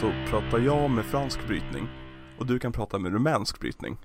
så 0.00 0.12
pratar 0.30 0.58
jag 0.58 0.90
med 0.90 1.04
fransk 1.04 1.46
brytning 1.46 1.88
och 2.38 2.46
du 2.46 2.58
kan 2.58 2.72
prata 2.72 2.98
med 2.98 3.12
rumänsk 3.12 3.60
brytning. 3.60 3.96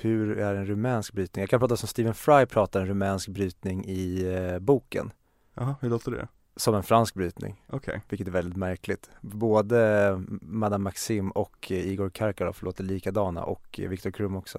Hur 0.00 0.38
är 0.38 0.54
en 0.54 0.66
rumänsk 0.66 1.12
brytning? 1.12 1.42
Jag 1.42 1.50
kan 1.50 1.60
prata 1.60 1.76
som 1.76 1.88
Stephen 1.88 2.14
Fry 2.14 2.46
pratar 2.46 2.80
en 2.80 2.86
rumänsk 2.86 3.28
brytning 3.28 3.84
i 3.84 4.34
eh, 4.34 4.58
boken 4.58 5.12
Jaha, 5.54 5.74
hur 5.80 5.90
låter 5.90 6.10
det? 6.10 6.28
Som 6.56 6.74
en 6.74 6.82
fransk 6.82 7.14
brytning, 7.14 7.64
Okej. 7.68 8.02
vilket 8.08 8.28
är 8.28 8.32
väldigt 8.32 8.56
märkligt 8.56 9.10
Både 9.20 10.14
Madame 10.42 10.82
Maxim 10.82 11.30
och 11.30 11.72
eh, 11.72 11.86
Igor 11.86 12.10
Karkaroff 12.10 12.62
låter 12.62 12.84
likadana 12.84 13.42
och 13.42 13.80
eh, 13.80 13.88
Viktor 13.88 14.10
Krum 14.10 14.36
också 14.36 14.58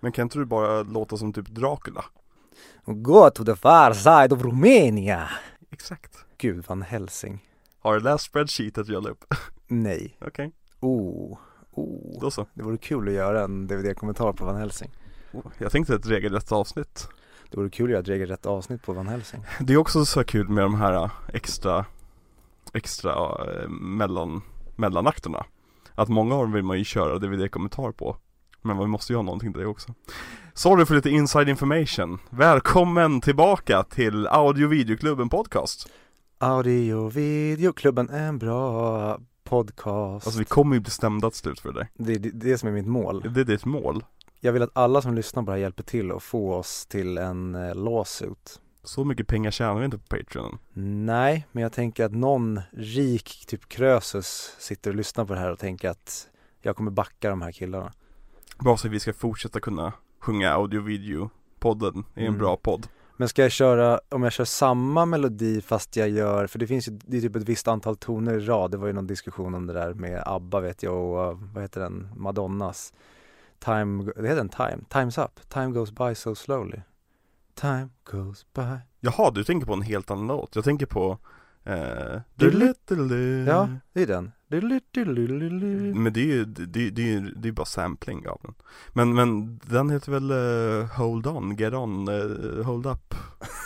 Men 0.00 0.12
kan 0.12 0.22
inte 0.22 0.38
du 0.38 0.44
bara 0.44 0.82
låta 0.82 1.16
som 1.16 1.32
typ 1.32 1.48
Dracula? 1.48 2.04
Go 2.84 3.30
to 3.30 3.44
the 3.44 3.56
far 3.56 3.92
side 3.92 4.32
of 4.32 4.42
Romania 4.42 5.28
Exakt. 5.70 6.24
Gud, 6.38 6.64
Van 6.68 6.82
Helsing 6.82 7.48
Har 7.78 7.94
du 7.94 8.00
läst 8.00 8.24
spreadsheetet 8.24 8.88
jag 8.88 9.02
la 9.02 9.10
upp? 9.10 9.24
Nej, 9.72 10.16
Okej, 10.20 10.52
oh, 10.80 11.38
oh 11.70 12.20
då 12.20 12.30
så. 12.30 12.46
Det 12.54 12.62
vore 12.62 12.76
kul 12.76 13.08
att 13.08 13.14
göra 13.14 13.44
en 13.44 13.66
DVD-kommentar 13.66 14.32
på 14.32 14.44
Van 14.44 14.56
Helsing 14.56 14.90
Jag 15.58 15.72
tänkte 15.72 15.94
ett 15.94 16.06
regelrätt 16.06 16.52
avsnitt. 16.52 17.08
Det 17.50 17.56
vore 17.56 17.70
kul 17.70 17.84
att 17.86 17.90
göra 17.90 18.00
ett 18.00 18.08
regelrätt 18.08 18.46
avsnitt 18.46 18.82
på 18.82 18.92
Van 18.92 19.08
Helsing 19.08 19.44
Det 19.60 19.72
är 19.72 19.76
också 19.76 20.04
så 20.04 20.24
kul 20.24 20.48
med 20.48 20.64
de 20.64 20.74
här 20.74 20.92
äh, 20.92 21.10
extra, 21.28 21.84
extra 22.72 23.12
äh, 23.12 23.68
mellan, 23.68 24.42
mellanakterna. 24.76 25.44
Att 25.94 26.08
många 26.08 26.34
av 26.34 26.42
dem 26.42 26.52
vill 26.52 26.64
man 26.64 26.78
ju 26.78 26.84
köra 26.84 27.18
DVD-kommentar 27.18 27.92
på. 27.92 28.16
Men 28.62 28.76
man 28.76 28.90
måste 28.90 29.12
ju 29.12 29.16
ha 29.16 29.22
någonting 29.22 29.52
till 29.52 29.62
det 29.62 29.68
också. 29.68 29.94
Sorry 30.54 30.86
för 30.86 30.94
lite 30.94 31.10
inside 31.10 31.48
information. 31.48 32.18
Välkommen 32.30 33.20
tillbaka 33.20 33.82
till 33.82 34.26
Audio 34.26 34.68
Videoklubben 34.68 35.28
Podcast. 35.28 35.88
Audio 36.38 37.08
videoklubben 37.08 38.10
är 38.10 38.28
en 38.28 38.38
bra 38.38 39.18
podcast 39.56 40.26
Alltså 40.26 40.38
vi 40.38 40.44
kommer 40.44 40.74
ju 40.76 40.80
bli 40.80 40.90
stämda 40.90 41.30
till 41.30 41.38
slut 41.38 41.60
för 41.60 41.72
det 41.72 41.78
där. 41.80 41.88
det, 41.94 42.12
är 42.12 42.18
det, 42.18 42.30
det 42.30 42.58
som 42.58 42.68
är 42.68 42.72
mitt 42.72 42.86
mål 42.86 43.30
Det 43.34 43.40
är 43.40 43.44
ditt 43.44 43.64
mål. 43.64 44.04
Jag 44.40 44.52
vill 44.52 44.62
att 44.62 44.70
alla 44.72 45.02
som 45.02 45.14
lyssnar 45.14 45.42
på 45.42 45.46
det 45.50 45.52
här 45.56 45.60
hjälper 45.62 45.82
till 45.82 46.12
att 46.12 46.22
få 46.22 46.54
oss 46.54 46.86
till 46.86 47.18
en 47.18 47.54
eh, 47.54 47.74
lawsuit 47.74 48.60
Så 48.84 49.04
mycket 49.04 49.26
pengar 49.26 49.50
tjänar 49.50 49.78
vi 49.78 49.84
inte 49.84 49.98
på 49.98 50.16
Patreon. 50.16 50.58
Nej, 51.06 51.46
men 51.52 51.62
jag 51.62 51.72
tänker 51.72 52.04
att 52.04 52.12
någon 52.12 52.60
rik, 52.72 53.44
typ 53.46 53.68
Krösus, 53.68 54.56
sitter 54.58 54.90
och 54.90 54.96
lyssnar 54.96 55.24
på 55.24 55.34
det 55.34 55.40
här 55.40 55.50
och 55.52 55.58
tänker 55.58 55.90
att 55.90 56.28
jag 56.62 56.76
kommer 56.76 56.90
backa 56.90 57.30
de 57.30 57.42
här 57.42 57.52
killarna 57.52 57.92
Bara 58.58 58.76
så 58.76 58.86
att 58.86 58.92
vi 58.92 59.00
ska 59.00 59.12
fortsätta 59.12 59.60
kunna 59.60 59.92
sjunga 60.20 60.50
audio 60.52 60.80
video 60.80 61.30
podden 61.58 62.04
är 62.14 62.20
en 62.20 62.26
Mm. 62.26 62.38
bra 62.38 62.56
podd. 62.56 62.86
Men 63.22 63.28
ska 63.28 63.42
jag 63.42 63.52
köra, 63.52 64.00
om 64.08 64.22
jag 64.22 64.32
kör 64.32 64.44
samma 64.44 65.06
melodi 65.06 65.60
fast 65.60 65.96
jag 65.96 66.08
gör, 66.08 66.46
för 66.46 66.58
det 66.58 66.66
finns 66.66 66.88
ju, 66.88 66.92
det 66.92 67.16
är 67.16 67.20
typ 67.20 67.36
ett 67.36 67.48
visst 67.48 67.68
antal 67.68 67.96
toner 67.96 68.34
i 68.34 68.40
rad, 68.40 68.70
det 68.70 68.76
var 68.76 68.86
ju 68.86 68.92
någon 68.92 69.06
diskussion 69.06 69.54
om 69.54 69.66
det 69.66 69.72
där 69.72 69.94
med 69.94 70.22
ABBA 70.26 70.60
vet 70.60 70.82
jag 70.82 70.94
och 70.96 71.32
uh, 71.32 71.38
vad 71.54 71.62
heter 71.62 71.80
den, 71.80 72.08
Madonnas. 72.16 72.92
Time, 73.58 74.04
det 74.16 74.22
heter 74.22 74.36
den? 74.36 74.48
Time, 74.48 74.78
Time's 74.88 75.24
Up, 75.24 75.48
Time 75.48 75.66
Goes 75.66 75.92
By 75.92 76.14
So 76.14 76.34
Slowly. 76.34 76.78
Time 77.54 77.88
Goes 78.04 78.46
By. 78.54 78.62
Jaha, 79.00 79.30
du 79.30 79.44
tänker 79.44 79.66
på 79.66 79.72
en 79.72 79.82
helt 79.82 80.10
annan 80.10 80.26
låt. 80.26 80.56
Jag 80.56 80.64
tänker 80.64 80.86
på 80.86 81.18
eh, 81.64 81.74
Dulu- 82.36 82.74
dulu- 82.88 83.48
Ja, 83.48 83.68
det 83.92 84.02
är 84.02 84.06
den. 84.06 84.32
Men 85.94 86.12
det 86.12 86.20
är 86.20 86.24
ju, 86.26 86.44
det, 86.44 86.90
det, 86.90 87.20
det 87.36 87.48
är 87.48 87.52
bara 87.52 87.64
sampling 87.66 88.28
av 88.28 88.40
den 88.42 88.54
Men, 88.92 89.14
men 89.14 89.58
den 89.64 89.90
heter 89.90 90.12
väl 90.12 90.30
eh, 90.30 90.86
Hold 90.96 91.26
on, 91.26 91.56
get 91.56 91.72
on, 91.74 92.08
eh, 92.08 92.64
hold 92.66 92.86
up 92.86 93.14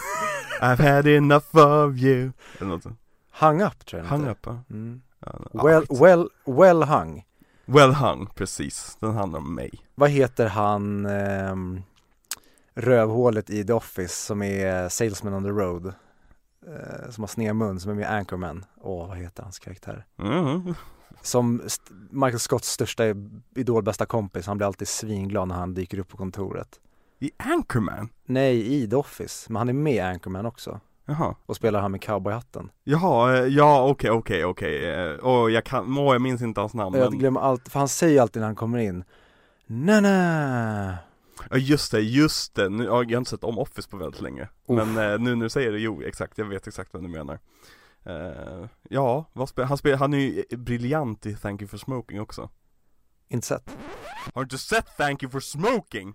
I've 0.61 0.93
had 0.95 1.07
enough 1.07 1.57
of 1.57 1.97
you 1.97 2.33
Eller 2.59 2.69
något 2.71 2.83
sånt. 2.83 2.99
Hung 3.41 3.63
Up 3.63 3.87
tror 3.87 4.03
jag 4.03 4.09
Hung 4.11 4.21
heter. 4.21 4.33
up 4.33 4.47
va? 4.47 4.61
Mm. 4.71 5.01
Ja, 5.21 5.41
Well, 5.65 5.87
well, 6.01 6.29
well 6.47 6.83
hung 6.83 7.25
well 7.65 7.93
hung, 7.95 8.27
precis. 8.35 8.97
Den 9.01 9.15
handlar 9.15 9.39
om 9.39 9.55
mig 9.55 9.71
Vad 9.95 10.11
heter 10.11 10.47
han 10.49 11.07
ehm, 11.07 11.83
rövhålet 12.75 13.51
i 13.51 13.65
The 13.65 13.73
Office 13.73 14.15
som 14.27 14.43
är 14.43 14.89
salesman 14.89 15.35
on 15.35 15.43
the 15.43 15.51
road? 15.51 15.93
Eh, 16.67 17.11
som 17.11 17.23
har 17.23 17.29
sned 17.29 17.57
mun, 17.57 17.81
som 17.81 17.91
är 17.91 17.95
med 17.95 18.03
i 18.03 18.07
Anchorman. 18.07 18.65
Åh, 18.81 19.09
vad 19.09 19.17
heter 19.17 19.43
hans 19.43 19.59
karaktär? 19.59 20.07
mm. 20.23 20.75
Som 21.23 21.61
st- 21.67 21.95
Michael 22.11 22.39
Scotts 22.39 22.69
största 22.71 23.05
idol, 23.57 23.83
bästa 23.83 24.07
kompis, 24.07 24.47
han 24.47 24.57
blir 24.57 24.67
alltid 24.67 24.89
svinglad 24.89 25.49
när 25.49 25.55
han 25.55 25.75
dyker 25.75 25.99
upp 25.99 26.09
på 26.09 26.17
kontoret. 26.17 26.81
I 27.19 27.31
Anchorman? 27.37 28.09
Nej, 28.25 28.75
i 28.75 28.91
The 28.91 28.97
Office, 28.97 29.53
men 29.53 29.57
han 29.57 29.69
är 29.69 29.73
med 29.73 29.95
i 29.95 30.01
Anchorman 30.01 30.47
också 30.47 30.81
Jaha 31.09 31.35
och 31.47 31.57
spelar 31.57 31.81
han 31.81 31.91
med 31.93 32.03
cowboyhatten. 32.03 32.71
Jaha, 32.85 33.37
eh, 33.39 33.45
ja 33.45 33.89
okej 33.89 34.11
okej 34.11 34.45
okej 34.45 34.91
Eh, 35.11 35.17
Åh 35.23 35.53
jag 35.53 35.65
kan, 35.65 35.99
åh 35.99 36.13
jag 36.15 36.23
minns 36.23 36.43
inte 36.43 36.61
hans 36.61 36.75
namn 36.75 36.97
Jag 36.99 37.11
men 37.11 37.19
glömmer 37.19 37.41
allt, 37.41 37.69
för 37.69 37.79
han 37.79 37.89
säger 37.89 38.23
alltid 38.23 38.41
när 38.41 38.47
han 38.47 38.57
kommer 38.57 38.79
in 38.79 39.05
na 39.67 40.01
na 40.01 40.95
Ja 41.51 41.57
just 41.57 41.93
det, 41.93 42.01
just 42.01 42.55
det, 42.55 42.69
nu, 42.69 42.85
ja, 42.85 42.91
jag 42.91 43.11
har 43.11 43.19
inte 43.19 43.31
sett 43.31 43.45
om 43.45 43.59
Office 43.59 43.89
på 43.91 43.97
väldigt 43.97 44.21
länge 44.21 44.43
Uff. 44.43 44.49
Men 44.67 44.89
eh, 44.89 45.19
nu 45.19 45.35
när 45.35 45.45
du 45.45 45.51
säger 45.51 45.73
det, 45.73 45.79
jo 45.79 46.03
exakt, 46.03 46.39
jag 46.39 46.45
vet 46.45 46.67
exakt 46.67 46.93
vad 46.93 47.03
du 47.03 47.09
menar 47.09 47.39
Eh, 48.07 48.67
Ja, 48.91 49.31
spel, 49.49 49.65
han, 49.65 49.79
spel, 49.79 49.99
han 49.99 50.15
är 50.15 50.19
ju 50.19 50.57
briljant 50.57 51.27
i 51.27 51.37
Thank 51.37 51.63
you 51.63 51.69
for 51.69 51.79
smoking 51.79 52.21
också 52.21 52.51
Inte 53.29 53.47
sett. 53.47 53.77
Har 54.35 54.43
du 54.43 54.45
inte 54.45 54.59
sett 54.59 54.97
Thank 54.97 55.23
you 55.23 55.31
for 55.31 55.41
smoking? 55.41 56.15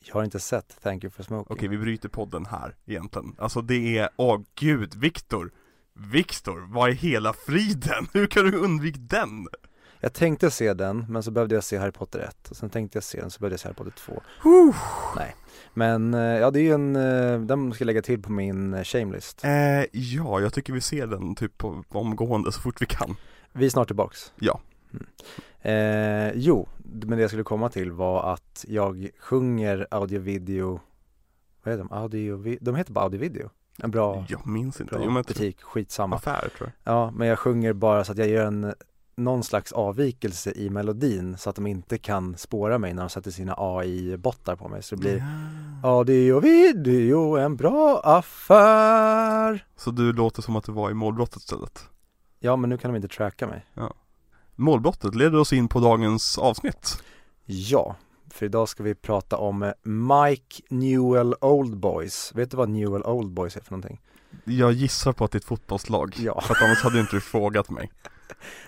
Jag 0.00 0.14
har 0.14 0.24
inte 0.24 0.40
sett 0.40 0.78
Thank 0.82 1.04
you 1.04 1.10
for 1.10 1.22
smoking. 1.22 1.56
Okej 1.56 1.68
vi 1.68 1.78
bryter 1.78 2.08
podden 2.08 2.46
här 2.46 2.76
egentligen 2.86 3.34
Alltså 3.38 3.60
det 3.60 3.98
är, 3.98 4.08
åh 4.16 4.40
gud, 4.54 4.94
Viktor 4.94 5.52
Viktor, 5.98 6.66
vad 6.70 6.90
är 6.90 6.94
hela 6.94 7.32
friden? 7.32 8.08
Hur 8.12 8.26
kan 8.26 8.44
du 8.44 8.56
undvika 8.58 8.98
den? 9.00 9.48
Jag 10.00 10.12
tänkte 10.12 10.50
se 10.50 10.74
den, 10.74 11.06
men 11.08 11.22
så 11.22 11.30
behövde 11.30 11.54
jag 11.54 11.64
se 11.64 11.78
Harry 11.78 11.92
Potter 11.92 12.18
1 12.18 12.50
och 12.50 12.56
sen 12.56 12.70
tänkte 12.70 12.96
jag 12.96 13.04
se 13.04 13.20
den, 13.20 13.30
så 13.30 13.40
behövde 13.40 13.52
jag 13.52 13.60
se 13.60 13.68
Harry 13.68 13.74
Potter 13.74 13.92
2 13.98 14.22
Men 15.74 16.14
eh, 16.14 16.20
ja, 16.20 16.50
det 16.50 16.60
är 16.60 16.62
ju 16.62 16.72
en, 16.72 16.96
eh, 16.96 17.40
den 17.40 17.72
ska 17.72 17.82
jag 17.82 17.86
lägga 17.86 18.02
till 18.02 18.22
på 18.22 18.32
min 18.32 18.74
eh, 18.74 18.84
shamelist 18.84 19.44
Eh, 19.44 19.84
ja, 19.92 20.40
jag 20.40 20.52
tycker 20.52 20.72
vi 20.72 20.80
ser 20.80 21.06
den 21.06 21.34
typ 21.34 21.58
på, 21.58 21.84
omgående 21.88 22.52
så 22.52 22.60
fort 22.60 22.82
vi 22.82 22.86
kan. 22.86 23.16
Vi 23.52 23.66
är 23.66 23.70
snart 23.70 23.86
tillbaks. 23.86 24.32
Ja. 24.38 24.60
mm. 24.92 25.06
eh, 25.62 26.32
Jo, 26.34 26.68
men 26.84 27.18
det 27.18 27.22
jag 27.22 27.30
skulle 27.30 27.44
komma 27.44 27.68
till 27.68 27.92
var 27.92 28.32
att 28.32 28.64
jag 28.68 29.08
sjunger 29.18 29.86
audio 29.90 30.20
video 30.20 30.80
Vad 31.62 31.74
heter 31.74 31.88
de? 31.88 31.96
Audio, 31.96 32.56
de 32.60 32.76
heter 32.76 32.92
bara 32.92 33.04
audio 33.04 33.20
video 33.20 33.50
En 33.82 33.90
bra, 33.90 34.24
Jag 34.28 34.46
minns 34.46 34.80
inte, 34.80 34.94
bra 34.94 35.22
typ 35.22 35.26
butik, 35.26 35.62
skitsamma. 35.62 36.16
Affär 36.16 36.48
tror 36.58 36.72
Ja, 36.84 37.10
men 37.10 37.28
jag 37.28 37.38
sjunger 37.38 37.72
bara 37.72 38.04
så 38.04 38.12
att 38.12 38.18
jag 38.18 38.28
gör 38.28 38.46
en 38.46 38.74
någon 39.16 39.44
slags 39.44 39.72
avvikelse 39.72 40.52
i 40.52 40.70
melodin 40.70 41.38
så 41.38 41.50
att 41.50 41.56
de 41.56 41.66
inte 41.66 41.98
kan 41.98 42.36
spåra 42.36 42.78
mig 42.78 42.94
när 42.94 43.02
de 43.02 43.08
sätter 43.08 43.30
sina 43.30 43.54
AI-bottar 43.58 44.56
på 44.56 44.68
mig. 44.68 44.82
Så 44.82 44.94
det 44.94 45.00
blir 45.00 45.16
ja. 45.82 45.88
Audio 45.88 46.40
video 46.40 47.36
en 47.36 47.56
bra 47.56 48.00
affär. 48.04 49.66
Så 49.76 49.90
du 49.90 50.12
låter 50.12 50.42
som 50.42 50.56
att 50.56 50.64
du 50.64 50.72
var 50.72 50.90
i 50.90 50.94
målbrottet 50.94 51.36
istället? 51.36 51.88
Ja 52.38 52.56
men 52.56 52.70
nu 52.70 52.78
kan 52.78 52.92
de 52.92 52.96
inte 52.96 53.08
tracka 53.08 53.46
mig. 53.46 53.66
Målbrottet 54.54 55.14
leder 55.14 55.38
oss 55.38 55.52
in 55.52 55.68
på 55.68 55.80
dagens 55.80 56.38
avsnitt. 56.38 57.02
Ja, 57.44 57.96
för 58.30 58.46
idag 58.46 58.68
ska 58.68 58.82
vi 58.82 58.94
prata 58.94 59.36
om 59.36 59.72
Mike 59.82 60.62
Newell 60.68 61.34
Old 61.40 61.76
Boys. 61.76 62.32
Vet 62.34 62.50
du 62.50 62.56
vad 62.56 62.68
Newell 62.68 63.02
Old 63.02 63.32
Boys 63.32 63.56
är 63.56 63.60
för 63.60 63.70
någonting? 63.70 64.00
Jag 64.44 64.72
gissar 64.72 65.12
på 65.12 65.24
att 65.24 65.30
det 65.30 65.36
är 65.36 65.40
ett 65.40 65.44
fotbollslag. 65.44 66.14
Ja. 66.18 66.40
För 66.40 66.54
att 66.54 66.62
annars 66.62 66.82
hade 66.82 67.00
inte 67.00 67.16
du 67.16 67.20
frågat 67.20 67.70
mig 67.70 67.90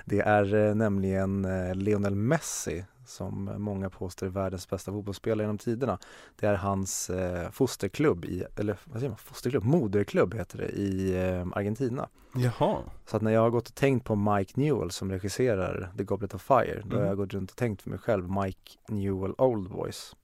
Det 0.04 0.20
är 0.20 0.54
eh, 0.54 0.74
nämligen 0.74 1.44
eh, 1.44 1.74
Lionel 1.74 2.14
Messi 2.14 2.84
som 3.06 3.50
många 3.58 3.90
påstår 3.90 4.26
är 4.26 4.30
världens 4.30 4.68
bästa 4.68 4.92
fotbollsspelare 4.92 5.42
genom 5.44 5.58
tiderna. 5.58 5.98
Det 6.36 6.46
är 6.46 6.54
hans 6.54 7.10
eh, 7.10 7.50
fosterklubb 7.50 8.24
i, 8.24 8.44
eller 8.56 8.78
vad 8.84 8.98
säger 8.98 9.08
man, 9.08 9.18
fosterklubb, 9.18 9.64
moderklubb 9.64 10.34
heter 10.34 10.58
det 10.58 10.68
i 10.68 11.14
eh, 11.28 11.46
Argentina. 11.52 12.08
Jaha 12.34 12.78
Så 13.06 13.16
att 13.16 13.22
när 13.22 13.30
jag 13.30 13.40
har 13.40 13.50
gått 13.50 13.68
och 13.68 13.74
tänkt 13.74 14.04
på 14.06 14.16
Mike 14.16 14.60
Newell 14.60 14.90
som 14.90 15.10
regisserar 15.10 15.92
The 15.96 16.04
Goblet 16.04 16.34
of 16.34 16.42
Fire, 16.42 16.82
då 16.84 16.96
har 16.96 17.02
Mm. 17.02 17.08
jag 17.08 17.16
gått 17.16 17.34
runt 17.34 17.50
och 17.50 17.56
tänkt 17.56 17.82
för 17.82 17.90
mig 17.90 17.98
själv 17.98 18.30
Mike 18.30 18.70
Newell 18.88 19.34
Old 19.38 19.68
Voice. 19.68 20.14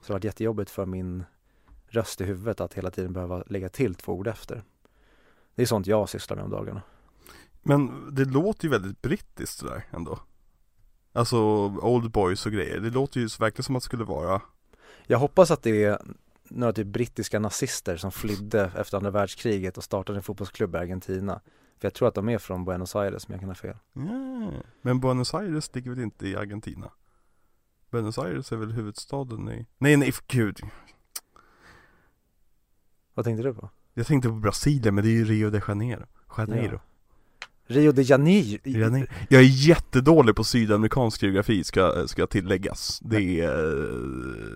Så 0.00 0.06
det 0.06 0.12
har 0.12 0.14
varit 0.14 0.24
jättejobbigt 0.24 0.70
för 0.70 0.86
min 0.86 1.24
röst 1.88 2.20
i 2.20 2.24
huvudet 2.24 2.60
att 2.60 2.74
hela 2.74 2.90
tiden 2.90 3.12
behöva 3.12 3.42
lägga 3.46 3.68
till 3.68 3.94
två 3.94 4.12
ord 4.12 4.26
efter. 4.28 4.62
Det 5.54 5.62
är 5.62 5.66
sånt 5.66 5.86
jag 5.86 6.08
sysslar 6.08 6.36
med 6.36 6.44
om 6.44 6.50
dagarna. 6.50 6.82
Men 7.62 8.14
det 8.14 8.24
låter 8.24 8.64
ju 8.64 8.70
väldigt 8.70 9.02
brittiskt 9.02 9.60
där 9.60 9.84
ändå 9.90 10.18
Alltså 11.12 11.38
Old 11.66 12.10
Boys 12.10 12.46
och 12.46 12.52
grejer, 12.52 12.80
det 12.80 12.90
låter 12.90 13.20
ju 13.20 13.28
verkligen 13.40 13.64
som 13.64 13.76
att 13.76 13.82
det 13.82 13.84
skulle 13.84 14.04
vara 14.04 14.42
Jag 15.06 15.18
hoppas 15.18 15.50
att 15.50 15.62
det 15.62 15.84
är 15.84 15.98
några 16.50 16.72
typ 16.72 16.86
brittiska 16.86 17.38
nazister 17.38 17.96
som 17.96 18.12
flydde 18.12 18.72
efter 18.76 18.96
andra 18.96 19.10
världskriget 19.10 19.76
och 19.76 19.84
startade 19.84 20.18
en 20.18 20.22
fotbollsklubb 20.22 20.74
i 20.74 20.78
Argentina. 20.78 21.40
För 21.78 21.86
jag 21.86 21.94
tror 21.94 22.08
att 22.08 22.14
de 22.14 22.28
är 22.28 22.38
från 22.38 22.64
Buenos 22.64 22.96
Aires, 22.96 23.28
men 23.28 23.34
jag 23.34 23.40
kan 23.40 23.48
ha 23.48 23.54
fel. 23.54 23.76
Ja, 23.92 24.52
men 24.82 25.00
Buenos 25.00 25.34
Aires 25.34 25.74
ligger 25.74 25.90
väl 25.90 26.00
inte 26.00 26.28
i 26.28 26.36
Argentina? 26.36 26.90
Buenos 27.90 28.18
Aires 28.18 28.52
är 28.52 28.56
väl 28.56 28.72
huvudstaden 28.72 29.48
i... 29.48 29.66
Nej 29.78 29.96
nej 29.96 30.12
för 30.12 30.24
gud 30.26 30.60
Vad 33.14 33.24
tänkte 33.24 33.42
du 33.42 33.54
på? 33.54 33.70
Jag 33.94 34.06
tänkte 34.06 34.28
på 34.28 34.34
Brasilien 34.34 34.94
men 34.94 35.04
det 35.04 35.10
är 35.10 35.12
ju 35.12 35.24
Rio 35.24 35.50
de 35.50 35.60
Janeiro 35.68 36.06
Janeiro 36.38 36.80
Rio 37.68 37.92
de 37.92 38.02
Janeiro. 38.02 39.06
Jag 39.28 39.42
är 39.42 39.46
jättedålig 39.46 40.36
på 40.36 40.44
sydamerikansk 40.44 41.22
geografi 41.22 41.64
ska, 41.64 42.08
ska 42.08 42.26
tilläggas. 42.26 43.00
Det 43.02 43.40
är 43.40 43.80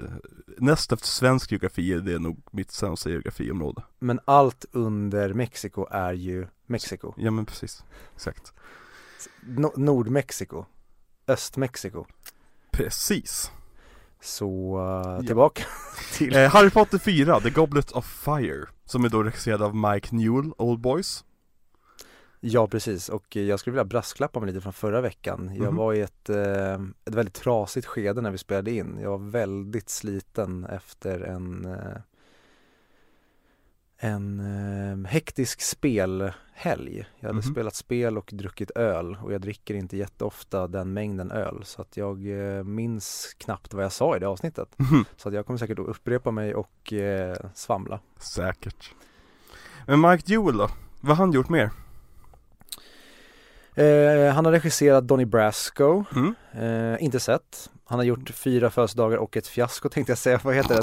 eh, 0.05 0.11
näst 0.59 0.93
efter 0.93 1.06
svensk 1.06 1.53
geografi 1.53 1.93
är 1.93 2.00
det 2.00 2.19
nog 2.19 2.43
mitt 2.50 2.70
sämsta 2.70 3.11
geografiområde. 3.11 3.82
Men 3.99 4.20
allt 4.25 4.64
under 4.73 5.35
Mexiko 5.35 5.87
är 5.91 6.12
ju 6.12 6.47
Mexiko. 6.67 7.14
Ja 7.17 7.31
men 7.31 7.47
precis, 7.47 7.85
exakt. 8.14 8.53
No 9.41 9.73
Nordmexiko, 9.76 10.65
Östmexiko. 11.26 12.06
Precis. 12.70 13.50
Så 14.20 14.79
uh, 15.19 15.26
tillbaka 15.26 15.62
till 16.19 16.37
eh, 16.37 16.50
Harry 16.50 16.70
Potter 16.70 16.99
4, 16.99 17.41
The 17.41 17.50
Goblet 17.50 17.93
of 17.93 18.06
Fire 18.06 18.67
Som 18.85 19.05
är 19.05 19.08
då 19.08 19.23
regisserad 19.23 19.62
av 19.62 19.76
Mike 19.76 20.15
Newell, 20.15 20.53
Old 20.58 20.81
Boys 20.81 21.25
Ja 22.44 22.67
precis. 22.67 23.09
Och 23.09 23.37
jag 23.37 23.61
skulle 23.61 23.73
vilja 23.73 23.85
brasklappa 23.85 24.41
mig 24.41 24.47
lite 24.47 24.61
från 24.61 24.73
förra 24.73 25.00
veckan. 25.00 25.50
Jag 25.55 25.65
Mhm. 25.67 25.77
var 25.77 25.93
i 25.94 26.00
ett, 26.00 26.29
eh, 26.31 26.75
ett 27.05 27.15
väldigt 27.15 27.35
trasigt 27.35 27.87
skede 27.87 28.21
när 28.21 28.31
vi 28.31 28.39
spelade 28.39 28.71
in. 28.71 28.99
Jag 29.03 29.11
var 29.11 29.31
väldigt 29.31 29.91
sliten 29.91 30.65
efter 30.65 31.21
en 31.21 31.65
eh, 31.65 31.97
en 34.05 34.41
eh, 35.05 35.11
hektisk 35.11 35.61
spelhelg. 35.61 37.05
Jag 37.21 37.29
hade 37.29 37.33
Mhm. 37.43 37.53
spelat 37.53 37.75
spel 37.75 38.19
och 38.19 38.31
druckit 38.33 38.71
öl 38.71 39.17
och 39.23 39.33
jag 39.33 39.41
dricker 39.41 39.75
inte 39.75 39.97
jätteofta 39.97 40.67
den 40.67 40.93
mängden 40.93 41.31
öl. 41.31 41.61
Så 41.65 41.83
att 41.83 41.97
jag 41.97 42.27
eh, 42.59 42.65
minns 42.65 43.35
knappt 43.39 43.75
vad 43.75 43.85
jag 43.85 43.93
sa 43.93 44.17
i 44.17 44.19
det 44.19 44.29
avsnittet. 44.29 44.69
Så 45.17 45.29
att 45.29 45.35
jag 45.35 45.47
kommer 45.47 45.59
säkert 45.59 45.79
att 45.79 45.87
upprepa 45.87 46.31
mig 46.31 46.55
och 46.55 46.93
eh, 46.93 47.37
svamla. 47.55 48.00
Säkert. 48.19 48.94
Men 49.87 50.00
Mike 50.00 50.33
Newell 50.37 50.56
då? 50.56 50.69
Vad 51.00 51.17
har 51.17 51.25
han 51.27 51.33
gjort 51.33 51.49
mer? 51.49 51.71
Eh, 53.74 54.34
Han 54.34 54.44
har 54.44 54.52
regisserat 54.52 55.08
Donnie 55.08 55.26
Brasco 55.26 56.04
Mm? 56.14 56.34
Eh, 56.52 57.04
inte 57.04 57.20
sett. 57.20 57.70
Han 57.84 57.98
har 57.98 58.04
gjort 58.04 58.30
fyra 58.30 58.70
födelsedagar 58.70 59.16
och 59.16 59.36
ett 59.36 59.46
fiasko 59.46 59.88
tänkte 59.88 60.10
jag 60.10 60.19
säga, 60.19 60.40
vad 60.44 60.54
heter 60.54 60.74
det? 60.76 60.82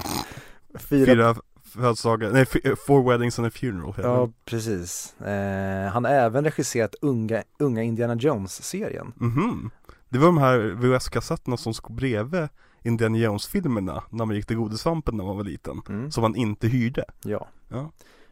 Fyra, 0.80 1.06
Fyra 1.06 1.36
födelsedagar, 1.74 2.32
nej, 2.32 2.46
Four 2.88 3.10
Weddings 3.12 3.40
and 3.40 3.48
a 3.48 3.52
Funeral 3.54 3.94
heter 3.94 4.10
Ja 4.10 4.30
precis. 4.46 5.20
Eh, 5.22 5.92
han 5.92 6.06
har 6.06 6.12
även 6.12 6.44
regisserat 6.44 6.96
unga, 7.02 7.44
unga 7.60 7.84
Indiana 7.84 8.16
Jones-serien. 8.16 9.14
Mhm 9.16 9.72
Det 10.10 10.18
var 10.20 10.26
de 10.26 10.38
här 10.38 10.58
VHS-kassetterna 10.60 11.58
som 11.58 11.74
stod 11.74 11.96
bredvid 11.96 12.48
Indiana 12.84 13.18
Jones-filmerna 13.18 14.04
när 14.10 14.26
man 14.26 14.36
gick 14.36 14.46
till 14.46 14.58
Godisvampen 14.58 15.18
när 15.18 15.24
man 15.24 15.38
var 15.38 15.44
liten 15.44 15.82
Mm. 15.90 16.12
Som 16.12 16.22
man 16.22 16.36
inte 16.36 16.68
hyrde 16.68 17.06
Ja, 17.24 17.48
Ja. 17.70 17.92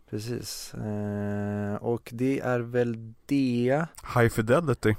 Precis. 0.10 0.74
Eh, 0.74 1.76
och 1.76 2.10
det 2.14 2.40
är 2.40 2.60
väl 2.60 3.14
det. 3.26 3.86
High 4.16 4.30
Fidelity 4.30 4.96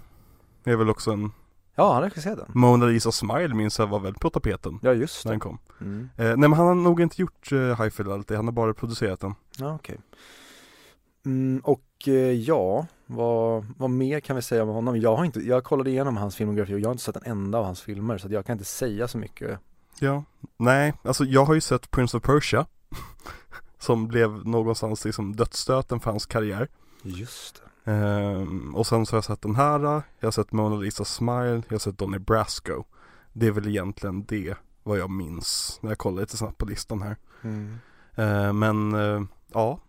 är 0.64 0.76
väl 0.76 0.90
också 0.90 1.10
en 1.10 1.30
Ja, 1.74 1.86
han 1.86 1.94
har 1.94 2.02
regisserat 2.10 2.36
den. 2.38 2.46
Mona 2.54 2.86
Lisa 2.86 3.12
Smile 3.12 3.54
minns 3.54 3.78
jag 3.78 3.86
var 3.86 4.00
väl 4.00 4.14
på 4.14 4.30
tapeten 4.30 4.78
Ja, 4.82 4.92
just 4.92 5.24
när 5.24 5.32
den 5.32 5.38
det. 5.38 5.42
kom 5.42 5.58
Mm. 5.80 6.08
eh, 6.16 6.24
Nej 6.26 6.36
men 6.36 6.52
han 6.52 6.66
har 6.66 6.74
nog 6.74 7.00
inte 7.00 7.20
gjort 7.22 7.52
eh, 7.52 7.58
High 7.82 7.88
Fidelity, 7.90 8.34
han 8.34 8.44
har 8.44 8.52
bara 8.52 8.74
producerat 8.74 9.20
den 9.20 9.34
Ja, 9.58 9.74
okej. 9.74 9.98
Mm, 11.26 11.60
och 11.64 11.84
eh, 12.06 12.12
ja, 12.32 12.86
vad, 13.06 13.66
vad 13.76 13.90
mer 13.90 14.20
kan 14.20 14.36
vi 14.36 14.42
säga 14.42 14.62
om 14.62 14.68
honom? 14.68 15.00
Jag 15.00 15.16
har 15.16 15.24
inte, 15.24 15.40
jag 15.40 15.64
kollade 15.64 15.90
igenom 15.90 16.16
hans 16.16 16.36
filmografi 16.36 16.74
och 16.74 16.80
jag 16.80 16.88
har 16.88 16.92
inte 16.92 17.04
sett 17.04 17.16
en 17.16 17.22
enda 17.32 17.58
av 17.58 17.64
hans 17.64 17.80
filmer 17.82 18.18
så 18.18 18.26
att 18.26 18.32
jag 18.32 18.46
kan 18.46 18.52
inte 18.52 18.64
säga 18.64 19.08
så 19.08 19.18
mycket. 19.18 19.58
Ja, 20.00 20.24
nej, 20.56 20.94
alltså 21.02 21.24
jag 21.24 21.44
har 21.44 21.54
ju 21.54 21.60
sett 21.60 21.90
Prince 21.90 22.16
of 22.16 22.22
Persia 22.22 22.66
Som 23.78 24.08
blev 24.08 24.46
någonstans 24.46 25.04
liksom 25.04 25.36
dödsstöten 25.36 26.00
för 26.00 26.10
hans 26.10 26.26
karriär 26.26 26.68
Just 27.02 27.62
det. 27.84 27.92
Ehm, 27.92 28.74
Och 28.74 28.86
sen 28.86 29.06
så 29.06 29.12
har 29.12 29.16
jag 29.16 29.24
sett 29.24 29.42
den 29.42 29.56
här, 29.56 29.80
jag 30.18 30.26
har 30.26 30.30
sett 30.30 30.52
Mona 30.52 30.76
Lisa 30.76 31.04
Smile, 31.04 31.62
jag 31.68 31.74
har 31.74 31.78
sett 31.78 31.98
Donnie 31.98 32.18
Brasco 32.18 32.84
Det 33.32 33.46
är 33.46 33.50
väl 33.52 33.68
egentligen 33.68 34.24
det, 34.24 34.54
vad 34.82 34.98
jag 34.98 35.10
minns 35.10 35.78
när 35.82 35.90
jag 35.90 35.98
kollar 35.98 36.20
lite 36.20 36.36
snabbt 36.36 36.58
på 36.58 36.66
listan 36.66 37.02
här 37.02 37.16
Mm. 37.42 37.78
Ehm, 38.14 38.58
Men, 38.58 38.94
eh, 38.94 39.22
ja, 39.52 39.80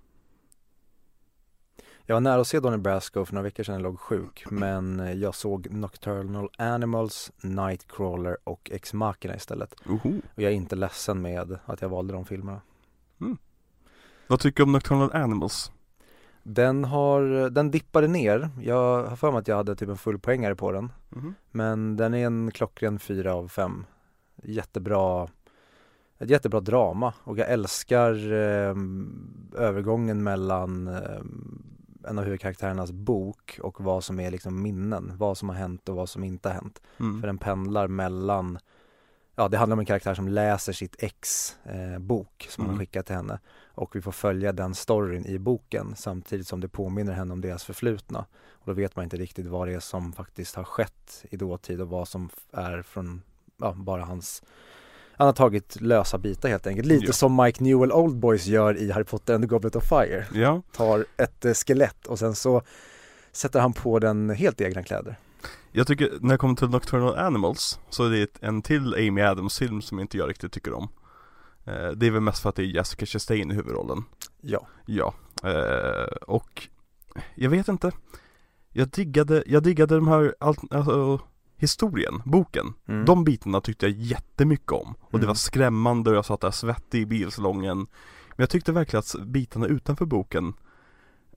Jag 2.06 2.16
var 2.16 2.22
nära 2.22 2.42
att 2.42 2.48
se 2.48 2.60
Donnie 2.60 2.78
Brasco 2.78 3.26
för 3.26 3.34
några 3.34 3.44
veckor 3.44 3.64
sedan 3.64 3.76
jag 3.76 3.82
låg 3.84 4.00
sjuk 4.00 4.46
men 4.50 5.00
eh, 5.00 5.14
jag 5.14 5.36
såg 5.36 5.68
Nocturnal 5.72 6.50
Animals, 6.58 7.32
Nightcrawler 7.42 8.38
och 8.44 8.72
Ex 8.74 8.94
Machina 8.94 9.36
istället. 9.36 9.76
oho. 9.86 10.22
Och 10.36 10.42
jag 10.42 10.52
är 10.52 10.56
inte 10.56 10.76
ledsen 10.76 11.22
med 11.22 11.60
att 11.66 11.82
jag 11.82 11.90
valde 11.90 12.14
de 12.14 12.26
filmerna. 12.26 12.62
Vad 14.30 14.40
tycker 14.40 14.58
du 14.58 14.64
om 14.64 14.72
Nocturnal 14.72 15.12
Animals? 15.14 15.72
Den 16.44 16.84
har, 16.84 17.50
den 17.50 17.72
dippade 17.72 18.08
ner. 18.08 18.50
Jag 18.62 19.04
har 19.04 19.16
för 19.16 19.32
mig 19.32 19.40
att 19.40 19.48
jag 19.48 19.56
hade 19.56 19.76
typ 19.76 19.90
en 19.90 19.98
full 19.98 20.20
poängare 20.20 20.56
på 20.56 20.72
den. 20.72 20.92
Mhm. 21.10 21.36
Men 21.52 21.98
den 21.98 22.14
är 22.14 22.26
en 22.26 22.52
klockren 22.52 23.00
fyra 23.00 23.34
av 23.34 23.48
fem. 23.48 23.86
Jättebra, 24.44 25.28
ett 26.20 26.30
jättebra 26.30 26.60
drama 26.60 27.14
och 27.24 27.38
jag 27.38 27.50
älskar 27.50 28.14
eh, 28.32 28.76
övergången 29.56 30.24
mellan 30.24 30.88
eh, 30.88 31.22
en 32.10 32.20
av 32.20 32.24
huvudkaraktärernas 32.26 32.92
bok 32.92 33.60
och 33.64 33.82
vad 33.82 34.04
som 34.04 34.20
är 34.20 34.32
liksom 34.32 34.62
minnen, 34.62 35.14
vad 35.18 35.38
som 35.38 35.50
har 35.50 35.56
hänt 35.56 35.90
och 35.90 35.96
vad 35.96 36.10
som 36.10 36.24
inte 36.24 36.50
har 36.50 36.54
hänt. 36.54 36.82
Mm. 37.00 37.22
För 37.22 37.28
den 37.28 37.38
pendlar 37.38 37.88
mellan, 37.88 38.60
ja 39.36 39.48
det 39.48 39.58
handlar 39.58 39.74
om 39.74 39.80
en 39.80 39.86
karaktär 39.86 40.14
som 40.14 40.28
läser 40.28 40.74
sitt 40.74 40.96
ex 41.04 41.56
eh, 41.64 42.00
bok 42.00 42.48
som 42.50 42.62
han 42.62 42.70
Mm. 42.70 42.78
har 42.78 42.86
skickat 42.86 43.06
till 43.06 43.16
henne 43.16 43.40
och 43.80 43.96
vi 43.96 44.02
får 44.02 44.12
följa 44.12 44.52
den 44.52 44.76
storyn 44.76 45.26
i 45.26 45.40
boken 45.40 45.94
samtidigt 45.98 46.48
som 46.48 46.60
det 46.60 46.68
påminner 46.68 47.14
henne 47.14 47.34
om 47.34 47.42
deras 47.42 47.64
förflutna. 47.64 48.26
Och 48.52 48.66
då 48.66 48.74
vet 48.74 48.96
man 48.96 49.04
inte 49.04 49.18
riktigt 49.18 49.46
vad 49.48 49.68
det 49.68 49.74
är 49.74 49.80
som 49.80 50.14
faktiskt 50.14 50.56
har 50.56 50.64
skett 50.64 51.26
i 51.30 51.38
dåtid 51.38 51.82
och 51.82 51.88
vad 51.90 52.08
som 52.08 52.30
är 52.52 52.82
från, 52.82 53.22
ja 53.58 53.74
bara 53.74 54.04
hans 54.06 54.44
han 55.14 55.26
har 55.26 55.34
tagit 55.34 55.82
lösa 55.82 56.18
bitar 56.18 56.50
helt 56.50 56.68
enkelt, 56.68 56.88
lite 56.88 57.06
Ja. 57.06 57.14
som 57.14 57.44
Mike 57.44 57.64
Newell 57.64 57.92
Oldboys 57.92 58.46
gör 58.46 58.78
i 58.78 58.92
Harry 58.92 59.04
Potter 59.04 59.34
and 59.36 59.44
the 59.44 59.48
Goblet 59.48 59.76
of 59.76 59.84
Fire. 59.90 60.26
Ja, 60.34 60.62
Tar 60.72 61.06
ett 61.18 61.46
eh, 61.46 61.54
skelett 61.54 62.08
och 62.08 62.20
sen 62.20 62.36
så 62.36 62.62
sätter 63.32 63.60
han 63.60 63.74
på 63.74 64.00
den 64.00 64.30
helt 64.30 64.62
egna 64.62 64.84
kläder. 64.84 65.16
Jag 65.72 65.88
tycker 65.88 66.12
när 66.22 66.30
det 66.34 66.38
kommer 66.38 66.56
till 66.56 66.70
Nocturnal 66.70 67.16
Animals 67.16 67.80
Så 67.90 68.06
är 68.06 68.10
det 68.10 68.30
en 68.42 68.62
till 68.62 68.94
Amy 68.94 69.22
Adams 69.22 69.60
film 69.60 69.82
som 69.82 70.00
inte 70.00 70.18
jag 70.18 70.30
riktigt 70.30 70.52
tycker 70.52 70.74
om 70.74 70.88
Det 71.96 72.08
är 72.08 72.12
väl 72.12 72.22
mest 72.22 72.42
för 72.42 72.50
att 72.50 72.56
det 72.56 72.64
är 72.64 72.66
Jessica 72.66 73.06
Chastain 73.06 73.52
i 73.52 73.54
huvudrollen. 73.54 74.04
Ja, 74.42 74.68
Ja, 74.86 75.14
eh, 75.44 76.06
och 76.28 76.68
jag 77.36 77.50
vet 77.50 77.68
inte. 77.68 77.92
Jag 78.70 78.88
diggade, 78.90 79.44
jag 79.48 79.64
diggade 79.64 79.96
de 79.96 80.08
här, 80.08 80.36
allt, 80.40 80.74
alltså, 80.74 81.20
historien, 81.58 82.22
boken. 82.26 82.74
Mm. 82.88 83.06
De 83.06 83.24
bitarna 83.24 83.62
tyckte 83.62 83.86
jag 83.88 83.96
jättemycket 83.98 84.72
om. 84.72 84.96
Och 85.02 85.12
det 85.12 85.18
Mm. 85.18 85.28
var 85.28 85.36
skrämmande 85.36 86.10
och 86.10 86.16
jag 86.16 86.26
satt 86.26 86.42
där 86.42 86.52
svettig 86.52 87.02
i 87.02 87.06
bilsalongen. 87.06 87.78
Men 87.78 87.88
jag 88.44 88.50
tyckte 88.50 88.72
verkligen 88.72 89.00
att 89.00 89.28
bitarna 89.28 89.66
utanför 89.68 90.06
boken 90.06 90.54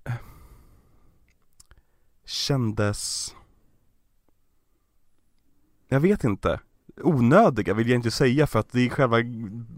eh, 0.05 0.13
Kändes 2.25 3.35
Jag 5.89 6.01
vet 6.01 6.25
inte 6.25 6.61
Onödiga 7.03 7.75
vill 7.75 7.89
jag 7.89 7.97
inte 7.97 8.11
säga 8.11 8.47
för 8.47 8.59
att 8.61 8.73
det 8.73 8.87
är 8.87 8.89
själva 8.89 9.17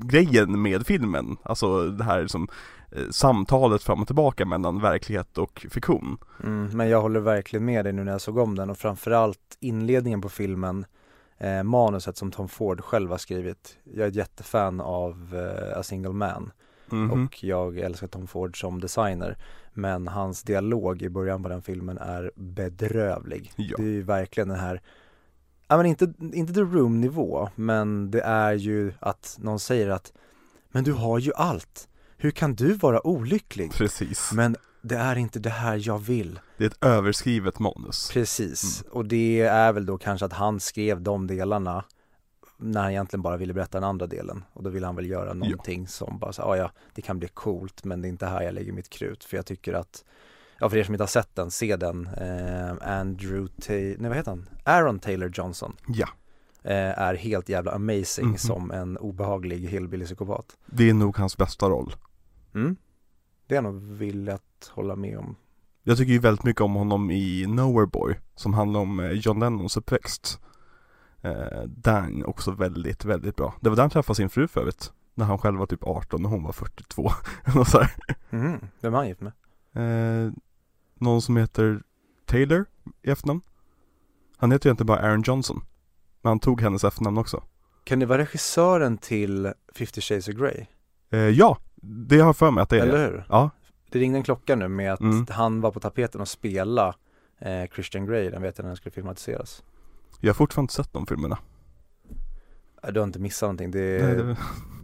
grejen 0.01 0.63
med 0.63 0.87
filmen. 0.87 1.37
Alltså 1.43 1.89
det 1.89 2.05
här 2.05 2.27
som 2.27 2.49
eh, 2.93 3.03
Samtalet 3.11 3.83
fram 3.83 4.01
och 4.01 4.07
tillbaka 4.07 4.45
mellan 4.45 4.81
verklighet 4.81 5.39
och 5.39 5.67
fiktion. 5.71 6.19
Mm, 6.45 6.77
men 6.77 6.89
jag 6.89 7.03
håller 7.03 7.21
verkligen 7.21 7.65
med 7.65 7.85
dig 7.85 7.93
nu 7.93 8.05
när 8.05 8.13
jag 8.13 8.21
såg 8.21 8.39
om 8.39 8.55
den 8.55 8.71
och 8.71 8.79
framförallt 8.79 9.57
inledningen 9.61 10.21
på 10.21 10.29
filmen 10.29 10.85
eh, 11.39 11.63
Manuset 11.63 12.17
som 12.17 12.31
Tom 12.31 12.49
Ford 12.49 12.81
själv 12.81 13.11
har 13.11 13.19
skrivit. 13.19 13.77
Jag 13.85 14.05
är 14.05 14.09
ett 14.09 14.15
jättefan 14.15 14.81
av 14.81 15.35
eh, 15.73 15.79
A 15.79 15.83
Single 15.83 16.13
Man 16.13 16.51
Mhm. 16.91 17.11
och 17.11 17.45
jag 17.45 17.79
älskar 17.79 18.07
Tom 18.07 18.27
Ford 18.27 18.61
som 18.61 18.81
designer. 18.81 19.37
Men 19.73 20.09
hans 20.09 20.43
dialog 20.43 21.03
i 21.03 21.09
början 21.09 21.43
på 21.43 21.49
den 21.49 21.63
filmen 21.63 21.99
är 21.99 22.31
bedrövlig. 22.37 23.53
Ja. 23.57 23.77
Det 23.77 23.83
är 23.83 23.89
ju 23.89 24.03
verkligen 24.03 24.49
den 24.49 24.59
här 24.59 24.81
Ja 25.69 25.77
men 25.77 25.87
inte, 25.87 26.13
inte 26.33 26.53
the 26.53 26.61
room 26.61 27.01
nivå 27.01 27.49
men 27.55 28.11
det 28.11 28.21
är 28.21 28.53
ju 28.53 28.93
att 29.01 29.37
någon 29.41 29.61
säger 29.61 29.89
att 29.91 30.13
Men 30.73 30.85
du 30.85 30.93
har 30.93 31.19
ju 31.19 31.33
allt. 31.35 31.89
Hur 32.17 32.31
kan 32.31 32.55
du 32.55 32.73
vara 32.73 33.07
olycklig? 33.07 33.73
Precis. 33.73 34.33
Men 34.33 34.57
det 34.83 34.97
är 34.97 35.17
inte 35.17 35.39
det 35.39 35.51
här 35.51 35.81
jag 35.87 35.99
vill. 35.99 36.41
Det 36.59 36.65
är 36.65 36.69
ett 36.69 36.85
överskrivet 36.85 37.59
manus. 37.59 38.11
Precis, 38.13 38.83
Mm. 38.83 38.93
och 38.97 39.05
det 39.07 39.41
är 39.41 39.73
väl 39.73 39.87
då 39.87 39.99
kanske 39.99 40.27
att 40.27 40.33
han 40.33 40.61
skrev 40.61 41.03
de 41.03 41.27
delarna 41.27 41.85
när 42.57 42.81
han 42.83 42.91
egentligen 42.91 43.23
bara 43.23 43.37
ville 43.37 43.55
berätta 43.55 43.81
den 43.81 43.89
andra 43.89 44.07
delen. 44.07 44.45
Och 44.53 44.63
då 44.63 44.71
ville 44.71 44.87
han 44.87 44.97
väl 44.97 45.07
göra 45.11 45.35
någonting 45.35 45.89
som 45.89 46.19
bara 46.19 46.33
så, 46.33 46.43
ah, 46.43 46.57
ja 46.57 46.71
det 46.95 47.03
kan 47.03 47.19
bli 47.19 47.29
coolt 47.29 47.85
men 47.85 48.03
det 48.03 48.09
är 48.09 48.11
inte 48.11 48.27
här 48.27 48.43
jag 48.43 48.55
lägger 48.55 48.73
mitt 48.73 48.89
krut. 48.89 49.25
För 49.25 49.37
jag 49.37 49.47
tycker 49.47 49.73
att 49.73 50.05
Ja 50.65 50.71
för 50.71 50.77
er 50.77 50.85
som 50.85 50.95
inte 50.95 51.03
har 51.03 51.09
sett 51.09 51.35
den, 51.35 51.51
se 51.51 51.77
den, 51.77 52.07
eh, 52.07 52.99
Andrew 52.99 53.49
Taylor, 53.63 53.97
nej 54.01 54.09
vad 54.09 54.17
heter 54.17 54.31
han? 54.31 54.49
Aaron 54.65 54.99
Taylor 54.99 55.31
Johnson 55.35 55.77
Ja, 55.89 56.09
eh, 56.63 56.99
är 56.99 57.15
helt 57.15 57.49
jävla 57.49 57.73
amazing 57.73 58.27
Mhm. 58.29 58.39
som 58.39 58.71
en 58.71 58.99
obehaglig 58.99 59.69
hillbilly-psykopat 59.69 60.57
det 60.67 60.91
är 60.91 60.95
nog 60.95 61.17
hans 61.17 61.37
bästa 61.37 61.69
roll 61.69 61.95
mm. 62.55 62.77
Det 63.47 63.55
är 63.57 63.63
jag 63.63 63.75
nog 63.75 64.29
att 64.31 64.71
hålla 64.73 64.97
med 64.97 65.19
om 65.19 65.37
Jag 65.83 65.97
tycker 65.99 66.13
ju 66.13 66.19
väldigt 66.19 66.45
mycket 66.45 66.61
om 66.63 66.75
honom 66.75 67.11
i 67.11 67.47
Nowhere 67.49 67.87
Boy 67.87 68.15
Som 68.35 68.55
handlar 68.55 68.81
om 68.81 69.01
eh, 69.01 69.11
John 69.11 69.41
Lennons 69.41 69.77
uppväxt 69.77 70.41
eh, 71.23 71.63
Den 71.67 72.25
också 72.25 72.51
väldigt, 72.51 73.05
väldigt 73.05 73.37
bra 73.37 73.55
Det 73.61 73.69
var 73.69 73.77
där 73.77 73.83
han 73.83 73.91
träffade 73.91 74.17
sin 74.17 74.29
fru 74.31 74.49
för 74.49 74.61
övrigt 74.61 74.93
När 75.15 75.25
han 75.25 75.39
själv 75.39 75.59
var 75.59 75.67
typ 75.67 75.85
18 75.85 76.25
och 76.25 76.31
hon 76.31 76.43
var 76.43 76.53
42 76.53 77.03
och 77.61 77.67
så 77.67 77.81
här. 77.81 77.95
Mhm, 78.31 78.61
vem 78.81 78.95
är 78.95 78.99
han 78.99 79.09
gift 79.09 79.21
med? 79.21 79.33
Eh, 79.77 80.33
någon 81.05 81.23
som 81.23 81.37
heter 81.37 81.83
Taylor 82.27 82.65
i 83.03 83.11
efternamn. 83.11 83.41
Han 84.37 84.53
heter 84.53 84.69
egentligen 84.69 84.87
bara 84.87 84.99
Aaron 85.01 85.23
Johnson 85.27 85.61
Men 86.23 86.29
han 86.31 86.39
tog 86.41 86.61
hennes 86.61 86.85
efternamn 86.85 87.19
också. 87.19 87.43
Kan 87.85 87.99
det 87.99 88.07
vara 88.07 88.19
regissören 88.19 88.99
till 88.99 89.53
50 89.75 90.01
Shades 90.01 90.29
of 90.29 90.35
Grey? 90.35 90.67
eh, 91.11 91.19
Ja, 91.19 91.59
det 91.83 92.19
har 92.19 92.27
jag 92.27 92.37
för 92.37 92.51
mig 92.51 92.63
att 92.63 92.69
det 92.69 92.79
är. 92.79 92.83
Eller 92.87 93.11
hur? 93.11 93.25
Ja, 93.29 93.51
Det 93.91 93.99
ringde 93.99 94.19
en 94.19 94.23
klocka 94.25 94.57
nu 94.57 94.69
med 94.69 94.93
att 94.93 95.01
Mm. 95.01 95.27
han 95.31 95.61
var 95.61 95.71
på 95.71 95.81
tapeten 95.81 96.21
och 96.21 96.29
spela 96.29 96.95
eh, 97.39 97.65
Christian 97.75 98.07
Grey, 98.07 98.31
den 98.31 98.43
vet 98.43 98.59
jag 98.59 98.63
när 98.65 98.69
den 98.71 98.77
skulle 98.77 98.93
filmatiseras. 98.93 99.63
Jag 100.21 100.29
har 100.29 100.35
fortfarande 100.35 100.65
inte 100.65 100.75
sett 100.75 100.93
de 100.93 101.07
filmerna. 101.07 101.39
Du 102.93 103.01
har 103.01 103.05
inte 103.07 103.19
missat 103.19 103.43
någonting, 103.47 103.71
det, 103.71 104.03
Nej, 104.07 104.17
det... 104.17 104.37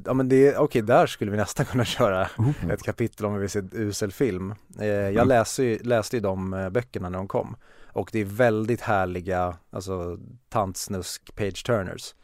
ja 0.06 0.14
men 0.14 0.28
det, 0.28 0.56
okej 0.56 0.82
där 0.82 1.06
skulle 1.06 1.30
vi 1.30 1.36
nästan 1.36 1.66
kunna 1.70 1.84
köra 1.84 2.28
Oh. 2.38 2.70
ett 2.72 2.82
kapitel 2.82 3.26
om 3.26 3.34
vi 3.34 3.40
vill 3.40 3.50
se 3.50 3.62
usel 3.72 4.12
film 4.12 4.54
eh, 4.80 4.86
Jag 4.86 5.10
Mm. 5.16 5.28
läste 5.28 5.62
ju, 5.62 5.78
läste 5.78 6.16
ju 6.16 6.20
de 6.20 6.54
eh, 6.54 6.70
böckerna 6.70 7.08
när 7.08 7.18
de 7.18 7.28
kom 7.28 7.56
Och 7.92 8.08
det 8.12 8.18
är 8.20 8.24
väldigt 8.24 8.80
härliga, 8.80 9.56
alltså 9.70 10.18
tantsnusk 10.48 11.34
page 11.34 11.64
turners 11.66 12.14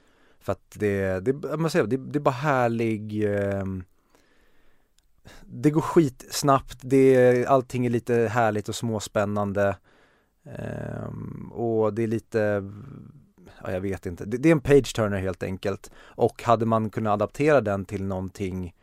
För 0.41 0.53
att 0.53 0.71
det, 0.75 1.21
det, 1.21 1.57
man 1.59 1.71
säger, 1.71 1.87
det, 1.87 1.97
det 1.97 2.19
är 2.19 2.21
bara 2.21 2.31
härlig 2.31 3.25
ehm, 3.25 3.85
Det 5.45 5.71
går 5.71 5.81
skitsnabbt, 5.81 6.79
det, 6.83 7.47
allting 7.47 7.87
är 7.87 7.91
lite 7.91 8.15
härligt 8.15 8.69
och 8.69 8.75
småspännande 8.75 9.77
ehm, 10.45 11.53
Och 11.53 11.95
det 11.95 12.03
är 12.03 12.07
lite 12.07 12.73
Ja, 13.65 13.73
jag 13.73 13.81
vet 13.81 14.07
inte. 14.07 14.25
Det, 14.25 14.37
det 14.37 14.49
är 14.49 14.53
en 14.53 14.61
page 14.61 14.95
turner 14.95 15.19
helt 15.19 15.43
enkelt. 15.43 15.91
Och 15.97 16.43
hade 16.43 16.67
man 16.67 16.91
kunnat 16.91 17.13
adaptera 17.13 17.61
den 17.61 17.85
till 17.85 18.05
någonting 18.05 18.75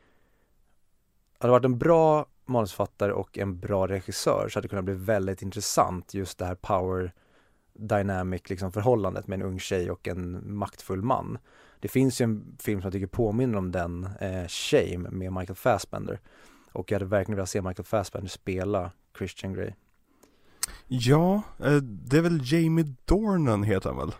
hade 1.43 1.51
varit 1.51 1.65
en 1.65 1.77
bra 1.77 2.25
manusförfattare 2.45 3.11
och 3.11 3.37
en 3.37 3.59
bra 3.59 3.87
regissör 3.87 4.49
så 4.49 4.57
hade 4.57 4.65
det 4.65 4.69
kunnat 4.69 4.85
bli 4.85 4.93
väldigt 4.93 5.41
intressant 5.41 6.13
just 6.13 6.37
det 6.37 6.45
här 6.45 6.55
power 6.55 7.13
dynamic 7.73 8.49
liksom 8.49 8.71
förhållandet 8.71 9.27
med 9.27 9.41
en 9.41 9.45
ung 9.45 9.59
tjej 9.59 9.91
och 9.91 10.07
en 10.07 10.55
maktfull 10.57 11.01
man. 11.01 11.37
Det 11.79 11.87
finns 11.87 12.21
ju 12.21 12.23
en 12.23 12.57
film 12.59 12.81
som 12.81 12.85
jag 12.85 12.93
tycker 12.93 13.07
påminner 13.07 13.57
om 13.57 13.71
den, 13.71 14.07
eh, 14.19 14.47
Shame 14.47 15.09
med 15.09 15.33
Michael 15.33 15.55
Fassbender. 15.55 16.19
Och 16.71 16.91
jag 16.91 16.95
hade 16.95 17.05
verkligen 17.05 17.35
velat 17.35 17.49
se 17.49 17.61
Michael 17.61 17.85
Fassbender 17.85 18.29
spela 18.29 18.91
Christian 19.17 19.53
Grey. 19.53 19.71
Ja, 20.87 21.41
eh, 21.59 21.75
det 21.75 22.17
är 22.17 22.21
väl 22.21 22.39
Jamie 22.43 22.95
Dornan 23.05 23.63
heter 23.63 23.89
han 23.89 23.97
väl? 23.97 24.11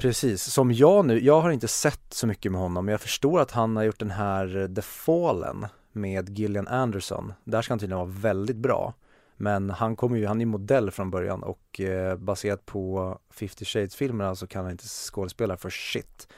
Precis, 0.00 0.42
som 0.42 0.72
jag 0.72 1.04
nu, 1.06 1.20
jag 1.24 1.40
har 1.40 1.50
inte 1.50 1.68
sett 1.68 2.14
så 2.14 2.26
mycket 2.26 2.52
med 2.52 2.60
honom 2.60 2.84
men 2.84 2.92
jag 2.92 3.00
förstår 3.00 3.40
att 3.40 3.50
han 3.50 3.76
har 3.76 3.82
gjort 3.82 3.98
den 3.98 4.10
här 4.10 4.56
eh, 4.56 4.74
The 4.74 4.82
Fallen 4.82 5.66
med 5.92 6.38
Gillian 6.38 6.68
Anderson. 6.68 7.32
Där 7.44 7.62
ska 7.62 7.72
han 7.72 7.78
tydligen 7.78 7.98
vara 7.98 8.10
väldigt 8.10 8.56
bra. 8.56 8.94
Men 9.36 9.70
han 9.70 9.96
kommer 9.96 10.16
ju, 10.16 10.26
han 10.26 10.40
är 10.40 10.46
modell 10.46 10.90
från 10.90 11.10
början 11.10 11.42
och 11.42 11.80
eh, 11.80 12.16
baserat 12.16 12.66
på 12.66 13.18
50 13.30 13.64
Shades-filmerna 13.64 14.34
så 14.34 14.46
kan 14.46 14.62
han 14.62 14.72
inte 14.72 14.88
skådespela 14.88 15.56
för 15.56 15.70
shit. 15.70 16.28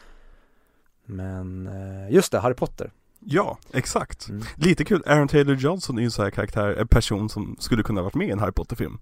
Men 1.04 1.66
eh, 1.66 2.14
just 2.14 2.32
det, 2.32 2.38
Harry 2.38 2.54
Potter. 2.54 2.92
Ja, 3.20 3.58
exakt. 3.72 4.28
Mm. 4.28 4.42
Lite 4.56 4.84
kul, 4.84 5.02
Aaron 5.06 5.28
Taylor 5.28 5.54
Johnson 5.54 5.96
är 5.96 6.00
ju 6.00 6.04
en 6.04 6.10
sån 6.10 6.24
här 6.24 6.30
karaktär, 6.30 6.76
en 6.80 6.88
person 6.88 7.28
som 7.28 7.56
skulle 7.58 7.82
kunna 7.82 8.02
varit 8.02 8.14
med 8.14 8.28
i 8.28 8.30
en 8.30 8.38
Harry 8.38 8.52
Potter-film. 8.52 8.98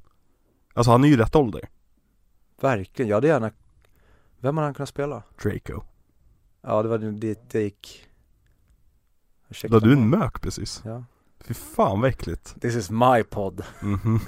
Alltså 0.75 0.91
han 0.91 1.05
är 1.05 1.09
ju 1.09 1.17
rätt 1.17 1.37
ålder, 1.37 1.69
Verkligen, 2.61 3.09
jag 3.09 3.17
hade 3.17 3.29
gärna 3.29 3.51
Vem 4.41 4.57
hade 4.57 4.67
han 4.67 4.75
kunnat 4.75 4.89
spela? 4.89 5.23
Draco. 5.43 5.83
Ja 6.63 6.83
det 6.83 6.89
var 6.89 6.99
dit 6.99 7.51
det 7.51 7.63
gick 7.63 8.07
Ursäkta 9.49 9.75
Lade 9.75 9.87
du 9.87 9.93
en 9.93 10.11
mök 10.11 10.41
precis? 10.41 10.83
Ja 10.85 11.05
Fy 11.45 11.55
fan 11.55 12.01
vad 12.01 12.11
äckligt. 12.11 12.61
This 12.61 12.75
is 12.77 12.91
my 12.91 13.23
pod 13.31 13.65
Mhm. 13.81 14.21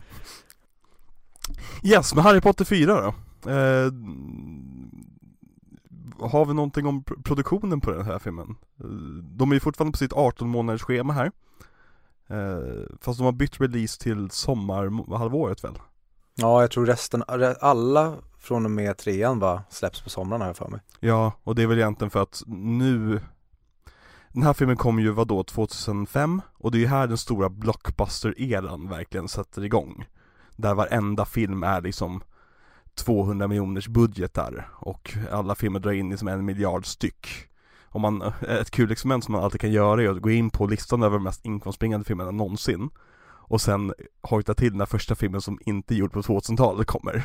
Yes, 1.83 2.15
men 2.15 2.25
Harry 2.25 2.41
Potter 2.41 2.65
4 2.65 3.01
då? 3.01 3.09
Eh, 3.51 3.93
har 6.31 6.45
vi 6.47 6.55
någonting 6.55 6.87
om 6.87 7.03
pr- 7.03 7.23
produktionen 7.23 7.81
på 7.81 7.91
den 7.91 8.05
här 8.05 8.19
filmen? 8.19 8.57
Eh, 8.81 8.87
de 9.23 9.51
är 9.51 9.55
ju 9.55 9.61
fortfarande 9.61 9.93
på 9.93 9.99
sitt 9.99 10.13
18 10.13 10.49
månaders 10.49 10.83
schema 10.83 11.13
här. 11.13 11.31
Eh, 12.29 12.87
fast 13.01 13.19
de 13.19 13.25
har 13.25 13.33
bytt 13.33 13.61
release 13.61 14.01
till 14.01 14.31
sommarhalvåret 14.31 15.65
väl? 15.65 15.79
Ja 16.35 16.61
jag 16.61 16.71
tror 16.71 16.87
resten, 16.87 17.25
alla 17.61 18.17
från 18.43 18.65
och 18.65 18.71
med 18.71 18.97
trean 18.97 19.39
va, 19.39 19.63
släpps 19.71 20.01
på 20.01 20.11
somrarna 20.11 20.45
har 20.45 20.49
jag 20.49 20.57
för 20.57 20.69
mig. 20.69 20.81
Ja, 21.01 21.33
och 21.43 21.55
det 21.55 21.63
är 21.63 21.67
väl 21.67 21.79
egentligen 21.79 22.11
för 22.11 22.23
att 22.23 22.43
nu 22.47 23.21
Den 24.33 24.43
här 24.43 24.53
filmen 24.53 24.77
kom 24.77 25.01
ju 25.01 25.11
vadå, 25.11 25.45
2005? 25.45 26.43
Och 26.55 26.71
det 26.71 26.79
är 26.79 26.81
ju 26.81 26.87
här 26.87 27.07
den 27.07 27.19
stora 27.19 27.49
blockbuster-eran 27.49 28.89
verkligen 28.89 29.29
sätter 29.29 29.65
igång. 29.65 30.05
Där 30.57 30.75
varenda 30.75 31.25
film 31.25 31.63
är 31.63 31.81
liksom 31.81 32.23
200 32.95 33.49
miljoners 33.49 33.89
budgetar 33.89 34.69
och 34.73 35.15
alla 35.31 35.55
filmer 35.55 35.81
drar 35.81 35.93
in 35.93 36.11
liksom 36.11 36.29
en 36.29 36.45
miljard 36.45 36.87
styck. 36.87 37.49
Om 37.89 38.03
man, 38.03 38.23
ett 38.49 38.71
kul 38.71 38.93
experiment 38.93 39.25
som 39.25 39.33
man 39.33 39.45
alltid 39.45 39.61
kan 39.61 39.73
göra 39.73 40.03
är 40.03 40.09
att 40.09 40.23
gå 40.23 40.31
in 40.31 40.51
på 40.51 40.67
listan 40.67 41.03
över 41.03 41.17
de 41.17 41.25
mest 41.25 41.47
inkomstbringande 41.47 42.05
filmerna 42.05 42.31
någonsin 42.31 42.91
Och 43.53 43.61
sen 43.61 43.95
hojta 44.23 44.55
till 44.55 44.75
när 44.75 44.87
första 44.87 45.15
filmen 45.15 45.41
som 45.41 45.59
inte 45.67 45.95
är 45.95 45.97
gjord 45.97 46.13
på 46.13 46.23
2000-talet 46.23 46.87
kommer 46.87 47.25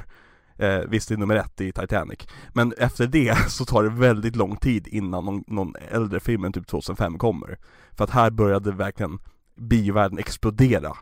eh, 0.57 0.79
Visst 0.87 1.09
det 1.09 1.15
är 1.15 1.17
nummer 1.17 1.35
ett 1.35 1.61
i 1.61 1.71
Titanic. 1.71 2.19
Men 2.53 2.73
efter 2.77 3.07
det 3.07 3.35
så 3.49 3.65
tar 3.65 3.83
det 3.83 3.89
väldigt 3.89 4.35
lång 4.35 4.57
tid 4.57 4.87
innan 4.87 5.25
någon, 5.25 5.43
någon 5.47 5.73
äldre 5.91 6.19
film 6.19 6.45
än 6.45 6.53
typ 6.53 6.67
2005 6.67 7.17
kommer. 7.17 7.57
För 7.91 8.03
att 8.03 8.09
här 8.09 8.29
började 8.29 8.71
verkligen 8.71 9.19
biovärlden 9.55 10.19
explodera 10.19 10.93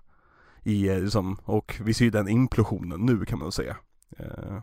i, 0.63 0.89
eh, 0.89 0.99
liksom, 0.99 1.37
och 1.43 1.79
vi 1.83 1.93
ser 1.93 2.05
ju 2.05 2.11
den 2.11 2.27
implosionen 2.27 3.05
nu 3.05 3.25
kan 3.25 3.39
man 3.39 3.51
säga. 3.51 3.77
Eh, 4.17 4.59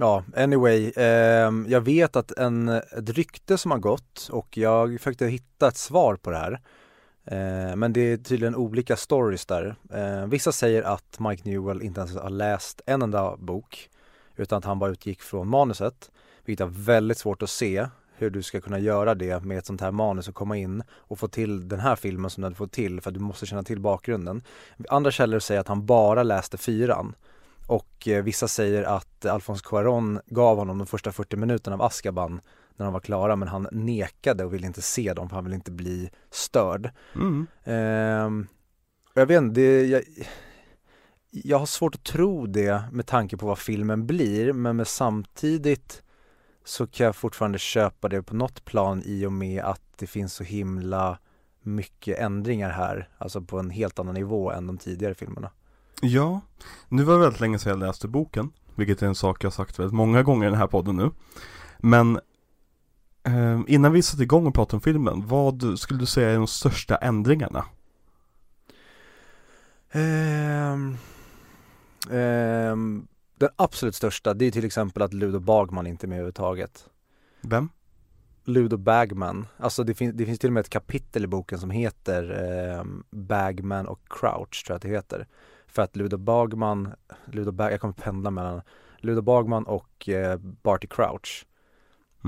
Ja, 0.00 0.24
anyway, 0.36 0.92
eh, 0.96 1.52
jag 1.66 1.80
vet 1.80 2.16
att 2.16 2.32
en, 2.32 2.68
ett 2.68 3.10
rykte 3.10 3.58
som 3.58 3.70
har 3.70 3.78
gått 3.78 4.28
och 4.32 4.56
jag 4.56 5.00
försökte 5.00 5.26
hitta 5.26 5.68
ett 5.68 5.76
svar 5.76 6.16
på 6.16 6.30
det 6.30 6.36
här 6.36 6.60
Eh, 7.30 7.76
men 7.76 7.92
det 7.92 8.00
är 8.00 8.16
tydligen 8.16 8.54
olika 8.54 8.96
stories 8.96 9.46
där. 9.46 9.76
Eh, 9.92 10.26
vissa 10.26 10.52
säger 10.52 10.82
att 10.82 11.20
Mike 11.20 11.48
Newell 11.48 11.82
inte 11.82 12.00
ens 12.00 12.16
har 12.16 12.30
läst 12.30 12.80
en 12.86 13.02
enda 13.02 13.36
bok 13.36 13.90
utan 14.36 14.58
att 14.58 14.64
han 14.64 14.78
bara 14.78 14.90
utgick 14.90 15.22
från 15.22 15.48
manuset, 15.48 16.10
vilket 16.44 16.66
är 16.66 16.70
väldigt 16.70 17.18
svårt 17.18 17.42
att 17.42 17.50
se 17.50 17.86
hur 18.14 18.30
du 18.30 18.42
ska 18.42 18.60
kunna 18.60 18.78
göra 18.78 19.14
det 19.14 19.44
med 19.44 19.58
ett 19.58 19.66
sånt 19.66 19.80
här 19.80 19.90
manus 19.90 20.28
och 20.28 20.34
komma 20.34 20.56
in 20.56 20.82
och 20.90 21.18
få 21.18 21.28
till 21.28 21.68
den 21.68 21.80
här 21.80 21.96
filmen 21.96 22.30
som 22.30 22.40
du 22.40 22.46
hade 22.46 22.56
fått 22.56 22.72
till 22.72 23.00
för 23.00 23.10
att 23.10 23.14
du 23.14 23.20
måste 23.20 23.46
känna 23.46 23.62
till 23.62 23.80
bakgrunden. 23.80 24.42
Andra 24.88 25.10
källor 25.10 25.38
säger 25.38 25.60
att 25.60 25.68
han 25.68 25.86
bara 25.86 26.22
läste 26.22 26.58
fyran 26.58 27.14
och 27.66 28.08
eh, 28.08 28.22
vissa 28.22 28.48
säger 28.48 28.82
att 28.82 29.26
Alfons 29.26 29.62
Cuarón 29.62 30.20
gav 30.26 30.58
honom 30.58 30.78
de 30.78 30.86
första 30.86 31.12
40 31.12 31.36
minuterna 31.36 31.76
av 31.76 31.82
Askaban 31.82 32.40
när 32.78 32.86
de 32.86 32.92
var 32.92 33.00
klara 33.00 33.36
men 33.36 33.48
han 33.48 33.68
nekade 33.72 34.44
och 34.44 34.54
ville 34.54 34.66
inte 34.66 34.82
se 34.82 35.14
dem 35.14 35.28
för 35.28 35.36
han 35.36 35.44
ville 35.44 35.56
inte 35.56 35.70
bli 35.70 36.10
störd. 36.30 36.90
mm. 37.14 37.46
Ehm, 37.64 38.46
jag 39.14 39.26
vet 39.26 39.38
inte, 39.42 39.60
det, 39.60 39.86
jag, 39.86 40.02
jag 41.30 41.58
har 41.58 41.66
svårt 41.66 41.94
att 41.94 42.04
tro 42.04 42.46
det 42.46 42.82
med 42.92 43.06
tanke 43.06 43.36
på 43.36 43.46
vad 43.46 43.58
filmen 43.58 44.06
blir 44.06 44.52
men 44.52 44.76
med 44.76 44.86
samtidigt 44.86 46.02
så 46.64 46.86
kan 46.86 47.06
jag 47.06 47.16
fortfarande 47.16 47.58
köpa 47.58 48.08
det 48.08 48.22
på 48.22 48.36
något 48.36 48.64
plan 48.64 49.02
i 49.04 49.26
och 49.26 49.32
med 49.32 49.62
att 49.64 49.82
det 49.96 50.06
finns 50.06 50.34
så 50.34 50.44
himla 50.44 51.18
mycket 51.62 52.18
ändringar 52.18 52.70
här, 52.70 53.08
alltså 53.18 53.40
på 53.40 53.58
en 53.58 53.70
helt 53.70 53.98
annan 53.98 54.14
nivå 54.14 54.50
än 54.50 54.66
de 54.66 54.78
tidigare 54.78 55.14
filmerna. 55.14 55.50
Ja, 56.02 56.40
nu 56.88 57.02
var 57.02 57.14
det 57.14 57.20
väldigt 57.20 57.40
länge 57.40 57.58
sedan 57.58 57.70
jag 57.70 57.78
läste 57.78 58.08
boken 58.08 58.50
Vilket 58.74 59.02
är 59.02 59.06
en 59.06 59.14
sak 59.14 59.44
jag 59.44 59.52
sagt 59.52 59.78
väldigt 59.78 59.94
många 59.94 60.22
gånger 60.22 60.46
i 60.46 60.50
den 60.50 60.58
här 60.58 60.66
podden 60.66 60.96
nu 60.96 61.10
Men 61.78 62.20
eh, 63.34 63.60
Innan 63.66 63.92
vi 63.92 64.02
satte 64.02 64.22
igång 64.22 64.46
och 64.46 64.54
pratade 64.54 64.76
om 64.76 64.80
filmen, 64.80 65.26
vad 65.26 65.78
skulle 65.78 66.00
du 66.00 66.06
säga 66.06 66.30
är 66.30 66.36
de 66.36 66.46
största 66.46 66.96
ändringarna? 66.96 67.64
Ehm, 69.92 70.96
ehm, 72.10 73.06
den 73.38 73.48
absolut 73.56 73.94
största, 73.94 74.34
det 74.34 74.44
är 74.44 74.50
till 74.50 74.64
exempel 74.64 75.02
att 75.02 75.14
Ludo 75.14 75.40
Bagman 75.40 75.86
inte 75.86 76.06
är 76.06 76.08
med 76.08 76.16
överhuvudtaget. 76.16 76.88
Vem? 77.40 77.68
Ludo 78.44 78.76
Bagman, 78.76 79.46
alltså 79.56 79.84
det, 79.84 79.94
fin- 79.94 80.16
det 80.16 80.26
finns 80.26 80.38
till 80.38 80.48
och 80.48 80.52
med 80.52 80.60
ett 80.60 80.70
kapitel 80.70 81.24
i 81.24 81.26
boken 81.26 81.58
som 81.58 81.70
heter 81.70 82.30
ehm, 82.30 83.04
Bagman 83.10 83.86
och 83.86 84.00
Crouch 84.10 84.64
tror 84.66 84.74
jag 84.74 84.76
att 84.76 84.82
det 84.82 84.88
heter. 84.88 85.26
För 85.66 85.82
att 85.82 85.96
Ludo 85.96 86.16
Bagman, 86.16 86.92
Ludo 87.24 87.52
Bag, 87.52 87.72
jag 87.72 87.80
kommer 87.80 87.94
pendla 87.94 88.30
mellan 88.30 88.60
Ludo 88.98 89.22
Bagman 89.22 89.64
och 89.64 90.08
eh, 90.08 90.38
Barty 90.38 90.86
Crouch 90.86 91.46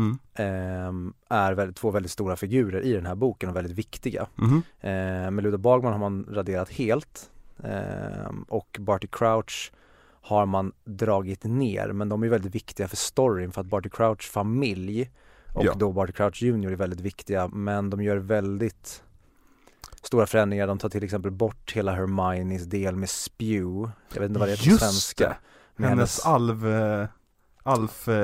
Mm. 0.01 0.19
ehm, 0.35 1.13
är 1.29 1.53
väldigt, 1.53 1.77
två 1.77 1.91
väldigt 1.91 2.13
stora 2.13 2.37
figurer 2.37 2.81
i 2.83 2.93
den 2.93 3.07
här 3.07 3.15
boken 3.15 3.49
och 3.51 3.57
väldigt 3.57 3.79
viktiga. 3.79 4.27
Mhm. 4.35 4.63
Eh, 4.81 5.31
med 5.31 5.43
Ludo 5.43 5.59
Bagman 5.59 5.93
har 5.93 5.99
man 5.99 6.27
raderat 6.31 6.71
helt 6.71 7.31
eh, 7.65 8.31
och 8.49 8.77
Barty 8.81 9.07
Crouch 9.13 9.73
har 10.23 10.47
man 10.47 10.73
dragit 10.85 11.45
ner 11.45 11.93
men 11.93 12.09
de 12.09 12.23
är 12.23 12.29
väldigt 12.29 12.55
viktiga 12.55 12.89
för 12.89 12.97
storyn 12.97 13.53
för 13.53 13.61
att 13.61 13.67
Barty 13.67 13.89
Crouch 13.89 14.23
familj 14.31 15.11
och 15.55 15.65
Ja. 15.65 15.75
då 15.77 15.93
Barty 15.93 16.13
Crouch 16.13 16.43
Jr 16.43 16.71
är 16.73 16.77
väldigt 16.77 17.01
viktiga 17.01 17.49
men 17.49 17.91
de 17.91 18.03
gör 18.03 18.17
väldigt 18.17 19.03
stora 20.03 20.27
förändringar. 20.27 20.67
De 20.67 20.79
tar 20.79 20.89
till 20.89 21.05
exempel 21.05 21.31
bort 21.31 21.73
hela 21.73 21.93
Hermiones 21.93 22.65
del 22.65 22.97
med 22.97 23.11
spew. 23.11 23.91
Jag 24.15 24.21
vet 24.21 24.29
inte 24.29 24.41
vad 24.41 24.49
det 24.49 24.53
är 24.53 24.71
på 24.71 24.79
svenska. 24.79 25.37
Med 25.77 25.89
Hennes 25.89 26.27
alv, 26.27 26.67
eh, 27.65 27.73
alf 27.73 28.09
eh, 28.09 28.15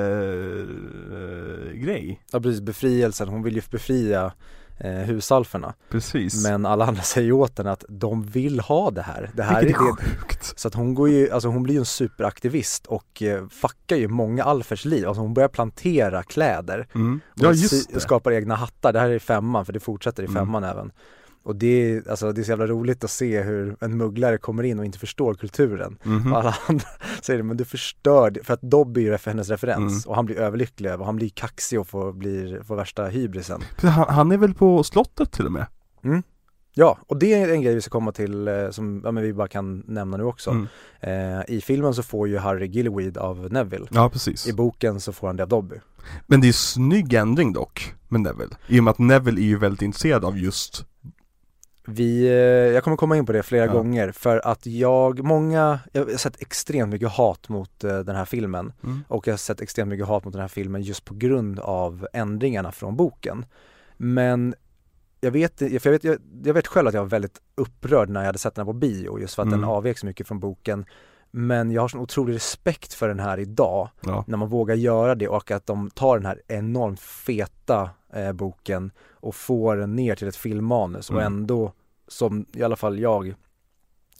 eh, 1.89 2.15
ja, 2.31 2.39
precis, 2.39 2.61
befrielsen. 2.61 3.27
Hon 3.27 3.43
vill 3.43 3.55
ju 3.55 3.61
befria 3.71 4.31
eh, 4.79 4.91
husalferna. 4.91 5.73
Precis. 5.89 6.43
Men 6.43 6.65
alla 6.65 6.85
andra 6.85 7.01
säger 7.01 7.31
åt 7.31 7.57
henne 7.57 7.71
att 7.71 7.85
de 7.89 8.23
vill 8.23 8.59
ha 8.59 8.91
det 8.91 9.01
här. 9.01 9.31
Det 9.33 9.43
här 9.43 9.61
Vilket 9.63 9.81
är 9.81 9.85
är 9.85 9.91
det. 9.95 10.03
sjukt. 10.19 10.59
Så 10.59 10.67
att 10.67 10.73
hon 10.73 10.93
går 10.93 11.09
ju, 11.09 11.31
alltså 11.31 11.47
hon 11.49 11.63
blir 11.63 11.73
ju 11.73 11.79
en 11.79 11.85
superaktivist 11.85 12.85
och 12.85 13.21
eh, 13.23 13.47
fuckar 13.47 13.95
ju 13.95 14.07
många 14.07 14.43
alfers 14.43 14.85
liv. 14.85 15.07
Alltså 15.07 15.21
hon 15.21 15.33
börjar 15.33 15.49
plantera 15.49 16.23
kläder. 16.23 16.87
Mm. 16.95 17.19
Ja 17.35 17.53
sy- 17.53 17.59
just 17.61 17.93
det. 17.93 17.99
skapar 17.99 18.31
egna 18.31 18.55
hattar. 18.55 18.93
Det 18.93 18.99
här 18.99 19.09
är 19.09 19.19
femman 19.19 19.65
för 19.65 19.73
det 19.73 19.79
fortsätter 19.79 20.23
i 20.23 20.25
Mm. 20.25 20.35
femman 20.35 20.63
även. 20.63 20.91
Och 21.43 21.55
det 21.55 21.67
är, 21.91 22.09
alltså 22.09 22.31
det 22.31 22.41
är 22.41 22.43
så 22.43 22.51
jävla 22.51 22.67
roligt 22.67 23.03
att 23.03 23.11
se 23.11 23.41
hur 23.41 23.75
en 23.79 23.97
mugglare 23.97 24.37
kommer 24.37 24.63
in 24.63 24.79
och 24.79 24.85
inte 24.85 24.99
förstår 24.99 25.33
kulturen. 25.33 25.97
Mhm. 26.03 26.33
Och 26.33 26.39
alla 26.39 26.55
andra 26.67 26.85
säger 27.21 27.43
men 27.43 27.57
du 27.57 27.65
förstör 27.65 28.29
det. 28.29 28.43
För 28.43 28.53
att 28.53 28.61
Dobby 28.61 29.07
är 29.07 29.11
ju 29.11 29.17
hennes 29.25 29.49
referens 29.49 29.77
Mm. 29.77 30.09
och 30.09 30.15
han 30.15 30.25
blir 30.25 30.37
överlycklig 30.37 30.89
över, 30.89 31.05
han 31.05 31.15
blir 31.15 31.29
kaxig 31.29 31.79
och 31.79 31.87
får, 31.87 32.13
blir, 32.13 32.63
får 32.63 32.75
värsta 32.75 33.05
hybrisen. 33.05 33.61
Han, 33.77 34.05
han 34.09 34.31
är 34.31 34.37
väl 34.37 34.53
på 34.53 34.83
slottet 34.83 35.31
till 35.31 35.45
och 35.45 35.51
med? 35.51 35.65
Ja, 36.73 36.97
och 37.07 37.19
det 37.19 37.33
är 37.33 37.53
en 37.53 37.61
grej 37.61 37.75
vi 37.75 37.81
ska 37.81 37.89
komma 37.89 38.11
till 38.11 38.47
eh, 38.47 38.69
som 38.69 39.01
ja, 39.05 39.11
men 39.11 39.23
vi 39.23 39.33
bara 39.33 39.47
kan 39.47 39.83
nämna 39.87 40.17
nu 40.17 40.23
också. 40.23 40.49
Mm. 40.51 40.67
Eh, 40.99 41.55
I 41.55 41.61
filmen 41.61 41.93
så 41.93 42.03
får 42.03 42.27
ju 42.27 42.37
Harry 42.37 42.67
Gillyweed 42.67 43.17
av 43.17 43.47
Neville. 43.51 43.87
Ja 43.91 44.09
precis. 44.09 44.47
I 44.47 44.53
boken 44.53 44.99
så 44.99 45.13
får 45.13 45.27
han 45.27 45.35
det 45.35 45.43
av 45.43 45.49
Dobby. 45.49 45.75
Men 46.27 46.41
det 46.41 46.47
är 46.47 46.51
snygg 46.53 47.13
ändring 47.13 47.53
dock 47.53 47.93
med 48.07 48.21
Neville. 48.21 48.55
I 48.67 48.79
och 48.79 48.83
med 48.83 48.91
att 48.91 48.99
Neville 48.99 49.41
är 49.41 49.45
ju 49.45 49.57
väldigt 49.57 49.81
intresserad 49.81 50.25
av 50.25 50.37
just 50.37 50.85
Vi, 51.87 52.27
eh, 52.27 52.33
jag 52.73 52.83
kommer 52.83 52.97
komma 52.97 53.17
in 53.17 53.25
på 53.25 53.31
det 53.31 53.43
flera 53.43 53.65
Ja. 53.65 53.71
gånger 53.73 54.11
för 54.11 54.47
att 54.47 54.65
jag, 54.65 55.23
många, 55.23 55.79
jag 55.93 56.05
har 56.05 56.17
sett 56.17 56.41
extremt 56.41 56.91
mycket 56.91 57.09
hat 57.09 57.49
mot 57.49 57.83
eh, 57.83 57.99
den 57.99 58.15
här 58.15 58.25
filmen 58.25 58.73
mm. 58.83 59.03
och 59.07 59.27
jag 59.27 59.33
har 59.33 59.37
sett 59.37 59.61
extremt 59.61 59.89
mycket 59.89 60.07
hat 60.07 60.23
mot 60.25 60.33
den 60.33 60.41
här 60.41 60.47
filmen 60.47 60.81
just 60.81 61.05
på 61.05 61.13
grund 61.13 61.59
av 61.59 62.07
ändringarna 62.13 62.71
från 62.71 62.95
boken. 62.95 63.45
Men 63.97 64.55
jag 65.21 65.31
vet, 65.31 65.61
jag 65.61 65.91
vet, 65.91 66.03
jag, 66.03 66.17
jag 66.43 66.53
vet 66.53 66.67
själv 66.67 66.87
att 66.87 66.93
jag 66.93 67.01
var 67.01 67.09
väldigt 67.09 67.41
upprörd 67.55 68.09
när 68.09 68.19
jag 68.19 68.25
hade 68.25 68.37
sett 68.39 68.55
den 68.55 68.67
här 68.67 68.73
på 68.73 68.79
bio 68.79 69.19
just 69.19 69.35
för 69.35 69.41
att 69.41 69.47
Mm. 69.47 69.61
den 69.61 69.69
avvek 69.69 69.97
så 69.97 70.05
mycket 70.05 70.27
från 70.27 70.39
boken. 70.39 70.85
Men 71.31 71.71
jag 71.71 71.81
har 71.81 71.87
sån 71.87 71.99
otrolig 72.01 72.35
respekt 72.35 72.93
för 72.93 73.07
den 73.07 73.19
här 73.19 73.37
idag 73.39 73.89
Ja. 74.05 74.23
när 74.27 74.37
man 74.37 74.49
vågar 74.49 74.75
göra 74.75 75.15
det 75.15 75.27
och 75.27 75.51
att 75.51 75.65
de 75.65 75.89
tar 75.89 76.17
den 76.17 76.25
här 76.25 76.41
enormt 76.47 76.99
feta 76.99 77.89
eh, 78.17 78.33
boken 78.33 78.91
och 79.13 79.35
får 79.35 79.77
den 79.77 79.95
ner 79.95 80.15
till 80.15 80.27
ett 80.27 80.35
filmmanus 80.35 81.09
och 81.09 81.15
Mm. 81.21 81.33
ändå 81.33 81.73
som 82.07 82.45
i 82.53 82.63
alla 82.63 82.75
fall 82.75 82.99
jag 82.99 83.33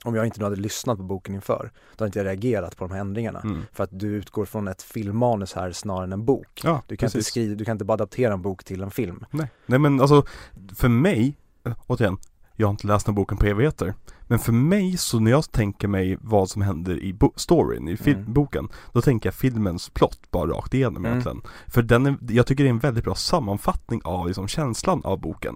om 0.06 0.16
jag 0.16 0.26
inte 0.26 0.40
nu 0.40 0.44
hade 0.44 0.56
lyssnat 0.56 0.98
på 0.98 1.04
boken 1.04 1.36
inför 1.36 1.72
då 1.96 2.04
hade 2.04 2.06
inte 2.08 2.20
jag 2.20 2.26
reagerat 2.26 2.78
på 2.78 2.88
de 2.88 2.94
här 2.94 3.00
ändringarna 3.02 3.40
Mm. 3.40 3.62
för 3.74 3.84
att 3.84 3.90
du 4.00 4.08
utgår 4.08 4.46
från 4.46 4.68
ett 4.68 4.82
filmmanus 4.82 5.54
här 5.54 5.72
snarare 5.72 6.04
än 6.04 6.14
en 6.14 6.26
bok. 6.26 6.62
Ja, 6.64 6.82
Du 6.88 6.98
kan, 6.98 7.08
inte 7.08 7.24
skriva, 7.24 7.56
du 7.56 7.66
kan 7.66 7.72
inte 7.72 7.86
bara 7.86 7.94
adaptera 7.94 8.34
en 8.34 8.42
bok 8.42 8.64
till 8.64 8.82
en 8.84 8.92
film. 8.92 9.26
Nej. 9.32 9.48
Nej 9.66 9.80
men 9.80 10.02
alltså, 10.02 10.26
för 10.76 10.88
mig, 10.90 11.38
äh, 11.66 11.74
återigen, 11.88 12.18
jag 12.56 12.68
har 12.68 12.72
inte 12.72 12.88
läst 12.88 13.06
den 13.06 13.16
boken 13.16 13.38
på 13.38 13.46
evigheter. 13.46 13.94
Men 14.28 14.40
för 14.40 14.52
mig, 14.52 14.98
så 14.98 15.20
när 15.20 15.32
jag 15.32 15.52
tänker 15.52 15.88
mig 15.88 16.18
vad 16.22 16.50
som 16.50 16.62
händer 16.62 17.04
i 17.04 17.16
storyn, 17.36 17.88
i 17.88 17.98
Mm. 18.12 18.34
boken, 18.34 18.68
då 18.94 19.02
tänker 19.02 19.28
jag 19.28 19.34
filmens 19.34 19.90
plott 19.90 20.32
bara 20.32 20.52
rakt 20.52 20.74
igenom 20.74 20.98
Mm. 21.06 21.12
egentligen. 21.12 21.42
För 21.68 21.82
den 21.82 22.06
är, 22.06 22.18
jag 22.30 22.46
tycker 22.48 22.64
det 22.64 22.68
är 22.68 22.74
en 22.74 22.80
väldigt 22.80 23.04
bra 23.04 23.16
sammanfattning 23.16 24.02
av 24.04 24.28
liksom 24.28 24.48
känslan 24.48 25.02
av 25.04 25.20
boken. 25.22 25.56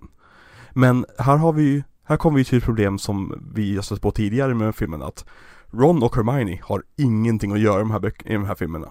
Men 0.74 1.06
här 1.18 1.38
har 1.38 1.54
vi 1.54 1.64
ju, 1.64 1.84
här 2.04 2.18
kommer 2.18 2.38
vi 2.38 2.46
till 2.46 2.58
ett 2.58 2.64
problem 2.64 3.00
som 3.00 3.50
vi 3.56 3.76
har 3.76 3.82
stött 3.82 4.02
på 4.02 4.12
tidigare 4.12 4.54
med 4.54 4.76
filmen 4.76 5.02
att 5.02 5.26
Ron 5.74 6.04
och 6.04 6.16
Hermione 6.16 6.60
har 6.64 6.84
ingenting 6.98 7.52
att 7.52 7.60
göra 7.60 7.76
i 7.76 7.80
de 7.80 7.92
här, 7.92 8.00
böck- 8.00 8.28
i 8.28 8.34
de 8.34 8.46
här 8.46 8.56
filmerna. 8.56 8.88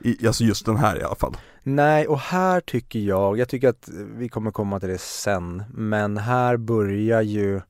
I, 0.00 0.26
alltså 0.26 0.44
just 0.44 0.66
den 0.66 0.76
här 0.76 1.00
i 1.00 1.02
alla 1.02 1.14
fall. 1.14 1.36
Nej, 1.62 2.06
och 2.06 2.18
här 2.18 2.60
tycker 2.60 2.98
jag, 2.98 3.38
jag 3.38 3.48
tycker 3.48 3.68
att 3.68 3.88
vi 4.16 4.28
kommer 4.28 4.50
komma 4.50 4.80
till 4.80 4.88
det 4.88 4.98
sen, 5.00 5.62
men 5.74 6.16
här 6.18 6.56
börjar 6.56 7.22
ju 7.22 7.60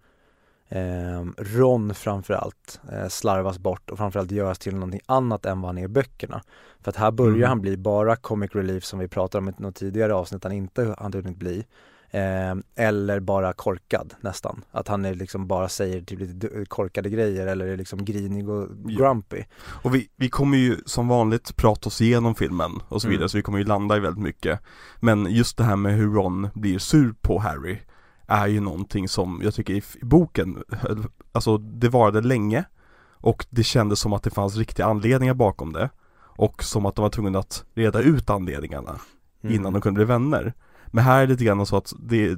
eh, 0.68 1.24
Ron 1.38 1.94
framförallt 1.94 2.80
eh, 2.92 3.08
slarvas 3.08 3.58
bort 3.58 3.90
och 3.90 3.98
framförallt 3.98 4.30
göras 4.30 4.58
till 4.58 4.74
någonting 4.74 5.00
annat 5.06 5.46
än 5.46 5.60
vad 5.60 5.68
han 5.68 5.78
är 5.78 5.84
i 5.84 5.88
böckerna. 5.88 6.42
För 6.82 6.90
att 6.90 6.96
här 6.96 7.10
börjar 7.10 7.36
Mm. 7.36 7.48
han 7.48 7.60
bli 7.60 7.76
bara 7.76 8.16
comic 8.16 8.50
relief 8.54 8.84
som 8.84 8.98
vi 8.98 9.08
pratade 9.08 9.42
om 9.42 9.48
i 9.48 9.52
något 9.62 9.74
tidigare 9.74 10.14
avsnitt 10.14 10.44
han 10.44 10.52
inte 10.52 10.94
hade 10.98 11.18
hunnit 11.18 11.36
bli. 11.36 11.64
Eh, 12.10 12.54
eller 12.86 13.20
bara 13.20 13.52
korkad 13.52 14.14
nästan. 14.20 14.64
Att 14.70 14.88
han 14.88 15.04
är 15.04 15.14
liksom 15.14 15.46
bara 15.46 15.68
säger 15.68 16.00
typ 16.00 16.20
lite 16.20 16.64
korkade 16.68 17.10
grejer 17.10 17.46
eller 17.46 17.66
är 17.66 17.76
liksom 17.76 18.04
grinig 18.04 18.48
och 18.48 18.68
grumpy. 18.84 19.44
Och 19.82 19.94
vi, 19.94 20.08
vi 20.16 20.28
kommer 20.28 20.58
ju 20.58 20.76
som 20.86 21.08
vanligt 21.08 21.56
prata 21.56 21.86
oss 21.86 22.00
igenom 22.00 22.34
filmen 22.34 22.72
och 22.88 23.02
så 23.02 23.08
vidare 23.08 23.20
Mm. 23.22 23.28
så 23.28 23.36
vi 23.38 23.42
kommer 23.42 23.58
ju 23.58 23.64
landa 23.64 23.96
i 23.96 24.00
väldigt 24.00 24.22
mycket 24.22 24.60
Men 25.00 25.26
just 25.30 25.56
det 25.56 25.64
här 25.64 25.76
med 25.76 25.94
hur 25.96 26.10
Ron 26.14 26.48
blir 26.54 26.78
sur 26.78 27.14
på 27.20 27.38
Harry 27.38 27.78
Är 28.26 28.46
ju 28.46 28.60
någonting 28.60 29.08
som 29.08 29.40
jag 29.44 29.54
tycker 29.54 29.74
i, 29.74 29.82
i 30.02 30.04
boken, 30.04 30.62
höll- 30.68 31.06
alltså 31.32 31.58
det 31.58 31.88
varade 31.88 32.20
länge 32.20 32.64
Och 33.12 33.46
det 33.50 33.62
kändes 33.62 34.00
som 34.00 34.12
att 34.12 34.22
det 34.22 34.30
fanns 34.30 34.56
riktiga 34.56 34.86
anledningar 34.86 35.34
bakom 35.34 35.72
det 35.72 35.90
Och 36.18 36.62
som 36.64 36.86
att 36.86 36.94
de 36.94 37.02
var 37.02 37.10
tvungna 37.10 37.38
att 37.38 37.64
reda 37.74 38.00
ut 38.00 38.30
anledningarna 38.30 38.98
Mm. 39.42 39.54
innan 39.54 39.72
de 39.72 39.82
kunde 39.82 39.98
bli 39.98 40.04
vänner 40.04 40.52
Men 40.86 41.04
här 41.04 41.16
är 41.22 41.26
det 41.26 41.32
lite 41.32 41.44
grann 41.44 41.66
så 41.66 41.76
att 41.76 41.92
det 41.98 42.36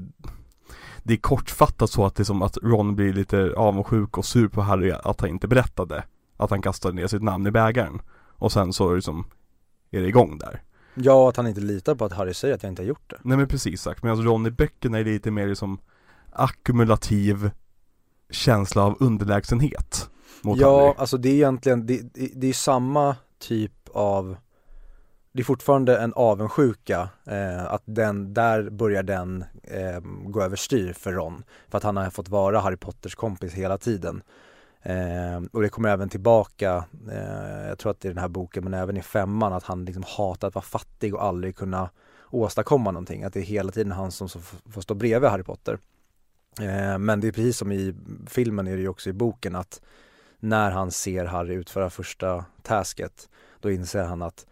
Det 1.02 1.14
är 1.14 1.16
kortfattat 1.18 1.90
så 1.90 2.06
att 2.06 2.14
det 2.14 2.22
är 2.22 2.24
som 2.24 2.42
att 2.42 2.58
Ron 2.62 2.96
blir 2.96 3.12
lite 3.12 3.52
avundsjuk 3.56 4.18
och 4.18 4.24
sur 4.24 4.48
på 4.48 4.62
Harry 4.62 4.90
att 5.04 5.20
han 5.20 5.30
inte 5.30 5.48
berättade 5.48 6.04
Att 6.36 6.50
han 6.50 6.62
kastade 6.62 6.94
ner 6.94 7.06
sitt 7.06 7.22
namn 7.22 7.46
i 7.46 7.50
bägaren 7.50 8.00
Och 8.36 8.52
sen 8.52 8.72
så 8.72 8.90
är 8.90 8.94
det 8.96 9.02
som 9.02 9.24
Är 9.90 10.00
det 10.00 10.08
igång 10.08 10.38
där 10.38 10.62
Ja, 11.00 11.28
att 11.28 11.36
han 11.36 11.46
inte 11.46 11.60
litar 11.60 11.94
på 11.94 12.04
att 12.04 12.12
Harry 12.12 12.34
säger 12.34 12.54
att 12.54 12.62
jag 12.62 12.72
inte 12.72 12.82
har 12.82 12.86
gjort 12.86 13.10
det. 13.10 13.16
Nej 13.22 13.36
men 13.36 13.48
precis 13.48 13.82
sagt, 13.82 14.02
medan 14.02 14.24
Ron 14.24 14.46
i 14.46 14.50
böckerna 14.50 14.98
är 14.98 15.04
lite 15.04 15.30
mer 15.30 15.46
liksom 15.46 15.78
Ackumulativ 16.32 17.50
Känsla 18.30 18.82
av 18.82 18.96
underlägsenhet 19.00 20.10
Mot 20.42 20.58
ja, 20.58 20.80
Harry. 20.80 20.94
alltså 20.98 21.16
det 21.16 21.28
är 21.28 21.34
egentligen, 21.34 21.86
det, 21.86 22.14
det, 22.14 22.30
det 22.34 22.46
är 22.46 22.52
samma 22.52 23.16
typ 23.38 23.72
av 23.94 24.36
Det 25.32 25.42
är 25.42 25.44
fortfarande 25.44 25.98
en 25.98 26.12
avundsjuka, 26.12 27.08
eh, 27.26 27.64
att 27.64 27.82
den, 27.84 28.34
där 28.34 28.70
börjar 28.70 29.02
den 29.02 29.44
eh, 29.62 30.00
gå 30.24 30.42
överstyr 30.42 30.92
för 30.92 31.12
Ron. 31.12 31.44
För 31.68 31.78
att 31.78 31.84
han 31.84 31.96
har 31.96 32.10
fått 32.10 32.28
vara 32.28 32.60
Harry 32.60 32.76
Potters 32.76 33.14
kompis 33.14 33.52
hela 33.52 33.78
tiden 33.78 34.22
eh, 34.88 35.42
Och 35.52 35.62
det 35.62 35.68
kommer 35.68 35.88
även 35.88 36.08
tillbaka, 36.08 36.84
eh, 37.10 37.68
jag 37.68 37.78
tror 37.78 37.90
att 37.90 38.00
det 38.00 38.08
är 38.08 38.12
den 38.12 38.22
här 38.22 38.28
boken 38.28 38.64
men 38.64 38.74
även 38.74 38.96
i 38.96 39.02
femman 39.02 39.52
att 39.52 39.64
han 39.64 39.84
liksom 39.84 40.04
hatar 40.06 40.48
att 40.48 40.54
vara 40.54 40.64
fattig 40.64 41.14
och 41.14 41.24
aldrig 41.24 41.56
kunna 41.56 41.90
åstadkomma 42.30 42.90
någonting. 42.90 43.24
Att 43.24 43.32
det 43.32 43.40
är 43.40 43.44
hela 43.44 43.72
tiden 43.72 43.92
han 43.92 44.12
som 44.12 44.28
får 44.70 44.80
stå 44.80 44.94
bredvid 44.94 45.30
Harry 45.30 45.42
Potter. 45.42 45.78
Eh, 46.60 46.98
Men 46.98 47.20
det 47.20 47.28
är 47.28 47.32
precis 47.32 47.56
som 47.56 47.72
i 47.72 47.94
filmen 48.26 48.66
är 48.66 48.76
det 48.76 48.82
ju 48.82 48.88
också 48.88 49.10
i 49.10 49.12
boken 49.12 49.56
att 49.56 49.80
när 50.40 50.70
han 50.70 50.90
ser 50.90 51.24
Harry 51.24 51.54
utföra 51.54 51.90
första 51.90 52.44
tasket 52.62 53.28
då 53.60 53.70
inser 53.70 54.04
han 54.04 54.22
att 54.22 54.46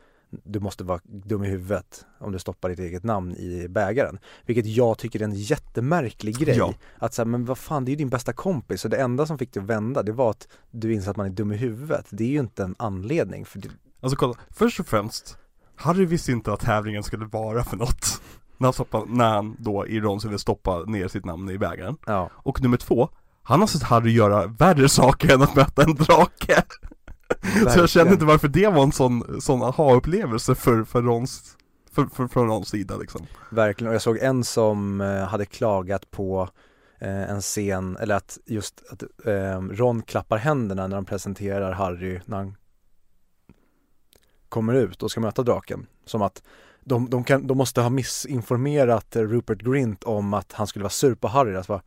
du 0.44 0.61
måste 0.61 0.85
vara 0.85 1.01
dum 1.05 1.44
i 1.44 1.49
huvudet 1.49 2.07
om 2.18 2.33
du 2.33 2.38
stoppar 2.38 2.68
ditt 2.68 2.79
eget 2.79 3.05
namn 3.05 3.37
i 3.37 3.68
bägaren. 3.68 4.18
Vilket 4.46 4.66
jag 4.66 4.99
tycker 4.99 5.20
är 5.20 5.25
en 5.25 5.35
jättemärklig 5.35 6.38
grej. 6.38 6.57
Ja. 6.57 6.75
Att 6.99 7.14
säga, 7.14 7.27
men 7.27 7.44
vad 7.44 7.59
fan 7.59 7.85
det 7.85 7.88
är 7.88 7.90
ju 7.90 7.96
din 7.96 8.09
bästa 8.09 8.33
kompis 8.33 8.85
och 8.85 8.90
det 8.90 8.96
enda 8.96 9.27
som 9.27 9.38
fick 9.38 9.53
dig 9.53 9.61
att 9.61 9.66
vända 9.66 10.03
det 10.03 10.12
var 10.12 10.31
att 10.31 10.49
du 10.70 10.94
inser 10.94 11.11
att 11.11 11.16
man 11.16 11.27
är 11.27 11.31
dum 11.31 11.53
i 11.53 11.57
huvudet. 11.57 12.07
Det 12.11 12.25
är 12.25 12.29
ju 12.29 12.40
inte 12.40 12.62
en 12.62 12.75
anledning 12.79 13.44
för 13.44 13.59
det, 13.59 13.68
Alltså 14.01 14.16
kolla, 14.16 14.35
först 14.51 14.81
och 14.81 14.87
främst 14.87 15.38
Harry 15.77 16.05
visste 16.05 16.33
inte 16.33 16.53
att 16.53 16.61
tävlingen 16.61 17.03
skulle 17.03 17.25
vara 17.27 17.64
för 17.64 17.77
något 17.77 18.22
När 18.59 18.66
han, 18.66 18.72
stoppade, 18.72 19.07
när 19.09 19.31
han 19.31 19.57
då 19.59 19.87
i 19.87 20.01
Rons 20.01 20.25
huvud 20.25 20.40
stoppade 20.40 20.90
ner 20.90 21.09
sitt 21.09 21.25
namn 21.25 21.51
i 21.51 21.59
bägaren 21.59 21.96
ja. 22.07 22.31
Och 22.35 22.62
nummer 22.62 22.77
två 22.77 23.09
Han 23.42 23.61
har 23.61 23.66
sett 23.66 23.83
Harry 23.83 24.12
göra 24.12 24.46
värre 24.46 24.88
saker 24.88 25.35
än 25.35 25.42
att 25.42 25.55
möta 25.55 25.83
en 25.83 25.94
drake 25.94 26.62
Så 27.43 27.59
jag 27.59 27.65
känner 27.65 27.81
Verkligen. 27.81 28.12
inte 28.12 28.25
varför 28.25 28.49
det 28.49 28.67
var 28.67 28.83
en 28.83 28.93
sån, 28.93 29.41
sån 29.41 29.62
aha-upplevelse 29.62 30.55
för, 30.55 30.85
för 30.85 31.03
Rons 31.03 31.57
för, 31.91 32.07
för, 32.07 32.29
från 32.29 32.49
Rons 32.49 32.69
sida 32.69 32.97
liksom 32.97 33.27
Verkligen, 33.51 33.89
och 33.89 33.95
jag 33.95 34.03
såg 34.03 34.19
en 34.19 34.45
som 34.45 35.01
eh, 35.01 35.25
hade 35.25 35.47
klagat 35.47 36.11
på 36.11 36.49
eh, 36.99 37.31
en 37.31 37.41
scen, 37.41 37.97
eller 37.97 38.15
att 38.15 38.39
just 38.47 38.83
att 38.91 39.03
eh, 39.27 39.61
Ron 39.61 40.03
klappar 40.03 40.37
händerna 40.37 40.87
när 40.87 40.97
de 40.97 41.05
presenterar 41.05 41.73
Harry 41.73 42.21
när 42.25 42.37
han 42.37 42.57
kommer 44.49 44.75
ut 44.75 45.03
och 45.03 45.11
ska 45.11 45.21
möta 45.21 45.43
draken. 45.43 45.87
Som 46.05 46.23
att 46.23 46.43
de, 46.85 47.11
de, 47.11 47.25
kan, 47.25 47.47
de 47.47 47.59
måste 47.59 47.81
ha 47.81 47.91
missinformerat 47.91 49.17
Rupert 49.17 49.62
Grint 49.62 50.05
om 50.05 50.35
att 50.35 50.53
han 50.53 50.67
skulle 50.67 50.83
vara 50.83 50.91
sur 50.91 51.15
på 51.15 51.29
Harry. 51.29 51.57
Alltså 51.57 51.81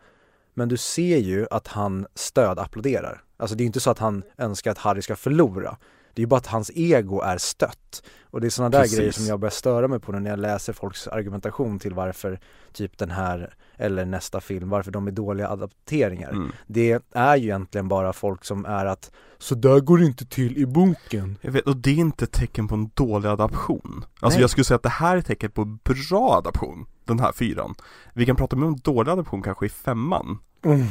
men 0.53 0.69
du 0.69 0.77
ser 0.77 1.17
ju 1.17 1.47
att 1.51 1.67
han 1.67 2.07
stödapplåderar. 2.15 3.23
Alltså 3.39 3.55
det 3.55 3.63
är 3.63 3.65
inte 3.65 3.79
så 3.79 3.89
att 3.89 3.99
han 3.99 4.23
önskar 4.37 4.71
att 4.71 4.77
Harry 4.77 5.01
ska 5.01 5.15
förlora. 5.15 5.77
Det 6.13 6.21
är 6.21 6.23
ju 6.23 6.27
bara 6.27 6.37
att 6.37 6.47
hans 6.47 6.71
ego 6.75 7.21
är 7.21 7.37
stött. 7.37 8.03
Och 8.23 8.41
det 8.41 8.47
är 8.47 8.49
sådana 8.49 8.69
där 8.69 8.81
Precis. 8.81 8.97
grejer 8.97 9.11
som 9.11 9.25
jag 9.25 9.39
börjar 9.39 9.51
störa 9.51 9.87
mig 9.87 9.99
på 9.99 10.11
när 10.11 10.29
jag 10.29 10.39
läser 10.39 10.73
folks 10.73 11.07
argumentation 11.07 11.79
till 11.79 11.93
varför 11.93 12.39
typ 12.73 12.97
den 12.97 13.11
här 13.11 13.53
eller 13.75 14.05
nästa 14.05 14.41
film, 14.41 14.69
varför 14.69 14.91
de 14.91 15.07
är 15.07 15.11
dåliga 15.11 15.49
adapteringar. 15.49 16.29
Mm. 16.29 16.51
Det 16.67 17.01
är 17.11 17.35
ju 17.35 17.43
egentligen 17.43 17.87
bara 17.87 18.13
folk 18.13 18.45
som 18.45 18.65
är 18.65 18.85
att 18.85 19.11
så 19.37 19.55
där 19.55 19.79
går 19.79 19.97
det 19.97 20.05
inte 20.05 20.25
till 20.25 20.57
i 20.57 20.65
boken. 20.65 21.37
Jag 21.41 21.51
vet, 21.51 21.67
och 21.67 21.77
det 21.77 21.89
är 21.89 21.95
inte 21.95 22.25
ett 22.25 22.31
tecken 22.31 22.67
på 22.67 22.75
en 22.75 22.89
dålig 22.93 23.29
adaption. 23.29 24.05
Alltså 24.19 24.37
Nej. 24.37 24.41
jag 24.41 24.49
skulle 24.49 24.65
säga 24.65 24.75
att 24.75 24.83
det 24.83 24.89
här 24.89 25.15
är 25.15 25.19
ett 25.19 25.25
tecken 25.25 25.51
på 25.51 25.61
en 25.61 25.79
bra 25.83 26.37
adaption, 26.37 26.85
den 27.05 27.19
här 27.19 27.31
fyran. 27.31 27.75
Vi 28.13 28.25
kan 28.25 28.35
prata 28.35 28.55
mer 28.55 28.67
om 28.67 28.77
dålig 28.77 29.11
adaption 29.11 29.41
kanske 29.41 29.65
i 29.65 29.69
femman. 29.69 30.37
Mm. 30.65 30.85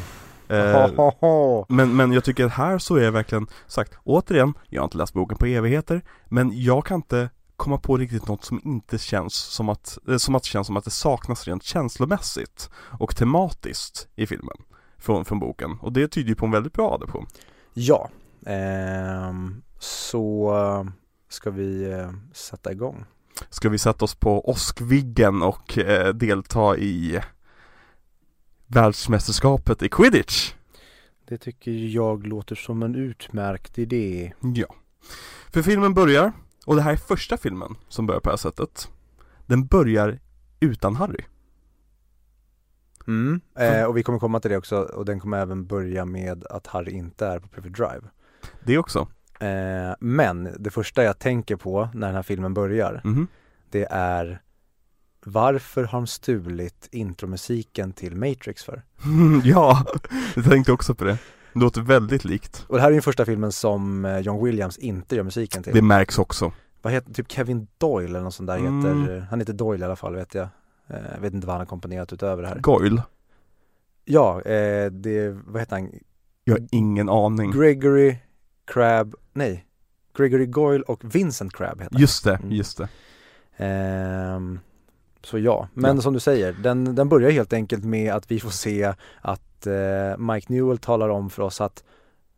Eh, 0.48 1.64
men, 1.68 1.96
men 1.96 2.12
jag 2.12 2.24
tycker 2.24 2.44
att 2.44 2.52
här 2.52 2.78
så 2.78 2.96
är 2.96 3.04
jag 3.04 3.12
verkligen 3.12 3.46
sagt, 3.66 3.92
återigen, 4.04 4.54
jag 4.68 4.82
har 4.82 4.84
inte 4.84 4.98
läst 4.98 5.14
boken 5.14 5.38
på 5.38 5.46
evigheter, 5.46 6.02
men 6.28 6.50
jag 6.54 6.86
kan 6.86 6.96
inte 6.96 7.30
komma 7.56 7.78
på 7.78 7.96
riktigt 7.96 8.28
något 8.28 8.44
som 8.44 8.60
inte 8.64 8.98
känns 8.98 9.34
som 9.34 9.68
att, 9.68 9.98
eh, 10.08 10.16
som 10.16 10.34
att 10.34 10.42
det 10.42 10.48
känns 10.48 10.66
som 10.66 10.76
att 10.76 10.84
det 10.84 10.90
saknas 10.90 11.44
rent 11.44 11.62
känslomässigt 11.62 12.70
och 12.98 13.16
tematiskt 13.16 14.08
i 14.14 14.26
filmen 14.26 14.56
från, 14.98 15.24
från 15.24 15.38
boken. 15.38 15.78
Och 15.80 15.92
det 15.92 16.08
tyder 16.08 16.28
ju 16.28 16.34
på 16.34 16.46
en 16.46 16.52
väldigt 16.52 16.72
bra 16.72 16.94
adaption. 16.94 17.26
Ja, 17.74 18.10
ehm, 18.46 19.62
så 19.78 20.56
eh, 20.56 20.90
ska 21.28 21.50
vi 21.50 21.92
eh, 21.92 22.10
sätta 22.32 22.72
igång. 22.72 23.04
Ska 23.50 23.68
vi 23.68 23.78
sätta 23.78 24.04
oss 24.04 24.14
på 24.14 24.50
åskviggen 24.50 25.42
och 25.42 25.78
eh, 25.78 26.14
delta 26.14 26.76
i 26.76 27.20
världsmästerskapet 28.68 29.82
i 29.82 29.88
quidditch? 29.88 30.54
Det 31.28 31.38
tycker 31.38 31.70
jag 31.70 32.26
låter 32.26 32.54
som 32.54 32.82
en 32.82 32.94
utmärkt 32.94 33.78
idé. 33.78 34.32
Ja. 34.54 34.74
För 35.50 35.62
filmen 35.62 35.94
börjar, 35.94 36.32
och 36.66 36.76
det 36.76 36.82
här 36.82 36.92
är 36.92 36.96
första 36.96 37.36
filmen 37.36 37.74
som 37.88 38.06
börjar 38.06 38.20
på 38.20 38.28
det 38.28 38.32
här 38.32 38.36
sättet. 38.36 38.88
Den 39.46 39.66
börjar 39.66 40.18
utan 40.60 40.96
Harry. 40.96 41.24
Mm. 43.06 43.40
Eh, 43.58 43.84
och 43.84 43.96
vi 43.96 44.02
kommer 44.02 44.18
komma 44.18 44.40
till 44.40 44.50
det 44.50 44.56
också 44.56 44.76
och 44.80 45.04
den 45.04 45.20
kommer 45.20 45.38
även 45.38 45.66
börja 45.66 46.04
med 46.04 46.44
att 46.44 46.66
Harry 46.66 46.92
inte 46.92 47.26
är 47.26 47.38
på 47.38 47.48
Private 47.48 47.82
Drive. 47.82 48.08
Det 48.64 48.78
också. 48.78 49.08
Eh, 49.40 49.94
men 50.00 50.48
det 50.58 50.70
första 50.70 51.02
jag 51.02 51.18
tänker 51.18 51.56
på 51.56 51.88
när 51.94 52.06
den 52.06 52.16
här 52.16 52.22
filmen 52.22 52.54
börjar, 52.54 53.00
Mhm. 53.04 53.26
det 53.70 53.86
är 53.90 54.42
varför 55.30 55.84
har 55.84 55.98
de 55.98 56.06
stulit 56.06 56.88
intromusiken 56.92 57.92
till 57.92 58.16
Matrix 58.16 58.64
för? 58.64 58.82
ja, 59.44 59.84
jag 60.36 60.44
tänkte 60.44 60.72
också 60.72 60.94
på 60.94 61.04
det. 61.04 61.18
Det 61.52 61.60
låter 61.60 61.80
väldigt 61.80 62.24
likt. 62.24 62.64
Och 62.68 62.76
det 62.76 62.80
här 62.82 62.88
är 62.88 62.92
den 62.92 63.02
första 63.02 63.24
filmen 63.24 63.52
som 63.52 64.04
eh, 64.04 64.18
John 64.18 64.44
Williams 64.44 64.78
inte 64.78 65.16
gör 65.16 65.22
musiken 65.22 65.62
till. 65.62 65.74
Det 65.74 65.82
märks 65.82 66.18
också. 66.18 66.52
Vad 66.82 66.92
heter, 66.92 67.12
typ 67.14 67.32
Kevin 67.32 67.66
Doyle 67.78 68.08
eller 68.10 68.20
något 68.20 68.34
sånt 68.34 68.46
där 68.46 68.56
Mm. 68.58 68.78
heter, 69.02 69.26
han 69.30 69.40
heter 69.40 69.52
Doyle 69.52 69.80
i 69.82 69.84
alla 69.84 69.96
fall 69.96 70.14
vet 70.14 70.34
jag. 70.34 70.48
Eh, 70.88 70.96
Jag 71.14 71.20
vet 71.20 71.34
inte 71.34 71.46
vad 71.46 71.54
han 71.54 71.60
har 71.60 71.66
komponerat 71.66 72.12
utöver 72.12 72.42
det 72.42 72.48
här. 72.48 72.58
Goyle. 72.60 73.02
Ja, 74.04 74.42
eh, 74.42 74.90
det, 74.90 75.30
vad 75.46 75.60
heter 75.62 75.76
han? 75.76 75.90
Jag 76.44 76.54
har 76.54 76.66
ingen 76.70 77.08
aning. 77.08 77.50
Gregory 77.50 78.16
Crab, 78.66 79.14
nej, 79.32 79.64
Gregory 80.16 80.46
Goyle 80.46 80.82
och 80.82 81.14
Vincent 81.14 81.52
Crab 81.56 81.80
heter. 81.82 81.98
Just 81.98 82.24
det, 82.24 82.34
Mm. 82.34 82.52
just 82.52 82.78
det. 82.78 82.88
Ehm, 83.56 84.60
så 85.22 85.38
ja, 85.38 85.68
men 85.74 85.96
Ja. 85.96 86.02
som 86.02 86.14
du 86.14 86.20
säger, 86.20 86.52
den, 86.52 86.94
den 86.94 87.08
börjar 87.08 87.30
helt 87.30 87.52
enkelt 87.52 87.84
med 87.84 88.12
att 88.14 88.30
vi 88.30 88.40
får 88.40 88.50
se 88.50 88.92
att 89.20 89.66
eh, 89.66 90.18
Mike 90.18 90.52
Newell 90.52 90.78
talar 90.78 91.08
om 91.08 91.30
för 91.30 91.42
oss 91.42 91.60
att 91.60 91.84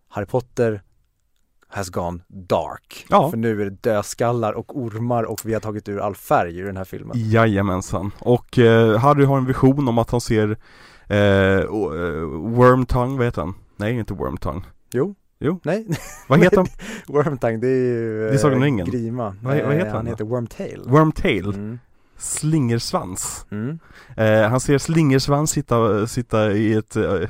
Harry 0.08 0.26
Potter 0.26 0.82
has 1.68 1.88
gone 1.90 2.18
dark. 2.28 3.06
Ja. 3.10 3.30
För 3.30 3.36
nu 3.36 3.60
är 3.60 3.64
det 3.64 3.76
dödskallar 3.82 4.52
och 4.52 4.78
ormar 4.78 5.22
och 5.24 5.40
vi 5.44 5.52
har 5.52 5.60
tagit 5.60 5.88
ur 5.88 5.98
all 6.00 6.14
färg 6.14 6.58
ur 6.58 6.66
den 6.66 6.76
här 6.76 6.84
filmen. 6.84 7.12
Jajamensan. 7.16 8.10
Och 8.18 8.58
eh, 8.58 8.98
Harry 8.98 9.24
har 9.24 9.38
en 9.38 9.46
vision 9.46 9.88
om 9.88 9.98
att 9.98 10.10
han 10.10 10.20
ser 10.20 10.56
eh, 11.06 11.18
eh, 11.18 11.64
Wormtongue, 12.30 13.16
vad 13.18 13.26
heter 13.26 13.40
han? 13.42 13.54
Nej, 13.76 13.98
inte 13.98 14.14
Wormtongue. 14.14 14.62
Jo, 14.92 15.14
Jo. 15.38 15.60
nej, 15.62 15.86
Vad 16.28 16.38
heter 16.38 16.56
han? 16.56 16.66
Wormtongue 17.08 17.56
det 17.58 17.68
är 17.68 17.70
ju 17.76 18.18
Det 18.28 18.34
är 18.34 18.38
Sagan 18.38 18.62
eh. 18.80 18.84
Grima. 18.86 19.36
Vad- 19.42 19.42
vad 19.42 19.54
heter 19.56 19.70
Eh, 19.80 19.86
han 19.86 19.96
han 19.96 20.06
heter 20.06 20.24
Wormtail. 20.24 20.82
Wormtail. 20.86 21.44
Mm. 21.46 21.78
Slingersvans. 22.20 23.46
Mm. 23.50 23.78
Eh, 24.16 24.48
han 24.50 24.60
ser 24.60 24.78
Slingersvans 24.78 25.50
sitta, 25.50 26.06
sitta 26.06 26.52
i 26.52 26.74
ett 26.74 26.96
eh, 26.96 27.28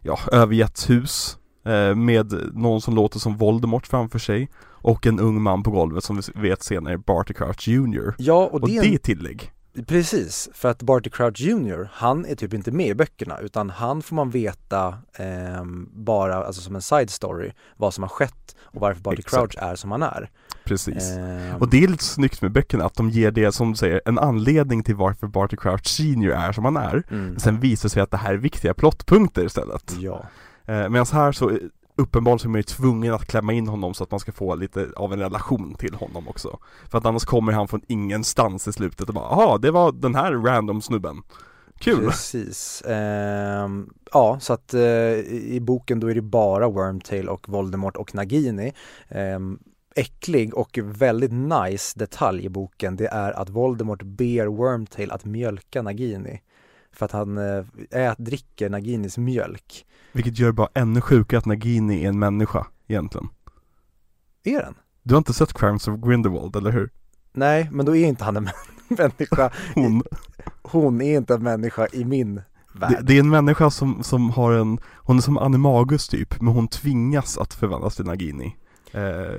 ja, 0.00 0.18
övergett 0.32 0.90
hus 0.90 1.36
eh, 1.64 1.94
med 1.94 2.34
någon 2.54 2.80
som 2.80 2.94
låter 2.94 3.18
som 3.18 3.36
Voldemort 3.36 3.86
framför 3.86 4.18
sig 4.18 4.50
och 4.82 5.06
en 5.06 5.20
ung 5.20 5.42
man 5.42 5.62
på 5.62 5.70
golvet 5.70 6.04
som 6.04 6.16
vi 6.34 6.48
vet 6.48 6.62
senare 6.62 6.94
är 6.94 6.98
Barty 6.98 7.34
Crouch 7.34 7.68
Jr. 7.68 8.14
Ja, 8.18 8.46
och 8.46 8.54
Och 8.54 8.68
det 8.68 8.78
är 8.78 8.84
en 8.84 8.98
tillägg. 8.98 9.52
Precis, 9.86 10.50
för 10.52 10.68
att 10.70 10.82
Barty 10.82 11.10
Crouch 11.10 11.40
Jr, 11.40 11.88
han 11.92 12.26
är 12.26 12.34
typ 12.34 12.54
inte 12.54 12.70
med 12.70 12.86
i 12.86 12.94
böckerna 12.94 13.38
utan 13.38 13.70
han 13.70 14.02
får 14.02 14.16
man 14.16 14.30
veta 14.30 14.98
ehm, 15.14 15.88
bara, 15.92 16.44
alltså 16.44 16.62
som 16.62 16.74
en 16.74 16.82
side 16.82 17.10
story, 17.10 17.52
vad 17.76 17.94
som 17.94 18.02
har 18.02 18.08
skett 18.08 18.56
och 18.60 18.80
varför 18.80 19.00
Barty 19.02 19.20
Exakt. 19.20 19.52
Crouch 19.52 19.68
är 19.70 19.76
som 19.76 19.90
han 19.90 20.02
är. 20.02 20.30
Precis. 20.72 21.10
Ehm, 21.10 21.56
Och 21.60 21.68
det 21.68 21.84
är 21.84 21.88
lite 21.88 22.04
snyggt 22.04 22.42
med 22.42 22.52
böckerna, 22.52 22.84
att 22.84 22.94
de 22.94 23.10
ger 23.10 23.30
det 23.30 23.52
som 23.52 23.70
du 23.70 23.76
säger, 23.76 24.00
en 24.06 24.18
anledning 24.18 24.82
till 24.82 24.94
varför 24.96 25.26
Barty 25.26 25.56
Crouch 25.56 25.86
Senior 25.86 26.32
är 26.32 26.52
som 26.52 26.64
han 26.64 26.76
är. 26.76 27.02
mm, 27.10 27.38
Sen 27.38 27.60
visar 27.60 27.88
det 27.88 27.92
sig 27.92 28.02
att 28.02 28.10
det 28.10 28.16
här 28.16 28.32
är 28.34 28.38
viktiga 28.38 28.74
plottpunkter 28.74 29.44
istället. 29.44 29.94
Ja, 29.98 30.24
Eh, 30.66 30.88
Medan 30.88 31.06
här 31.12 31.32
så, 31.32 31.50
eh, 31.50 31.56
uppenbarligen 31.96 32.38
så 32.38 32.46
är 32.46 32.50
man 32.50 32.58
ju 32.58 32.62
tvungen 32.62 33.14
att 33.14 33.26
klämma 33.26 33.52
in 33.52 33.68
honom 33.68 33.94
så 33.94 34.04
att 34.04 34.10
man 34.10 34.20
ska 34.20 34.32
få 34.32 34.54
lite 34.54 34.88
av 34.96 35.12
en 35.12 35.18
relation 35.18 35.74
till 35.74 35.94
honom 35.94 36.28
också. 36.28 36.58
För 36.90 36.98
att 36.98 37.06
annars 37.06 37.24
kommer 37.24 37.52
han 37.52 37.68
från 37.68 37.80
ingenstans 37.88 38.68
i 38.68 38.72
slutet 38.72 39.08
och 39.08 39.14
bara, 39.14 39.24
jaha, 39.30 39.58
det 39.58 39.70
var 39.70 39.92
den 39.92 40.14
här 40.14 40.32
random 40.32 40.82
snubben. 40.82 41.22
Kul! 41.78 42.06
precis. 42.06 42.82
Ehm, 42.86 43.90
ja, 44.12 44.38
så 44.40 44.52
att 44.52 44.74
eh, 44.74 44.80
i 44.82 45.58
boken 45.62 46.00
då 46.00 46.10
är 46.10 46.14
det 46.14 46.22
bara 46.22 46.68
Wormtail 46.68 47.28
och 47.28 47.48
Voldemort 47.48 47.96
och 47.96 48.14
Nagini. 48.14 48.72
Ehm, 49.08 49.58
äcklig 49.96 50.54
och 50.54 50.78
väldigt 50.82 51.32
nice 51.32 51.98
detalj 51.98 52.44
i 52.44 52.48
boken 52.48 52.96
det 52.96 53.06
är 53.06 53.32
att 53.32 53.50
Voldemort 53.50 54.02
ber 54.02 54.46
Wormtail 54.46 55.10
att 55.10 55.24
mjölka 55.24 55.82
Nagini. 55.82 56.40
För 56.92 57.04
att 57.06 57.12
han 57.12 57.38
äh, 57.38 57.64
ät, 57.90 58.18
dricker 58.18 58.70
Naginis 58.70 59.18
mjölk. 59.18 59.86
Vilket 60.12 60.38
gör 60.38 60.46
det 60.46 60.52
bara 60.52 60.68
ännu 60.74 61.00
sjukare 61.00 61.38
att 61.38 61.46
Nagini 61.46 62.04
är 62.04 62.08
en 62.08 62.18
människa, 62.18 62.66
egentligen. 62.86 63.28
Är 64.44 64.60
den? 64.62 64.74
Du 65.02 65.14
har 65.14 65.18
inte 65.18 65.32
sett 65.34 65.52
Crimes 65.52 65.88
of 65.88 66.00
Grindelwald, 66.00 66.56
eller 66.56 66.70
hur? 66.70 66.90
Nej, 67.32 67.68
men 67.72 67.86
då 67.86 67.96
är 67.96 68.06
inte 68.06 68.24
han 68.24 68.36
en 68.36 68.48
människa. 68.88 69.52
Hon, 69.74 70.02
Hon 70.62 71.00
är 71.00 71.16
inte 71.16 71.34
en 71.34 71.42
människa 71.42 71.86
i 71.92 72.04
min 72.04 72.34
det, 72.34 72.42
värld. 72.74 72.98
det 73.02 73.14
är 73.16 73.20
en 73.20 73.30
människa 73.30 73.70
som, 73.70 74.02
som 74.02 74.30
har 74.30 74.52
en, 74.52 74.78
hon 74.96 75.16
är 75.16 75.20
som 75.20 75.38
Animagus 75.38 76.08
typ, 76.08 76.40
men 76.40 76.54
hon 76.54 76.68
tvingas 76.68 77.38
att 77.38 77.54
förvandlas 77.54 77.96
till 77.96 78.04
Nagini. 78.04 78.56
Eh, 78.94 79.34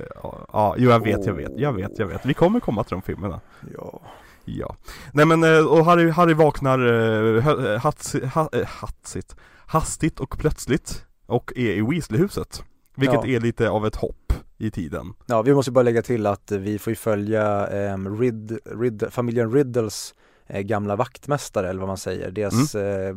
ja, 0.52 0.74
jo 0.78 0.90
jag 0.90 1.00
vet, 1.04 1.26
jag 1.26 1.34
vet, 1.34 1.52
jag 1.56 1.72
vet, 1.72 1.98
jag 1.98 2.06
vet. 2.06 2.26
Vi 2.26 2.34
kommer 2.34 2.60
komma 2.60 2.84
till 2.84 2.90
de 2.94 3.02
filmerna. 3.02 3.40
Ja. 3.74 4.00
Ja. 4.44 4.76
Nej 5.12 5.26
men, 5.26 5.44
eh, 5.44 5.66
och 5.66 5.84
Harry, 5.84 6.10
Harry 6.10 6.34
vaknar 6.34 6.78
eh, 6.78 7.42
hö- 7.42 7.76
hatsi, 7.76 8.24
ha, 8.26 8.48
eh, 8.52 8.66
hatsigt, 8.66 9.36
hastigt 9.66 10.20
och 10.20 10.38
plötsligt 10.38 11.04
och 11.26 11.52
är 11.56 11.70
i 11.72 11.80
Weasleyhuset. 11.80 12.64
Vilket 12.96 13.20
Ja. 13.24 13.26
är 13.26 13.40
lite 13.40 13.68
av 13.70 13.86
ett 13.86 13.96
hopp 13.96 14.32
i 14.58 14.70
tiden. 14.70 15.12
ja, 15.26 15.42
vi 15.42 15.54
måste 15.54 15.70
bara 15.72 15.82
lägga 15.82 16.02
till 16.02 16.26
att 16.26 16.50
vi 16.52 16.78
får 16.78 16.90
ju 16.90 16.94
följa 16.96 17.66
um, 17.94 18.20
Rid, 18.20 18.58
Rid, 18.64 19.04
familjen 19.10 19.52
Riddles 19.52 20.14
eh, 20.46 20.60
gamla 20.60 20.96
vaktmästare 20.96 21.68
eller 21.70 21.80
vad 21.80 21.88
man 21.88 21.96
säger, 21.98 22.30
deras 22.30 22.74
eh, 22.74 23.16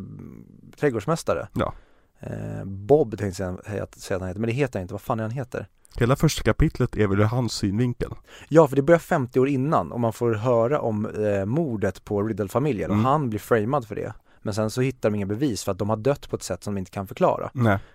trädgårdsmästare. 0.80 1.48
Ja. 1.54 1.74
Eh, 2.20 2.66
Bob 2.66 3.18
tänkte 3.18 3.44
jag 3.44 3.66
säga, 3.66 3.84
att 3.84 4.08
han 4.20 4.28
heter, 4.28 4.40
men 4.40 4.48
det 4.48 4.54
heter 4.56 4.80
han 4.80 4.82
inte, 4.82 4.94
vad 4.94 5.02
fan 5.02 5.20
är 5.20 5.24
han 5.24 5.32
heter? 5.32 5.68
Hela 5.96 6.16
första 6.16 6.44
kapitlet 6.44 6.98
är 6.98 7.08
väl 7.08 7.20
ur 7.20 7.24
hans 7.24 7.54
synvinkel. 7.54 8.12
Ja, 8.50 8.68
för 8.68 8.76
det 8.76 8.82
börjar 8.82 9.00
50 9.00 9.40
år 9.40 9.48
innan 9.50 9.92
och 9.92 10.00
man 10.00 10.14
får 10.14 10.34
höra 10.34 10.82
om 10.82 11.06
eh, 11.06 11.46
mordet 11.46 12.06
på 12.06 12.24
Riddle-familjen 12.24 12.92
Mm. 12.92 13.06
och 13.06 13.12
han 13.12 13.30
blir 13.30 13.40
framad 13.40 13.88
för 13.88 13.96
det. 13.96 14.14
Men 14.42 14.54
sen 14.54 14.70
så 14.70 14.82
hittar 14.82 15.10
de 15.10 15.16
inga 15.16 15.26
bevis 15.26 15.64
för 15.64 15.72
att 15.72 15.78
de 15.80 15.90
har 15.90 15.98
dött 15.98 16.30
på 16.30 16.36
ett 16.36 16.44
sätt 16.44 16.64
som 16.64 16.74
de 16.76 16.80
inte 16.80 16.92
kan 16.92 17.08
förklara. 17.08 17.50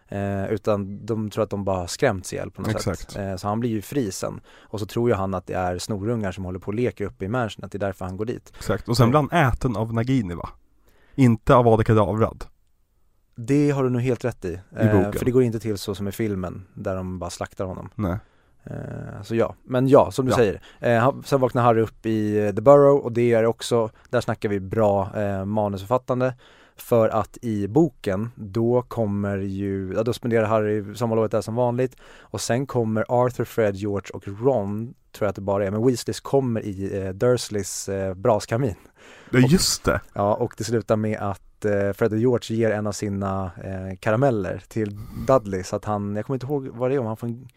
Eh, 0.08 0.44
utan 0.52 1.06
de 1.06 1.30
tror 1.30 1.44
att 1.44 1.50
de 1.50 1.64
bara 1.64 1.76
har 1.76 1.86
skrämts 1.86 2.32
ihjäl 2.32 2.50
på 2.50 2.62
något 2.62 2.70
Exakt. 2.70 3.10
sätt. 3.12 3.16
Eh, 3.16 3.36
så 3.36 3.48
han 3.48 3.60
blir 3.60 3.70
ju 3.70 3.82
fri 3.82 4.12
sen. 4.12 4.40
Och 4.60 4.80
så 4.80 4.86
tror 4.86 5.08
ju 5.10 5.14
han 5.14 5.34
att 5.34 5.46
det 5.46 5.54
är 5.54 5.78
snorungar 5.78 6.32
som 6.32 6.44
håller 6.44 6.58
på 6.58 6.66
och 6.66 6.74
leker 6.74 7.04
uppe 7.04 7.24
i 7.24 7.28
mansionet, 7.28 7.72
det 7.72 7.76
är 7.76 7.80
därför 7.80 8.04
han 8.04 8.16
går 8.16 8.24
dit. 8.24 8.52
exakt. 8.56 8.88
Och 8.88 8.96
sen 8.96 9.10
blir 9.10 9.20
han 9.30 9.30
äten 9.52 9.76
av 9.76 9.94
Nagini 9.94 10.34
va? 10.34 10.48
Inte 11.14 11.54
av 11.54 11.68
Adekadavrad. 11.68 12.44
Det 13.34 13.70
har 13.70 13.84
du 13.84 13.90
nog 13.90 14.00
helt 14.02 14.24
rätt 14.24 14.44
i. 14.44 14.60
Eh, 14.76 14.92
boken. 14.96 15.12
för 15.12 15.24
det 15.24 15.30
går 15.30 15.42
inte 15.42 15.60
till 15.60 15.78
så 15.78 15.94
som 15.94 16.08
i 16.08 16.12
filmen, 16.12 16.66
där 16.74 16.96
de 16.96 17.18
bara 17.18 17.30
slaktar 17.30 17.64
honom. 17.64 17.88
Nej. 17.94 18.16
Eh, 18.64 19.22
så 19.22 19.34
ja, 19.34 19.54
men 19.64 19.88
ja, 19.88 20.10
som 20.10 20.24
du 20.26 20.30
Ja. 20.32 20.36
säger. 20.36 20.60
Eh, 20.80 21.14
sen 21.24 21.40
vaknar 21.40 21.62
Harry 21.62 21.80
upp 21.80 22.06
i 22.06 22.38
eh, 22.46 22.54
The 22.54 22.60
Burrow 22.62 22.96
och 22.98 23.12
det 23.12 23.32
är 23.32 23.44
också, 23.46 23.90
där 24.10 24.20
snackar 24.20 24.48
vi 24.48 24.60
bra 24.60 25.10
eh, 25.20 25.44
manusförfattande. 25.44 26.34
För 26.76 27.08
att 27.08 27.38
i 27.42 27.68
boken, 27.68 28.30
då 28.36 28.82
kommer 28.82 29.38
ju, 29.38 29.92
ja, 29.96 30.02
då 30.02 30.12
spenderar 30.12 30.44
Harry 30.46 30.94
sommarlovet 30.94 31.30
där 31.30 31.40
som 31.40 31.54
vanligt 31.54 31.96
och 32.20 32.40
sen 32.40 32.66
kommer 32.66 33.04
Arthur, 33.08 33.44
Fred, 33.44 33.74
George 33.76 34.10
och 34.14 34.28
Ron, 34.28 34.94
tror 35.12 35.26
jag 35.26 35.28
att 35.28 35.36
det 35.36 35.42
bara 35.42 35.66
är, 35.66 35.70
men 35.70 35.86
Weasleys 35.86 36.20
kommer 36.20 36.60
i 36.60 37.00
eh, 37.02 37.08
Dursleys 37.12 37.88
eh, 37.88 38.14
braskamin. 38.14 38.74
Ja 39.30 39.38
just 39.38 39.84
det! 39.84 40.00
Ja, 40.12 40.34
och 40.34 40.54
det 40.58 40.64
slutar 40.64 40.96
med 40.96 41.18
att 41.18 41.42
eh, 41.64 41.92
Fred 41.92 42.12
och 42.12 42.18
George 42.18 42.56
ger 42.56 42.70
en 42.70 42.86
av 42.86 42.92
sina 42.92 43.50
eh, 43.64 43.96
karameller 44.00 44.62
till 44.68 44.98
Dudley 45.26 45.62
så 45.62 45.76
att 45.76 45.84
han, 45.84 46.16
jag 46.16 46.26
kommer 46.26 46.36
inte 46.36 46.46
ihåg 46.46 46.68
vad 46.68 46.90
det 46.90 46.94
är 46.94 46.98
om 46.98 47.06
han 47.06 47.16
får 47.16 47.26
en 47.26 47.48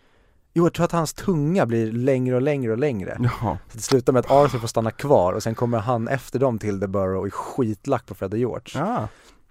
Jo, 0.58 0.66
jag 0.66 0.74
tror 0.74 0.86
att 0.86 0.92
hans 0.92 1.14
tunga 1.14 1.66
blir 1.66 1.92
längre 1.92 2.36
och 2.36 2.42
längre 2.42 2.72
och 2.72 2.78
längre. 2.78 3.18
Jaha. 3.20 3.58
Så 3.70 3.78
det 3.78 3.84
slutar 3.84 4.14
med 4.14 4.20
att 4.20 4.32
Arthur 4.32 4.60
får 4.60 4.68
stanna 4.68 4.92
kvar 4.92 5.34
och 5.34 5.44
sen 5.44 5.56
kommer 5.56 5.80
han 5.80 6.08
efter 6.08 6.40
dem 6.40 6.60
till 6.60 6.80
The 6.80 6.88
Burrow 6.88 7.20
och 7.20 7.26
är 7.26 7.30
skitlack 7.32 8.06
på 8.06 8.16
Fred 8.16 8.34
och 8.34 8.40
George. 8.40 8.72
Ja. 8.74 9.08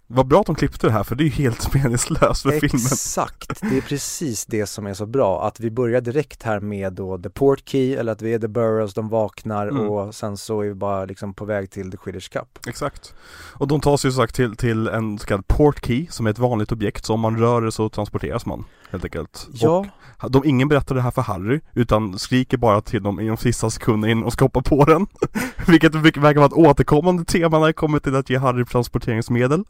Vad 0.07 0.27
bra 0.27 0.41
att 0.41 0.47
de 0.47 0.55
klippte 0.55 0.87
det 0.87 0.93
här 0.93 1.03
för 1.03 1.15
det 1.17 1.23
är 1.25 1.27
ju 1.27 1.31
helt 1.31 1.75
meningslöst 1.75 2.43
för 2.43 2.51
filmen. 2.51 2.81
Exakt, 2.87 3.61
det 3.61 3.77
är 3.77 3.81
precis 3.81 4.47
det 4.47 4.67
som 4.67 4.87
är 4.87 4.95
så 4.95 5.07
bra, 5.07 5.47
att 5.47 5.61
vi 5.61 5.71
börjar 5.71 6.01
direkt 6.01 6.43
här 6.43 6.61
med 6.61 6.93
då 6.93 7.19
The 7.19 7.31
Port 7.31 7.69
Key 7.69 7.95
eller 7.95 8.13
att 8.13 8.23
vi 8.23 8.35
är 8.35 8.39
The 8.39 8.49
Burrows, 8.49 8.95
de 8.95 9.09
vaknar 9.09 9.69
Mm. 9.69 9.89
och 9.89 10.15
sen 10.15 10.37
så 10.37 10.61
är 10.61 10.69
vi 10.69 10.75
bara 10.75 11.05
liksom 11.05 11.35
på 11.35 11.45
väg 11.45 11.71
till 11.71 11.91
The 11.91 11.97
Quidditch 11.97 12.29
Cup. 12.29 12.59
Exakt. 12.67 13.15
Och 13.53 13.69
de 13.69 13.81
tar 13.81 13.97
sig 13.97 14.09
ju 14.11 14.15
sagt 14.15 14.35
till, 14.35 14.57
till 14.57 14.89
en 14.89 15.19
så 15.19 15.27
kallad 15.27 15.47
port 15.49 15.85
key 15.87 16.07
som 16.11 16.27
är 16.27 16.31
ett 16.31 16.39
vanligt 16.39 16.73
objekt, 16.73 17.05
så 17.05 17.15
om 17.15 17.21
man 17.21 17.39
rör 17.39 17.63
det 17.63 17.73
så 17.73 17.89
transporteras 17.89 18.47
man 18.47 18.65
helt 18.91 19.05
enkelt. 19.05 19.49
Ja, 19.53 19.87
Och 20.23 20.31
de, 20.31 20.45
ingen 20.45 20.69
berättar 20.69 20.95
det 20.95 21.01
här 21.01 21.11
för 21.11 21.23
Harry, 21.23 21.61
utan 21.73 22.19
skriker 22.19 22.57
bara 22.57 22.81
till 22.81 23.03
dem 23.03 23.21
i 23.21 23.29
de 23.29 23.37
sista 23.37 23.71
sekunderna 23.71 24.11
innan 24.13 24.23
de 24.23 24.31
ska 24.31 24.45
hoppa 24.45 24.63
på 24.63 24.85
den. 24.85 25.07
Vilket 25.67 25.95
vilket 25.95 26.23
verkar 26.23 26.41
vara 26.41 26.47
ett 26.47 26.53
återkommande 26.71 27.25
tema 27.25 27.59
när 27.59 27.67
det 27.67 27.73
kommer 27.73 27.99
till 27.99 28.17
att 28.17 28.31
ge 28.31 28.39
Harry 28.39 28.65
transporteringsmedel. 28.65 29.65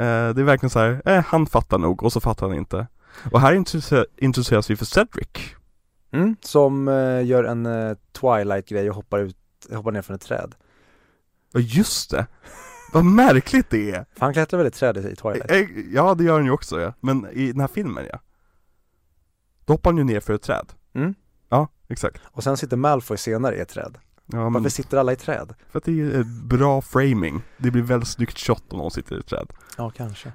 Eh, 0.00 0.34
det 0.34 0.40
är 0.40 0.44
verkligen 0.44 0.70
så 0.70 0.78
här, 0.78 1.02
eh, 1.04 1.24
han 1.24 1.46
fattar 1.46 1.78
nog 1.78 2.02
och 2.02 2.12
så 2.12 2.20
fattar 2.20 2.48
han 2.48 2.56
inte. 2.56 2.86
Och 3.32 3.40
här 3.40 3.52
introduceras, 3.52 4.06
introduceras 4.16 4.70
vi 4.70 4.76
för 4.76 4.84
Cedric. 4.84 5.28
mm, 6.12 6.36
som 6.40 6.88
eh, 6.88 7.26
gör 7.26 7.44
en 7.44 7.66
eh, 7.66 7.96
Twilight-grej 8.12 8.90
och 8.90 8.96
hoppar 8.96 9.18
ut, 9.18 9.36
hoppar 9.72 9.92
ner 9.92 10.02
från 10.02 10.14
ett 10.16 10.22
träd. 10.22 10.54
Ja 11.52 11.60
just 11.60 12.10
det! 12.10 12.26
Vad 12.92 13.04
märkligt 13.04 13.70
det 13.70 13.90
är! 13.90 14.06
För 14.14 14.20
han 14.26 14.32
klättrar 14.32 14.58
väl 14.58 14.66
i 14.66 14.70
trädet 14.70 15.04
i 15.04 15.16
Twilight? 15.16 15.50
Eh, 15.50 15.60
Ja 15.92 16.14
det 16.14 16.24
gör 16.24 16.34
han 16.34 16.44
ju 16.44 16.50
också 16.50 16.80
ja, 16.80 16.92
men 17.00 17.26
i 17.32 17.52
den 17.52 17.60
här 17.60 17.68
filmen 17.68 18.04
ja 18.12 18.18
Då 19.64 19.72
hoppar 19.72 19.90
han 19.90 19.98
ju 19.98 20.04
ner 20.04 20.20
för 20.20 20.34
ett 20.34 20.42
träd 20.42 20.72
Mm. 20.94 21.14
Ja, 21.48 21.68
exakt 21.88 22.22
Och 22.26 22.42
sen 22.44 22.56
sitter 22.56 22.76
Malfoy 22.76 23.16
senare 23.16 23.56
i 23.56 23.60
ett 23.60 23.68
träd. 23.68 23.98
Ja, 24.32 24.38
men 24.38 24.52
Varför 24.52 24.70
sitter 24.70 24.98
alla 24.98 25.12
i 25.12 25.16
träd? 25.16 25.54
För 25.70 25.78
att 25.78 25.84
det 25.84 26.00
är 26.00 26.18
eh, 26.18 26.24
bra 26.24 26.82
framing. 26.82 27.42
Det 27.56 27.70
blir 27.70 27.82
väldigt 27.82 28.08
snyggt 28.08 28.38
shot 28.38 28.62
om 28.68 28.78
någon 28.78 28.90
sitter 28.90 29.16
i 29.16 29.18
ett 29.18 29.26
träd. 29.26 29.46
Ja, 29.76 29.90
kanske. 29.90 30.32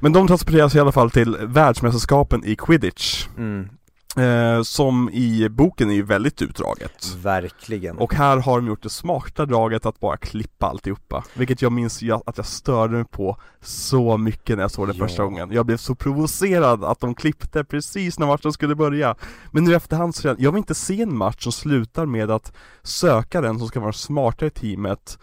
Men 0.00 0.12
de 0.12 0.26
transporteras 0.26 0.74
i 0.74 0.80
alla 0.80 0.92
fall 0.92 1.10
till 1.10 1.36
världsmästerskapen 1.36 2.44
i 2.44 2.56
quidditch. 2.56 3.26
Mm, 3.36 3.68
eh, 4.18 4.62
Som 4.62 5.10
i 5.10 5.48
boken 5.48 5.90
är 5.90 5.94
ju 5.94 6.02
väldigt 6.02 6.42
utdraget. 6.42 7.14
Verkligen. 7.22 7.98
Och 7.98 8.14
här 8.14 8.36
har 8.36 8.56
de 8.60 8.66
gjort 8.66 8.82
det 8.82 8.88
smarta 8.90 9.46
draget 9.46 9.86
att 9.86 10.00
bara 10.00 10.16
klippa 10.16 10.66
alltihopa. 10.66 11.24
Vilket 11.34 11.62
jag 11.62 11.72
minns 11.72 12.02
jag, 12.02 12.22
att 12.26 12.36
jag 12.36 12.46
störde 12.46 12.92
mig 12.94 13.04
på 13.04 13.36
så 13.60 14.16
mycket 14.16 14.56
när 14.56 14.64
jag 14.64 14.70
såg 14.70 14.88
det 14.88 14.94
Ja. 14.98 15.06
första 15.06 15.24
gången. 15.24 15.52
Jag 15.52 15.66
blev 15.66 15.76
så 15.76 15.94
provocerad 15.94 16.84
att 16.84 17.00
de 17.00 17.14
klippte 17.14 17.64
precis 17.64 18.18
när 18.18 18.26
matchen 18.26 18.52
skulle 18.52 18.74
börja. 18.74 19.14
Men 19.50 19.64
nu 19.64 19.74
efterhand 19.74 20.14
så 20.14 20.28
jag 20.38 20.52
vill 20.52 20.58
inte 20.58 20.74
se 20.74 21.02
en 21.02 21.16
match 21.16 21.42
som 21.42 21.52
slutar 21.52 22.06
med 22.06 22.30
att 22.30 22.52
sökaren 22.82 23.58
som 23.58 23.68
ska 23.68 23.80
vara 23.80 23.92
smartare 23.92 24.46
i 24.46 24.50
teamet 24.50 25.18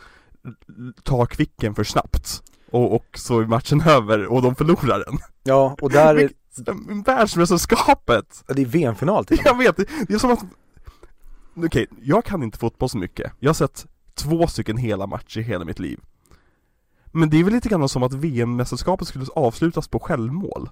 tar 1.03 1.25
kvicken 1.25 1.75
för 1.75 1.83
snabbt 1.83 2.43
och, 2.71 2.95
och 2.95 3.05
så 3.17 3.39
är 3.39 3.45
matchen 3.45 3.81
över 3.85 4.25
och 4.25 4.41
de 4.41 4.55
förlorar 4.55 5.03
den. 5.05 5.17
Ja, 5.43 5.75
och 5.81 5.91
där 5.91 6.15
är, 6.19 6.29
Världsmästerskapet! 7.05 8.43
det 8.47 8.61
är 8.61 8.65
VM-final 8.65 9.25
till 9.25 9.39
Jag 9.45 9.57
vet, 9.57 9.77
det 9.77 10.13
är 10.13 10.17
som 10.17 10.31
att 10.31 10.45
Okej, 11.57 11.87
jag 12.01 12.25
kan 12.25 12.43
inte 12.43 12.57
fotboll 12.57 12.89
så 12.89 12.97
mycket. 12.97 13.31
Jag 13.39 13.49
har 13.49 13.53
sett 13.53 13.85
två 14.13 14.47
stycken 14.47 14.77
hela 14.77 15.07
matcher 15.07 15.39
i 15.39 15.43
hela 15.43 15.65
mitt 15.65 15.79
liv. 15.79 15.99
Men 17.11 17.29
det 17.29 17.39
är 17.39 17.43
väl 17.43 17.53
lite 17.53 17.69
grann 17.69 17.89
som 17.89 18.03
att 18.03 18.13
VM-mästerskapet 18.13 19.07
skulle 19.07 19.25
avslutas 19.35 19.87
på 19.87 19.99
självmål. 19.99 20.69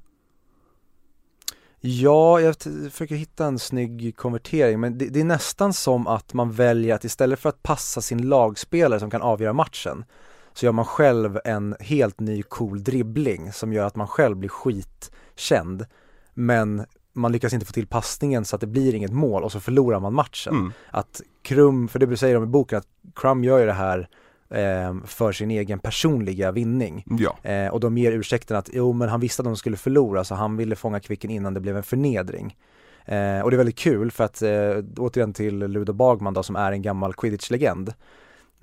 Ja, 1.79 2.39
jag 2.41 2.55
försöker 2.91 3.15
hitta 3.15 3.45
en 3.45 3.59
snygg 3.59 4.17
konvertering 4.17 4.79
men 4.79 4.97
det, 4.97 5.05
det 5.05 5.19
är 5.19 5.23
nästan 5.25 5.73
som 5.73 6.07
att 6.07 6.33
man 6.33 6.51
väljer 6.51 6.95
att 6.95 7.03
istället 7.03 7.39
för 7.39 7.49
att 7.49 7.63
passa 7.63 8.01
sin 8.01 8.29
lagspelare 8.29 8.99
som 8.99 9.09
kan 9.09 9.21
avgöra 9.21 9.53
matchen 9.53 10.05
så 10.53 10.65
gör 10.65 10.73
man 10.73 10.85
själv 10.85 11.39
en 11.45 11.75
helt 11.79 12.19
ny 12.19 12.43
cool 12.43 12.83
dribbling 12.83 13.51
som 13.53 13.73
gör 13.73 13.85
att 13.85 13.95
man 13.95 14.07
själv 14.07 14.37
blir 14.37 14.49
skitkänd 14.49 15.85
men 16.33 16.85
man 17.13 17.31
lyckas 17.31 17.53
inte 17.53 17.65
få 17.65 17.73
till 17.73 17.87
passningen 17.87 18.45
så 18.45 18.55
att 18.55 18.61
det 18.61 18.67
blir 18.67 18.95
inget 18.95 19.13
mål 19.13 19.43
och 19.43 19.51
så 19.51 19.59
förlorar 19.59 19.99
man 19.99 20.13
matchen. 20.13 20.53
mm. 20.53 20.73
Att 20.91 21.21
Krum, 21.41 21.87
för 21.87 21.99
det 21.99 22.17
säger 22.17 22.35
de 22.35 22.43
i 22.43 22.47
boken, 22.47 22.77
att 22.77 22.87
Krum 23.15 23.43
gör 23.43 23.59
ju 23.59 23.65
det 23.65 23.73
här 23.73 24.07
eh, 24.49 24.95
för 25.05 25.31
sin 25.31 25.51
egen 25.51 25.79
personliga 25.79 26.51
vinning. 26.51 27.05
Ja, 27.19 27.37
Eh, 27.43 27.67
och 27.67 27.79
de 27.79 27.97
ger 27.97 28.11
ursäkten 28.11 28.57
att 28.57 28.69
jo 28.73 28.93
men 28.93 29.09
han 29.09 29.19
visste 29.19 29.41
att 29.41 29.45
de 29.45 29.55
skulle 29.55 29.77
förlora 29.77 30.23
så 30.23 30.35
han 30.35 30.57
ville 30.57 30.75
fånga 30.75 30.99
kvicken 30.99 31.29
innan 31.31 31.53
det 31.53 31.59
blev 31.59 31.77
en 31.77 31.83
förnedring. 31.83 32.57
Eh, 33.05 33.39
och 33.41 33.51
det 33.51 33.55
är 33.55 33.57
väldigt 33.57 33.77
kul 33.77 34.11
för 34.11 34.23
att 34.23 34.41
eh, 34.41 34.83
återigen 34.97 35.33
till 35.33 35.57
Ludo 35.59 35.93
Bagman 35.93 36.33
då 36.33 36.43
som 36.43 36.55
är 36.55 36.71
en 36.71 36.81
gammal 36.81 37.13
quidditch-legend. 37.13 37.93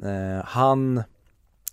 Eh, 0.03 0.44
han 0.44 1.03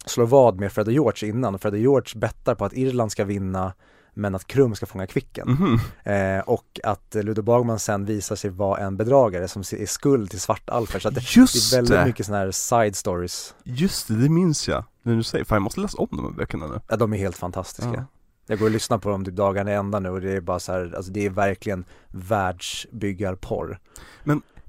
slår 0.07 0.25
vad 0.25 0.59
med 0.59 0.71
Fred 0.71 0.87
och 0.87 0.93
George 0.93 1.29
innan 1.29 1.59
Fred 1.59 1.73
och 1.73 1.79
George 1.79 2.19
bettar 2.19 2.55
på 2.55 2.65
att 2.65 2.73
Irland 2.73 3.11
ska 3.11 3.25
vinna 3.25 3.73
men 4.13 4.35
att 4.35 4.47
Krum 4.47 4.75
ska 4.75 4.85
fånga 4.85 5.07
kvicken. 5.07 5.47
mhm. 5.49 5.79
Eh, 6.13 6.39
och 6.39 6.79
att 6.83 7.15
Ludo 7.15 7.41
Bagman 7.41 7.79
sen 7.79 8.05
visar 8.05 8.35
sig 8.35 8.49
vara 8.49 8.79
en 8.79 8.97
bedragare 8.97 9.47
som 9.47 9.59
är 9.61 9.85
skuld 9.85 10.29
till 10.29 10.39
Svartalfer. 10.39 10.99
Så 10.99 11.09
det, 11.09 11.35
Just 11.35 11.71
det 11.71 11.75
är 11.75 11.81
väldigt 11.81 11.97
det! 11.99 12.05
mycket 12.05 12.25
sådana 12.25 12.43
här 12.43 12.51
side 12.51 12.95
stories. 12.95 13.55
Just 13.63 14.07
det, 14.07 14.15
det 14.15 14.29
minns 14.29 14.67
jag 14.67 14.83
När 15.03 15.15
du 15.15 15.23
säger, 15.23 15.45
fan 15.45 15.55
jag 15.55 15.61
måste 15.63 15.79
läsa 15.79 15.97
om 15.97 16.07
de 16.11 16.23
här 16.23 16.31
böckerna 16.31 16.67
nu 16.67 16.79
Ja, 16.87 16.95
de 16.95 17.13
är 17.13 17.17
helt 17.17 17.37
fantastiska. 17.37 17.93
Ja. 17.93 18.05
Jag 18.47 18.59
går 18.59 18.65
och 18.65 18.71
lyssnar 18.71 18.97
på 18.97 19.09
dem 19.09 19.25
typ 19.25 19.35
dagarna 19.35 19.71
i 19.71 19.75
ända 19.75 19.99
nu 19.99 20.09
och 20.09 20.21
det 20.21 20.31
är 20.31 20.41
bara 20.41 20.59
så 20.59 20.71
här, 20.71 20.93
alltså 20.95 21.11
det 21.11 21.25
är 21.25 21.29
verkligen 21.29 21.85
världsbyggarporr. 22.07 23.79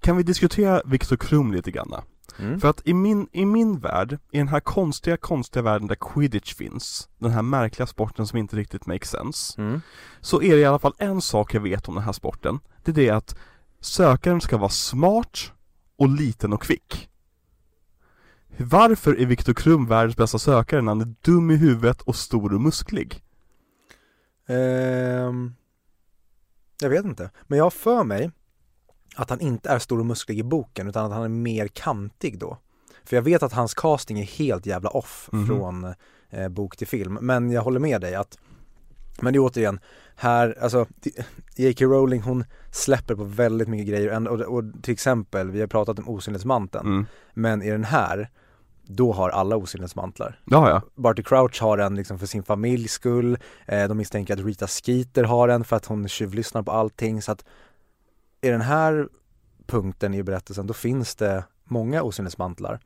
Kan 0.00 0.16
vi 0.16 0.22
diskutera 0.22 0.82
Viktor 0.84 1.16
Krum 1.16 1.52
lite 1.52 1.70
grann? 1.70 1.94
Mm. 2.38 2.60
För 2.60 2.70
att 2.70 2.82
i 2.84 2.94
min, 2.94 3.28
i 3.32 3.44
min 3.44 3.78
värld, 3.78 4.18
i 4.30 4.38
den 4.38 4.48
här 4.48 4.60
konstiga, 4.60 5.16
konstiga 5.16 5.62
världen 5.62 5.88
där 5.88 5.96
quidditch 6.00 6.54
finns 6.54 7.08
Den 7.18 7.30
här 7.30 7.42
märkliga 7.42 7.86
sporten 7.86 8.26
som 8.26 8.38
inte 8.38 8.56
riktigt 8.56 8.86
makes 8.86 9.10
sense 9.10 9.62
Mm. 9.62 9.80
Så 10.20 10.42
är 10.42 10.54
det 10.54 10.60
i 10.60 10.64
alla 10.64 10.78
fall 10.78 10.94
en 10.98 11.20
sak 11.20 11.54
jag 11.54 11.60
vet 11.60 11.88
om 11.88 11.94
den 11.94 12.04
här 12.04 12.12
sporten 12.12 12.60
Det 12.84 12.90
är 12.90 12.94
det 12.94 13.10
att 13.10 13.36
sökaren 13.80 14.40
ska 14.40 14.56
vara 14.56 14.70
smart 14.70 15.52
och 15.96 16.08
liten 16.08 16.52
och 16.52 16.62
kvick 16.62 17.08
Varför 18.56 19.20
är 19.20 19.26
Viktor 19.26 19.54
Krum 19.54 19.86
världens 19.86 20.16
bästa 20.16 20.38
sökare 20.38 20.82
när 20.82 20.90
han 20.90 21.00
är 21.00 21.14
dum 21.20 21.50
i 21.50 21.56
huvudet 21.56 22.02
och 22.02 22.16
stor 22.16 22.54
och 22.54 22.60
musklig? 22.60 23.22
Ehm, 24.48 25.54
jag 26.80 26.90
vet 26.90 27.04
inte, 27.04 27.30
men 27.46 27.58
jag 27.58 27.64
har 27.64 27.70
för 27.70 28.04
mig 28.04 28.30
att 29.18 29.30
han 29.30 29.40
inte 29.40 29.68
är 29.70 29.78
stor 29.78 29.98
och 30.00 30.06
musklig 30.06 30.38
i 30.38 30.42
boken 30.42 30.88
utan 30.88 31.06
att 31.06 31.12
han 31.12 31.22
är 31.22 31.28
mer 31.28 31.68
kantig 31.68 32.38
då. 32.38 32.58
För 33.04 33.16
jag 33.16 33.22
vet 33.22 33.42
att 33.42 33.52
hans 33.52 33.74
casting 33.74 34.18
är 34.20 34.24
helt 34.24 34.66
jävla 34.66 34.90
off 34.90 35.28
Mhm. 35.32 35.46
från 35.46 35.94
eh, 36.30 36.48
bok 36.48 36.76
till 36.76 36.86
film, 36.86 37.18
men 37.20 37.50
jag 37.50 37.62
håller 37.62 37.80
med 37.80 38.00
dig 38.00 38.14
att 38.14 38.38
men 39.20 39.32
det 39.32 39.36
är 39.36 39.40
återigen, 39.40 39.80
här, 40.16 40.58
alltså 40.60 40.86
det- 41.00 41.26
J.K. 41.56 41.84
Rowling 41.84 42.22
hon 42.22 42.44
släpper 42.72 43.14
på 43.14 43.24
väldigt 43.24 43.68
mycket 43.68 43.86
grejer 43.88 44.28
och, 44.28 44.40
och, 44.40 44.54
och 44.58 44.64
till 44.82 44.92
exempel, 44.92 45.50
vi 45.50 45.60
har 45.60 45.66
pratat 45.66 45.98
om 45.98 46.08
osynlighetsmanteln, 46.08 46.86
Mm. 46.86 47.06
men 47.34 47.62
i 47.62 47.70
den 47.70 47.84
här, 47.84 48.30
då 48.84 49.12
har 49.12 49.30
alla 49.30 49.56
osynlighetsmantlar. 49.56 50.40
Ja, 50.44 50.70
ja. 50.70 50.82
Barty 51.02 51.22
Crouch 51.22 51.60
har 51.62 51.78
en 51.78 51.94
liksom 51.94 52.18
för 52.18 52.26
sin 52.26 52.42
familjs 52.42 52.92
skull, 52.92 53.38
eh, 53.66 53.88
de 53.88 53.96
misstänker 53.96 54.34
att 54.34 54.40
Rita 54.40 54.66
Skeeter 54.66 55.24
har 55.24 55.48
en 55.48 55.64
för 55.64 55.76
att 55.76 55.86
hon 55.86 56.08
tjuvlyssnar 56.08 56.62
på 56.62 56.70
allting 56.72 57.22
så 57.22 57.32
att 57.32 57.44
i 58.40 58.48
den 58.48 58.60
här 58.60 59.08
punkten 59.66 60.14
i 60.14 60.22
berättelsen 60.22 60.66
då 60.66 60.74
finns 60.74 61.14
det 61.14 61.44
många 61.64 62.02
osynlighetsmantlar. 62.02 62.80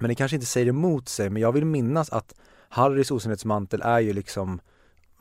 Men 0.00 0.08
det 0.08 0.14
kanske 0.14 0.36
inte 0.36 0.46
säger 0.46 0.66
emot 0.66 1.08
sig 1.08 1.30
men 1.30 1.42
jag 1.42 1.52
vill 1.52 1.64
minnas 1.64 2.10
att 2.10 2.34
Harrys 2.68 3.10
osynlighetsmantel 3.10 3.82
är 3.82 3.98
ju 4.00 4.12
liksom 4.12 4.60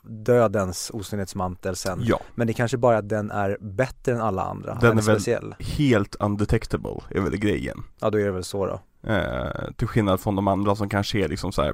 dödens 0.04 0.92
osynlighetsmantel 0.94 1.76
sen. 1.76 2.00
Ja, 2.04 2.20
Men 2.36 2.48
det 2.48 2.54
kanske 2.54 2.78
bara 2.78 2.96
är 2.96 3.00
att 3.00 3.10
den 3.10 3.32
är 3.32 3.58
bättre 3.62 4.12
än 4.14 4.22
alla 4.22 4.42
andra, 4.44 4.72
Den 4.74 4.80
den, 4.82 4.98
är 4.98 5.02
är 5.02 5.06
väl- 5.06 5.16
speciell. 5.16 5.56
helt 5.60 6.16
undetectable 6.16 7.02
är 7.10 7.20
väl 7.22 7.38
grejen 7.38 7.84
Ja 8.00 8.10
då 8.10 8.20
är 8.20 8.26
det 8.26 8.32
väl 8.32 8.44
så 8.44 8.66
då. 8.66 9.10
eh, 9.10 9.72
Till 9.78 9.88
skillnad 9.88 10.20
från 10.20 10.36
de 10.36 10.48
andra 10.48 10.76
som 10.76 10.90
kanske 10.90 11.20
är 11.24 11.28
liksom 11.28 11.52
så 11.52 11.74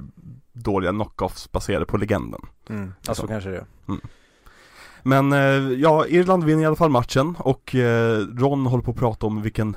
dåliga 0.52 0.90
knockoffs 0.90 1.52
baserade 1.52 1.86
på 1.86 1.96
legenden 1.96 2.40
Mm. 2.68 2.92
Ja 3.06 3.14
så 3.14 3.20
Så. 3.22 3.26
kanske 3.28 3.50
det 3.50 3.56
är. 3.56 3.64
Men 5.06 5.32
eh, 5.32 5.72
ja, 5.80 6.06
Irland 6.06 6.44
vinner 6.44 6.62
i 6.62 6.66
alla 6.66 6.76
fall 6.76 6.90
matchen 6.90 7.36
och 7.38 7.74
eh, 7.74 8.18
Ron 8.18 8.66
håller 8.66 8.84
på 8.84 8.90
att 8.90 8.96
prata 8.96 9.26
om 9.26 9.42
vilken 9.42 9.76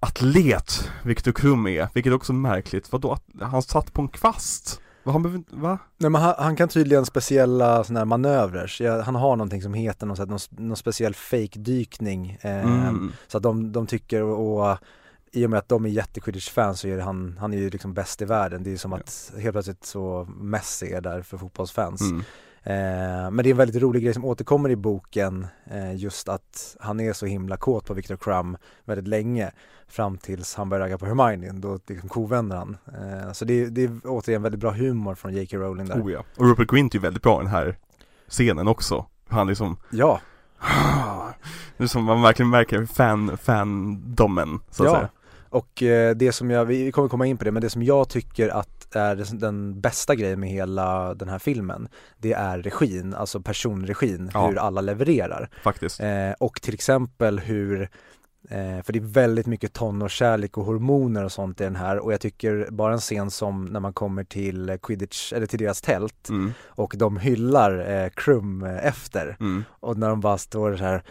atlet 0.00 0.90
Viktor 1.04 1.32
Krum 1.32 1.66
är, 1.66 1.88
vilket 1.94 2.12
också 2.12 2.32
är 2.32 2.34
märkligt. 2.34 2.92
Vadå, 2.92 3.18
han 3.40 3.62
satt 3.62 3.92
på 3.92 4.02
en 4.02 4.08
kvast? 4.08 4.80
Han 5.04 5.22
behöver 5.22 5.38
inte, 5.38 5.56
va? 5.56 5.78
Nej 5.98 6.10
men 6.10 6.22
han, 6.22 6.34
han 6.38 6.56
kan 6.56 6.68
tydligen 6.68 7.06
speciella 7.06 7.84
sådana 7.84 8.00
här 8.00 8.04
manövrer, 8.04 8.76
ja, 8.80 9.02
han 9.02 9.14
har 9.14 9.36
någonting 9.36 9.62
som 9.62 9.74
heter 9.74 10.06
någon, 10.06 10.28
någon, 10.28 10.38
någon 10.50 10.76
speciell 10.76 11.14
fake-dykning 11.14 12.38
eh, 12.40 12.64
Mm. 12.64 13.12
Så 13.28 13.36
att 13.36 13.42
de, 13.42 13.72
de 13.72 13.86
tycker 13.86 14.22
och, 14.22 14.70
och 14.70 14.78
i 15.32 15.46
och 15.46 15.50
med 15.50 15.58
att 15.58 15.68
de 15.68 15.84
är 15.84 15.88
jätte-Quidditch-fans 15.88 16.80
så 16.80 16.88
är 16.88 16.98
han, 16.98 17.36
han 17.40 17.52
är 17.52 17.58
ju 17.58 17.70
liksom 17.70 17.94
bäst 17.94 18.22
i 18.22 18.24
världen. 18.24 18.62
Det 18.62 18.72
är 18.72 18.76
som 18.76 18.92
att 18.92 19.32
helt 19.38 19.52
plötsligt 19.52 19.84
så 19.84 20.28
Messi 20.40 20.92
är 20.92 21.00
där 21.00 21.22
för 21.22 21.38
fotbollsfans. 21.38 22.00
Mm. 22.00 22.24
Eh, 22.66 23.30
men 23.30 23.36
det 23.36 23.48
är 23.48 23.50
en 23.50 23.56
väldigt 23.56 23.82
rolig 23.82 24.02
grej 24.02 24.14
som 24.14 24.24
återkommer 24.24 24.68
i 24.68 24.76
boken 24.76 25.46
eh, 25.70 25.96
just 25.96 26.28
att 26.28 26.76
han 26.80 27.00
är 27.00 27.12
så 27.12 27.26
himla 27.26 27.56
kåt 27.56 27.86
på 27.86 27.94
Victor 27.94 28.16
Crumb 28.16 28.56
väldigt 28.84 29.08
länge 29.08 29.50
fram 29.88 30.18
tills 30.18 30.54
han 30.54 30.68
börjar 30.68 30.84
ragga 30.84 30.98
på 30.98 31.06
Hermione, 31.06 31.52
då 31.52 31.78
liksom 31.88 32.08
kovänder 32.08 32.56
han. 32.56 32.76
Eh, 32.86 33.32
så 33.32 33.44
det, 33.44 33.62
är- 33.62 33.66
det 33.66 33.84
är 33.84 33.90
återigen 34.04 34.42
väldigt 34.42 34.60
bra 34.60 34.70
humor 34.70 35.14
från 35.14 35.32
J.K. 35.34 35.56
Rowling 35.56 35.86
där. 35.86 36.02
Oh 36.02 36.12
ja. 36.12 36.24
Och 36.36 36.46
Rupert 36.48 36.70
Grint 36.70 36.94
är 36.94 36.98
väldigt 36.98 37.22
bra 37.22 37.40
i 37.40 37.44
den 37.44 37.52
här 37.52 37.76
scenen 38.28 38.68
också. 38.68 39.06
Han 39.28 39.46
liksom 39.46 39.76
Ja, 39.90 40.20
är 41.76 41.86
som 41.86 42.04
man 42.04 42.22
verkligen 42.22 42.50
märker 42.50 42.86
fan, 42.86 43.36
fandomen 43.38 44.60
så 44.70 44.82
att 44.82 44.88
ja. 44.90 44.94
säga. 44.96 45.08
Och 45.48 45.82
det 46.16 46.32
som 46.34 46.50
jag, 46.50 46.64
vi 46.64 46.92
kommer 46.92 47.08
komma 47.08 47.26
in 47.26 47.36
på 47.36 47.44
det, 47.44 47.50
men 47.52 47.62
det 47.62 47.70
som 47.70 47.82
jag 47.82 48.08
tycker 48.08 48.48
att 48.48 48.75
är 48.94 49.38
den- 49.40 49.80
bästa 49.80 50.14
grejen 50.14 50.40
med 50.40 50.48
hela 50.50 51.14
den 51.14 51.28
här 51.28 51.38
filmen, 51.38 51.88
det 52.18 52.32
är 52.32 52.58
regin, 52.58 53.14
alltså 53.14 53.40
personregin, 53.40 54.30
Ja. 54.34 54.46
hur 54.48 54.58
alla 54.58 54.80
levererar. 54.80 55.50
Faktiskt. 55.62 56.00
Eh, 56.00 56.30
och 56.40 56.62
till 56.62 56.74
exempel 56.74 57.38
hur, 57.40 57.82
eh, 58.50 58.82
för 58.82 58.92
det 58.92 58.98
är 58.98 59.12
väldigt 59.12 59.46
mycket 59.46 59.72
tonårskärlek 59.72 60.58
och 60.58 60.64
hormoner 60.64 61.24
och 61.24 61.32
sånt 61.32 61.60
i 61.60 61.64
den 61.64 61.76
här 61.76 61.98
och 61.98 62.12
jag 62.12 62.20
tycker 62.20 62.68
bara 62.70 62.92
en 62.92 62.98
scen 63.00 63.30
som 63.30 63.64
när 63.64 63.80
man 63.80 63.92
kommer 63.92 64.24
till 64.24 64.78
Quidditch, 64.82 65.32
eller 65.32 65.46
till 65.46 65.58
deras 65.58 65.80
tält 65.80 66.28
Mm. 66.28 66.52
och 66.66 66.94
de 66.96 67.16
hyllar 67.16 67.90
eh, 67.90 68.08
Krum 68.08 68.62
efter 68.62 69.36
Mm. 69.40 69.64
och 69.70 69.96
när 69.98 70.08
de 70.08 70.20
bara 70.20 70.38
står 70.38 70.76
så 70.76 70.84
här 70.84 71.02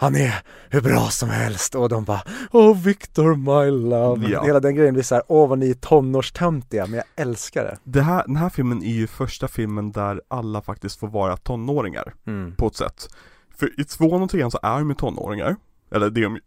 han 0.00 0.16
är 0.16 0.42
hur 0.68 0.80
bra 0.80 1.08
som 1.10 1.30
helst 1.30 1.74
och 1.74 1.88
de 1.88 2.04
bara 2.04 2.22
Åh 2.50 2.82
Victor 2.82 3.36
my 3.36 3.70
love 3.70 4.28
Ja. 4.28 4.44
Hela 4.44 4.60
den 4.60 4.74
grejen 4.74 4.94
blir 4.94 5.04
så 5.04 5.14
här, 5.14 5.24
åh 5.28 5.48
vad 5.48 5.58
ni 5.58 5.70
är 5.70 5.74
tonårstöntiga 5.74 6.86
men 6.86 6.94
jag 6.94 7.04
älskar 7.16 7.64
det 7.64 7.78
Det 7.84 8.02
här, 8.02 8.24
den 8.26 8.36
här 8.36 8.48
filmen 8.48 8.82
är 8.82 8.92
ju 8.92 9.06
första 9.06 9.48
filmen 9.48 9.92
där 9.92 10.22
alla 10.28 10.62
faktiskt 10.62 11.00
får 11.00 11.08
vara 11.08 11.36
tonåringar 11.36 12.14
mm. 12.26 12.56
på 12.56 12.66
ett 12.66 12.76
sätt. 12.76 13.08
För 13.56 13.80
i 13.80 13.84
tvåan 13.84 14.22
och 14.22 14.30
trean 14.30 14.50
så 14.50 14.58
är 14.62 14.78
de 14.78 14.88
ju 14.88 14.94
tonåringar. 14.94 15.56
Eller 15.90 16.10
det 16.10 16.20
är 16.20 16.24
de 16.24 16.38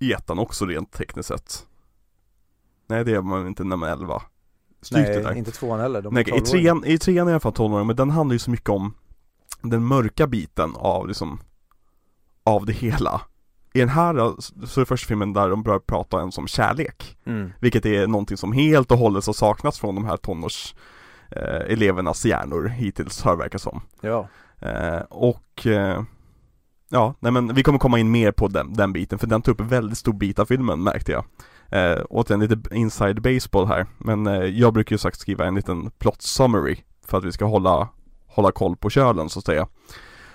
i 0.00 0.12
ettan 0.12 0.38
också 0.38 0.66
rent 0.66 0.92
tekniskt 0.92 1.28
sett. 1.28 1.66
Nej 2.86 3.04
det 3.04 3.12
är 3.12 3.22
man 3.22 3.46
inte 3.46 3.64
när 3.64 3.76
man 3.76 3.88
är 3.88 3.92
elva. 3.92 4.22
Stryk 4.82 5.06
det 5.06 5.12
där. 5.12 5.22
Nej, 5.22 5.38
inte 5.38 5.50
tvåan 5.50 5.80
heller, 5.80 6.02
de 6.02 6.14
Nej, 6.14 6.22
i 6.22 6.26
12-åringar. 6.26 6.46
trean, 6.46 6.84
i 6.84 6.98
trean 6.98 7.26
är 7.26 7.30
i 7.30 7.34
alla 7.34 7.40
fall 7.40 7.52
tonåringar, 7.52 7.84
men 7.84 7.96
den 7.96 8.10
handlar 8.10 8.32
ju 8.32 8.38
så 8.38 8.50
mycket 8.50 8.70
om 8.70 8.94
den 9.62 9.84
mörka 9.84 10.26
biten 10.26 10.72
av 10.76 11.08
liksom 11.08 11.38
av 12.46 12.66
det 12.66 12.72
hela. 12.72 13.20
I 13.72 13.78
den 13.80 13.88
här 13.88 14.14
så 14.66 14.80
är 14.80 14.82
det 14.82 14.86
första 14.86 15.08
filmen 15.08 15.32
där 15.32 15.48
de 15.48 15.62
börjar 15.62 15.78
prata 15.78 16.18
ens 16.18 16.38
om 16.38 16.46
kärlek. 16.46 17.16
mm. 17.26 17.52
Vilket 17.60 17.86
är 17.86 18.06
någonting 18.06 18.36
som 18.36 18.52
helt 18.52 18.90
och 18.90 18.98
hållet 18.98 19.26
har 19.26 19.32
saknats 19.32 19.78
från 19.78 19.94
de 19.94 20.04
här 20.04 20.16
tonårs 20.16 20.74
eh, 21.30 21.72
elevernas 21.72 22.24
hjärnor 22.24 22.68
hittills 22.68 23.22
har 23.22 23.32
det 23.32 23.42
verkat 23.42 23.62
som. 23.62 23.80
Ja, 24.00 24.28
Eh, 24.60 25.00
och 25.10 25.66
eh, 25.66 26.02
Ja, 26.88 27.14
nej 27.20 27.32
men 27.32 27.54
vi 27.54 27.62
kommer 27.62 27.78
komma 27.78 27.98
in 27.98 28.10
mer 28.10 28.32
på 28.32 28.48
den, 28.48 28.74
den 28.74 28.92
biten 28.92 29.18
för 29.18 29.26
den 29.26 29.42
tog 29.42 29.54
upp 29.54 29.60
en 29.60 29.68
väldigt 29.68 29.98
stor 29.98 30.12
bit 30.12 30.38
av 30.38 30.46
filmen 30.46 30.82
märkte 30.82 31.12
jag. 31.12 31.24
Eh, 31.68 32.04
återigen 32.10 32.40
lite 32.40 32.74
inside 32.74 33.22
baseball 33.22 33.66
här, 33.66 33.86
men 33.98 34.26
eh, 34.26 34.44
jag 34.44 34.72
brukar 34.72 34.94
ju 34.94 34.98
sagt 34.98 35.20
skriva 35.20 35.46
en 35.46 35.54
liten 35.54 35.90
plot 35.90 36.22
summary 36.22 36.76
för 37.06 37.18
att 37.18 37.24
vi 37.24 37.32
ska 37.32 37.44
hålla, 37.44 37.88
hålla 38.26 38.52
koll 38.52 38.76
på 38.76 38.90
kölen 38.90 39.28
så 39.28 39.38
att 39.38 39.44
säga. 39.44 39.68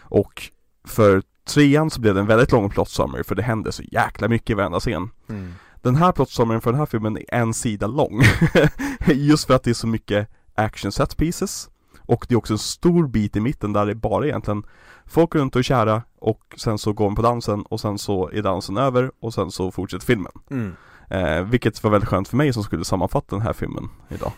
Och 0.01 0.43
för 0.87 1.21
trean 1.45 1.89
så 1.89 2.01
blev 2.01 2.13
det 2.13 2.19
en 2.19 2.27
väldigt 2.27 2.51
lång 2.51 2.69
plot 2.69 2.89
summary 2.89 3.23
för 3.23 3.35
det 3.35 3.43
hände 3.43 3.71
så 3.71 3.83
jäkla 3.83 4.27
mycket 4.27 4.49
i 4.49 4.53
varenda 4.53 4.79
scen. 4.79 5.09
mm. 5.29 5.53
Den 5.81 5.95
här 5.95 6.11
plot 6.11 6.29
summaryn 6.29 6.61
för 6.61 6.71
den 6.71 6.79
här 6.79 6.85
filmen 6.85 7.17
är 7.17 7.39
en 7.39 7.53
sida 7.53 7.87
lång. 7.87 8.21
Just 9.07 9.47
för 9.47 9.53
att 9.53 9.63
det 9.63 9.69
är 9.69 9.73
så 9.73 9.87
mycket 9.87 10.29
action 10.55 10.91
set 10.91 11.17
pieces. 11.17 11.69
Och 11.99 12.25
det 12.29 12.33
är 12.33 12.37
också 12.37 12.53
en 12.53 12.59
stor 12.59 13.07
bit 13.07 13.35
i 13.35 13.39
mitten 13.39 13.73
där 13.73 13.85
det 13.85 13.95
bara 13.95 14.25
egentligen 14.25 14.63
folk 15.05 15.35
runt 15.35 15.55
och 15.55 15.63
kära 15.63 16.03
och 16.19 16.41
sen 16.57 16.77
så 16.77 16.93
går 16.93 17.05
de 17.05 17.15
på 17.15 17.21
dansen 17.21 17.61
och 17.61 17.79
sen 17.79 17.97
så 17.97 18.29
är 18.29 18.41
dansen 18.41 18.77
över 18.77 19.11
och 19.19 19.33
sen 19.33 19.51
så 19.51 19.71
fortsätter 19.71 20.05
filmen. 20.05 20.31
Mm. 20.51 20.75
Eh, 21.09 21.41
vilket 21.43 21.83
var 21.83 21.91
väldigt 21.91 22.09
skönt 22.09 22.27
för 22.27 22.37
mig 22.37 22.53
som 22.53 22.63
skulle 22.63 22.85
sammanfatta 22.85 23.35
den 23.35 23.45
här 23.45 23.53
filmen 23.53 23.89
idag. 24.09 24.31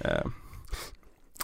Eh. 0.00 0.26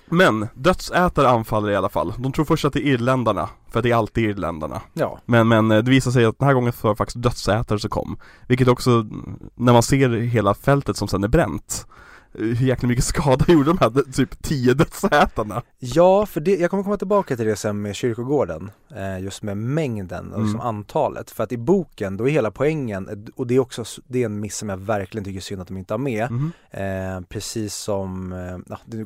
Men 0.07 0.49
dödsätare 0.55 1.29
anfaller 1.29 1.71
i 1.71 1.77
alla 1.77 1.89
fall. 1.89 2.13
De 2.19 2.33
tror 2.33 2.45
först 2.45 2.65
att 2.65 2.73
det 2.73 2.81
är 2.81 2.93
irländarna, 2.93 3.49
för 3.71 3.83
det 3.83 3.91
är 3.91 3.95
alltid 3.95 4.31
irländarna. 4.31 4.81
Ja, 4.93 5.19
Men, 5.27 5.49
men 5.49 5.71
eh, 5.71 5.79
det 5.79 5.91
visar 5.91 6.11
sig 6.11 6.25
att 6.25 6.39
den 6.39 6.47
här 6.47 6.55
gången 6.55 6.73
så 6.73 6.79
var 6.83 6.95
det 6.95 6.97
faktiskt 6.97 7.23
dödsätare 7.23 7.79
som 7.79 7.91
kom. 7.91 8.17
Vilket 8.49 8.69
också, 8.69 9.07
när 9.55 9.73
man 9.73 9.83
ser 9.83 10.09
hela 10.09 10.55
fältet 10.55 10.97
som 10.97 11.09
sen 11.09 11.25
är 11.25 11.29
bränt 11.29 11.87
hur 12.35 12.67
jäkla 12.67 12.89
mycket 12.89 13.05
skada 13.05 13.45
gjorde 13.53 13.71
de 13.71 13.79
här 13.79 14.13
typ 14.13 14.43
10 14.43 14.75
dödsätarna? 14.75 15.63
Ja, 15.79 16.27
för 16.27 16.41
det, 16.41 16.57
jag 16.57 16.71
kommer 16.71 16.83
komma 16.83 16.97
tillbaka 16.97 17.37
till 17.37 17.47
det 17.47 17.57
sen 17.57 17.83
med 17.83 17.95
kyrkogården, 17.95 18.71
eh, 18.97 19.21
just 19.23 19.43
med 19.43 19.57
mängden 19.57 20.33
och 20.33 20.39
liksom 20.41 20.61
Mm. 20.61 20.67
antalet. 20.67 21.31
För 21.31 21.45
att 21.45 21.53
i 21.53 21.57
boken, 21.57 22.17
då 22.17 22.29
är 22.29 22.33
hela 22.33 22.51
poängen, 22.51 23.09
eh, 23.09 23.19
och 23.37 23.47
det 23.47 23.55
är 23.55 23.59
också, 23.61 23.85
det 24.07 24.23
är 24.23 24.27
en 24.27 24.41
miss 24.41 24.57
som 24.57 24.69
jag 24.69 24.77
verkligen 24.77 25.25
tycker 25.25 25.41
synd 25.41 25.63
att 25.63 25.69
de 25.69 25.77
inte 25.77 25.95
har 25.95 25.99
med. 25.99 26.31
Mhm. 26.31 26.53
Eh, 26.71 27.21
precis 27.29 27.75
som, 27.75 28.33
eh, 28.33 28.77
det, 28.87 28.97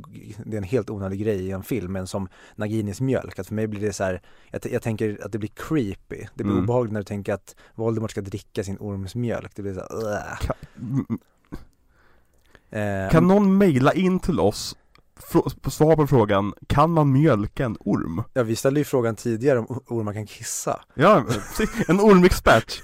är 0.53 0.57
en 0.57 0.63
helt 0.63 0.91
onödig 0.91 1.21
grej 1.21 1.47
i 1.47 1.51
en 1.51 1.63
film, 1.63 1.93
men 1.93 2.07
som 2.07 2.29
Naginis 2.57 3.01
mjölk. 3.01 3.39
Att 3.39 3.47
för 3.47 3.55
mig 3.55 3.67
blir 3.67 3.81
det 3.81 3.93
så 3.93 4.05
här, 4.05 4.23
jag, 4.51 4.61
jag 4.73 4.83
tänker 4.83 5.19
att 5.25 5.33
det 5.33 5.39
blir 5.39 5.51
creepy. 5.57 6.27
Det 6.35 6.45
blir 6.45 6.53
Mm. 6.53 6.65
obehagligt 6.65 6.93
när 6.93 7.01
du 7.01 7.05
tänker 7.05 7.33
att 7.35 7.57
Voldemort 7.75 8.11
ska 8.11 8.21
dricka 8.21 8.65
sin 8.65 8.77
ormsmjölk. 8.81 9.53
Det 9.55 9.63
blir 9.63 9.75
så 9.75 9.81
här, 9.81 10.39
mm, 10.81 11.07
eh, 12.71 13.11
kan 13.11 13.29
någon 13.29 13.59
mejla 13.59 13.93
in 13.93 14.21
till 14.21 14.41
oss 14.41 14.77
på 15.63 15.71
svar 15.71 15.97
på 15.97 16.07
frågan, 16.07 16.55
kan 16.67 16.91
man 16.91 17.13
mjölka 17.13 17.65
en 17.65 17.77
orm? 17.81 18.23
Ja, 18.33 18.43
vi 18.43 18.57
ställde 18.57 18.81
ju 18.81 18.85
frågan 18.85 19.17
tidigare 19.17 19.59
om 19.59 19.83
ormar 19.87 20.13
kan 20.13 20.27
kissa. 20.27 20.81
Ja, 20.95 21.25
en 21.89 22.01
ormexpert! 22.01 22.83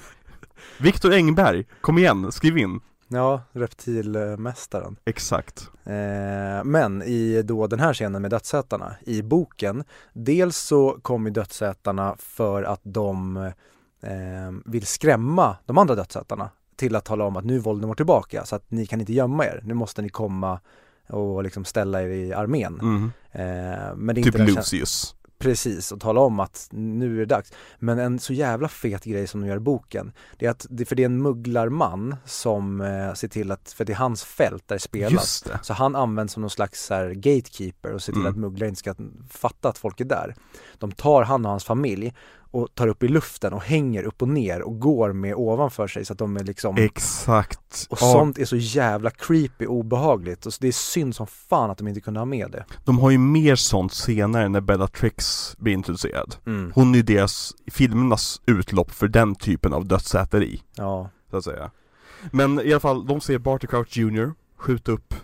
Viktor 0.79 1.12
Engberg, 1.12 1.64
kom 1.81 1.99
igen, 1.99 2.33
skriv 2.33 2.59
in! 2.59 2.81
Ja, 3.09 3.42
reptilmästaren. 3.53 4.97
Exakt. 5.05 5.70
Eh, 5.85 6.64
men 6.64 7.03
i 7.03 7.42
då 7.42 7.66
den 7.66 7.81
här 7.81 7.94
scenen 7.94 8.23
med 8.23 8.31
dödsätarna, 8.31 8.94
i 9.01 9.23
boken, 9.23 9.85
dels 10.12 10.57
så 10.57 10.99
kommer 11.03 11.31
dödsätarna 11.31 12.16
för 12.18 12.62
att 12.62 12.81
de 12.83 13.37
eh, 14.01 14.53
vill 14.64 14.87
skrämma 14.87 15.57
de 15.66 15.79
andra 15.79 15.94
dödsätarna 15.94 16.51
till 16.76 16.96
att 16.96 17.04
tala 17.04 17.24
om 17.24 17.37
att 17.37 17.44
nu 17.44 17.54
är 17.54 17.60
Voldemort 17.60 17.96
tillbaka 17.96 18.44
så 18.44 18.56
att 18.56 18.70
ni 18.70 18.87
kan 18.87 19.00
inte 19.00 19.12
gömma 19.12 19.44
er, 19.46 19.60
nu 19.64 19.74
måste 19.74 20.02
ni 20.02 20.08
komma 20.08 20.60
och 21.08 21.42
liksom 21.42 21.64
ställa 21.64 22.02
er 22.02 22.08
i 22.08 22.32
armén. 22.32 22.80
Mm. 22.80 23.12
Eh, 23.32 23.96
men 23.96 24.14
det 24.14 24.20
är 24.20 24.25
Typ 24.25 24.38
inte 24.38 24.52
Lucius. 24.52 25.14
Precis, 25.38 25.92
och 25.92 26.00
tala 26.00 26.20
om 26.20 26.40
att 26.40 26.68
nu 26.70 27.14
är 27.14 27.18
det 27.18 27.27
dags. 27.27 27.52
Men 27.79 27.98
en 27.98 28.18
så 28.18 28.33
jävla 28.33 28.68
fet 28.68 29.04
grej 29.04 29.27
som 29.27 29.40
de 29.40 29.46
gör 29.46 29.56
i 29.56 29.60
boken, 29.60 30.12
det 30.38 30.46
är 30.46 30.50
att, 30.50 30.66
det, 30.70 30.85
för 30.85 30.96
det 30.96 31.02
är 31.02 31.06
en 31.06 31.22
mugglarman 31.22 32.16
som 32.25 32.81
eh, 32.81 33.14
ser 33.14 33.29
till 33.29 33.52
att, 33.52 33.72
för 33.72 33.85
det 33.85 33.92
är 33.92 33.96
hans 33.96 34.25
fält 34.25 34.68
där 34.68 34.77
det 34.77 34.81
spelas. 34.81 35.44
Så 35.62 35.72
han 35.72 35.96
används 35.96 36.33
som 36.33 36.40
någon 36.40 36.50
slags 36.50 36.90
här, 36.90 37.10
gatekeeper 37.10 37.92
och 37.92 38.02
ser 38.02 38.12
till 38.12 38.20
Mm. 38.20 38.33
att 38.33 38.38
mugglare 38.38 38.68
inte 38.68 38.79
ska 38.79 38.94
fatta 39.31 39.68
att 39.68 39.79
folk 39.79 40.00
är 40.00 40.04
där. 40.04 40.35
De 40.79 40.92
tar 40.92 41.22
han 41.22 41.44
och 41.44 41.50
hans 41.50 41.64
familj 41.64 42.14
och 42.55 42.75
tar 42.75 42.88
upp 42.88 43.02
i 43.02 43.09
luften 43.09 43.52
och 43.52 43.63
hänger 43.63 44.02
upp 44.02 44.23
och 44.23 44.29
ner 44.29 44.63
och 44.63 44.81
går 44.81 45.13
med 45.13 45.35
ovanför 45.35 45.87
sig 45.87 46.05
så 46.05 46.13
att 46.13 46.19
de 46.19 46.37
är 46.37 46.44
liksom 46.44 46.77
Exakt. 46.77 47.87
och 47.90 47.98
Ja, 48.00 48.13
sånt 48.13 48.38
är 48.38 48.44
så 48.44 48.57
jävla 48.57 49.11
creepy 49.11 49.67
och 49.67 49.75
obehagligt 49.75 50.46
och 50.46 50.55
så 50.55 50.59
det 50.61 50.69
är 50.69 50.73
synd 50.73 51.15
som 51.15 51.27
fan 51.27 51.71
att 51.71 51.79
de 51.79 51.88
inte 51.88 52.00
kunde 52.00 52.21
ha 52.21 52.25
med 52.25 52.50
det. 52.50 52.65
De 52.85 52.98
har 52.98 53.11
ju 53.11 53.19
mer 53.19 53.57
sånt 53.57 53.92
senare 53.92 54.48
när 54.48 54.61
Bellatrix 54.61 55.55
blir 55.59 55.73
introducerad. 55.73 56.37
Mm. 56.46 56.73
Hon 56.75 56.92
är 56.92 56.96
ju 56.96 57.02
deras, 57.02 57.52
filmernas 57.73 58.40
utlopp 58.46 58.90
för 58.90 59.09
den 59.09 59.35
typen 59.35 59.73
av 59.73 59.87
dödsäteri, 59.87 60.63
Ja, 60.77 61.11
så 61.31 61.37
att 61.37 61.44
säga. 61.44 61.71
Men 62.33 62.61
i 62.61 62.73
alla 62.73 62.81
fall, 62.81 63.07
de 63.07 63.21
ser 63.21 63.38
Barty 63.38 63.67
Crouch 63.67 63.98
Jr. 63.98 64.33
skjuta 64.57 64.92
upp 64.92 65.15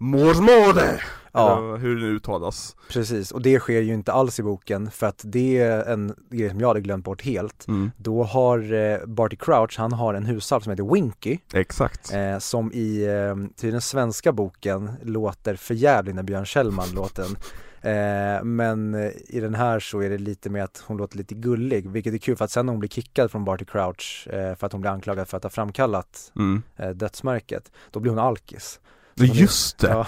Morsmårde! 0.00 1.00
ja. 1.32 1.76
Hur 1.76 1.96
det 1.96 2.00
nu 2.02 2.08
uttalas. 2.08 2.76
Precis, 2.90 3.30
och 3.32 3.42
det 3.42 3.58
sker 3.60 3.80
ju 3.80 3.94
inte 3.94 4.12
alls 4.12 4.38
i 4.40 4.42
boken 4.42 4.90
för 4.90 5.06
att 5.06 5.20
det 5.24 5.58
är 5.58 5.84
en 5.92 6.14
grej 6.30 6.50
som 6.50 6.60
jag 6.60 6.68
hade 6.68 6.80
glömt 6.80 7.04
bort 7.04 7.22
helt. 7.22 7.68
Mm. 7.68 7.90
Då 7.96 8.22
har 8.22 8.72
eh, 8.72 8.98
Barty 9.06 9.36
Crouch, 9.36 9.74
han 9.78 9.92
har 9.92 10.14
en 10.14 10.26
husalv 10.26 10.60
som 10.60 10.70
heter 10.70 10.94
Winky 10.94 11.38
Exakt. 11.54 12.12
eh, 12.12 12.38
som 12.38 12.72
i 12.72 13.04
eh, 13.04 13.50
till 13.56 13.72
den 13.72 13.80
svenska 13.80 14.32
boken 14.32 14.90
låter 15.02 15.56
förjävlig 15.56 16.14
när 16.14 16.22
Björn 16.22 16.46
Kjellman 16.46 16.88
låter 16.94 17.22
den. 17.22 17.36
Eh, 17.82 18.44
men 18.44 18.94
eh, 18.94 19.10
i 19.28 19.40
den 19.40 19.54
här 19.54 19.80
så 19.80 20.00
är 20.00 20.10
det 20.10 20.18
lite 20.18 20.50
med 20.50 20.64
att 20.64 20.82
hon 20.86 20.96
låter 20.96 21.16
lite 21.18 21.34
gullig, 21.34 21.90
vilket 21.90 22.14
är 22.14 22.18
kul 22.18 22.36
för 22.36 22.44
att 22.44 22.50
sen 22.50 22.66
när 22.66 22.72
hon 22.72 22.80
blir 22.80 22.90
kickad 22.90 23.30
från 23.30 23.44
Barty 23.44 23.64
Crouch 23.64 24.28
eh, 24.30 24.54
för 24.54 24.66
att 24.66 24.72
hon 24.72 24.80
blir 24.80 24.90
anklagad 24.90 25.28
för 25.28 25.36
att 25.36 25.42
ha 25.42 25.50
framkallat 25.50 26.32
Mm. 26.36 26.62
eh, 26.76 26.90
dödsmärket, 26.90 27.72
då 27.90 28.00
blir 28.00 28.10
hon 28.10 28.18
alkis. 28.18 28.80
Just 29.26 29.78
det! 29.78 29.88
Ja. 29.88 30.06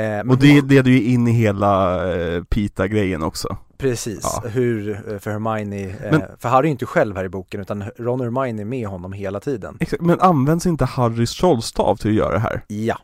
Eh, 0.00 0.20
Och 0.30 0.38
det 0.38 0.60
leder 0.64 0.90
ju 0.90 1.02
in 1.02 1.28
i 1.28 1.32
hela 1.32 2.04
eh, 2.14 2.42
Pita-grejen 2.44 3.22
också 3.22 3.56
Precis, 3.78 4.20
Ja. 4.22 4.48
hur 4.48 4.90
eh, 5.12 5.18
för 5.18 5.30
Hermione, 5.30 5.76
eh, 5.84 5.94
Men- 6.10 6.22
för 6.38 6.48
Harry 6.48 6.68
är 6.68 6.70
inte 6.70 6.86
själv 6.86 7.16
här 7.16 7.24
i 7.24 7.28
boken 7.28 7.60
utan 7.60 7.84
Ron 7.98 8.20
och 8.20 8.24
Hermione 8.26 8.62
är 8.62 8.64
med 8.66 8.88
honom 8.88 9.12
hela 9.12 9.40
tiden. 9.40 9.76
Exakt, 9.80 10.02
men 10.02 10.20
används 10.20 10.66
inte 10.66 10.84
Harrys 10.84 11.36
trollstav 11.36 11.96
till 11.96 12.10
att 12.10 12.16
göra 12.16 12.32
det 12.32 12.38
här? 12.38 12.62
Ja. 12.66 12.98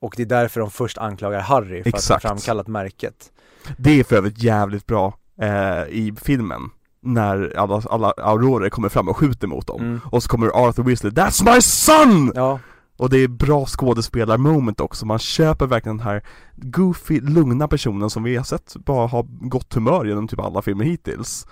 Och 0.00 0.14
det 0.16 0.22
är 0.22 0.26
därför 0.26 0.60
de 0.60 0.70
först 0.70 0.98
anklagar 0.98 1.40
Harry 1.40 1.82
för 1.82 1.88
Exakt. 1.88 2.10
att 2.10 2.22
ha 2.22 2.28
framkallat 2.28 2.66
märket. 2.68 3.32
Det 3.76 4.00
är 4.00 4.04
för 4.04 4.16
övrigt 4.16 4.42
jävligt 4.42 4.86
bra 4.86 5.14
eh, 5.40 5.82
i 5.88 6.14
filmen 6.22 6.60
När 7.04 7.52
alla, 7.58 7.82
alla 7.90 8.10
aurorer 8.16 8.70
kommer 8.70 8.88
fram 8.88 9.08
och 9.08 9.16
skjuter 9.16 9.46
mot 9.46 9.66
dem 9.66 9.80
Mm. 9.80 10.00
Och 10.04 10.22
så 10.22 10.28
kommer 10.28 10.48
Arthur 10.68 10.82
Weasley 10.82 11.12
'That's 11.12 11.54
my 11.54 11.60
son!' 11.62 12.32
Ja, 12.34 12.58
Och 13.02 13.10
det 13.10 13.18
är 13.18 13.28
bra 13.28 13.66
skådespelarmoment 13.66 14.80
också, 14.80 15.06
man 15.06 15.18
köper 15.18 15.66
verkligen 15.66 15.96
den 15.96 16.06
här 16.06 16.22
goofy, 16.56 17.20
lugna 17.20 17.68
personen 17.68 18.10
som 18.10 18.22
vi 18.22 18.36
har 18.36 18.44
sett 18.44 18.76
bara 18.76 19.06
ha 19.06 19.26
gott 19.28 19.74
humör 19.74 20.04
genom 20.04 20.28
typ 20.28 20.40
alla 20.40 20.62
filmer 20.62 20.84
hittills. 20.84 21.46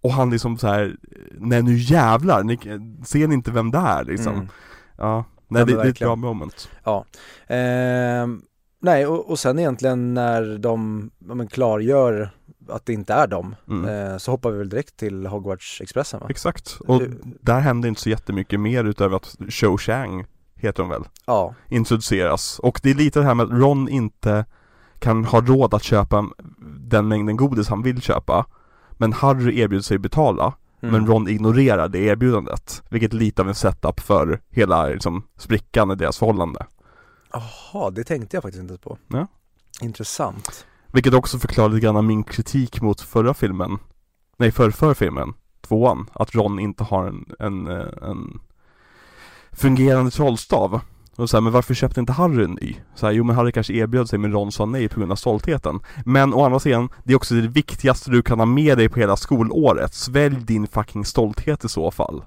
Och 0.00 0.12
han 0.12 0.30
liksom 0.30 0.58
så 0.58 0.66
här, 0.66 0.96
nej 1.30 1.62
nu 1.62 1.76
jävlar, 1.76 2.42
ni, 2.42 2.58
ser 3.04 3.28
ni 3.28 3.34
inte 3.34 3.50
vem 3.50 3.70
det 3.70 3.78
är? 3.78 4.04
liksom? 4.04 4.34
Mm. 4.34 4.48
Ja, 4.96 5.24
nej 5.48 5.60
Ja, 5.60 5.66
det, 5.66 5.72
det 5.72 5.82
är 5.82 5.88
ett 5.88 5.98
bra 5.98 6.16
moment. 6.16 6.70
Ehm, 7.46 8.42
nej 8.82 9.06
och, 9.06 9.30
och 9.30 9.38
sen 9.38 9.58
egentligen 9.58 10.14
när 10.14 10.58
de 10.58 11.10
ja, 11.28 11.34
men 11.34 11.48
klargör 11.48 12.30
att 12.68 12.86
det 12.86 12.92
inte 12.92 13.14
är 13.14 13.26
dem 13.26 13.56
mm. 13.68 14.10
eh, 14.12 14.16
så 14.16 14.30
hoppar 14.30 14.50
vi 14.50 14.58
väl 14.58 14.68
direkt 14.68 14.96
till 14.96 15.26
Hogwarts-Expressen 15.26 16.20
va? 16.20 16.26
Exakt, 16.30 16.78
och 16.80 17.00
Du- 17.00 17.20
där 17.40 17.60
händer 17.60 17.88
inte 17.88 18.00
så 18.00 18.10
jättemycket 18.10 18.60
mer 18.60 18.84
utöver 18.84 19.16
att 19.16 19.36
Cho 19.48 19.78
Chang 19.78 20.24
heter 20.58 20.82
hon 20.82 20.90
väl, 20.90 21.04
Ja, 21.26 21.54
introduceras 21.68 22.58
Och 22.58 22.80
det 22.82 22.90
är 22.90 22.94
lite 22.94 23.18
det 23.20 23.26
här 23.26 23.34
med 23.34 23.46
att 23.46 23.52
Ron 23.52 23.88
inte 23.88 24.44
kan 24.98 25.24
ha 25.24 25.40
råd 25.40 25.74
att 25.74 25.82
köpa 25.82 26.24
den 26.80 27.08
mängden 27.08 27.36
godis 27.36 27.68
han 27.68 27.82
vill 27.82 28.02
köpa 28.02 28.46
Men 28.90 29.12
Harry 29.12 29.60
erbjuder 29.60 29.82
sig 29.82 29.98
betala 29.98 30.54
mm. 30.80 30.92
Men 30.92 31.06
Ron 31.06 31.28
ignorerar 31.28 31.88
det 31.88 31.98
erbjudandet 31.98 32.82
Vilket 32.90 33.12
är 33.12 33.16
lite 33.16 33.42
av 33.42 33.48
en 33.48 33.54
setup 33.54 34.00
för 34.00 34.40
hela 34.50 34.86
liksom, 34.86 35.22
sprickan 35.36 35.90
i 35.90 35.94
deras 35.94 36.18
förhållande 36.18 36.66
Jaha, 37.32 37.90
det 37.90 38.04
tänkte 38.04 38.36
jag 38.36 38.42
faktiskt 38.42 38.62
inte 38.62 38.78
på. 38.78 38.98
Ja. 39.08 39.26
Intressant. 39.80 40.66
Vilket 40.92 41.14
också 41.14 41.38
förklarar 41.38 41.68
lite 41.68 41.84
grann 41.86 42.06
min 42.06 42.24
kritik 42.24 42.80
mot 42.80 43.00
förra 43.00 43.34
filmen 43.34 43.78
Nej, 44.36 44.52
för, 44.52 44.70
för 44.70 44.94
filmen, 44.94 45.34
tvåan 45.60 46.10
Att 46.12 46.34
Ron 46.34 46.58
inte 46.58 46.84
har 46.84 47.06
en, 47.06 47.24
en, 47.38 47.66
eh, 47.66 47.86
en 48.02 48.40
fungerande 49.58 50.10
trollstav 50.10 50.80
och 51.16 51.30
så 51.30 51.36
här, 51.36 51.42
men 51.42 51.52
varför 51.52 51.74
köpte 51.74 52.00
inte 52.00 52.12
Harry 52.12 52.44
en 52.44 52.58
ny? 52.60 52.76
Så 52.94 53.06
här, 53.06 53.12
jo 53.12 53.24
men 53.24 53.36
Harry 53.36 53.52
kanske 53.52 53.72
erbjöd 53.72 54.08
sig 54.08 54.18
men 54.18 54.32
Ron 54.32 54.52
sa 54.52 54.66
nej 54.66 54.88
på 54.88 55.00
grund 55.00 55.12
av 55.12 55.16
stoltheten 55.16 55.80
Men 56.04 56.34
å 56.34 56.44
andra 56.44 56.58
sidan, 56.58 56.88
det 57.04 57.12
är 57.12 57.16
också 57.16 57.34
det 57.34 57.48
viktigaste 57.48 58.10
du 58.10 58.22
kan 58.22 58.38
ha 58.38 58.46
med 58.46 58.78
dig 58.78 58.88
på 58.88 59.00
hela 59.00 59.16
skolåret 59.16 59.94
Svälj 59.94 60.36
din 60.36 60.66
fucking 60.66 61.04
stolthet 61.04 61.64
i 61.64 61.68
så 61.68 61.90
fall 61.90 62.22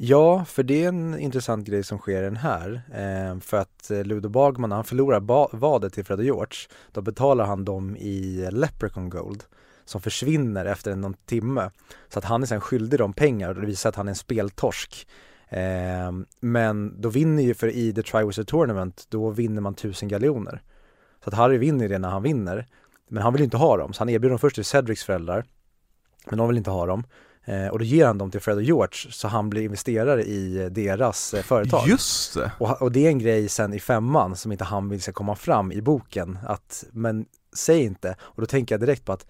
Ja, 0.00 0.44
för 0.44 0.62
det 0.62 0.84
är 0.84 0.88
en 0.88 1.18
intressant 1.18 1.66
grej 1.66 1.84
som 1.84 1.98
sker 1.98 2.22
i 2.22 2.24
den 2.24 2.36
här. 2.36 2.82
Eh, 2.94 3.40
för 3.40 3.56
att 3.56 3.90
eh, 3.90 4.04
Ludo 4.04 4.28
Bagman, 4.28 4.70
när 4.70 4.76
han 4.76 4.84
förlorar 4.84 5.20
ba- 5.20 5.48
vadet 5.52 5.92
till 5.92 6.04
Fred 6.04 6.18
och 6.18 6.24
George, 6.24 6.58
då 6.92 7.00
betalar 7.00 7.46
han 7.46 7.64
dem 7.64 7.96
i 7.96 8.48
Leprechaun 8.52 9.10
Gold 9.10 9.44
som 9.84 10.00
försvinner 10.00 10.64
efter 10.64 10.96
någon 10.96 11.14
timme. 11.14 11.70
Så 12.08 12.18
att 12.18 12.24
han 12.24 12.42
är 12.42 12.46
sen 12.46 12.60
skyldig 12.60 12.98
dem 12.98 13.12
pengar 13.12 13.48
och 13.48 13.60
det 13.60 13.66
visar 13.66 13.88
att 13.88 13.96
han 13.96 14.08
är 14.08 14.12
en 14.12 14.16
speltorsk. 14.16 15.06
Eh, 15.48 16.12
men 16.40 17.00
då 17.00 17.08
vinner 17.08 17.42
ju, 17.42 17.54
för 17.54 17.68
i 17.68 17.92
The 17.92 18.02
Triwizard 18.02 18.46
Tournament, 18.46 19.06
då 19.08 19.30
vinner 19.30 19.60
man 19.60 19.74
tusen 19.74 20.08
galjoner. 20.08 20.62
Så 21.24 21.30
att 21.30 21.34
Harry 21.34 21.58
vinner 21.58 21.88
det 21.88 21.98
när 21.98 22.08
han 22.08 22.22
vinner. 22.22 22.66
Men 23.08 23.22
han 23.22 23.32
vill 23.32 23.40
ju 23.40 23.44
inte 23.44 23.56
ha 23.56 23.76
dem, 23.76 23.92
så 23.92 24.00
han 24.00 24.08
erbjuder 24.08 24.30
dem 24.30 24.38
först 24.38 24.54
till 24.54 24.64
Cedrics 24.64 25.04
föräldrar. 25.04 25.44
Men 26.26 26.38
de 26.38 26.48
vill 26.48 26.56
inte 26.56 26.70
ha 26.70 26.86
dem. 26.86 27.04
Eh, 27.48 27.68
och 27.68 27.78
då 27.78 27.84
ger 27.84 28.06
han 28.06 28.18
dem 28.18 28.30
till 28.30 28.40
Fred 28.40 28.56
och 28.56 28.62
George 28.62 29.12
så 29.12 29.28
han 29.28 29.50
blir 29.50 29.62
investerare 29.62 30.22
i 30.22 30.62
eh, 30.62 30.66
deras 30.66 31.34
eh, 31.34 31.42
företag. 31.42 31.88
Just 31.88 32.34
det! 32.34 32.52
Och, 32.58 32.82
och 32.82 32.92
det 32.92 33.06
är 33.06 33.08
en 33.08 33.18
grej 33.18 33.48
sen 33.48 33.74
i 33.74 33.80
femman 33.80 34.36
som 34.36 34.52
inte 34.52 34.64
han 34.64 34.88
vill 34.88 35.02
ska 35.02 35.12
komma 35.12 35.36
fram 35.36 35.72
i 35.72 35.80
boken 35.80 36.38
att, 36.46 36.84
men 36.92 37.26
säg 37.52 37.82
inte. 37.82 38.16
Och 38.20 38.40
då 38.40 38.46
tänker 38.46 38.74
jag 38.74 38.80
direkt 38.80 39.04
på 39.04 39.12
att 39.12 39.26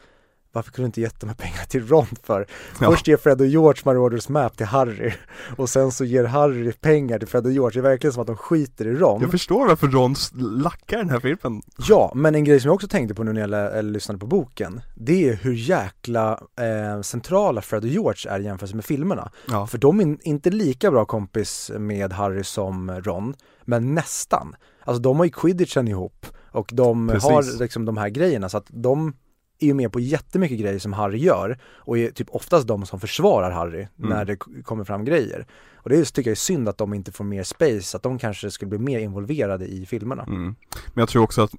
varför 0.53 0.71
kunde 0.73 0.85
du 0.85 0.89
inte 0.89 1.01
gett 1.01 1.21
de 1.21 1.29
här 1.29 1.37
pengarna 1.37 1.63
till 1.69 1.87
Ron 1.89 2.07
för? 2.23 2.47
Ja. 2.81 2.91
Först 2.91 3.07
ger 3.09 3.17
Fred 3.17 3.41
och 3.41 3.47
George 3.47 3.83
Marauders 3.85 4.29
Map 4.29 4.57
till 4.57 4.67
Harry 4.67 5.13
och 5.57 5.69
sen 5.69 5.93
så 5.93 6.05
ger 6.05 6.25
Harry 6.25 6.73
pengar 6.73 7.19
till 7.19 7.29
Fred 7.29 7.47
och 7.47 7.53
George. 7.53 7.81
Det 7.83 7.87
är 7.87 7.91
verkligen 7.91 8.13
som 8.13 8.21
att 8.21 8.27
de 8.27 8.37
skiter 8.37 8.87
i 8.87 8.95
Ron. 8.95 9.21
Jag 9.21 9.31
förstår 9.31 9.67
varför 9.69 9.87
Ron 9.89 10.15
lackar 10.63 10.97
den 10.99 11.11
här 11.11 11.21
filmen 11.21 11.63
Ja, 11.89 12.13
men 12.15 12.35
en 12.35 12.45
grej 12.45 12.61
som 12.61 12.69
jag 12.69 12.75
också 12.75 12.89
tänkte 12.89 13.15
på 13.15 13.25
nu 13.25 13.33
när 13.33 13.41
jag 13.41 13.51
lä- 13.51 13.83
lyssnade 13.83 14.19
på 14.19 14.27
boken 14.27 14.81
Det 14.95 15.29
är 15.29 15.35
hur 15.35 15.53
jäkla 15.55 16.41
eh, 16.61 17.01
centrala 17.03 17.61
Fred 17.63 17.83
och 17.85 17.89
George 17.91 18.31
är 18.31 18.41
i 18.41 18.45
jämförelse 18.45 18.77
med 18.77 18.85
filmerna 18.85 19.33
Ja, 19.49 19.67
För 19.67 19.79
de 19.79 20.01
är 20.01 20.17
inte 20.23 20.51
lika 20.51 20.91
bra 20.91 21.05
kompis 21.05 21.71
med 21.79 22.13
Harry 22.13 22.45
som 22.45 22.91
Ron 22.91 23.35
Men 23.65 23.95
nästan 23.95 24.55
Alltså 24.85 25.03
de 25.03 25.17
har 25.19 25.25
ju 25.25 25.31
quidditchen 25.31 25.89
ihop 25.89 26.27
Och 26.53 26.71
de 26.73 27.09
Precis. 27.09 27.31
har 27.31 27.59
liksom 27.61 27.85
de 27.85 27.97
här 27.97 28.09
grejerna 28.09 28.49
så 28.49 28.57
att 28.59 28.67
de 28.69 29.15
är 29.61 29.67
ju 29.67 29.75
med 29.75 29.93
på 29.93 30.01
jättemycket 30.01 30.59
grejer 30.59 30.79
som 30.79 30.93
Harry 30.93 31.19
gör 31.19 31.59
och 31.65 31.99
är 31.99 32.11
typ 32.11 32.27
oftast 32.31 32.67
de 32.69 32.87
som 32.87 33.01
försvarar 33.01 33.51
Harry 33.51 33.87
Mm. 33.99 34.11
när 34.11 34.25
det 34.25 34.37
kommer 34.63 34.85
fram 34.85 35.05
grejer. 35.05 35.47
Och 35.75 35.91
det 35.91 36.05
tycker 36.05 36.31
jag 36.31 36.33
är 36.33 36.37
synd 36.37 36.69
att 36.69 36.79
de 36.79 36.95
inte 36.95 37.13
får 37.13 37.25
mer 37.25 37.43
space, 37.43 37.97
att 37.97 38.03
de 38.03 38.19
kanske 38.19 38.51
skulle 38.51 38.69
bli 38.69 38.79
mer 38.79 38.99
involverade 38.99 39.67
i 39.67 39.87
filmerna. 39.87 40.23
mm. 40.23 40.55
Men 40.95 41.03
jag 41.03 41.09
tror 41.09 41.23
också 41.23 41.43
att 41.43 41.51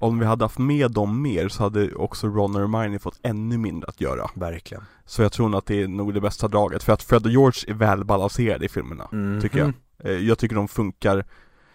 om 0.00 0.18
vi 0.18 0.26
hade 0.26 0.44
haft 0.44 0.58
med 0.58 0.90
dem 0.90 1.22
mer 1.22 1.48
så 1.48 1.62
hade 1.62 1.94
också 1.94 2.26
Ron 2.26 2.54
och 2.54 2.60
Hermione 2.60 2.98
fått 2.98 3.18
ännu 3.22 3.58
mindre 3.58 3.88
att 3.88 4.00
göra 4.00 4.30
Verkligen. 4.34 4.82
Så 5.06 5.22
jag 5.22 5.32
tror 5.32 5.48
nog 5.48 5.58
att 5.58 5.66
det 5.66 5.82
är 5.82 5.88
nog 5.88 6.14
det 6.14 6.20
bästa 6.20 6.48
draget, 6.48 6.82
för 6.82 6.92
att 6.92 7.02
Fred 7.02 7.24
och 7.26 7.30
George 7.32 7.70
är 7.70 7.74
välbalanserade 7.74 8.64
i 8.64 8.68
filmerna 8.68 9.08
Mhm. 9.12 9.40
Tycker 9.40 9.58
jag. 9.58 9.72
Eh, 10.04 10.12
Jag 10.12 10.38
tycker 10.38 10.56
de 10.56 10.68
funkar 10.68 11.24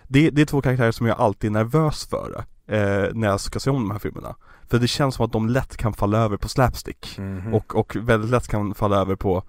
det, 0.07 0.29
det 0.29 0.41
är 0.41 0.45
två 0.45 0.61
karaktärer 0.61 0.91
som 0.91 1.07
jag 1.07 1.19
alltid 1.19 1.49
är 1.49 1.53
nervös 1.53 2.05
för 2.05 2.43
eh, 2.67 3.05
när 3.13 3.27
jag 3.27 3.39
ska 3.39 3.59
se 3.59 3.69
om 3.69 3.75
de 3.75 3.91
här 3.91 3.99
filmerna. 3.99 4.35
För 4.69 4.79
det 4.79 4.87
känns 4.87 5.15
som 5.15 5.25
att 5.25 5.31
de 5.31 5.49
lätt 5.49 5.77
kan 5.77 5.93
falla 5.93 6.17
över 6.17 6.37
på 6.37 6.49
slapstick. 6.49 7.15
Mhm. 7.17 7.53
och, 7.53 7.75
och 7.75 7.95
väldigt 7.95 8.29
lätt 8.31 8.47
kan 8.47 8.73
falla 8.75 8.97
över 8.97 9.15
på 9.15 9.43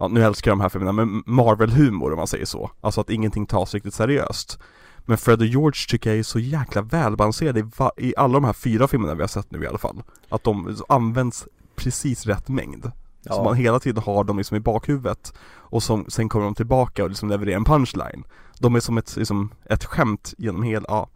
Ja 0.00 0.08
nu 0.08 0.24
älskar 0.24 0.50
jag 0.50 0.58
de 0.58 0.62
här 0.62 0.68
filmerna, 0.68 0.92
men 0.92 1.22
Marvel-humor 1.26 2.10
om 2.12 2.16
man 2.16 2.26
säger 2.26 2.44
så. 2.44 2.70
Alltså 2.80 3.00
att 3.00 3.10
ingenting 3.10 3.46
tas 3.46 3.74
riktigt 3.74 3.94
seriöst. 3.94 4.58
Men 4.98 5.18
Fred 5.18 5.40
och 5.40 5.46
George 5.46 5.80
tycker 5.88 6.10
jag 6.10 6.18
är 6.18 6.22
så 6.22 6.38
jäkla 6.38 6.82
välbalanserade 6.82 7.60
i, 7.60 7.64
va- 7.76 7.92
i 7.96 8.14
alla 8.16 8.34
de 8.34 8.44
här 8.44 8.52
fyra 8.52 8.88
filmerna 8.88 9.14
vi 9.14 9.20
har 9.20 9.28
sett 9.28 9.50
nu 9.50 9.62
i 9.62 9.66
alla 9.66 9.78
fall. 9.78 10.02
Att 10.28 10.44
de 10.44 10.76
används 10.88 11.46
precis 11.76 12.26
rätt 12.26 12.48
mängd. 12.48 12.90
Ja. 13.22 13.34
så 13.34 13.42
man 13.44 13.54
hela 13.54 13.80
tiden 13.80 14.02
har 14.02 14.24
dem 14.24 14.38
liksom 14.38 14.56
i 14.56 14.60
bakhuvudet. 14.60 15.32
Och 15.50 15.82
som, 15.82 16.04
sen 16.08 16.28
kommer 16.28 16.44
de 16.44 16.54
tillbaka 16.54 17.02
och 17.02 17.08
liksom 17.08 17.28
levererar 17.28 17.56
en 17.56 17.64
punchline. 17.64 18.24
De 18.58 18.74
är 18.74 18.80
som 18.80 18.98
ett, 18.98 19.16
liksom, 19.16 19.50
ett 19.64 19.84
skämt 19.84 20.34
genom 20.38 20.62
hela, 20.62 20.84
ja 20.88 21.08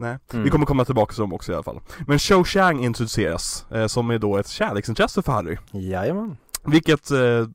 Nej, 0.00 0.18
Mm. 0.32 0.44
vi 0.44 0.50
kommer 0.50 0.66
komma 0.66 0.84
tillbaka 0.84 1.12
till 1.12 1.20
dem 1.20 1.32
också 1.32 1.52
i 1.52 1.54
alla 1.54 1.62
fall 1.64 1.80
Men 2.06 2.18
Cho 2.18 2.44
Chang 2.44 2.84
introduceras, 2.84 3.66
eh, 3.70 3.86
som 3.86 4.10
är 4.10 4.18
då 4.18 4.36
ett 4.36 4.48
kärleksintresse 4.48 5.22
för 5.22 5.32
Harry 5.32 5.56
Jajamän. 5.72 6.36
Vilket, 6.64 7.10
eh, 7.10 7.46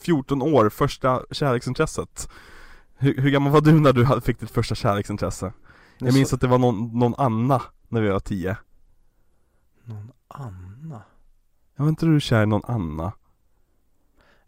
14 0.00 0.42
år, 0.42 0.68
första 0.68 1.22
kärleksintresset 1.30 2.28
hur, 3.02 3.16
hur 3.20 3.30
gammal 3.30 3.52
var 3.52 3.60
du 3.60 3.80
när 3.80 3.92
du 3.92 4.20
fick 4.20 4.40
ditt 4.40 4.50
första 4.50 4.74
kärleksintresse? 4.74 5.52
Jag 5.98 6.14
minns 6.14 6.32
att 6.32 6.40
det 6.40 6.46
var 6.46 6.58
någon, 6.58 6.98
någon 6.98 7.14
Anna 7.18 7.62
när 7.88 8.00
vi 8.00 8.08
var 8.08 8.20
10 8.20 8.56
Någon 9.84 10.12
Anna? 10.28 11.02
Jag 11.76 11.84
var 11.84 11.88
inte 11.88 12.06
du 12.06 12.20
kär 12.20 12.42
i 12.42 12.46
någon 12.46 12.62
Anna? 12.64 13.12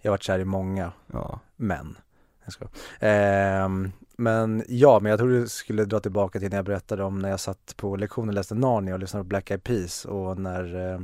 Jag 0.00 0.11
har 0.11 0.12
varit 0.12 0.22
kär 0.22 0.38
i 0.38 0.44
många 0.44 0.92
Ja 1.12 1.40
män. 1.57 1.96
Jag 2.44 2.53
ska. 2.53 2.66
Ehm, 3.00 3.92
men 4.16 4.62
ja, 4.68 4.98
men 5.02 5.10
jag 5.10 5.18
tror 5.18 5.28
du 5.30 5.48
skulle 5.48 5.84
dra 5.84 6.00
tillbaka 6.00 6.38
till 6.40 6.50
när 6.50 6.56
jag 6.56 6.64
berättade 6.64 7.04
om 7.04 7.18
när 7.18 7.30
jag 7.30 7.40
satt 7.40 7.74
på 7.76 7.96
lektionen 7.96 8.28
och 8.28 8.34
läste 8.34 8.54
Narnia 8.54 8.94
och 8.94 9.00
lyssnade 9.00 9.24
på 9.24 9.28
Black 9.28 9.50
Eyed 9.50 9.64
Peas 9.64 10.04
och 10.04 10.38
när 10.38 10.92
eh, 10.94 11.00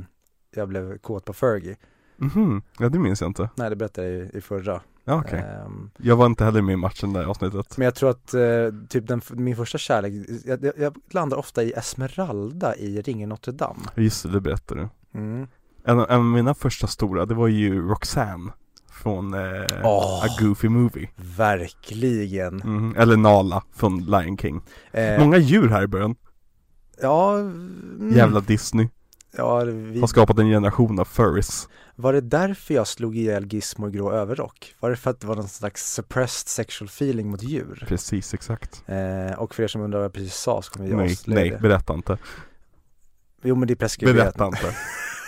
jag 0.55 0.67
blev 0.69 0.97
kåt 0.97 1.25
på 1.25 1.33
Fergie. 1.33 1.75
Mhm, 2.17 2.61
ja 2.79 2.89
det 2.89 2.99
minns 2.99 3.21
jag 3.21 3.29
inte 3.29 3.49
Nej, 3.55 3.69
det 3.69 3.75
berättade 3.75 4.07
jag 4.09 4.17
i, 4.25 4.37
i 4.37 4.41
förra. 4.41 4.81
Ja 5.03 5.15
okej 5.25 5.39
Ehm, 5.39 5.91
Jag 5.97 6.15
var 6.15 6.25
inte 6.25 6.45
heller 6.45 6.61
med 6.61 6.73
i 6.73 6.75
matchen 6.75 7.13
där 7.13 7.23
avsnittet 7.23 7.77
men 7.77 7.85
jag 7.85 7.95
tror 7.95 8.09
att 8.09 8.33
eh, 8.33 8.41
typ 8.89 9.07
den, 9.07 9.21
min 9.29 9.55
första 9.55 9.77
kärlek, 9.77 10.13
jag, 10.45 10.71
jag, 10.77 10.95
landar 11.11 11.37
ofta 11.37 11.63
i 11.63 11.71
Esmeralda 11.71 12.75
i 12.75 13.01
Ringen 13.01 13.29
Notre 13.29 13.51
Dame. 13.53 13.79
Just 13.95 14.23
det, 14.23 14.29
det 14.29 14.41
berättade 14.41 14.81
du 14.81 14.89
Mm. 15.19 15.47
en, 15.83 15.99
en 15.99 16.09
av 16.09 16.23
mina 16.23 16.53
första 16.53 16.87
stora, 16.87 17.25
det 17.25 17.33
var 17.33 17.47
ju 17.47 17.81
Roxanne 17.87 18.51
Från 19.03 19.33
eh, 19.33 19.65
Åh. 19.83 20.23
A 20.25 20.27
Goofy 20.39 20.69
Movie 20.69 21.09
Verkligen. 21.15 22.55
Mhm, 22.55 22.95
Eller 22.97 23.17
Nala 23.17 23.63
från 23.75 24.05
Lion 24.05 24.37
King 24.37 24.61
Eh, 24.91 25.19
Många 25.19 25.37
djur 25.37 25.69
här 25.69 25.83
i 25.83 25.87
början, 25.87 26.15
ja, 27.01 27.37
mm. 27.37 28.11
jävla 28.15 28.39
Disney 28.39 28.87
Ja, 29.37 29.63
vi, 29.63 29.99
har 29.99 30.07
skapat 30.07 30.39
en 30.39 30.47
generation 30.49 30.99
av 30.99 31.05
furries. 31.05 31.67
var 31.95 32.13
det 32.13 32.21
därför 32.21 32.73
jag 32.73 32.87
slog 32.87 33.17
ihjäl 33.17 33.53
Gizmo 33.53 33.87
i 33.87 33.91
grå 33.91 34.11
överrock? 34.11 34.75
Var 34.79 34.89
det 34.89 34.95
för 34.95 35.11
att 35.11 35.19
det 35.21 35.27
var 35.27 35.35
någon 35.35 35.47
slags 35.47 35.93
suppressed 35.93 36.47
sexual 36.47 36.87
feeling 36.87 37.29
mot 37.29 37.43
djur? 37.43 37.85
Precis, 37.87 38.33
exakt. 38.33 38.83
Eh, 38.85 39.39
och 39.39 39.55
för 39.55 39.63
er 39.63 39.67
som 39.67 39.81
undrar 39.81 39.99
vad 39.99 40.05
jag 40.05 40.13
precis 40.13 40.35
sa 40.35 40.61
så 40.61 40.71
kommer 40.71 40.89
jag 40.89 40.97
Nej, 40.97 41.15
nej, 41.25 41.57
berätta 41.61 41.93
inte. 41.93 42.17
Jo 43.43 43.55
men 43.55 43.67
det 43.67 43.73
är 43.73 43.75
preskriberat. 43.75 44.17
Berätta 44.17 44.45
inte. 44.45 44.75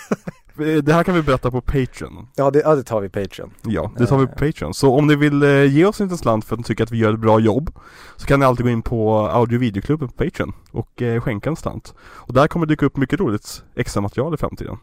Det 0.57 0.93
här 0.93 1.03
kan 1.03 1.15
vi 1.15 1.21
berätta 1.21 1.51
på 1.51 1.61
Patreon. 1.61 2.27
Ja 2.35 2.51
det, 2.51 2.59
ja 2.59 2.75
det 2.75 2.83
tar 2.83 3.01
vi 3.01 3.09
Patreon. 3.09 3.51
Ja, 3.61 3.91
det 3.97 4.05
tar 4.05 4.17
vi 4.17 4.25
på 4.25 4.31
Eh. 4.31 4.37
Patreon. 4.47 4.73
Så 4.73 4.95
om 4.95 5.07
ni 5.07 5.15
vill 5.15 5.43
eh, 5.43 5.65
ge 5.65 5.85
oss 5.85 6.01
en 6.01 6.07
liten 6.07 6.17
slant 6.17 6.45
för 6.45 6.55
att 6.55 6.59
ni 6.59 6.63
tycker 6.63 6.83
att 6.83 6.91
vi 6.91 6.97
gör 6.97 7.13
ett 7.13 7.19
bra 7.19 7.39
jobb 7.39 7.69
Så 8.17 8.27
kan 8.27 8.39
ni 8.39 8.45
alltid 8.45 8.65
gå 8.65 8.69
in 8.69 8.81
på 8.81 9.17
audio 9.19 9.55
och 9.57 9.61
videoklubben 9.61 10.07
på 10.07 10.13
Patreon 10.23 10.53
och 10.71 11.01
eh, 11.01 11.21
skänka 11.21 11.49
en 11.49 11.55
slant. 11.55 11.93
Och 12.01 12.33
där 12.33 12.47
kommer 12.47 12.65
det 12.65 12.71
dyka 12.71 12.85
upp 12.85 12.97
mycket 12.97 13.19
roligt 13.19 13.63
extra 13.75 14.01
material 14.01 14.33
i 14.33 14.37
framtiden. 14.37 14.77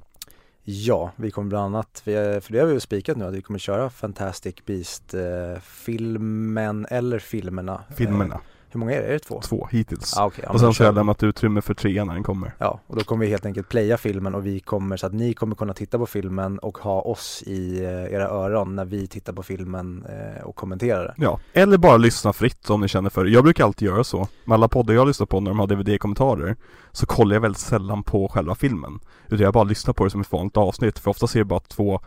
Ja, 0.65 1.13
vi 1.17 1.31
kommer 1.31 1.49
bland 1.49 1.65
annat, 1.77 2.01
för 2.05 2.53
det 2.53 2.59
har 2.59 2.67
vi 2.67 2.73
ju 2.73 2.81
spikat 2.81 3.17
nu 3.17 3.25
att 3.25 3.35
vi 3.35 3.43
kommer 3.43 3.59
köra 3.59 3.91
Fantastic 3.91 4.55
Beast 4.67 5.15
eh, 5.15 5.61
filmen 5.63 6.87
eller 6.91 7.19
filmerna. 7.19 7.83
Filmerna. 7.97 8.41
Hur 8.71 8.81
många 8.81 8.93
är 8.93 9.01
det? 9.03 9.07
Är 9.07 9.13
det 9.13 9.19
två? 9.19 9.41
Två 9.41 9.69
hittills. 9.71 10.17
Ah, 10.17 10.27
okay, 10.27 10.45
ja, 10.47 10.53
och 10.53 10.61
sen 10.61 10.75
så 10.75 10.83
har 10.83 10.87
jag 10.87 10.95
lämnat 10.95 11.23
utrymme 11.23 11.61
för 11.61 11.75
trean 11.75 12.07
när 12.07 12.15
den 12.15 12.23
kommer. 12.23 12.55
Ja, 12.59 12.81
och 12.87 12.97
då 12.97 13.05
kommer 13.05 13.25
vi 13.25 13.31
helt 13.31 13.47
enkelt 13.47 13.69
playa 13.69 13.97
filmen 13.97 14.35
och 14.35 14.47
vi 14.47 14.61
kommer 14.61 14.97
så 14.97 15.07
att 15.07 15.13
ni 15.13 15.35
kommer 15.35 15.55
kunna 15.55 15.75
titta 15.75 15.99
på 15.99 16.07
filmen 16.07 16.59
och 16.59 16.79
ha 16.79 17.01
oss 17.01 17.43
i 17.47 17.85
eh, 17.85 18.15
era 18.15 18.29
öron 18.29 18.77
när 18.77 18.85
vi 18.85 19.07
tittar 19.07 19.33
på 19.33 19.43
filmen 19.43 20.05
eh, 20.09 20.45
och 20.45 20.57
kommenterar 20.57 21.05
det. 21.05 21.15
Ja, 21.17 21.41
eller 21.53 21.79
bara 21.79 21.97
lyssna 21.97 22.33
fritt 22.33 22.71
om 22.71 22.81
ni 22.81 22.89
känner 22.89 23.11
för 23.11 23.25
det. 23.25 23.31
Jag 23.31 23.45
brukar 23.45 23.65
alltid 23.65 23.89
göra 23.89 24.05
så. 24.05 24.29
Med 24.45 24.55
alla 24.55 24.69
poddar 24.69 24.95
jag 24.95 25.07
lyssnar 25.07 25.27
på 25.27 25.41
när 25.41 25.51
de 25.51 25.59
har 25.59 25.67
DVD-kommentarer 25.67 26.57
så 26.93 27.07
kollar 27.07 27.37
jag 27.37 27.41
väldigt 27.41 27.61
sällan 27.61 28.03
på 28.03 28.29
själva 28.29 28.55
filmen. 28.55 29.01
Utan 29.27 29.39
jag 29.39 29.55
bara 29.55 29.65
lyssnar 29.65 29.95
på 29.95 30.05
det 30.05 30.11
som 30.11 30.21
ett 30.21 30.33
vanligt 30.33 30.57
avsnitt. 30.57 30.99
För 30.99 31.11
ofta 31.11 31.27
ser 31.27 31.41
jag 31.41 31.47
bara 31.47 31.61
två, 31.61 32.01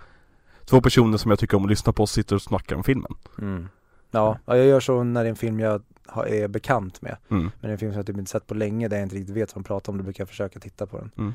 två 0.66 0.82
personer 0.82 1.18
som 1.18 1.32
jag 1.32 1.40
tycker 1.40 1.58
om 1.58 1.64
att 1.64 1.70
lyssna 1.70 1.94
på 1.94 2.08
sitter 2.08 2.36
och 2.36 2.42
snackar 2.42 2.76
om 2.76 2.84
filmen. 2.84 3.16
Mm. 3.40 3.68
Ja, 4.12 4.38
ja, 4.46 4.58
jag 4.58 4.66
gör 4.66 4.80
så 4.80 5.04
när 5.04 5.24
det 5.24 5.28
är 5.28 5.30
en 5.30 5.36
film 5.36 5.60
jag 5.60 5.82
är 6.28 6.48
bekant 6.48 7.02
med. 7.02 7.18
Mm. 7.30 7.44
Men 7.44 7.52
det 7.62 7.68
är 7.68 7.72
en 7.72 7.78
film 7.78 7.92
som 7.92 7.98
jag 7.98 8.06
typ 8.08 8.18
inte 8.18 8.32
sett 8.32 8.48
på 8.48 8.54
länge 8.54 8.88
där 8.88 8.98
jag 8.98 9.06
inte 9.06 9.16
riktigt 9.16 9.36
vet 9.36 9.56
vad 9.56 9.64
de 9.64 9.68
pratar 9.68 9.92
om, 9.92 9.98
då 9.98 10.04
brukar 10.04 10.22
jag 10.22 10.30
försöka 10.30 10.60
titta 10.60 10.86
på 10.86 10.98
den. 10.98 11.12
Mm. 11.18 11.34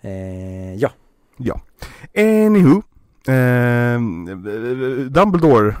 Eh, 0.00 0.74
ja, 0.74 0.90
Ja. 1.36 1.60
Anywho. 2.16 2.82
Eh, 3.26 4.00
Dumbledore 5.10 5.76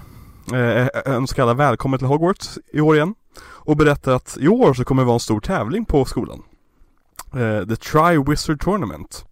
eh, 0.52 0.88
önskar 1.04 1.42
alla 1.42 1.54
välkommen 1.54 1.98
till 1.98 2.08
Hogwarts 2.08 2.58
i 2.72 2.80
år 2.80 2.96
igen. 2.96 3.14
Och 3.42 3.76
berättar 3.76 4.12
att 4.12 4.36
i 4.40 4.48
år 4.48 4.74
så 4.74 4.84
kommer 4.84 5.02
det 5.02 5.06
vara 5.06 5.14
en 5.14 5.20
stor 5.20 5.40
tävling 5.40 5.84
på 5.84 6.04
skolan. 6.04 6.42
Eh, 7.32 7.66
The 7.66 7.74
Tri-Wizard 7.74 8.64
Tournament. 8.64 9.24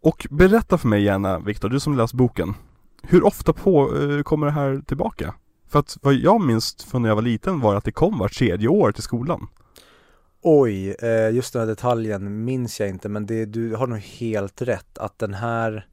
Och 0.00 0.26
berätta 0.30 0.78
för 0.78 0.88
mig 0.88 1.02
gärna, 1.02 1.38
Viktor, 1.38 1.68
du 1.68 1.80
som 1.80 1.96
läst 1.96 2.14
boken. 2.14 2.54
Hur 3.02 3.26
ofta 3.26 3.52
på, 3.52 3.96
eh, 3.96 4.22
kommer 4.22 4.46
det 4.46 4.52
här 4.52 4.82
tillbaka? 4.86 5.34
För 5.68 5.78
att 5.78 5.98
vad 6.02 6.14
jag 6.14 6.40
minns 6.40 6.84
från 6.84 7.02
när 7.02 7.08
jag 7.08 7.16
var 7.16 7.22
liten 7.22 7.60
var 7.60 7.74
att 7.74 7.84
det 7.84 7.92
kom 7.92 8.18
vart 8.18 8.32
tredje 8.38 8.68
år 8.68 8.92
till 8.92 9.02
skolan. 9.02 9.46
oj, 10.42 10.90
eh, 10.90 11.30
just 11.34 11.52
den 11.52 11.60
här 11.60 11.66
detaljen 11.66 12.44
minns 12.44 12.80
jag 12.80 12.88
inte 12.88 13.08
men 13.08 13.26
det, 13.26 13.44
du 13.44 13.74
har 13.74 13.86
nog 13.86 13.98
helt 13.98 14.62
rätt 14.62 14.98
att 14.98 15.18
den 15.18 15.34
här 15.34 15.86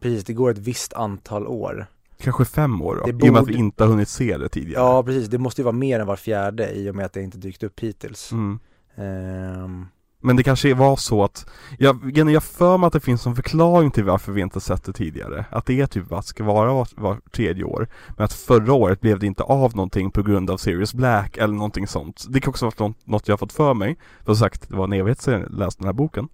Precis, 0.00 0.24
det 0.24 0.32
går 0.32 0.50
ett 0.50 0.58
visst 0.58 0.92
antal 0.92 1.46
år. 1.46 1.86
Kanske 2.18 2.44
fem 2.44 2.82
år 2.82 2.96
då, 2.96 3.12
Det 3.12 3.26
i 3.26 3.28
och 3.28 3.32
med 3.32 3.42
att 3.42 3.48
vi 3.48 3.52
borde- 3.52 3.58
inte 3.58 3.84
har 3.84 3.90
hunnit 3.90 4.08
se 4.08 4.36
det 4.38 4.48
tidigare. 4.48 4.82
Ja 4.82 5.02
precis, 5.02 5.28
det 5.28 5.38
måste 5.38 5.60
ju 5.60 5.64
vara 5.64 5.72
mer 5.76 6.00
än 6.00 6.06
var 6.06 6.16
fjärde 6.16 6.70
i 6.74 6.90
och 6.90 6.94
med 6.94 7.06
att 7.06 7.12
det 7.12 7.22
inte 7.22 7.38
dykt 7.38 7.62
upp 7.62 7.80
hittills. 7.80 8.32
Mm. 8.32 8.58
Ehm, 8.96 9.86
men 10.26 10.36
det 10.36 10.42
kanske 10.42 10.74
var 10.74 10.96
så 10.96 11.24
att, 11.24 11.46
jag, 11.78 12.10
jag 12.30 12.42
för 12.42 12.78
mig 12.78 12.86
att 12.86 12.92
det 12.92 13.00
finns 13.00 13.26
en 13.26 13.36
förklaring 13.36 13.90
till 13.90 14.04
varför 14.04 14.32
vi 14.32 14.40
inte 14.40 14.60
sett 14.60 14.84
det 14.84 14.92
tidigare. 14.92 15.44
Att 15.50 15.66
det 15.66 15.80
är 15.80 15.86
typ 15.86 16.12
att 16.12 16.22
det 16.22 16.28
ska 16.28 16.44
vara 16.44 16.72
var, 16.72 16.88
var 16.96 17.18
tredje 17.30 17.64
år. 17.64 17.88
Men 18.16 18.24
att 18.24 18.32
förra 18.32 18.72
året 18.72 19.00
blev 19.00 19.18
det 19.18 19.26
inte 19.26 19.42
av 19.42 19.76
någonting 19.76 20.10
på 20.10 20.22
grund 20.22 20.50
av 20.50 20.56
Sirius 20.56 20.94
Black 20.94 21.36
eller 21.36 21.54
någonting 21.54 21.86
sånt. 21.86 22.24
Det 22.28 22.40
kan 22.40 22.50
också 22.50 22.64
vara 22.64 22.74
något, 22.88 23.06
något 23.06 23.28
jag 23.28 23.32
har 23.32 23.38
fått 23.38 23.52
för 23.52 23.74
mig. 23.74 23.96
För 24.18 24.34
som 24.34 24.36
sagt, 24.36 24.68
det 24.68 24.76
var 24.76 24.84
en 24.84 24.92
evighet 24.92 25.20
sedan 25.20 25.40
jag 25.40 25.58
läste 25.58 25.80
den 25.80 25.88
här 25.88 25.92
boken. 25.92 26.28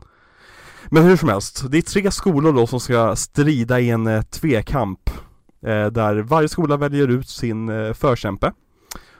Men 0.90 1.02
hur 1.02 1.16
som 1.16 1.28
helst, 1.28 1.64
det 1.70 1.78
är 1.78 1.82
tre 1.82 2.10
skolor 2.10 2.52
då 2.52 2.66
som 2.66 2.80
ska 2.80 3.16
strida 3.16 3.80
i 3.80 3.90
en 3.90 4.06
eh, 4.06 4.22
tvekamp. 4.22 5.10
Eh, 5.66 5.86
där 5.86 6.22
varje 6.22 6.48
skola 6.48 6.76
väljer 6.76 7.08
ut 7.08 7.28
sin 7.28 7.68
eh, 7.68 7.92
förkämpe. 7.92 8.52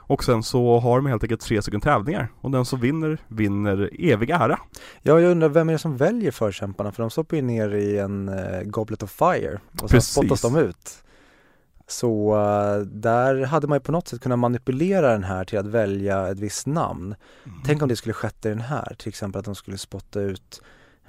Och 0.07 0.23
sen 0.23 0.43
så 0.43 0.79
har 0.79 0.97
de 0.97 1.05
helt 1.05 1.23
enkelt 1.23 1.41
tre 1.41 1.61
stycken 1.61 1.81
tävlingar. 1.81 2.31
Och 2.41 2.51
den 2.51 2.65
som 2.65 2.79
vinner, 2.79 3.17
vinner 3.27 3.89
evig 3.99 4.29
ära. 4.29 4.59
ja, 5.01 5.19
jag 5.19 5.31
undrar 5.31 5.49
vem 5.49 5.69
är 5.69 5.73
det 5.73 5.79
som 5.79 5.97
väljer 5.97 6.31
förkämparna? 6.31 6.91
För 6.91 7.03
de 7.03 7.09
stoppar 7.09 7.37
ju 7.37 7.43
ner 7.43 7.75
i 7.75 7.99
en 7.99 8.29
eh, 8.29 8.61
Goblet 8.63 9.03
of 9.03 9.11
Fire 9.11 9.59
och 9.81 9.89
sen 9.89 10.01
spottas 10.01 10.41
de 10.41 10.57
ut. 10.57 11.03
Så 11.87 12.35
eh, 12.35 12.77
där 12.85 13.45
hade 13.45 13.67
man 13.67 13.75
ju 13.75 13.79
på 13.79 13.91
något 13.91 14.07
sätt 14.07 14.21
kunnat 14.21 14.39
manipulera 14.39 15.11
den 15.11 15.23
här 15.23 15.45
till 15.45 15.59
att 15.59 15.67
välja 15.67 16.27
ett 16.27 16.39
visst 16.39 16.67
namn. 16.67 17.15
Tänk 17.65 17.81
om 17.81 17.89
det 17.89 17.95
skulle 17.95 18.13
skett 18.13 18.45
i 18.45 18.49
den 18.49 18.61
här, 18.61 18.95
till 18.99 19.09
exempel 19.09 19.39
att 19.39 19.45
de 19.45 19.55
skulle 19.55 19.77
spotta 19.77 20.21
ut 20.21 20.61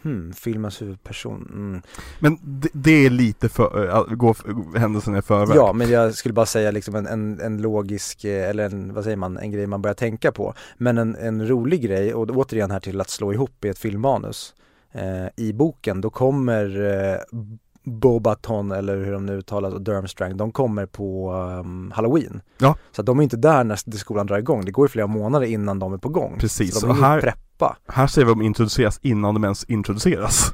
Hmm, 0.04 0.32
filmens 0.32 0.82
huvudperson. 0.82 1.48
Mm. 1.52 1.82
Men 2.18 2.38
det, 2.42 2.68
det 2.72 3.06
är 3.06 3.10
lite 3.10 3.48
för, 3.48 3.88
äh, 3.88 4.16
gå 4.16 4.34
händelsen 4.76 5.16
i 5.16 5.22
förväg. 5.22 5.56
Ja, 5.56 5.72
men 5.72 5.90
jag 5.90 6.14
skulle 6.14 6.32
bara 6.32 6.46
säga 6.46 6.70
liksom 6.70 6.94
en, 6.94 7.06
en, 7.06 7.40
en 7.40 7.62
logisk, 7.62 8.24
eh, 8.24 8.50
eller 8.50 8.64
en, 8.64 8.94
vad 8.94 9.04
säger 9.04 9.16
man, 9.16 9.38
en 9.38 9.50
grej 9.50 9.66
man 9.66 9.82
börjar 9.82 9.94
tänka 9.94 10.32
på. 10.32 10.54
Men 10.78 10.98
en, 10.98 11.16
en 11.16 11.48
rolig 11.48 11.82
grej, 11.82 12.14
och 12.14 12.30
återigen 12.30 12.70
här 12.70 12.80
till 12.80 13.00
att 13.00 13.10
slå 13.10 13.32
ihop 13.32 13.64
i 13.64 13.68
ett 13.68 13.78
filmmanus. 13.78 14.54
Eh, 14.92 15.26
I 15.36 15.52
boken, 15.52 16.00
då 16.00 16.10
kommer 16.10 16.64
eh, 16.80 17.38
Bobaton, 17.84 18.72
eller 18.72 18.96
hur 18.96 19.12
de 19.12 19.26
nu 19.26 19.32
uttalas, 19.38 19.74
och 19.74 19.80
Durmstrang, 19.82 20.36
de 20.36 20.52
kommer 20.52 20.86
på 20.86 21.32
um, 21.32 21.92
Halloween. 21.94 22.40
Ja. 22.58 22.76
Så 22.92 23.02
de 23.02 23.18
är 23.18 23.22
inte 23.22 23.36
där 23.36 23.64
när 23.64 23.96
skolan 23.96 24.26
drar 24.26 24.38
igång, 24.38 24.64
det 24.64 24.70
går 24.72 24.84
ju 24.84 24.88
flera 24.88 25.06
månader 25.06 25.46
innan 25.46 25.78
de 25.78 25.92
är 25.92 25.98
på 25.98 26.08
gång. 26.08 26.36
Precis, 26.38 26.74
Så 26.80 26.86
de 26.86 26.90
och 26.90 26.96
här- 27.04 27.20
preppa. 27.20 27.76
Här 27.88 28.06
ser 28.06 28.24
vi 28.24 28.28
dem 28.30 28.42
introduceras 28.42 28.98
innan 29.02 29.34
de 29.34 29.44
ens 29.44 29.64
introduceras. 29.64 30.52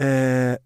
Eh, 0.00 0.56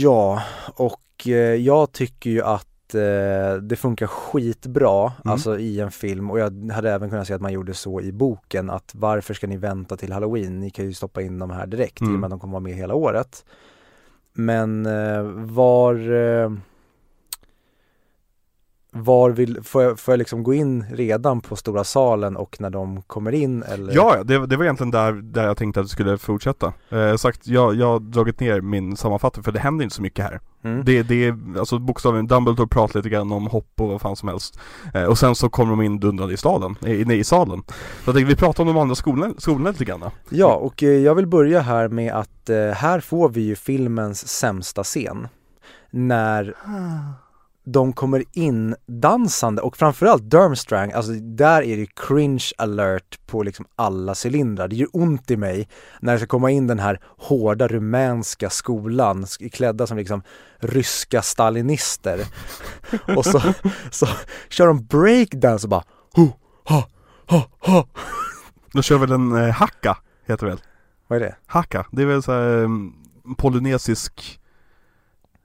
ja, 0.00 0.42
och 0.74 1.26
eh, 1.26 1.32
jag 1.54 1.92
tycker 1.92 2.30
ju 2.30 2.42
att 2.42 2.94
eh, 2.94 3.62
det 3.62 3.76
funkar 3.78 4.06
skitbra, 4.06 5.00
Mm. 5.24 5.32
alltså 5.32 5.58
i 5.58 5.80
en 5.80 5.90
film 5.90 6.30
och 6.30 6.38
jag 6.38 6.70
hade 6.72 6.90
även 6.92 7.10
kunnat 7.10 7.26
se 7.26 7.34
att 7.34 7.40
man 7.40 7.52
gjorde 7.52 7.74
så 7.74 8.00
i 8.00 8.12
boken 8.12 8.70
att 8.70 8.90
varför 8.94 9.34
ska 9.34 9.46
ni 9.46 9.56
vänta 9.56 9.96
till 9.96 10.12
halloween? 10.12 10.60
Ni 10.60 10.70
kan 10.70 10.84
ju 10.84 10.92
stoppa 10.92 11.22
in 11.22 11.38
de 11.38 11.50
här 11.50 11.66
direkt 11.66 12.00
i 12.02 12.04
och 12.04 12.08
Mm. 12.08 12.20
med 12.20 12.26
att 12.26 12.30
de 12.30 12.40
kommer 12.40 12.52
vara 12.52 12.60
med 12.62 12.74
hela 12.74 12.94
året. 12.94 13.44
Men 14.36 14.86
eh, 14.86 15.22
var 15.34 16.12
eh, 16.12 16.50
var 19.02 19.30
vill, 19.30 19.62
får 19.62 19.82
jag, 19.82 19.98
får 19.98 20.12
jag 20.12 20.18
liksom 20.18 20.42
gå 20.42 20.54
in 20.54 20.84
redan 20.92 21.40
på 21.40 21.56
stora 21.56 21.84
salen 21.84 22.36
och 22.36 22.56
när 22.60 22.70
de 22.70 23.02
kommer 23.02 23.32
in 23.32 23.62
eller? 23.62 23.94
Ja, 23.94 24.16
det, 24.24 24.46
det 24.46 24.56
var 24.56 24.64
egentligen 24.64 24.90
där, 24.90 25.12
där 25.12 25.44
jag 25.44 25.56
tänkte 25.56 25.80
att 25.80 25.86
det 25.86 25.90
skulle 25.90 26.18
fortsätta. 26.18 26.72
Eh, 26.90 27.16
sagt, 27.16 27.46
jag, 27.46 27.74
jag 27.74 27.86
har 27.86 28.00
dragit 28.00 28.40
ner 28.40 28.60
min 28.60 28.96
sammanfattning 28.96 29.44
för 29.44 29.52
det 29.52 29.58
händer 29.58 29.82
inte 29.82 29.96
så 29.96 30.02
mycket 30.02 30.24
här. 30.24 30.40
Mm. 30.64 30.84
Det, 30.84 31.02
det 31.02 31.26
är, 31.26 31.38
alltså 31.58 31.78
bokstavligen, 31.78 32.26
Dumbledore 32.26 32.68
pratar 32.68 32.98
lite 32.98 33.08
grann 33.08 33.32
om 33.32 33.46
hopp 33.46 33.80
och 33.80 33.88
vad 33.88 34.00
fan 34.00 34.16
som 34.16 34.28
helst. 34.28 34.58
Eh, 34.94 35.04
och 35.04 35.18
sen 35.18 35.34
så 35.34 35.48
kommer 35.48 35.70
de 35.70 35.82
in 35.82 36.00
dundrande 36.00 36.34
i 36.34 36.36
staden, 36.36 36.76
eh, 36.86 37.00
inne 37.00 37.14
i 37.14 37.24
salen. 37.24 37.62
Så 37.66 37.74
jag 38.04 38.14
tänkte, 38.14 38.34
vi 38.34 38.36
pratar 38.36 38.62
om 38.62 38.66
de 38.66 38.78
andra 38.78 38.94
skolorna, 38.94 39.34
skolorna 39.38 39.70
lite 39.70 39.84
grann. 39.84 40.10
Ja, 40.28 40.54
och 40.54 40.82
eh, 40.82 40.88
jag 40.88 41.14
vill 41.14 41.26
börja 41.26 41.60
här 41.60 41.88
med 41.88 42.12
att 42.12 42.50
eh, 42.50 42.56
här 42.56 43.00
får 43.00 43.28
vi 43.28 43.40
ju 43.40 43.56
filmens 43.56 44.28
sämsta 44.28 44.84
scen. 44.84 45.28
När 45.90 46.54
de 47.66 47.92
kommer 47.92 48.24
in 48.32 48.76
dansande 48.86 49.62
och 49.62 49.76
framförallt 49.76 50.22
Durmstrang, 50.22 50.92
alltså 50.92 51.12
där 51.12 51.62
är 51.62 51.76
det 51.76 51.86
cringe 51.94 52.44
alert 52.58 53.26
på 53.26 53.42
liksom 53.42 53.66
alla 53.76 54.14
cylindrar. 54.24 54.68
Det 54.68 54.76
gör 54.76 54.88
ont 54.92 55.30
i 55.30 55.36
mig 55.36 55.68
när 56.00 56.12
det 56.12 56.18
ska 56.18 56.26
komma 56.26 56.50
in 56.50 56.66
den 56.66 56.78
här 56.78 57.00
hårda 57.18 57.68
rumänska 57.68 58.50
skolan 58.50 59.24
sk- 59.24 59.48
klädda 59.48 59.86
som 59.86 59.96
liksom 59.96 60.22
ryska 60.58 61.22
stalinister. 61.22 62.20
och 63.16 63.24
så, 63.26 63.42
så 63.90 64.06
kör 64.48 64.66
de 64.66 64.84
breakdance 64.86 65.66
och 65.66 65.70
bara 65.70 65.84
ho, 66.14 66.28
ha, 66.64 66.88
ha, 67.26 67.48
ha. 67.60 67.86
Då 68.72 68.82
kör 68.82 68.98
väl 68.98 69.12
en 69.12 69.32
eh, 69.36 69.50
hacka, 69.50 69.98
heter 70.26 70.46
det 70.46 70.50
väl? 70.50 70.60
Vad 71.08 71.16
är 71.16 71.20
det? 71.20 71.36
Haka, 71.46 71.86
det 71.92 72.02
är 72.02 72.06
väl 72.06 72.22
så 72.22 72.32
här, 72.32 72.48
um, 72.64 72.94
polynesisk 73.36 74.40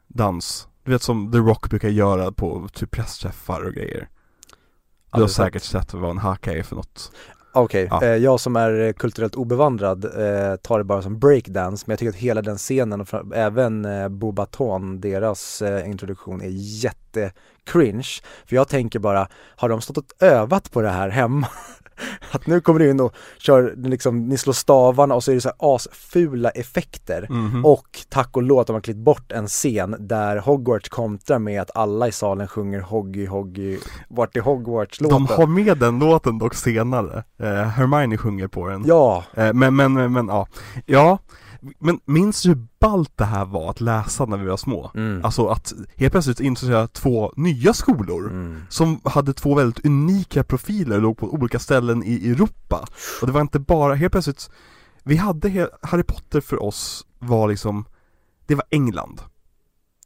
dans. 0.08 0.68
Du 0.84 0.92
vet 0.92 1.02
som 1.02 1.32
The 1.32 1.38
Rock 1.38 1.70
brukar 1.70 1.90
göra 1.90 2.32
på 2.32 2.68
typ 2.74 2.92
pressträffar 2.92 3.62
och 3.62 3.74
grejer. 3.74 4.10
Du 5.14 5.22
har 5.22 5.28
säkert 5.28 5.64
sett 5.64 5.94
vad 5.94 6.12
en 6.12 6.18
haka 6.18 6.54
är 6.54 6.64
för 6.64 6.76
något. 6.76 7.12
Okej, 7.54 7.88
Ja. 7.92 8.04
eh, 8.04 8.16
jag 8.16 8.40
som 8.40 8.56
är 8.56 8.80
eh, 8.88 8.94
kulturellt 8.94 9.36
obevandrad 9.36 10.06
eh, 10.06 10.56
tar 10.56 10.78
det 10.78 10.84
bara 10.84 11.02
som 11.02 11.20
breakdance 11.20 11.84
men 11.88 11.92
jag 11.92 12.00
tycker 12.00 12.10
att 12.10 12.16
hela 12.16 12.42
den 12.42 12.58
scenen 12.58 13.02
och 13.02 13.36
även 13.36 13.86
eh, 13.86 14.10
Bobaton, 14.10 15.02
deras 15.02 15.62
introduktion 15.86 16.42
är 16.42 16.50
jätte 16.84 17.32
cringe. 17.64 18.08
För 18.46 18.56
jag 18.56 18.68
tänker 18.68 19.00
bara, 19.00 19.28
har 19.56 19.70
de 19.70 19.82
stått 19.82 19.98
och 19.98 20.06
övat 20.20 20.72
på 20.72 20.82
det 20.82 20.90
här 20.90 21.10
hemma? 21.10 21.48
Att 22.32 22.48
nu 22.48 22.62
kommer 22.62 22.80
du 22.80 22.90
in 22.90 23.00
och 23.00 23.16
kör, 23.38 23.74
liksom, 23.78 24.26
ni 24.28 24.38
slår 24.38 24.54
stavarna 24.54 25.16
och 25.16 25.24
så 25.24 25.32
är 25.32 25.36
det 25.36 25.42
så 25.42 25.50
här 25.50 25.76
asfula 25.76 26.50
effekter. 26.50 27.28
Mhm. 27.30 27.66
Och 27.66 28.00
tack 28.10 28.38
och 28.38 28.44
lov 28.44 28.60
att 28.60 28.68
de 28.68 28.74
har 28.74 28.82
klippt 28.82 29.00
bort 29.00 29.32
en 29.32 29.48
scen 29.48 29.96
där 30.00 30.38
Hogwarts 30.38 30.90
kontrar 30.90 31.40
med 31.40 31.62
att 31.62 31.72
alla 31.76 32.08
i 32.08 32.12
salen 32.12 32.48
sjunger 32.48 32.82
Hoggy 32.82 33.26
Hoggy, 33.26 33.78
vart 34.10 34.38
är 34.38 34.42
Hogwarts-låten? 34.42 35.26
De 35.28 35.34
har 35.34 35.48
med 35.48 35.78
den 35.78 36.00
låten 36.00 36.38
dock 36.38 36.56
senare, 36.56 37.24
eh, 37.40 37.48
Hermione 37.48 38.18
sjunger 38.18 38.48
på 38.48 38.68
den. 38.68 38.84
Ja, 38.86 39.24
eh, 39.34 39.54
men, 39.54 39.76
men, 39.76 39.94
men, 39.94 40.14
men 40.14 40.28
ja, 40.28 40.48
ja 40.86 41.18
Men 41.80 42.00
minns 42.06 42.42
du 42.44 42.50
hur 42.50 42.68
ballt 42.80 43.12
det 43.18 43.26
här 43.26 43.46
var 43.46 43.70
att 43.70 43.82
läsa 43.82 44.26
när 44.26 44.38
vi 44.38 44.46
var 44.46 44.58
små? 44.58 44.92
mm. 44.96 45.26
Alltså 45.26 45.48
att 45.48 45.74
helt 45.96 46.12
plötsligt 46.12 46.40
introducera 46.40 46.88
två 46.88 47.34
nya 47.36 47.74
skolor 47.74 48.30
Mm. 48.30 48.62
Som 48.70 49.00
hade 49.04 49.34
två 49.34 49.56
väldigt 49.56 49.86
unika 49.86 50.44
profiler 50.44 50.96
och 50.96 51.02
låg 51.02 51.18
på 51.18 51.34
olika 51.34 51.60
ställen 51.60 52.04
i 52.04 52.30
Europa 52.32 52.88
Och 53.22 53.28
det 53.28 53.34
var 53.34 53.42
inte 53.42 53.60
bara, 53.60 53.96
helt 53.96 54.12
plötsligt 54.12 54.50
Vi 55.04 55.16
hade, 55.16 55.70
Harry 55.82 56.04
Potter 56.04 56.42
för 56.42 56.64
oss 56.64 57.06
var 57.20 57.48
liksom 57.48 57.86
Det 58.46 58.56
var 58.56 58.66
England 58.70 59.22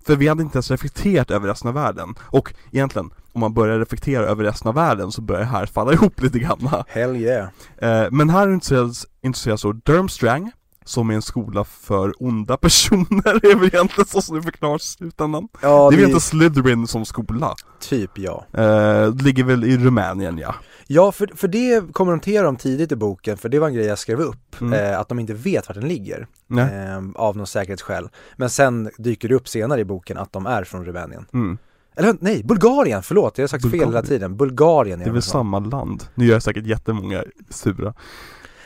För 0.06 0.16
vi 0.16 0.28
hade 0.28 0.44
inte 0.44 0.58
ens 0.58 0.72
reflekterat 0.72 1.32
över 1.32 1.48
resten 1.48 1.68
av 1.68 1.74
världen 1.74 2.16
Och 2.22 2.54
egentligen, 2.72 3.10
om 3.34 3.42
man 3.42 3.54
börjar 3.54 3.80
reflektera 3.80 4.26
över 4.26 4.44
resten 4.44 4.70
av 4.70 4.76
världen 4.76 5.12
så 5.12 5.22
börjar 5.22 5.42
det 5.42 5.48
här 5.48 5.66
falla 5.66 5.94
ihop 5.94 6.22
lite 6.22 6.40
grann 6.40 6.70
Hell 6.88 7.16
yeah 7.16 7.50
Eh, 7.78 8.08
Men 8.12 8.30
här 8.30 8.50
intresseras, 8.54 9.06
intresseras 9.22 9.66
av 9.66 9.76
Durmstrang 9.80 10.52
Som 10.88 11.10
är 11.10 11.14
en 11.14 11.22
skola 11.22 11.64
för 11.64 12.14
onda 12.24 12.58
personer, 12.58 13.46
är 13.52 13.56
väl 13.56 13.68
egentligen 13.68 14.06
så 14.08 14.22
som 14.22 14.36
det 14.36 14.42
förklaras 14.44 14.84
i 14.84 14.88
slutändan. 14.98 15.48
Ja, 15.62 15.90
Det 15.90 15.96
är 15.96 16.00
väl 16.00 16.10
inte 16.10 16.22
Slytherin 16.22 16.88
som 16.88 17.06
skola? 17.06 17.56
typ 17.80 18.12
ja. 18.18 18.46
Eh, 18.54 19.08
det 19.12 19.24
ligger 19.24 19.44
väl 19.44 19.64
i 19.64 19.78
Rumänien 19.78 20.38
ja. 20.38 20.56
Ja, 20.88 21.12
för, 21.12 21.30
för 21.36 21.48
det 21.48 21.94
kommenterar 21.94 22.44
de 22.44 22.56
tidigt 22.56 22.92
i 22.92 22.96
boken, 22.96 23.38
för 23.38 23.50
det 23.50 23.60
var 23.60 23.68
en 23.68 23.74
grej 23.74 23.86
jag 23.86 24.00
skrev 24.00 24.20
upp, 24.22 24.62
Mm. 24.62 24.74
eh, 24.74 25.00
att 25.00 25.10
de 25.10 25.20
inte 25.20 25.34
vet 25.34 25.68
vart 25.68 25.76
den 25.78 25.88
ligger 25.88 26.28
eh, 26.58 27.04
av 27.16 27.38
någon 27.38 27.48
säkerhetsskäl. 27.48 28.10
Men 28.38 28.50
sen 28.50 28.90
dyker 28.98 29.30
det 29.30 29.36
upp 29.36 29.48
senare 29.48 29.82
i 29.82 29.86
boken 29.86 30.18
att 30.18 30.34
de 30.34 30.46
är 30.46 30.64
från 30.64 30.86
Rumänien. 30.86 31.26
Mm. 31.34 31.58
Eller 31.98 32.16
nej, 32.20 32.44
Bulgarien, 32.44 33.04
förlåt, 33.04 33.38
jag 33.38 33.44
har 33.44 33.48
sagt 33.48 33.64
fel 33.64 33.72
hela 33.74 33.86
Bulgarien. 33.86 34.08
tiden, 34.08 34.38
Bulgarien 34.38 35.00
Det 35.00 35.06
är 35.06 35.10
är 35.10 35.14
väl 35.14 35.22
samma 35.22 35.60
land? 35.60 36.04
Nu 36.16 36.26
gör 36.26 36.34
jag 36.34 36.44
säkert 36.44 36.66
jättemånga 36.66 37.24
sura 37.50 37.94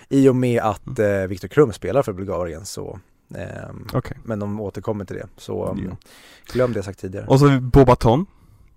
I 0.10 0.30
och 0.30 0.36
med 0.36 0.62
att 0.62 1.00
eh, 1.00 1.08
Viktor 1.28 1.48
Krum 1.48 1.74
spelar 1.74 2.04
för 2.04 2.14
Bulgarien 2.14 2.66
så 2.66 3.00
ehm, 3.36 3.88
Okej. 3.94 4.18
Men 4.24 4.40
de 4.40 4.60
återkommer 4.62 5.06
till 5.06 5.16
det, 5.16 5.28
så 5.38 5.78
Ja. 5.90 5.96
glöm 6.54 6.74
det 6.74 6.78
jag 6.78 6.86
sagt 6.86 7.00
tidigare. 7.00 7.26
Och 7.28 7.40
så 7.40 7.46
har 7.48 7.54
vi 7.54 7.60
Bobaton, 7.62 8.26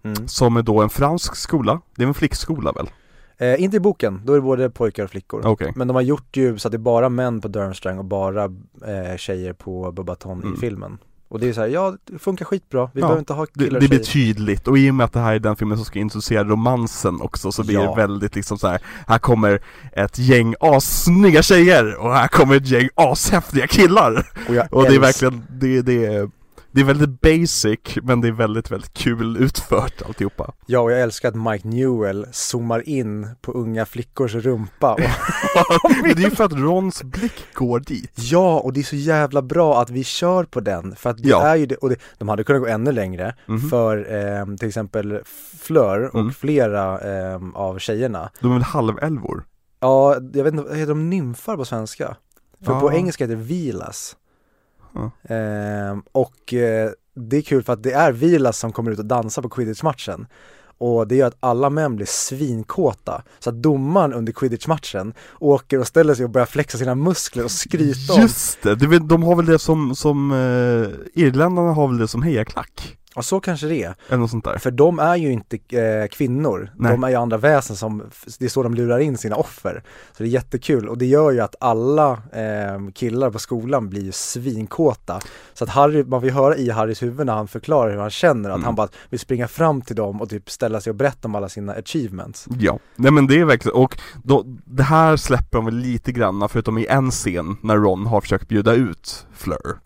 mm. 0.03 0.29
som 0.29 0.57
är 0.57 0.63
då 0.63 0.81
en 0.83 0.91
fransk 0.91 1.37
skola. 1.37 1.81
Det 1.97 2.03
är 2.03 2.07
en 2.09 2.15
flickskola 2.15 2.73
väl? 2.73 2.91
eh, 3.39 3.63
Inte 3.63 3.77
i 3.77 3.81
boken, 3.81 4.21
då 4.25 4.33
är 4.33 4.37
det 4.37 4.43
både 4.43 4.71
pojkar 4.71 5.05
och 5.05 5.11
flickor. 5.11 5.47
Okej. 5.47 5.73
Men 5.77 5.89
de 5.89 5.95
har 5.95 6.03
gjort 6.03 6.37
ju 6.37 6.59
så 6.59 6.69
att 6.69 6.73
det 6.73 6.77
är 6.77 6.79
bara 6.79 7.09
män 7.09 7.41
på 7.41 7.49
Durmstrang 7.49 7.99
och 7.99 8.05
bara 8.05 8.45
eh, 8.87 9.17
tjejer 9.17 9.53
på 9.53 9.93
Bubaton 9.93 10.43
Mm. 10.43 10.55
i 10.55 10.57
filmen 10.57 10.99
Och 11.33 11.41
det 11.41 11.49
är 11.49 11.53
så 11.53 11.61
här, 11.61 11.69
ja 11.69 11.95
det 12.05 12.19
funkar 12.19 12.45
skitbra, 12.45 12.91
vi 12.95 13.01
Ja, 13.01 13.07
behöver 13.07 13.19
inte 13.19 13.33
ha 13.33 13.47
det, 13.55 13.65
killar 13.65 13.77
och 13.77 13.83
det 13.83 13.89
blir 13.89 13.99
tydligt, 13.99 14.69
och 14.69 14.79
i 14.79 14.91
och 14.91 14.95
med 14.95 15.05
att 15.05 15.13
det 15.13 15.21
här 15.21 15.35
är 15.35 15.39
den 15.39 15.57
filmen 15.57 15.77
som 15.79 15.85
ska 15.85 15.99
introducera 15.99 16.45
romansen 16.45 17.21
också 17.21 17.53
så 17.53 17.63
blir 17.65 17.75
Ja. 17.75 17.91
det 17.91 17.97
väldigt 17.97 18.35
liksom 18.37 18.59
så 18.59 18.69
här. 18.69 18.81
här 19.07 19.19
kommer 19.19 19.61
ett 19.93 20.19
gäng 20.19 20.55
assnygga 20.61 21.43
tjejer 21.43 21.95
och 21.97 22.13
här 22.15 22.29
kommer 22.29 22.57
ett 22.57 22.67
gäng 22.69 22.89
ashäftiga 22.95 23.67
killar! 23.67 24.27
Och, 24.49 24.55
Och 24.77 24.83
det 24.85 24.95
är 24.95 24.99
verkligen, 24.99 25.43
det, 25.51 25.83
det 25.83 26.05
är 26.07 26.31
det 26.73 26.81
är 26.81 26.85
väldigt 26.85 27.21
basic, 27.21 27.81
men 28.03 28.21
det 28.21 28.29
är 28.29 28.33
väldigt, 28.33 28.71
väldigt 28.71 28.93
kul 28.95 29.37
utfört 29.37 30.03
alltihopa 30.07 30.53
Ja 30.67 30.81
och 30.81 30.93
jag 30.93 31.01
älskar 31.01 31.29
att 31.29 31.35
Mike 31.35 31.69
Newell 31.69 32.27
zoomar 32.33 32.89
in 32.89 33.29
på 33.41 33.53
unga 33.53 33.87
flickors 33.87 34.35
rumpa 34.35 34.93
och, 34.95 35.01
Men 36.03 36.15
det 36.17 36.23
är 36.23 36.25
ju 36.25 36.31
för 36.31 36.45
att 36.45 36.53
Rons 36.53 37.03
blick 37.03 37.55
går 37.55 37.81
dit 37.81 38.13
Ja 38.17 38.59
och 38.61 38.73
det 38.73 38.81
är 38.81 38.85
så 38.85 38.97
jävla 38.97 39.43
bra 39.43 39.81
att 39.83 39.91
vi 39.91 40.05
kör 40.05 40.45
på 40.45 40.61
den 40.61 40.97
för 40.97 41.11
att 41.11 41.23
det 41.23 41.29
Ja. 41.29 41.43
är 41.43 41.57
ju 41.57 41.67
det, 41.67 41.75
och 41.77 41.89
det, 41.89 41.97
de 42.19 42.29
hade 42.29 42.45
kunnat 42.45 42.63
gå 42.63 42.69
ännu 42.69 42.93
längre 42.93 43.35
Mhm. 43.47 43.69
för 43.71 43.97
eh, 44.15 44.57
till 44.57 44.69
exempel 44.69 45.21
Fleur 45.61 46.11
och 46.15 46.21
Mm. 46.21 46.33
flera 46.35 47.01
eh, 47.33 47.41
av 47.55 47.79
tjejerna 47.79 48.31
De 48.41 48.51
är 48.51 48.55
väl 48.55 48.63
halvälvor? 48.63 49.45
Ja, 49.81 50.15
jag 50.33 50.45
vet 50.45 50.55
inte, 50.55 50.75
heter 50.75 50.89
de 50.89 51.11
nymfar 51.11 51.57
på 51.57 51.65
svenska? 51.65 52.17
För 52.65 52.81
på 52.81 52.93
Ja. 52.93 52.97
engelska 52.97 53.25
heter 53.25 53.37
det 53.37 53.43
Vilas 53.43 54.17
Ja. 54.95 55.11
Ehm, 55.35 56.03
Och 56.13 56.55
eh, 56.55 56.91
det 57.15 57.37
är 57.37 57.43
kul 57.43 57.63
för 57.63 57.73
att 57.73 57.83
det 57.83 57.93
är 57.93 58.13
Vilas 58.13 58.59
som 58.59 58.73
kommer 58.73 58.91
ut 58.91 58.99
och 58.99 59.07
dansar 59.07 59.43
på 59.43 59.49
quidditch-matchen 59.49 60.27
och 60.79 61.09
det 61.09 61.17
gör 61.17 61.27
att 61.27 61.37
alla 61.41 61.71
män 61.71 61.97
blir 61.97 62.07
svinkåta 62.07 63.23
Så 63.39 63.51
att 63.51 63.63
domaren 63.63 64.13
under 64.13 64.33
quidditch-matchen 64.33 65.15
åker 65.39 65.79
och 65.79 65.87
ställer 65.87 66.15
sig 66.15 66.25
och 66.25 66.31
börjar 66.31 66.47
flexa 66.47 66.79
sina 66.79 66.95
muskler 66.95 67.45
och 67.45 67.51
skryta 67.51 68.15
om 68.15 68.21
Just 68.21 68.63
det, 68.63 68.99
de 68.99 69.23
har 69.23 69.37
väl 69.37 69.47
det 69.47 69.59
som, 69.59 69.97
som 69.97 70.33
eh, 70.33 71.23
Irländarna 71.23 71.73
har 71.73 71.89
väl 71.89 71.99
det 71.99 72.09
som 72.09 72.23
hejaklack? 72.23 72.99
Och 73.15 73.25
så 73.25 73.41
kanske 73.41 73.67
det 73.67 73.83
är, 73.83 73.95
Eller 74.09 74.19
något 74.19 74.31
sånt 74.31 74.45
där? 74.45 74.59
För 74.59 74.71
de 74.71 74.99
är 74.99 75.17
ju 75.17 75.33
inte 75.33 75.57
eh, 75.69 76.07
kvinnor, 76.09 76.71
Nej. 76.77 76.93
de 76.93 77.05
är 77.05 77.09
ju 77.09 77.15
andra 77.15 77.37
väsen 77.37 77.77
som, 77.77 78.03
det 78.39 78.45
är 78.45 78.49
så 78.49 78.63
de 78.63 78.75
lurar 78.75 78.99
in 78.99 79.19
sina 79.19 79.37
offer. 79.37 79.83
Så 80.17 80.23
det 80.23 80.29
är 80.29 80.33
jättekul. 80.33 80.89
Och 80.89 80.99
det 80.99 81.07
gör 81.07 81.31
ju 81.31 81.41
att 81.41 81.55
alla 81.61 82.11
eh, 82.33 82.91
killar 82.95 83.31
på 83.31 83.39
skolan 83.39 83.89
blir 83.89 84.03
ju 84.03 84.13
svinkåta. 84.13 85.21
Så 85.55 85.65
att 85.65 85.71
Harry, 85.71 86.05
man 86.05 86.25
ju 86.25 86.31
höra 86.31 86.57
i 86.57 86.71
Harrys 86.71 87.03
huvud 87.03 87.27
när 87.27 87.33
han 87.35 87.49
förklarar 87.49 87.91
hur 87.93 87.99
han 88.01 88.11
känner, 88.11 88.51
att 88.51 88.57
Mm. 88.57 88.65
han 88.65 88.75
bara 88.75 88.89
vill 89.11 89.21
springa 89.21 89.49
fram 89.49 89.83
till 89.83 89.97
dem 89.97 90.21
och 90.21 90.31
typ 90.31 90.51
ställa 90.51 90.81
sig 90.81 90.91
och 90.91 90.97
berätta 90.97 91.29
om 91.29 91.35
alla 91.35 91.49
sina 91.49 91.73
achievements. 91.73 92.47
Ja, 92.59 92.79
nej 92.97 93.13
men 93.13 93.27
det 93.27 93.41
är 93.41 93.45
verkligen, 93.45 93.77
och 93.77 93.99
då, 94.23 94.45
det 94.65 94.83
här 94.83 95.17
släpper 95.17 95.59
de 95.59 95.65
väl 95.65 95.75
lite 95.77 96.13
grann 96.13 96.49
förutom 96.49 96.79
i 96.79 96.87
en 96.87 97.11
scen 97.11 97.57
när 97.63 97.77
Ron 97.77 98.07
har 98.07 98.21
försökt 98.21 98.49
bjuda 98.49 98.75
ut 98.75 99.27
Fleur 99.35 99.79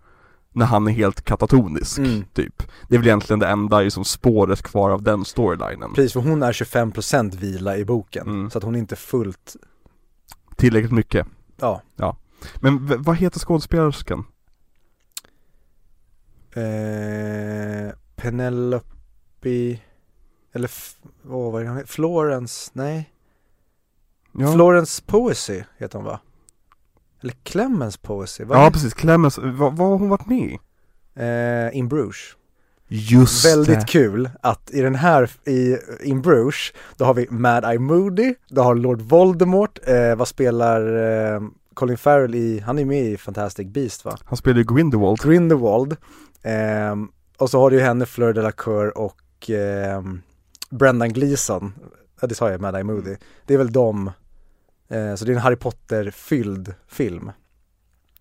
När 0.57 0.67
han 0.67 0.87
är 0.89 0.93
helt 0.93 1.23
katatonisk, 1.25 1.99
Mm. 1.99 2.25
typ 2.33 2.63
Det 2.89 2.95
är 2.95 2.99
väl 2.99 3.07
egentligen 3.07 3.41
det 3.41 3.47
enda 3.49 3.81
liksom 3.81 4.05
spåret 4.05 4.63
kvar 4.63 4.91
av 4.91 5.03
den 5.03 5.25
storylinen 5.25 5.95
Precis, 5.95 6.13
för 6.13 6.21
hon 6.21 6.43
är 6.43 6.53
25% 6.53 7.35
vila 7.35 7.77
i 7.77 7.85
boken, 7.85 8.27
Mm. 8.29 8.51
så 8.51 8.59
att 8.59 8.65
hon 8.65 8.75
är 8.75 8.79
inte 8.79 8.97
fullt, 8.97 9.57
Tillräckligt 10.57 10.93
mycket 10.93 11.27
ja 11.97 12.17
Men 12.61 12.87
v- 12.87 12.97
vad 12.99 13.17
heter 13.17 13.39
skådespelerskan? 13.41 14.25
eh, 16.53 17.93
Penelope, 18.17 19.79
eller, 20.53 20.69
f- 20.69 20.97
åh 21.29 21.53
vad 21.53 21.61
är 21.63 21.65
det 21.67 21.71
hon? 21.73 21.87
Florence, 21.87 22.71
nej 22.75 23.13
Ja, 24.39 24.53
Florence 24.53 25.03
Poesy 25.07 25.63
heter 25.79 25.99
hon 25.99 26.05
va? 26.07 26.21
Eller 27.23 27.35
Clemens 27.43 27.97
Poesy, 27.97 28.45
vad 28.45 28.59
ja 28.59 28.71
precis, 28.71 28.95
Clemens, 28.95 29.39
vad, 29.39 29.77
vad 29.77 29.89
har 29.89 29.99
hon 29.99 30.09
varit 30.09 30.27
med 30.27 30.39
i? 30.39 30.59
eh, 31.15 31.79
In 31.79 31.89
Bruges. 31.89 32.17
Just 32.89 33.47
Väldigt 33.47 33.81
det. 33.81 33.87
kul 33.87 34.31
att 34.41 34.71
i 34.71 34.81
den 34.81 34.95
här, 34.95 35.31
i 35.45 35.77
In 36.03 36.23
Bruges, 36.23 36.73
då 36.97 37.05
har 37.05 37.15
vi 37.15 37.27
Mad 37.31 37.65
Eye 37.65 37.79
Moody, 37.79 38.35
då 38.49 38.63
har 38.63 38.75
Lord 38.75 39.01
Voldemort, 39.01 39.79
eh, 39.87 40.15
vad 40.17 40.29
spelar 40.29 40.97
eh, 41.35 41.41
Colin 41.75 41.99
Farrell 41.99 42.35
i, 42.35 42.61
han 42.61 42.79
är 42.79 42.85
med 42.85 43.05
i 43.05 43.17
Fantastic 43.17 43.67
Beast 43.67 44.05
va? 44.05 44.19
Han 44.25 44.37
spelar 44.37 44.59
ju 44.59 44.65
Grindelwald. 44.65 45.21
Grindelwald, 45.21 45.97
ehm, 46.43 47.09
och 47.39 47.51
så 47.51 47.61
har 47.61 47.71
du 47.71 47.77
ju 47.77 47.83
henne 47.83 48.07
Fleur 48.07 48.33
Delacour 48.33 48.99
och 48.99 49.51
ehm, 49.51 50.21
Brendan 50.71 51.13
Gleeson, 51.13 51.73
ja 52.21 52.27
det 52.27 52.35
sa 52.35 52.51
jag, 52.51 52.61
Mad 52.61 52.75
Eye 52.75 52.85
Moody, 52.85 53.17
det 53.47 53.55
är 53.55 53.59
väl 53.59 53.73
de, 53.73 54.07
eh, 54.07 54.13
så 54.89 55.25
det 55.25 55.33
är 55.33 55.35
en 55.35 55.39
Harry 55.43 55.57
Potter-fylld 55.57 56.75
film. 56.89 57.31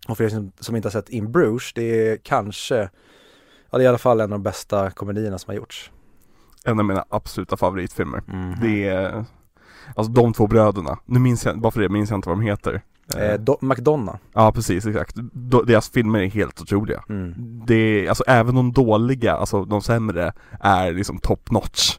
Och 0.08 0.18
för 0.18 0.24
er 0.24 0.30
som, 0.30 0.52
som 0.60 0.76
inte 0.76 0.86
har 0.88 0.92
sett 0.92 1.10
In 1.10 1.32
Bruges, 1.32 1.74
det 1.74 2.10
är 2.10 2.18
kanske, 2.18 2.76
ja 3.72 3.78
det 3.78 3.84
är 3.84 3.86
i 3.86 3.88
alla 3.88 3.98
fall 3.98 4.20
en 4.20 4.24
av 4.24 4.40
de 4.40 4.44
bästa 4.44 4.92
komedierna 4.92 5.38
som 5.38 5.52
har 5.52 5.56
gjorts. 5.56 5.92
En 6.66 6.80
av 6.80 6.86
mina 6.86 7.06
absoluta 7.10 7.58
favoritfilmer 7.58 8.22
Mhm. 8.28 8.56
Det 8.62 8.88
är, 8.88 9.26
alltså 9.96 10.12
de 10.14 10.34
två 10.34 10.48
bröderna, 10.48 11.00
nu 11.06 11.20
minns 11.20 11.46
jag, 11.46 11.60
bara 11.62 11.72
för 11.72 11.82
det 11.82 11.90
minns 11.90 12.10
jag 12.10 12.18
inte 12.18 12.30
vad 12.30 12.38
de 12.38 12.44
heter 12.46 12.82
Eh, 13.18 13.40
Do- 13.40 13.58
McDonough. 13.62 14.18
Ja 14.34 14.52
precis, 14.52 14.86
exakt. 14.86 15.16
Do, 15.34 15.62
deras 15.62 15.90
filmer 15.90 16.20
är 16.20 16.28
helt 16.30 16.62
otroliga 16.62 17.04
Mm. 17.10 17.34
Det 17.66 17.76
är, 17.76 18.10
alltså 18.10 18.24
även 18.28 18.56
de 18.56 18.72
dåliga, 18.72 19.34
alltså 19.34 19.66
de 19.66 19.82
sämre, 19.82 20.34
är 20.60 20.94
liksom 20.94 21.18
top 21.20 21.52
notch 21.52 21.98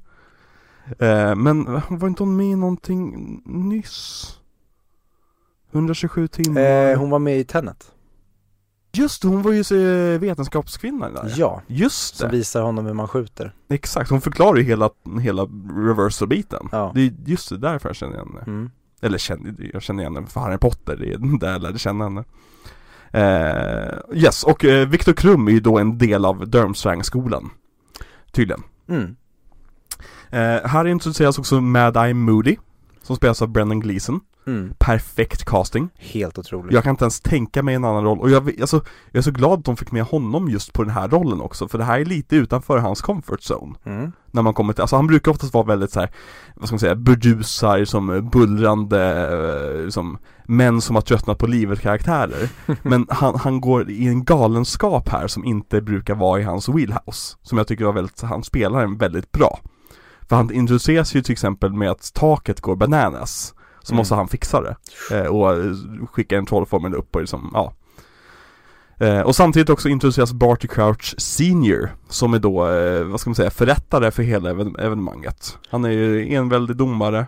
eh, 0.99 1.35
Men 1.35 1.65
var 1.89 2.09
inte 2.09 2.23
hon 2.23 2.37
med 2.37 2.47
i 2.47 2.57
någonting 2.57 3.41
nyss? 3.45 4.33
127 5.77 6.29
timmar 6.29 6.61
Eh, 6.61 6.99
hon 6.99 7.11
var 7.11 7.19
med 7.19 7.39
i 7.39 7.45
Tenet. 7.45 7.93
Just 8.93 9.23
hon 9.25 9.43
var 9.43 9.53
ju 9.53 9.61
eh, 10.15 10.21
vetenskapskvinna 10.21 11.11
där 11.11 11.33
Ja, 11.37 11.63
Just 11.67 12.17
som 12.17 12.29
det, 12.31 12.37
visar 12.37 12.63
honom 12.63 12.87
hur 12.87 12.93
man 12.95 13.09
skjuter. 13.09 13.55
exakt, 13.69 14.11
hon 14.11 14.21
förklarar 14.21 14.57
ju 14.57 14.63
hela, 14.63 14.91
hela 15.21 15.43
reversal-biten 15.87 16.69
Ja. 16.73 16.93
Det 16.95 17.01
är 17.01 17.13
just 17.27 17.49
det, 17.49 17.59
därför 17.59 17.89
jag 17.89 17.97
känner 17.97 18.15
igen 18.15 18.29
henne 18.29 18.43
Mm. 18.47 18.71
Eller 19.03 19.19
känner, 19.19 19.55
jag 19.73 19.83
känner 19.83 20.03
igen 20.03 20.15
henne 20.15 20.27
för 20.27 20.41
Harry 20.41 20.59
Potter, 20.59 20.97
det 20.97 21.13
är 21.13 21.39
där 21.39 21.53
jag 21.53 21.63
lärde 21.63 21.79
känna 21.79 22.05
henne 22.05 22.25
eh, 23.13 23.99
Yes, 24.15 24.45
och 24.45 24.65
eh, 24.65 24.89
Viktor 24.89 25.13
Krum 25.13 25.49
är 25.49 25.53
ju 25.53 25.61
då 25.61 25.79
en 25.79 25.99
del 25.99 26.25
av 26.25 26.49
Durmstrang-skolan 26.49 27.51
Tydligen 28.33 28.63
Mm. 28.89 29.17
eh, 30.31 30.69
Här 30.69 30.87
introduceras 30.87 31.39
också 31.39 31.61
Mad 31.61 31.97
Eye 31.97 32.15
Moody 32.15 32.57
Som 33.03 33.17
spelas 33.17 33.43
av 33.43 33.49
Brendan 33.49 33.81
Gleeson 33.81 34.21
Mm. 34.47 34.75
Perfekt 34.79 35.45
casting. 35.45 35.89
Helt 35.99 36.39
otroligt. 36.39 36.73
Jag 36.73 36.85
kan 36.85 36.91
inte 36.91 37.05
ens 37.05 37.21
tänka 37.21 37.63
mig 37.63 37.75
en 37.75 37.85
annan 37.85 38.05
roll 38.05 38.21
och 38.21 38.31
jag, 38.31 38.61
alltså, 38.61 38.77
jag 39.11 39.19
är 39.19 39.23
så 39.23 39.31
glad 39.31 39.59
att 39.59 39.65
de 39.65 39.77
fick 39.77 39.93
med 39.93 40.03
honom 40.03 40.49
just 40.49 40.73
på 40.73 40.83
den 40.83 40.93
här 40.93 41.09
rollen 41.09 41.41
också 41.41 41.69
för 41.69 41.79
det 41.79 41.85
här 41.85 42.01
är 42.01 42.05
lite 42.05 42.37
utanför 42.37 42.79
hans 42.79 43.01
comfort 43.03 43.41
zone 43.41 43.75
Mm. 43.85 44.13
När 44.31 44.43
man 44.43 44.55
kommer 44.55 44.73
till, 44.73 44.81
alltså 44.81 44.97
han 44.97 45.07
brukar 45.07 45.31
oftast 45.31 45.55
vara 45.55 45.65
väldigt 45.65 45.91
så 45.91 46.01
här, 46.01 46.11
vad 46.55 46.69
ska 46.69 46.75
man 46.75 46.81
säga, 46.81 46.95
burdusar 46.95 47.85
som 47.85 48.31
bullrande, 48.33 49.83
eh, 49.85 49.89
som 49.89 50.19
män 50.45 50.81
som 50.81 50.97
har 50.97 51.03
tröttnat 51.03 51.39
på 51.39 51.47
livet 51.47 51.81
karaktärer 51.81 52.49
Men 52.83 53.07
han, 53.11 53.39
han 53.39 53.61
går 53.61 53.91
i 53.91 54.07
en 54.07 54.25
galenskap 54.25 55.09
här 55.09 55.27
som 55.27 55.45
inte 55.45 55.81
brukar 55.81 56.15
vara 56.15 56.41
i 56.41 56.43
hans 56.43 56.69
wheelhouse 56.69 57.37
Som 57.43 57.59
jag 57.59 57.67
tycker 57.67 57.85
var 57.85 57.93
väldigt, 57.93 58.21
han 58.21 58.45
spelar 58.45 58.81
den 58.81 58.99
väldigt 58.99 59.33
bra 59.33 59.61
För 60.29 60.37
han 60.37 60.53
introduceras 60.53 61.15
ju 61.15 61.23
till 61.23 61.33
exempel 61.33 61.73
med 61.73 61.91
att 61.91 62.15
taket 62.15 62.61
går 62.61 62.77
bananas 62.77 63.55
Så 63.87 63.93
Mm. 63.93 63.97
måste 63.99 64.15
han 64.15 64.29
fixa 64.29 64.61
det 64.61 64.77
eh, 65.17 65.27
och 65.27 65.53
eh, 65.53 65.73
skicka 66.13 66.39
en 66.39 66.47
trollformel 66.47 66.95
upp 66.95 67.15
och 67.15 67.21
liksom, 67.21 67.51
ja 67.55 67.73
eh, 69.07 69.21
Och 69.21 69.37
samtidigt 69.37 69.71
också 69.71 69.89
introduceras 69.89 70.33
Barty 70.33 70.69
Crouch 70.69 71.15
Senior 71.19 71.89
Som 72.09 72.35
är 72.35 72.39
då, 72.39 72.69
eh, 72.71 73.05
vad 73.05 73.21
ska 73.21 73.31
man 73.31 73.35
säga, 73.35 73.51
förrättare 73.51 74.11
för 74.11 74.23
hela 74.23 74.51
even- 74.51 74.81
evenemanget 74.81 75.59
Han 75.71 75.85
är 75.85 75.91
ju 75.91 76.35
enväldig 76.35 76.77
domare 76.77 77.27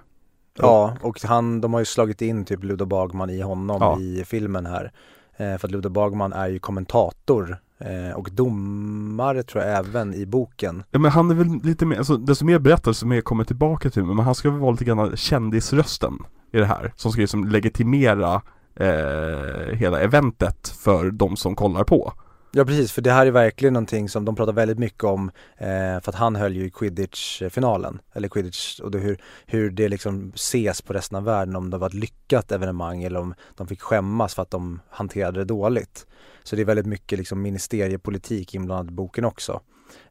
Ja, 0.61 0.97
och 1.01 1.21
han, 1.25 1.61
de 1.61 1.73
har 1.73 1.81
ju 1.81 1.87
slagit 1.87 2.23
in 2.23 2.45
typ 2.45 2.65
Ludo 2.65 2.87
Bagman 2.87 3.31
i 3.31 3.41
honom 3.41 3.77
Ja. 3.81 3.99
i 4.01 4.25
filmen 4.27 4.67
här. 4.67 4.93
Eh, 5.37 5.57
för 5.59 5.69
att 5.69 5.71
Ludo 5.73 5.89
Bagman 5.89 6.33
är 6.33 6.49
ju 6.49 6.59
kommentator 6.59 7.57
eh, 7.81 8.17
och 8.17 8.29
domare 8.33 9.43
tror 9.43 9.65
jag 9.65 9.79
även 9.79 10.15
i 10.15 10.27
boken. 10.27 10.83
Ja 10.91 10.99
men 10.99 11.11
han 11.11 11.31
är 11.31 11.35
väl 11.35 11.61
lite 11.63 11.87
mer, 11.87 11.99
alltså 11.99 12.17
desto 12.17 12.45
mer 12.45 12.59
berättar 12.59 12.91
desto 12.91 13.07
mer 13.07 13.21
kommer 13.21 13.45
tillbaka 13.45 13.91
till 13.91 14.05
men 14.05 14.19
han 14.19 14.35
ska 14.35 14.51
väl 14.51 14.61
vara 14.61 14.71
lite 14.71 14.85
grann 14.85 15.17
kändisrösten 15.17 16.19
i 16.53 16.59
det 16.59 16.67
här 16.67 16.93
Som 16.97 17.13
ska 17.13 17.21
liksom 17.21 17.49
legitimera 17.49 18.43
eh, 18.77 19.77
hela 19.77 20.01
eventet 20.01 20.69
för 20.69 21.11
de 21.11 21.37
som 21.37 21.57
kollar 21.57 21.85
på 21.85 22.13
Ja 22.53 22.65
precis, 22.65 22.93
för 22.93 23.03
det 23.03 23.13
här 23.13 23.27
är 23.27 23.31
verkligen 23.31 23.73
någonting 23.73 24.09
som 24.09 24.25
de 24.25 24.37
pratar 24.37 24.53
väldigt 24.53 24.79
mycket 24.79 25.05
om 25.05 25.31
eh, 25.57 26.01
för 26.01 26.09
att 26.09 26.15
han 26.15 26.37
höll 26.37 26.57
ju 26.57 26.65
i 26.65 26.71
quidditch-finalen, 26.71 27.99
eller 28.13 28.29
quidditch 28.29 28.81
och 28.81 28.91
det, 28.91 28.99
hur, 28.99 29.19
hur 29.47 29.71
det 29.71 29.89
liksom 29.89 30.33
ses 30.35 30.83
på 30.83 30.93
resten 30.93 31.17
av 31.17 31.25
världen 31.25 31.57
om 31.57 31.71
det 31.71 31.79
var 31.79 31.87
ett 31.87 31.95
lyckat 31.95 32.53
evenemang 32.53 33.03
eller 33.03 33.21
om 33.21 33.35
de 33.57 33.67
fick 33.67 33.81
skämmas 33.81 34.35
för 34.35 34.43
att 34.43 34.51
de 34.51 34.81
hanterade 34.91 35.41
det 35.41 35.45
dåligt. 35.45 36.07
Så 36.43 36.57
det 36.57 36.63
är 36.63 36.67
väldigt 36.67 36.87
mycket 36.87 37.19
liksom 37.19 37.43
ministeriepolitik 37.43 38.55
inblandat 38.55 38.93
i 38.93 38.95
boken 38.95 39.25
också. 39.25 39.61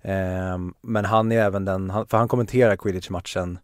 Eh, 0.02 0.58
men 0.82 1.06
han 1.06 1.32
är 1.32 1.40
även 1.40 1.66
den, 1.66 1.90
han, 1.90 2.08
för 2.08 2.18
han 2.18 2.28
kommenterar 2.28 2.76
quidditch-matchen 2.76 3.52
eh, 3.54 3.60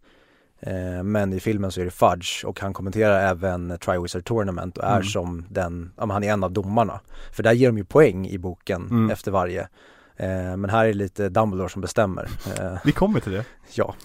men 1.03 1.33
i 1.33 1.39
filmen 1.39 1.71
så 1.71 1.81
är 1.81 1.85
det 1.85 1.91
Fudge 1.91 2.45
och 2.45 2.59
han 2.59 2.73
kommenterar 2.73 3.19
även 3.29 3.77
Triwizard 3.85 4.25
Tournament 4.25 4.77
och 4.77 4.83
är 4.83 4.91
Mm. 4.95 5.03
som 5.03 5.45
den, 5.49 5.91
ja, 5.97 6.05
men 6.05 6.13
han 6.13 6.23
är 6.23 6.33
en 6.33 6.43
av 6.43 6.51
domarna. 6.51 6.99
För 7.31 7.43
där 7.43 7.51
ger 7.53 7.67
de 7.67 7.77
ju 7.77 7.85
poäng 7.85 8.27
i 8.27 8.37
boken 8.37 8.81
Mm. 8.91 9.09
efter 9.09 9.31
varje. 9.31 9.61
Eh, 10.17 10.57
men 10.57 10.69
här 10.69 10.83
är 10.83 10.87
det 10.87 10.93
lite 10.93 11.29
Dumbledore 11.29 11.69
som 11.69 11.81
bestämmer. 11.81 12.29
Eh, 12.59 12.77
Vi 12.85 12.91
kommer 12.91 13.19
till 13.19 13.31
det 13.31 13.45
ja. 13.75 13.95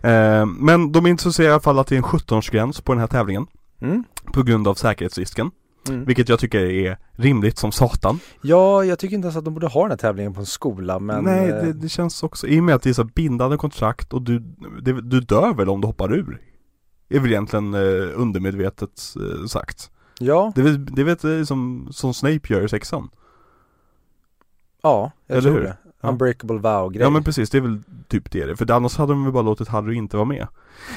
eh, 0.08 0.46
Men 0.46 0.92
de 0.92 1.06
introducerar 1.06 1.48
i 1.48 1.52
alla 1.52 1.60
fall 1.60 1.78
att 1.78 1.86
det 1.86 1.94
är 1.94 1.96
en 1.96 2.02
17-årsgräns 2.04 2.82
på 2.82 2.92
den 2.92 3.00
här 3.00 3.06
tävlingen 3.06 3.46
Mm. 3.80 4.04
På 4.32 4.42
grund 4.42 4.68
av 4.68 4.74
säkerhetsrisken 4.74 5.50
Mm. 5.88 6.04
Vilket 6.04 6.28
jag 6.28 6.38
tycker 6.38 6.58
är 6.60 6.98
rimligt 7.12 7.58
som 7.58 7.72
satan 7.72 8.18
Ja, 8.42 8.84
jag 8.84 8.98
tycker 8.98 9.14
inte 9.16 9.26
ens 9.26 9.36
att 9.36 9.44
de 9.44 9.54
borde 9.54 9.66
ha 9.66 9.82
den 9.82 9.90
här 9.90 9.96
tävlingen 9.96 10.34
på 10.34 10.40
en 10.40 10.46
skola 10.46 10.98
men 10.98 11.24
Nej 11.24 11.50
eh, 11.50 11.64
det, 11.64 11.72
det 11.72 11.88
känns 11.88 12.22
också, 12.22 12.46
i 12.46 12.60
och 12.60 12.64
med 12.64 12.74
att 12.74 12.82
det 12.82 12.90
är 12.90 12.94
så 12.94 13.04
bindande 13.04 13.56
kontrakt 13.56 14.12
och 14.12 14.22
du, 14.22 14.38
det, 14.82 15.00
du 15.00 15.20
dör 15.20 15.54
väl 15.54 15.68
om 15.68 15.80
du 15.80 15.86
hoppar 15.86 16.14
ur 16.14 16.40
Är 17.08 17.20
väl 17.20 17.30
egentligen 17.30 17.74
eh, 17.74 17.80
undermedvetet 18.14 19.14
eh, 19.16 19.46
sagt 19.46 19.90
Ja, 20.18 20.52
Det 20.54 20.60
är 20.60 20.64
väl, 20.64 20.84
det 20.84 21.00
är 21.00 21.04
väl 21.04 21.38
eh, 21.38 21.44
som, 21.44 21.88
som 21.90 22.14
Snape 22.14 22.40
gör 22.52 22.64
i 22.64 22.68
sexan 22.68 23.08
ja, 24.82 25.12
jag 25.26 25.38
Eller 25.38 25.50
tror 25.50 25.58
hur? 25.60 25.64
det. 25.66 25.76
Ja. 26.02 26.08
Unbreakable 26.08 26.58
vow-grej. 26.58 27.02
Ja 27.02 27.10
men 27.10 27.24
precis, 27.24 27.50
det 27.50 27.58
är 27.58 27.62
väl 27.62 27.82
typ 28.08 28.30
det 28.30 28.46
det. 28.46 28.56
För 28.56 28.70
annars 28.70 28.96
hade 28.96 29.12
de 29.12 29.24
väl 29.24 29.32
bara 29.32 29.42
låtit 29.42 29.68
Harry 29.68 29.94
inte 29.94 30.16
vara 30.16 30.24
med 30.24 30.46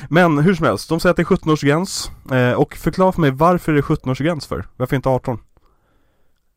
Men 0.09 0.37
hur 0.37 0.55
som 0.55 0.65
helst, 0.65 0.89
de 0.89 0.99
säger 0.99 1.11
att 1.11 1.17
det 1.17 1.21
är 1.21 1.25
17-årsgräns 1.25 2.09
eh, 2.35 2.59
Och 2.59 2.75
förklara 2.75 3.11
för 3.11 3.21
mig 3.21 3.31
varför 3.31 3.71
är 3.71 3.75
det 3.75 3.81
17-årsgräns 3.81 4.47
för? 4.47 4.65
Varför 4.77 4.95
inte 4.95 5.09
18? 5.09 5.39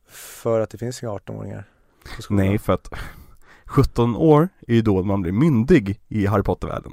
För 0.08 0.60
att 0.60 0.70
det 0.70 0.78
finns 0.78 1.02
inga 1.02 1.12
18-åringar 1.12 1.64
på 2.16 2.22
skolan. 2.22 2.46
Nej, 2.46 2.58
för 2.58 2.72
att 2.72 2.92
17 3.66 4.16
år 4.16 4.48
är 4.66 4.74
ju 4.74 4.82
då 4.82 5.02
man 5.02 5.22
blir 5.22 5.32
myndig 5.32 6.00
i 6.08 6.26
Harry 6.26 6.42
Potter-världen 6.42 6.92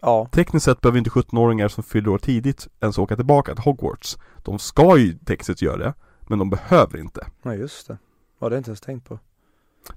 Ja, 0.00 0.28
Tekniskt 0.32 0.64
sett 0.64 0.80
behöver 0.80 0.98
inte 0.98 1.10
17-åringar 1.10 1.68
som 1.68 1.84
fyller 1.84 2.08
år 2.08 2.18
tidigt 2.18 2.68
ens 2.80 2.98
åka 2.98 3.16
tillbaka 3.16 3.54
till 3.54 3.64
Hogwarts 3.64 4.18
De 4.36 4.58
ska 4.58 4.98
ju 4.98 5.12
tekniskt 5.12 5.46
sett 5.46 5.62
göra 5.62 5.76
det 5.76 5.94
Men 6.20 6.38
de 6.38 6.50
behöver 6.50 6.98
inte 6.98 7.26
nej 7.42 7.58
just 7.58 7.88
det. 7.88 7.98
Ja, 8.38 8.38
det 8.38 8.44
har 8.46 8.50
jag 8.50 8.60
inte 8.60 8.70
ens 8.70 8.80
tänkt 8.80 9.08
på. 9.08 9.18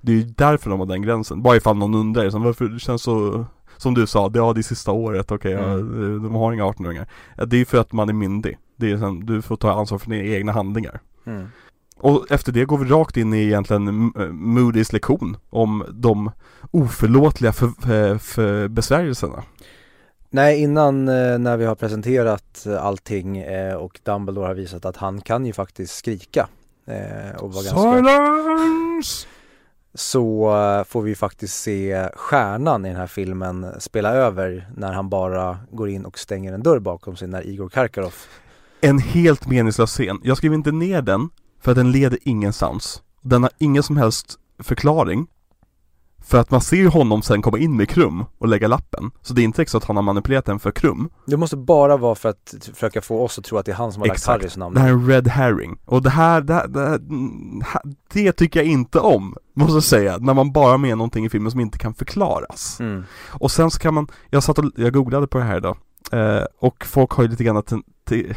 Det 0.02 0.12
är 0.12 0.16
ju 0.16 0.24
därför 0.24 0.70
de 0.70 0.80
har 0.80 0.88
den 0.88 1.02
gränsen 1.02 1.42
Bara 1.42 1.56
ifall 1.56 1.78
någon 1.78 1.96
undrar, 1.96 2.24
liksom, 2.24 2.44
varför 2.44 2.66
det 2.66 2.80
känns 2.80 3.02
så 3.04 3.46
Som 3.78 3.94
du 3.94 4.08
sa, 4.08 4.32
ja 4.34 4.54
det 4.54 4.60
är 4.62 4.64
sista 4.64 4.92
året, 4.92 5.32
okej, 5.32 5.52
ja, 5.52 5.60
Mm. 5.64 6.24
de 6.24 6.36
har 6.36 6.54
inga 6.54 6.64
18-åringar 6.66 7.08
ja, 7.38 7.46
Det 7.46 7.58
är 7.58 7.66
för 7.66 7.78
att 7.78 7.92
man 7.94 8.10
är 8.10 8.14
myndig 8.14 8.58
Det 8.76 8.92
är 8.92 8.98
sen, 8.98 9.26
du 9.26 9.42
får 9.42 9.56
ta 9.56 9.72
ansvar 9.80 9.98
för 9.98 10.10
dina 10.10 10.24
egna 10.24 10.52
handlingar 10.52 11.00
Mm. 11.26 11.48
Och 11.98 12.32
efter 12.32 12.52
det 12.52 12.66
går 12.66 12.78
vi 12.78 12.90
rakt 12.90 13.18
in 13.18 13.34
i 13.34 13.38
egentligen 13.44 13.88
eh, 13.88 14.22
Moody's 14.32 14.94
lektion 14.94 15.38
om 15.50 15.84
de 15.92 16.32
oförlåtliga 16.72 17.52
för, 17.54 17.68
för, 17.82 18.18
för 18.18 18.68
besvärjelserna 18.68 19.44
Nej, 20.30 20.62
innan 20.62 21.08
eh, 21.08 21.38
när 21.40 21.58
vi 21.58 21.66
har 21.66 21.76
presenterat 21.76 22.66
eh, 22.66 22.86
allting 22.86 23.38
eh, 23.38 23.76
och 23.76 24.00
Dumbledore 24.04 24.48
har 24.48 24.54
visat 24.54 24.86
att 24.86 24.98
han 24.98 25.22
kan 25.22 25.46
ju 25.46 25.54
faktiskt 25.54 25.96
skrika. 25.96 26.48
Eh, 26.86 27.36
och 27.42 27.54
vara 27.54 27.64
ganska, 27.64 27.98
Silence! 27.98 29.28
Så 29.94 30.56
eh, 30.56 30.84
får 30.84 31.02
vi 31.02 31.16
faktiskt 31.16 31.62
se 31.62 32.10
stjärnan 32.14 32.86
i 32.86 32.90
den 32.90 32.98
här 32.98 33.08
filmen 33.08 33.66
spela 33.80 34.10
över 34.10 34.70
när 34.78 34.94
han 34.94 35.10
bara 35.10 35.58
går 35.72 35.90
in 35.90 36.06
och 36.06 36.20
stänger 36.20 36.54
en 36.54 36.64
dörr 36.64 36.80
bakom 36.80 37.16
sig 37.16 37.28
när 37.28 37.48
Igor 37.48 37.70
Karkaroff 37.70 38.28
En 38.82 39.00
helt 39.00 39.48
meningslös 39.48 39.92
scen. 39.92 40.20
Jag 40.24 40.38
skrev 40.38 40.54
inte 40.54 40.72
ner 40.72 41.02
den 41.02 41.30
för 41.62 41.72
att 41.72 41.78
den 41.78 41.92
leder 41.92 42.20
ingenstans. 42.22 43.02
Den 43.22 43.44
har 43.44 43.52
ingen 43.58 43.84
som 43.84 43.98
helst 43.98 44.36
förklaring. 44.60 45.28
För 46.24 46.38
att 46.38 46.52
man 46.52 46.62
ser 46.62 46.88
honom 46.88 47.22
sen 47.22 47.42
komma 47.42 47.60
in 47.60 47.78
med 47.78 47.90
Krum 47.90 48.26
och 48.38 48.48
lägga 48.48 48.68
lappen. 48.68 49.12
Så 49.22 49.34
det 49.34 49.42
är 49.42 49.44
inte 49.44 49.66
så 49.66 49.78
att 49.78 49.84
han 49.84 49.96
har 49.96 50.04
manipulerat 50.04 50.46
den 50.46 50.60
för 50.60 50.72
Krum. 50.72 51.10
Det 51.26 51.38
måste 51.38 51.58
bara 51.58 51.98
vara 51.98 52.16
för 52.16 52.30
att 52.30 52.56
försöka 52.74 53.02
få 53.02 53.24
oss 53.24 53.40
att 53.40 53.46
tro 53.46 53.58
att 53.58 53.66
det 53.66 53.72
är 53.72 53.76
han 53.76 53.92
som 53.92 54.02
har 54.02 54.08
lagt 54.08 54.18
Exakt. 54.18 54.42
Harrys 54.42 54.58
namn. 54.58 54.76
Det 54.76 54.82
här 54.82 54.88
är 54.88 54.94
en 54.94 55.08
red 55.08 55.28
herring. 55.28 55.78
Och 55.86 56.02
det 56.02 56.10
här, 56.10 56.42
det, 56.42 56.54
här, 56.54 56.68
det, 56.68 56.80
här, 57.66 57.82
det 58.14 58.32
tycker 58.32 58.60
jag 58.60 58.68
inte 58.68 59.00
om, 59.00 59.36
måste 59.54 59.74
jag 59.74 59.84
säga. 59.84 60.18
När 60.18 60.34
man 60.34 60.52
bara 60.52 60.78
med 60.78 60.98
någonting 60.98 61.26
i 61.26 61.30
filmen 61.30 61.52
som 61.52 61.60
inte 61.60 61.78
kan 61.78 61.94
förklaras. 61.94 62.80
Mm. 62.80 63.04
Och 63.30 63.52
sen 63.52 63.72
så 63.72 63.80
kan 63.80 63.94
man, 63.94 64.08
jag 64.30 64.44
satt 64.44 64.60
och, 64.60 64.66
jag 64.76 64.94
googlade 64.94 65.28
på 65.28 65.38
det 65.38 65.44
här 65.44 65.58
idag. 65.58 65.78
Eh, 66.12 66.44
och 66.60 66.86
folk 66.86 67.12
har 67.12 67.24
ju 67.24 67.30
lite 67.30 67.44
grann 67.44 67.64
te, 67.64 67.76
te, 68.10 68.36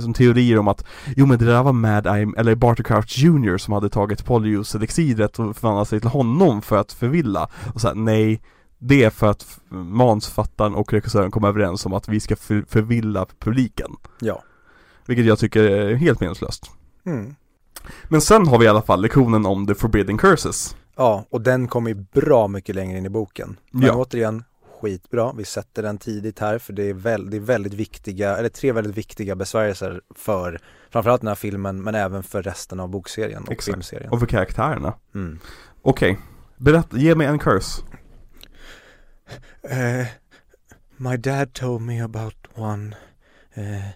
som 0.00 0.14
teorier 0.14 0.58
om 0.58 0.68
att 0.68 0.84
Jo 1.16 1.26
men 1.26 1.38
det 1.38 1.44
där 1.44 1.62
var 1.62 1.72
Mad 1.72 2.06
Eye, 2.06 2.32
eller 2.36 2.54
Barty 2.54 2.82
Crouch 2.82 3.18
Jr 3.18 3.56
som 3.58 3.74
hade 3.74 3.88
tagit 3.88 4.24
polyjuice-elixiret 4.24 5.38
och 5.38 5.56
förvandlat 5.56 5.88
sig 5.88 6.00
till 6.00 6.10
honom 6.10 6.62
för 6.62 6.76
att 6.76 6.92
förvilla. 6.92 7.48
Och 7.74 7.80
så 7.80 7.88
här, 7.88 7.94
nej, 7.94 8.42
det 8.78 9.04
är 9.04 9.10
för 9.10 9.26
att 9.26 9.60
manusfattaren 9.70 10.74
och 10.74 10.92
regissören 10.92 11.30
kom 11.30 11.44
överens 11.44 11.86
om 11.86 11.92
att 11.92 12.08
vi 12.08 12.20
ska 12.20 12.36
för, 12.36 12.64
förvilla 12.68 13.26
publiken. 13.38 13.90
Ja. 14.20 14.42
Vilket 15.06 15.26
jag 15.26 15.38
tycker 15.38 15.62
är 15.62 15.94
helt 15.94 16.20
meningslöst. 16.20 16.70
Mm. 17.06 17.34
Men 18.08 18.20
sen 18.20 18.46
har 18.46 18.58
vi 18.58 18.64
i 18.64 18.68
alla 18.68 18.82
fall 18.82 19.02
lektionen 19.02 19.46
om 19.46 19.66
the 19.66 19.74
forbidden 19.74 20.18
curses. 20.18 20.76
Ja, 20.96 21.24
och 21.30 21.40
den 21.40 21.68
kommer 21.68 21.90
ju 21.90 21.94
bra 21.94 22.48
mycket 22.48 22.74
längre 22.74 22.98
in 22.98 23.06
i 23.06 23.08
boken. 23.08 23.56
Men 23.70 23.86
Ja. 23.86 23.94
återigen, 23.94 24.44
skitbra. 24.80 25.32
Vi 25.32 25.44
sätter 25.44 25.82
den 25.82 25.98
tidigt 25.98 26.38
här 26.38 26.58
för 26.58 26.72
det 26.72 26.82
är, 26.82 26.94
väl, 26.94 27.30
det 27.30 27.36
är 27.36 27.40
väldigt 27.40 27.74
viktiga, 27.74 28.36
eller 28.36 28.48
tre 28.48 28.72
väldigt 28.72 28.96
viktiga 28.98 29.34
besvärjelser 29.36 30.00
för 30.14 30.60
framförallt 30.90 31.20
den 31.20 31.28
här 31.28 31.34
filmen 31.34 31.82
men 31.82 31.94
även 31.94 32.22
för 32.22 32.42
resten 32.42 32.80
av 32.80 32.88
bokserien 32.88 33.42
och 33.42 33.52
Exakt. 33.52 33.64
filmserien. 33.74 34.10
Och 34.10 34.20
för 34.20 34.26
karaktärerna. 34.26 34.94
Mm. 35.14 35.38
Okej, 35.82 36.18
berätta, 36.56 36.96
ge 36.96 37.14
mig 37.14 37.26
en 37.26 37.38
curse. 37.38 37.82
Eh, 39.62 40.06
my 40.96 41.16
dad 41.16 41.52
told 41.52 41.82
me 41.82 42.00
about 42.00 42.34
one, 42.54 42.96
eh, 43.54 43.88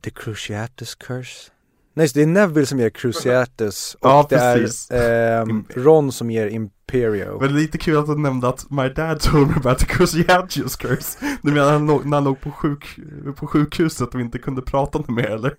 the 0.00 0.10
Cruciatus 0.10 0.94
curse. 0.94 1.50
Nej, 1.94 2.08
så 2.08 2.18
det 2.18 2.22
är 2.22 2.26
Neville 2.26 2.66
som 2.66 2.80
ger 2.80 2.90
Cruciatus 2.90 3.94
och 4.00 4.10
Ja, 4.10 4.26
det 4.30 4.36
precis. 4.36 4.90
är 4.90 5.42
ehm, 5.42 5.64
Ron 5.74 6.12
som 6.12 6.30
ger 6.30 6.46
Imperio. 6.94 7.38
Men 7.40 7.48
det 7.48 7.60
är 7.60 7.62
lite 7.62 7.78
kul 7.78 7.98
att 7.98 8.06
du 8.06 8.18
nämnde 8.18 8.48
att 8.48 8.70
My 8.70 8.88
dad 8.88 9.20
told 9.20 9.48
me 9.48 9.54
about 9.56 9.78
the 9.78 9.86
Cruciatus 9.86 10.76
curse 10.76 11.18
Du 11.42 11.52
menar 11.52 11.72
han 11.72 11.86
låg, 11.86 12.06
när 12.06 12.16
han 12.16 12.24
låg 12.24 12.40
på, 12.40 12.50
sjuk, 12.50 12.98
på 13.36 13.46
sjukhuset 13.46 14.14
och 14.14 14.20
inte 14.20 14.38
kunde 14.38 14.62
prata 14.62 15.12
mer 15.12 15.30
eller? 15.30 15.54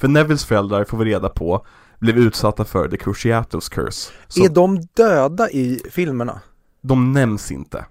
För 0.00 0.08
Nevilles 0.08 0.44
föräldrar 0.44 0.84
får 0.84 0.98
vi 0.98 1.04
reda 1.04 1.28
på 1.28 1.66
blev 1.98 2.18
utsatta 2.18 2.64
för 2.64 2.88
the 2.88 2.96
Cruciatus 2.96 3.68
curse 3.68 4.12
så 4.28 4.44
Är 4.44 4.48
de 4.48 4.80
döda 4.96 5.50
i 5.50 5.80
filmerna? 5.90 6.40
De 6.82 7.12
nämns 7.12 7.52
inte 7.52 7.84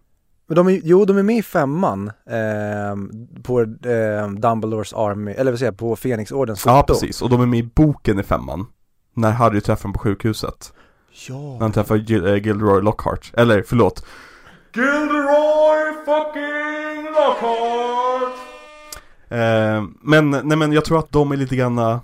Men 0.47 0.55
de 0.55 0.67
är, 0.67 0.81
jo, 0.83 1.05
de 1.05 1.17
är 1.17 1.23
med 1.23 1.37
i 1.37 1.43
femman 1.43 2.07
eh, 2.07 2.95
på 3.43 3.61
eh, 3.61 4.29
Dumbledores 4.29 4.93
Army, 4.93 5.31
eller 5.31 5.51
vad 5.51 5.59
säger 5.59 5.71
jag, 5.71 5.77
på 5.77 5.95
Fenixordens 5.95 6.61
foto. 6.61 6.75
Ja 6.75 6.83
precis, 6.87 7.21
och 7.21 7.29
de 7.29 7.41
är 7.41 7.45
med 7.45 7.59
i 7.59 7.69
boken 7.75 8.19
i 8.19 8.23
femman 8.23 8.65
När 9.13 9.31
Harry 9.31 9.61
träffar 9.61 9.83
dem 9.83 9.93
på 9.93 9.99
sjukhuset 9.99 10.73
Ja. 11.29 11.33
När 11.53 11.59
han 11.59 11.71
träffar 11.71 11.95
Gil- 11.95 12.25
äh, 12.27 12.33
Gilderoy 12.35 12.81
Lockhart, 12.81 13.31
eller 13.33 13.63
förlåt 13.67 14.05
Gilderoy 14.73 15.93
fucking 16.05 17.05
Lockhart 17.05 18.37
eh, 19.29 19.83
Men, 20.01 20.29
nej 20.31 20.57
men 20.57 20.71
jag 20.73 20.85
tror 20.85 20.99
att 20.99 21.11
de 21.11 21.31
är 21.31 21.37
lite 21.37 21.55
granna 21.55 21.99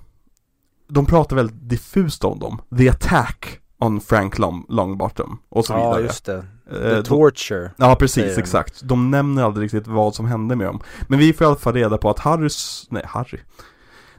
De 0.88 1.06
pratar 1.06 1.36
väldigt 1.36 1.70
diffust 1.70 2.24
om 2.24 2.40
dem 2.40 2.62
The 2.78 2.90
attack 2.90 3.60
on 3.80 4.02
Frank 4.02 4.40
Long, 4.40 4.66
Longbottom 4.70 5.40
och 5.50 5.66
så 5.66 5.74
Ja, 5.74 5.78
vidare 5.90 6.02
just 6.04 6.26
det. 6.26 6.46
Eh, 6.72 6.78
The 6.78 6.96
de- 6.96 7.04
torture. 7.04 7.72
Ja 7.78 7.96
precis, 7.96 8.38
exakt. 8.38 8.82
De 8.84 9.12
nämner 9.12 9.44
aldrig 9.44 9.64
riktigt 9.66 9.88
vad 9.88 10.16
som 10.16 10.26
hände 10.26 10.56
med 10.56 10.68
dem. 10.68 10.80
Men 11.08 11.20
vi 11.20 11.34
får 11.34 11.46
i 11.46 11.48
alla 11.48 11.56
fall 11.56 11.74
reda 11.74 11.98
på 11.98 12.10
att 12.10 12.20
Harrys, 12.20 12.88
nej 12.90 13.04
Harry, 13.08 13.40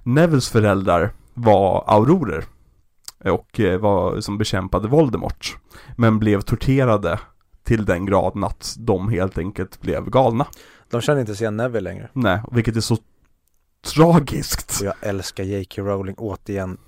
Nevilles 0.02 0.48
föräldrar 0.48 1.10
var 1.34 1.84
aurorer. 1.86 2.44
Och 3.24 3.60
eh, 3.60 3.80
var 3.80 4.20
som 4.20 4.38
bekämpade 4.38 4.88
Voldemort. 4.88 5.56
Men 5.96 6.18
blev 6.18 6.40
torterade 6.40 7.18
till 7.64 7.84
den 7.84 8.06
graden 8.06 8.44
att 8.44 8.76
de 8.78 9.08
helt 9.08 9.38
enkelt 9.38 9.80
blev 9.80 10.10
galna. 10.10 10.46
De 10.90 11.00
känner 11.00 11.20
inte 11.20 11.32
igen 11.32 11.56
Neville 11.56 11.80
längre. 11.90 12.08
Nej, 12.12 12.40
vilket 12.52 12.76
är 12.76 12.80
så 12.80 12.96
tragiskt. 13.94 14.80
Och 14.80 14.86
jag 14.86 14.94
älskar 15.00 15.44
J.K. 15.44 15.82
Rowling 15.82 16.14
återigen. 16.18 16.78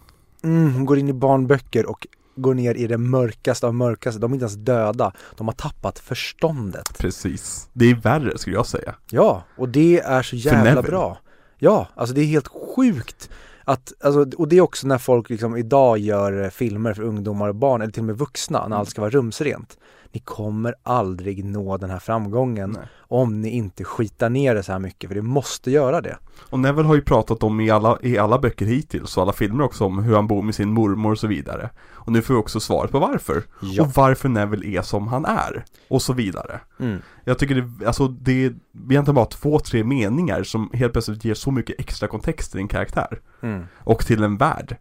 Mm, 0.42 0.74
hon 0.74 0.84
går 0.84 0.98
in 0.98 1.08
i 1.08 1.12
barnböcker 1.12 1.86
och 1.86 2.06
går 2.36 2.54
ner 2.54 2.74
i 2.74 2.86
det 2.86 2.98
mörkaste 2.98 3.66
av 3.66 3.74
mörkaste. 3.74 4.20
De 4.20 4.32
är 4.32 4.34
inte 4.34 4.44
ens 4.44 4.54
döda. 4.54 5.12
De 5.36 5.48
har 5.48 5.54
tappat 5.54 5.98
förståndet. 5.98 6.98
Precis. 6.98 7.68
Det 7.72 7.90
är 7.90 7.94
värre 7.94 8.38
skulle 8.38 8.56
jag 8.56 8.66
säga. 8.66 8.94
Ja, 9.10 9.44
och 9.56 9.68
det 9.68 10.00
är 10.00 10.22
så 10.22 10.36
jävla 10.36 10.82
bra. 10.82 11.18
Ja, 11.58 11.88
alltså 11.94 12.14
det 12.14 12.20
är 12.20 12.26
helt 12.26 12.48
sjukt 12.48 13.30
att, 13.64 13.92
alltså, 14.00 14.38
och 14.38 14.48
det 14.48 14.56
är 14.56 14.60
också 14.60 14.86
när 14.86 14.98
folk 14.98 15.30
liksom 15.30 15.56
idag 15.56 15.98
gör 15.98 16.50
filmer 16.50 16.94
för 16.94 17.02
ungdomar 17.02 17.48
och 17.48 17.54
barn, 17.54 17.82
eller 17.82 17.92
till 17.92 18.02
och 18.02 18.06
med 18.06 18.18
vuxna, 18.18 18.68
när 18.68 18.76
allt 18.76 18.88
ska 18.88 19.00
vara 19.00 19.10
rumsrent. 19.10 19.78
Ni 20.14 20.20
kommer 20.20 20.74
aldrig 20.82 21.44
nå 21.44 21.76
den 21.76 21.90
här 21.90 21.98
framgången 21.98 22.70
Nej. 22.70 22.86
om 22.98 23.40
ni 23.40 23.48
inte 23.48 23.84
skitar 23.84 24.30
ner 24.30 24.54
det 24.54 24.62
så 24.62 24.72
här 24.72 24.78
mycket, 24.78 25.08
för 25.08 25.14
det 25.14 25.22
måste 25.22 25.70
göra 25.70 26.00
det. 26.00 26.18
Och 26.50 26.58
Neville 26.58 26.88
har 26.88 26.94
ju 26.94 27.00
pratat 27.00 27.42
om 27.42 27.60
i 27.60 27.70
alla, 27.70 27.98
i 28.02 28.18
alla 28.18 28.38
böcker 28.38 28.66
hittills 28.66 29.16
och 29.16 29.22
alla 29.22 29.32
filmer 29.32 29.64
också 29.64 29.84
om 29.84 30.02
hur 30.02 30.14
han 30.14 30.26
bor 30.26 30.42
med 30.42 30.54
sin 30.54 30.72
mormor 30.72 31.12
och 31.12 31.18
så 31.18 31.26
vidare. 31.26 31.70
Och 31.92 32.12
nu 32.12 32.22
får 32.22 32.34
vi 32.34 32.40
också 32.40 32.60
svaret 32.60 32.90
på 32.90 32.98
varför. 32.98 33.42
Ja. 33.62 33.82
Och 33.82 33.92
varför 33.94 34.28
Neville 34.28 34.78
är 34.78 34.82
som 34.82 35.08
han 35.08 35.24
är. 35.24 35.64
Och 35.88 36.02
så 36.02 36.12
vidare. 36.12 36.60
Mm. 36.80 36.98
Jag 37.24 37.38
tycker 37.38 37.54
det, 37.54 37.86
alltså 37.86 38.08
det 38.08 38.44
är 38.44 38.54
egentligen 38.90 39.14
bara 39.14 39.26
två, 39.26 39.58
tre 39.58 39.84
meningar 39.84 40.42
som 40.42 40.70
helt 40.72 40.92
plötsligt 40.92 41.24
ger 41.24 41.34
så 41.34 41.50
mycket 41.50 41.80
extra 41.80 42.08
kontext 42.08 42.50
till 42.50 42.60
en 42.60 42.68
karaktär. 42.68 43.20
Mm. 43.42 43.64
Och 43.78 44.06
till 44.06 44.22
en 44.22 44.36
värld. 44.36 44.76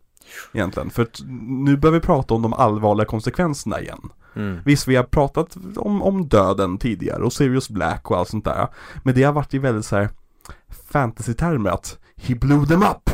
Egentligen. 0.54 0.90
För 0.90 1.08
nu 1.64 1.78
börjar 1.78 1.94
vi 1.94 2.00
prata 2.00 2.34
om 2.34 2.42
de 2.42 2.54
allvarliga 2.54 3.06
konsekvenserna 3.06 3.82
igen. 3.82 4.10
Mm. 4.36 4.60
Visst, 4.66 4.88
vi 4.88 4.96
har 4.96 5.04
pratat 5.04 5.58
om, 5.76 6.02
om 6.02 6.28
döden 6.28 6.78
tidigare 6.78 7.24
och 7.24 7.34
Sirius 7.34 7.70
Black 7.70 8.12
och 8.12 8.18
allt 8.18 8.30
sånt 8.30 8.46
där. 8.46 8.68
Men 9.04 9.16
det 9.16 9.24
har 9.24 9.34
varit 9.34 9.54
i 9.54 9.58
väldigt 9.60 9.86
så 9.86 9.96
här 9.96 10.10
fantasy-termer 10.92 11.70
att 11.70 12.00
He 12.16 12.36
blew 12.36 12.66
them 12.68 12.84
up! 12.84 13.10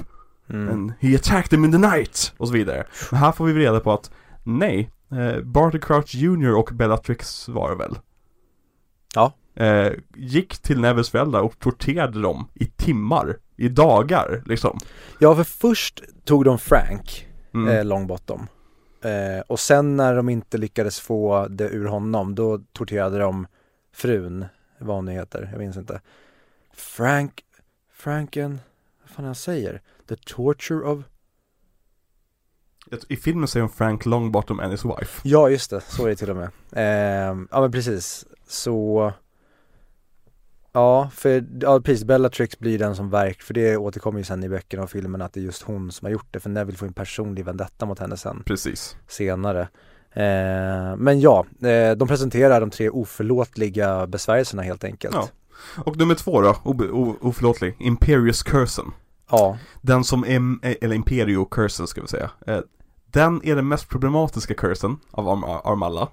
Mm. 0.49 0.69
And 0.73 0.93
he 0.99 1.15
attacked 1.15 1.49
them 1.49 1.65
in 1.65 1.71
the 1.71 1.77
night! 1.77 2.33
Och 2.37 2.47
så 2.47 2.53
vidare. 2.53 2.83
Men 3.11 3.19
här 3.19 3.31
får 3.31 3.45
vi 3.45 3.53
reda 3.53 3.79
på 3.79 3.91
att 3.93 4.11
nej, 4.43 4.89
eh, 5.11 5.41
Barty 5.43 5.79
Crouch 5.79 6.15
Jr 6.15 6.55
och 6.55 6.69
Bellatrix 6.73 7.49
var 7.49 7.69
det 7.69 7.75
väl? 7.75 7.97
Ja. 9.15 9.33
Eh, 9.55 9.91
gick 10.15 10.57
till 10.57 10.79
Neves 10.79 11.09
föräldrar 11.09 11.41
och 11.41 11.59
torterade 11.59 12.21
dem 12.21 12.47
i 12.53 12.65
timmar, 12.65 13.37
i 13.55 13.69
dagar 13.69 14.43
liksom. 14.45 14.79
Ja, 15.19 15.35
för 15.35 15.43
först 15.43 16.03
tog 16.25 16.45
de 16.45 16.57
Frank, 16.59 17.25
Mm. 17.53 17.67
eh, 17.77 17.85
Longbottom. 17.85 18.47
Eh, 19.01 19.39
och 19.47 19.59
sen 19.59 19.95
när 19.95 20.15
de 20.15 20.29
inte 20.29 20.57
lyckades 20.57 20.99
få 20.99 21.47
det 21.47 21.69
ur 21.69 21.85
honom, 21.85 22.35
då 22.35 22.59
torterade 22.73 23.19
de 23.19 23.47
frun, 23.91 24.45
vad 24.77 24.95
hon 24.95 25.07
heter, 25.07 25.49
jag 25.51 25.59
minns 25.59 25.77
inte. 25.77 26.01
Frank, 26.73 27.41
Franken, 27.91 28.59
vad 29.01 29.09
fan 29.09 29.25
är 29.25 29.27
han 29.27 29.35
säger? 29.35 29.81
The 30.07 30.15
torture 30.15 30.85
of... 30.85 31.03
I 33.07 33.17
filmen 33.17 33.47
säger 33.47 33.61
hon 33.61 33.73
Frank 33.73 34.05
Longbottom 34.05 34.59
and 34.59 34.71
his 34.71 34.85
wife. 34.85 35.21
Ja, 35.23 35.49
just 35.49 35.69
det, 35.69 35.81
så 35.81 36.05
är 36.05 36.09
det 36.09 36.15
till 36.15 36.29
och 36.29 36.35
med. 36.35 36.49
Eh, 36.71 37.37
ja 37.51 37.61
men 37.61 37.71
precis, 37.71 38.25
så... 38.47 39.13
Ja, 40.71 41.09
för 41.13 41.45
ja, 41.61 41.81
precis, 41.81 42.03
Bellatrix 42.05 42.59
blir 42.59 42.79
den 42.79 42.95
som 42.95 43.09
verk, 43.09 43.41
för 43.41 43.53
det 43.53 43.77
återkommer 43.77 44.19
ju 44.19 44.23
sen 44.25 44.43
i 44.43 44.49
böckerna 44.49 44.83
och 44.83 44.89
filmerna 44.89 45.25
att 45.25 45.33
det 45.33 45.39
är 45.39 45.43
just 45.43 45.61
hon 45.61 45.91
som 45.91 46.05
har 46.05 46.11
gjort 46.11 46.27
det, 46.31 46.39
för 46.39 46.49
Neville 46.49 46.77
får 46.77 46.87
en 46.87 46.93
personlig 46.93 47.45
vendetta 47.45 47.85
mot 47.85 47.99
henne 47.99 48.17
sen. 48.17 48.43
Precis. 48.45 48.97
senare. 49.07 49.61
Eh, 50.13 50.95
men 50.97 51.19
ja, 51.19 51.45
eh, 51.61 51.91
de 51.97 52.07
presenterar 52.07 52.59
de 52.61 52.69
tre 52.69 52.89
oförlåtliga 52.89 54.07
besvärjelserna 54.07 54.61
helt 54.61 54.83
enkelt. 54.83 55.15
Ja. 55.15 55.27
Och 55.85 55.97
nummer 55.97 56.15
två 56.15 56.41
då, 56.41 56.55
oförlåtlig, 57.21 57.75
Imperious 57.79 58.43
Cursen. 58.43 58.91
Ja, 59.31 59.57
Den 59.81 60.03
som 60.03 60.23
är, 60.23 60.75
eller 60.83 60.95
Imperio 60.95 61.45
Cursen 61.45 61.87
ska 61.87 62.01
vi 62.01 62.07
säga. 62.07 62.31
Eh, 62.47 62.59
Den 63.11 63.41
är 63.43 63.55
den 63.55 63.67
mest 63.67 63.89
problematiska 63.89 64.53
cursen 64.53 64.97
av 65.11 65.25
dem 65.25 65.43
av 65.43 65.83
alla. 65.83 66.07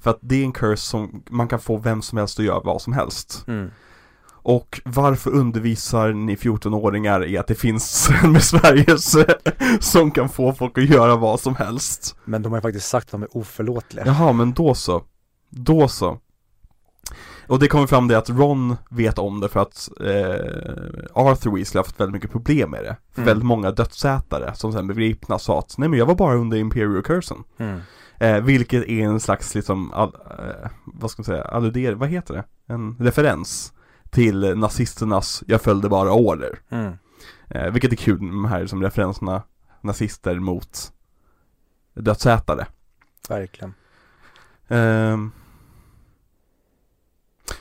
För 0.00 0.10
att 0.10 0.18
det 0.20 0.34
är 0.40 0.44
en 0.44 0.52
curse 0.52 0.82
som 0.82 1.22
man 1.30 1.48
kan 1.48 1.60
få 1.60 1.76
vem 1.76 2.02
som 2.02 2.18
helst 2.18 2.38
att 2.38 2.44
göra 2.44 2.60
vad 2.60 2.82
som 2.82 2.92
helst. 2.92 3.44
mm. 3.48 3.70
Och 4.42 4.80
varför 4.84 5.30
undervisar 5.30 6.12
ni 6.12 6.34
14-åringar 6.36 7.26
i 7.26 7.38
att 7.38 7.46
det 7.46 7.54
finns 7.54 8.10
en 8.22 8.32
besvärjelse 8.32 9.26
som 9.80 10.10
kan 10.10 10.28
få 10.28 10.52
folk 10.52 10.78
att 10.78 10.84
göra 10.88 11.16
vad 11.16 11.40
som 11.40 11.54
helst? 11.54 12.16
men 12.24 12.42
de 12.42 12.52
har 12.52 12.58
ju 12.58 12.62
faktiskt 12.62 12.88
sagt 12.88 13.06
att 13.06 13.10
de 13.12 13.22
är 13.22 13.36
oförlåtliga. 13.36 14.06
Jaha, 14.06 14.32
men 14.32 14.52
då 14.52 14.74
så. 14.74 15.02
Då 15.50 15.88
så. 15.88 16.18
Och 17.46 17.58
det 17.58 17.68
kommer 17.68 17.86
fram 17.86 18.08
det 18.08 18.18
att 18.18 18.30
Ron 18.30 18.76
vet 18.90 19.18
om 19.18 19.40
det 19.40 19.48
för 19.48 19.60
att 19.60 19.88
eh, 20.00 21.04
Arthur 21.14 21.50
Weasley 21.56 21.78
har 21.78 21.84
haft 21.84 22.00
väldigt 22.00 22.14
mycket 22.14 22.30
problem 22.30 22.70
med 22.70 22.84
det. 22.84 22.96
Mm. 23.16 23.26
väldigt 23.26 23.46
många 23.46 23.70
dödsätare 23.70 24.54
som 24.54 24.72
sen 24.72 24.86
begripna 24.86 25.38
sa 25.38 25.58
att 25.58 25.74
nej 25.78 25.88
men 25.88 25.98
jag 25.98 26.06
var 26.06 26.14
bara 26.14 26.34
under 26.34 26.56
Imperial 26.58 27.02
Cursen. 27.02 27.44
Mm. 27.58 27.80
Eh, 28.20 28.40
vilket 28.40 28.88
är 28.88 29.02
en 29.02 29.20
slags 29.20 29.54
liksom, 29.54 29.92
all, 29.92 30.14
eh, 30.38 30.70
vad 30.84 31.10
ska 31.10 31.20
man 31.20 31.24
säga, 31.24 31.42
alludering, 31.42 31.98
vad 31.98 32.08
heter 32.08 32.34
det? 32.34 32.44
En 32.74 32.96
referens 32.98 33.72
till 34.10 34.58
nazisternas 34.58 35.42
jag 35.46 35.62
följde 35.62 35.88
bara 35.88 36.12
order. 36.12 36.58
Mm. 36.68 36.92
Eh, 37.48 37.70
vilket 37.70 37.92
är 37.92 37.96
kul 37.96 38.18
de 38.18 38.44
här 38.44 38.66
som 38.66 38.82
referenserna 38.82 39.42
nazister 39.80 40.38
mot 40.38 40.92
dödsätare. 41.94 42.66
Verkligen. 43.28 43.74
Ehm. 44.68 45.32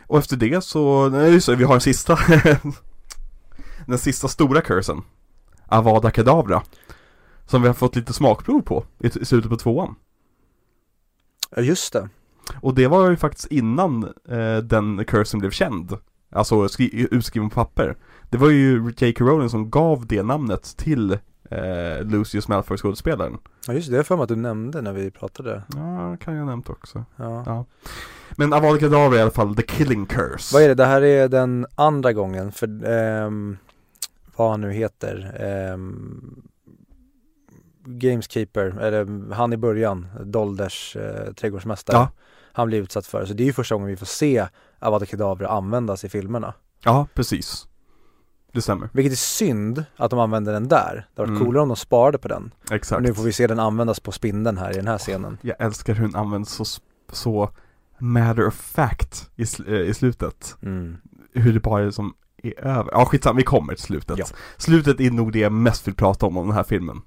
Och 0.07 0.17
efter 0.17 0.37
det 0.37 0.63
så, 0.63 1.09
nej 1.09 1.33
just 1.33 1.47
det, 1.47 1.55
vi 1.55 1.63
har 1.63 1.73
den 1.73 1.81
sista 1.81 2.19
Den 3.85 3.97
sista 3.97 4.27
stora 4.27 4.61
cursen 4.61 5.01
Avada 5.65 6.11
Kedavra 6.11 6.63
Som 7.45 7.61
vi 7.61 7.67
har 7.67 7.75
fått 7.75 7.95
lite 7.95 8.13
smakprov 8.13 8.61
på 8.61 8.85
i, 8.99 9.07
i 9.07 9.25
slutet 9.25 9.49
på 9.49 9.57
tvåan 9.57 9.95
Ja, 11.55 11.61
just 11.61 11.93
det. 11.93 12.09
Och 12.61 12.75
det 12.75 12.87
var 12.87 13.09
ju 13.09 13.15
faktiskt 13.17 13.47
innan 13.47 14.03
eh, 14.29 14.57
den 14.57 15.05
cursen 15.05 15.39
blev 15.39 15.51
känd 15.51 15.97
Alltså 16.31 16.67
skri- 16.69 17.07
utskriven 17.11 17.49
på 17.49 17.53
papper 17.55 17.95
Det 18.29 18.37
var 18.37 18.49
ju 18.49 18.93
J.K. 18.97 19.25
Rowling 19.25 19.49
som 19.49 19.69
gav 19.69 20.05
det 20.07 20.23
namnet 20.23 20.77
till 20.77 21.11
eh, 21.51 22.01
Lucius 22.03 22.47
Malfoy 22.47 22.77
skådespelaren 22.77 23.37
Ja, 23.67 23.73
just 23.73 23.89
det. 23.89 23.95
Det 23.95 23.99
är 23.99 24.03
för 24.03 24.15
mig 24.15 24.23
att 24.23 24.29
du 24.29 24.35
nämnde 24.35 24.81
när 24.81 24.93
vi 24.93 25.11
pratade. 25.11 25.63
Ja, 25.75 26.17
kan 26.17 26.33
jag 26.33 26.41
ha 26.41 26.49
nämnt 26.49 26.69
också 26.69 27.05
Ja. 27.15 27.43
Ja. 27.45 27.65
Men 28.31 28.53
Avada 28.53 28.79
Kedavra 28.79 29.17
i 29.17 29.21
alla 29.21 29.31
fall 29.31 29.55
the 29.55 29.61
killing 29.63 30.05
curse 30.05 30.55
Vad 30.55 30.63
är 30.63 30.67
det? 30.67 30.73
Det 30.75 30.85
här 30.85 31.01
är 31.01 31.27
den 31.27 31.65
andra 31.75 32.13
gången 32.13 32.51
för 32.51 32.85
ehm, 32.89 33.57
vad 34.35 34.51
han 34.51 34.61
nu 34.61 34.71
heter. 34.71 35.35
ehm, 35.39 36.41
Gameskeeper, 37.97 38.65
eller 38.79 39.33
han 39.33 39.53
i 39.53 39.57
början, 39.57 40.07
Dolders 40.25 40.95
eh, 40.95 41.33
trädgårdsmästare. 41.33 41.97
Ja. 41.97 42.09
Han 42.51 42.67
blir 42.67 42.81
utsatt 42.81 43.05
för 43.07 43.21
det. 43.21 43.27
Så 43.27 43.33
det 43.33 43.43
är 43.43 43.45
ju 43.45 43.53
första 43.53 43.75
gången 43.75 43.87
vi 43.87 43.95
får 43.97 44.05
se 44.05 44.47
Avada 44.79 45.05
Kedavra 45.05 45.47
användas 45.47 46.05
i 46.05 46.09
filmerna. 46.09 46.53
Ja, 46.83 47.07
precis. 47.13 47.67
Det 48.51 48.61
stämmer. 48.61 48.89
Vilket 48.93 49.11
är 49.13 49.17
synd 49.17 49.85
att 49.95 50.09
de 50.11 50.19
använder 50.19 50.53
den 50.53 50.67
där. 50.67 51.07
Det 51.15 51.21
hade 51.21 51.31
varit 51.31 51.37
Mm. 51.37 51.45
coolare 51.45 51.61
om 51.63 51.67
de 51.69 51.77
sparade 51.77 52.17
på 52.17 52.27
den. 52.27 52.51
Exakt. 52.71 52.97
Och 52.97 53.03
nu 53.03 53.13
får 53.13 53.23
vi 53.23 53.31
se 53.33 53.47
den 53.47 53.59
användas 53.59 53.99
på 53.99 54.11
spindeln 54.11 54.57
här 54.57 54.71
i 54.71 54.73
den 54.73 54.87
här 54.87 54.97
scenen. 54.97 55.37
Jag 55.41 55.55
älskar 55.61 55.93
hur 55.93 56.05
den 56.07 56.15
används 56.15 56.51
så, 56.53 56.65
så 57.11 57.49
matter 57.97 58.47
of 58.47 58.53
fact 58.53 59.29
i, 59.35 59.43
sl- 59.43 59.73
eh, 59.73 59.89
i 59.89 59.93
slutet. 59.93 60.55
Mm. 60.61 60.97
Hur 61.33 61.53
det 61.53 61.59
bara 61.59 61.83
är 61.83 61.91
som 61.91 62.13
är 62.43 62.59
över. 62.65 62.91
Ja, 62.91 63.05
skitsamma, 63.05 63.37
vi 63.37 63.43
kommer 63.43 63.73
till 63.73 63.83
slutet. 63.83 64.17
Ja. 64.17 64.25
Slutet 64.57 64.99
är 64.99 65.11
nog 65.11 65.31
det 65.31 65.39
jag 65.39 65.51
mest 65.51 65.87
vill 65.87 65.95
prata 65.95 66.25
om 66.25 66.37
om 66.37 66.47
den 66.47 66.55
här 66.55 66.63
filmen. 66.63 67.01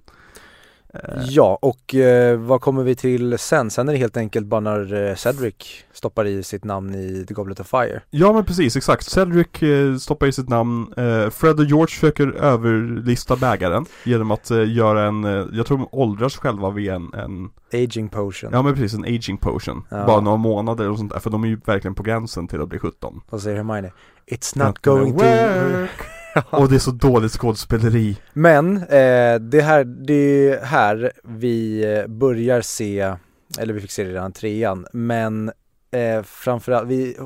Eh, 0.95 1.01
Ja, 1.29 1.59
och 1.63 1.95
eh, 1.95 2.39
vad 2.39 2.61
kommer 2.61 2.83
vi 2.83 2.95
till 2.95 3.39
sen? 3.39 3.71
Sen 3.71 3.89
är 3.89 3.93
det 3.93 3.99
helt 3.99 4.17
enkelt 4.17 4.47
bara 4.47 4.61
när 4.61 5.09
eh, 5.09 5.15
Cedric 5.15 5.55
stoppar 5.93 6.25
i 6.25 6.43
sitt 6.43 6.65
namn 6.65 6.95
i 6.95 7.25
The 7.29 7.35
Goblet 7.35 7.61
of 7.61 7.67
Fire. 7.69 8.03
Ja 8.11 8.33
men 8.33 8.45
precis, 8.45 8.77
exakt. 8.77 9.11
Cedric 9.11 9.63
eh, 9.63 9.97
stoppar 9.97 10.27
i 10.27 10.33
sitt 10.33 10.49
namn. 10.49 10.93
Eh, 10.97 11.31
Fred 11.31 11.59
och 11.61 11.65
George 11.65 11.87
försöker 11.95 12.33
överlista 12.33 13.37
bägaren 13.37 13.87
genom 14.05 14.31
att 14.31 14.51
eh, 14.51 14.73
göra 14.73 15.03
en, 15.07 15.25
jag 15.53 15.67
tror 15.67 15.79
de 15.79 15.89
åldras 15.93 16.37
själva 16.37 16.71
vid 16.71 16.91
en, 16.91 17.15
en 17.15 17.51
Aging 17.75 18.09
potion. 18.09 18.51
Ja 18.53 18.63
men 18.63 18.75
precis, 18.75 18.95
en 18.95 19.05
aging 19.05 19.37
potion. 19.37 19.85
Ja. 19.89 20.07
Bara 20.07 20.21
några 20.21 20.37
månader 20.37 20.91
och 20.91 20.99
sånt 20.99 21.13
där, 21.13 21.19
för 21.21 21.31
de 21.31 21.45
är 21.45 21.49
ju 21.49 21.61
verkligen 21.65 21.95
på 21.95 22.03
gränsen 22.03 22.49
till 22.49 22.61
att 22.63 22.69
bli 22.69 22.79
17. 22.79 23.21
Och 23.31 23.41
säger 23.41 23.57
Hermione 23.57 23.93
It's 24.31 24.59
not 24.59 24.67
Not 24.67 24.79
gonna 24.83 25.01
going 25.01 25.19
to 25.19 25.25
work. 25.25 25.91
Och 26.51 26.69
det 26.69 26.75
är 26.75 26.79
så 26.79 26.91
dåligt 26.91 27.33
skådespeleri. 27.33 28.17
Men 28.33 28.77
eh, 28.77 29.35
det, 29.41 29.63
här, 29.63 29.85
det 29.85 30.49
är 30.49 30.65
här 30.65 31.13
vi 31.25 31.85
eh, 31.95 32.07
börjar 32.07 32.61
se, 32.61 33.15
eller 33.59 33.75
vi 33.75 33.81
fick 33.81 33.91
se 33.91 34.05
det 34.05 34.11
redan 34.11 34.31
i 34.31 34.35
trean, 34.35 34.87
men 34.93 35.53
eh, 35.91 36.23
framförallt, 36.23 36.89
vi, 36.89 37.17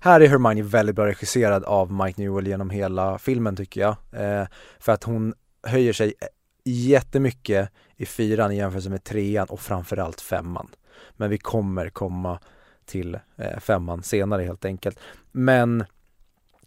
här 0.00 0.20
är 0.20 0.28
Hermione 0.28 0.62
väldigt 0.62 0.96
bra 0.96 1.06
regisserad 1.06 1.64
av 1.64 1.92
Mike 1.92 2.22
Newell 2.22 2.46
genom 2.46 2.70
hela 2.70 3.18
filmen 3.18 3.56
tycker 3.56 3.80
jag. 3.80 3.96
Eh, 4.12 4.46
för 4.78 4.92
att 4.92 5.04
hon 5.04 5.34
höjer 5.62 5.92
sig 5.92 6.14
eh, 6.20 6.28
jättemycket 6.64 7.70
i 7.96 8.06
fyran 8.06 8.52
i 8.52 8.56
jämförelse 8.56 8.90
med 8.90 9.04
trean 9.04 9.46
och 9.48 9.60
framförallt 9.60 10.20
femman. 10.20 10.68
Men 11.16 11.30
vi 11.30 11.38
kommer 11.38 11.88
komma 11.88 12.38
till 12.86 13.18
eh, 13.36 13.58
femman 13.60 14.02
senare 14.02 14.42
helt 14.42 14.64
enkelt. 14.64 14.98
Men 15.32 15.84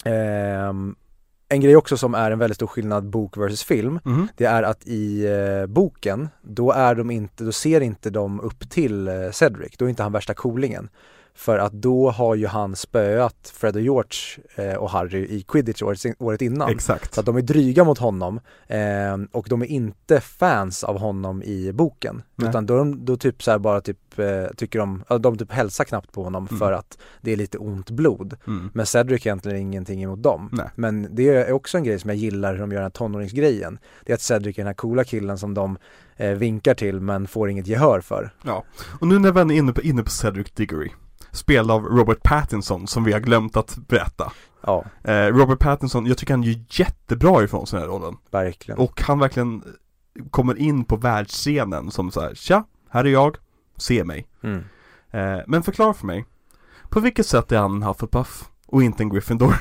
ehm, 0.06 0.96
en 1.50 1.62
grej 1.62 1.76
också 1.76 1.98
som 1.98 2.14
är 2.16 2.32
en 2.32 2.40
väldigt 2.40 2.56
stor 2.56 2.68
skillnad 2.68 3.10
bok 3.10 3.38
versus 3.38 3.64
film 3.64 4.00
Mhm. 4.04 4.28
det 4.36 4.46
är 4.46 4.64
att 4.64 4.88
i 4.88 5.26
eh, 5.26 5.66
boken, 5.68 6.30
då 6.42 6.72
är 6.72 6.96
de 6.96 7.12
inte, 7.12 7.44
då 7.44 7.52
ser 7.52 7.82
inte 7.82 8.10
de 8.10 8.40
upp 8.42 8.70
till 8.70 9.08
eh, 9.08 9.14
Cedric, 9.32 9.78
då 9.78 9.86
är 9.86 9.90
inte 9.90 10.04
han 10.04 10.12
värsta 10.12 10.34
coolingen. 10.34 10.90
För 11.38 11.58
att 11.60 11.74
då 11.74 12.10
har 12.10 12.36
ju 12.36 12.48
han 12.48 12.76
spöat 12.76 13.54
Fred 13.56 13.76
och 13.76 13.82
George 13.82 14.18
eh, 14.56 14.74
och 14.74 14.90
Harry 14.90 15.20
i 15.20 15.42
quidditch 15.48 15.82
året, 15.82 16.00
året 16.20 16.42
innan. 16.42 16.70
Exakt. 16.70 17.14
Så 17.14 17.20
att 17.20 17.26
de 17.26 17.38
är 17.38 17.42
dryga 17.42 17.84
mot 17.84 17.98
honom 17.98 18.40
eh, 18.68 19.18
och 19.32 19.46
de 19.50 19.62
är 19.62 19.66
inte 19.66 20.20
fans 20.22 20.84
av 20.84 20.98
honom 21.00 21.44
i 21.44 21.72
boken. 21.74 22.22
Nej. 22.36 22.50
Utan 22.50 22.66
då, 22.66 22.84
då 22.98 23.18
typ 23.18 23.44
så 23.44 23.60
bara 23.60 23.82
typ 23.82 24.20
eh, 24.20 24.46
tycker 24.58 24.80
de, 24.80 25.04
de 25.20 25.38
typ 25.38 25.52
hälsar 25.52 25.84
knappt 25.84 26.12
på 26.12 26.24
honom 26.24 26.48
Mm. 26.48 26.60
för 26.60 26.72
att 26.72 26.98
det 27.22 27.32
är 27.32 27.36
lite 27.36 27.58
ont 27.58 27.90
blod. 27.90 28.36
Mm. 28.48 28.70
Men 28.74 28.86
Cedric 28.86 29.26
är 29.26 29.30
egentligen 29.30 29.58
ingenting 29.58 30.04
emot 30.04 30.24
dem. 30.24 30.50
Nej. 30.52 30.70
Men 30.76 31.08
det 31.16 31.30
är 31.30 31.52
också 31.52 31.78
en 31.78 31.84
grej 31.84 32.00
som 32.00 32.10
jag 32.10 32.18
gillar 32.18 32.54
hur 32.54 32.60
de 32.60 32.72
gör 32.72 32.78
den 32.78 32.84
här 32.86 32.90
tonåringsgrejen. 32.90 33.80
Det 34.06 34.12
är 34.12 34.16
att 34.16 34.22
Cedric 34.22 34.58
är 34.58 34.62
den 34.62 34.68
här 34.68 34.74
coola 34.74 35.04
killen 35.04 35.38
som 35.38 35.54
de 35.54 35.78
eh, 36.16 36.32
vinkar 36.32 36.74
till 36.76 37.00
men 37.02 37.28
får 37.28 37.50
inget 37.50 37.68
gehör 37.68 38.02
för. 38.02 38.30
Ja. 38.44 38.64
Och 39.00 39.08
nu 39.08 39.20
när 39.20 39.32
vi 39.32 39.40
är 39.40 39.52
inne 39.52 39.74
på, 39.74 39.82
inne 39.82 40.04
på 40.04 40.10
Cedric 40.10 40.52
Diggory, 40.52 40.90
spelad 41.38 41.72
av 41.72 41.84
Robert 41.86 42.24
Pattinson 42.24 42.88
som 42.88 43.04
vi 43.04 43.14
har 43.14 43.20
glömt 43.20 43.58
att 43.58 43.78
berätta. 43.78 44.32
Ja, 44.62 44.86
Eh, 45.04 45.26
Robert 45.26 45.60
Pattinson, 45.60 46.06
jag 46.06 46.18
tycker 46.18 46.34
han 46.34 46.44
gör 46.44 46.56
jättebra 46.70 47.44
ifrån 47.44 47.68
sig 47.68 47.80
den 47.80 47.90
här 47.90 47.96
rollen. 47.96 48.18
verkligen. 48.32 48.80
Och 48.80 49.02
han 49.02 49.20
verkligen 49.20 49.64
kommer 50.32 50.58
in 50.58 50.84
på 50.84 50.96
världsscenen 50.96 51.92
som 51.92 52.12
så 52.12 52.22
här, 52.22 52.36
tja, 52.36 52.64
här 52.90 53.06
är 53.06 53.10
jag, 53.10 53.38
se 53.78 54.04
mig. 54.04 54.28
Mm. 54.44 54.64
Eh, 55.12 55.44
men 55.48 55.64
förklara 55.64 55.94
för 55.94 56.06
mig, 56.06 56.26
på 56.90 57.00
vilket 57.00 57.26
sätt 57.26 57.52
är 57.52 57.58
han 57.58 57.76
en 57.76 57.84
Hufflepuff 57.84 58.50
och 58.68 58.84
inte 58.84 59.04
en 59.04 59.10
Gryffindor? 59.10 59.56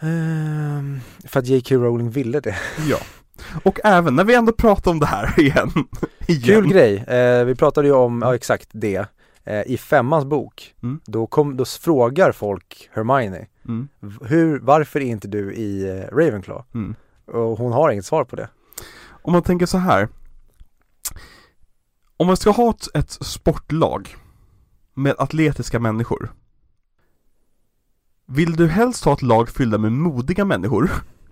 Ehm, 0.00 1.00
för 1.24 1.40
att 1.40 1.46
J.K. 1.46 1.74
Rowling 1.74 2.10
ville 2.10 2.40
det. 2.40 2.56
ja. 2.88 2.98
Och 3.62 3.78
även 3.84 4.16
när 4.16 4.24
vi 4.24 4.34
ändå 4.34 4.52
pratar 4.52 4.90
om 4.90 5.00
det 5.00 5.06
här 5.06 5.40
igen. 5.40 5.70
igen. 6.26 6.42
Kul 6.42 6.68
grej, 6.68 6.96
eh, 6.96 7.44
vi 7.44 7.54
pratade 7.54 7.88
ju 7.88 7.94
om, 7.94 8.22
ja 8.22 8.34
exakt 8.34 8.68
det. 8.72 9.06
Eh, 9.44 9.62
I 9.66 9.76
femmans 9.76 10.24
bok, 10.24 10.74
Mm. 10.82 11.00
då, 11.06 11.26
kom, 11.26 11.56
då 11.56 11.64
frågar 11.64 12.32
folk 12.32 12.88
Hermione, 12.92 13.46
Mm, 13.68 13.88
hur, 14.22 14.58
varför 14.58 15.00
är 15.00 15.04
inte 15.06 15.28
du 15.28 15.54
i 15.54 15.88
eh, 15.88 16.16
Ravenclaw? 16.16 16.64
mm. 16.74 16.94
Och 17.26 17.58
hon 17.58 17.72
har 17.72 17.90
inget 17.90 18.06
svar 18.06 18.24
på 18.24 18.36
det. 18.36 18.48
Om 19.22 19.32
man 19.32 19.42
tänker 19.42 19.66
så 19.66 19.78
här. 19.78 20.08
Om 22.16 22.26
man 22.26 22.36
ska 22.36 22.50
ha 22.50 22.70
ett, 22.70 22.96
ett 22.96 23.10
sportlag 23.10 24.16
med 24.94 25.14
atletiska 25.18 25.78
människor. 25.80 26.32
Vill 28.26 28.56
du 28.56 28.68
helst 28.68 29.04
ha 29.04 29.12
ett 29.12 29.22
lag 29.22 29.48
fyllda 29.48 29.78
med 29.78 29.92
modiga 29.92 30.44
människor? 30.44 30.90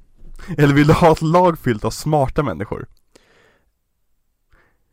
Eller 0.59 0.75
vill 0.75 0.87
du 0.87 0.93
ha 0.93 1.13
ett 1.13 1.23
lag 1.23 1.59
fyllt 1.59 1.85
av 1.85 1.91
smarta 1.91 2.43
människor? 2.43 2.87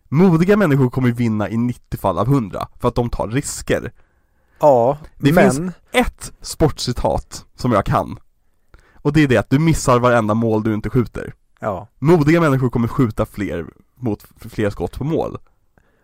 Modiga 0.09 0.57
människor 0.57 0.89
kommer 0.89 1.11
vinna 1.11 1.49
i 1.49 1.57
90 1.57 1.97
fall 1.99 2.17
av 2.17 2.27
100 2.27 2.67
för 2.79 2.87
att 2.87 2.95
de 2.95 3.09
tar 3.09 3.27
risker. 3.27 3.91
Ja, 4.59 4.97
Det 5.17 5.33
men 5.33 5.51
finns- 5.51 5.73
Ett 5.91 6.31
sportcitat 6.41 7.45
som 7.55 7.71
jag 7.71 7.85
kan. 7.85 8.17
Och 8.95 9.13
det 9.13 9.23
är 9.23 9.27
det 9.27 9.37
att 9.37 9.49
du 9.49 9.59
missar 9.59 9.99
varenda 9.99 10.33
mål 10.33 10.63
du 10.63 10.73
inte 10.73 10.89
skjuter. 10.89 11.33
ja, 11.59 11.87
Modiga 11.99 12.41
människor 12.41 12.69
kommer 12.69 12.87
skjuta 12.87 13.25
fler 13.25 13.65
mot 13.95 14.25
fler 14.49 14.69
skott 14.69 14.97
på 14.97 15.03
mål. 15.03 15.37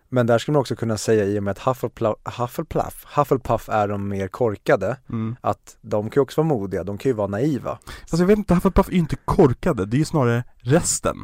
men 0.08 0.26
där 0.26 0.38
skulle 0.38 0.52
man 0.52 0.60
också 0.60 0.76
kunna 0.76 0.96
säga 0.98 1.24
i 1.24 1.38
och 1.38 1.42
med 1.42 1.50
att 1.50 1.58
Hufflepuff, 1.58 2.14
Hufflepuff, 2.38 3.04
Hufflepuff 3.16 3.68
är 3.68 3.88
de 3.88 4.08
mer 4.08 4.28
korkade, 4.28 4.96
Mm. 5.08 5.36
att 5.40 5.76
de 5.80 6.10
kan 6.10 6.20
ju 6.20 6.22
också 6.22 6.40
vara 6.42 6.48
modiga, 6.48 6.84
de 6.84 6.98
kan 6.98 7.10
ju 7.10 7.14
vara 7.16 7.26
naiva. 7.28 7.78
Fast 8.10 8.18
jag 8.20 8.26
vet 8.26 8.38
inte, 8.38 8.54
Hufflepuff 8.54 8.88
är 8.88 8.92
ju 8.92 8.98
inte 8.98 9.16
korkade, 9.24 9.86
det 9.86 9.96
är 9.96 9.98
ju 9.98 10.04
snarare 10.04 10.44
resten. 10.56 11.16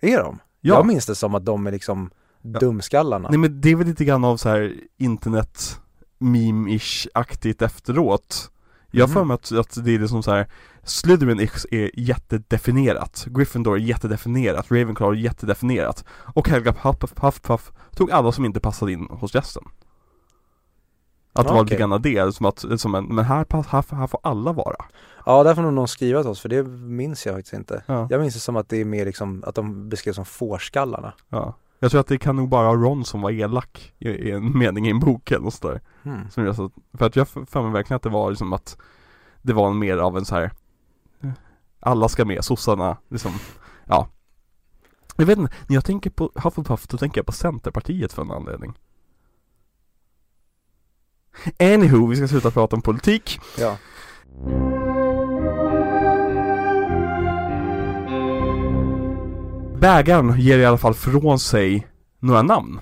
Är 0.00 0.18
de? 0.18 0.38
Ja, 0.66 0.74
Jag 0.74 0.86
minns 0.86 1.06
det 1.06 1.14
som 1.14 1.34
att 1.34 1.44
de 1.44 1.66
är 1.66 1.72
liksom 1.72 2.10
Ja. 2.42 2.58
dumskallarna. 2.58 3.28
nej 3.28 3.38
men 3.38 3.60
det 3.60 3.70
är 3.70 3.76
väl 3.76 3.86
lite 3.86 4.04
grann 4.04 4.24
av 4.24 4.36
så 4.36 4.48
här 4.48 4.74
internet 4.98 5.80
meme-ish-aktigt 6.18 7.62
efteråt. 7.64 8.50
Jag 8.90 9.02
har 9.02 9.08
Mhm. 9.08 9.14
för 9.14 9.24
mig 9.24 9.34
att, 9.34 9.52
att 9.52 9.84
det 9.84 9.94
är 9.94 9.98
liksom 9.98 10.22
så 10.22 10.30
här 10.30 10.46
Slytherin 10.84 11.40
är, 11.40 11.74
är 11.74 11.90
jättedefinierat, 12.00 13.26
Gryffindor 13.30 13.74
är 13.76 13.80
jättedefinierat, 13.80 14.70
Ravenclaw 14.70 15.18
är 15.18 15.22
jättedefinierat 15.24 16.04
och 16.08 16.48
Helga 16.48 16.70
Huff- 16.72 17.12
Hufflepuff 17.20 17.72
tog 17.96 18.10
alla 18.10 18.32
som 18.32 18.44
inte 18.44 18.60
passade 18.60 18.92
in 18.92 19.06
hos 19.10 19.34
resten. 19.34 19.62
Att 21.40 21.46
det 21.46 21.54
var 21.54 21.64
lite 21.64 21.76
grann 21.76 21.92
av 21.92 22.00
det, 22.00 22.34
som 22.34 22.46
att, 22.46 22.64
som 22.76 22.94
en, 22.94 23.04
men 23.04 23.24
här, 23.24 23.46
här, 23.50 23.96
här 23.96 24.06
får 24.06 24.20
alla 24.22 24.52
vara. 24.52 24.84
Ja, 25.26 25.42
där 25.42 25.54
får 25.54 25.62
nog 25.62 25.72
någon 25.72 25.88
skriva 25.88 26.22
till 26.22 26.30
oss 26.30 26.40
för 26.40 26.48
det 26.48 26.62
minns 26.62 27.26
jag 27.26 27.34
faktiskt 27.34 27.54
inte. 27.54 27.82
Ja. 27.86 28.06
Jag 28.10 28.20
minns 28.20 28.34
det 28.34 28.40
som 28.40 28.56
att 28.56 28.68
det 28.68 28.76
är 28.76 28.84
mer 28.84 29.04
liksom, 29.04 29.44
att 29.46 29.54
de 29.54 29.88
beskrevs 29.88 30.16
som 30.16 30.24
fårskallarna. 30.24 31.12
Ja. 31.28 31.54
Jag 31.78 31.90
tror 31.90 32.00
att 32.00 32.06
det 32.06 32.18
kan 32.18 32.36
nog 32.36 32.48
bara 32.48 32.72
Ron 32.72 33.04
som 33.04 33.20
var 33.20 33.30
elak 33.30 33.92
i, 33.98 34.08
i 34.08 34.30
en 34.30 34.58
mening 34.58 34.86
i 34.86 34.90
en 34.90 35.00
bok 35.00 35.30
eller 35.30 35.44
något 35.44 35.54
sådär. 35.54 35.80
Hmm. 36.02 36.30
Som 36.30 36.44
jag 36.44 36.56
för 36.98 37.06
att 37.06 37.16
jag 37.16 37.28
för 37.28 37.62
mig 37.62 37.72
verkligen 37.72 37.96
att 37.96 38.02
det 38.02 38.08
var 38.08 38.30
liksom 38.30 38.52
att 38.52 38.78
Det 39.42 39.52
var 39.52 39.72
mer 39.72 39.96
av 39.96 40.16
en 40.16 40.24
så 40.24 40.34
här 40.34 40.50
Alla 41.80 42.08
ska 42.08 42.24
med, 42.24 42.44
sossarna 42.44 42.96
liksom 43.08 43.32
Ja 43.84 44.08
Jag 45.16 45.26
vet 45.26 45.38
inte, 45.38 45.52
när 45.68 45.74
jag 45.74 45.84
tänker 45.84 46.10
på 46.10 46.30
Hufflepuff 46.34 46.86
då 46.86 46.96
tänker 46.96 47.18
jag 47.18 47.26
på 47.26 47.32
Centerpartiet 47.32 48.12
för 48.12 48.22
en 48.22 48.30
anledning 48.30 48.78
Anywho, 51.58 52.06
vi 52.06 52.16
ska 52.16 52.28
sluta 52.28 52.50
prata 52.50 52.76
om 52.76 52.82
politik 52.82 53.40
Ja. 53.58 53.76
Bägaren 59.80 60.40
ger 60.40 60.58
i 60.58 60.64
alla 60.64 60.78
fall 60.78 60.94
från 60.94 61.38
sig 61.38 61.86
några 62.20 62.42
namn 62.42 62.80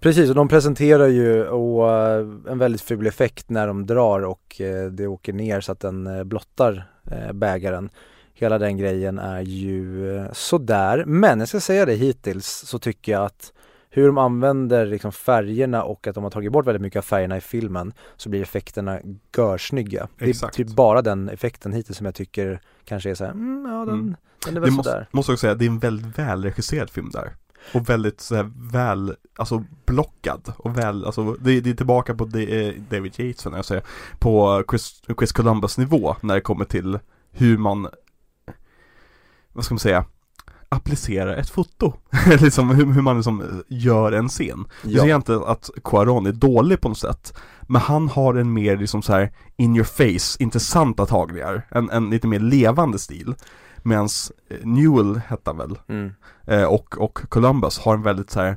Precis, 0.00 0.28
och 0.28 0.34
de 0.34 0.48
presenterar 0.48 1.06
ju 1.06 1.44
och, 1.44 1.92
eh, 1.92 2.26
en 2.48 2.58
väldigt 2.58 2.80
ful 2.80 3.06
effekt 3.06 3.50
när 3.50 3.66
de 3.66 3.86
drar 3.86 4.20
och 4.20 4.60
eh, 4.60 4.86
det 4.86 5.06
åker 5.06 5.32
ner 5.32 5.60
så 5.60 5.72
att 5.72 5.80
den 5.80 6.06
eh, 6.06 6.24
blottar 6.24 6.86
bägaren. 7.32 7.90
Hela 8.34 8.58
den 8.58 8.76
grejen 8.76 9.18
är 9.18 9.40
ju 9.40 10.24
sådär, 10.32 11.04
men 11.06 11.38
jag 11.38 11.48
ska 11.48 11.60
säga 11.60 11.86
det 11.86 11.94
hittills 11.94 12.46
så 12.46 12.78
tycker 12.78 13.12
jag 13.12 13.24
att 13.24 13.52
hur 13.90 14.06
de 14.06 14.18
använder 14.18 14.86
liksom 14.86 15.12
färgerna 15.12 15.82
och 15.82 16.06
att 16.06 16.14
de 16.14 16.24
har 16.24 16.30
tagit 16.30 16.52
bort 16.52 16.66
väldigt 16.66 16.82
mycket 16.82 16.98
av 16.98 17.02
färgerna 17.02 17.36
i 17.36 17.40
filmen 17.40 17.92
så 18.16 18.28
blir 18.28 18.42
effekterna 18.42 19.00
görsnygga. 19.36 20.08
Det 20.18 20.24
är 20.24 20.28
Exakt. 20.28 20.54
typ 20.54 20.68
bara 20.68 21.02
den 21.02 21.28
effekten 21.28 21.72
hittills 21.72 21.96
som 21.98 22.06
jag 22.06 22.14
tycker 22.14 22.60
kanske 22.84 23.10
är 23.10 23.14
såhär, 23.14 23.30
mm, 23.32 23.66
ja 23.72 23.84
den, 23.84 23.94
Mm. 23.94 24.16
den 24.44 24.50
är 24.50 24.54
Det 24.54 24.60
väl 24.60 24.70
måste, 24.70 24.90
sådär. 24.90 25.06
måste 25.10 25.32
också 25.32 25.40
säga, 25.40 25.54
det 25.54 25.64
är 25.64 25.68
en 25.68 25.78
väldigt 25.78 26.18
välregisserad 26.18 26.90
film 26.90 27.10
där 27.10 27.32
Och 27.74 27.88
väldigt 27.90 28.20
så 28.20 28.34
här, 28.34 28.50
väl, 28.72 29.16
alltså 29.36 29.64
blockad 29.86 30.52
och 30.58 30.78
väl, 30.78 31.04
alltså 31.04 31.32
det, 31.32 31.60
det 31.60 31.70
är 31.70 31.74
tillbaka 31.74 32.14
på 32.14 32.24
det, 32.24 32.68
eh, 32.68 32.74
David 32.90 33.12
Yates 33.20 33.46
när 33.46 33.56
jag 33.56 33.64
säger 33.64 33.82
På 34.18 34.64
Chris, 34.70 35.02
Chris 35.18 35.32
Columbus 35.32 35.78
nivå 35.78 36.16
när 36.20 36.34
det 36.34 36.40
kommer 36.40 36.64
till 36.64 36.98
hur 37.30 37.58
man 37.58 37.88
Vad 39.52 39.64
ska 39.64 39.74
man 39.74 39.78
säga 39.78 40.04
Applicerar 40.72 41.36
ett 41.36 41.50
foto, 41.50 41.92
liksom 42.40 42.70
hur, 42.70 42.86
hur 42.92 43.02
man 43.02 43.16
liksom 43.16 43.40
eh, 43.40 43.46
gör 43.68 44.12
en 44.12 44.28
scen 44.28 44.64
Jag 44.82 44.92
säger 44.92 45.06
Ja, 45.08 45.16
inte 45.16 45.40
att 45.46 45.70
Cuarón 45.84 46.28
är 46.28 46.32
dålig 46.32 46.80
på 46.80 46.88
något 46.88 46.98
sätt 46.98 47.34
Men 47.68 47.80
han 47.80 48.08
har 48.08 48.34
en 48.34 48.52
mer 48.52 48.76
liksom 48.76 49.02
så 49.02 49.12
här 49.12 49.32
in 49.56 49.76
your 49.76 49.84
face, 49.84 50.42
intressanta 50.42 51.06
tagningar 51.06 51.66
En, 51.70 51.90
en 51.90 52.10
lite 52.10 52.26
mer 52.26 52.40
levande 52.40 52.98
stil 52.98 53.34
Medan 53.82 54.08
Newell 54.62 55.20
hette 55.26 55.42
han 55.50 55.56
väl, 55.58 55.78
Mm. 55.88 56.12
eh, 56.46 56.64
och, 56.64 56.98
och 56.98 57.18
Columbus 57.28 57.78
har 57.78 57.94
en 57.94 58.02
väldigt 58.02 58.30
så 58.30 58.40
här 58.40 58.56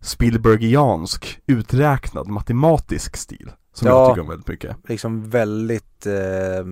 Spielbergiansk, 0.00 1.40
uträknad, 1.46 2.28
matematisk 2.28 3.16
stil. 3.16 3.52
Som 3.74 3.88
Ja. 3.88 3.94
jag 3.98 4.08
tycker 4.10 4.20
om 4.22 4.28
väldigt 4.28 4.48
mycket. 4.48 4.76
Liksom 4.88 5.30
väldigt 5.30 6.06
eh, 6.06 6.64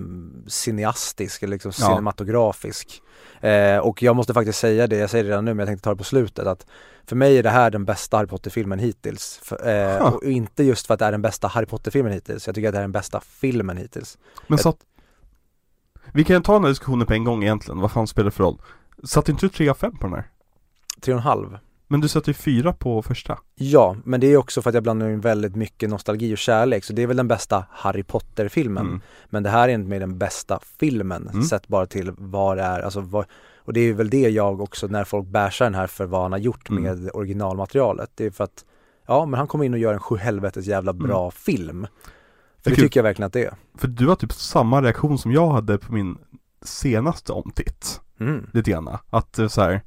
cineastisk, 0.47 1.43
eller 1.43 1.53
liksom 1.55 1.71
Ja. 1.79 1.87
cinematografisk. 1.87 3.01
Eh, 3.41 3.77
och 3.77 4.03
jag 4.03 4.15
måste 4.15 4.33
faktiskt 4.33 4.59
säga 4.59 4.87
det, 4.87 4.97
jag 4.97 5.09
säger 5.09 5.23
det 5.23 5.29
redan 5.29 5.45
nu 5.45 5.53
men 5.53 5.59
jag 5.59 5.67
tänkte 5.67 5.83
ta 5.83 5.89
det 5.89 5.95
på 5.97 6.03
slutet 6.03 6.47
att 6.47 6.65
för 7.05 7.15
mig 7.15 7.37
är 7.37 7.43
det 7.43 7.49
här 7.49 7.69
den 7.69 7.85
bästa 7.85 8.17
Harry 8.17 8.27
Potter-filmen 8.27 8.79
hittills. 8.79 9.39
För, 9.43 9.67
eh, 9.67 10.03
Huh. 10.05 10.13
Och 10.13 10.23
inte 10.23 10.63
just 10.63 10.87
för 10.87 10.93
att 10.93 10.99
det 10.99 11.05
är 11.05 11.11
den 11.11 11.21
bästa 11.21 11.47
Harry 11.47 11.65
Potter-filmen 11.65 12.13
hittills, 12.13 12.47
jag 12.47 12.55
tycker 12.55 12.67
att 12.67 12.73
det 12.73 12.79
är 12.79 12.81
den 12.81 12.91
bästa 12.91 13.21
filmen 13.21 13.77
hittills. 13.77 14.17
Men 14.47 14.57
så 14.57 14.69
att 14.69 14.77
Vi 16.13 16.23
kan 16.23 16.43
ta 16.43 16.53
den 16.53 16.63
här 16.63 16.69
diskussionen 16.69 17.07
på 17.07 17.13
en 17.13 17.23
gång 17.23 17.43
egentligen, 17.43 17.79
vad 17.79 17.91
fan 17.91 18.07
spelar 18.07 18.25
det 18.25 18.31
för 18.31 18.43
roll? 18.43 18.61
Satte 19.03 19.31
inte 19.31 19.45
du 19.45 19.49
3 19.49 19.69
av 19.69 19.73
5 19.73 19.97
på 19.97 20.07
den 20.07 20.13
här? 20.15 20.29
Tre 21.01 21.13
och 21.13 21.17
en 21.17 21.23
halv. 21.23 21.57
Men 21.91 22.01
du 22.01 22.07
satte 22.07 22.29
ju 22.29 22.33
4 22.33 22.73
på 22.73 23.01
första 23.01 23.37
Ja, 23.55 23.95
men 24.03 24.19
det 24.19 24.27
är 24.27 24.37
också 24.37 24.61
för 24.61 24.69
att 24.69 24.73
jag 24.73 24.83
blandar 24.83 25.09
in 25.09 25.21
väldigt 25.21 25.55
mycket 25.55 25.89
nostalgi 25.89 26.33
och 26.33 26.37
kärlek 26.37 26.83
så 26.83 26.93
det 26.93 27.01
är 27.01 27.07
väl 27.07 27.17
den 27.17 27.27
bästa 27.27 27.65
Harry 27.71 28.03
Potter-filmen. 28.03 28.85
mm. 28.87 29.01
Men 29.29 29.43
det 29.43 29.49
här 29.49 29.69
är 29.69 29.73
inte 29.73 29.89
med 29.89 30.01
den 30.01 30.17
bästa 30.17 30.59
filmen 30.79 31.27
Mm. 31.33 31.43
sett 31.43 31.67
bara 31.67 31.85
till 31.85 32.11
vad 32.17 32.57
det 32.57 32.63
är, 32.63 32.79
alltså 32.81 33.01
vad, 33.01 33.25
och 33.57 33.73
det 33.73 33.79
är 33.81 33.93
väl 33.93 34.09
det 34.09 34.29
jag 34.29 34.61
också 34.61 34.87
när 34.87 35.03
folk 35.03 35.27
bashar 35.27 35.65
den 35.65 35.75
här 35.75 35.87
för 35.87 36.05
vad 36.05 36.21
han 36.21 36.31
har 36.31 36.39
gjort 36.39 36.69
Mm. 36.69 36.83
med 36.83 37.09
originalmaterialet. 37.13 38.11
Det 38.15 38.25
är 38.25 38.31
för 38.31 38.43
att, 38.43 38.65
ja 39.07 39.25
men 39.25 39.37
han 39.37 39.47
kommer 39.47 39.65
in 39.65 39.73
och 39.73 39.79
gör 39.79 39.93
en 39.93 39.99
sjuhelvetes 39.99 40.65
jävla 40.65 40.93
bra 40.93 41.31
film. 41.31 41.87
För 42.63 42.69
det 42.69 42.75
Tycker- 42.75 42.81
tycker 42.81 42.99
jag 42.99 43.03
verkligen 43.03 43.27
att 43.27 43.33
det 43.33 43.45
är. 43.45 43.53
För 43.77 43.87
du 43.87 44.07
har 44.07 44.15
typ 44.15 44.33
samma 44.33 44.81
reaktion 44.81 45.17
som 45.17 45.31
jag 45.31 45.47
hade 45.49 45.77
på 45.77 45.93
min 45.93 46.17
senaste 46.61 47.31
omtitt 47.31 48.01
Mm. 48.19 48.47
Lite 48.53 48.71
grann, 48.71 48.89
att 49.09 49.39
så 49.49 49.61
här. 49.61 49.81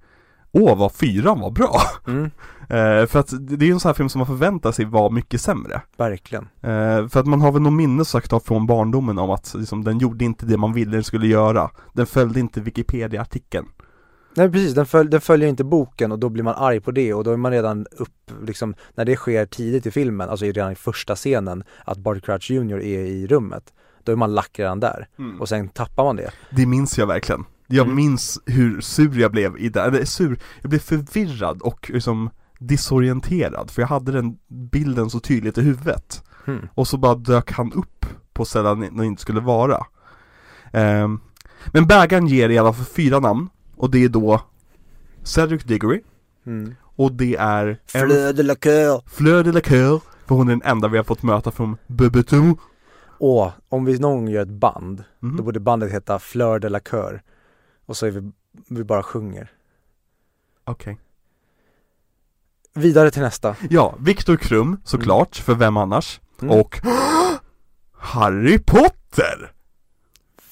Åh 0.54 0.78
vad 0.78 0.92
fyran 0.92 1.40
var 1.40 1.50
bra! 1.50 1.80
Mm. 2.06 2.30
Eh, 2.68 3.06
för 3.06 3.18
att 3.18 3.28
det 3.48 3.64
är 3.64 3.66
ju 3.66 3.72
en 3.72 3.80
sån 3.80 3.88
här 3.88 3.94
film 3.94 4.08
som 4.08 4.18
man 4.18 4.26
förväntar 4.26 4.72
sig 4.72 4.84
vara 4.84 5.10
mycket 5.10 5.40
sämre 5.40 5.80
Verkligen. 5.96 6.48
eh, 6.60 7.08
För 7.08 7.20
att 7.20 7.26
man 7.26 7.40
har 7.40 7.52
väl 7.52 7.62
något 7.62 7.72
minne 7.72 8.04
sagt 8.04 8.32
av 8.32 8.40
från 8.40 8.66
barndomen 8.66 9.18
om 9.18 9.30
att 9.30 9.54
liksom, 9.54 9.84
den 9.84 9.98
gjorde 9.98 10.24
inte 10.24 10.46
det 10.46 10.56
man 10.56 10.72
ville 10.72 10.90
den 10.92 11.04
skulle 11.04 11.26
göra 11.26 11.70
Den 11.92 12.06
följde 12.06 12.40
inte 12.40 12.60
Wikipedia-artikeln 12.60 13.66
Nej 14.34 14.50
precis, 14.52 14.74
den, 14.74 14.86
följ, 14.86 15.10
den 15.10 15.20
följer 15.20 15.48
inte 15.48 15.64
boken 15.64 16.12
och 16.12 16.18
då 16.18 16.28
blir 16.28 16.42
man 16.42 16.54
arg 16.54 16.80
på 16.80 16.90
det 16.90 17.14
och 17.14 17.24
då 17.24 17.30
är 17.32 17.36
man 17.36 17.52
redan 17.52 17.86
upp, 17.96 18.30
liksom, 18.46 18.74
när 18.94 19.04
det 19.04 19.16
sker 19.16 19.46
tidigt 19.46 19.86
i 19.86 19.90
filmen, 19.90 20.28
alltså 20.28 20.44
redan 20.46 20.72
i 20.72 20.74
första 20.74 21.14
scenen, 21.16 21.64
att 21.84 21.98
Barty 21.98 22.20
Crouch 22.20 22.50
Jr 22.50 22.76
är 22.80 23.00
i 23.00 23.26
rummet, 23.26 23.72
då 24.04 24.12
är 24.12 24.16
man 24.16 24.34
lack 24.34 24.58
redan 24.58 24.80
där. 24.80 25.08
Och 25.40 25.48
sen 25.48 25.68
tappar 25.68 26.04
man 26.04 26.16
det. 26.16 26.30
Det 26.50 26.66
minns 26.66 26.98
jag 26.98 27.06
verkligen 27.06 27.44
Jag 27.66 27.84
Mm. 27.84 27.96
minns 27.96 28.40
hur 28.46 28.80
sur 28.80 29.18
jag 29.20 29.32
blev 29.32 29.58
i 29.58 29.68
det, 29.68 29.82
eller 29.82 30.04
sur, 30.04 30.38
jag 30.62 30.70
blev 30.70 30.78
förvirrad 30.78 31.62
och 31.62 31.90
liksom 31.94 32.30
disorienterad 32.58 33.70
för 33.70 33.82
jag 33.82 33.86
hade 33.88 34.12
den 34.12 34.36
bilden 34.48 35.10
så 35.10 35.20
tydligt 35.20 35.58
i 35.58 35.62
huvudet 35.62 36.22
Hmm. 36.44 36.68
Och 36.74 36.88
så 36.88 36.96
bara 36.96 37.14
dök 37.14 37.52
han 37.52 37.72
upp 37.72 38.06
på 38.32 38.44
ställen 38.44 38.82
han 38.96 39.04
inte 39.04 39.22
skulle 39.22 39.40
vara 39.40 39.86
Ehm, 40.72 41.20
Men 41.72 41.86
bägaren 41.86 42.26
ger 42.26 42.48
i 42.48 42.58
alla 42.58 42.72
fall 42.72 42.84
fyra 42.84 43.20
namn 43.20 43.48
Och 43.76 43.90
det 43.90 44.04
är 44.04 44.08
då 44.08 44.40
Cedric 45.22 45.64
Diggory 45.64 46.00
Mm. 46.46 46.74
Och 46.82 47.12
det 47.12 47.36
är 47.36 47.80
Flöde 47.86 48.42
la 48.42 48.54
coeur. 48.54 49.02
Fleur 49.06 49.44
de 49.44 49.52
la 49.52 49.60
Coeur 49.60 50.00
För 50.26 50.34
hon 50.34 50.48
är 50.48 50.52
den 50.52 50.62
enda 50.64 50.88
vi 50.88 50.96
har 50.96 51.04
fått 51.04 51.22
möta 51.22 51.50
från 51.50 51.76
Bebetou 51.86 52.56
Och 53.18 53.50
om 53.68 53.84
vi 53.84 53.98
någon 53.98 54.14
gång 54.16 54.28
gör 54.28 54.42
ett 54.42 54.48
band, 54.48 55.04
Mhm. 55.20 55.36
då 55.36 55.42
borde 55.42 55.60
bandet 55.60 55.92
heta 55.92 56.18
Fleur 56.18 56.58
de 56.58 56.68
la 56.68 56.80
Coeur. 56.80 57.22
Och 57.86 57.96
så 57.96 58.06
är 58.06 58.10
vi, 58.10 58.32
vi 58.68 58.84
bara 58.84 59.02
sjunger. 59.02 59.52
Okej 60.64 60.96
Vidare 62.74 63.10
till 63.10 63.22
nästa. 63.22 63.56
Ja, 63.70 63.94
Viktor 64.00 64.36
Krum 64.36 64.80
såklart, 64.84 65.36
för 65.36 65.54
vem 65.54 65.76
annars? 65.76 66.20
Mm. 66.42 66.58
Och 66.60 66.80
Harry 67.92 68.58
Potter! 68.58 69.52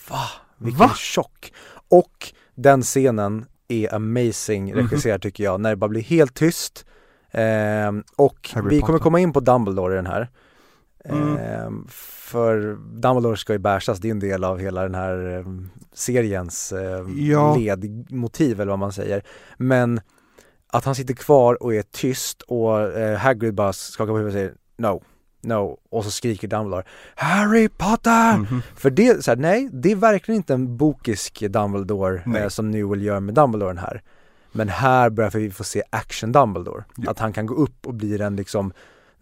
Va? 0.09 0.25
Vilken 0.59 0.79
Va? 0.89 0.95
chock! 0.97 1.53
Och 1.89 2.33
den 2.55 2.83
scenen 2.83 3.47
är 3.69 3.95
amazing 3.95 4.65
Mhm. 4.65 4.75
regisserad 4.83 5.23
tycker 5.23 5.45
jag, 5.45 5.61
när 5.61 5.71
det 5.71 5.77
bara 5.77 5.89
blir 5.89 6.03
helt 6.03 6.35
tyst. 6.35 6.87
Ehm, 7.31 8.05
och 8.17 8.51
Harry 8.55 8.69
vi 8.69 8.81
kommer 8.81 8.93
Potter. 8.93 9.03
komma 9.03 9.21
in 9.21 9.33
på 9.33 9.41
Dumbledore 9.41 9.93
i 9.93 9.97
den 9.97 10.07
här. 10.07 10.31
Mm. 11.05 11.37
Ehm, 11.37 11.87
för 11.91 12.79
Dumbledore 12.93 13.37
ska 13.37 13.53
ju 13.53 13.59
bärsas, 13.59 13.99
det 13.99 14.09
är 14.09 14.11
en 14.11 14.21
del 14.21 14.45
av 14.45 14.59
hela 14.59 14.83
den 14.83 14.95
här 14.95 15.39
ehm, 15.39 15.71
seriens 15.93 16.73
ehm, 16.73 17.15
Ja. 17.17 17.57
ledmotiv 17.57 18.61
eller 18.61 18.71
vad 18.71 18.79
man 18.79 18.93
säger. 18.93 19.23
Men 19.57 20.01
att 20.67 20.85
han 20.85 20.95
sitter 20.95 21.15
kvar 21.15 21.63
och 21.63 21.75
är 21.75 21.83
tyst 21.83 22.43
och 22.43 22.81
eh, 22.99 23.19
Hagrid 23.19 23.55
bara 23.55 23.73
skakar 23.73 24.13
på 24.13 24.19
huvudet 24.19 24.35
och 24.35 24.39
säger 24.39 24.55
No, 24.77 25.03
no 25.41 25.79
och 25.91 26.05
så 26.05 26.11
skriker 26.11 26.49
Dumbledore 26.49 26.85
Harry 27.15 27.69
Potter! 27.69 28.37
Mhm. 28.37 28.63
För 28.77 28.91
det, 28.91 29.25
så 29.25 29.31
här, 29.31 29.37
nej, 29.37 29.69
det 29.73 29.93
är 29.93 29.97
verkligen 29.97 30.37
inte 30.37 30.55
en 30.55 30.77
bokisk 30.77 31.41
Dumbledore 31.41 32.23
eh, 32.39 32.49
som 32.49 32.71
Newell 32.71 33.03
gör 33.03 33.21
med 33.21 33.35
Dumbledore 33.35 33.79
här. 33.79 34.03
Men 34.53 34.69
här 34.69 35.11
börjar 35.11 35.31
vi 35.31 35.51
få 35.51 35.65
se 35.65 35.83
action 35.91 36.33
Dumbledore. 36.33 36.85
Ja. 36.97 37.11
Att 37.11 37.19
han 37.19 37.33
kan 37.33 37.47
gå 37.47 37.55
upp 37.55 37.87
och 37.87 37.95
bli 37.95 38.17
den 38.17 38.37
liksom 38.37 38.73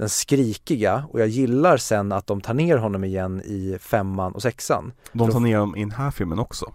den 0.01 0.09
skrikiga 0.09 1.05
och 1.13 1.21
jag 1.21 1.29
gillar 1.29 1.77
sen 1.77 2.13
att 2.13 2.27
de 2.27 2.41
tar 2.41 2.55
ner 2.55 2.77
honom 2.77 3.05
igen 3.05 3.41
i 3.41 3.79
femman 3.81 4.33
och 4.33 4.43
sexan. 4.43 4.93
De 5.13 5.31
tar 5.31 5.41
ner 5.41 5.59
dem 5.59 5.77
i 5.77 5.81
den 5.81 5.91
här 5.91 6.11
filmen 6.11 6.39
också 6.39 6.73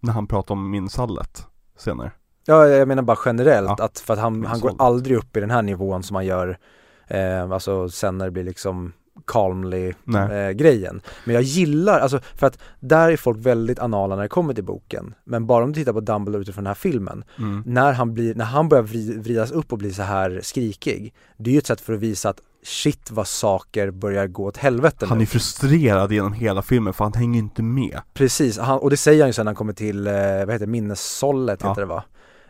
När 0.00 0.12
han 0.12 0.26
pratar 0.26 0.54
om 0.54 0.70
minsallet 0.70 1.46
senare 1.76 2.12
Ja, 2.46 2.66
jag 2.68 2.88
menar 2.88 3.02
bara 3.02 3.18
generellt 3.24 3.74
Ja. 3.78 3.84
att 3.84 3.98
för 3.98 4.14
att 4.14 4.20
han, 4.20 4.44
han 4.46 4.60
går 4.60 4.74
aldrig 4.78 5.16
upp 5.16 5.36
i 5.36 5.40
den 5.40 5.50
här 5.50 5.62
nivån 5.62 6.02
som 6.02 6.14
han 6.16 6.26
gör 6.26 6.58
eh, 7.06 7.50
alltså 7.50 7.88
sen 7.88 8.18
när 8.18 8.24
det 8.24 8.30
blir 8.30 8.44
liksom 8.44 8.92
calmly 9.26 9.92
Nej, 10.04 10.48
eh, 10.48 10.50
grejen. 10.50 11.00
Men 11.24 11.34
jag 11.34 11.42
gillar, 11.42 12.00
alltså 12.00 12.20
för 12.34 12.46
att 12.46 12.58
där 12.80 13.10
är 13.10 13.16
folk 13.16 13.38
väldigt 13.38 13.78
anala 13.78 14.16
när 14.16 14.22
det 14.22 14.28
kommer 14.28 14.54
till 14.54 14.64
boken. 14.64 15.14
Men 15.24 15.46
bara 15.46 15.64
om 15.64 15.72
du 15.72 15.80
tittar 15.80 15.92
på 15.92 16.00
Dumbledore 16.00 16.42
utifrån 16.42 16.64
den 16.64 16.70
här 16.70 16.74
filmen, 16.74 17.24
mm. 17.38 17.62
när 17.66 17.92
han, 17.92 18.14
blir, 18.14 18.34
när 18.34 18.44
han 18.44 18.68
börjar 18.68 18.82
vri, 18.82 19.18
vridas 19.18 19.50
upp 19.50 19.72
och 19.72 19.78
bli 19.78 19.92
så 19.92 20.02
här 20.02 20.40
skrikig, 20.42 21.14
det 21.36 21.50
är 21.50 21.52
ju 21.52 21.58
ett 21.58 21.66
sätt 21.66 21.80
för 21.80 21.92
att 21.92 22.00
visa 22.00 22.28
att 22.28 22.40
shit 22.64 23.10
vad 23.10 23.26
saker 23.28 23.90
börjar 23.90 24.26
gå 24.26 24.44
åt 24.44 24.56
helvete 24.56 25.06
Han 25.06 25.18
nu. 25.18 25.22
är 25.24 25.26
frustrerad 25.26 26.12
genom 26.12 26.32
hela 26.32 26.62
filmen 26.62 26.92
för 26.92 27.04
han 27.04 27.12
hänger 27.12 27.38
inte 27.38 27.62
med 27.62 28.00
Precis, 28.14 28.58
han, 28.58 28.78
och 28.78 28.90
det 28.90 28.96
säger 28.96 29.22
han 29.22 29.28
ju 29.28 29.32
sen 29.32 29.44
när 29.44 29.50
han 29.50 29.56
kommer 29.56 29.72
till, 29.72 30.06
eh, 30.06 30.12
vad 30.12 30.50
heter 30.50 30.58
det, 30.58 30.66
minnessållet 30.66 31.60
Ja. 31.62 31.68
heter 31.68 31.80
det 31.80 31.86
va? 31.86 32.04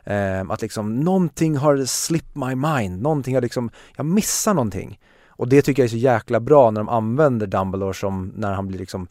Eh, 0.05 0.51
att 0.51 0.63
liksom 0.63 1.01
någonting 1.01 1.57
har 1.57 1.85
slipped 1.85 2.37
my 2.37 2.55
mind, 2.55 3.03
någonting 3.03 3.35
har 3.35 3.43
liksom, 3.43 3.71
jag 3.97 4.07
missar 4.07 4.55
någonting. 4.55 4.99
Och 5.41 5.49
det 5.49 5.63
tycker 5.63 5.83
jag 5.83 5.85
är 5.85 5.91
så 5.91 5.97
jäkla 5.97 6.41
bra 6.41 6.71
när 6.71 6.81
de 6.81 6.89
använder 6.89 7.47
Dumbledore 7.47 7.95
som, 7.95 8.33
när 8.37 8.53
han 8.53 8.69
blir 8.69 8.79
liksom, 8.79 9.07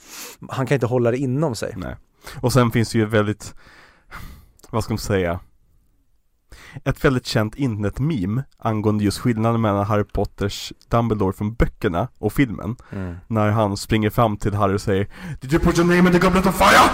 han 0.50 0.68
kan 0.68 0.76
inte 0.76 0.86
hålla 0.86 1.12
det 1.12 1.18
inom 1.18 1.56
sig. 1.56 1.74
Nej 1.78 1.96
Och 2.42 2.54
sen 2.54 2.72
finns 2.72 2.92
det 2.92 2.98
ju 2.98 3.06
väldigt 3.06 3.56
Vad 4.70 4.84
ska 4.84 4.94
man 4.94 5.00
säga 5.00 5.40
Ett 6.84 7.06
väldigt 7.06 7.26
känt 7.26 7.56
internetmeme 7.56 8.44
angående 8.58 9.04
just 9.04 9.18
skillnaden 9.18 9.62
mellan 9.62 9.86
Harry 9.86 10.04
Potters 10.04 10.74
Dumbledore 10.88 11.34
från 11.34 11.54
böckerna 11.54 12.08
och 12.18 12.34
filmen 12.34 12.76
Mm. 12.92 13.16
När 13.28 13.50
han 13.50 13.78
springer 13.78 14.10
fram 14.10 14.38
till 14.38 14.54
Harry 14.54 14.76
och 14.76 14.82
säger 14.82 15.08
Did 15.42 15.54
you 15.54 15.64
put 15.64 15.78
your 15.78 15.88
name 15.88 16.10
in 16.10 16.14
the 16.14 16.20
goblet 16.20 16.46
of 16.46 16.58
fire? 16.58 16.90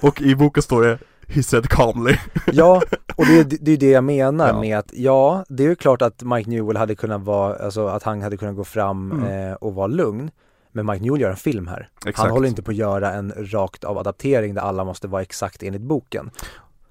Och 0.00 0.22
i 0.22 0.34
boken 0.34 0.62
står 0.62 0.82
det 0.82 0.98
He 1.28 1.42
said 1.42 1.68
calmly 1.68 2.16
Ja, 2.52 2.82
och 3.16 3.26
det, 3.26 3.38
är- 3.38 3.58
det 3.60 3.72
är 3.72 3.76
det 3.76 3.90
jag 3.90 4.04
menar 4.04 4.48
Ja. 4.48 4.60
med 4.60 4.78
att 4.78 4.90
ja, 4.92 5.44
det 5.48 5.64
är 5.64 5.68
ju 5.68 5.74
klart 5.76 6.02
att 6.02 6.22
Mike 6.22 6.50
Newell 6.50 6.76
hade 6.76 6.94
kunnat 6.94 7.20
vara, 7.22 7.56
alltså 7.56 7.86
att 7.86 8.02
han 8.02 8.22
hade 8.22 8.36
kunnat 8.36 8.56
gå 8.56 8.64
fram 8.64 9.12
Mm. 9.12 9.48
eh, 9.50 9.54
och 9.54 9.74
vara 9.74 9.86
lugn. 9.86 10.30
Men 10.72 10.86
Mike 10.86 11.02
Newell 11.04 11.20
gör 11.20 11.30
en 11.30 11.36
film 11.36 11.66
här. 11.68 11.88
Exakt 11.96 12.18
Han 12.18 12.30
håller 12.30 12.48
inte 12.48 12.62
på 12.62 12.70
att 12.70 12.76
göra 12.76 13.12
en 13.12 13.32
rakt 13.36 13.84
av 13.84 13.98
adaptering 13.98 14.54
där 14.54 14.62
alla 14.62 14.84
måste 14.84 15.08
vara 15.08 15.22
exakt 15.22 15.62
enligt 15.62 15.82
boken. 15.82 16.30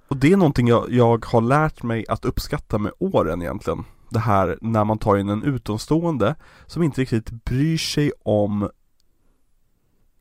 Och 0.08 0.18
det 0.18 0.32
är 0.34 0.38
någonting 0.38 0.68
jag, 0.68 0.92
jag 0.92 1.26
har 1.26 1.42
lärt 1.42 1.84
mig 1.84 2.06
att 2.10 2.26
uppskatta 2.26 2.78
med 2.78 2.92
åren 3.00 3.42
egentligen 3.42 3.84
Det 4.10 4.20
här 4.20 4.58
när 4.62 4.84
man 4.84 4.98
tar 4.98 5.18
in 5.18 5.30
en 5.30 5.44
utomstående 5.44 6.36
som 6.66 6.84
inte 6.84 7.02
riktigt 7.02 7.30
bryr 7.46 7.78
sig 7.78 8.12
om 8.24 8.70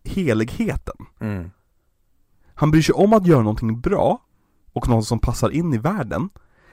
heligheten 0.05 0.97
Mm. 1.21 1.51
Han 2.59 2.71
bryr 2.71 2.83
sig 2.83 2.93
om 2.93 3.13
att 3.13 3.27
göra 3.27 3.43
någonting 3.43 3.81
bra 3.81 4.23
och 4.73 4.89
något 4.89 5.07
som 5.07 5.19
passar 5.19 5.51
in 5.51 5.75
i 5.75 5.79
världen 5.79 6.29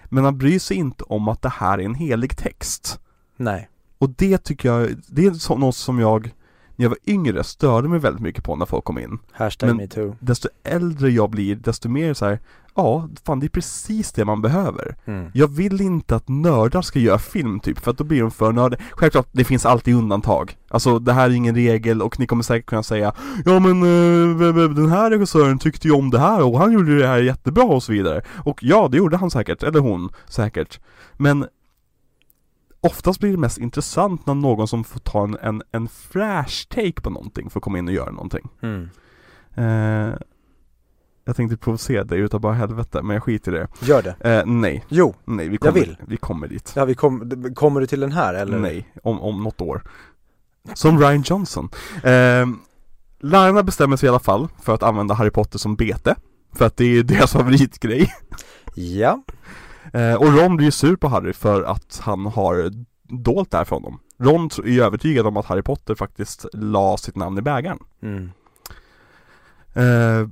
Men 0.05 0.23
han 0.23 0.37
bryr 0.37 0.59
sig 0.59 0.77
inte 0.77 1.03
om 1.03 1.27
att 1.27 1.41
det 1.41 1.49
här 1.49 1.77
är 1.77 1.85
en 1.85 1.95
helig 1.95 2.37
text 2.37 2.99
Nej. 3.37 3.69
Och 3.97 4.09
det 4.09 4.37
tycker 4.37 4.69
jag, 4.69 4.89
det 5.07 5.25
är 5.25 5.57
något 5.57 5.75
som 5.75 5.99
jag 5.99 6.33
när 6.75 6.83
jag 6.85 6.89
var 6.89 6.97
yngre 7.07 7.43
störde 7.43 7.87
mig 7.87 7.99
väldigt 7.99 8.21
mycket 8.21 8.43
på 8.43 8.55
när 8.55 8.65
folk 8.65 8.83
kom 8.83 8.99
in. 8.99 9.19
Hashtag 9.31 9.67
Men- 9.67 9.77
metoo. 9.77 10.15
Desto 10.19 10.49
äldre 10.63 11.09
jag 11.09 11.29
blir, 11.29 11.55
desto 11.55 11.89
mer 11.89 12.13
så 12.13 12.25
här, 12.25 12.39
ja, 12.75 13.09
fan 13.25 13.39
det 13.39 13.45
är 13.45 13.49
precis 13.49 14.11
det 14.11 14.25
man 14.25 14.41
behöver. 14.41 14.95
Mm. 15.05 15.31
Jag 15.33 15.47
vill 15.47 15.81
inte 15.81 16.15
att 16.15 16.27
nördar 16.29 16.81
ska 16.81 16.99
göra 16.99 17.19
film 17.19 17.59
typ, 17.59 17.79
för 17.79 17.91
att 17.91 17.97
då 17.97 18.03
blir 18.03 18.21
de 18.21 18.31
för 18.31 18.51
nördiga. 18.51 18.79
Självklart, 18.91 19.27
det 19.31 19.43
finns 19.43 19.65
alltid 19.65 19.95
undantag. 19.95 20.57
Alltså 20.67 20.99
det 20.99 21.13
här 21.13 21.29
är 21.29 21.33
ingen 21.33 21.55
regel 21.55 22.01
och 22.01 22.19
ni 22.19 22.27
kommer 22.27 22.43
säkert 22.43 22.65
kunna 22.69 22.83
säga 22.83 23.13
Ja 23.45 23.59
men 23.59 23.81
eh, 23.83 24.69
den 24.69 24.89
här 24.89 25.09
regissören 25.09 25.59
tyckte 25.59 25.87
ju 25.87 25.93
om 25.93 26.09
det 26.09 26.19
här 26.19 26.43
och 26.43 26.59
han 26.59 26.71
gjorde 26.71 26.99
det 26.99 27.07
här 27.07 27.17
jättebra 27.17 27.63
och 27.63 27.83
så 27.83 27.91
vidare. 27.91 28.21
Och 28.35 28.59
ja, 28.63 28.87
det 28.91 28.97
gjorde 28.97 29.17
han 29.17 29.31
säkert, 29.31 29.63
eller 29.63 29.79
hon 29.79 30.09
säkert. 30.27 30.79
Men 31.17 31.45
Oftast 32.83 33.19
blir 33.19 33.31
det 33.31 33.37
mest 33.37 33.57
intressant 33.57 34.25
när 34.25 34.33
någon 34.33 34.67
som 34.67 34.83
får 34.83 34.99
ta 34.99 35.23
en, 35.23 35.37
en, 35.41 35.61
en 35.71 35.87
fräsch 35.87 36.67
take 36.69 37.01
på 37.01 37.09
någonting 37.09 37.49
får 37.49 37.59
komma 37.61 37.77
in 37.77 37.87
och 37.87 37.93
göra 37.93 38.11
någonting. 38.11 38.49
Mm. 38.61 38.89
Eh, 39.55 40.15
jag 41.25 41.35
tänkte 41.35 41.57
provocera 41.57 42.03
dig 42.03 42.19
utav 42.19 42.39
bara 42.41 42.53
helvete, 42.53 43.01
men 43.01 43.13
jag 43.13 43.23
skiter 43.23 43.55
i 43.55 43.57
det. 43.57 43.67
Gör 43.81 44.01
det. 44.01 44.15
Eh, 44.39 44.45
nej, 44.45 44.85
Jo, 44.89 45.15
nej 45.25 45.47
vi 45.49 45.53
Jag 45.53 45.59
kommer, 45.61 45.73
vill. 45.85 45.97
vi 46.07 46.17
kommer 46.17 46.47
dit. 46.47 46.73
ja, 46.75 46.85
vi 46.85 46.95
kom, 46.95 47.43
kommer 47.55 47.79
du 47.81 47.87
till 47.87 47.99
den 47.99 48.11
här 48.11 48.33
eller? 48.33 48.59
Nej, 48.59 48.93
om, 49.03 49.21
om 49.21 49.43
något 49.43 49.61
år. 49.61 49.83
Som 50.73 50.99
Ryan 50.99 51.21
Johnson. 51.21 51.69
Eh, 52.03 52.47
lärarna 53.19 53.63
bestämmer 53.63 53.97
sig 53.97 54.07
i 54.07 54.09
alla 54.09 54.19
fall 54.19 54.47
för 54.61 54.73
att 54.73 54.83
använda 54.83 55.13
Harry 55.13 55.29
Potter 55.31 55.59
som 55.59 55.75
bete. 55.75 56.15
För 56.55 56.65
att 56.65 56.77
det 56.77 56.85
är 56.85 57.03
deras 57.03 57.31
favoritgrej. 57.33 58.13
Ja. 58.75 59.23
Eh, 59.93 60.15
och 60.15 60.33
Ron 60.39 60.57
blir 60.57 60.71
sur 60.71 60.95
på 60.95 61.07
Harry 61.07 61.33
för 61.33 61.63
att 61.63 61.99
han 62.03 62.25
har 62.25 62.71
dolt 63.23 63.51
det 63.51 63.57
här 63.57 63.65
från 63.65 63.83
dem. 63.83 63.99
Ron 64.19 64.49
är 64.65 64.81
övertygad 64.81 65.27
om 65.27 65.37
att 65.37 65.45
Harry 65.45 65.61
Potter 65.61 65.95
faktiskt 65.95 66.45
la 66.53 66.97
sitt 66.97 67.15
namn 67.15 67.37
i 67.37 67.41
bägaren. 67.41 67.79
Mm. 68.01 68.31
Eh, 69.73 70.29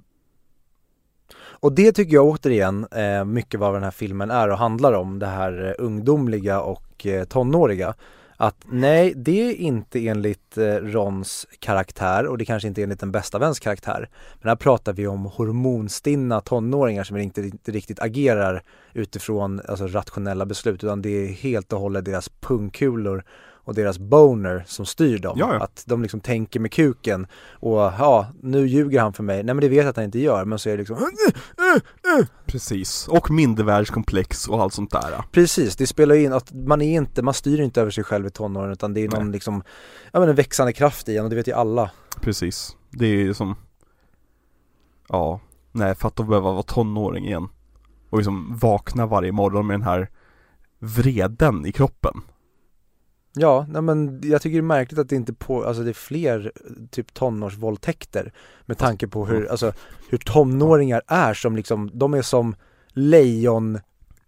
Och 1.50 1.74
det 1.74 1.92
tycker 1.92 2.14
jag 2.14 2.26
återigen 2.26 2.88
eh, 2.92 3.26
mycket 3.26 3.60
vad 3.60 3.74
den 3.74 3.84
här 3.84 3.92
filmen 3.92 4.32
är 4.32 4.50
och 4.50 4.58
handlar 4.58 4.94
om, 4.94 5.20
det 5.20 5.28
här 5.28 5.68
eh, 5.80 5.86
ungdomliga 5.86 6.62
och 6.62 7.06
eh, 7.06 7.24
tonåriga. 7.24 7.94
Att 8.42 8.66
nej, 8.66 9.14
det 9.16 9.50
är 9.50 9.56
inte 9.56 10.08
enligt 10.08 10.58
eh, 10.58 10.76
Rons 10.76 11.48
karaktär 11.60 12.28
och 12.28 12.38
det 12.38 12.46
kanske 12.46 12.68
inte 12.68 12.82
är 12.82 12.84
enligt 12.84 13.04
en 13.04 13.12
bästa 13.12 13.40
väns 13.40 13.60
karaktär. 13.60 14.10
Men 14.40 14.50
här 14.50 14.56
pratar 14.56 14.94
vi 14.94 15.08
om 15.08 15.26
hormonstinna 15.26 16.42
tonåringar 16.42 17.04
som 17.04 17.18
inte, 17.18 17.42
inte 17.42 17.72
riktigt 17.72 18.00
agerar 18.00 18.64
utifrån 18.94 19.62
alltså, 19.68 19.88
rationella 19.88 20.46
beslut 20.46 20.84
utan 20.84 21.02
det 21.02 21.10
är 21.10 21.28
helt 21.28 21.74
och 21.74 21.80
hållet 21.80 22.06
deras 22.06 22.30
pungkulor 22.30 23.24
och 23.64 23.76
deras 23.76 24.00
boner 24.00 24.64
som 24.68 24.86
styr 24.86 25.18
dem. 25.18 25.36
Ja, 25.40 25.54
ja. 25.54 25.60
Att 25.60 25.84
de 25.88 26.02
liksom 26.02 26.20
tänker 26.20 26.60
med 26.60 26.72
kuken 26.72 27.28
och 27.52 27.80
ja, 27.80 28.28
nu 28.42 28.68
ljuger 28.68 29.02
han 29.02 29.14
för 29.14 29.24
mig. 29.24 29.44
Nej 29.44 29.56
men 29.56 29.62
det 29.62 29.70
vet 29.70 29.78
jag 29.78 29.88
att 29.88 29.96
han 29.96 30.06
inte 30.06 30.20
gör 30.20 30.46
men 30.46 30.60
så 30.60 30.70
är 30.70 30.74
det 30.74 30.78
liksom 30.78 30.98
precis. 32.46 33.08
Och 33.08 33.32
mindervärdeskomplex 33.32 34.48
och 34.48 34.62
allt 34.62 34.74
sånt 34.74 34.92
där. 34.92 35.24
Precis, 35.32 35.76
det 35.76 35.88
spelar 35.88 36.16
ju 36.16 36.24
in 36.24 36.34
att 36.34 36.54
man 36.54 36.82
är 36.82 36.98
inte, 36.98 37.22
man 37.22 37.34
styr 37.34 37.60
inte 37.60 37.82
över 37.82 37.92
sig 37.92 38.04
själv 38.04 38.28
i 38.28 38.30
tonåren 38.30 38.72
utan 38.72 38.94
det 38.94 39.02
är 39.02 39.10
någon 39.10 39.24
Nej. 39.24 39.32
liksom, 39.32 39.64
ja 40.12 40.20
men 40.20 40.30
en 40.30 40.36
växande 40.36 40.74
kraft 40.74 41.10
i 41.10 41.18
en 41.18 41.24
och 41.24 41.30
det 41.30 41.36
vet 41.36 41.48
ju 41.48 41.54
alla. 41.54 41.92
Precis. 42.22 42.76
Det 42.90 43.06
är 43.06 43.16
ju 43.16 43.34
som 43.34 43.56
Ja, 45.10 45.40
nej 45.72 45.96
fatta 45.96 46.24
att 46.24 46.30
behöva 46.30 46.52
vara 46.52 46.64
tonåring 46.64 47.26
igen 47.26 47.50
Och 48.10 48.18
liksom 48.18 48.58
vakna 48.58 49.06
varje 49.06 49.32
morgon 49.32 49.68
med 49.68 49.74
den 49.74 49.88
här 49.88 50.10
vreden 50.80 51.66
i 51.66 51.72
kroppen 51.72 52.22
Ja, 53.34 53.66
nej 53.70 53.82
men 53.82 54.22
jag 54.24 54.42
tycker 54.42 54.58
det 54.58 54.60
är 54.60 54.62
märkligt 54.62 55.00
att 55.00 55.10
det 55.10 55.16
inte 55.16 55.34
på, 55.34 55.64
alltså 55.64 55.84
det 55.84 55.90
är 55.90 55.94
fler 55.94 56.52
typ 56.92 57.14
tonårsvåldtäkter 57.14 58.34
med 58.66 58.78
tanke 58.78 59.08
på 59.08 59.26
hur, 59.26 59.52
alltså 59.52 59.74
hur 60.10 60.18
tonåringar 60.18 61.02
är 61.08 61.34
som 61.34 61.56
liksom, 61.56 61.92
de 61.94 62.14
är 62.14 62.22
som 62.22 62.56
lejon 62.88 63.80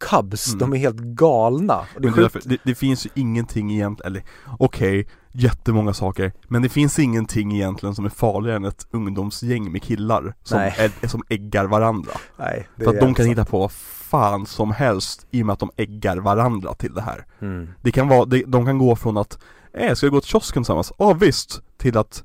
cubs, 0.09 0.47
Mm. 0.47 0.59
de 0.59 0.73
är 0.73 0.77
helt 0.77 0.99
galna. 0.99 1.79
Det 1.99 2.07
är 2.07 2.11
det, 2.11 2.21
därför, 2.21 2.41
det, 2.45 2.57
det 2.63 2.75
finns 2.75 3.05
ju 3.05 3.09
ingenting 3.13 3.71
egentligen, 3.71 4.11
eller 4.11 4.23
okej, 4.59 5.07
jättemånga 5.31 5.93
saker 5.93 6.31
Men 6.47 6.61
det 6.61 6.69
finns 6.69 6.99
ingenting 6.99 7.53
egentligen 7.53 7.95
som 7.95 8.05
är 8.05 8.09
farligare 8.09 8.55
än 8.57 8.65
ett 8.65 8.87
ungdomsgäng 8.91 9.71
med 9.71 9.83
killar 9.83 10.35
Som, 10.43 10.59
är, 10.59 11.07
som 11.07 11.23
äggar 11.29 11.65
varandra 11.65 12.11
Nej, 12.37 12.67
det 12.75 12.83
För 12.83 12.91
att 12.91 12.97
är 12.97 13.01
de 13.01 13.13
kan 13.13 13.25
sant. 13.25 13.29
hitta 13.31 13.45
på 13.45 13.59
vad 13.59 13.71
fan 13.71 14.45
som 14.45 14.71
helst 14.71 15.27
i 15.31 15.41
och 15.41 15.45
med 15.45 15.53
att 15.53 15.59
de 15.59 15.69
äggar 15.77 16.17
varandra 16.17 16.73
till 16.73 16.93
det 16.93 17.01
här 17.01 17.25
Mm. 17.41 17.69
Det 17.81 17.91
kan 17.91 18.07
vara, 18.07 18.25
de, 18.25 18.43
de 18.47 18.65
kan 18.65 18.77
gå 18.77 18.95
från 18.95 19.17
att 19.17 19.39
Eh, 19.77 19.93
ska 19.93 20.07
vi 20.07 20.11
gå 20.11 20.21
till 20.21 20.29
kiosken 20.29 20.63
tillsammans? 20.63 20.91
Ja 20.97 21.13
visst! 21.13 21.61
Till 21.77 21.97
att 21.97 22.23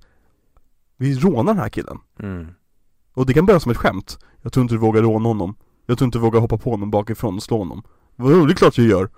Vi 0.97 1.19
rånar 1.19 1.55
den 1.55 1.63
här 1.63 1.69
killen 1.69 1.99
Mm. 2.23 2.47
Och 3.15 3.27
det 3.27 3.35
kan 3.35 3.47
börja 3.47 3.61
som 3.61 3.71
ett 3.71 3.77
skämt 3.79 4.19
Jag 4.43 4.53
tror 4.53 4.63
inte 4.63 4.75
du 4.75 4.79
vågar 4.79 5.03
råna 5.03 5.29
honom 5.29 5.55
Jag 5.91 5.99
tror 5.99 6.07
inte 6.07 6.19
du 6.19 6.23
vågar 6.23 6.41
hoppa 6.41 6.59
på 6.59 6.71
honom 6.71 6.91
bakifrån 6.91 7.37
och 7.37 7.43
slå 7.43 7.59
honom 7.59 7.83
Vadå, 8.17 8.47
det 8.47 8.53
är 8.53 8.57
klart 8.57 8.79
jag 8.79 8.87
gör! 8.87 9.09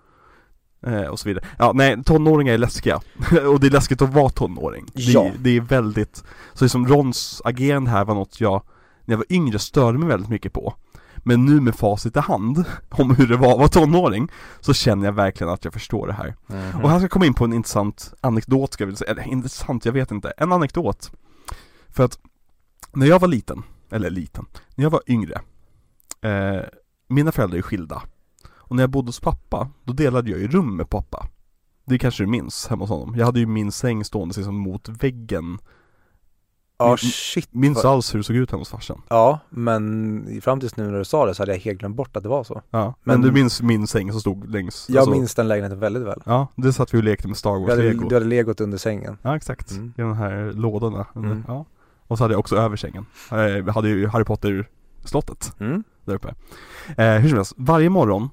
Eh, 0.87 1.03
och 1.03 1.21
så 1.21 1.29
vidare. 1.29 1.45
Ja, 1.59 1.73
nej, 1.75 2.05
tonåringar 2.05 2.55
är 2.55 2.59
läskiga. 2.59 2.97
och 3.53 3.61
det 3.61 3.67
är 3.67 3.71
läskigt 3.71 4.03
att 4.03 4.15
vara 4.15 4.29
tonåring. 4.29 4.87
Ja. 4.95 5.23
Det, 5.23 5.33
det 5.39 5.57
är 5.57 5.61
väldigt, 5.61 6.25
så 6.53 6.65
liksom 6.65 6.89
Rons 6.89 7.43
agerande 7.45 7.91
här 7.91 8.05
var 8.05 8.15
något 8.15 8.41
jag, 8.41 8.63
när 9.05 9.13
jag 9.13 9.19
var 9.19 9.33
yngre, 9.33 9.59
störde 9.59 9.99
mig 9.99 10.09
väldigt 10.09 10.31
mycket 10.31 10.53
på. 10.53 10.75
Men 11.17 11.45
nu 11.45 11.61
med 11.61 11.75
facit 11.75 12.17
i 12.17 12.19
hand, 12.19 12.65
om 12.89 13.15
hur 13.15 13.27
det 13.27 13.37
var 13.37 13.53
att 13.53 13.59
vara 13.59 13.69
tonåring, 13.69 14.29
så 14.61 14.75
känner 14.75 15.05
jag 15.05 15.13
verkligen 15.13 15.53
att 15.53 15.65
jag 15.65 15.73
förstår 15.73 16.07
det 16.07 16.13
här. 16.13 16.35
Mhm. 16.47 16.83
Och 16.83 16.91
här 16.91 16.99
ska 16.99 17.05
jag 17.05 17.11
komma 17.11 17.27
in 17.27 17.35
på 17.35 17.45
en 17.45 17.53
intressant 17.53 18.15
anekdot 18.21 18.73
ska 18.73 18.83
jag 18.83 18.87
vilja 18.87 18.99
säga, 18.99 19.11
eller 19.11 19.23
intressant, 19.23 19.85
jag 19.85 19.93
vet 19.93 20.11
inte, 20.11 20.33
en 20.37 20.53
anekdot. 20.53 21.13
För 21.89 22.05
att 22.05 22.19
när 22.93 23.07
jag 23.07 23.19
var 23.19 23.29
liten, 23.29 23.63
eller 23.91 24.11
liten, 24.11 24.47
när 24.75 24.85
jag 24.85 24.91
var 24.91 25.03
yngre, 25.07 25.41
eh, 26.23 26.61
mina 27.09 27.33
föräldrar 27.33 27.59
är 27.59 27.63
skilda. 27.63 28.03
Och 28.51 28.77
när 28.77 28.83
jag 28.83 28.91
bodde 28.91 29.09
hos 29.09 29.21
pappa, 29.21 29.69
då 29.85 29.93
delade 29.93 30.31
jag 30.31 30.41
ju 30.41 30.49
rum 30.49 30.77
med 30.77 30.91
pappa. 30.91 31.27
Det 31.85 31.99
kanske 31.99 32.23
du 32.23 32.27
minns 32.27 32.67
hemma 32.67 32.83
hos 32.83 32.91
honom. 32.91 33.15
Jag 33.17 33.27
hade 33.27 33.41
ju 33.41 33.47
min 33.47 33.73
säng 33.73 34.05
stående 34.05 34.35
liksom 34.37 34.55
mot 34.55 34.89
väggen. 34.89 35.59
Ja 36.79 36.89
min- 36.89 36.97
shit. 36.99 37.49
Minns 37.55 37.85
vad- 37.85 37.93
alls 37.93 38.15
hur 38.15 38.19
det 38.19 38.25
såg 38.25 38.37
ut 38.37 38.51
hemma 38.51 38.61
hos 38.61 38.69
farsan. 38.71 39.03
Ja, 39.09 39.39
men 39.51 40.41
fram 40.43 40.61
tills 40.61 40.77
nu 40.77 40.91
när 40.91 40.99
du 40.99 41.05
sa 41.05 41.27
det 41.27 41.35
så 41.35 41.43
hade 41.43 41.53
jag 41.53 41.61
helt 41.61 41.79
glömt 41.79 41.97
bort 41.97 42.17
att 42.17 42.23
det 42.23 42.29
var 42.29 42.45
så. 42.45 42.63
Ja, 42.71 42.95
men, 43.03 43.21
Men- 43.21 43.29
du 43.29 43.33
minns 43.33 43.63
min 43.63 43.87
säng 43.87 44.11
som 44.13 44.21
stod 44.21 44.51
längs 44.51 44.87
Jag 44.89 44.99
alltså- 44.99 45.11
minns 45.13 45.35
den 45.35 45.49
lägenheten 45.49 45.79
väldigt 45.81 46.03
väl. 46.03 46.23
Ja, 46.27 46.47
det 46.57 46.73
satt 46.73 46.95
vi 46.95 46.99
och 46.99 47.05
lekte 47.05 47.29
med 47.29 47.37
Star 47.37 47.55
Du 47.55 47.61
Wars 47.61 47.71
hade, 47.71 47.83
lego 47.83 48.09
du 48.09 48.15
hade 48.15 48.27
legot 48.27 48.61
under 48.61 48.79
sängen. 48.79 49.19
Ja 49.23 49.37
exakt, 49.37 49.71
Mm. 49.71 49.93
i 49.97 50.01
de 50.01 50.17
här 50.17 50.53
lådorna 50.53 51.07
Mm. 51.15 51.45
ja. 51.49 51.65
Och 52.07 52.19
så 52.19 52.25
hade 52.25 52.35
jag 52.35 52.39
också 52.41 52.57
över 52.57 52.77
sängen, 52.77 53.07
eh, 53.31 53.39
vi 53.65 53.71
hade 53.71 53.89
ju 53.89 54.07
Harry 54.09 54.25
Potter 54.25 54.69
slottet 55.05 55.53
Mm. 55.61 55.85
Där 56.05 56.15
uppe. 56.15 56.35
Eh, 56.97 57.15
Hur 57.15 57.29
som 57.29 57.37
helst, 57.39 57.53
varje 57.57 57.91
morgon 57.91 58.29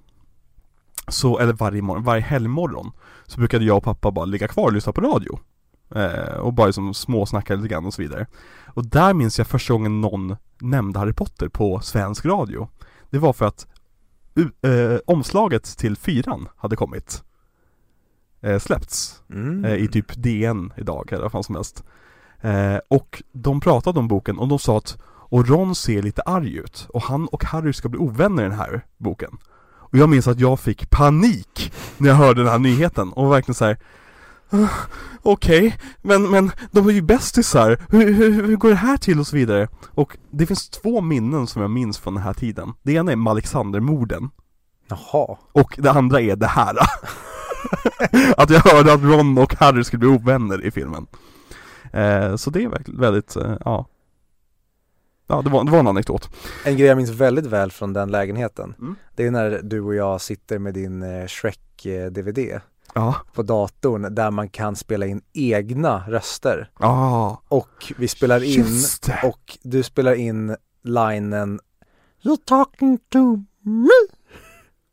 Så, 1.07 1.39
eller 1.39 1.53
varje 1.53 1.81
morgon, 1.81 2.03
varje 2.03 2.21
helgmorgon 2.21 2.91
Så 3.25 3.39
brukade 3.39 3.65
jag 3.65 3.77
och 3.77 3.83
pappa 3.83 4.11
bara 4.11 4.25
ligga 4.25 4.47
kvar 4.47 4.63
och 4.65 4.73
lyssna 4.73 4.93
på 4.93 5.01
radio. 5.01 5.39
Eh, 5.95 6.33
Och 6.39 6.53
bara 6.53 6.67
liksom 6.67 6.93
småsnacka 6.93 7.55
lite 7.55 7.67
grann 7.67 7.85
och 7.85 7.93
så 7.93 8.01
vidare. 8.01 8.27
Och 8.67 8.85
där 8.85 9.13
minns 9.13 9.37
jag 9.37 9.47
första 9.47 9.73
gången 9.73 10.01
någon 10.01 10.35
nämnde 10.61 10.99
Harry 10.99 11.13
Potter 11.13 11.47
på 11.47 11.79
svensk 11.79 12.25
radio. 12.25 12.69
Det 13.09 13.17
var 13.19 13.33
för 13.33 13.45
att 13.45 13.67
u- 14.35 14.51
eh, 14.69 14.99
omslaget 15.07 15.63
till 15.77 15.97
fyran 15.97 16.47
hade 16.57 16.75
kommit. 16.75 17.23
Eh, 18.41 18.59
Släppts. 18.59 19.21
Mm. 19.29 19.65
eh, 19.65 19.73
i 19.75 19.87
typ 19.87 20.13
DN 20.17 20.73
idag 20.77 21.11
eller 21.13 21.23
vad 21.23 21.31
fan 21.31 21.43
som 21.43 21.55
helst. 21.55 21.83
Eh, 22.41 22.77
och 22.89 23.23
de 23.31 23.59
pratade 23.59 23.99
om 23.99 24.07
boken 24.07 24.37
och 24.39 24.47
de 24.47 24.59
sa 24.59 24.77
att 24.77 24.97
och 25.29 25.47
Ron 25.47 25.75
ser 25.75 26.01
lite 26.01 26.21
arg 26.21 26.55
ut 26.57 26.87
och 26.89 27.01
han 27.03 27.27
och 27.27 27.43
Harry 27.43 27.73
ska 27.73 27.89
bli 27.89 27.99
ovänner 27.99 28.45
i 28.45 28.49
den 28.49 28.57
här 28.57 28.81
boken. 28.97 29.37
Och 29.89 29.97
jag 29.97 30.09
minns 30.09 30.27
att 30.27 30.39
jag 30.39 30.59
fick 30.59 30.89
panik 30.89 31.73
när 31.97 32.09
jag 32.09 32.15
hörde 32.15 32.41
den 32.43 32.51
här 32.51 32.59
nyheten 32.59 33.13
och 33.13 33.31
verkligen 33.31 33.55
så 33.55 33.65
här. 33.65 33.77
"Ah, 34.49 34.67
Okej, 35.21 35.77
men, 36.01 36.29
men 36.31 36.51
de 36.71 36.87
är 36.87 36.91
ju 36.91 37.01
bästisar, 37.01 37.81
hur, 37.89 38.13
hur, 38.13 38.31
hur 38.31 38.55
går 38.55 38.69
det 38.69 38.75
här 38.75 38.97
till 38.97 39.19
och 39.19 39.27
så 39.27 39.35
vidare? 39.35 39.67
Och 39.91 40.17
det 40.31 40.45
finns 40.45 40.69
två 40.69 41.01
minnen 41.01 41.47
som 41.47 41.61
jag 41.61 41.71
minns 41.71 41.97
från 41.97 42.13
den 42.13 42.23
här 42.23 42.33
tiden. 42.33 42.73
Det 42.83 42.91
ena 42.93 43.11
är 43.11 43.15
med 43.15 43.31
Alexandermorden 43.31 44.29
Jaha. 44.89 45.37
och 45.51 45.75
det 45.77 45.91
andra 45.91 46.21
är 46.21 46.35
det 46.35 46.47
här 46.47 46.75
Att 48.37 48.49
jag 48.49 48.59
hörde 48.59 48.93
att 48.93 49.03
Ron 49.03 49.37
och 49.37 49.55
Harry 49.55 49.83
skulle 49.83 49.99
bli 49.99 50.07
ovänner 50.09 50.65
i 50.65 50.71
filmen 50.71 51.07
eh, 51.93 52.35
Så 52.35 52.49
det 52.49 52.63
är 52.63 52.67
verkligen 52.69 52.99
väldigt, 52.99 53.35
eh, 53.35 53.55
ja 53.65 53.85
Ja 55.27 55.41
det 55.41 55.49
var, 55.49 55.63
det 55.63 55.71
var 55.71 55.79
en 55.79 55.87
anekdot. 55.87 56.29
En 56.65 56.77
grej 56.77 56.87
jag 56.87 56.97
minns 56.97 57.09
väldigt 57.09 57.45
väl 57.45 57.71
från 57.71 57.93
den 57.93 58.11
lägenheten 58.11 58.75
Mm. 58.79 58.95
Det 59.15 59.25
är 59.25 59.31
när 59.31 59.59
du 59.63 59.81
och 59.81 59.95
jag 59.95 60.21
sitter 60.21 60.59
med 60.59 60.73
din 60.73 61.03
eh, 61.03 61.25
Shrek-DVD 61.27 62.59
Ja, 62.93 63.15
på 63.33 63.43
datorn 63.43 64.15
där 64.15 64.31
man 64.31 64.49
kan 64.49 64.75
spela 64.75 65.05
in 65.05 65.21
egna 65.33 66.03
röster. 66.07 66.69
Ja, 66.79 67.41
och 67.47 67.93
vi 67.97 68.07
spelar 68.07 68.43
in 68.43 68.65
och 69.23 69.57
du 69.61 69.83
spelar 69.83 70.13
in 70.13 70.55
linen 70.83 71.59
You're 72.21 72.39
talking 72.45 72.97
to 73.09 73.35
me. 73.61 73.89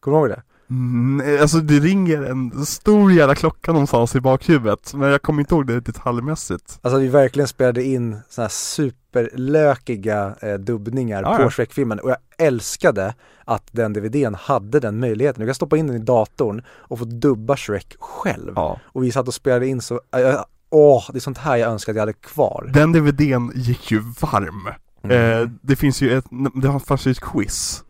Kommer 0.00 0.18
du 0.18 0.20
ihåg 0.20 0.28
det? 0.28 0.42
Mm, 0.74 1.40
alltså 1.42 1.58
det 1.58 1.78
ringer 1.80 2.22
en 2.22 2.66
stor 2.66 3.12
jävla 3.12 3.34
klocka 3.34 3.72
någonstans 3.72 4.16
i 4.16 4.20
bakhuvudet 4.20 4.94
Men 4.94 5.10
jag 5.10 5.22
kommer 5.22 5.40
inte 5.40 5.54
ihåg 5.54 5.66
det 5.66 5.80
detaljmässigt 5.80 6.78
Alltså 6.82 6.98
vi 6.98 7.08
verkligen 7.08 7.48
spelade 7.48 7.82
in 7.84 8.16
sådana 8.28 8.44
här 8.44 8.52
superlökiga 8.52 10.34
eh, 10.40 10.54
dubbningar 10.54 11.22
Ja, 11.22 11.36
på 11.36 11.42
ja. 11.42 11.50
Shrek-filmen 11.50 11.98
och 12.00 12.10
jag 12.10 12.16
älskade 12.38 13.14
att 13.44 13.62
den 13.72 13.92
DVDn 13.92 14.34
hade 14.34 14.80
den 14.80 15.00
möjligheten. 15.00 15.40
Du 15.40 15.46
kan 15.46 15.54
stoppa 15.54 15.76
in 15.76 15.86
den 15.86 15.96
i 15.96 15.98
datorn 15.98 16.62
och 16.68 16.98
få 16.98 17.04
dubba 17.04 17.56
Shrek 17.56 17.96
själv. 18.00 18.52
Ja 18.56 18.80
Och 18.84 19.04
vi 19.04 19.12
satt 19.12 19.28
och 19.28 19.34
spelade 19.34 19.66
in 19.66 19.80
så, 19.80 19.94
äh, 20.16 20.40
åh, 20.70 21.04
det 21.12 21.18
är 21.18 21.20
sånt 21.20 21.38
här 21.38 21.56
jag 21.56 21.70
önskar 21.70 21.92
att 21.92 21.96
jag 21.96 22.02
hade 22.02 22.12
kvar. 22.12 22.70
Den 22.74 22.92
DVDn 22.92 23.50
gick 23.54 23.90
ju 23.90 23.98
varm 24.20 24.68
Mm. 25.04 25.42
eh, 25.42 25.48
Det 25.62 25.76
finns 25.76 26.02
ju 26.02 26.18
ett, 26.18 26.24
det 26.54 26.80
fanns 26.86 27.06
ju 27.06 27.10
ett 27.10 27.20
quiz 27.20 27.84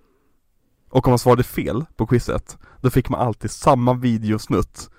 och 0.94 1.06
om 1.06 1.10
man 1.10 1.18
svarade 1.18 1.42
fel 1.42 1.84
på 1.96 2.06
quizet 2.06 2.58
Då 2.80 2.90
fick 2.90 3.08
man 3.08 3.20
alltid 3.20 3.50
samma 3.50 3.94
videosnutt 3.94 4.90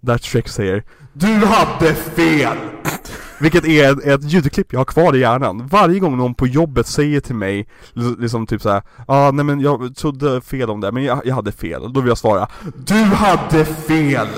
Där 0.00 0.18
Shrek 0.18 0.48
säger 0.48 0.84
Du 1.12 1.26
hade 1.26 1.94
fel! 1.94 2.56
Vilket 3.40 3.64
är 3.64 4.08
ett, 4.08 4.24
ljudklipp 4.24 4.72
jag 4.72 4.80
har 4.80 4.84
kvar 4.84 5.16
i 5.16 5.18
hjärnan 5.18 5.66
Varje 5.66 5.98
gång 5.98 6.16
någon 6.16 6.34
på 6.34 6.46
jobbet 6.46 6.86
säger 6.86 7.20
till 7.20 7.34
mig 7.34 7.68
Liksom 8.18 8.46
typ 8.46 8.62
såhär 8.62 8.82
Ja 8.96 9.04
ah, 9.06 9.30
nej 9.30 9.44
men 9.44 9.60
jag 9.60 9.96
trodde 9.96 10.40
fel 10.40 10.70
om 10.70 10.80
det 10.80 10.92
men 10.92 11.04
jag, 11.04 11.26
jag 11.26 11.34
hade 11.34 11.52
fel 11.52 11.92
Då 11.92 12.00
vill 12.00 12.08
jag 12.08 12.18
svara 12.18 12.48
Du 12.86 12.94
hade 12.94 13.64
fel! 13.64 14.28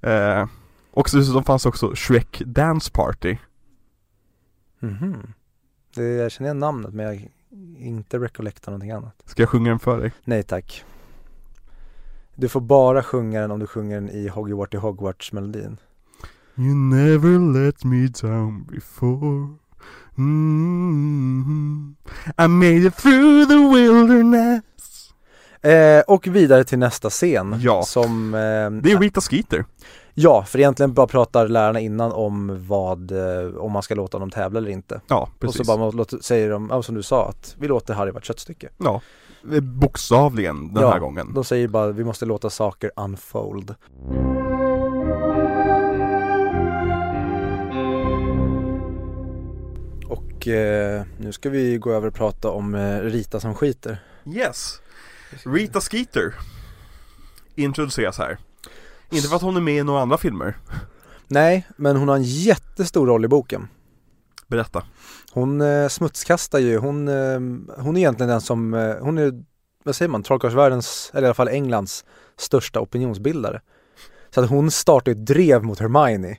Eh, 0.00 0.46
och 0.90 1.08
dessutom 1.12 1.44
fanns 1.44 1.66
också 1.66 1.94
Shrek 1.94 2.42
Dance 2.46 2.90
Party 2.90 3.36
Mhm. 4.80 5.02
Mm 5.02 5.32
jag 5.96 6.32
känner 6.32 6.48
igen 6.48 6.58
namnet 6.58 6.94
men 6.94 7.06
jag 7.06 7.28
inte 7.78 8.18
recollectar 8.18 8.72
någonting 8.72 8.90
annat. 8.90 9.22
Ska 9.24 9.42
jag 9.42 9.48
sjunga 9.48 9.70
den 9.70 9.78
för 9.78 10.00
dig? 10.00 10.12
Nej 10.24 10.42
tack. 10.42 10.84
Du 12.34 12.48
får 12.48 12.60
bara 12.60 13.02
sjunga 13.02 13.40
den 13.40 13.50
om 13.50 13.58
du 13.58 13.66
sjunger 13.66 13.94
den 14.00 14.10
i 14.10 14.28
Hogwarts 14.28 14.76
Hogwarts 14.76 15.32
melodin. 15.32 15.76
You 16.56 16.74
never 16.74 17.62
let 17.62 17.84
me 17.84 18.08
down 18.22 18.64
before 18.70 19.48
mm 20.18 21.94
I 22.38 22.48
made 22.48 22.76
it 22.86 22.96
through 22.96 23.48
the 23.48 23.54
wilderness 23.74 24.62
Eh, 25.62 26.00
och 26.00 26.26
vidare 26.26 26.64
till 26.64 26.78
nästa 26.78 27.10
scen 27.10 27.56
Ja. 27.60 27.82
som 27.82 28.34
eh, 28.34 28.70
Det 28.82 28.92
är 28.92 29.00
Rita 29.00 29.20
Skeeter 29.20 29.64
Ja, 30.20 30.44
för 30.44 30.58
egentligen 30.58 30.94
bara 30.94 31.06
pratar 31.06 31.48
lärarna 31.48 31.80
innan 31.80 32.12
om 32.12 32.66
vad, 32.66 33.12
eh, 33.12 33.54
om 33.56 33.72
man 33.72 33.82
ska 33.82 33.94
låta 33.94 34.18
dem 34.18 34.30
tävla 34.30 34.58
eller 34.58 34.70
inte. 34.70 35.00
Ja, 35.08 35.28
precis 35.38 35.60
Och 35.60 35.66
så 35.66 35.78
bara 35.78 35.90
låter, 35.90 36.18
säger 36.18 36.50
de, 36.50 36.68
ja, 36.70 36.82
som 36.82 36.94
du 36.94 37.02
sa, 37.02 37.28
att 37.28 37.56
vi 37.58 37.68
låter 37.68 37.94
Harry 37.94 38.10
vara 38.10 38.18
ett 38.18 38.24
köttstycke. 38.24 38.68
Ja, 38.78 39.00
eh, 39.52 39.60
bokstavligen 39.60 40.74
den 40.74 40.82
Ja, 40.82 40.90
här 40.90 40.98
gången 40.98 41.34
De 41.34 41.44
säger 41.44 41.68
bara, 41.68 41.92
vi 41.92 42.04
måste 42.04 42.26
låta 42.26 42.50
saker 42.50 42.90
unfold. 42.96 43.74
Och 50.08 50.48
eh, 50.48 51.02
nu 51.18 51.32
ska 51.32 51.50
vi 51.50 51.78
gå 51.78 51.92
över 51.92 52.08
och 52.08 52.14
prata 52.14 52.50
om 52.50 52.74
eh, 52.74 53.00
Rita 53.00 53.40
som 53.40 53.54
skiter. 53.54 54.02
Yes 54.26 54.80
Rita 55.44 55.80
Skeeter 55.80 56.34
Introduceras 57.54 58.18
här 58.18 58.38
Inte 59.10 59.28
för 59.28 59.36
att 59.36 59.42
hon 59.42 59.56
är 59.56 59.60
med 59.60 59.74
i 59.74 59.82
några 59.82 60.00
andra 60.00 60.18
filmer 60.18 60.56
Nej, 61.28 61.66
men 61.76 61.96
hon 61.96 62.08
har 62.08 62.16
en 62.16 62.22
jättestor 62.22 63.06
roll 63.06 63.24
i 63.24 63.28
boken. 63.28 63.68
Berätta 64.46 64.84
Hon 65.32 65.60
eh, 65.60 65.88
smutskastar 65.88 66.58
ju, 66.58 66.78
hon, 66.78 67.08
eh, 67.08 67.40
hon 67.82 67.96
är 67.96 68.00
egentligen 68.00 68.30
den 68.30 68.40
som, 68.40 68.74
eh, 68.74 68.96
hon 69.00 69.18
är, 69.18 69.44
vad 69.84 69.96
säger 69.96 70.08
man, 70.08 70.22
trollkarlsvärldens, 70.22 71.10
eller 71.14 71.22
i 71.22 71.26
alla 71.26 71.34
fall 71.34 71.48
Englands 71.48 72.04
största 72.36 72.80
opinionsbildare. 72.80 73.60
Så 74.30 74.40
att 74.40 74.50
hon 74.50 74.70
startar 74.70 75.12
ett 75.12 75.26
drev 75.26 75.62
mot 75.62 75.78
Hermione 75.78 76.36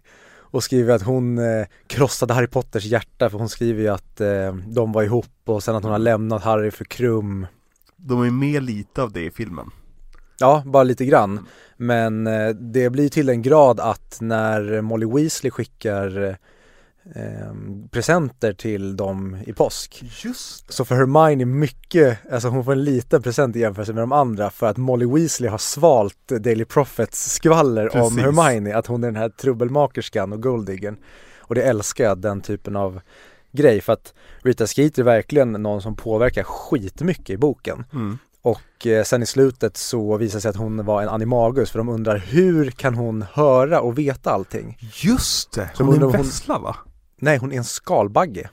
och 0.51 0.63
skriver 0.63 0.95
att 0.95 1.01
hon 1.01 1.37
eh, 1.37 1.67
krossade 1.87 2.33
Harry 2.33 2.47
Potters 2.47 2.85
hjärta 2.85 3.29
för 3.29 3.37
hon 3.37 3.49
skriver 3.49 3.81
ju 3.81 3.87
att 3.87 4.21
eh, 4.21 4.53
de 4.53 4.91
var 4.91 5.03
ihop 5.03 5.41
och 5.45 5.63
sen 5.63 5.75
att 5.75 5.83
hon 5.83 5.91
har 5.91 5.99
lämnat 5.99 6.43
Harry 6.43 6.71
för 6.71 6.85
Krum. 6.85 7.47
De 7.95 8.23
är 8.23 8.31
med 8.31 8.63
lite 8.63 9.03
av 9.03 9.11
det 9.11 9.25
i 9.25 9.31
filmen 9.31 9.71
Ja, 10.39 10.63
bara 10.65 10.83
lite 10.83 11.05
grann. 11.05 11.47
Men 11.77 12.27
eh, 12.27 12.49
det 12.49 12.89
blir 12.89 13.09
till 13.09 13.29
en 13.29 13.41
grad 13.41 13.79
att 13.79 14.17
när 14.21 14.81
Molly 14.81 15.05
Weasley 15.05 15.51
skickar 15.51 16.37
eh, 17.15 17.53
presenter 17.91 18.53
till 18.53 18.97
dem 18.97 19.37
i 19.45 19.53
påsk 19.53 20.03
Just 20.23 20.73
Så 20.73 20.85
för 20.85 20.95
Hermione 20.95 21.45
mycket, 21.45 22.17
alltså 22.31 22.47
hon 22.47 22.65
får 22.65 22.71
en 22.71 22.83
liten 22.83 23.21
present 23.21 23.55
i 23.55 23.59
jämförelse 23.59 23.93
med 23.93 24.03
de 24.03 24.11
andra 24.11 24.49
för 24.49 24.67
att 24.67 24.77
Molly 24.77 25.05
Weasley 25.05 25.49
har 25.49 25.57
svalt 25.57 26.27
Daily 26.27 26.65
Profits 26.65 27.33
skvaller 27.33 27.95
om 27.95 28.15
Precis. 28.15 28.19
Hermione, 28.19 28.75
att 28.75 28.87
hon 28.87 29.03
är 29.03 29.07
den 29.07 29.15
här 29.15 29.29
trubbelmakerskan 29.29 30.33
och 30.33 30.43
golddiggern. 30.43 30.97
Och 31.39 31.55
det 31.55 31.61
älskar 31.61 32.03
jag, 32.03 32.17
den 32.17 32.41
typen 32.41 32.75
av 32.75 33.01
grej, 33.51 33.81
för 33.81 33.93
att 33.93 34.13
Rita 34.39 34.67
Skeeter 34.67 35.01
är 35.01 35.05
verkligen 35.05 35.51
någon 35.51 35.81
som 35.81 35.95
påverkar 35.95 36.43
skitmycket 36.43 37.29
i 37.29 37.37
boken. 37.37 37.85
mm. 37.93 38.17
Och 38.41 38.87
eh, 38.87 39.03
sen 39.03 39.23
i 39.23 39.25
slutet 39.25 39.77
så 39.77 40.17
visar 40.17 40.37
det 40.37 40.41
sig 40.41 40.49
att 40.49 40.55
hon 40.55 40.85
var 40.85 41.01
en 41.01 41.09
animagus, 41.09 41.71
för 41.71 41.79
de 41.79 41.89
undrar 41.89 42.17
hur 42.17 42.71
kan 42.71 42.95
hon 42.95 43.25
höra 43.33 43.81
och 43.81 43.97
veta 43.97 44.31
allting? 44.31 44.77
Just 44.93 45.51
det! 45.51 45.69
Så 45.73 45.83
Hon 45.83 45.93
är 45.93 45.97
en 45.97 46.03
hon- 46.03 46.11
vessla 46.11 46.59
va? 46.59 46.75
Nej, 47.21 47.37
hon 47.37 47.51
är 47.51 47.57
en 47.57 47.63
skalbagge 47.63 48.49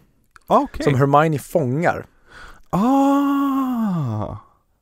Ah, 0.47 0.59
okej 0.61 0.85
som 0.85 0.95
Hermione 0.95 1.39
fångar. 1.39 2.07
Ah! 2.71 4.37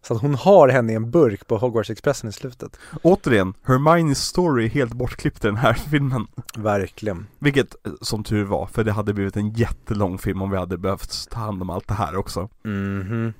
Så 0.06 0.14
att 0.14 0.20
hon 0.22 0.34
har 0.34 0.68
henne 0.68 0.92
i 0.92 0.96
en 0.96 1.10
burk 1.10 1.46
på 1.46 1.56
Hogwarts 1.58 1.90
Expressen 1.90 2.30
i 2.30 2.32
slutet. 2.32 2.78
Återigen, 3.02 3.54
Hermiones 3.62 4.18
story 4.24 4.64
är 4.64 4.68
helt 4.68 4.92
bortklippt 4.92 5.44
i 5.44 5.46
den 5.46 5.56
här 5.56 5.72
filmen 5.90 6.26
Verkligen. 6.56 7.26
Vilket, 7.38 7.86
eh, 7.86 7.92
som 8.00 8.24
tur 8.24 8.44
var, 8.44 8.66
för 8.66 8.84
det 8.84 8.92
hade 8.92 9.12
blivit 9.14 9.36
en 9.36 9.50
jättelång 9.50 10.18
film 10.18 10.42
om 10.42 10.50
vi 10.50 10.56
hade 10.56 10.78
behövt 10.78 11.30
ta 11.30 11.38
hand 11.40 11.62
om 11.62 11.70
allt 11.70 11.88
det 11.88 11.94
här 11.94 12.16
också 12.16 12.48
Mhm. 12.64 13.32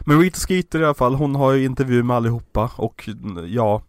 Men 0.00 0.20
Rita 0.20 0.38
Skeeter 0.38 0.80
i 0.80 0.84
alla 0.84 0.94
fall, 0.94 1.14
hon 1.14 1.34
har 1.34 1.52
ju 1.52 1.64
intervju 1.64 2.02
med 2.02 2.16
allihopa 2.16 2.70
och 2.76 3.08
mm, 3.08 3.52
ja 3.52 3.82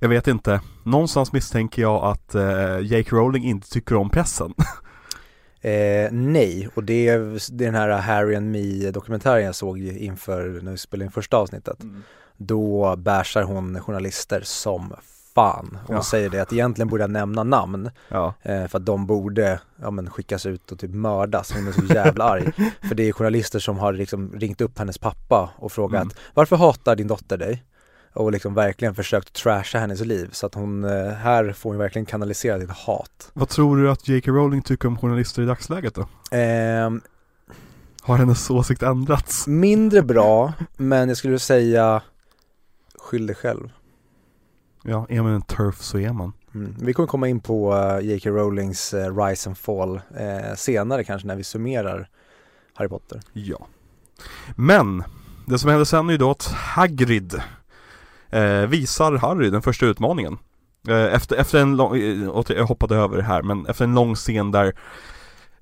Jag 0.00 0.08
vet 0.08 0.28
inte, 0.28 0.60
någonstans 0.82 1.32
misstänker 1.32 1.82
jag 1.82 2.04
att 2.04 2.34
eh, 2.34 2.80
Jake 2.80 3.16
Rowling 3.16 3.44
inte 3.44 3.70
tycker 3.70 3.96
om 3.96 4.10
pressen. 4.10 4.54
Eh, 5.64 6.12
nej, 6.12 6.68
och 6.74 6.84
det 6.84 7.08
är, 7.08 7.52
den 7.58 7.74
här 7.74 7.88
Harry 7.88 8.36
and 8.36 8.50
Me 8.50 8.90
dokumentären 8.90 9.44
jag 9.44 9.54
såg 9.54 9.78
inför 9.78 10.60
när 10.62 10.72
vi 10.72 10.78
spelade 10.78 11.04
in 11.04 11.10
första 11.10 11.36
avsnittet. 11.36 11.76
Då 12.36 12.96
bärsar 12.96 13.42
hon 13.42 13.80
journalister 13.80 14.40
som 14.44 14.94
fan. 15.34 15.78
Hon 15.86 15.96
Ja. 15.96 16.02
säger 16.02 16.30
det 16.30 16.38
att 16.42 16.52
egentligen 16.52 16.88
borde 16.88 17.02
jag 17.02 17.10
nämna 17.10 17.42
namn 17.44 17.90
Ja, 18.08 18.34
eh, 18.42 18.66
för 18.66 18.78
att 18.78 18.86
de 18.86 19.06
borde 19.06 19.60
ja, 19.76 19.90
men 19.90 20.10
skickas 20.10 20.46
ut 20.46 20.72
och 20.72 20.78
typ 20.78 20.90
mördas. 20.90 21.52
Hon 21.52 21.68
är 21.68 21.72
så 21.72 21.94
jävla 21.94 22.24
arg. 22.24 22.52
För 22.88 22.94
det 22.94 23.08
är 23.08 23.12
journalister 23.12 23.58
som 23.58 23.78
har 23.78 23.92
liksom 23.92 24.32
ringt 24.32 24.60
upp 24.60 24.78
hennes 24.78 24.98
pappa 24.98 25.50
och 25.56 25.72
frågat 25.72 26.02
Mm. 26.02 26.14
varför 26.34 26.56
hatar 26.56 26.96
din 26.96 27.06
dotter 27.08 27.36
dig? 27.36 27.64
Och 28.14 28.32
liksom 28.32 28.54
verkligen 28.54 28.94
försökt 28.94 29.32
trasha 29.32 29.78
hennes 29.78 30.00
liv 30.00 30.28
så 30.32 30.46
att 30.46 30.54
hon, 30.54 30.84
eh, 30.84 31.08
här 31.12 31.52
får 31.52 31.70
hon 31.70 31.78
verkligen 31.78 32.06
kanalisera 32.06 32.60
sitt 32.60 32.70
hat. 32.70 33.30
vad 33.32 33.48
tror 33.48 33.76
du 33.76 33.90
att 33.90 34.08
J.K. 34.08 34.30
Rowling 34.32 34.62
tycker 34.62 34.88
om 34.88 34.98
journalister 34.98 35.42
i 35.42 35.46
dagsläget 35.46 35.94
då? 35.94 36.06
Ehm, 36.30 37.00
Har 38.02 38.16
hennes 38.16 38.50
åsikt 38.50 38.82
ändrats? 38.82 39.46
mindre 39.46 40.02
bra, 40.02 40.52
men 40.76 41.08
jag 41.08 41.16
skulle 41.16 41.38
säga 41.38 42.02
skyll 42.98 43.26
dig 43.26 43.36
själv. 43.36 43.68
Ja, 44.84 45.06
är 45.08 45.22
man 45.22 45.32
en 45.32 45.42
turf 45.42 45.82
så 45.82 45.98
är 45.98 46.12
man 46.12 46.32
Mm. 46.54 46.74
Vi 46.80 46.92
kommer 46.92 47.06
komma 47.06 47.28
in 47.28 47.40
på 47.40 47.74
uh, 47.74 48.00
J.K. 48.00 48.30
Rowlings 48.30 48.94
eh, 48.94 49.16
Rise 49.16 49.48
and 49.48 49.58
Fall 49.58 50.00
eh, 50.16 50.54
senare 50.56 51.04
kanske 51.04 51.28
när 51.28 51.36
vi 51.36 51.44
summerar 51.44 52.08
Harry 52.74 52.88
Potter. 52.88 53.20
Ja 53.32 53.66
Men, 54.56 55.04
det 55.46 55.58
som 55.58 55.70
händer 55.70 55.84
sen 55.84 56.08
är 56.08 56.12
ju 56.12 56.18
då 56.18 56.30
att 56.30 56.46
Hagrid 56.46 57.34
eh, 58.30 58.66
visar 58.66 59.12
Harry 59.12 59.50
den 59.50 59.62
första 59.62 59.86
utmaningen 59.86 60.38
eh, 60.88 61.14
efter, 61.14 61.36
efter 61.36 61.58
en 61.58 61.76
lång, 61.76 61.96
eh, 61.96 62.56
jag 62.56 62.66
hoppade 62.66 62.96
över 62.96 63.16
det 63.16 63.22
här, 63.22 63.42
men 63.42 63.66
efter 63.66 63.84
en 63.84 63.94
lång 63.94 64.14
scen 64.14 64.50
där 64.50 64.74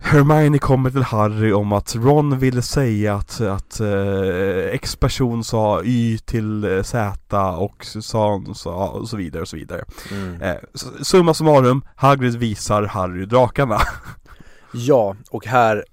Hermione 0.02 0.58
kommer 0.58 0.90
till 0.90 1.02
Harry 1.02 1.52
om 1.52 1.72
att 1.72 1.94
Ron 1.96 2.38
ville 2.38 2.62
säga 2.62 3.14
att, 3.14 3.40
att 3.40 3.80
eh, 3.80 4.64
X 4.72 4.96
person 4.96 5.44
sa 5.44 5.82
Y 5.84 6.18
till 6.18 6.64
eh, 6.64 6.82
Z 6.82 7.16
och 7.56 7.84
Susan 7.84 8.54
sa 8.54 8.88
och 8.88 9.08
så 9.08 9.16
vidare 9.16 9.42
och 9.42 9.48
så 9.48 9.56
vidare 9.56 9.84
Mm. 10.12 10.42
eh, 10.42 10.56
Summa 11.02 11.34
summarum, 11.34 11.82
Hagrid 11.96 12.36
visar 12.36 12.82
Harry 12.82 13.26
drakarna 13.26 13.78
Ja, 14.72 15.16
och 15.30 15.46
här 15.46 15.84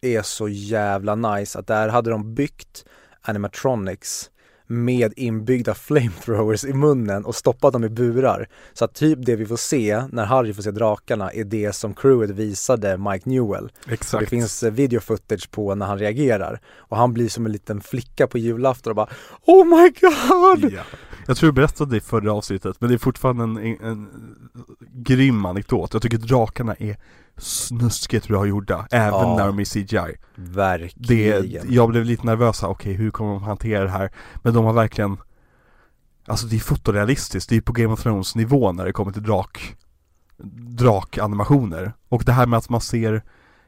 är 0.00 0.22
så 0.22 0.48
jävla 0.48 1.14
nice 1.14 1.58
att 1.58 1.66
där 1.66 1.88
hade 1.88 2.10
de 2.10 2.34
byggt 2.34 2.84
animatronics 3.22 4.30
med 4.66 5.12
inbyggda 5.16 5.74
flamethrowers 5.74 6.64
i 6.64 6.72
munnen 6.72 7.24
och 7.24 7.34
stoppat 7.34 7.72
dem 7.72 7.84
i 7.84 7.88
burar. 7.88 8.48
Så 8.72 8.84
att 8.84 8.94
typ 8.94 9.18
det 9.22 9.36
vi 9.36 9.46
får 9.46 9.56
se 9.56 10.02
när 10.12 10.24
Harry 10.24 10.54
får 10.54 10.62
se 10.62 10.70
drakarna 10.70 11.30
är 11.30 11.44
det 11.44 11.72
som 11.72 11.94
crewet 11.94 12.30
visade 12.30 12.98
Mike 12.98 13.28
Newell. 13.28 13.72
Exakt. 13.88 14.20
Det 14.20 14.26
finns 14.26 14.62
eh, 14.62 14.72
video 14.72 15.00
footage 15.00 15.50
på 15.50 15.74
när 15.74 15.86
han 15.86 15.98
reagerar 15.98 16.60
och 16.76 16.96
han 16.96 17.12
blir 17.12 17.28
som 17.28 17.46
en 17.46 17.52
liten 17.52 17.80
flicka 17.80 18.26
på 18.26 18.38
julafton 18.38 18.90
och 18.90 18.96
bara 18.96 19.08
Oh 19.46 19.64
my 19.66 19.90
god! 20.00 20.72
Ja. 20.72 20.82
Jag 21.26 21.36
tror 21.36 21.48
du 21.48 21.52
berättade 21.52 21.90
det 21.90 21.96
i 21.96 22.00
förra 22.00 22.32
avsnittet, 22.32 22.76
men 22.80 22.90
det 22.90 22.96
är 22.96 22.98
fortfarande 22.98 23.44
en, 23.44 23.56
en, 23.56 23.76
en 23.82 24.08
grym 24.92 25.44
anekdot. 25.44 25.92
Jag 25.92 26.02
tycker 26.02 26.18
drakarna 26.18 26.74
är 26.78 26.96
snuskigt 27.38 28.28
bra 28.28 28.46
gjorda, 28.46 28.86
även 28.90 29.08
Ja. 29.20 29.36
när 29.36 29.46
de 29.46 29.58
är 29.58 29.64
CGI. 29.64 30.16
Det, 30.36 30.42
Verkligen. 30.42 31.72
jag 31.72 31.88
blev 31.88 32.04
lite 32.04 32.26
nervös, 32.26 32.62
okej 32.62 32.92
hur 32.92 33.10
kommer 33.10 33.32
de 33.32 33.42
hantera 33.42 33.84
det 33.84 33.90
här? 33.90 34.10
Men 34.42 34.54
de 34.54 34.64
har 34.64 34.72
verkligen 34.72 35.16
Alltså 36.26 36.46
det 36.46 36.56
är 36.56 36.60
fotorealistiskt, 36.60 37.50
det 37.50 37.56
är 37.56 37.60
på 37.60 37.72
Game 37.72 37.92
of 37.92 38.02
Thrones 38.02 38.34
nivå 38.34 38.72
när 38.72 38.84
det 38.84 38.92
kommer 38.92 39.12
till 39.12 39.22
drak 39.22 39.76
Drakanimationer. 40.76 41.92
Och 42.08 42.22
det 42.24 42.32
här 42.32 42.46
med 42.46 42.56
att 42.58 42.68
man 42.68 42.80
ser 42.80 43.22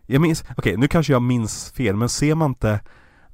Jag 0.06 0.22
minns, 0.22 0.44
okej 0.56 0.76
nu 0.76 0.88
kanske 0.88 1.12
jag 1.12 1.22
minns 1.22 1.70
fel, 1.70 1.96
men 1.96 2.08
ser 2.08 2.34
man 2.34 2.50
inte 2.50 2.80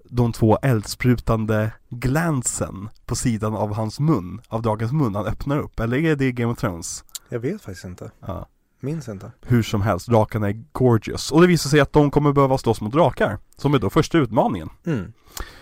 de 0.05 0.33
två 0.33 0.59
eldsprutande 0.63 1.73
glansen 1.91 2.89
på 3.07 3.15
sidan 3.17 3.55
av 3.55 3.75
hans 3.75 4.01
mun, 4.01 4.41
av 4.49 4.63
drakens 4.63 4.93
mun, 4.93 5.15
han 5.15 5.27
öppnar 5.27 5.59
upp? 5.59 5.81
Eller 5.81 5.97
är 5.97 6.17
det 6.17 6.33
Game 6.33 6.53
of 6.53 6.59
Thrones? 6.59 7.05
Jag 7.29 7.41
vet 7.41 7.63
faktiskt 7.63 7.85
inte. 7.85 8.11
Ja. 8.27 8.47
Minns 8.85 9.09
inte. 9.09 9.33
Hur 9.43 9.63
som 9.63 9.83
helst, 9.83 10.09
drakarna 10.09 10.49
är 10.49 10.65
gorgeous. 10.73 11.33
Och 11.33 11.41
det 11.41 11.47
visar 11.47 11.71
sig 11.71 11.81
att 11.81 11.93
de 11.93 12.11
kommer 12.11 12.33
behöva 12.33 12.59
slåss 12.59 12.81
mot 12.81 12.93
drakar, 12.93 13.39
som 13.57 13.75
är 13.75 13.79
då 13.79 13.91
första 13.91 14.19
utmaningen. 14.19 14.69
Mm. 14.87 15.13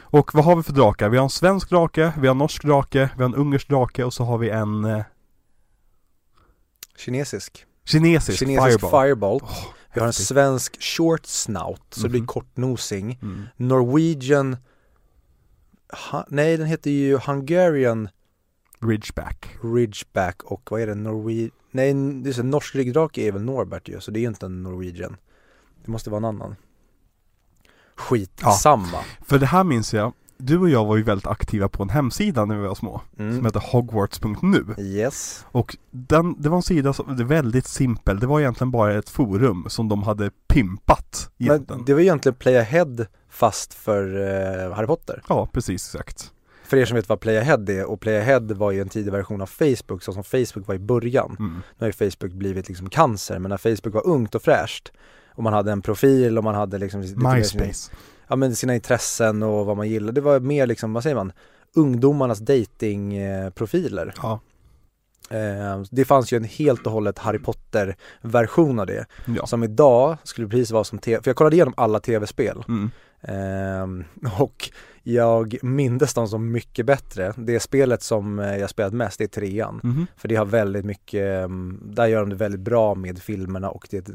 Och 0.01 0.35
vad 0.35 0.45
har 0.45 0.57
vi 0.57 0.63
för 0.63 0.73
drakar? 0.73 1.09
Vi 1.09 1.17
har 1.17 1.25
en 1.25 1.31
svensk 1.31 1.69
drake, 1.71 2.13
vi 2.21 2.27
har 2.27 2.35
en 2.35 2.39
norsk 2.39 2.63
drake, 2.65 3.11
vi 3.17 3.23
har 3.23 3.29
en 3.29 3.35
ungersk 3.35 3.69
drake 3.69 4.05
och 4.05 4.15
så 4.15 4.25
har 4.25 4.39
vi 4.39 4.51
en 4.51 4.85
eh, 4.85 5.03
Kinesisk. 6.97 7.67
kinesisk, 7.85 8.39
Kinesisk 8.39 8.81
fireball. 8.81 8.91
fireball. 9.07 9.41
Åh, 9.43 9.65
Vi 9.95 10.01
har 10.01 10.07
en 10.07 10.13
svensk 10.13 10.83
short 10.83 11.27
snout, 11.27 11.83
så 11.91 12.03
det 12.03 12.09
blir 12.09 12.21
Mhm. 12.21 12.27
kortnosing. 12.27 13.19
Mm. 13.23 13.43
Norwegian 13.57 14.57
ha, 16.11 16.25
Nej, 16.29 16.57
den 16.57 16.67
heter 16.67 16.91
ju 16.91 17.19
Hungarian 17.19 18.09
Ridgeback. 18.81 19.57
Ridgeback 19.63 20.43
och 20.43 20.69
vad 20.71 20.81
är 20.81 20.87
det? 20.87 20.95
Norwe... 20.95 21.51
Nej, 21.71 21.95
det 21.95 22.29
är 22.31 22.33
så, 22.33 22.43
norsk 22.43 22.75
ryggdrake 22.75 23.21
är 23.23 23.33
väl 23.33 23.43
Norbert 23.43 23.89
ju, 23.89 24.01
så 24.01 24.11
det 24.11 24.21
är 24.21 24.29
inte 24.29 24.47
en 24.47 24.63
Norwegian. 24.63 25.17
Det 25.85 25.91
måste 25.91 26.11
vara 26.11 26.19
en 26.19 26.25
annan. 26.25 26.57
Skitsamma. 27.97 28.99
För 29.27 29.39
det 29.39 29.47
här 29.47 29.65
minns 29.65 29.95
jag, 29.95 30.13
du 30.37 30.59
och 30.59 30.69
jag 30.71 30.85
var 30.85 30.97
ju 30.97 31.03
väldigt 31.03 31.27
aktiva 31.27 31.69
på 31.69 31.83
en 31.83 31.89
hemsida 31.91 32.45
när 32.45 32.57
vi 32.57 32.67
var 32.67 32.75
små, 32.75 33.01
som 33.17 33.29
Mm. 33.31 33.45
heter 33.45 33.61
Hogwarts.nu. 33.73 34.65
Yes. 34.79 35.45
Och 35.53 35.77
den, 35.91 36.43
det 36.43 36.49
var 36.49 36.57
en 36.57 36.63
sida 36.63 36.93
som 36.93 37.17
det 37.17 37.23
är 37.23 37.27
väldigt 37.27 37.67
simpel, 37.67 38.21
det 38.21 38.27
var 38.27 38.41
egentligen 38.41 38.71
bara 38.71 38.95
ett 38.99 39.09
forum 39.09 39.65
som 39.69 39.89
de 39.89 40.03
hade 40.03 40.31
pimpat 40.49 41.31
Men 41.37 41.47
egentligen. 41.47 41.85
det 41.85 41.95
var 41.95 42.01
egentligen 42.01 42.37
Play 42.37 42.57
Ahead 42.59 42.97
fast 43.29 43.75
för 43.75 44.15
eh, 44.67 44.75
Harry 44.75 44.87
Potter. 44.87 45.23
Ja, 45.29 45.47
precis 45.53 45.95
exakt. 45.95 46.33
För 46.71 46.77
er 46.77 46.85
som 46.85 46.97
vet 46.97 47.09
vad 47.09 47.21
Play 47.21 47.37
Ahead 47.37 47.65
är, 47.69 47.85
och 47.85 48.01
Play 48.01 48.17
Ahead 48.17 48.41
var 48.41 48.71
ju 48.71 48.81
en 48.81 48.89
tidig 48.89 49.13
version 49.13 49.41
av 49.41 49.47
Facebook, 49.47 50.03
så 50.03 50.13
som 50.13 50.25
Facebook 50.25 50.69
var 50.69 50.75
i 50.75 50.79
början. 50.79 51.37
Mm. 51.39 51.55
Nu 51.55 51.63
har 51.79 51.87
ju 51.87 52.11
Facebook 52.11 52.33
blivit 52.33 52.69
liksom 52.69 52.91
cancer, 52.91 53.39
men 53.39 53.49
när 53.49 53.57
Facebook 53.57 53.95
var 53.95 54.07
ungt 54.07 54.35
och 54.35 54.43
fräscht 54.43 54.93
och 55.29 55.43
man 55.43 55.53
hade 55.53 55.73
en 55.73 55.83
profil 55.83 56.39
och 56.39 56.45
man 56.45 56.55
hade 56.55 56.79
liksom 56.79 57.01
MySpace. 57.01 57.93
ja, 58.29 58.37
men 58.37 58.57
sina 58.57 58.75
intressen 58.75 59.43
och 59.43 59.67
vad 59.67 59.77
man 59.77 59.89
gillade. 59.89 60.13
Det 60.13 60.21
var 60.21 60.41
mer 60.41 60.67
liksom, 60.67 60.93
vad 60.93 61.03
säger 61.03 61.17
man, 61.17 61.33
ungdomarnas 61.75 62.39
datingprofiler. 62.39 64.15
Ja. 64.23 64.41
Eh, 65.31 65.83
det 65.91 66.05
fanns 66.05 66.33
ju 66.33 66.37
en 66.37 66.45
helt 66.45 66.87
och 66.87 66.93
hållet 66.93 67.19
Harry 67.19 67.39
Potter-version 67.39 68.79
av 68.79 68.87
det. 68.87 69.07
ja. 69.37 69.47
Som 69.47 69.65
idag 69.65 70.17
skulle 70.25 70.49
precis 70.49 70.71
vara 70.71 70.85
som 70.85 70.99
tv, 70.99 71.23
för 71.23 71.31
jag 71.31 71.37
kollade 71.37 71.57
igenom 71.57 71.75
alla 71.77 72.01
tv-spel. 72.01 72.65
Mm. 72.69 72.91
Ehm, 73.23 74.05
och 74.39 74.71
jag 75.03 75.57
mindes 75.63 76.15
dem 76.15 76.29
som 76.29 76.53
mycket 76.53 76.87
bättre. 76.87 77.33
Det 77.37 77.61
spelet 77.61 78.03
som 78.03 78.39
eh, 78.39 78.57
jag 78.57 78.71
spelat 78.71 78.93
mest 78.93 79.19
det 79.19 79.25
är 79.25 79.29
trean. 79.29 79.81
Mhm. 79.83 80.07
För 80.17 80.29
det 80.29 80.37
har 80.37 80.45
väldigt 80.45 80.85
mycket, 80.85 81.45
mm, 81.45 81.81
där 81.85 82.07
gör 82.07 82.21
de 82.21 82.29
det 82.31 82.37
väldigt 82.37 82.61
bra 82.61 82.95
med 82.95 83.19
filmerna 83.19 83.71
och 83.71 83.87
det 83.91 84.09
är 84.09 84.15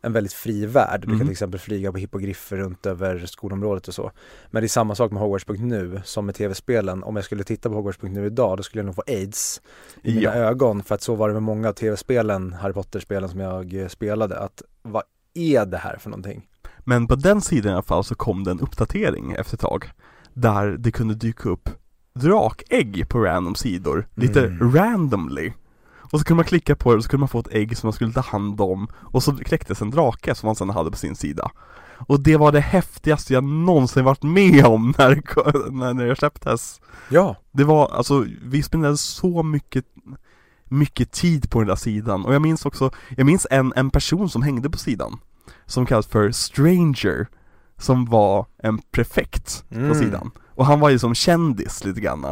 en, 0.00 0.12
väldigt 0.12 0.32
fri 0.32 0.66
värld. 0.66 1.00
Du 1.00 1.06
kan 1.06 1.14
Mhm. 1.16 1.20
till 1.20 1.30
exempel 1.30 1.60
flyga 1.60 1.92
på 1.92 1.98
hippogriffer 1.98 2.56
runt 2.56 2.86
över 2.86 3.26
skolområdet 3.26 3.88
och 3.88 3.94
så. 3.94 4.10
Men 4.50 4.62
det 4.62 4.66
är 4.66 4.68
samma 4.68 4.94
sak 4.94 5.12
med 5.12 5.20
Hogwarts.nu 5.22 6.00
som 6.04 6.26
med 6.26 6.34
tv-spelen. 6.34 7.02
Om 7.02 7.16
jag 7.16 7.24
skulle 7.24 7.44
titta 7.44 7.68
på 7.68 7.74
Hogwarts.nu 7.74 8.26
idag 8.26 8.56
då 8.56 8.62
skulle 8.62 8.78
jag 8.80 8.86
nog 8.86 8.94
få 8.94 9.02
aids 9.06 9.62
i 10.02 10.14
mina 10.14 10.22
Ja. 10.22 10.32
ögon. 10.32 10.82
För 10.82 10.94
att 10.94 11.02
så 11.02 11.14
var 11.14 11.28
det 11.28 11.32
med 11.34 11.42
många 11.42 11.68
av 11.68 11.72
tv-spelen, 11.72 12.52
Harry 12.52 12.72
Potter-spelen 12.72 13.28
som 13.28 13.40
jag 13.40 13.74
eh, 13.74 13.88
spelade. 13.88 14.38
Att 14.38 14.62
vad 14.82 15.02
är 15.34 15.66
det 15.66 15.76
här 15.78 15.96
för 15.96 16.10
någonting? 16.10 16.48
Men 16.84 17.06
på 17.06 17.14
den 17.14 17.40
sidan 17.40 17.70
i 17.70 17.74
alla 17.74 17.82
fall 17.82 18.04
så 18.04 18.14
kom 18.14 18.44
det 18.44 18.50
en 18.50 18.60
uppdatering 18.60 19.32
efter 19.32 19.54
ett 19.56 19.60
tag 19.60 19.90
Där 20.34 20.66
det 20.78 20.92
kunde 20.92 21.14
dyka 21.14 21.48
upp 21.48 21.68
drakägg 22.14 23.08
på 23.08 23.18
random 23.18 23.54
sidor, 23.54 24.06
lite 24.14 24.46
Mm. 24.46 24.72
randomly. 24.74 25.52
Och 25.94 26.18
så 26.18 26.24
kunde 26.24 26.36
man 26.36 26.44
klicka 26.44 26.76
på 26.76 26.90
det 26.90 26.96
och 26.96 27.04
så 27.04 27.10
kunde 27.10 27.20
man 27.20 27.28
få 27.28 27.38
ett 27.40 27.52
ägg 27.54 27.76
som 27.76 27.86
man 27.86 27.92
skulle 27.92 28.12
ta 28.12 28.20
hand 28.20 28.60
om 28.60 28.88
Och 28.94 29.22
så 29.22 29.36
kläcktes 29.36 29.82
en 29.82 29.90
drake 29.90 30.34
som 30.34 30.46
man 30.46 30.56
sedan 30.56 30.70
hade 30.70 30.90
på 30.90 30.96
sin 30.96 31.16
sida. 31.16 31.50
Och 32.08 32.20
det 32.20 32.36
var 32.36 32.52
det 32.52 32.60
häftigaste 32.60 33.32
jag 33.34 33.44
någonsin 33.44 34.04
varit 34.04 34.22
med 34.22 34.66
om 34.66 34.94
när, 34.98 35.10
det 35.14 35.94
när 35.94 36.06
det 36.06 36.16
släpptes 36.16 36.80
Ja, 37.08 37.36
Det 37.52 37.64
var, 37.64 37.88
alltså, 37.88 38.26
vi 38.42 38.62
spenderade 38.62 38.96
så 38.96 39.42
mycket 39.42 39.84
mycket 40.64 41.10
tid 41.12 41.50
på 41.50 41.58
den 41.58 41.68
där 41.68 41.76
sidan. 41.76 42.24
Och 42.24 42.34
jag 42.34 42.42
minns 42.42 42.66
också, 42.66 42.90
jag 43.16 43.26
minns 43.26 43.46
en, 43.50 43.72
en 43.76 43.90
person 43.90 44.28
som 44.28 44.42
hängde 44.42 44.70
på 44.70 44.78
sidan 44.78 45.18
Som 45.66 45.86
kallas 45.86 46.06
för 46.06 46.30
Stranger 46.30 47.26
Som 47.78 48.04
var 48.04 48.46
en 48.58 48.78
prefekt 48.78 49.64
på 49.68 49.74
Mm. 49.74 49.94
sidan. 49.94 50.30
Och 50.54 50.66
han 50.66 50.80
var 50.80 50.90
ju 50.90 50.98
som 50.98 51.14
kändis 51.14 51.84
lite 51.84 52.00
grann. 52.00 52.24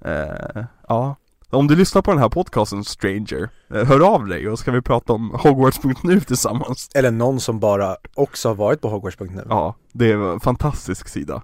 Eh, 0.00 0.64
Ja. 0.88 1.16
Om 1.50 1.66
du 1.66 1.76
lyssnar 1.76 2.02
på 2.02 2.10
den 2.10 2.20
här 2.20 2.28
podcasten 2.28 2.84
Stranger 2.84 3.48
eh, 3.74 3.84
Hör 3.84 4.00
av 4.14 4.26
dig 4.26 4.48
och 4.48 4.58
ska 4.58 4.70
vi 4.72 4.82
prata 4.82 5.12
om 5.12 5.30
Hogwarts.nu 5.30 6.20
tillsammans. 6.26 6.88
Eller 6.94 7.10
någon 7.10 7.40
som 7.40 7.60
bara 7.60 7.96
också 8.14 8.48
har 8.48 8.54
varit 8.54 8.80
på 8.80 8.88
Hogwarts.nu. 8.88 9.42
Ja, 9.48 9.74
det 9.92 10.16
var 10.16 10.32
en 10.32 10.40
fantastisk 10.40 11.08
sida. 11.08 11.42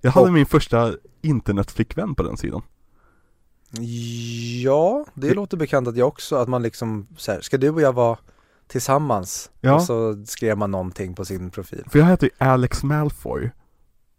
Jag 0.00 0.10
hade 0.10 0.26
Och- 0.26 0.32
min 0.32 0.46
första 0.46 0.92
internetflickvän 1.22 2.14
på 2.14 2.22
den 2.22 2.36
sidan. 2.36 2.62
Ja, 4.62 5.04
det 5.14 5.28
Det- 5.28 5.34
låter 5.34 5.56
bekant 5.56 5.88
att 5.88 5.96
jag 5.96 6.08
också, 6.08 6.36
att 6.36 6.48
man 6.48 6.62
liksom 6.62 7.06
så 7.16 7.32
här, 7.32 7.40
ska 7.40 7.56
du 7.58 7.70
och 7.70 7.80
jag 7.80 7.92
vara 7.92 8.18
tillsammans? 8.72 9.50
Ja. 9.60 9.74
Och 9.74 9.82
så 9.82 10.24
skrev 10.26 10.58
man 10.58 10.70
någonting 10.70 11.14
på 11.14 11.24
sin 11.24 11.50
profil. 11.50 11.84
För 11.90 11.98
jag 11.98 12.06
hette 12.06 12.26
ju 12.26 12.30
Alex 12.38 12.82
Malfoy 12.82 13.50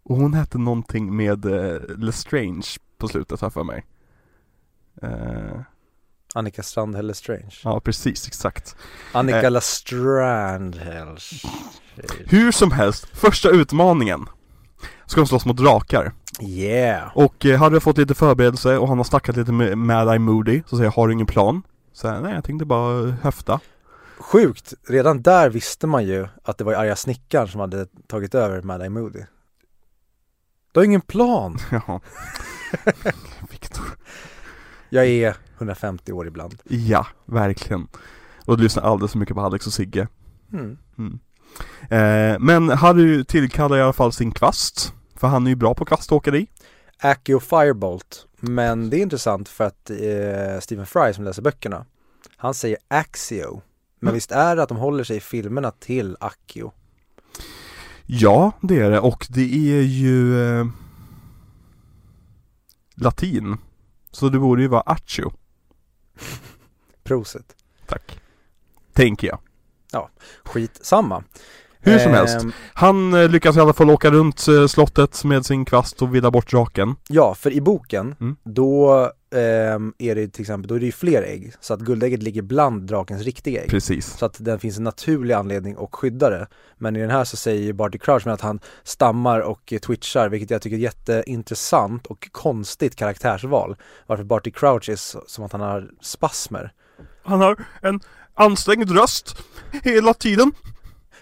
Och 0.04 0.16
hon 0.16 0.34
hette 0.34 0.58
någonting 0.58 1.16
med 1.16 1.44
eh, 1.44 1.80
Lestrange 1.98 2.66
på 2.98 3.08
slutet 3.08 3.40
här 3.40 3.50
för 3.50 3.64
mig 3.64 3.84
eh, 5.02 5.60
Annika 6.34 6.62
Strandhäll 6.62 7.14
Strange. 7.14 7.54
Ja 7.64 7.80
precis, 7.80 8.26
exakt 8.26 8.76
Annika 9.12 9.46
Eh. 9.46 9.50
La 9.50 9.60
Strandhäll. 9.60 11.16
Hur 12.26 12.52
som 12.52 12.70
helst, 12.72 13.06
första 13.16 13.50
utmaningen 13.50 14.26
Ska 15.06 15.20
de 15.20 15.26
slåss 15.26 15.46
mot 15.46 15.56
drakar 15.56 16.12
Yeah! 16.40 17.10
Och 17.14 17.46
eh, 17.46 17.58
hade 17.58 17.80
fått 17.80 17.98
lite 17.98 18.14
förberedelse 18.14 18.78
och 18.78 18.88
han 18.88 18.96
har 18.98 19.04
snackat 19.04 19.36
lite 19.36 19.52
med 19.52 19.78
Mad 19.78 20.08
Eye 20.08 20.18
Moody 20.18 20.62
Så 20.66 20.76
säger 20.76 20.84
jag, 20.84 20.92
har 20.92 21.06
du 21.08 21.12
ingen 21.12 21.26
plan? 21.26 21.62
Så 21.92 22.06
jag, 22.06 22.22
nej 22.22 22.34
jag 22.34 22.44
tänkte 22.44 22.64
bara 22.64 23.10
höfta 23.10 23.60
Sjukt, 24.24 24.74
redan 24.88 25.22
där 25.22 25.50
visste 25.50 25.86
man 25.86 26.04
ju 26.04 26.26
att 26.42 26.58
det 26.58 26.64
var 26.64 26.74
arga 26.74 26.96
snickaren 26.96 27.48
som 27.48 27.60
hade 27.60 27.86
tagit 28.06 28.34
över 28.34 28.62
Mad 28.62 28.80
Eye 28.80 28.90
Moody. 28.90 29.22
Du 30.72 30.80
har 30.80 30.84
ingen 30.84 31.00
plan! 31.00 31.58
Jaha 31.70 32.00
Viktor 33.50 33.84
Jag 34.88 35.06
är 35.06 35.36
150 35.56 36.12
år 36.12 36.26
ibland. 36.26 36.54
Ja, 36.64 37.06
verkligen 37.24 37.88
Och 38.44 38.56
du 38.56 38.62
lyssnar 38.62 38.82
alldeles 38.82 39.12
för 39.12 39.18
mycket 39.18 39.34
på 39.34 39.40
Alex 39.40 39.66
och 39.66 39.72
Sigge 39.72 40.08
Mm. 40.52 40.78
Mm. 40.98 41.18
Eh, 41.82 42.38
men 42.40 42.68
Harry 42.68 43.24
tillkallar 43.24 43.76
i 43.76 43.82
alla 43.82 43.92
fall 43.92 44.12
sin 44.12 44.32
kvast 44.32 44.92
För 45.16 45.28
han 45.28 45.46
är 45.46 45.50
ju 45.50 45.56
bra 45.56 45.74
på 45.74 45.84
kvaståkeri 45.84 46.46
Accio 46.98 47.40
Firebolt. 47.40 48.26
Men 48.40 48.90
det 48.90 48.96
är 48.96 49.02
intressant 49.02 49.48
för 49.48 49.64
att 49.64 49.90
eh, 49.90 50.60
Stephen 50.60 50.86
Fry 50.86 51.12
som 51.14 51.24
läser 51.24 51.42
böckerna, 51.42 51.86
han 52.36 52.54
säger 52.54 52.78
Axio. 52.88 53.62
Men 54.04 54.14
visst 54.14 54.32
är 54.32 54.56
det 54.56 54.62
att 54.62 54.68
de 54.68 54.78
håller 54.78 55.04
sig 55.04 55.16
i 55.16 55.20
filmerna 55.20 55.70
till 55.70 56.16
Accio? 56.20 56.72
Ja, 58.06 58.52
det 58.60 58.80
är 58.80 58.90
det 58.90 59.00
och 59.00 59.26
det 59.30 59.72
är 59.78 59.82
ju 59.82 60.42
eh, 60.42 60.66
Latin 62.94 63.56
Så 64.10 64.28
det 64.28 64.38
borde 64.38 64.62
ju 64.62 64.68
vara 64.68 64.80
accio 64.80 65.32
Proset. 67.02 67.56
Tack 67.86 68.20
Tänker 68.92 69.26
jag 69.26 69.38
Skitsamma. 70.44 71.24
Hur 71.84 71.98
som 71.98 72.12
helst, 72.12 72.42
Ehm, 72.42 72.52
han 72.74 73.14
eh, 73.14 73.28
lyckas 73.28 73.56
i 73.56 73.60
alla 73.60 73.72
fall 73.72 73.90
åka 73.90 74.10
runt 74.10 74.48
eh, 74.48 74.66
slottet 74.66 75.24
med 75.24 75.46
sin 75.46 75.64
kvast 75.64 76.02
och 76.02 76.14
villa 76.14 76.30
bort 76.30 76.50
draken. 76.50 76.96
Ja, 77.08 77.34
för 77.34 77.52
i 77.52 77.60
boken, 77.60 78.14
Mm. 78.20 78.36
då 78.44 78.92
ehm, 79.34 79.92
är 79.98 80.14
det 80.14 80.28
till 80.28 80.40
exempel, 80.40 80.68
då 80.68 80.74
är 80.74 80.80
det 80.80 80.86
ju 80.86 80.92
fler 80.92 81.22
ägg. 81.22 81.52
Så 81.60 81.74
att 81.74 81.80
guldägget 81.80 82.22
ligger 82.22 82.42
bland 82.42 82.82
drakens 82.82 83.22
riktiga 83.22 83.62
ägg. 83.62 83.70
Precis. 83.70 84.06
Så 84.18 84.26
att 84.26 84.44
det 84.44 84.58
finns 84.58 84.78
en 84.78 84.84
naturlig 84.84 85.34
anledning 85.34 85.76
att 85.78 85.88
skydda 85.94 86.30
det. 86.30 86.46
Men 86.78 86.96
i 86.96 87.00
den 87.00 87.10
här 87.10 87.24
så 87.24 87.36
säger 87.36 87.72
Barty 87.72 87.98
Crouch 87.98 88.26
att 88.26 88.40
han 88.40 88.60
stammar 88.84 89.40
och 89.40 89.72
eh, 89.72 89.78
twitchar, 89.78 90.28
vilket 90.28 90.50
jag 90.50 90.62
tycker 90.62 90.76
är 90.76 90.80
jätteintressant 90.80 92.06
och 92.06 92.28
konstigt 92.32 92.96
karaktärsval. 92.96 93.76
Varför 94.06 94.24
Barty 94.24 94.50
Crouch 94.50 94.88
är 94.88 94.96
så, 94.96 95.24
som 95.26 95.44
att 95.44 95.52
han 95.52 95.60
har 95.60 95.90
spasmer. 96.02 96.72
Han 97.24 97.40
har 97.40 97.56
en 97.82 98.00
ansträngd 98.34 98.90
röst 98.90 99.36
hela 99.82 100.14
tiden. 100.14 100.52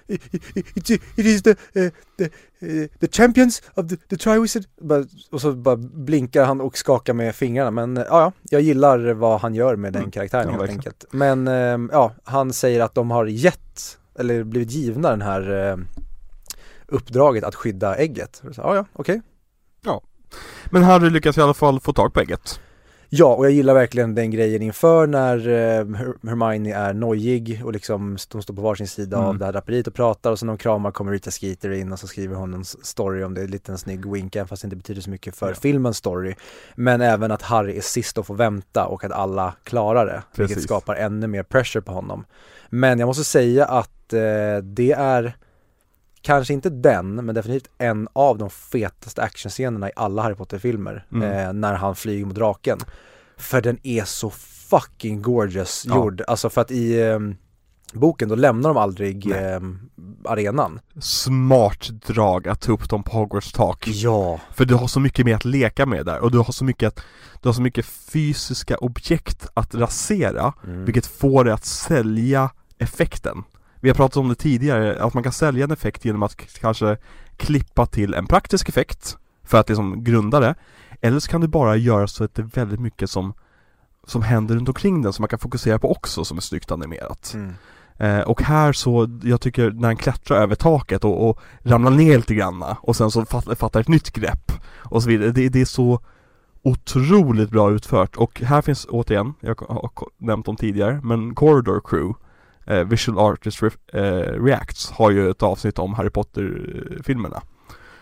It, 0.07 0.91
it 0.91 1.27
is 1.27 1.43
the, 1.43 1.51
uh, 1.51 1.91
the, 2.19 2.25
uh, 2.63 2.89
the 3.01 3.07
champions 3.07 3.63
of 3.75 3.89
the, 3.89 3.97
the 3.97 4.17
Triwizard. 4.17 4.65
Och 5.31 5.41
så 5.41 5.53
bara 5.53 5.77
blinkar 5.77 6.45
han 6.45 6.61
och 6.61 6.79
skakar 6.79 7.15
med 7.15 7.35
fingrarna. 7.35 7.71
Men 7.71 7.97
uh, 7.99 8.05
ja, 8.09 8.21
ja, 8.21 8.33
jag 8.51 8.61
gillar 8.61 9.13
vad 9.13 9.41
han 9.41 9.55
gör 9.55 9.77
med 9.77 9.93
den 9.93 10.03
Mm. 10.03 10.11
karaktären 10.11 10.45
Ja, 10.45 10.51
helt 10.51 10.63
verkligen. 10.63 10.79
enkelt. 10.79 11.05
Men 11.11 11.49
ehm, 11.49 11.91
ja, 11.93 12.13
han 12.25 12.53
säger 12.53 12.81
att 12.81 12.95
de 12.95 13.11
har 13.11 13.27
gett, 13.27 13.99
eller 14.19 14.45
blivit 14.45 14.71
givna 14.71 15.11
den 15.11 15.23
här 15.23 15.71
eh, 15.71 15.77
uppdraget 16.87 17.45
att 17.45 17.55
skydda 17.55 17.97
ägget. 17.97 18.43
Så, 18.53 18.61
Ja, 18.61 18.75
ja, 18.77 18.85
okej. 18.93 19.23
Men 20.71 20.83
Harry 20.83 21.11
lyckas 21.11 21.39
i 21.39 21.41
alla 21.41 21.55
fall 21.55 21.81
få 21.81 21.93
tag 21.93 22.13
på 22.15 22.21
ägget. 22.21 22.61
Ja, 23.15 23.35
och 23.35 23.45
jag 23.45 23.53
gillar 23.53 23.75
verkligen 23.75 24.15
den 24.15 24.31
grejen 24.31 24.63
inför 24.63 25.07
när 25.07 25.49
eh, 25.49 25.85
Her- 25.85 26.29
Hermione 26.29 26.75
är 26.75 26.95
nojig 26.95 27.63
och 27.65 27.73
liksom 27.73 28.17
de 28.31 28.43
står 28.43 28.55
på 28.55 28.63
varsin 28.63 28.89
sida 28.89 29.17
Mm. 29.17 29.29
av 29.29 29.39
det 29.39 29.45
här 29.45 29.53
draperiet 29.53 29.87
och 29.87 29.95
pratar 29.95 30.31
och 30.31 30.39
sen 30.39 30.49
de 30.49 30.59
kramar 30.59 30.91
kommer 30.91 31.13
Rita 31.13 31.31
Skeeter 31.31 31.71
in 31.71 31.93
och 31.93 31.99
så 31.99 32.07
skriver 32.07 32.37
hon 32.37 32.55
en 32.55 32.65
story 32.65 33.23
om 33.25 33.35
det, 33.35 33.47
lite 33.47 33.73
en 33.73 33.79
snygg 33.79 34.07
wink 34.13 34.37
även 34.37 34.49
fast 34.49 34.63
det 34.63 34.67
inte 34.67 34.77
betyder 34.77 35.01
så 35.01 35.11
mycket 35.11 35.37
för 35.37 35.49
Ja. 35.49 35.55
filmens 35.55 35.97
story. 35.97 36.35
Men 36.75 37.01
även 37.01 37.31
att 37.31 37.43
Harry 37.43 37.77
är 37.77 37.81
sist 37.81 38.19
att 38.19 38.27
få 38.27 38.35
vänta 38.35 38.87
och 38.87 39.05
att 39.05 39.13
alla 39.13 39.55
klarar 39.65 40.07
det, 40.07 40.23
vilket 40.37 40.55
Precis. 40.57 40.65
skapar 40.65 40.95
ännu 40.95 41.27
mer 41.27 41.43
pressure 41.43 41.83
på 41.83 41.93
honom. 41.93 42.25
Men 42.71 42.99
jag 42.99 43.07
måste 43.07 43.25
säga 43.25 43.65
att 43.65 44.13
eh, 44.13 44.21
det 44.63 44.93
är 44.93 45.37
Kanske 46.23 46.53
inte 46.53 46.71
den, 46.71 47.15
men 47.15 47.35
definitivt 47.35 47.71
en 47.79 48.09
av 48.13 48.39
de 48.39 48.51
fetaste 48.51 49.23
actionscenerna 49.23 49.89
i 49.89 49.93
alla 49.97 50.23
Harry 50.23 50.35
Potter-filmer 50.35 51.07
Mm. 51.13 51.47
eh, 51.47 51.53
När 51.53 51.75
han 51.75 51.97
flyger 51.97 52.25
mot 52.27 52.35
draken 52.35 52.79
För 53.37 53.61
den 53.61 53.79
är 53.83 54.05
så 54.05 54.31
fucking 54.71 55.23
gorgeous 55.23 55.85
Ja. 55.89 55.95
gjord, 55.97 56.23
alltså 56.27 56.51
för 56.51 56.61
att 56.61 56.71
i 56.71 57.01
eh, 57.01 57.19
boken 57.93 58.29
då 58.29 58.35
lämnar 58.35 58.71
de 58.71 58.77
aldrig 58.77 59.31
eh, 59.31 59.61
arenan 60.25 60.81
Smart 61.01 61.89
drag 62.07 62.49
att 62.49 62.61
ta 62.61 62.73
upp 62.73 62.89
dem 62.89 63.03
på 63.03 63.13
Hogwarts 63.13 63.53
tak. 63.53 63.89
Ja, 63.89 64.41
För 64.55 64.65
du 64.65 64.75
har 64.75 64.87
så 64.87 65.01
mycket 65.01 65.27
mer 65.27 65.35
att 65.37 65.45
leka 65.45 65.87
med 65.87 66.07
där 66.07 66.19
och 66.21 66.31
du 66.31 66.39
har 66.39 66.53
så 66.53 66.65
mycket 66.65 66.89
att, 66.89 67.05
du 67.43 67.49
har 67.49 67.53
så 67.55 67.63
mycket 67.63 67.87
fysiska 67.87 68.77
objekt 68.77 69.47
att 69.55 69.75
rasera 69.75 70.53
mm. 70.65 70.85
Vilket 70.85 71.07
får 71.07 71.45
dig 71.45 71.53
att 71.55 71.65
sälja 71.65 72.51
effekten 72.79 73.45
Vi 73.83 73.89
har 73.89 73.95
pratat 73.95 74.17
om 74.17 74.29
det 74.29 74.35
tidigare, 74.35 75.03
att 75.03 75.15
man 75.15 75.23
kan 75.23 75.33
sälja 75.33 75.65
en 75.65 75.71
effekt 75.71 76.05
genom 76.05 76.23
att 76.23 76.37
kanske 76.61 76.97
klippa 77.37 77.87
till 77.87 78.15
en 78.15 78.27
praktisk 78.27 78.69
effekt 78.69 79.17
För 79.45 79.59
att 79.59 79.69
liksom 79.69 80.05
grunda 80.05 80.41
det. 80.41 80.55
Eller 81.01 81.21
så 81.21 81.31
kan 81.31 81.41
du 81.41 81.49
bara 81.49 81.77
göra 81.77 82.07
så 82.07 82.25
att 82.25 82.35
det 82.35 82.43
är 82.43 82.47
väldigt 82.47 82.81
mycket 82.81 83.11
som 83.11 83.33
Som 84.07 84.23
händer 84.23 84.55
runt 84.55 84.69
omkring 84.69 85.03
den 85.03 85.13
som 85.13 85.23
man 85.23 85.29
kan 85.29 85.39
fokusera 85.39 85.79
på 85.79 85.91
också 85.91 86.25
som 86.25 86.37
är 86.37 86.41
snyggt 86.41 86.71
animerat. 86.71 87.35
Mm. 87.35 87.55
eh, 87.99 88.21
Och 88.21 88.43
här 88.43 88.73
så, 88.73 89.21
jag 89.23 89.41
tycker 89.41 89.71
när 89.71 89.89
han 89.89 89.97
klättrar 89.97 90.37
över 90.43 90.55
taket 90.55 91.05
och, 91.05 91.29
och 91.29 91.41
ramlar 91.63 91.91
ner 91.91 92.17
lite 92.17 92.35
granna 92.35 92.77
Och 92.81 92.97
sen 92.97 93.11
så 93.11 93.25
fatt, 93.25 93.59
fattar 93.59 93.81
ett 93.81 93.89
nytt 93.89 94.13
grepp 94.13 94.53
Och 94.91 95.03
så 95.03 95.09
vidare, 95.09 95.31
det, 95.31 95.49
det 95.49 95.61
är 95.61 95.65
så 95.65 96.01
otroligt 96.65 97.51
bra 97.51 97.71
utfört. 97.71 98.17
Och 98.17 98.41
här 98.41 98.63
finns 98.63 98.87
återigen, 98.91 99.35
jag 99.41 99.61
har 99.61 99.91
nämnt 100.19 100.47
dem 100.47 100.57
tidigare, 100.57 101.01
men 101.03 101.35
Corridor 101.35 101.81
Crew 101.85 102.15
eh, 102.67 102.85
Visual 102.85 103.19
Artist 103.33 103.61
Re- 103.63 103.77
eh, 103.93 104.43
Reacts 104.45 104.91
har 104.91 105.11
ju 105.11 105.31
ett 105.31 105.43
avsnitt 105.43 105.79
om 105.79 105.95
Harry 105.95 106.11
Potter-filmerna. 106.11 107.43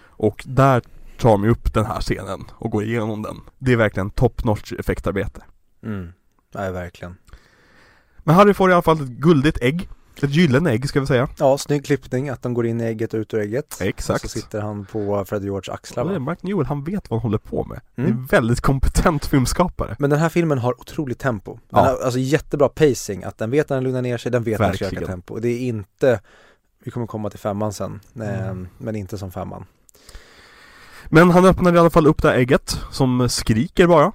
Och 0.09 0.43
där 0.47 0.83
tar 1.19 1.31
de 1.31 1.49
upp 1.49 1.75
den 1.75 1.87
här 1.87 2.01
scenen 2.01 2.45
och 2.51 2.71
går 2.71 2.83
igenom 2.85 3.23
den. 3.23 3.37
Det 3.59 3.73
är 3.73 3.77
verkligen 3.77 4.11
top 4.11 4.45
notch 4.45 4.73
effektarbete. 4.73 5.43
Mm. 5.85 6.13
Nej, 6.55 6.73
verkligen. 6.73 7.17
Men 8.19 8.35
Harry 8.35 8.55
får 8.55 8.71
i 8.71 8.73
alla 8.73 8.83
fall 8.83 9.01
ett 9.01 9.09
guldigt 9.09 9.59
ägg 9.63 9.89
Ett 10.23 10.31
gyllene 10.31 10.71
ägg 10.71 10.89
ska 10.89 11.01
vi 11.01 11.07
säga 11.07 11.29
Ja, 11.39 11.59
snygg 11.59 11.85
klippning, 11.85 12.29
att 12.29 12.43
de 12.43 12.55
går 12.55 12.67
in 12.67 12.81
i 12.81 12.85
ägget 12.85 13.15
och 13.15 13.19
ut 13.19 13.35
ur 13.35 13.41
ägget 13.41 13.77
Exakt. 13.81 14.25
Och 14.25 14.31
så 14.31 14.39
sitter 14.41 14.61
han 14.61 14.85
på 14.87 15.25
Fred 15.25 15.45
George 15.45 15.73
axlar 15.75 16.05
det 16.05 16.13
va? 16.13 16.19
Mark 16.19 16.43
Newell, 16.43 16.67
han 16.67 16.85
vet 16.85 17.11
vad 17.11 17.21
han 17.21 17.23
håller 17.23 17.39
på 17.39 17.65
med 17.65 17.81
Det 17.95 18.03
Mm. 18.03 18.13
är 18.25 18.29
väldigt 18.29 18.61
kompetent 18.61 19.27
filmskapare 19.27 19.97
Men 19.99 20.11
den 20.11 20.19
här 20.19 20.29
filmen 20.29 20.59
har 20.59 20.81
otroligt 20.81 21.19
tempo. 21.19 21.53
Den 21.53 21.61
Ja. 21.69 21.81
har 21.91 22.05
alltså 22.05 22.19
jättebra 22.19 22.69
pacing, 22.69 23.25
att 23.25 23.39
den 23.39 23.51
vet 23.51 23.69
när 23.69 23.77
den 23.77 23.85
lugnar 23.85 24.03
ner 24.03 24.19
sig, 24.19 24.33
den 24.33 24.43
vet 24.43 24.59
när 24.61 24.67
den 24.67 24.77
ska 24.77 24.85
öka 24.85 24.95
Verkligen. 24.95 25.13
tempo. 25.13 25.39
Det 25.39 25.49
är 25.49 25.59
inte, 25.61 26.21
vi 26.85 26.91
kommer 26.91 27.07
komma 27.07 27.31
till 27.31 27.39
femman 27.39 27.73
sen, 27.73 28.01
eh, 28.21 28.45
Mm. 28.45 28.69
men 28.79 28.97
inte 28.97 29.19
som 29.19 29.31
femman. 29.33 29.65
Men 31.09 31.31
han 31.31 31.45
öppnar 31.45 31.75
i 31.75 31.79
alla 31.79 31.91
fall 31.91 32.07
upp 32.07 32.23
det 32.23 32.29
här 32.29 32.37
ägget 32.37 32.79
som 32.91 33.29
skriker 33.29 33.87
bara 33.87 34.13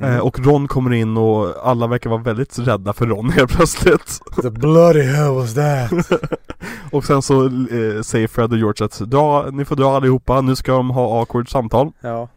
Mm. 0.00 0.14
Eh, 0.14 0.20
och 0.20 0.38
Ron 0.46 0.68
kommer 0.68 0.92
in 0.92 1.16
och 1.16 1.54
alla 1.68 1.86
verkar 1.86 2.10
vara 2.10 2.22
väldigt 2.22 2.58
rädda 2.58 2.92
för 2.92 3.06
Ron 3.06 3.30
helt 3.30 3.50
plötsligt 3.56 4.20
The 4.42 4.50
bloody 4.50 5.02
hell 5.02 5.34
was 5.34 5.54
that? 5.54 5.90
Och 6.92 7.04
sen 7.04 7.22
så 7.22 7.44
eh, 7.46 8.02
säger 8.02 8.28
Fred 8.28 8.52
och 8.52 8.58
George 8.58 8.84
att 8.84 8.98
dra, 8.98 9.50
ni 9.52 9.64
får 9.64 9.76
dra 9.76 9.96
allihopa, 9.96 10.40
nu 10.40 10.56
ska 10.56 10.72
de 10.72 10.90
ha 10.90 11.20
awkward 11.20 11.50
samtal 11.50 11.92
ja, 12.00 12.28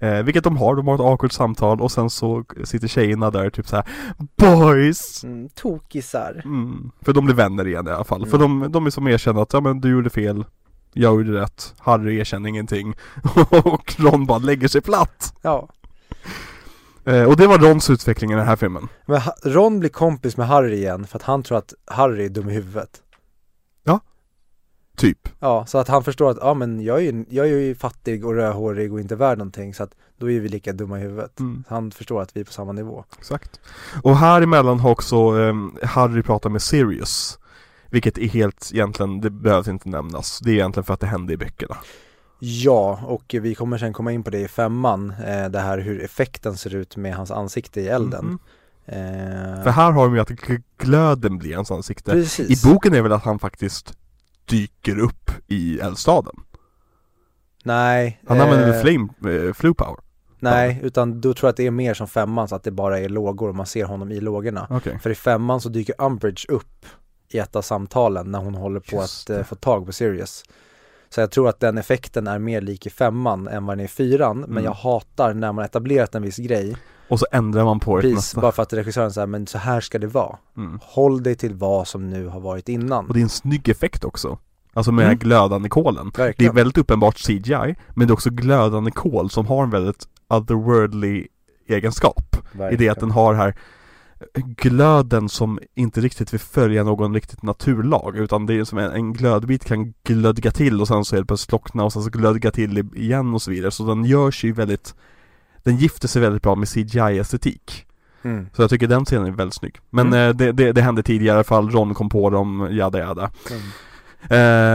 eh, 0.00 0.22
Vilket 0.22 0.44
de 0.44 0.56
har, 0.56 0.76
de 0.76 0.86
har 0.86 0.94
ett 0.94 1.00
awkward 1.00 1.32
samtal 1.32 1.80
och 1.80 1.92
sen 1.92 2.10
så 2.10 2.44
sitter 2.64 2.88
tjejerna 2.88 3.30
där 3.30 3.50
typ 3.50 3.68
så 3.68 3.76
här 3.76 3.84
Boys! 4.36 5.24
mm, 5.24 5.48
tokisar. 5.48 6.42
Mm, 6.44 6.90
för 7.02 7.12
de 7.12 7.24
blir 7.24 7.34
vänner 7.34 7.66
igen 7.68 7.86
i 7.88 7.90
alla 7.90 8.04
fall, 8.04 8.18
Mm. 8.18 8.30
för 8.30 8.38
de, 8.38 8.72
de 8.72 8.86
är 8.86 8.90
som 8.90 9.08
erkänner 9.08 9.42
att 9.42 9.52
ja 9.52 9.60
men 9.60 9.80
du 9.80 9.90
gjorde 9.90 10.10
fel 10.10 10.44
Jag 10.92 11.14
gjorde 11.14 11.40
rätt, 11.40 11.74
Harry 11.78 12.18
erkänner 12.18 12.48
ingenting 12.48 12.94
Och 13.64 13.94
Ron 13.98 14.26
bara 14.26 14.38
lägger 14.38 14.68
sig 14.68 14.80
platt 14.80 15.34
Ja. 15.42 15.68
Eh, 17.08 17.24
Och 17.24 17.36
det 17.36 17.46
var 17.46 17.58
Rons 17.58 17.90
utveckling 17.90 18.32
i 18.32 18.34
den 18.34 18.46
här 18.46 18.56
filmen 18.56 18.88
Men 19.06 19.20
Ron 19.44 19.80
blir 19.80 19.90
kompis 19.90 20.36
med 20.36 20.46
Harry 20.46 20.74
igen 20.74 21.06
för 21.06 21.16
att 21.18 21.22
han 21.22 21.42
tror 21.42 21.58
att 21.58 21.74
Harry 21.86 22.24
är 22.24 22.28
dum 22.28 22.48
i 22.48 22.52
huvudet. 22.52 23.02
Typ 24.98 25.28
Ja, 25.38 25.66
så 25.66 25.78
att 25.78 25.88
han 25.88 26.04
förstår 26.04 26.30
att, 26.30 26.38
ja 26.40 26.54
men 26.54 26.80
jag 26.80 26.98
är 26.98 27.02
ju, 27.02 27.24
jag 27.28 27.46
är 27.46 27.50
ju 27.50 27.74
fattig 27.74 28.26
och 28.26 28.34
rödhårig 28.34 28.92
och 28.92 29.00
inte 29.00 29.16
värd 29.16 29.38
någonting 29.38 29.74
så 29.74 29.82
att 29.82 29.94
då 30.16 30.30
är 30.30 30.40
vi 30.40 30.48
lika 30.48 30.72
dumma 30.72 30.98
i 30.98 31.02
huvudet. 31.02 31.40
mm. 31.40 31.64
Han 31.68 31.90
förstår 31.90 32.22
att 32.22 32.36
vi 32.36 32.40
är 32.40 32.44
på 32.44 32.52
samma 32.52 32.72
nivå. 32.72 33.04
Exakt. 33.18 33.60
Och 34.02 34.16
här 34.16 34.42
emellan 34.42 34.80
har 34.80 34.90
också 34.90 35.16
ehm, 35.16 35.76
Harry 35.82 36.22
pratat 36.22 36.52
med 36.52 36.62
Sirius 36.62 37.38
Vilket 37.90 38.18
är 38.18 38.28
helt 38.28 38.70
egentligen, 38.74 39.20
det 39.20 39.30
behövs 39.30 39.68
inte 39.68 39.88
nämnas 39.88 40.38
Det 40.38 40.50
är 40.50 40.54
egentligen 40.54 40.84
för 40.84 40.94
att 40.94 41.00
det 41.00 41.06
hände 41.06 41.32
i 41.32 41.36
böckerna 41.36 41.76
Ja, 42.38 43.00
och 43.04 43.34
vi 43.40 43.54
kommer 43.54 43.78
sen 43.78 43.92
komma 43.92 44.12
in 44.12 44.22
på 44.22 44.30
det 44.30 44.40
i 44.40 44.48
femman, 44.48 45.10
eh, 45.26 45.48
det 45.48 45.58
här 45.60 45.78
hur 45.78 46.02
effekten 46.04 46.56
ser 46.56 46.74
ut 46.74 46.96
med 46.96 47.14
hans 47.14 47.30
ansikte 47.30 47.80
i 47.80 47.88
elden. 47.88 48.24
Mhm. 48.24 48.38
Eh, 48.86 49.62
För 49.62 49.70
här 49.70 49.90
har 49.92 50.04
de 50.04 50.14
ju 50.14 50.20
att 50.20 50.30
gl- 50.30 50.62
glöden 50.78 51.38
blir 51.38 51.56
hans 51.56 51.70
ansikte 51.70 52.10
precis. 52.10 52.64
I 52.64 52.68
boken 52.68 52.94
är 52.94 53.02
väl 53.02 53.12
att 53.12 53.24
han 53.24 53.38
faktiskt 53.38 53.96
dyker 54.44 54.98
upp 54.98 55.30
i 55.46 55.80
eldstaden 55.80 56.34
Nej, 57.64 58.20
Han 58.28 58.40
använder 58.40 58.66
eh, 58.68 58.72
väl 58.72 58.80
flame, 58.82 59.36
eh, 59.46 59.52
flu 59.52 59.74
power? 59.74 59.96
Nej, 60.38 60.80
utan 60.82 61.20
då 61.20 61.34
tror 61.34 61.48
jag 61.48 61.50
att 61.50 61.56
det 61.56 61.66
är 61.66 61.70
mer 61.70 61.94
som 61.94 62.08
femman 62.08 62.48
så 62.48 62.54
att 62.54 62.62
det 62.62 62.70
bara 62.70 62.98
är 62.98 63.08
lågor 63.08 63.48
och 63.48 63.54
man 63.54 63.66
ser 63.66 63.84
honom 63.84 64.12
i 64.12 64.20
lågorna. 64.20 64.66
Okej 64.70 64.98
För 65.02 65.10
i 65.10 65.14
femman 65.14 65.60
så 65.60 65.68
dyker 65.68 65.94
Umbridge 65.98 66.46
upp 66.48 66.86
i 67.30 67.38
ett 67.38 67.56
av 67.56 67.62
samtalen 67.62 68.30
när 68.32 68.38
hon 68.38 68.54
håller 68.54 68.80
på 68.80 68.96
Just 68.96 69.30
att 69.30 69.36
eh, 69.38 69.44
få 69.44 69.54
tag 69.54 69.86
på 69.86 69.92
Sirius. 69.92 70.44
Så 71.10 71.20
jag 71.20 71.30
tror 71.30 71.48
att 71.48 71.60
den 71.60 71.78
effekten 71.78 72.26
är 72.26 72.38
mer 72.38 72.60
lik 72.60 72.86
i 72.86 72.90
femman 72.90 73.48
än 73.48 73.66
vad 73.66 73.76
den 73.76 73.80
är 73.80 73.84
i 73.84 73.88
fyran, 73.88 74.38
men 74.40 74.50
Mm. 74.50 74.64
jag 74.64 74.72
hatar 74.72 75.34
när 75.34 75.52
man 75.52 75.64
etablerat 75.64 76.14
en 76.14 76.22
viss 76.22 76.36
grej, 76.36 76.76
Och 77.08 77.18
så 77.20 77.26
ändrar 77.32 77.64
man 77.64 77.80
på 77.80 77.96
det 77.96 78.02
precis, 78.02 78.16
nästa 78.16 78.40
bara 78.40 78.52
för 78.52 78.62
att 78.62 78.72
regissören 78.72 79.12
säger 79.12 79.26
men 79.26 79.46
så 79.46 79.58
här 79.58 79.80
ska 79.80 79.98
det 79.98 80.06
vara. 80.06 80.36
mm. 80.56 80.78
Håll 80.82 81.22
dig 81.22 81.34
till 81.34 81.54
vad 81.54 81.88
som 81.88 82.10
nu 82.10 82.26
har 82.26 82.40
varit 82.40 82.68
innan. 82.68 83.06
Och 83.06 83.14
det 83.14 83.20
är 83.20 83.22
en 83.22 83.28
snygg 83.28 83.68
effekt 83.68 84.04
också 84.04 84.38
Alltså 84.74 84.92
med 84.92 85.04
Mm. 85.06 85.18
glödande 85.18 85.68
kolen 85.68 86.10
Det 86.14 86.22
är 86.22 86.26
Verkligen. 86.26 86.54
väldigt 86.54 86.78
uppenbart 86.78 87.16
CGI 87.18 87.74
Men 87.94 88.06
det 88.08 88.10
är 88.10 88.12
också 88.12 88.30
glödande 88.30 88.90
kol 88.90 89.30
som 89.30 89.46
har 89.46 89.62
en 89.62 89.70
väldigt 89.70 90.08
otherworldly 90.28 91.26
egenskap 91.68 92.36
I 92.36 92.36
det 92.58 92.64
att 92.64 92.70
Verkligen. 92.70 92.94
den 92.98 93.10
har 93.10 93.34
här 93.34 93.54
glöden 94.34 95.28
som 95.28 95.58
inte 95.74 96.00
riktigt 96.00 96.32
vill 96.32 96.40
följa 96.40 96.84
någon 96.84 97.14
riktigt 97.14 97.42
naturlag 97.42 98.16
utan 98.16 98.46
det 98.46 98.54
är 98.54 98.64
som 98.64 98.78
en, 98.78 98.92
en 98.92 99.12
glödbit 99.12 99.64
kan 99.64 99.94
glödga 100.04 100.50
till 100.50 100.80
och 100.80 100.88
sen 100.88 101.04
så 101.04 101.16
det 101.16 101.24
plötsligt 101.24 101.48
slockna 101.50 101.84
och 101.84 101.92
sen 101.92 102.02
så 102.02 102.10
glödga 102.10 102.50
till 102.50 102.78
igen 102.94 103.34
och 103.34 103.42
så 103.42 103.50
vidare 103.50 103.70
så 103.70 103.86
den 103.86 104.04
gör 104.04 104.30
sig 104.30 104.50
ju 104.50 104.54
väldigt 104.54 104.94
Den 105.62 105.76
gifter 105.76 106.08
sig 106.08 106.22
väldigt 106.22 106.42
bra 106.42 106.54
med 106.54 106.68
CGI-estetik 106.68 107.84
Mm. 108.22 108.46
Så 108.52 108.62
jag 108.62 108.70
tycker 108.70 108.86
den 108.86 109.04
scenen 109.04 109.26
är 109.26 109.30
väldigt 109.30 109.54
snygg 109.54 109.76
Men 109.90 110.06
Mm. 110.06 110.28
eh, 110.28 110.36
det, 110.36 110.52
det, 110.52 110.72
det 110.72 110.82
hände 110.82 111.02
tidigare 111.02 111.34
i 111.34 111.36
alla 111.36 111.44
fall, 111.44 111.70
Ron 111.70 111.94
kom 111.94 112.08
på 112.08 112.30
dem, 112.30 112.68
jada 112.70 112.98
jada 112.98 113.30
Mm. 113.50 113.62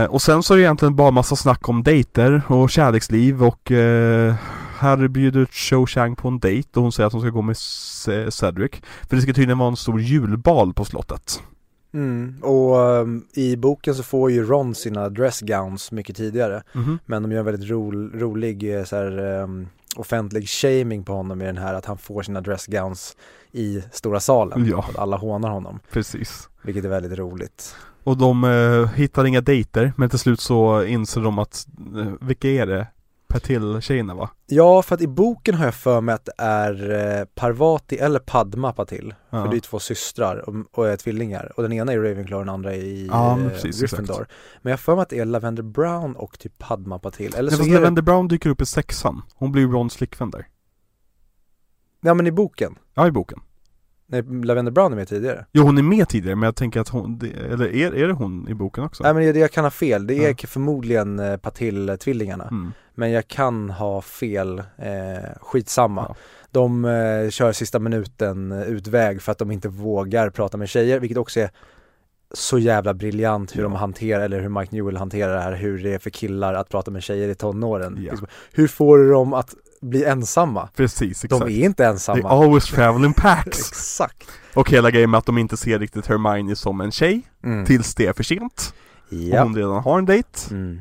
Eh, 0.02 0.04
och 0.10 0.22
sen 0.22 0.42
så 0.42 0.54
är 0.54 0.58
det 0.58 0.62
egentligen 0.64 0.96
bara 0.96 1.10
massa 1.10 1.36
snack 1.36 1.68
om 1.68 1.82
dejter 1.82 2.42
och 2.46 2.70
kärleksliv 2.70 3.42
och 3.44 3.70
eh, 3.72 4.34
här 4.84 5.08
bjuder 5.08 5.40
ut 5.40 5.52
Cho 5.52 5.86
Chang 5.86 6.16
på 6.16 6.28
en 6.28 6.38
dejt 6.38 6.68
och 6.74 6.82
hon 6.82 6.92
säger 6.92 7.06
att 7.06 7.12
hon 7.12 7.22
ska 7.22 7.30
gå 7.30 7.42
med 7.42 7.56
Cedric. 7.56 8.72
För 9.08 9.16
det 9.16 9.22
ska 9.22 9.32
tydligen 9.32 9.58
vara 9.58 9.70
en 9.70 9.76
stor 9.76 10.00
julbal 10.00 10.74
på 10.74 10.84
slottet. 10.84 11.42
Mm. 11.94 12.34
Och 12.42 12.76
um, 12.76 13.26
i 13.34 13.56
boken 13.56 13.94
så 13.94 14.02
får 14.02 14.30
ju 14.30 14.44
Ron 14.44 14.74
sina 14.74 15.08
dressgowns 15.08 15.92
mycket 15.92 16.16
tidigare. 16.16 16.62
Mhm. 16.72 16.98
Men 17.06 17.22
de 17.22 17.32
gör 17.32 17.38
en 17.38 17.44
väldigt 17.44 17.70
ro, 17.70 17.92
rolig 18.14 18.78
eh, 18.78 18.84
så 18.84 18.96
här, 18.96 19.18
um, 19.42 19.68
offentlig 19.96 20.48
shaming 20.48 21.04
på 21.04 21.12
honom 21.12 21.42
i 21.42 21.44
den 21.44 21.58
här 21.58 21.74
att 21.74 21.84
han 21.84 21.98
får 21.98 22.22
sina 22.22 22.40
dressgowns 22.40 23.16
i 23.52 23.82
stora 23.92 24.20
salen. 24.20 24.66
Ja. 24.66 24.84
Att 24.88 24.98
alla 24.98 25.16
hånar 25.16 25.50
honom, 25.50 25.80
Precis. 25.90 26.48
vilket 26.62 26.84
är 26.84 26.88
väldigt 26.88 27.18
roligt. 27.18 27.76
Och 28.04 28.16
de 28.16 28.44
eh, 28.44 28.88
hittar 28.94 29.24
inga 29.24 29.40
dejter 29.40 29.92
men 29.96 30.10
till 30.10 30.18
slut 30.18 30.40
så 30.40 30.84
inser 30.84 31.20
de 31.20 31.38
att, 31.38 31.66
eh, 31.96 32.12
vilka 32.20 32.48
är 32.48 32.66
det? 32.66 32.86
Patil-tjejerna 33.34 34.14
va? 34.14 34.30
Ja, 34.46 34.82
för 34.82 34.94
att 34.94 35.00
i 35.00 35.06
boken 35.06 35.54
har 35.54 35.64
jag 35.64 35.74
för 35.74 36.00
mig 36.00 36.14
att 36.14 36.24
det 36.24 36.32
är 36.38 36.90
eh, 37.20 37.24
Parvati 37.34 37.96
eller 37.98 38.18
Padma 38.18 38.72
Patil. 38.72 39.14
Ja. 39.30 39.44
För 39.44 39.50
det 39.50 39.56
är 39.56 39.60
tvillingar 39.60 39.78
tvillingar 39.80 40.36
och, 40.48 40.78
och 40.78 40.88
är 40.88 40.96
tvillingar. 40.96 41.52
Och 41.56 41.62
den 41.62 41.72
ena 41.72 41.92
är 41.92 41.96
Ravenclaw 41.98 42.34
och 42.36 42.44
den 42.46 42.54
andra 42.54 42.72
är 42.74 42.78
i 42.78 43.06
Ja, 43.10 43.36
men 43.36 43.46
eh, 43.46 43.52
precis, 43.52 43.80
Gryffindor. 43.80 44.14
exakt. 44.14 44.32
Men 44.62 44.70
jag 44.70 44.80
för 44.80 44.94
mig 44.94 45.02
att 45.02 45.08
det 45.08 45.18
är 45.18 45.24
Lavender 45.24 45.62
Brown 45.62 46.16
och 46.16 46.38
typ 46.38 46.58
Padma 46.58 46.98
Patil. 46.98 47.34
Eller 47.34 47.50
Nej, 47.50 47.58
så 47.58 47.64
är 47.64 47.68
det, 47.68 47.74
Lavender 47.74 48.02
Brown 48.02 48.28
dyker 48.28 48.50
upp 48.50 48.60
i 48.60 48.66
sexan. 48.66 49.22
Hon 49.34 49.52
blir 49.52 49.66
Rons 49.66 49.96
flickvän 49.96 50.30
där. 50.30 50.46
ja 52.00 52.14
men 52.14 52.26
i 52.26 52.32
boken. 52.32 52.74
Ja, 52.94 53.06
i 53.06 53.10
boken. 53.10 53.38
Nej, 54.06 54.22
Lavender 54.44 54.72
Brown 54.72 54.92
är 54.92 54.96
med 54.96 55.08
tidigare. 55.08 55.46
Jo, 55.52 55.62
hon 55.62 55.78
är 55.78 55.82
med 55.82 56.08
tidigare 56.08 56.36
men 56.36 56.46
jag 56.46 56.56
tänker 56.56 56.80
att 56.80 56.88
hon, 56.88 57.18
det, 57.18 57.30
eller 57.30 57.74
är, 57.74 57.94
är 57.94 58.06
det 58.08 58.12
hon 58.14 58.48
i 58.48 58.54
boken 58.54 58.84
också? 58.84 59.02
Nej 59.02 59.14
men 59.14 59.32
det, 59.32 59.38
jag 59.38 59.52
kan 59.52 59.64
ha 59.64 59.70
fel, 59.70 60.06
det 60.06 60.14
är 60.24 60.28
Ja. 60.28 60.46
förmodligen 60.48 61.18
eh, 61.18 61.36
Patil-tvillingarna. 61.36 62.48
Mm. 62.48 62.72
Men 62.94 63.10
jag 63.10 63.28
kan 63.28 63.70
ha 63.70 64.02
fel, 64.02 64.58
eh, 64.58 65.30
skitsamma. 65.40 66.06
Ja. 66.08 66.16
De 66.50 66.84
eh, 66.84 67.30
kör 67.30 67.52
sista 67.52 67.78
minuten 67.78 68.52
eh, 68.52 68.62
utväg 68.62 69.22
för 69.22 69.32
att 69.32 69.38
de 69.38 69.50
inte 69.50 69.68
vågar 69.68 70.30
prata 70.30 70.56
med 70.56 70.68
tjejer, 70.68 71.00
vilket 71.00 71.18
också 71.18 71.40
är 71.40 71.50
så 72.34 72.58
jävla 72.58 72.94
briljant 72.94 73.56
hur 73.56 73.62
Ja. 73.62 73.68
de 73.68 73.72
hanterar, 73.72 74.24
eller 74.24 74.40
hur 74.40 74.48
Mike 74.48 74.76
Newell 74.76 74.96
hanterar 74.96 75.34
det 75.34 75.40
här, 75.40 75.52
hur 75.52 75.82
det 75.82 75.94
är 75.94 75.98
för 75.98 76.10
killar 76.10 76.54
att 76.54 76.68
prata 76.68 76.90
med 76.90 77.02
tjejer 77.02 77.28
i 77.28 77.34
tonåren. 77.34 77.98
Ja. 78.00 78.10
Liksom, 78.10 78.28
hur 78.52 78.68
får 78.68 78.98
du 78.98 79.10
dem 79.10 79.32
att 79.34 79.54
bli 79.80 80.04
ensamma? 80.04 80.68
Precis, 80.76 81.20
De 81.20 81.26
exakt. 81.26 81.50
är 81.50 81.64
inte 81.64 81.76
They 81.82 81.86
ensamma. 81.86 82.28
always 82.28 82.64
travel 82.64 83.04
in 83.04 83.12
packs. 83.14 83.58
Exakt. 83.70 84.28
Och 84.54 84.70
hela 84.70 84.90
grejen 84.90 85.10
med 85.10 85.18
att 85.18 85.26
de 85.26 85.38
inte 85.38 85.56
ser 85.56 85.78
riktigt 85.78 86.06
Hermione 86.06 86.56
som 86.56 86.80
en 86.80 86.92
tjej 86.92 87.22
Mm. 87.44 87.66
tills 87.66 87.94
det 87.94 88.06
är 88.06 88.12
för 88.12 88.22
sent. 88.22 88.74
Och 89.08 89.12
Ja. 89.14 89.42
hon 89.42 89.56
redan 89.56 89.82
har 89.82 89.98
en 89.98 90.04
dejt. 90.06 90.28
Mm. 90.50 90.80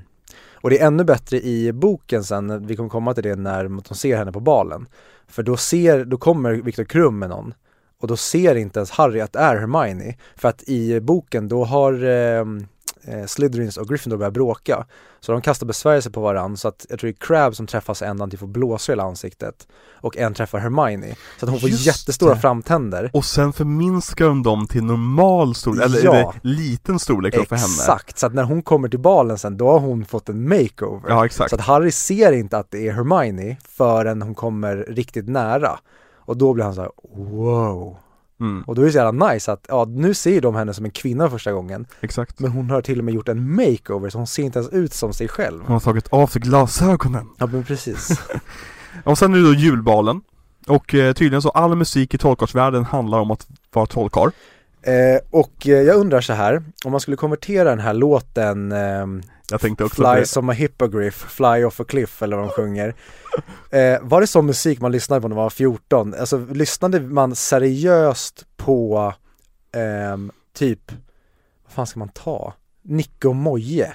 Och 0.64 0.70
det 0.70 0.80
är 0.80 0.88
ännu 0.88 1.04
bättre 1.04 1.42
i 1.42 1.74
boken 1.74 2.24
sen, 2.24 2.68
vi 2.68 2.76
kommer 2.76 2.90
komma 2.90 3.14
till 3.14 3.24
det 3.24 3.36
när 3.36 3.64
de 3.64 3.96
ser 3.96 4.18
henne 4.18 4.32
på 4.32 4.40
balen. 4.40 4.88
För 5.28 5.44
då 5.44 5.58
ser, 5.58 6.06
då 6.06 6.18
kommer 6.18 6.54
Viktor 6.54 6.84
Krum 6.84 7.20
med 7.20 7.30
någon 7.30 7.54
och 8.02 8.08
då 8.08 8.18
ser 8.18 8.56
inte 8.56 8.80
ens 8.80 8.92
Harry 8.92 9.22
att 9.22 9.34
det 9.34 9.40
är 9.40 9.56
Hermione. 9.56 10.18
För 10.36 10.50
att 10.50 10.64
i 10.64 11.00
boken 11.00 11.48
då 11.48 11.64
har 11.64 11.94
eh, 12.06 12.46
eh, 13.08 13.26
Slytherins 13.26 13.78
och 13.78 13.88
Gryffindor 13.88 14.18
börjat 14.18 14.34
bråka. 14.34 14.86
Så 15.20 15.32
de 15.32 15.42
kastar 15.42 15.66
besvärjelse 15.68 16.10
på 16.12 16.22
varandra 16.22 16.58
så 16.58 16.68
att 16.68 16.86
jag 16.90 17.00
tror 17.00 17.08
det 17.08 17.14
är 17.14 17.28
Crabbe 17.28 17.56
som 17.56 17.68
träffas 17.68 18.02
ändan 18.02 18.30
till 18.30 18.40
får 18.40 18.48
blåsor 18.48 18.98
i 18.98 19.00
ansiktet. 19.00 19.68
Och 20.02 20.18
en 20.18 20.34
träffar 20.34 20.60
Hermione. 20.60 21.16
Så 21.40 21.46
att 21.46 21.50
hon 21.52 21.60
får 21.60 21.70
Just 21.70 21.86
jättestora 21.86 22.34
det. 22.34 22.40
framtänder. 22.40 23.10
Och 23.14 23.26
sen 23.26 23.54
förminskar 23.54 24.26
de 24.26 24.44
dem 24.44 24.68
till 24.68 24.84
normal 24.84 25.56
storlek, 25.56 25.86
eller, 25.86 26.04
Ja. 26.04 26.14
eller 26.16 26.34
liten 26.42 27.00
storlek 27.00 27.36
då 27.36 27.46
för 27.46 27.56
henne. 27.56 27.66
Exakt, 27.74 28.20
så 28.20 28.26
att 28.26 28.34
när 28.34 28.44
hon 28.44 28.62
kommer 28.62 28.90
till 28.90 29.00
balen 29.00 29.38
sen 29.38 29.58
då 29.58 29.72
har 29.72 29.80
hon 29.80 30.06
fått 30.06 30.30
en 30.30 30.48
makeover. 30.50 31.10
Ja, 31.10 31.26
exakt. 31.26 31.50
Så 31.50 31.56
att 31.56 31.62
Harry 31.62 31.92
ser 31.92 32.32
inte 32.32 32.58
att 32.58 32.72
det 32.72 32.88
är 32.88 32.92
Hermione 32.92 33.58
förrän 33.70 34.22
hon 34.22 34.36
kommer 34.36 34.76
riktigt 34.78 35.30
nära. 35.30 35.80
Och 36.26 36.38
då 36.38 36.54
blir 36.54 36.64
han 36.66 36.76
så 36.76 36.82
här: 36.82 36.92
wow. 37.16 37.98
Mm, 38.44 38.64
Och 38.68 38.76
då 38.76 38.82
är 38.82 38.86
det 38.86 38.92
så 38.92 38.98
jävla 38.98 39.28
nice 39.32 39.52
att, 39.52 39.66
ja 39.70 39.86
nu 39.90 40.14
ser 40.14 40.42
de 40.42 40.56
henne 40.56 40.74
som 40.74 40.86
en 40.86 40.92
kvinna 40.92 41.30
första 41.30 41.52
gången. 41.52 41.86
exakt. 42.02 42.40
Men 42.40 42.52
hon 42.52 42.70
har 42.70 42.82
till 42.82 43.00
och 43.00 43.06
med 43.06 43.14
gjort 43.14 43.30
en 43.30 43.56
makeover 43.56 44.10
så 44.10 44.18
hon 44.18 44.28
ser 44.28 44.44
inte 44.44 44.60
ens 44.60 44.72
ut 44.74 44.94
som 44.94 45.14
sig 45.14 45.28
själv. 45.28 45.62
Hon 45.64 45.74
har 45.74 45.80
tagit 45.80 46.08
av 46.14 46.28
sig 46.28 46.42
glasögonen. 46.42 47.30
Ja 47.38 47.46
men 47.46 47.64
precis. 47.64 48.22
Och 49.04 49.18
sen 49.18 49.34
är 49.34 49.38
det 49.38 49.44
då 49.44 49.54
julbalen. 49.54 50.22
Och 50.68 50.94
eh, 50.96 51.14
tydligen 51.14 51.42
så 51.42 51.50
all 51.50 51.76
musik 51.76 52.14
i 52.14 52.18
trollkarlsvärlden 52.18 52.84
handlar 52.84 53.20
om 53.20 53.32
att 53.32 53.48
vara 53.74 53.86
trollkarl. 53.86 54.30
eh, 54.82 54.94
och 55.32 55.68
eh, 55.68 55.82
jag 55.82 55.96
undrar 55.96 56.22
så 56.22 56.34
här, 56.34 56.64
om 56.86 56.92
man 56.92 57.00
skulle 57.02 57.18
konvertera 57.18 57.70
den 57.70 57.80
här 57.80 57.94
låten 57.94 58.72
ehm, 58.72 59.22
Jag 59.54 59.62
tänkte 59.62 59.84
också 59.84 59.96
Fly 59.96 60.20
det. 60.20 60.26
som 60.26 60.50
a 60.50 60.54
hippogriff, 60.54 61.26
Fly 61.30 61.64
off 61.64 61.80
a 61.80 61.84
cliff 61.88 62.22
eller 62.22 62.38
vad 62.38 62.46
de 62.46 62.52
sjunger. 62.52 62.96
Eh, 63.70 64.00
var 64.02 64.22
det 64.22 64.28
sån 64.28 64.46
musik 64.46 64.82
man 64.82 64.92
lyssnade 64.92 65.22
på 65.22 65.28
när 65.28 65.36
man 65.36 65.44
var 65.44 65.50
14? 65.50 66.14
Alltså 66.20 66.38
lyssnade 66.38 67.00
man 67.00 67.36
seriöst 67.36 68.46
på 68.58 69.14
ehm, 69.76 70.32
typ, 70.56 70.92
vad 71.64 71.74
fan 71.74 71.88
ska 71.88 72.00
man 72.00 72.10
ta? 72.10 72.54
Nicke 72.84 73.28
och 73.28 73.36
Moje? 73.36 73.94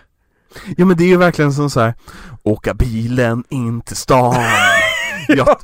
Ja 0.77 0.85
men 0.85 0.97
det 0.97 1.05
är 1.05 1.09
ju 1.09 1.17
verkligen 1.17 1.53
som 1.53 1.71
så 1.71 1.81
här. 1.81 1.95
Åka 2.43 2.75
bilen 2.75 3.45
in 3.49 3.81
till 3.81 3.97
stan. 3.97 4.45
Jag, 5.29 5.57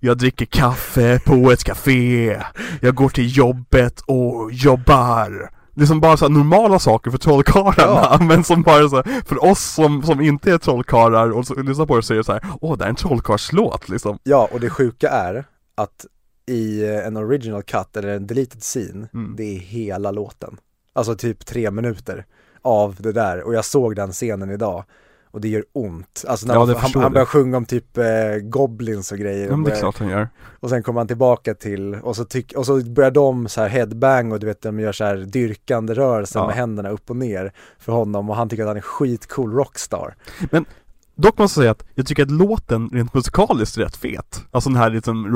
jag 0.00 0.18
dricker 0.18 0.46
kaffe 0.46 1.20
på 1.26 1.52
ett 1.52 1.64
café. 1.64 2.42
Jag 2.80 2.94
går 2.94 3.08
till 3.08 3.36
jobbet 3.36 4.00
och 4.00 4.52
jobbar. 4.52 5.57
Det 5.78 5.84
är 5.84 5.86
som 5.86 6.00
bara 6.00 6.16
så 6.16 6.28
normala 6.28 6.78
saker 6.78 7.10
för 7.10 7.18
trollkarlarna 7.18 8.08
Ja. 8.10 8.18
men 8.28 8.44
som 8.44 8.62
bara 8.62 8.88
så 8.88 9.02
för 9.26 9.44
oss 9.44 9.60
som, 9.74 10.02
som 10.02 10.20
inte 10.20 10.52
är 10.52 10.58
trollkarlar 10.58 11.30
och 11.30 11.46
så, 11.46 11.54
lyssnar 11.62 11.86
på 11.86 11.96
det 11.96 12.02
så 12.02 12.12
är 12.12 12.16
det 12.18 12.24
så 12.24 12.32
här, 12.32 12.42
åh 12.60 12.78
det 12.78 12.84
är 12.84 12.88
en 12.88 12.94
trollkarlslåt 12.94 13.88
liksom. 13.88 14.18
Ja, 14.22 14.48
och 14.52 14.60
det 14.60 14.70
sjuka 14.70 15.08
är 15.08 15.44
att 15.74 16.06
i 16.46 16.84
eh, 16.84 17.06
en 17.06 17.16
original 17.16 17.62
cut 17.62 17.96
eller 17.96 18.08
en 18.08 18.26
deleted 18.26 18.62
scene, 18.62 19.08
Mm. 19.14 19.34
det 19.36 19.56
är 19.56 19.58
hela 19.58 20.10
låten. 20.10 20.56
Alltså 20.92 21.14
typ 21.14 21.46
tre 21.46 21.70
minuter 21.70 22.24
av 22.62 22.96
det 22.98 23.12
där 23.12 23.42
och 23.42 23.54
jag 23.54 23.64
såg 23.64 23.96
den 23.96 24.12
scenen 24.12 24.50
idag 24.50 24.84
och 25.30 25.40
det 25.40 25.48
gör 25.48 25.64
ont. 25.72 26.24
Alltså 26.28 26.46
när 26.46 26.54
Ja, 26.54 26.66
man, 26.66 26.76
han, 26.76 27.02
han 27.02 27.12
börjar 27.12 27.26
sjunga 27.26 27.56
om 27.56 27.64
typ 27.64 27.98
eh, 27.98 28.04
goblins 28.42 29.12
och 29.12 29.18
grejer. 29.18 29.46
Ja 29.46 29.52
och 29.52 29.58
men 29.58 29.70
det 29.70 29.76
är 29.76 29.80
klart 29.80 29.98
han 29.98 30.08
gör. 30.08 30.28
Och 30.60 30.70
sen 30.70 30.82
kommer 30.82 31.00
han 31.00 31.06
tillbaka 31.08 31.54
till, 31.54 31.94
och 31.94 32.16
så, 32.16 32.24
tyck, 32.24 32.52
och 32.56 32.66
så 32.66 32.84
börjar 32.84 33.10
de 33.10 33.48
så 33.48 33.60
här 33.60 33.68
headbang 33.68 34.32
och 34.32 34.40
du 34.40 34.46
vet 34.46 34.62
de 34.62 34.80
gör 34.80 34.92
så 34.92 35.04
här 35.04 35.16
dyrkande 35.16 35.94
rörelser 35.94 36.40
Ja. 36.40 36.46
med 36.46 36.56
händerna 36.56 36.88
upp 36.90 37.10
och 37.10 37.16
ner 37.16 37.52
för 37.78 37.92
honom 37.92 38.30
och 38.30 38.36
han 38.36 38.48
tycker 38.48 38.62
att 38.62 38.68
han 38.68 38.76
är 38.76 38.80
skitcool 38.80 39.52
rockstar. 39.52 40.14
Dock 41.16 41.38
måste 41.38 41.60
jag 41.60 41.64
säga 41.64 41.70
att 41.70 41.84
jag 41.94 42.06
tycker 42.06 42.22
att 42.22 42.30
låten 42.30 42.88
rent 42.92 43.14
musikaliskt 43.14 43.76
är 43.76 43.80
rätt 43.82 43.96
fet. 43.96 44.44
Alltså 44.50 44.70
den 44.70 44.78
här 44.78 44.90
liksom 44.90 45.26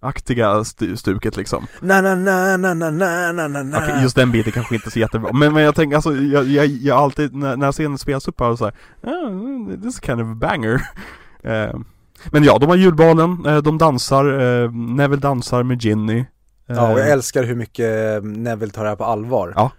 rockabilly-aktiga 0.00 0.64
stu- 0.64 0.96
stuket 0.96 1.36
liksom. 1.36 1.66
Na 1.80 2.00
na 2.00 2.14
na 2.14 2.56
na 2.56 2.74
na 2.74 2.90
na 2.90 3.32
na 3.32 3.48
na 3.48 3.62
na. 3.62 3.78
Okej, 3.78 4.02
just 4.02 4.16
den 4.16 4.32
biten 4.32 4.52
kanske 4.52 4.74
inte 4.74 4.88
är 4.88 4.90
så 4.90 4.98
jättebra. 4.98 5.32
Men, 5.32 5.52
men 5.52 5.62
jag 5.62 5.74
tänker 5.74 5.96
alltså, 5.96 6.16
jag, 6.16 6.44
jag, 6.44 6.66
jag 6.66 6.98
alltid, 6.98 7.34
när, 7.34 7.56
när 7.56 7.72
scenen 7.72 7.98
spelas 7.98 8.28
upp 8.28 8.40
här 8.40 8.50
och 8.50 8.58
så 8.58 8.64
här, 8.64 8.74
ah, 9.02 9.76
this 9.82 9.94
is 9.94 10.00
kind 10.00 10.20
of 10.20 10.28
a 10.28 10.34
banger. 10.34 10.80
Eh, 11.42 11.74
men 12.30 12.44
ja, 12.44 12.58
de 12.58 12.68
har 12.68 12.76
julbalen, 12.76 13.46
eh, 13.46 13.56
de 13.58 13.78
dansar, 13.78 14.24
eh, 14.64 14.70
Neville 14.72 15.20
dansar 15.20 15.62
med 15.62 15.82
Ginny. 15.82 16.24
Ja, 16.66 16.92
och 16.92 17.00
jag 17.00 17.10
älskar 17.10 17.42
hur 17.44 17.54
mycket 17.54 18.24
Neville 18.24 18.72
tar 18.72 18.82
det 18.82 18.88
här 18.88 18.96
på 18.96 19.04
allvar. 19.04 19.52
Ja. 19.56 19.70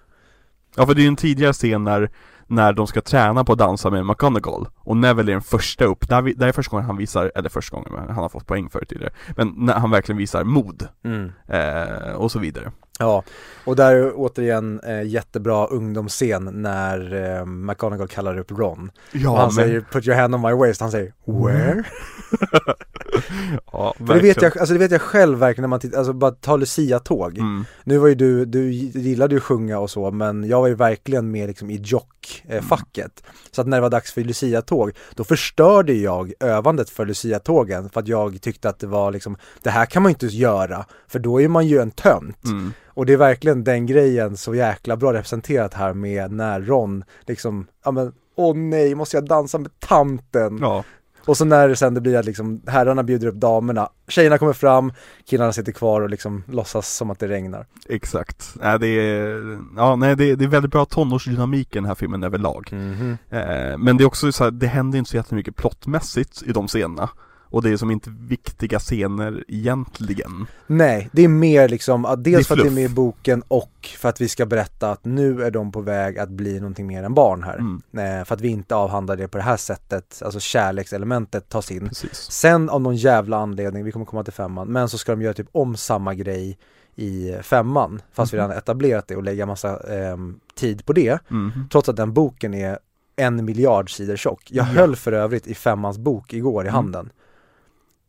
Ja 0.76 0.86
för 0.86 0.94
det 0.94 1.02
är 1.02 1.04
ju 1.04 1.08
en 1.08 1.16
tidigare 1.16 1.54
scen 1.54 1.84
när, 1.84 2.10
när 2.52 2.74
de 2.74 2.88
ska 2.88 3.02
träna 3.02 3.44
på 3.44 3.54
att 3.54 3.60
dansa 3.60 3.90
med 3.90 4.06
McGonagall. 4.06 4.68
Och 4.78 4.98
Neville 4.98 5.32
är 5.32 5.34
den 5.34 5.42
första 5.42 5.86
upp, 5.86 6.10
där, 6.10 6.22
vi- 6.22 6.34
där 6.34 6.48
är 6.48 6.52
första 6.52 6.72
gången 6.72 6.86
han 6.86 6.98
visar, 6.98 7.32
eller 7.36 7.50
första 7.50 7.76
gången, 7.78 7.92
han 8.08 8.16
har 8.16 8.30
fått 8.30 8.48
poäng 8.48 8.70
för 8.70 8.80
det 8.80 8.86
tidigare. 8.86 9.14
Men 9.38 9.54
när 9.58 9.74
han 9.74 9.92
verkligen 9.92 10.18
visar 10.18 10.44
mod, 10.44 10.88
Mm. 11.06 11.32
eh, 11.48 12.12
och 12.16 12.32
så 12.32 12.40
vidare 12.40 12.72
Ja, 13.02 13.24
och 13.66 13.76
där 13.76 13.96
är 13.96 14.12
återigen 14.16 14.80
eh, 14.80 15.04
jättebra 15.04 15.66
ungdomsscen 15.68 16.50
när 16.54 17.14
eh, 17.40 17.46
McGonagall 17.46 18.08
kallar 18.08 18.38
upp 18.38 18.52
Ron. 18.52 18.92
Ja 19.12 19.32
och 19.32 19.38
han 19.38 19.52
säger 19.52 19.82
'put 19.92 20.08
your 20.08 20.18
hand 20.20 20.36
on 20.36 20.42
my 20.42 20.48
waist' 20.48 20.82
han 20.82 20.92
säger 20.92 21.14
'where?' 21.26 21.84
ja, 23.72 23.94
För 23.98 24.14
det 24.14 24.20
vet 24.20 24.42
jag, 24.42 24.58
alltså 24.58 24.74
det 24.74 24.80
vet 24.80 24.92
jag 24.92 25.02
själv 25.02 25.40
verkligen 25.40 25.62
när 25.62 25.68
man 25.68 25.80
tittar, 25.80 25.98
alltså 25.98 26.14
bara 26.14 26.32
ta 26.32 26.56
Lucia-tåg. 26.58 27.38
mm. 27.38 27.66
Nu 27.84 27.98
var 27.98 28.08
ju 28.08 28.16
du, 28.16 28.46
du 28.46 28.72
gillade 28.72 29.34
ju 29.36 29.38
att 29.38 29.44
sjunga 29.44 29.80
och 29.80 29.90
så, 29.90 30.12
men 30.12 30.44
jag 30.44 30.62
var 30.62 30.68
ju 30.68 30.76
verkligen 30.76 31.32
med 31.32 31.48
liksom 31.48 31.70
i 31.70 31.76
jock-facket. 31.76 33.24
Så 33.52 33.62
att 33.62 33.68
när 33.68 33.78
det 33.78 33.82
var 33.82 33.90
dags 33.90 34.14
för 34.14 34.22
Lucia-tåg, 34.22 34.92
då 35.16 35.24
förstörde 35.24 35.94
jag 35.94 36.34
övandet 36.40 36.90
för 36.90 37.06
Lucia-tågen 37.06 37.90
för 37.90 38.00
att 38.00 38.08
jag 38.08 38.42
tyckte 38.42 38.70
att 38.70 38.80
det 38.80 38.88
var 38.88 39.12
liksom, 39.12 39.38
det 39.64 39.70
här 39.70 39.86
kan 39.86 40.04
man 40.04 40.10
ju 40.10 40.14
inte 40.14 40.26
göra, 40.26 40.86
för 41.08 41.20
då 41.20 41.42
är 41.42 41.48
man 41.48 41.68
ju 41.68 41.80
en 41.80 41.92
tönt. 41.92 42.46
Mm. 42.46 42.74
Och 42.94 43.06
det 43.06 43.14
är 43.14 43.18
verkligen 43.18 43.64
den 43.64 43.86
grejen 43.86 44.38
så 44.38 44.56
jäkla 44.56 44.98
bra 44.98 45.14
representerat 45.14 45.74
här 45.74 45.94
med 45.94 46.32
när 46.32 46.62
Ron 46.62 47.04
liksom, 47.22 47.68
ja 47.86 47.92
men, 47.92 48.14
åh 48.36 48.56
nej, 48.56 48.96
måste 48.96 49.18
jag 49.18 49.26
dansa 49.26 49.58
med 49.58 49.80
tanten? 49.80 50.58
Ja 50.62 50.84
Och 51.26 51.38
så 51.38 51.46
när 51.46 51.68
det 51.68 51.76
sen 51.76 51.94
det 51.94 52.02
blir 52.02 52.18
att 52.18 52.26
liksom 52.26 52.62
herrarna 52.68 53.04
bjuder 53.04 53.28
upp 53.28 53.36
damerna, 53.36 53.90
tjejerna 54.08 54.38
kommer 54.38 54.54
fram, 54.54 54.94
killarna 55.26 55.54
sitter 55.54 55.72
kvar 55.72 56.02
och 56.02 56.10
liksom 56.10 56.44
låtsas 56.48 56.96
som 56.96 57.12
att 57.12 57.20
det 57.20 57.28
regnar. 57.28 57.66
Exakt. 57.90 58.56
Nej, 58.56 58.80
det 58.80 58.88
är, 58.88 59.60
ja, 59.76 59.96
nej, 59.96 60.16
det, 60.16 60.32
är, 60.32 60.36
det 60.36 60.46
är 60.46 60.50
väldigt 60.50 60.72
bra 60.72 60.86
tonårsdynamik 60.86 61.76
i 61.76 61.78
den 61.78 61.86
här 61.86 61.96
filmen 61.96 62.24
överlag. 62.24 62.70
Mhm. 62.72 63.18
Eh, 63.30 63.78
men 63.78 63.98
det 63.98 64.04
är 64.04 64.06
också 64.06 64.32
så 64.32 64.44
här, 64.44 64.52
det 64.52 64.68
händer 64.68 65.00
inte 65.00 65.12
så 65.12 65.18
jättemycket 65.18 65.56
plottmässigt 65.56 66.44
i 66.46 66.52
de 66.52 66.68
scenerna. 66.68 67.10
Och 67.52 67.62
det 67.62 67.70
är 67.70 67.78
som 67.78 67.92
inte 67.92 68.10
viktiga 68.10 68.80
scener 68.80 69.44
egentligen. 69.48 70.46
Nej, 70.68 71.10
det 71.12 71.22
är 71.24 71.28
mer 71.28 71.70
liksom, 71.70 72.06
att 72.06 72.24
dels 72.24 72.48
för 72.48 72.56
att 72.56 72.62
det 72.62 72.68
är 72.70 72.72
med 72.72 72.84
i 72.84 72.90
boken 72.90 73.44
och 73.48 73.90
för 73.98 74.10
att 74.10 74.22
vi 74.22 74.28
ska 74.28 74.46
berätta 74.46 74.92
att 74.92 75.06
nu 75.06 75.44
är 75.44 75.52
de 75.52 75.72
på 75.72 75.82
väg 75.82 76.20
att 76.20 76.30
bli 76.30 76.60
någonting 76.60 76.88
mer 76.88 77.04
än 77.04 77.14
barn 77.14 77.44
här. 77.44 77.58
Mm, 77.58 77.82
Eh, 77.94 78.26
för 78.26 78.36
att 78.36 78.42
vi 78.42 78.48
inte 78.48 78.76
avhandlar 78.76 79.16
det 79.18 79.28
på 79.28 79.38
det 79.38 79.44
här 79.44 79.58
sättet, 79.58 80.22
alltså 80.26 80.40
kärlekselementet 80.40 81.50
tas 81.50 81.72
in. 81.72 81.88
precis. 81.88 82.32
Sen 82.32 82.70
av 82.70 82.82
någon 82.82 82.96
jävla 82.96 83.38
anledning, 83.38 83.84
vi 83.84 83.92
kommer 83.92 84.06
komma 84.06 84.24
till 84.24 84.34
femman, 84.34 84.68
men 84.68 84.90
så 84.90 84.98
ska 84.98 85.12
de 85.12 85.22
göra 85.22 85.34
typ 85.34 85.48
om 85.52 85.76
samma 85.78 86.14
grej 86.16 86.58
i 86.96 87.34
femman, 87.42 88.02
fast 88.14 88.34
vi 88.34 88.38
Mhm. 88.38 88.44
redan 88.48 88.58
etablerat 88.58 89.08
det 89.08 89.16
och 89.16 89.24
lägga 89.24 89.46
massa 89.46 89.94
ehm, 89.96 90.40
tid 90.56 90.86
på 90.86 90.94
det. 90.94 91.20
Mhm. 91.28 91.68
Trots 91.72 91.90
att 91.90 91.96
den 91.96 92.14
boken 92.14 92.54
är 92.54 92.80
en 93.16 93.46
miljard 93.46 93.96
sidor 93.96 94.16
tjock. 94.16 94.44
Jag 94.52 94.68
Ja. 94.68 94.72
höll 94.72 94.96
för 94.96 95.12
övrigt 95.12 95.48
i 95.48 95.54
femmans 95.56 95.98
bok 95.98 96.34
igår 96.34 96.64
i 96.66 96.68
Mm. 96.68 96.74
handen. 96.76 97.10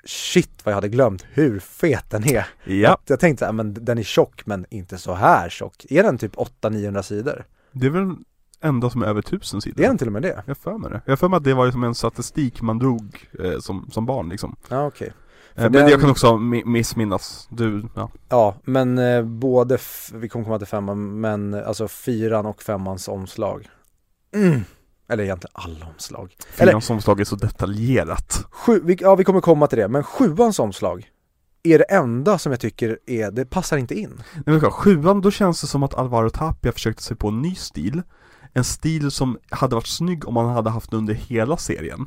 Shit 0.05 0.51
vad 0.65 0.73
jag 0.73 0.77
hade 0.77 0.89
glömt 0.89 1.27
hur 1.33 1.59
fet 1.59 2.11
den 2.11 2.25
är. 2.29 2.47
Ja, 2.65 2.99
Jag 3.07 3.21
tänkte 3.21 3.45
här, 3.45 3.53
men 3.53 3.75
den 3.85 3.99
är 3.99 4.03
tjock 4.03 4.47
men 4.47 4.67
inte 4.71 4.99
så 4.99 5.15
här 5.15 5.49
tjock. 5.49 5.87
Är 5.91 6.03
den 6.03 6.19
typ 6.19 6.35
800-900 6.37 7.03
sidor? 7.03 7.45
det 7.73 7.87
är 7.87 7.91
väl 7.91 8.15
enda 8.61 8.91
som 8.91 9.03
är 9.03 9.07
över 9.07 9.23
tusen 9.23 9.61
sidor. 9.61 9.77
Det 9.77 9.85
är 9.85 9.89
den 9.89 9.99
till 9.99 10.07
och 10.07 10.13
med 10.13 10.23
det? 10.23 10.43
Jag 10.47 10.57
för 10.59 10.79
mig 10.79 10.91
det. 10.91 11.01
Jag 11.07 11.19
för 11.19 11.29
mig 11.29 11.37
att 11.37 11.45
det 11.45 11.55
var 11.55 11.71
som 11.71 11.85
en 11.85 11.95
statistik 11.95 12.63
man 12.63 12.79
drog 12.79 13.29
eh, 13.45 13.59
som, 13.59 13.89
som 13.93 14.07
barn 14.07 14.29
liksom. 14.29 14.57
Ja 14.69 14.87
okej. 14.87 15.09
Eh, 15.09 15.55
För 15.55 15.63
men 15.63 15.73
den- 15.73 15.89
jag 15.89 16.01
kan 16.01 16.11
också 16.11 16.27
mi- 16.27 16.65
missminnas. 16.67 17.49
Du, 17.51 17.85
ja. 17.95 18.11
Ja, 18.29 18.55
men 18.65 18.99
eh, 18.99 19.23
både, 19.25 19.79
vi 20.15 20.29
kommer 20.29 20.45
komma 20.45 20.59
till 20.59 20.67
femman, 20.67 21.21
men 21.21 21.55
eh, 21.55 21.69
alltså 21.69 21.89
fyran 21.89 22.47
och 22.47 22.63
femmans 22.63 23.09
omslag. 23.09 23.69
Mm. 24.35 24.61
Eller 25.13 25.25
egentligen 25.25 25.53
alla 25.53 25.87
omslag. 25.87 26.37
Fyrans 26.51 26.91
omslag 26.91 27.21
är 27.21 27.25
så 27.25 27.37
detaljerat. 27.37 28.47
Sju, 28.51 28.81
vi, 28.85 28.97
ja 29.01 29.15
vi 29.15 29.25
kommer 29.25 29.41
komma 29.41 29.67
till 29.67 29.79
det, 29.79 29.89
men 29.89 30.05
sjuans 30.05 30.59
omslag 30.59 31.11
är 31.63 31.79
det 31.79 31.85
enda 31.85 32.39
som 32.39 32.53
jag 32.53 32.61
tycker 32.61 32.99
är, 33.07 33.31
det 33.31 33.45
passar 33.45 33.77
inte 33.77 33.95
in. 33.95 34.23
Nej, 34.35 34.43
men 34.61 34.61
sjuan, 34.61 35.21
då 35.21 35.31
känns 35.31 35.61
det 35.61 35.67
som 35.67 35.83
att 35.83 35.95
Alvaro 35.95 36.31
Tapia 36.31 36.73
försökte 36.73 37.03
sig 37.03 37.17
på 37.17 37.29
en 37.29 37.43
ny 37.43 37.55
stil. 37.55 38.03
En 38.55 38.65
stil 38.65 39.11
som 39.11 39.39
hade 39.51 39.75
varit 39.75 39.87
snygg 39.87 40.29
om 40.29 40.35
man 40.35 40.47
hade 40.55 40.71
haft 40.71 40.91
den 40.91 40.99
under 40.99 41.15
hela 41.15 41.57
serien. 41.57 42.07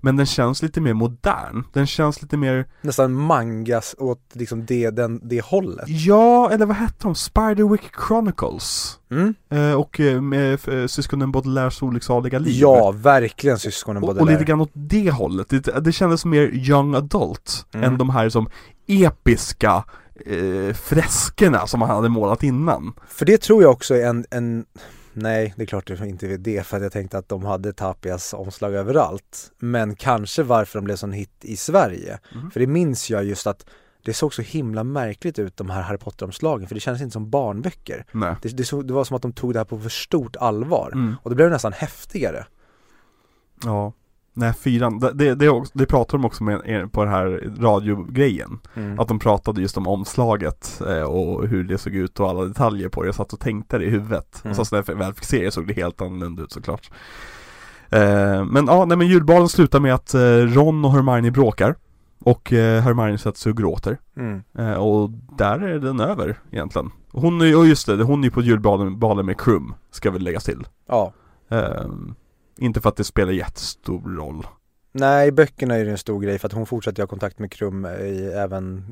Men 0.00 0.16
den 0.16 0.26
känns 0.26 0.62
lite 0.62 0.80
mer 0.80 0.92
modern. 0.94 1.64
Den 1.72 1.86
känns 1.86 2.22
lite 2.22 2.36
mer, 2.36 2.66
Nästan 2.80 3.12
mangas 3.12 3.94
åt 3.98 4.20
liksom 4.32 4.66
det, 4.66 4.90
den, 4.90 5.20
det 5.28 5.44
hållet. 5.44 5.84
ja, 5.88 6.50
eller 6.50 6.66
vad 6.66 6.76
hette 6.76 6.94
de? 6.98 7.14
Spiderwick 7.14 7.82
Chronicles. 8.08 8.98
Mm. 9.10 9.34
Eh, 9.50 9.72
och 9.72 10.00
eh, 10.00 10.20
med 10.20 10.68
eh, 10.68 10.86
syskonen 10.86 11.32
Baudelaires 11.32 11.82
olycksaliga 11.82 12.38
liv. 12.38 12.54
Ja, 12.56 12.90
verkligen 12.90 13.58
syskonen 13.58 14.02
och, 14.02 14.08
och 14.08 14.14
Baudelaire. 14.14 14.38
lite 14.40 14.50
grann 14.50 14.60
åt 14.60 14.70
det 14.72 15.10
hållet. 15.10 15.48
Det, 15.48 15.80
det 15.84 15.92
kändes 15.92 16.24
mer 16.24 16.50
young 16.54 16.94
adult 16.94 17.66
Mm. 17.74 17.92
än 17.92 17.98
de 17.98 18.10
här 18.10 18.28
som 18.28 18.48
episka 18.86 19.84
eh, 20.26 20.74
freskerna 20.74 21.66
som 21.66 21.82
han 21.82 21.90
hade 21.96 22.08
målat 22.08 22.42
innan. 22.42 22.92
För 23.08 23.26
det 23.26 23.38
tror 23.40 23.62
jag 23.62 23.72
också 23.72 23.94
är 23.94 24.06
en, 24.06 24.24
en 24.30 24.64
Nej, 25.12 25.54
det 25.56 25.62
är 25.62 25.66
klart 25.66 25.86
det 25.86 26.06
inte 26.06 26.26
är 26.26 26.38
det 26.38 26.66
för 26.66 26.76
att 26.76 26.82
jag 26.82 26.92
tänkte 26.92 27.18
att 27.18 27.28
de 27.28 27.44
hade 27.44 27.72
Tapias 27.72 28.34
omslag 28.34 28.74
överallt. 28.74 29.52
Men 29.58 29.96
kanske 29.96 30.42
varför 30.42 30.78
de 30.78 30.84
blev 30.84 30.96
sån 30.96 31.12
hit 31.12 31.30
i 31.40 31.56
Sverige. 31.56 32.18
Mhm. 32.34 32.50
För 32.50 32.60
det 32.60 32.66
minns 32.66 33.10
jag 33.10 33.24
just 33.24 33.46
att 33.46 33.66
det 34.04 34.14
såg 34.14 34.34
så 34.34 34.42
himla 34.42 34.84
märkligt 34.84 35.38
ut 35.38 35.56
de 35.56 35.70
här 35.70 35.82
Harry 35.82 35.98
Potter-omslagen 35.98 36.68
för 36.68 36.74
det 36.74 36.80
kändes 36.80 37.02
inte 37.02 37.12
som 37.12 37.30
barnböcker. 37.30 38.06
Det, 38.42 38.48
det, 38.48 38.64
såg, 38.64 38.86
det 38.86 38.92
var 38.92 39.04
som 39.04 39.16
att 39.16 39.22
de 39.22 39.32
tog 39.32 39.52
det 39.52 39.58
här 39.58 39.64
på 39.64 39.78
för 39.78 39.88
stort 39.88 40.36
allvar. 40.36 40.90
Mm. 40.92 41.14
Och 41.22 41.30
det 41.30 41.36
blev 41.36 41.50
nästan 41.50 41.72
häftigare. 41.72 42.46
Ja. 43.64 43.92
Nej, 44.34 44.52
fyran, 44.52 44.98
det, 44.98 45.12
det, 45.12 45.34
det, 45.34 45.44
är 45.44 45.48
också- 45.48 45.72
det 45.78 45.86
pratar 45.86 46.18
de 46.18 46.24
också 46.24 46.44
med 46.44 46.60
er 46.64 46.86
på 46.86 47.04
den 47.04 47.12
här 47.12 47.52
radiogrejen. 47.60 48.58
Mm. 48.74 49.00
Att 49.00 49.08
de 49.08 49.18
pratade 49.18 49.60
just 49.60 49.76
om 49.76 49.86
omslaget 49.86 50.82
eh, 50.88 51.02
och 51.02 51.48
hur 51.48 51.64
det 51.64 51.78
såg 51.78 51.94
ut 51.94 52.20
och 52.20 52.28
alla 52.30 52.44
detaljer 52.44 52.88
på 52.88 53.02
det. 53.02 53.08
Jag 53.08 53.14
satt 53.14 53.32
och 53.32 53.40
tänkte 53.40 53.78
det 53.78 53.84
i 53.84 53.90
huvudet. 53.90 54.40
Mm. 54.44 54.58
Och 54.58 54.66
så 54.66 54.76
när 54.76 54.84
jag 54.86 54.94
väl 54.94 55.14
fick 55.14 55.24
se 55.24 55.44
det 55.44 55.50
såg 55.50 55.66
det 55.66 55.74
helt 55.74 56.00
annorlunda 56.02 56.42
ut 56.42 56.52
såklart. 56.52 56.90
Eh, 57.90 58.44
men 58.44 58.66
ja, 58.66 58.84
nej 58.84 58.96
men 58.96 59.06
julbalen 59.06 59.48
slutar 59.48 59.80
med 59.80 59.94
att 59.94 60.14
eh, 60.14 60.20
Ron 60.36 60.84
och 60.84 60.92
Hermione 60.92 61.30
bråkar. 61.30 61.74
Och 62.24 62.52
eh, 62.52 62.82
Hermione 62.82 63.18
sätter 63.18 63.38
sig 63.38 63.50
och 63.50 63.56
gråter. 63.56 63.98
Mm. 64.16 64.42
Och 64.80 65.10
där 65.38 65.60
är 65.60 65.78
den 65.78 66.00
över 66.00 66.40
egentligen. 66.50 66.90
Hon 67.12 67.40
är 67.40 67.44
ju, 67.44 67.64
just 67.64 67.86
det, 67.86 68.02
hon 68.02 68.20
är 68.20 68.24
ju 68.24 68.30
på 68.30 68.42
julbalen 68.42 68.98
balen 68.98 69.26
med 69.26 69.40
Krum, 69.40 69.74
ska 69.90 70.10
väl 70.10 70.22
läggas 70.22 70.44
till. 70.44 70.66
Ja. 70.88 71.12
Eh, 72.58 72.64
inte 72.64 72.80
för 72.80 72.88
att 72.88 72.96
det 72.96 73.04
spelar 73.04 73.32
jättestor 73.32 74.16
roll. 74.16 74.46
Nej, 74.92 75.32
böckerna 75.32 75.74
är 75.74 75.84
det 75.84 75.90
en 75.90 75.98
stor 75.98 76.20
grej 76.20 76.38
för 76.38 76.46
att 76.46 76.52
hon 76.52 76.66
fortsätter 76.66 77.02
ha 77.02 77.06
kontakt 77.06 77.38
med 77.38 77.52
Krum 77.52 77.86
i 77.86 78.32
även 78.36 78.84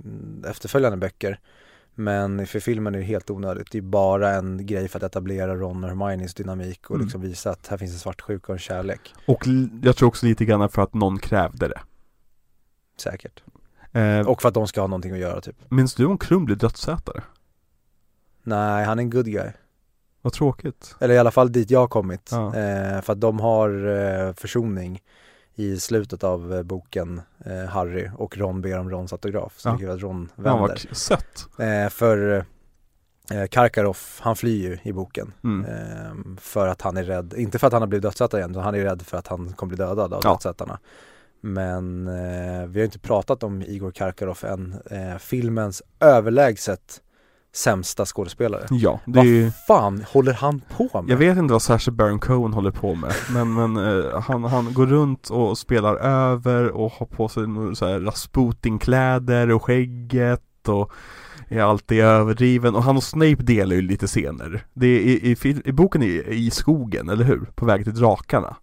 efterföljande 0.47 0.97
böcker. 0.99 1.41
Men 1.95 2.47
för 2.47 2.61
filmen 2.61 2.95
är 2.95 2.99
det 2.99 3.05
helt 3.05 3.31
onödigt. 3.31 3.70
Det 3.73 3.78
är 3.78 3.82
bara 3.82 4.35
en 4.35 4.66
grej 4.66 4.89
för 4.89 4.99
att 4.99 5.03
etablera 5.03 5.57
Ron 5.57 5.85
och 5.85 5.91
Hermiones 5.91 6.35
dynamik 6.35 6.91
och 6.91 6.95
Mm. 6.97 7.05
liksom 7.07 7.20
visa 7.20 7.51
att 7.51 7.66
här 7.66 7.77
finns 7.77 7.93
en 7.93 7.99
svartsjuka 7.99 8.47
och 8.47 8.55
en 8.55 8.59
kärlek. 8.59 9.15
Och 9.27 9.45
jag 9.82 9.97
tror 9.97 10.09
också 10.09 10.27
lite 10.27 10.45
grann 10.45 10.69
för 10.69 10.82
att 10.82 10.95
någon 10.95 11.19
krävde 11.19 11.69
det. 11.69 11.81
Säkert. 13.01 13.43
Eh, 13.93 14.20
Och 14.28 14.43
för 14.43 14.49
att 14.49 14.55
de 14.55 14.66
ska 14.66 14.81
ha 14.81 14.89
någonting 14.89 15.12
att 15.12 15.19
göra 15.19 15.41
typ. 15.41 15.57
Minns 15.70 15.95
du 15.95 16.07
om 16.07 16.19
Krum 16.19 16.45
blir 16.45 16.57
dödsätare? 16.57 17.23
Nej, 18.43 18.85
han 18.85 18.99
är 18.99 19.03
en 19.03 19.11
good 19.11 19.27
guy. 19.27 19.51
Vad 20.23 20.33
tråkigt. 20.33 20.97
Eller 21.01 21.15
i 21.15 21.19
alla 21.19 21.31
fall 21.31 21.53
dit 21.53 21.71
jag 21.71 21.81
har 21.81 21.89
kommit. 21.89 22.29
Ja. 22.33 22.47
Eh, 22.57 23.01
för 23.01 23.13
att 23.13 23.21
de 23.21 23.41
har 23.41 23.87
eh, 23.89 24.33
försoning 24.35 25.03
i 25.55 25.77
slutet 25.81 26.25
av 26.25 26.55
eh, 26.55 26.63
boken 26.63 27.21
eh, 27.45 27.65
Harry 27.65 28.11
och 28.17 28.39
Ron 28.39 28.61
ber 28.63 28.79
om 28.79 28.91
Rons 28.91 29.13
autograf. 29.13 29.55
Så 29.59 29.69
Ja. 29.69 29.73
det 29.73 29.77
betyder 29.77 29.95
att 29.95 30.03
Ron 30.03 30.29
vänder. 30.37 30.69
k- 30.89 30.95
sött. 30.95 31.49
Eh, 31.59 31.89
för 31.89 32.45
eh, 33.33 33.47
Karkaroff, 33.47 34.21
han 34.23 34.37
flyr 34.37 34.69
ju 34.71 34.79
i 34.83 34.93
boken. 34.93 35.33
Mm. 35.45 36.37
För 36.41 36.67
att 36.69 36.83
han 36.83 36.97
är 36.97 37.03
rädd, 37.05 37.35
inte 37.37 37.59
för 37.59 37.67
att 37.67 37.73
han 37.73 37.83
har 37.83 37.87
blivit 37.87 38.03
dödsatt 38.03 38.35
igen, 38.35 38.51
utan 38.51 38.63
han 38.63 38.75
är 38.75 38.79
rädd 38.85 39.03
för 39.03 39.17
att 39.19 39.27
han 39.27 39.53
kommer 39.53 39.69
bli 39.69 39.77
dödad 39.77 40.13
av 40.15 40.21
Ja. 40.25 40.31
dödsättarna. 40.31 40.79
Men 41.41 42.05
vi 42.73 42.81
har 42.81 42.85
inte 42.85 42.99
pratat 42.99 43.43
om 43.43 43.63
Igor 43.63 43.91
Karkaroff 43.91 44.45
än, 44.45 44.75
filmens 45.19 45.83
överlägset 46.01 47.01
sämsta 47.53 48.05
skådespelare. 48.07 48.67
Ja, 48.71 49.01
det 49.07 49.13
är 49.13 49.17
Vad 49.17 49.27
ju, 49.27 49.51
fan 49.67 50.05
håller 50.13 50.33
han 50.33 50.61
på 50.77 51.03
med? 51.03 51.11
jag 51.13 51.17
vet 51.17 51.39
inte 51.39 51.53
vad 51.53 51.63
Sacha 51.63 51.91
Baron 51.91 52.19
Cohen 52.19 52.53
håller 52.53 52.71
på 52.71 52.95
med 52.95 53.13
Men, 53.33 53.55
men 53.55 53.77
eh, 53.77 54.21
han, 54.21 54.45
han 54.45 54.75
går 54.75 54.87
runt 54.87 55.31
och 55.31 55.59
spelar 55.59 55.97
över 55.97 56.69
och 56.71 56.93
har 56.93 57.07
på 57.07 57.29
sig 57.29 57.43
så 57.75 57.87
här 57.87 58.01
Rasputin-kläder 58.01 59.51
och 59.51 59.65
skägget 59.65 60.69
och 60.69 60.93
är 61.49 61.63
alltid 61.63 62.01
överdriven 62.01 62.75
och 62.75 62.83
han 62.83 62.97
och 62.97 63.03
Snape 63.03 63.43
delar 63.43 63.77
ju 63.77 63.83
lite 63.83 64.07
scener 64.07 64.67
Det 64.75 64.87
är 64.87 65.01
i, 65.01 65.37
i, 65.45 65.61
i 65.65 65.73
boken 65.73 66.03
i, 66.03 66.25
i 66.29 66.51
skogen, 66.51 67.09
eller 67.09 67.25
hur? 67.25 67.49
På 67.55 67.67
väg 67.67 67.85
till 67.85 67.95
drakarna 67.95 68.57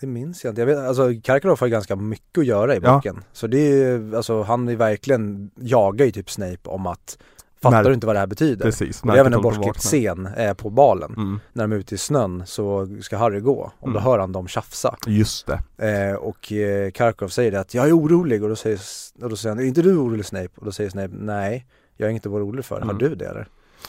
Det 0.00 0.06
minns 0.06 0.44
jag 0.44 0.50
inte. 0.52 0.60
Jag 0.60 0.66
vet, 0.66 0.78
alltså 0.78 1.08
Karkaroff 1.24 1.60
har 1.60 1.66
ju 1.66 1.70
ganska 1.70 1.96
mycket 1.96 2.38
att 2.38 2.46
göra 2.46 2.74
i 2.76 2.80
Ja. 2.82 2.94
boken. 2.94 3.24
Så 3.32 3.46
det 3.46 3.58
är 3.82 4.16
alltså 4.16 4.42
han 4.42 4.68
är 4.68 4.76
verkligen, 4.76 5.50
jagar 5.56 6.06
ju 6.06 6.12
typ 6.12 6.30
Snape 6.30 6.68
om 6.68 6.86
att 6.86 7.18
Fattar 7.62 7.84
du 7.84 7.94
inte 7.94 8.06
vad 8.06 8.16
det 8.16 8.20
här 8.20 8.26
betyder? 8.26 8.64
Precis, 8.64 9.00
Och 9.02 9.06
det 9.06 9.12
är 9.12 9.20
även 9.20 9.34
en 9.34 9.42
bortklippt 9.42 9.78
scen 9.80 10.26
eh, 10.36 10.54
på 10.54 10.70
balen. 10.70 11.14
mm, 11.16 11.40
När 11.52 11.64
de 11.64 11.72
är 11.72 11.76
ute 11.76 11.94
i 11.94 11.98
snön 11.98 12.42
så 12.46 12.88
ska 13.00 13.16
Harry 13.16 13.40
gå 13.40 13.72
och 13.78 13.90
då 13.90 13.98
Mm. 13.98 14.02
hör 14.02 14.18
han 14.18 14.32
dem 14.32 14.48
tjafsa. 14.48 14.96
Just 15.06 15.46
det 15.46 15.62
Eh, 15.88 16.14
och 16.16 16.52
eh, 16.52 16.90
Karkov 16.90 17.28
säger 17.28 17.50
det 17.50 17.60
att 17.60 17.74
jag 17.74 17.88
är 17.88 17.98
orolig 17.98 18.42
och 18.42 18.48
då 18.48 18.56
säger, 18.56 18.80
och 19.22 19.30
då 19.30 19.36
säger 19.36 19.54
han, 19.56 19.64
är 19.64 19.68
inte 19.68 19.82
du 19.82 19.96
orolig 19.96 20.26
Snape? 20.26 20.48
Och 20.56 20.64
då 20.64 20.72
säger 20.72 20.90
Snape, 20.90 21.14
nej, 21.18 21.66
jag 21.96 22.06
är 22.06 22.10
vara 22.28 22.42
orolig 22.44 22.64
för. 22.64 22.74
Har 22.76 22.82
Mm. 22.82 22.98
du 22.98 23.14
det 23.14 23.24
eller? 23.26 23.48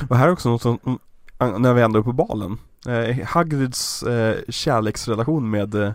Och 0.09 0.17
här 0.17 0.27
är 0.27 0.31
också 0.31 0.49
något 0.49 0.61
som, 0.61 0.79
mm, 1.39 1.61
när 1.61 1.73
vi 1.73 1.81
ändå 1.81 1.99
är 1.99 2.03
på 2.03 2.13
balen 2.13 2.57
eh, 2.87 3.25
Hagrids 3.25 4.03
eh, 4.03 4.35
kärleksrelation 4.49 5.49
med, 5.49 5.75
eh, 5.75 5.91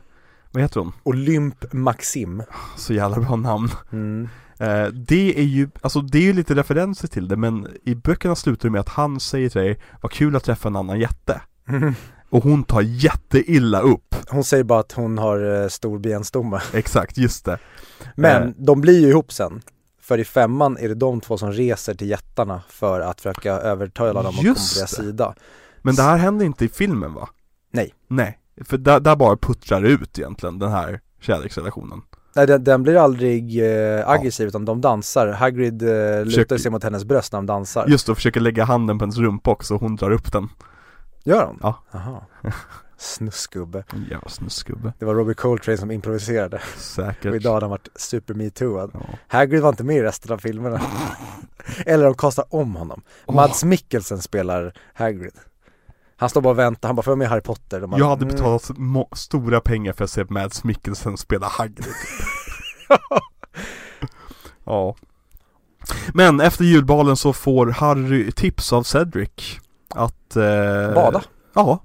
vad 0.51 0.63
heter 0.63 0.81
hon? 0.81 0.93
Olymp 1.03 1.73
Maxim. 1.73 2.43
Så 2.77 2.93
jävla 2.95 3.17
bra 3.21 3.37
namn 3.37 3.69
Mm. 3.93 4.29
Eh, 4.61 4.87
det 4.87 5.39
är 5.39 5.45
ju, 5.45 5.69
alltså 5.81 6.01
det 6.01 6.19
är 6.19 6.23
ju 6.23 6.33
lite 6.33 6.55
referenser 6.55 7.09
till 7.09 7.29
det 7.29 7.37
men 7.37 7.69
i 7.85 7.95
böckerna 7.95 8.35
slutar 8.35 8.69
det 8.69 8.73
med 8.73 8.81
att 8.81 8.89
han 8.89 9.21
säger 9.21 9.49
till 9.49 9.61
dig 9.61 9.79
Vad 10.01 10.13
kul 10.13 10.37
att 10.37 10.45
träffa 10.45 10.69
en 10.69 10.77
annan 10.77 11.01
jätte 11.01 11.41
Och 12.31 12.43
hon 12.43 12.65
tar 12.65 12.81
jätteilla 12.81 13.81
upp 13.81 14.15
Hon 14.29 14.45
säger 14.45 14.65
bara 14.65 14.81
att 14.81 14.93
hon 14.93 15.19
har 15.19 15.63
eh, 15.63 15.69
stor 15.69 15.99
benstomme. 15.99 16.61
Exakt, 16.73 17.19
just 17.19 17.45
det 17.45 17.59
Men 18.15 18.43
Eh. 18.43 18.49
de 18.57 18.81
blir 18.81 19.01
ju 19.01 19.09
ihop 19.09 19.33
sen. 19.33 19.63
För 20.01 20.19
i 20.19 20.25
femman 20.25 20.77
är 20.81 20.89
det 20.89 20.95
de 20.95 21.21
två 21.21 21.39
som 21.39 21.53
reser 21.53 21.95
till 21.95 22.09
jättarna 22.09 22.63
för 22.69 23.01
att 23.01 23.21
försöka 23.21 23.53
övertala 23.53 24.23
dem 24.23 24.27
att 24.27 24.37
komma 24.37 24.55
på 24.55 24.79
deras 24.79 24.95
sida. 24.95 25.35
Men 25.83 25.95
det 25.95 26.03
här 26.03 26.17
händer 26.17 26.47
inte 26.47 26.65
i 26.65 26.69
filmen 26.69 27.15
va? 27.15 27.29
Nej. 27.73 27.95
Nej, 28.09 28.39
för 28.65 28.79
där, 28.79 29.01
där 29.01 29.17
bara 29.17 29.37
puttrar 29.37 29.83
ut 29.83 30.19
egentligen 30.19 30.59
den 30.59 30.71
här 30.71 31.01
kärleksrelationen. 31.21 32.03
Nej 32.35 32.47
den, 32.47 32.65
den 32.65 32.83
blir 32.83 32.97
aldrig 32.97 33.61
eh, 33.99 34.09
aggressiv 34.09 34.49
utan 34.49 34.65
de 34.65 34.81
dansar. 34.81 35.27
Hagrid 35.29 35.83
eh, 35.83 35.89
lutar 35.89 36.25
Försöker- 36.25 36.59
sig 36.59 36.71
mot 36.71 36.85
hennes 36.85 37.05
bröst 37.05 37.33
när 37.33 37.39
de 37.39 37.47
dansar. 37.47 37.87
Just 37.89 38.07
då 38.07 38.15
försöker 38.15 38.41
lägga 38.41 38.65
handen 38.65 38.99
på 38.99 39.03
hennes 39.05 39.19
rumpa 39.19 39.51
också 39.51 39.75
och 39.75 39.81
hon 39.81 39.97
drar 39.97 40.11
upp 40.11 40.33
den. 40.33 40.49
Gör 41.25 41.41
de? 41.43 41.59
Ja. 41.63 41.83
Jaha. 41.91 42.21
Snuskgubbe. 43.01 43.85
En 43.93 44.07
jävla 44.11 44.29
snuskgubbe. 44.29 44.93
Det 44.99 45.05
var 45.05 45.15
Robbie 45.15 45.35
Coltrane 45.35 45.79
som 45.79 45.91
improviserade. 45.91 46.61
Säkert. 46.77 47.25
Och 47.27 47.37
idag 47.37 47.53
har 47.53 47.61
han 47.61 47.71
varit 47.71 47.89
super 47.97 48.35
metooad. 48.35 48.91
Ja. 48.95 49.01
Hagrid 49.29 49.63
var 49.63 49.69
inte 49.69 49.85
med 49.85 49.97
i 49.97 50.03
resten 50.03 50.33
av 50.33 50.39
filmerna. 50.39 50.81
Eller 51.87 52.05
de 52.05 52.15
kastar 52.15 52.45
om 52.51 52.77
honom. 52.77 53.03
Åh. 53.27 53.35
Mads 53.35 53.65
Mikkelsen 53.65 54.19
spelar 54.19 54.73
Hagrid. 54.95 55.33
Han 56.21 56.29
står 56.29 56.41
bara 56.41 56.51
och 56.51 56.59
väntar, 56.59 56.89
han 56.89 56.97
bara 56.97 57.03
får 57.03 57.11
jag 57.11 57.19
med 57.19 57.29
Harry 57.29 57.41
Potter? 57.41 57.87
Bara, 57.87 57.99
Jag 57.99 58.09
hade 58.09 58.23
mm. 58.23 58.35
betalat 58.35 58.71
stora 59.19 59.61
pengar 59.61 59.93
för 59.93 60.05
att 60.05 60.11
se 60.11 60.25
Mads 60.29 60.65
Mikkelsen 60.65 61.17
spela 61.17 61.47
Hagrid. 61.47 61.87
ja. 64.65 64.95
Men 66.15 66.41
efter 66.41 66.65
julbalen 66.65 67.17
så 67.17 67.33
får 67.33 67.67
Harry 67.67 68.33
tips 68.33 68.73
av 68.73 68.83
Cedric 68.83 69.59
att 69.95 70.37
eh, 70.37 70.95
Bada. 70.95 71.23
Ja, 71.55 71.79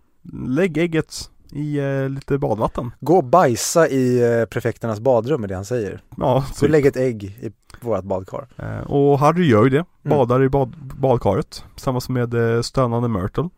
lägg 0.48 0.78
ägget 0.78 1.30
i 1.52 1.78
eh, 1.80 2.10
lite 2.10 2.38
badvatten. 2.38 2.92
Gå 3.00 3.18
och 3.18 3.24
bajsa 3.24 3.88
i 3.88 4.38
eh, 4.40 4.46
prefekternas 4.46 5.00
badrum 5.00 5.44
är 5.44 5.48
det 5.48 5.56
han 5.56 5.66
säger. 5.66 6.02
Ja, 6.18 6.46
Så 6.54 6.60
typ. 6.60 6.70
lägg 6.72 6.86
ett 6.86 6.98
ägg 6.98 7.24
i 7.24 7.52
vårt 7.82 8.04
badkar. 8.04 8.48
Eh, 8.58 8.92
och 8.92 9.20
Harry 9.20 9.46
gör 9.50 9.64
ju 9.64 9.70
det, 9.70 9.86
Mm. 10.06 10.18
badar 10.18 10.44
i 10.44 10.50
bad, 10.50 10.74
badkaret 11.00 11.64
tillsammans 11.76 12.10
med 12.10 12.56
eh, 12.56 12.62
stönande 12.62 13.08
Myrtle. 13.10 13.50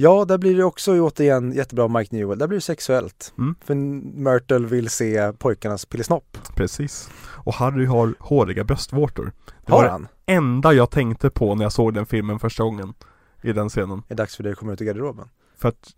Ja, 0.00 0.24
där 0.24 0.38
blir 0.38 0.56
det 0.56 0.64
också 0.64 1.00
återigen 1.00 1.52
jättebra 1.52 1.88
Mike 1.88 2.16
Newell. 2.16 2.38
Där 2.38 2.46
blir 2.46 2.56
det 2.56 2.62
sexuellt. 2.62 3.32
Mm. 3.38 3.54
För 3.64 3.74
Myrtle 4.18 4.58
vill 4.58 4.88
se 4.90 5.32
pojkarnas 5.32 5.86
pillesnopp. 5.86 6.38
Precis. 6.56 7.10
Och 7.44 7.54
Harry 7.54 7.86
har 7.86 8.14
håriga 8.18 8.64
bröstvårtor. 8.64 9.32
Det 9.66 9.72
Har 9.72 9.82
var 9.82 9.88
han? 9.88 10.08
det 10.24 10.32
enda 10.32 10.72
jag 10.72 10.90
tänkte 10.90 11.30
på 11.30 11.54
när 11.54 11.64
jag 11.64 11.72
såg 11.72 11.94
den 11.94 12.06
filmen 12.06 12.38
första 12.38 12.62
gången. 12.62 12.94
I 13.42 13.52
den 13.52 13.68
scenen. 13.68 13.98
Är 13.98 14.02
det 14.08 14.14
dags 14.14 14.36
för 14.36 14.42
dig 14.42 14.52
att 14.52 14.58
komma 14.58 14.72
ut 14.72 14.80
i 14.80 14.84
garderoben? 14.84 15.28
För 15.56 15.68
att 15.68 15.88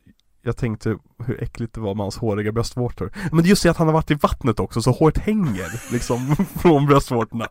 jag 0.43 0.57
tänkte 0.57 0.97
hur 1.25 1.43
äckligt 1.43 1.75
det 1.75 1.81
var 1.81 1.95
med 1.95 2.05
hans 2.05 2.17
håriga 2.19 2.53
bröstvårtor. 2.53 3.12
Men 3.33 3.45
just 3.45 3.62
det 3.62 3.69
att 3.71 3.77
han 3.77 3.87
har 3.87 3.95
varit 3.95 4.11
i 4.11 4.15
vattnet 4.15 4.61
också 4.61 4.83
så 4.83 4.91
håret 4.91 5.19
hänger 5.19 5.93
liksom 5.93 6.37
från 6.61 6.87
bröstvårtorna. 6.87 7.47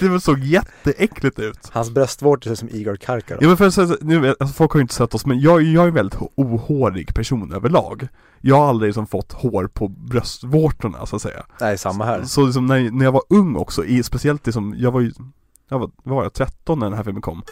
Det 0.00 0.20
såg 0.20 0.38
jätteäckligt 0.38 1.38
ut. 1.38 1.70
Hans 1.72 1.90
bröstvårtor 1.90 2.42
ser 2.42 2.52
ut 2.52 2.58
som 2.58 2.68
Igor 2.68 2.96
Karkaroff. 2.96 3.42
Ja 3.42 3.48
men 3.48 3.56
för 3.56 3.66
att 3.66 3.74
säga, 3.74 3.86
så- 3.86 3.96
nu, 4.00 4.28
alltså, 4.28 4.46
folk 4.54 4.72
har 4.72 4.78
ju 4.78 4.82
inte 4.82 4.94
sett 4.94 5.14
oss 5.14 5.26
men 5.26 5.40
jag, 5.40 5.62
jag 5.62 5.84
är 5.84 5.88
en 5.88 5.94
väldigt 5.94 6.18
ohårig 6.34 7.14
person 7.14 7.52
överlag. 7.52 8.08
Jag 8.40 8.56
har 8.56 8.66
aldrig 8.68 8.88
liksom 8.88 9.06
fått 9.06 9.32
hår 9.32 9.66
på 9.74 9.88
bröstvårtorna 9.88 11.06
så 11.06 11.16
att 11.16 11.22
säga. 11.22 11.46
Nej, 11.60 11.78
samma 11.78 12.04
här. 12.04 12.22
Så 12.24 12.46
liksom 12.46 12.66
när, 12.66 12.90
när 12.90 13.04
jag 13.04 13.12
var 13.12 13.22
ung 13.28 13.56
också, 13.56 13.84
i, 13.84 14.02
speciellt 14.02 14.46
liksom, 14.46 14.74
jag 14.78 14.92
var 14.92 15.00
ju, 15.00 15.12
jag 15.68 15.78
var, 15.78 15.90
vad 16.02 16.16
var 16.16 16.22
jag, 16.22 16.32
13 16.32 16.78
när 16.78 16.86
den 16.86 16.96
här 16.96 17.04
filmen 17.04 17.22
kom. 17.22 17.42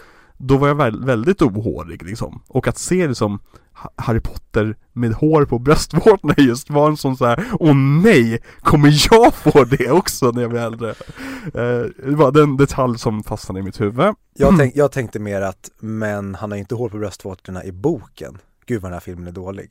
Då 0.46 0.56
var 0.56 0.68
jag 0.68 0.74
väl, 0.74 1.04
väldigt 1.04 1.42
ohårig 1.42 2.02
liksom. 2.02 2.42
Och 2.48 2.68
att 2.68 2.78
se 2.78 3.08
liksom 3.08 3.38
Ha- 3.76 3.90
Harry 3.96 4.20
Potter 4.20 4.76
med 4.92 5.12
hår 5.12 5.44
på 5.44 5.58
bröstvårtorna 5.58 6.34
just 6.42 6.70
var 6.70 6.88
en 6.90 6.96
sån 6.96 7.16
så 7.16 7.26
här, 7.26 7.44
åh 7.60 7.74
nej, 7.76 8.42
kommer 8.60 9.06
jag 9.10 9.34
få 9.34 9.64
det 9.64 9.90
också 9.90 10.30
när 10.30 10.42
jag 10.42 10.50
blir 10.50 10.60
äldre? 10.60 10.90
Eh, 11.44 11.86
det 12.06 12.16
var 12.16 12.32
den 12.32 12.56
detalj 12.56 12.98
som 12.98 13.22
fastnade 13.22 13.60
i 13.60 13.62
mitt 13.62 13.80
huvud. 13.80 14.14
Jag, 14.36 14.58
tänk, 14.58 14.76
jag 14.76 14.92
tänkte 14.92 15.18
mer 15.18 15.40
att, 15.40 15.70
men 15.80 16.34
han 16.34 16.50
har 16.50 16.58
inte 16.58 16.74
hår 16.74 16.88
på 16.88 16.98
bröstvårtorna 16.98 17.64
i 17.64 17.72
boken. 17.72 18.38
Gud 18.66 18.82
vad 18.82 18.90
den 18.90 18.94
här 18.94 19.00
filmen 19.00 19.26
är 19.26 19.32
dålig. 19.32 19.70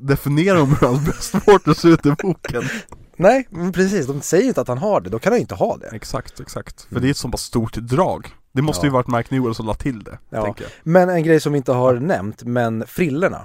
Definiera 0.00 0.62
om 0.62 0.68
hur 0.80 0.86
hans 0.86 1.04
bröstvårtor 1.04 1.74
ser 1.74 1.88
ut 1.88 2.06
i 2.06 2.10
boken. 2.22 2.62
Nej, 3.16 3.46
men 3.50 3.72
precis. 3.72 4.06
De 4.06 4.20
säger 4.20 4.48
inte 4.48 4.60
att 4.60 4.68
han 4.68 4.78
har 4.78 5.00
det. 5.00 5.10
Då 5.10 5.18
kan 5.18 5.32
han 5.32 5.40
inte 5.40 5.54
ha 5.54 5.76
det. 5.76 5.86
Exakt, 5.92 6.40
exakt. 6.40 6.82
För 6.82 6.90
Mm. 6.90 7.02
det 7.02 7.08
är 7.08 7.10
ett 7.10 7.16
så 7.16 7.28
pass 7.28 7.42
stort 7.42 7.74
drag. 7.74 8.28
Det 8.58 8.62
måste 8.62 8.86
ju 8.86 8.90
varit 8.92 9.06
Mike 9.08 9.34
Newell 9.34 9.54
som 9.54 9.66
la 9.66 9.74
till 9.74 10.04
det, 10.04 10.18
Ja. 10.30 10.54
Men 10.82 11.08
en 11.08 11.22
grej 11.22 11.40
som 11.40 11.52
vi 11.52 11.56
inte 11.56 11.72
har 11.72 11.94
nämnt, 11.94 12.42
men 12.44 12.84
frillorna. 12.86 13.44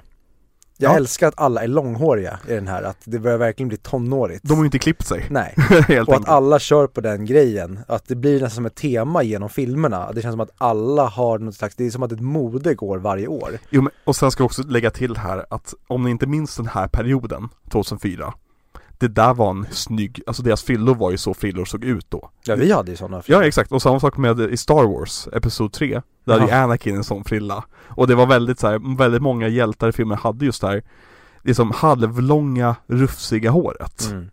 Jag 0.78 0.92
Ja. 0.92 0.96
älskar 0.98 1.28
att 1.28 1.40
alla 1.40 1.64
är 1.64 1.68
långhåriga 1.68 2.40
i 2.48 2.54
den 2.54 2.68
här, 2.68 2.84
att 2.84 2.98
det 3.06 3.20
börjar 3.20 3.38
verkligen 3.38 3.68
bli 3.68 3.78
tonårigt. 3.78 4.44
De 4.44 4.54
har 4.54 4.62
ju 4.64 4.66
inte 4.66 4.80
klippt 4.80 5.08
sig, 5.08 5.26
Nej, 5.30 5.54
och 5.70 5.74
att 5.74 5.90
enkelt. 6.10 6.28
alla 6.28 6.60
kör 6.60 6.88
på 6.88 7.02
den 7.02 7.26
grejen. 7.26 7.80
Att 7.88 8.08
det 8.08 8.16
blir 8.16 8.34
nästan 8.34 8.50
som 8.56 8.66
ett 8.66 8.76
tema 8.76 9.24
genom 9.24 9.50
filmerna. 9.50 10.12
Det 10.12 10.22
känns 10.22 10.34
som 10.34 10.40
att 10.40 10.52
alla 10.58 11.06
har 11.06 11.40
något 11.40 11.56
slags, 11.56 11.76
det 11.76 11.86
är 11.86 11.92
som 11.92 12.04
att 12.04 12.12
ett 12.12 12.20
mode 12.22 12.74
går 12.76 12.98
varje 12.98 13.28
år. 13.28 13.60
Jo, 13.70 13.82
men, 13.82 13.92
och 14.04 14.16
sen 14.16 14.32
ska 14.32 14.42
jag 14.42 14.46
också 14.46 14.64
lägga 14.64 14.92
till 14.92 15.18
här 15.18 15.46
att 15.50 15.74
om 15.88 16.04
ni 16.04 16.10
inte 16.12 16.26
minns 16.28 16.56
den 16.58 16.68
här 16.68 16.88
perioden, 16.88 17.50
2004 17.72 18.34
Det 19.04 19.10
där 19.10 19.34
var 19.34 19.50
en 19.50 19.66
snygg, 19.72 20.22
alltså 20.28 20.44
deras 20.44 20.64
frillor 20.64 20.96
var 20.96 21.12
ju 21.12 21.18
så 21.18 21.34
frillor 21.34 21.66
såg 21.66 21.84
ut 21.84 22.06
då. 22.10 22.30
Ja, 22.46 22.56
vi 22.56 22.72
hade 22.72 22.92
ju 22.92 22.98
sådana 22.98 23.22
Ja 23.26 23.44
exakt, 23.46 23.72
och 23.72 23.82
samma 23.82 24.00
sak 24.00 24.18
med 24.18 24.40
i 24.40 24.58
Star 24.58 24.84
Wars, 24.84 25.28
Episod 25.34 25.74
3 25.74 26.02
Där 26.26 26.40
hade 26.40 26.52
ju. 26.52 26.58
Anakin 26.58 26.96
en 26.96 27.04
sån 27.04 27.24
frilla. 27.24 27.64
Och 27.88 28.08
det 28.08 28.16
var 28.16 28.26
väldigt 28.26 28.60
så 28.60 28.68
här, 28.68 28.98
väldigt 28.98 29.22
många 29.22 29.48
hjältar 29.48 29.90
i 29.90 29.92
filmen 29.92 30.18
hade 30.18 30.46
just 30.46 30.62
det 30.62 30.68
här 30.68 30.84
Liksom 31.42 31.72
halvlånga, 31.72 32.76
rufsiga 32.88 33.52
håret. 33.52 34.12
Mm. 34.12 34.30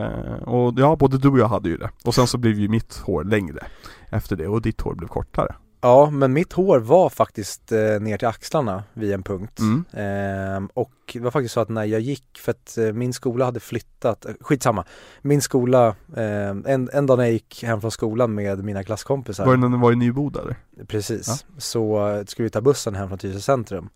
eh, 0.00 0.42
Och 0.42 0.74
ja, 0.76 0.96
både 0.96 1.18
du 1.18 1.28
och 1.28 1.38
jag 1.38 1.48
hade 1.48 1.68
ju 1.68 1.76
det. 1.76 1.90
Och 2.04 2.14
sen 2.14 2.26
så 2.26 2.38
blev 2.38 2.58
ju 2.58 2.68
mitt 2.68 2.96
hår 2.98 3.24
längre 3.24 3.66
Efter 4.10 4.36
det, 4.36 4.46
och 4.46 4.62
ditt 4.62 4.80
hår 4.80 4.94
blev 4.94 5.08
kortare 5.08 5.54
Ja, 5.84 6.10
men 6.10 6.32
mitt 6.32 6.52
hår 6.52 6.78
var 6.78 7.10
faktiskt 7.10 7.72
eh, 7.72 8.00
ner 8.00 8.18
till 8.18 8.28
axlarna 8.28 8.84
vid 8.94 9.12
en 9.12 9.22
punkt. 9.22 9.58
Mm. 9.58 9.84
Ehm, 9.92 10.66
och 10.74 10.92
det 11.12 11.20
var 11.20 11.30
faktiskt 11.30 11.54
så 11.54 11.60
att 11.60 11.68
när 11.68 11.84
jag 11.84 12.00
gick, 12.00 12.38
för 12.38 12.50
att 12.50 12.78
eh, 12.78 12.92
min 12.92 13.12
skola 13.12 13.44
hade 13.44 13.60
flyttat, 13.60 14.24
eh, 14.24 14.32
skitsamma, 14.40 14.84
min 15.22 15.42
skola, 15.42 15.96
ehm, 16.16 16.64
en, 16.68 16.90
en 16.92 17.06
dag 17.06 17.18
när 17.18 17.24
jag 17.24 17.32
gick 17.32 17.62
hem 17.64 17.80
från 17.80 17.90
skolan 17.90 18.34
med 18.34 18.64
mina 18.64 18.84
klasskompisar, 18.84 19.46
Var 19.46 19.52
det 19.52 19.60
när 19.60 19.68
ni 19.68 19.78
var 19.78 19.92
i 19.92 19.96
Nyboda 19.96 20.40
eller? 20.40 20.56
precis, 20.86 21.44
så 21.58 22.08
eh, 22.08 22.24
skulle 22.24 22.44
vi 22.44 22.50
ta 22.50 22.60
bussen 22.60 22.94
hem 22.94 23.08
från 23.08 23.18
Tyresö 23.18 23.40
centrum. 23.40 23.88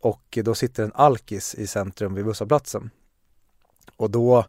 Och 0.00 0.38
då 0.44 0.54
sitter 0.54 0.84
en 0.84 0.92
alkis 0.94 1.54
i 1.54 1.66
centrum 1.66 2.14
vid 2.14 2.24
busshållplatsen. 2.24 2.90
Och 3.96 4.10
då 4.10 4.44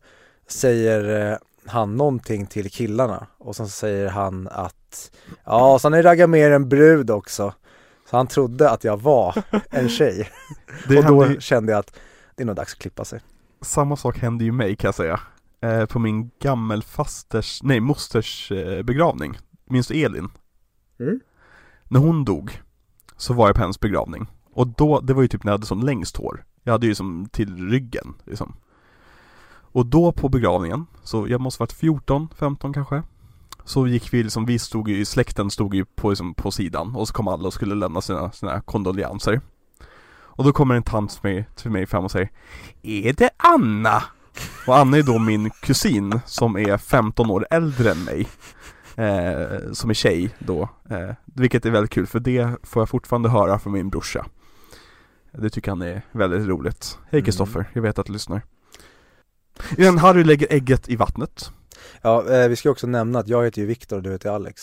säger 0.47 1.31
eh, 1.31 1.37
han 1.67 1.95
någonting 1.95 2.45
till 2.45 2.69
killarna 2.69 3.27
och 3.37 3.55
sen 3.55 3.67
säger 3.67 4.09
han 4.09 4.47
att 4.51 5.11
ja, 5.43 5.79
så 5.79 5.87
han 5.87 5.93
är 5.93 6.03
raggat 6.03 6.29
mer 6.29 6.51
en 6.51 6.69
brud 6.69 7.09
också. 7.09 7.53
Så 8.09 8.17
han 8.17 8.27
trodde 8.27 8.69
att 8.69 8.83
jag 8.83 9.01
var 9.01 9.43
en 9.69 9.89
tjej. 9.89 10.29
Och 10.87 11.05
då 11.05 11.27
ju, 11.27 11.41
kände 11.41 11.71
jag 11.71 11.79
att 11.79 11.95
det 12.35 12.43
är 12.43 12.47
nog 12.47 12.55
dags 12.55 12.73
att 12.73 12.79
klippa 12.79 13.05
sig. 13.05 13.19
samma 13.61 13.95
sak 13.95 14.17
hände 14.17 14.43
ju 14.43 14.51
mig 14.51 14.75
kan 14.75 14.87
jag 14.87 14.95
säga 14.95 15.19
eh, 15.61 15.85
På 15.85 15.99
min 15.99 16.31
gammelfasters, 16.39 17.63
nej 17.63 17.79
mosters 17.79 18.51
eh, 18.51 18.83
begravning 18.83 19.37
Minns 19.65 19.87
du 19.87 20.03
Elin? 20.05 20.29
Mm. 20.99 21.19
När 21.83 21.99
hon 21.99 22.25
dog 22.25 22.61
Så 23.17 23.33
var 23.33 23.47
jag 23.47 23.55
på 23.55 23.61
hennes 23.61 23.79
begravning 23.79 24.27
Och 24.53 24.67
då, 24.67 25.01
det 25.01 25.13
var 25.13 25.21
ju 25.21 25.27
typ 25.27 25.43
när 25.43 25.51
jag 25.51 25.57
hade 25.57 25.65
som 25.65 25.83
längst 25.83 26.17
hår 26.17 26.45
Jag 26.63 26.71
hade 26.71 26.87
ju 26.87 26.95
som 26.95 27.29
till 27.31 27.69
ryggen 27.69 28.13
liksom 28.25 28.55
Och 29.75 29.85
då 29.85 30.11
på 30.11 30.29
begravningen, 30.29 30.85
så 31.03 31.27
jag 31.27 31.41
måste 31.41 31.61
varit 31.61 31.71
14, 31.71 32.29
15 32.39 32.73
kanske 32.73 33.03
Så 33.65 33.87
gick 33.87 34.13
vi 34.13 34.23
liksom, 34.23 34.45
vi 34.45 34.59
stod 34.59 34.89
ju, 34.89 35.05
släkten 35.05 35.51
stod 35.51 35.75
ju 35.75 35.85
på, 35.85 36.09
liksom, 36.09 36.33
på 36.33 36.51
sidan 36.51 36.95
och 36.95 37.07
så 37.07 37.13
kom 37.13 37.27
alla 37.27 37.47
och 37.47 37.53
skulle 37.53 37.75
lämna 37.75 38.01
sina, 38.01 38.31
sina 38.31 38.61
kondolenser 38.61 39.41
Och 40.15 40.43
då 40.43 40.53
kommer 40.53 40.75
en 40.75 40.83
tant 40.83 41.11
till 41.11 41.19
mig, 41.23 41.45
till 41.55 41.71
mig 41.71 41.85
fram 41.85 42.05
och 42.05 42.11
säger 42.11 42.29
Är 42.81 43.13
det 43.13 43.29
Anna? 43.37 44.03
Och 44.67 44.77
Anna 44.77 44.97
är 44.97 45.03
då 45.03 45.19
min 45.19 45.49
kusin 45.49 46.19
som 46.25 46.57
är 46.57 46.77
15 46.77 47.31
år 47.31 47.47
äldre 47.49 47.91
än 47.91 48.03
mig 48.03 48.27
eh, 48.95 49.71
Som 49.73 49.89
är 49.89 49.93
tjej 49.93 50.35
då 50.39 50.69
eh, 50.89 51.11
Vilket 51.25 51.65
är 51.65 51.71
väldigt 51.71 51.91
kul 51.91 52.07
för 52.07 52.19
det 52.19 52.57
får 52.63 52.81
jag 52.81 52.89
fortfarande 52.89 53.29
höra 53.29 53.59
från 53.59 53.73
min 53.73 53.89
brorsa. 53.89 54.25
Det 55.31 55.49
tycker 55.49 55.71
han 55.71 55.81
är 55.81 56.01
väldigt 56.11 56.47
roligt. 56.47 56.97
Hej 57.01 57.19
Mm. 57.19 57.25
Kristoffer, 57.25 57.69
jag 57.73 57.81
vet 57.81 57.99
att 57.99 58.05
du 58.05 58.13
lyssnar 58.13 58.41
Igen, 59.77 59.97
Harry 59.97 60.23
lägger 60.23 60.47
ägget 60.49 60.89
i 60.89 60.95
vattnet 60.95 61.51
Ja, 62.01 62.33
eh, 62.33 62.47
vi 62.49 62.55
ska 62.55 62.69
också 62.69 62.87
nämna 62.87 63.19
att 63.19 63.27
jag 63.27 63.43
heter 63.45 63.61
ju 63.61 63.67
Viktor 63.67 63.97
och 63.97 64.03
du 64.03 64.11
heter 64.11 64.29
Alex. 64.29 64.61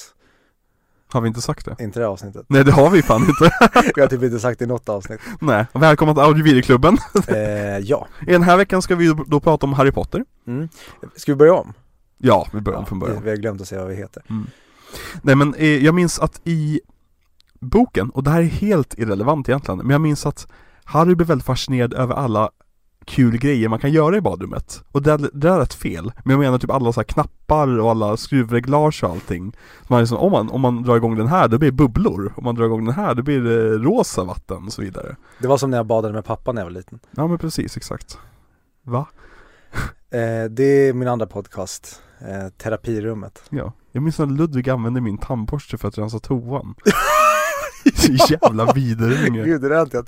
Har 1.13 1.21
vi 1.21 1.29
inte 1.29 1.41
sagt 1.41 1.67
det? 1.67 1.85
Inte 1.85 2.01
det 2.01 2.07
avsnittet. 2.07 2.47
Nej 2.49 2.65
det 2.65 2.73
har 2.73 2.91
vi 2.91 3.03
fan 3.03 3.23
inte 3.23 3.51
Vi 3.95 4.01
har 4.01 4.09
typ 4.09 4.23
inte 4.23 4.41
sagt 4.41 4.59
det 4.59 4.65
i 4.65 4.69
något 4.69 4.89
avsnitt. 4.89 5.21
Nej, 5.41 5.67
välkomna 5.75 6.15
till 6.15 6.23
Audiovideoklubben 6.23 6.99
Eh, 7.29 7.79
ja. 7.79 8.09
I 8.21 8.25
den 8.33 8.43
här 8.43 8.57
veckan 8.57 8.83
ska 8.83 8.95
vi 8.97 9.15
då, 9.27 9.41
prata 9.41 9.67
om 9.67 9.73
Harry 9.73 9.93
Potter 9.93 10.25
Mm. 10.47 10.69
Ska 11.17 11.33
vi 11.33 11.37
börja 11.37 11.55
om? 11.55 11.73
Ja, 12.19 12.49
vi 12.53 12.61
börjar 12.61 12.79
om 12.79 12.83
Ja, 12.83 12.89
från 12.89 12.99
början 12.99 13.23
vi 13.23 13.31
har 13.31 13.37
glömt 13.37 13.61
att 13.61 13.69
säga 13.69 13.81
vad 13.81 13.91
vi 13.91 13.97
heter. 13.97 14.23
Nej 15.23 15.35
men 15.35 15.55
eh, 15.55 15.85
jag 15.85 15.95
minns 15.95 16.19
att 16.19 16.41
i 16.45 16.81
boken, 17.61 18.11
och 18.11 18.23
det 18.25 18.31
här 18.31 18.41
är 18.41 18.45
helt 18.47 18.99
irrelevant 18.99 19.49
egentligen, 19.49 19.79
men 19.79 19.91
jag 19.91 20.01
minns 20.01 20.27
att 20.27 20.47
Harry 20.85 21.15
blev 21.15 21.29
väldigt 21.29 21.47
fascinerad 21.47 21.95
över 21.95 22.15
alla 22.15 22.51
kul 23.05 23.39
grejer 23.39 23.69
man 23.69 23.79
kan 23.79 23.93
göra 23.93 24.17
i 24.17 24.21
badrummet. 24.21 24.83
Och 24.93 25.03
det, 25.03 25.31
det 25.33 25.49
är 25.49 25.59
rätt 25.59 25.75
fel. 25.75 26.13
Men 26.25 26.31
jag 26.31 26.41
menar 26.41 26.59
typ 26.59 26.71
alla 26.71 26.93
så 26.93 27.01
här 27.01 27.05
knappar 27.05 27.79
och 27.79 27.91
alla 27.91 28.17
skruvreglage 28.17 29.05
och 29.05 29.11
allting. 29.11 29.57
Man 29.89 30.01
liksom, 30.01 30.19
om, 30.19 30.33
man, 30.33 30.51
om 30.51 30.61
man 30.61 30.83
drar 30.83 30.97
igång 30.97 31.17
den 31.17 31.27
här, 31.27 31.49
då 31.49 31.59
blir 31.59 31.71
det 31.71 31.77
bubblor. 31.77 32.33
Om 32.37 32.45
man 32.45 32.55
drar 32.55 32.65
igång 32.65 32.85
den 32.85 32.95
här, 32.95 33.15
då 33.15 33.23
blir 33.23 33.41
det 33.41 33.79
rosa 33.79 34.25
vatten 34.25 34.67
och 34.67 34.73
så 34.73 34.83
vidare. 34.83 35.17
Det 35.39 35.49
var 35.49 35.57
som 35.57 35.71
när 35.71 35.79
jag 35.79 35.87
badade 35.87 36.15
med 36.15 36.25
pappa 36.25 36.53
när 36.53 36.61
jag 36.61 36.67
var 36.67 36.73
liten. 36.73 36.99
Ja 37.11 37.27
men 37.27 37.39
precis, 37.39 37.77
exakt. 37.77 38.19
Va? 38.83 39.07
Eh, 40.13 40.45
det 40.51 40.65
är 40.65 40.93
min 40.93 41.09
andra 41.09 41.27
podcast, 41.27 42.03
eh, 42.21 42.49
Terapirummet. 42.49 43.43
Ja, 43.51 43.73
jag 43.93 44.03
minns 44.03 44.19
när 44.19 44.27
Ludvig 44.27 44.71
använde 44.71 45.01
min 45.01 45.19
tandborste 45.19 45.79
för 45.79 45.89
att 45.89 45.99
rensa 45.99 46.19
toan 46.19 46.75
Så 47.95 48.13
jävla 48.13 48.73
vidrunge 48.73 49.45
Gud, 49.45 49.61
det 49.61 49.77
har 49.77 49.83
inte 49.83 49.97
jag 49.97 50.07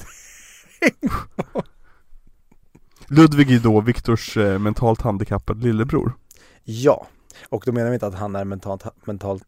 Ludvig 3.09 3.51
är 3.52 3.59
då 3.59 3.81
Viktors 3.81 4.36
eh, 4.36 4.59
mentalt 4.59 5.01
handikappad 5.01 5.62
lillebror 5.62 6.12
Ja, 6.64 7.06
och 7.48 7.62
då 7.66 7.72
menar 7.72 7.89
vi 7.90 7.94
inte 7.94 8.06
att 8.06 8.14
han 8.14 8.36
är 8.36 8.44
mentalt, 8.44 8.85
mentalt, 9.05 9.43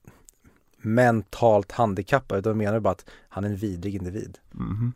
mentalt 0.78 1.72
handikappad, 1.72 2.38
utan 2.38 2.52
då 2.52 2.56
menar 2.56 2.74
vi 2.74 2.80
bara 2.80 2.90
att 2.90 3.04
han 3.28 3.44
är 3.44 3.48
en 3.48 3.56
vidrig 3.56 3.94
individ. 3.94 4.38
Mhm. 4.52 4.92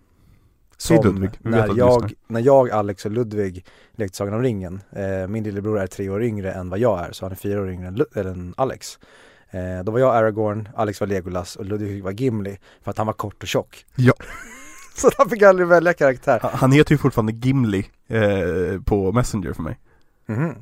Säg 0.78 0.98
Ludvig, 1.04 1.30
vi 1.38 1.50
när 1.50 1.76
jag, 1.76 2.12
när 2.26 2.40
jag, 2.40 2.70
Alex 2.70 3.04
och 3.04 3.10
Ludvig 3.10 3.64
lekte 3.92 4.16
Sagan 4.16 4.34
om 4.34 4.42
ringen, 4.42 4.80
eh, 4.92 5.28
min 5.28 5.44
lillebror 5.44 5.78
är 5.80 5.86
tre 5.86 6.08
år 6.08 6.22
yngre 6.22 6.52
än 6.52 6.70
vad 6.70 6.78
jag 6.78 7.00
är, 7.08 7.12
så 7.12 7.24
han 7.24 7.32
är 7.32 7.36
fyra 7.36 7.60
år 7.60 7.70
yngre 7.70 7.88
än, 7.88 7.96
Lu- 7.96 8.30
än 8.30 8.54
Alex. 8.56 8.98
Eh, 9.50 9.84
då 9.84 9.92
var 9.92 9.98
jag 9.98 10.14
Aragorn, 10.16 10.68
Alex 10.76 11.00
var 11.00 11.06
Legolas 11.06 11.56
och 11.56 11.64
Ludvig 11.64 12.04
var 12.04 12.10
Gimli, 12.10 12.58
för 12.82 12.90
att 12.90 12.98
han 12.98 13.06
var 13.06 13.14
kort 13.14 13.42
och 13.42 13.48
tjock. 13.48 13.86
Ja. 13.96 14.12
så 14.96 15.10
han 15.18 15.28
fick 15.30 15.42
aldrig 15.42 15.68
välja 15.68 15.92
karaktär. 15.92 16.38
Han- 16.42 16.50
Han 16.54 16.72
heter 16.72 16.92
ju 16.94 16.98
fortfarande 16.98 17.32
Gimli 17.32 17.86
eh, 18.10 18.80
på 18.84 19.12
Messenger 19.12 19.52
för 19.52 19.62
mig 19.62 19.78
Mhm. 20.26 20.54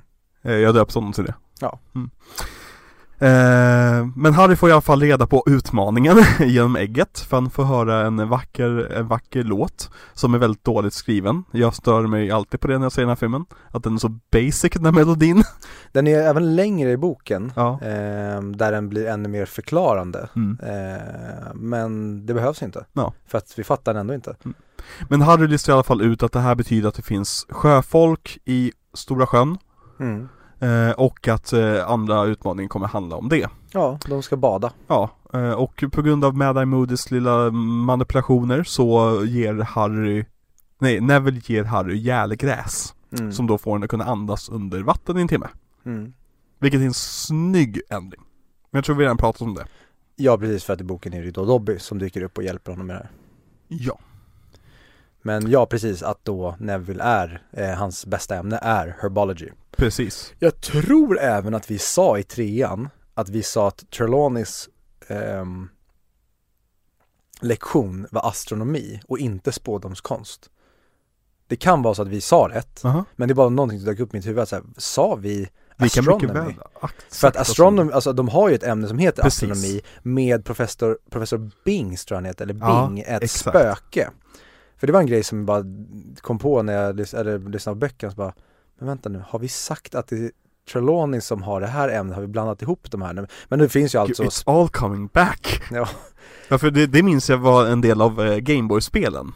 eh, 0.42 0.52
Jag 0.54 0.74
döpte 0.74 0.98
honom 0.98 1.12
till 1.12 1.24
det 1.24 1.34
Ja. 1.60 1.78
mm. 1.94 2.10
eh, 3.18 4.06
Men 4.16 4.34
Harry 4.34 4.56
får 4.56 4.68
i 4.68 4.72
alla 4.72 4.80
fall 4.80 5.00
reda 5.00 5.26
på 5.26 5.42
utmaningen 5.46 6.16
genom 6.40 6.76
ägget 6.76 7.18
För 7.20 7.36
han 7.36 7.50
får 7.50 7.64
höra 7.64 8.06
en 8.06 8.28
vacker, 8.28 8.92
en 8.92 9.08
vacker 9.08 9.44
låt 9.44 9.90
Som 10.14 10.34
är 10.34 10.38
väldigt 10.38 10.64
dåligt 10.64 10.92
skriven 10.94 11.44
Jag 11.50 11.74
stör 11.74 12.06
mig 12.06 12.30
alltid 12.30 12.60
på 12.60 12.68
det 12.68 12.78
när 12.78 12.84
jag 12.84 12.92
ser 12.92 13.02
den 13.02 13.08
här 13.08 13.16
filmen 13.16 13.44
Att 13.70 13.82
den 13.84 13.94
är 13.94 13.98
så 13.98 14.08
basic 14.32 14.72
den 14.72 14.84
här 14.84 14.92
melodin 14.92 15.42
Den 15.92 16.06
är 16.06 16.18
även 16.18 16.56
längre 16.56 16.90
i 16.90 16.96
boken, 16.96 17.52
Ja 17.56 17.72
eh, 17.82 18.42
där 18.42 18.72
den 18.72 18.88
blir 18.88 19.06
ännu 19.06 19.28
mer 19.28 19.46
förklarande. 19.46 20.28
mm. 20.36 20.58
Eh, 20.62 21.54
men 21.54 22.26
det 22.26 22.34
behövs 22.34 22.62
inte. 22.62 22.84
Ja. 22.92 23.12
För 23.26 23.38
att 23.38 23.54
vi 23.58 23.64
fattar 23.64 23.94
den 23.94 24.00
ändå 24.00 24.14
inte. 24.14 24.34
Men 25.08 25.20
Harry 25.22 25.46
listar 25.46 25.72
i 25.72 25.74
alla 25.74 25.82
fall 25.82 26.02
ut 26.02 26.22
att 26.22 26.32
det 26.32 26.40
här 26.40 26.54
betyder 26.54 26.88
att 26.88 26.94
det 26.94 27.02
finns 27.02 27.46
sjöfolk 27.48 28.38
i 28.44 28.72
Stora 28.94 29.26
sjön 29.26 29.58
Mm. 30.00 30.28
eh, 30.60 30.90
Och 30.92 31.28
att 31.28 31.52
eh, 31.52 31.90
andra 31.90 32.24
utmaningen 32.24 32.68
kommer 32.68 32.86
handla 32.86 33.16
om 33.16 33.28
det 33.28 33.48
Ja, 33.72 33.98
de 34.08 34.22
ska 34.22 34.36
bada. 34.36 34.72
Ja, 34.86 35.10
eh, 35.32 35.50
och 35.52 35.84
på 35.92 36.02
grund 36.02 36.24
av 36.24 36.36
Mad 36.36 36.56
Eye 36.56 36.64
Moodys 36.66 37.10
lilla 37.10 37.50
manipulationer 37.50 38.62
så 38.64 39.20
ger 39.24 39.54
Harry 39.54 40.24
Nej, 40.80 41.00
Neville 41.00 41.40
ger 41.44 41.64
Harry 41.64 41.98
gällgräs 41.98 42.94
Mm. 43.18 43.32
Som 43.32 43.46
då 43.46 43.58
får 43.58 43.72
henne 43.72 43.84
att 43.84 43.90
kunna 43.90 44.04
andas 44.04 44.48
under 44.48 44.82
vatten 44.82 45.18
i 45.18 45.20
en 45.20 45.28
timme 45.28 45.48
Mm. 45.86 46.12
Vilket 46.58 46.80
är 46.80 46.84
en 46.84 46.94
snygg 46.94 47.80
ändring 47.90 48.22
Men 48.70 48.78
jag 48.78 48.84
tror 48.84 48.96
vi 48.96 49.04
redan 49.04 49.16
pratat 49.16 49.42
om 49.42 49.54
det 49.54 49.66
Ja, 50.16 50.38
precis 50.38 50.64
för 50.64 50.72
att 50.72 50.80
i 50.80 50.84
boken 50.84 51.12
är 51.14 51.22
det 51.22 51.30
då 51.30 51.44
Dobby 51.44 51.78
som 51.78 51.98
dyker 51.98 52.22
upp 52.22 52.38
och 52.38 52.44
hjälper 52.44 52.72
honom 52.72 52.86
med 52.86 52.96
det 52.96 53.00
här. 53.00 53.10
Ja 53.68 53.98
Men 55.22 55.50
ja, 55.50 55.66
precis 55.66 56.02
att 56.02 56.24
då 56.24 56.56
Neville 56.58 57.02
är, 57.02 57.42
eh, 57.52 57.70
hans 57.70 58.06
bästa 58.06 58.36
ämne 58.36 58.58
är 58.62 58.96
herbology. 59.02 59.48
Precis 59.76 60.32
Jag 60.38 60.60
tror 60.60 61.18
även 61.18 61.54
att 61.54 61.70
vi 61.70 61.78
sa 61.78 62.18
i 62.18 62.22
trean 62.22 62.88
att 63.14 63.28
vi 63.28 63.42
sa 63.42 63.68
att 63.68 63.90
Trelawneys 63.90 64.68
ehm, 65.08 65.68
lektion 67.40 68.06
var 68.10 68.28
astronomi 68.28 69.00
och 69.08 69.18
inte 69.18 69.52
spådomskonst. 69.52 70.50
Det 71.46 71.56
kan 71.56 71.82
vara 71.82 71.94
så 71.94 72.02
att 72.02 72.08
vi 72.08 72.20
sa 72.20 72.48
rätt, 72.52 72.84
Aha. 72.84 73.04
men 73.16 73.28
det 73.28 73.32
är 73.32 73.34
bara 73.34 73.48
någonting 73.48 73.78
som 73.78 73.86
dök 73.86 74.00
upp 74.00 74.14
i 74.14 74.16
mitt 74.16 74.26
huvud. 74.26 74.38
att 74.42 74.48
Så 74.48 74.56
här, 74.56 74.64
sa 74.76 75.14
vi 75.14 75.48
Vi 75.76 75.88
kan 75.88 76.04
mycket 76.04 76.30
astronomy? 76.30 76.40
väl 76.40 76.54
exakt 76.82 77.14
För 77.16 77.28
att 77.28 77.36
astronomy, 77.36 77.92
alltså 77.92 78.12
de 78.12 78.28
har 78.28 78.48
ju 78.48 78.54
ett 78.54 78.62
ämne 78.62 78.88
som 78.88 78.98
heter 78.98 79.22
Precis. 79.22 79.42
astronomi 79.50 79.80
med 80.02 80.44
professor, 80.44 80.98
professor 81.10 81.50
Bings 81.64 82.04
tror 82.04 82.16
jag 82.16 82.18
han 82.18 82.24
heter, 82.24 82.44
eller 82.44 82.54
Ja, 82.60 82.86
Bing, 82.88 83.00
ett 83.00 83.22
exakt. 83.22 83.40
spöke. 83.58 84.10
För 84.78 84.86
det 84.86 84.92
var 84.92 85.00
en 85.00 85.06
grej 85.06 85.22
som 85.24 85.38
jag 85.38 85.46
bara 85.46 85.64
kom 86.20 86.38
på 86.38 86.62
när 86.62 86.72
jag 86.72 86.96
lys- 87.00 87.16
eller, 87.16 87.38
lyssnade 87.38 87.74
på 87.76 87.78
böckerna, 87.78 88.10
så 88.10 88.16
bara, 88.16 88.32
men 88.78 88.88
vänta 88.88 89.08
nu, 89.08 89.22
har 89.28 89.38
vi 89.38 89.48
sagt 89.48 89.94
att 89.94 90.06
det 90.08 90.16
är 90.16 90.30
Trelawney 90.72 91.20
som 91.20 91.42
har 91.42 91.60
det 91.60 91.66
här 91.66 91.88
ämnet, 91.88 92.14
har 92.14 92.22
vi 92.22 92.28
blandat 92.28 92.62
ihop 92.62 92.90
de 92.90 93.02
här 93.02 93.12
nu? 93.12 93.26
Men 93.48 93.58
nu 93.58 93.68
finns 93.68 93.94
ju 93.94 93.98
alltså, 93.98 94.22
It's 94.22 94.42
all 94.46 94.68
coming 94.68 95.06
back. 95.06 95.62
Ja. 95.70 95.88
Ja 96.48 96.58
för 96.58 96.70
det, 96.70 96.86
det 96.86 97.02
minns 97.02 97.30
jag 97.30 97.38
var 97.38 97.66
en 97.66 97.80
del 97.80 98.02
av 98.02 98.20
eh, 98.20 98.36
Gameboy-spelen. 98.36 99.32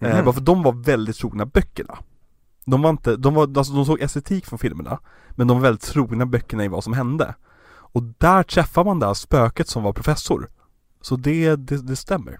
Eh, 0.00 0.14
Mhm. 0.16 0.24
Bara 0.24 0.32
för 0.34 0.40
de 0.40 0.62
var 0.62 0.72
väldigt 0.72 1.16
trogna 1.16 1.46
böckerna. 1.46 1.98
De 2.64 2.82
var 2.82 2.90
inte, 2.90 3.16
de 3.16 3.34
var, 3.34 3.42
alltså 3.58 3.72
de 3.72 3.84
såg 3.86 4.00
estetik 4.00 4.46
från 4.46 4.58
filmerna 4.58 4.98
Men 5.30 5.46
de 5.46 5.56
var 5.56 5.62
väldigt 5.62 5.82
trogna 5.82 6.26
böckerna 6.26 6.64
i 6.64 6.68
vad 6.68 6.84
som 6.84 6.92
hände. 6.92 7.34
Och 7.68 8.02
där 8.02 8.42
träffar 8.42 8.84
man 8.84 8.98
det 8.98 9.06
här 9.06 9.14
spöket 9.14 9.68
som 9.68 9.82
var 9.82 9.92
professor. 9.92 10.48
Så 11.00 11.16
det, 11.16 11.56
det, 11.56 11.76
det 11.88 11.96
stämmer 11.96 12.38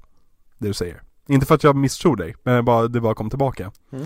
Det 0.59 0.69
du 0.69 0.75
säger 0.75 1.03
Inte 1.29 1.47
för 1.47 1.55
att 1.55 1.65
jag 1.65 1.77
misstror 1.77 2.17
dig, 2.17 2.35
men 2.43 2.65
bara, 2.65 2.89
det 2.89 3.01
bara 3.01 3.15
kom 3.15 3.31
tillbaka. 3.31 3.73
Mm. 3.93 4.05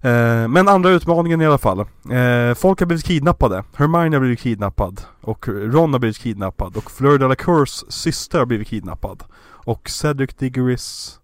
Eh, 0.00 0.48
Men 0.48 0.68
andra 0.68 0.90
utmaningen 0.90 1.40
i 1.40 1.46
alla 1.46 1.58
fall. 1.58 1.78
Eh, 1.80 2.54
Folk 2.54 2.80
har 2.80 2.86
blivit 2.86 3.04
kidnappade. 3.04 3.64
Hermione 3.76 4.16
har 4.16 4.20
blivit 4.20 4.40
kidnappad. 4.40 5.00
Och 5.20 5.48
Ron 5.48 5.92
har 5.92 5.98
blivit 6.00 6.18
kidnappad. 6.18 6.76
Och 6.76 6.90
Fleur 6.90 7.18
Delacours 7.18 7.84
syster 7.88 8.38
har 8.38 8.46
blivit 8.46 8.68
kidnappad. 8.68 9.22
Och 9.42 9.88
Cedric 9.90 10.30
Diggory's 10.30 11.16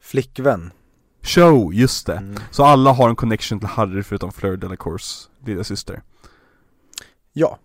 flickvän. 0.00 0.70
show, 1.22 1.74
just 1.74 2.06
det. 2.06 2.16
Mm. 2.16 2.36
Så 2.50 2.64
alla 2.64 2.92
har 2.92 3.08
en 3.08 3.16
connection 3.16 3.58
till 3.58 3.68
Harry 3.68 4.02
förutom 4.02 4.32
Fleur 4.32 4.56
Delacours 4.56 5.28
lilla 5.44 5.64
syster. 5.64 6.02
Ja, 7.32 7.58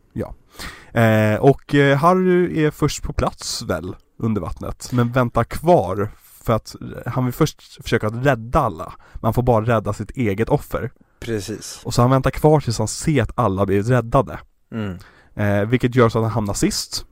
eh, 0.94 1.40
Och 1.40 1.76
eh, 1.76 1.98
Harry 1.98 2.64
är 2.64 2.72
först 2.72 3.04
på 3.04 3.14
plats 3.14 3.62
väl 3.62 3.96
under 4.20 4.42
vattnet. 4.42 4.90
Men 4.92 5.12
väntar 5.12 5.44
kvar 5.44 6.10
för 6.44 6.54
att 6.54 6.76
han 7.06 7.26
vill 7.26 7.34
först 7.34 7.84
försöka 7.84 8.08
att 8.08 8.26
rädda 8.26 8.60
alla. 8.60 8.94
Men 9.14 9.22
han 9.24 9.34
får 9.34 9.44
bara 9.44 9.66
rädda 9.66 9.94
sitt 9.94 10.12
eget 10.12 10.50
offer. 10.50 10.92
Precis. 11.20 11.82
Och 11.84 11.94
så 11.94 12.02
han 12.02 12.12
väntar 12.12 12.32
kvar 12.32 12.60
tills 12.60 12.78
han 12.78 12.88
ser 12.88 13.24
att 13.24 13.32
alla 13.36 13.66
blivit 13.66 13.90
räddade. 13.90 14.40
Mm. 14.72 14.98
eh, 15.36 15.70
Vilket 15.70 15.96
gör 15.96 16.10
så 16.10 16.18
att 16.20 16.24
han 16.24 16.32
hamnar 16.32 16.54
sist. 16.54 17.06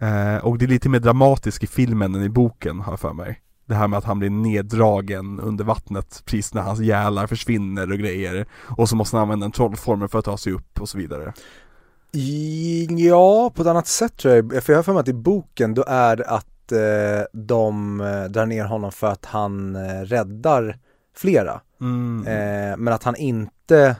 Eh, 0.00 0.44
Och 0.44 0.58
det 0.58 0.64
är 0.64 0.68
lite 0.68 0.88
mer 0.88 0.98
dramatiskt 0.98 1.64
i 1.64 1.66
filmen 1.66 2.14
än 2.14 2.22
i 2.22 2.28
boken 2.28 2.80
har 2.80 2.92
jag 2.92 3.00
för 3.00 3.12
mig. 3.12 3.42
Det 3.66 3.74
här 3.74 3.88
med 3.88 3.98
att 3.98 4.04
han 4.04 4.18
blir 4.18 4.30
neddragen 4.30 5.40
under 5.40 5.64
vattnet 5.64 6.22
precis 6.24 6.54
när 6.54 6.62
hans 6.62 6.80
gälar 6.80 7.26
försvinner 7.26 7.92
och 7.92 7.98
grejer. 7.98 8.46
Och 8.52 8.88
så 8.88 8.96
måste 8.96 9.16
han 9.16 9.22
använda 9.22 9.46
en 9.46 9.52
trollformel 9.52 10.08
för 10.08 10.18
att 10.18 10.24
ta 10.24 10.36
sig 10.36 10.52
upp 10.52 10.80
och 10.80 10.88
så 10.88 10.98
vidare. 10.98 11.32
Ja, 12.98 13.50
på 13.54 13.62
ett 13.62 13.68
annat 13.68 13.86
sätt 13.86 14.16
tror 14.16 14.34
jag. 14.34 14.64
För 14.64 14.72
jag 14.72 14.78
har 14.78 14.82
för 14.82 14.92
mig 14.92 15.00
att 15.00 15.08
i 15.08 15.12
boken 15.12 15.74
då 15.74 15.84
är 15.88 16.16
det 16.16 16.24
att 16.24 16.46
eh, 16.72 17.22
de 17.32 18.00
eh, 18.00 18.24
drar 18.24 18.46
ner 18.46 18.64
honom 18.64 18.92
för 18.92 19.06
att 19.06 19.24
han 19.24 19.76
eh, 19.76 20.00
räddar 20.02 20.78
flera. 21.16 21.60
mm. 21.80 22.26
Eh, 22.26 22.76
men 22.76 22.94
att 22.94 23.02
han 23.02 23.16
inte, 23.16 23.96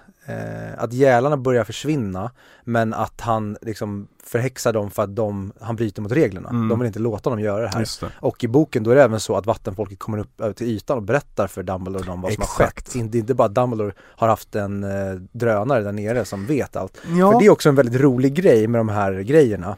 att 0.76 0.92
gälarna 0.92 1.36
börjar 1.36 1.64
försvinna 1.64 2.30
men 2.64 2.94
att 2.94 3.20
han 3.20 3.56
liksom 3.62 4.08
förhäxar 4.24 4.72
dem 4.72 4.90
för 4.90 5.02
att 5.02 5.16
de, 5.16 5.52
han 5.60 5.76
bryter 5.76 6.02
mot 6.02 6.12
reglerna. 6.12 6.48
Mm. 6.48 6.68
De 6.68 6.78
vill 6.78 6.86
inte 6.86 6.98
låta 6.98 7.30
dem 7.30 7.40
göra 7.40 7.62
det 7.62 7.68
här. 7.68 7.78
Det 8.00 8.06
Och 8.20 8.44
i 8.44 8.48
boken 8.48 8.82
då 8.84 8.90
är 8.90 8.94
det 8.94 9.02
även 9.02 9.20
så 9.20 9.36
att 9.36 9.46
vattenfolket 9.46 9.98
kommer 9.98 10.18
upp 10.18 10.56
till 10.56 10.66
ytan 10.66 10.96
och 10.96 11.02
berättar 11.02 11.46
för 11.46 11.62
Dumbledore 11.62 12.10
om 12.10 12.20
vad 12.20 12.32
som 12.32 12.40
har 12.42 12.44
Exakt. 12.46 12.86
skett. 12.88 12.94
In- 12.94 13.10
Det 13.10 13.18
är 13.18 13.20
inte 13.20 13.34
bara 13.34 13.44
att 13.48 13.54
Dumbledore 13.54 13.92
har 14.00 14.28
haft 14.28 14.54
en 14.54 14.86
drönare 15.32 15.82
där 15.82 15.92
nere 15.92 16.24
som 16.24 16.46
vet 16.46 16.76
allt. 16.76 16.98
Ja, 17.18 17.32
För 17.32 17.40
det 17.40 17.46
är 17.46 17.50
också 17.50 17.68
en 17.68 17.74
väldigt 17.74 18.00
rolig 18.00 18.34
grej 18.34 18.66
med 18.66 18.78
de 18.80 18.88
här 18.88 19.12
grejerna. 19.12 19.76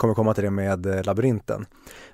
Kommer 0.00 0.14
komma 0.14 0.34
till 0.34 0.44
det 0.44 0.50
med 0.50 0.86
eh, 0.86 1.04
labyrinten. 1.04 1.66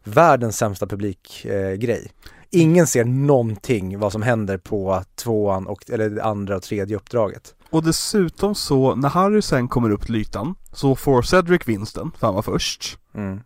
Världens 0.04 0.56
sämsta 0.58 0.86
publikgrej. 0.86 2.02
Eh. 2.04 2.28
Ingen 2.50 2.86
ser 2.86 3.04
någonting 3.04 3.98
vad 3.98 4.12
som 4.12 4.22
händer 4.22 4.58
på 4.58 5.04
tvåan 5.14 5.66
och, 5.66 5.90
eller 5.90 6.10
det 6.10 6.24
andra 6.24 6.56
och 6.56 6.62
tredje 6.62 6.96
uppdraget. 6.96 7.54
och 7.70 7.82
dessutom 7.82 8.54
så 8.54 8.94
när 8.94 9.08
Harry 9.08 9.42
sen 9.42 9.68
kommer 9.68 9.90
upp 9.90 10.06
till 10.06 10.16
ytan 10.16 10.54
Så 10.72 10.96
får 10.96 11.22
Cedric 11.22 11.68
vinsten, 11.68 12.10
för 12.18 12.26
han 12.26 12.34
var 12.34 12.42
först 12.42 12.98
Mm. 13.14 13.40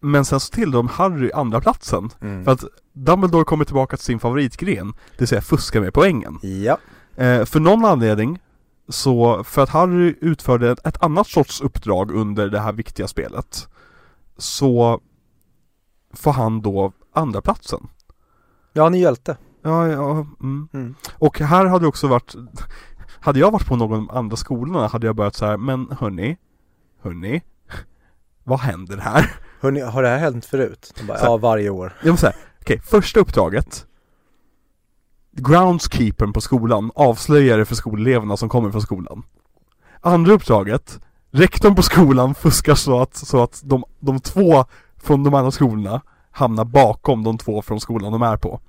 Men 0.00 0.24
sen 0.24 0.40
så 0.40 0.50
tillhör 0.52 0.72
de 0.72 0.88
Harry 0.88 1.30
andra 1.34 1.60
platsen 1.60 2.10
Mm. 2.20 2.44
För 2.44 2.52
att 2.52 2.64
Dumbledore 2.92 3.44
kommer 3.44 3.64
tillbaka 3.64 3.96
till 3.96 4.04
sin 4.04 4.20
favoritgren 4.20 4.92
Det 5.10 5.20
vill 5.20 5.28
säga 5.28 5.40
fuska 5.40 5.80
med 5.80 5.94
poängen 5.94 6.38
Ja, 6.42 6.78
Eh, 7.16 7.44
för 7.44 7.60
någon 7.60 7.84
anledning 7.84 8.38
så, 8.92 9.44
för 9.44 9.62
att 9.62 9.68
Harry 9.68 10.14
utförde 10.20 10.70
ett, 10.70 10.86
ett 10.86 11.02
annat 11.02 11.26
sorts 11.26 11.60
uppdrag 11.60 12.10
under 12.10 12.48
det 12.48 12.60
här 12.60 12.72
viktiga 12.72 13.08
spelet 13.08 13.68
Så 14.38 15.00
får 16.14 16.32
han 16.32 16.62
då 16.62 16.92
andra 17.14 17.40
platsen 17.40 17.88
ja 18.72 18.82
han 18.82 18.94
är 18.94 18.98
hjälte. 18.98 19.36
Ja, 19.62 19.88
ja, 19.88 20.26
mm. 20.40 20.68
Mm. 20.72 20.94
Och 21.14 21.40
här 21.40 21.64
hade 21.66 21.84
det 21.84 21.88
också 21.88 22.08
varit 22.08 22.34
Hade 23.20 23.38
jag 23.38 23.50
varit 23.50 23.66
på 23.66 23.76
någon 23.76 23.92
av 23.92 24.06
de 24.06 24.10
andra 24.10 24.36
skolorna 24.36 24.86
hade 24.86 25.06
jag 25.06 25.16
börjat 25.16 25.34
så 25.34 25.46
här, 25.46 25.56
men 25.56 25.96
hörni 26.00 26.36
Hörni 27.02 27.42
Vad 28.44 28.58
händer 28.60 28.96
här? 28.96 29.30
Hörrni, 29.60 29.80
har 29.80 30.02
det 30.02 30.08
här 30.08 30.18
hänt 30.18 30.44
förut? 30.44 30.92
De 30.98 31.06
bara, 31.06 31.18
här- 31.18 31.24
ja 31.24 31.36
varje 31.36 31.70
år. 31.70 31.92
Jag 32.02 32.10
måste 32.10 32.26
säga, 32.26 32.36
okej, 32.60 32.80
första 32.80 33.20
uppdraget 33.20 33.86
groundskeepern 35.32 36.32
på 36.32 36.40
skolan 36.40 36.90
avslöjar 36.94 37.58
det 37.58 37.64
för 37.64 37.74
skoleleverna 37.74 38.36
som 38.36 38.48
kommer 38.48 38.70
från 38.70 38.82
skolan. 38.82 39.22
Andra 40.00 40.32
uppdraget, 40.32 41.00
rektorn 41.30 41.74
på 41.74 41.82
skolan 41.82 42.34
fuskar 42.34 42.74
så 42.74 43.00
att, 43.00 43.16
så 43.16 43.42
att 43.42 43.60
de, 43.64 43.84
de 44.00 44.20
två 44.20 44.64
från 45.02 45.24
de 45.24 45.34
andra 45.34 45.50
skolorna 45.50 46.00
hamnar 46.30 46.64
bakom 46.64 47.24
de 47.24 47.38
två 47.38 47.62
från 47.62 47.80
skolan 47.80 48.12
de 48.12 48.22
är 48.22 48.36
på. 48.36 48.60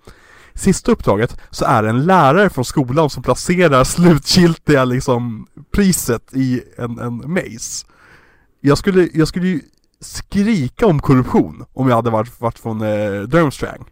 Sista 0.54 0.92
uppdraget 0.92 1.38
så 1.50 1.66
är 1.66 1.84
det 1.84 1.90
en 1.90 2.06
lärare 2.06 2.50
från 2.50 2.66
skolan 2.66 3.10
som 3.10 3.24
placerar 3.24 3.84
slutgiltiga 3.84 4.86
liksom 4.86 5.48
priset 5.72 6.34
i 6.34 6.62
en, 6.78 7.00
en 7.00 7.34
maze. 7.34 7.86
Jag 8.62 8.78
skulle, 8.78 9.10
jag 9.14 9.28
skulle 9.28 9.48
ju 9.48 9.62
skrika 10.00 10.88
om 10.88 11.00
korruption 11.00 11.66
om 11.74 11.90
jag 11.90 11.96
hade 11.96 12.10
varit, 12.10 12.42
varit 12.42 12.60
från 12.60 12.82
eh, 12.82 13.22
Durmstrang. 13.22 13.84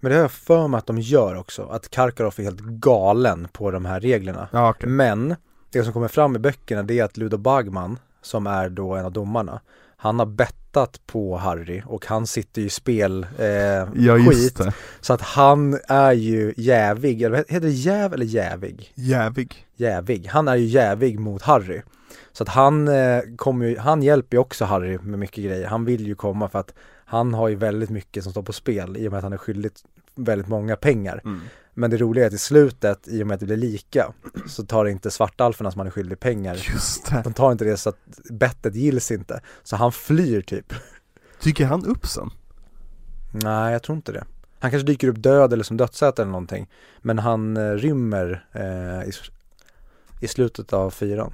Men 0.00 0.10
det 0.10 0.16
har 0.16 0.22
jag 0.22 0.32
för 0.32 0.68
mig 0.68 0.78
att 0.78 0.86
de 0.86 0.98
gör 0.98 1.34
också, 1.34 1.62
att 1.62 1.90
Karkaroff 1.90 2.38
är 2.38 2.42
helt 2.42 2.60
galen 2.60 3.48
på 3.52 3.70
de 3.70 3.84
här 3.84 4.00
reglerna. 4.00 4.48
Ja, 4.52 4.70
okej. 4.70 4.88
Men 4.88 5.36
det 5.70 5.84
som 5.84 5.92
kommer 5.92 6.08
fram 6.08 6.36
i 6.36 6.38
böckerna 6.38 6.82
det 6.82 6.98
är 6.98 7.04
att 7.04 7.16
Ludo 7.16 7.36
Bagman, 7.36 7.98
som 8.22 8.46
är 8.46 8.68
då 8.68 8.94
en 8.94 9.04
av 9.04 9.12
domarna, 9.12 9.60
han 9.96 10.18
har 10.18 10.26
bettat 10.26 11.00
på 11.06 11.36
Harry 11.36 11.82
och 11.86 12.06
han 12.06 12.26
sitter 12.26 12.60
ju 12.60 12.66
i 12.66 12.70
spel 12.70 13.26
eh, 13.38 13.46
Ja, 13.94 14.18
skit. 14.30 14.60
Så 15.00 15.12
att 15.12 15.20
han 15.20 15.78
är 15.88 16.12
ju 16.12 16.54
jävig, 16.56 17.22
eller 17.22 17.36
heter 17.36 17.60
det 17.60 17.70
jäv 17.70 18.14
eller 18.14 18.26
jävig? 18.26 18.92
Jävig. 18.94 19.66
Jävig. 19.76 20.26
Han 20.26 20.48
är 20.48 20.56
ju 20.56 20.64
jävig 20.64 21.18
mot 21.18 21.42
Harry. 21.42 21.82
Så 22.32 22.42
att 22.42 22.48
han 22.48 22.88
eh, 22.88 23.20
kommer 23.36 23.76
han 23.76 24.02
hjälper 24.02 24.36
ju 24.36 24.40
också 24.40 24.64
Harry 24.64 24.98
med 25.02 25.18
mycket 25.18 25.44
grejer. 25.44 25.66
Han 25.66 25.84
vill 25.84 26.06
ju 26.06 26.14
komma 26.14 26.48
för 26.48 26.58
att 26.58 26.74
han 27.04 27.34
har 27.34 27.48
ju 27.48 27.54
väldigt 27.54 27.90
mycket 27.90 28.22
som 28.22 28.32
står 28.32 28.42
på 28.42 28.52
spel 28.52 28.96
i 28.96 29.08
och 29.08 29.12
med 29.12 29.18
att 29.18 29.24
han 29.24 29.32
är 29.32 29.36
skyldig 29.36 29.70
väldigt 30.14 30.48
många 30.48 30.76
pengar. 30.76 31.20
Mm. 31.24 31.40
Men 31.74 31.90
det 31.90 31.96
roliga 31.96 32.24
är 32.24 32.28
att 32.28 32.34
i 32.34 32.38
slutet, 32.38 33.08
i 33.08 33.22
och 33.22 33.26
med 33.26 33.34
att 33.34 33.40
det 33.40 33.46
blir 33.46 33.56
lika, 33.56 34.12
så 34.46 34.66
tar 34.66 34.84
inte 34.84 35.10
svartalferna 35.10 35.70
som 35.70 35.78
han 35.78 35.86
är 35.86 35.90
skyldig 35.90 36.20
pengar. 36.20 36.54
Just 36.72 37.10
det. 37.10 37.20
De 37.24 37.32
tar 37.32 37.52
inte 37.52 37.64
det 37.64 37.76
så 37.76 37.88
att 37.88 37.98
bettet 38.30 38.74
gills 38.74 39.10
inte. 39.10 39.40
Så 39.62 39.76
han 39.76 39.92
flyr 39.92 40.42
typ. 40.42 40.74
Dyker 41.42 41.66
han 41.66 41.84
upp 41.84 42.06
sen? 42.06 42.30
Nej, 43.32 43.72
jag 43.72 43.82
tror 43.82 43.96
inte 43.96 44.12
det. 44.12 44.24
Han 44.58 44.70
kanske 44.70 44.86
dyker 44.86 45.08
upp 45.08 45.22
död 45.22 45.52
eller 45.52 45.64
som 45.64 45.76
dödsätare 45.76 46.24
eller 46.24 46.32
någonting. 46.32 46.70
Men 47.02 47.18
han 47.18 47.56
eh, 47.56 47.70
rymmer 47.70 48.46
eh, 48.52 49.08
i, 49.08 49.12
i 50.20 50.28
slutet 50.28 50.72
av 50.72 50.90
fyran. 50.90 51.32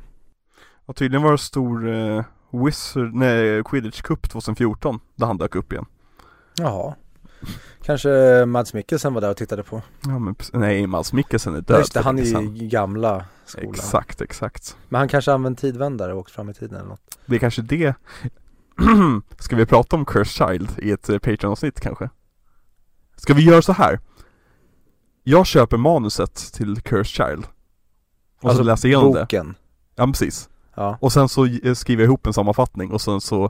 Och 0.87 0.97
tydligen 0.97 1.23
var 1.23 1.33
det 1.33 1.39
stor 1.39 1.89
eh, 1.89 2.25
Wizard, 2.51 3.15
nej, 3.15 3.65
Quidditch 3.65 4.03
Cup 4.03 4.31
2014 4.31 5.01
där 5.15 5.27
han 5.27 5.39
dök 5.39 5.55
upp 5.55 5.73
igen. 5.73 5.87
Jaha. 6.55 6.95
Kanske 7.83 8.45
Mads 8.47 8.75
Mikkelsen 8.75 9.15
var 9.15 9.21
där 9.21 9.31
och 9.31 9.37
tittade 9.37 9.63
på. 9.63 9.83
Ja 10.07 10.19
men 10.19 10.35
nej, 10.53 10.87
Mads 10.87 11.13
Mikkelsen 11.13 11.55
är 11.55 11.61
död 11.61 11.79
Just 11.79 11.95
det, 11.95 12.01
han 12.01 12.19
är 12.19 12.23
ju 12.23 12.65
i 12.65 12.69
gamla 12.69 13.25
skolan. 13.45 13.75
Exakt, 13.75 14.21
exakt. 14.21 14.77
Men 14.89 14.99
han 14.99 15.09
kanske 15.09 15.33
använt 15.33 15.59
tidvändare 15.59 16.13
och 16.13 16.19
åkt 16.19 16.31
fram 16.31 16.51
i 16.51 16.55
tiden 16.55 16.77
eller 16.79 16.89
något. 16.89 17.19
Det 17.27 17.35
är 17.35 17.39
kanske 17.39 17.63
det 17.63 17.95
Ska 19.39 19.57
vi 19.57 19.67
prata 19.67 19.97
om 19.97 20.05
Cursed 20.05 20.49
Child 20.49 20.71
i 20.79 20.91
ett 20.91 21.09
eh, 21.09 21.19
Patreon-avsnitt 21.19 21.81
kanske? 21.81 22.11
Ska 23.17 23.35
vi 23.35 23.45
göra 23.45 23.63
så 23.63 23.73
här? 23.73 24.01
Jag 25.23 25.47
köper 25.47 25.77
manuset 25.77 26.35
till 26.35 26.81
Cursed 26.81 27.07
Child 27.07 27.47
Och 28.41 28.53
så 28.53 28.63
läser 28.63 28.89
jag 28.89 28.99
igenom 28.99 29.15
det 29.15 29.21
boken. 29.21 29.55
Ja 29.95 30.07
men 30.07 30.13
precis 30.13 30.49
Ja. 30.81 30.99
Och 31.01 31.13
sen 31.13 31.29
så 31.29 31.49
skriver 31.75 32.03
jag 32.03 32.09
ihop 32.09 32.27
en 32.27 32.33
sammanfattning 32.33 32.91
och 32.93 33.01
sen 33.01 33.21
så 33.21 33.45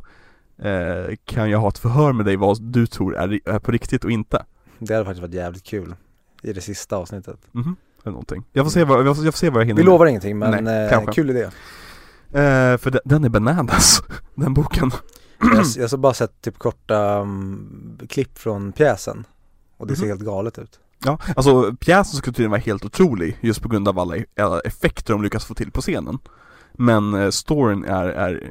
eh, 0.63 1.15
Kan 1.25 1.51
jag 1.51 1.59
ha 1.59 1.69
ett 1.69 1.79
förhör 1.79 2.13
med 2.13 2.27
dig 2.27 2.37
vad 2.37 2.63
du 2.63 2.87
tror 2.87 3.17
är, 3.17 3.41
är 3.49 3.59
på 3.59 3.73
riktigt 3.73 4.05
och 4.05 4.11
inte 4.11 4.45
Det 4.79 4.95
hade 4.95 5.05
faktiskt 5.05 5.23
varit 5.23 5.35
jävligt 5.35 5.63
kul. 5.65 5.95
I 6.43 6.53
det 6.53 6.61
sista 6.61 6.97
avsnittet. 6.97 7.39
Mhm, 7.53 7.77
eller 8.03 8.13
någonting 8.13 8.45
Jag 8.53 8.65
får 8.67 8.71
se 8.71 8.85
vad, 8.85 9.07
jag 9.07 9.17
får, 9.17 9.25
jag 9.25 9.35
får 9.35 9.39
se 9.39 9.51
vad 9.51 9.61
jag 9.61 9.67
hinner 9.67 9.77
Vi 9.77 9.85
med. 9.85 9.93
lovar 9.93 10.07
ingenting 10.07 10.39
men 10.39 10.65
Nej, 10.65 10.93
eh, 10.93 11.07
kul 11.13 11.31
idé. 11.31 11.43
eh, 11.43 11.51
För 12.79 12.91
den, 12.91 13.01
den 13.05 13.25
är 13.25 13.29
bananas, 13.29 14.03
den 14.35 14.55
boken 14.55 14.91
jag, 15.39 15.65
jag 15.77 15.89
har 15.89 15.97
bara 15.97 16.15
sett 16.15 16.41
typ 16.41 16.59
korta 16.59 17.21
um, 17.21 17.99
klipp 18.09 18.39
från 18.39 18.73
pjäsen. 18.73 19.25
Och 19.77 19.87
det 19.87 19.97
ser 19.97 20.03
Mhm. 20.03 20.09
helt 20.11 20.23
galet 20.23 20.59
ut. 20.59 20.81
Ja, 21.05 21.19
alltså 21.37 21.73
pjäsen 21.81 22.17
skulle 22.19 22.33
tydligen 22.35 22.51
vara 22.51 22.61
helt 22.61 22.85
otrolig 22.85 23.39
just 23.41 23.63
på 23.63 23.69
grund 23.69 23.89
av 23.89 23.99
alla, 23.99 24.15
alla 24.41 24.61
effekter 24.61 25.13
de 25.15 25.23
lyckas 25.23 25.45
få 25.45 25.55
till 25.55 25.71
på 25.71 25.81
scenen. 25.81 26.19
Men 26.81 27.15
eh, 27.15 27.31
storyn 27.31 27.85
är, 27.85 28.05
är 28.09 28.51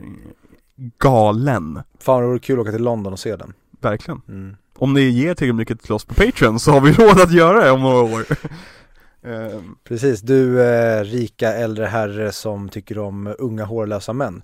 galen, 0.98 1.80
Fan 2.00 2.22
det 2.22 2.28
vore 2.28 2.40
kul 2.40 2.60
att 2.60 2.62
åka 2.62 2.72
till 2.72 2.84
London 2.84 3.14
och 3.14 3.20
se 3.20 3.36
den. 3.36 3.54
verkligen. 3.82 4.22
Mm. 4.28 4.56
Om 4.78 4.94
ni 4.94 5.02
ger 5.02 5.36
tillräckligt 5.36 5.56
mycket 5.56 5.82
till 5.82 5.92
oss 5.94 6.06
på 6.06 6.14
Patreon 6.14 6.60
så 6.60 6.72
har 6.72 6.82
vi 6.82 6.92
råd 6.94 7.22
att 7.22 7.32
göra 7.32 7.64
det 7.66 7.72
om 7.72 7.82
några 7.82 8.02
år. 8.16 8.26
Ehm, 9.22 9.76
Precis, 9.84 10.22
du 10.22 10.62
eh, 10.64 11.04
rika 11.04 11.54
äldre 11.54 11.86
herre 11.86 12.32
som 12.32 12.70
tycker 12.70 12.98
om 13.00 13.36
unga 13.40 13.66
hårlösa 13.66 14.14
män. 14.14 14.44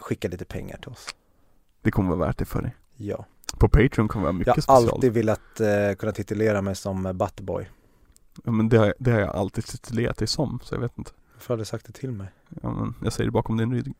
Skicka 0.00 0.28
lite 0.28 0.44
pengar 0.44 0.76
till 0.76 0.90
oss. 0.90 1.06
det 1.82 1.90
kommer 1.90 2.16
vara 2.16 2.26
värt 2.28 2.38
det 2.38 2.44
för 2.44 2.62
dig. 2.62 2.74
Ja. 2.96 3.24
På 3.58 3.68
Patreon 3.68 4.08
kommer 4.08 4.22
det 4.26 4.26
vara 4.26 4.28
Jag 4.32 4.34
mycket 4.38 4.66
har 4.66 4.76
special. 4.78 4.94
alltid 4.94 5.12
velat 5.12 5.60
eh, 5.60 5.94
kunna 5.98 6.12
titulera 6.12 6.62
mig 6.62 6.74
som 6.74 7.02
Butterboy. 7.02 7.70
Ja, 8.44 8.50
men 8.52 8.68
det, 8.68 8.78
har- 8.78 8.94
det 8.98 9.10
har 9.10 9.20
jag 9.20 9.36
alltid 9.36 9.64
titulerat 9.64 10.16
dig 10.16 10.28
som, 10.28 10.60
så 10.62 10.74
jag 10.74 10.80
vet 10.80 10.98
inte. 10.98 11.10
Varför 11.44 11.54
har 11.54 11.58
du 11.58 11.64
sagt 11.64 11.86
det 11.86 11.92
till 11.92 12.12
mig? 12.12 12.28
Ja, 12.62 12.70
men 12.70 12.94
jag 13.02 13.12
säger 13.12 13.28
det 13.28 13.32
bakom 13.32 13.56
din 13.56 13.72
rygg. 13.72 13.94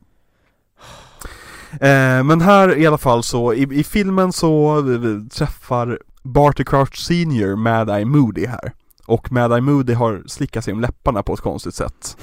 Eh, 1.71 2.23
men 2.23 2.41
här 2.41 2.77
i 2.77 2.87
alla 2.87 2.97
fall 2.97 3.23
så, 3.23 3.53
i, 3.53 3.79
i 3.79 3.83
filmen 3.83 4.33
så 4.33 4.77
eh, 4.77 5.27
träffar 5.31 5.99
Barty 6.23 6.63
Crouch 6.63 6.97
Senior 6.97 7.55
Mad 7.55 7.89
Eye 7.89 8.05
Moody 8.05 8.45
här. 8.45 8.73
Och 9.05 9.31
Mad 9.31 9.51
Eye 9.51 9.61
Moody 9.61 9.93
har 9.93 10.23
slickat 10.27 10.63
sig 10.63 10.73
om 10.73 10.81
läpparna 10.81 11.23
på 11.23 11.33
ett 11.33 11.39
konstigt 11.39 11.75
sätt. 11.75 12.17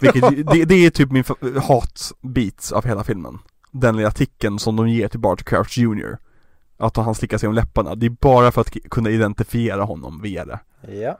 Vilket, 0.00 0.46
det, 0.52 0.64
det 0.64 0.86
är 0.86 0.90
typ 0.90 1.10
min 1.10 1.24
hatbit 1.62 2.72
av 2.74 2.84
hela 2.84 3.04
filmen. 3.04 3.38
Den 3.72 3.96
lilla 3.96 4.10
ticken 4.10 4.58
som 4.58 4.76
de 4.76 4.88
ger 4.88 5.08
till 5.08 5.20
Barty 5.20 5.44
Crouch 5.44 5.78
Jr. 5.78 6.18
Att 6.76 6.96
han 6.96 7.14
slickar 7.14 7.38
sig 7.38 7.48
om 7.48 7.54
läpparna. 7.54 7.94
Det 7.94 8.06
är 8.06 8.10
bara 8.10 8.52
för 8.52 8.60
att 8.60 8.70
kunna 8.90 9.10
identifiera 9.10 9.84
honom 9.84 10.22
via 10.22 10.44
det. 10.44 10.58
Ja. 10.88 11.18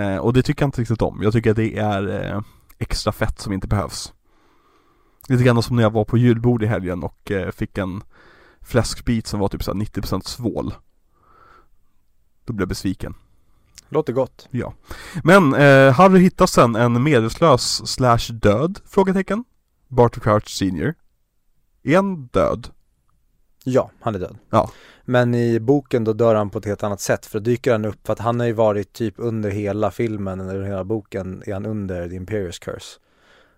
Eh, 0.00 0.16
och 0.16 0.32
det 0.32 0.42
tycker 0.42 0.62
jag 0.62 0.68
inte 0.68 0.80
riktigt 0.80 1.02
om. 1.02 1.20
Jag 1.22 1.32
tycker 1.32 1.50
att 1.50 1.56
det 1.56 1.78
är 1.78 2.32
eh, 2.32 2.40
extra 2.78 3.12
fett 3.12 3.40
som 3.40 3.52
inte 3.52 3.68
behövs. 3.68 4.12
Lite 5.28 5.44
grann 5.44 5.62
som 5.62 5.76
när 5.76 5.82
jag 5.82 5.92
var 5.92 6.04
på 6.04 6.18
julbord 6.18 6.62
i 6.62 6.66
helgen 6.66 7.02
och 7.02 7.30
eh, 7.30 7.50
fick 7.50 7.78
en 7.78 8.02
fläskbit 8.60 9.26
som 9.26 9.40
var 9.40 9.48
typ 9.48 9.62
så 9.62 9.74
här 9.74 9.80
90% 9.80 10.20
svål. 10.20 10.74
Då 12.44 12.52
blev 12.52 12.62
jag 12.62 12.68
besviken. 12.68 13.14
Låter 13.88 14.12
gott. 14.12 14.48
Men 15.24 15.54
eh, 15.54 15.92
Harry 15.92 16.20
hittar 16.20 16.46
sen 16.46 16.76
en 16.76 17.02
medvetslös 17.02 17.90
slash 17.90 18.32
död? 18.32 18.80
Frågetecken. 18.86 19.44
Barty 19.88 20.20
Crouch 20.20 20.48
Senior. 20.48 20.94
Är 21.82 21.96
han 21.96 22.26
död? 22.26 22.68
Ja, 23.64 23.90
han 24.00 24.14
är 24.14 24.18
död. 24.18 24.36
Ja. 24.50 24.70
Men 25.04 25.34
i 25.34 25.60
boken 25.60 26.04
då 26.04 26.12
dör 26.12 26.34
han 26.34 26.50
på 26.50 26.58
ett 26.58 26.64
helt 26.64 26.82
annat 26.82 27.00
sätt 27.00 27.26
för 27.26 27.38
då 27.38 27.42
dyker 27.42 27.72
han 27.72 27.84
upp 27.84 28.06
för 28.06 28.12
att 28.12 28.18
han 28.18 28.40
har 28.40 28.46
ju 28.46 28.52
varit 28.52 28.92
typ 28.92 29.14
under 29.16 29.50
hela 29.50 29.90
filmen 29.90 30.40
eller 30.40 30.62
hela 30.62 30.84
boken 30.84 31.42
är 31.46 31.52
han 31.52 31.66
under 31.66 32.08
The 32.08 32.14
Imperious 32.14 32.58
Curse. 32.58 32.98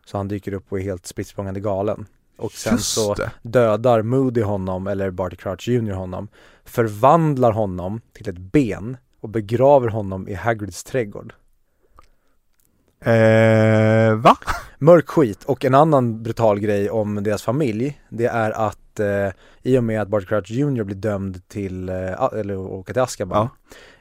Så 0.06 0.16
han 0.16 0.28
dyker 0.28 0.52
upp 0.52 0.72
och 0.72 0.78
är 0.78 0.82
helt 0.82 1.06
spritt 1.06 1.28
galen. 1.60 2.06
Och 2.36 2.52
sen 2.52 2.72
Just 2.74 2.94
så 2.94 3.14
det. 3.14 3.30
dödar 3.42 4.02
Moody 4.02 4.42
honom 4.42 4.86
eller 4.86 5.10
Barty 5.10 5.36
Crouch 5.36 5.68
Jr 5.68 5.92
honom 5.92 6.28
Förvandlar 6.64 7.52
honom 7.52 8.00
till 8.12 8.28
ett 8.28 8.38
ben 8.38 8.96
och 9.20 9.28
begraver 9.28 9.88
honom 9.88 10.28
i 10.28 10.34
Hagrids 10.34 10.84
trädgård 10.84 11.34
Eh, 13.04 14.14
va? 14.14 14.36
Mörk 14.82 15.08
skit 15.08 15.44
och 15.44 15.64
en 15.64 15.74
annan 15.74 16.22
brutal 16.22 16.58
grej 16.60 16.90
om 16.90 17.22
deras 17.22 17.42
familj 17.42 18.00
Det 18.08 18.26
är 18.26 18.50
att 18.50 19.00
eh, 19.00 19.32
i 19.62 19.78
och 19.78 19.84
med 19.84 20.02
att 20.02 20.08
Barty 20.08 20.26
Crouch 20.26 20.50
Jr 20.50 20.82
blir 20.84 20.96
dömd 20.96 21.48
till, 21.48 21.88
eh, 21.88 22.24
eller 22.32 22.56
åka 22.56 22.92
till 22.92 23.02
Azkaban 23.02 23.48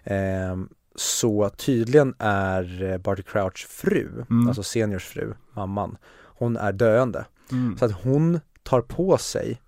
eh, 0.04 0.58
Så 0.96 1.50
tydligen 1.50 2.16
är 2.20 2.84
eh, 2.84 2.98
Barty 2.98 3.24
Crouch 3.24 3.68
fru, 3.70 4.26
Mm. 4.30 4.48
alltså 4.48 4.64
seniors 4.64 5.06
fru, 5.06 5.34
mamman 5.54 5.98
Hon 6.24 6.58
är 6.58 6.72
döende 6.72 7.26
Mm. 7.52 7.78
Så 7.78 7.86
att 7.86 7.92
hon 7.92 8.40
tar 8.64 8.82
på 8.82 9.18
sig 9.18 9.62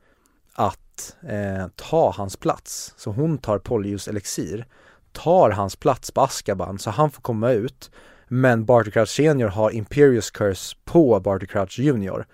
att 0.54 1.16
eh, 1.30 1.68
ta 1.76 2.12
hans 2.18 2.38
plats. 2.38 2.94
Så 2.98 3.12
hon 3.12 3.38
tar 3.38 3.58
Polyus 3.60 4.08
elixir, 4.08 4.66
tar 5.12 5.50
hans 5.50 5.76
plats 5.76 6.12
på 6.12 6.22
Azkaban 6.22 6.80
så 6.80 6.90
han 6.90 7.12
får 7.12 7.22
komma 7.22 7.52
ut. 7.52 7.92
Men 8.34 8.66
Barty 8.66 8.92
Crouch 8.92 9.10
Senior 9.10 9.48
har 9.48 9.72
Imperius 9.72 10.32
Curse 10.32 10.76
på 10.86 11.20
Barty 11.20 11.46
Crouch 11.48 11.80
Junior 11.80 12.26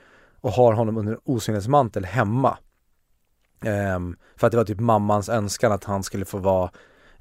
och 0.41 0.51
har 0.51 0.73
honom 0.73 0.97
under 0.97 1.17
osynlighetsmantel 1.23 2.05
hemma. 2.05 2.57
Ehm, 3.63 4.15
för 4.35 4.47
att 4.47 4.51
det 4.51 4.57
var 4.57 4.65
typ 4.65 4.79
mammans 4.79 5.29
önskan 5.29 5.71
att 5.71 5.83
han 5.83 6.03
skulle 6.03 6.25
få 6.25 6.37
vara 6.37 6.71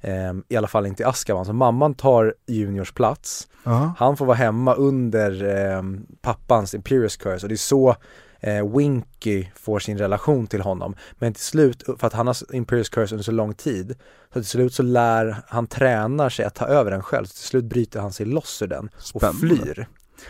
ehm, 0.01 0.43
i 0.49 0.55
alla 0.57 0.67
fall 0.67 0.85
inte 0.85 1.03
i 1.03 1.05
Azkaban. 1.05 1.45
Så 1.45 1.53
mamman 1.53 1.93
tar 1.93 2.33
Juniors 2.47 2.91
plats 2.91 3.47
Ja. 3.63 3.93
han 3.97 4.17
får 4.17 4.25
vara 4.25 4.37
hemma 4.37 4.73
under 4.73 5.43
eh, 5.43 5.81
pappans 6.21 6.73
Imperious 6.73 7.17
Curse 7.17 7.45
och 7.45 7.49
det 7.49 7.55
är 7.55 7.57
så 7.57 7.95
eh, 8.39 8.77
Winky 8.77 9.47
får 9.55 9.79
sin 9.79 9.97
relation 9.97 10.47
till 10.47 10.61
honom. 10.61 10.95
Men 11.19 11.33
till 11.33 11.43
slut, 11.43 11.83
för 11.99 12.07
att 12.07 12.13
han 12.13 12.27
har 12.27 12.55
Imperious 12.55 12.89
Curse 12.89 13.15
under 13.15 13.23
så 13.23 13.31
lång 13.31 13.53
tid, 13.53 13.95
så 14.33 14.39
till 14.39 14.45
slut 14.45 14.73
så 14.73 14.83
lär 14.83 15.37
han 15.47 15.67
tränar 15.67 16.29
sig 16.29 16.45
att 16.45 16.55
ta 16.55 16.65
över 16.65 16.91
den 16.91 17.03
själv. 17.03 17.25
Så 17.25 17.33
till 17.33 17.43
slut 17.47 17.65
bryter 17.65 17.99
han 17.99 18.13
sig 18.13 18.25
loss 18.25 18.61
ur 18.61 18.67
den 18.67 18.85
och 19.13 19.21
Spännande. 19.21 19.39
flyr. 19.39 19.87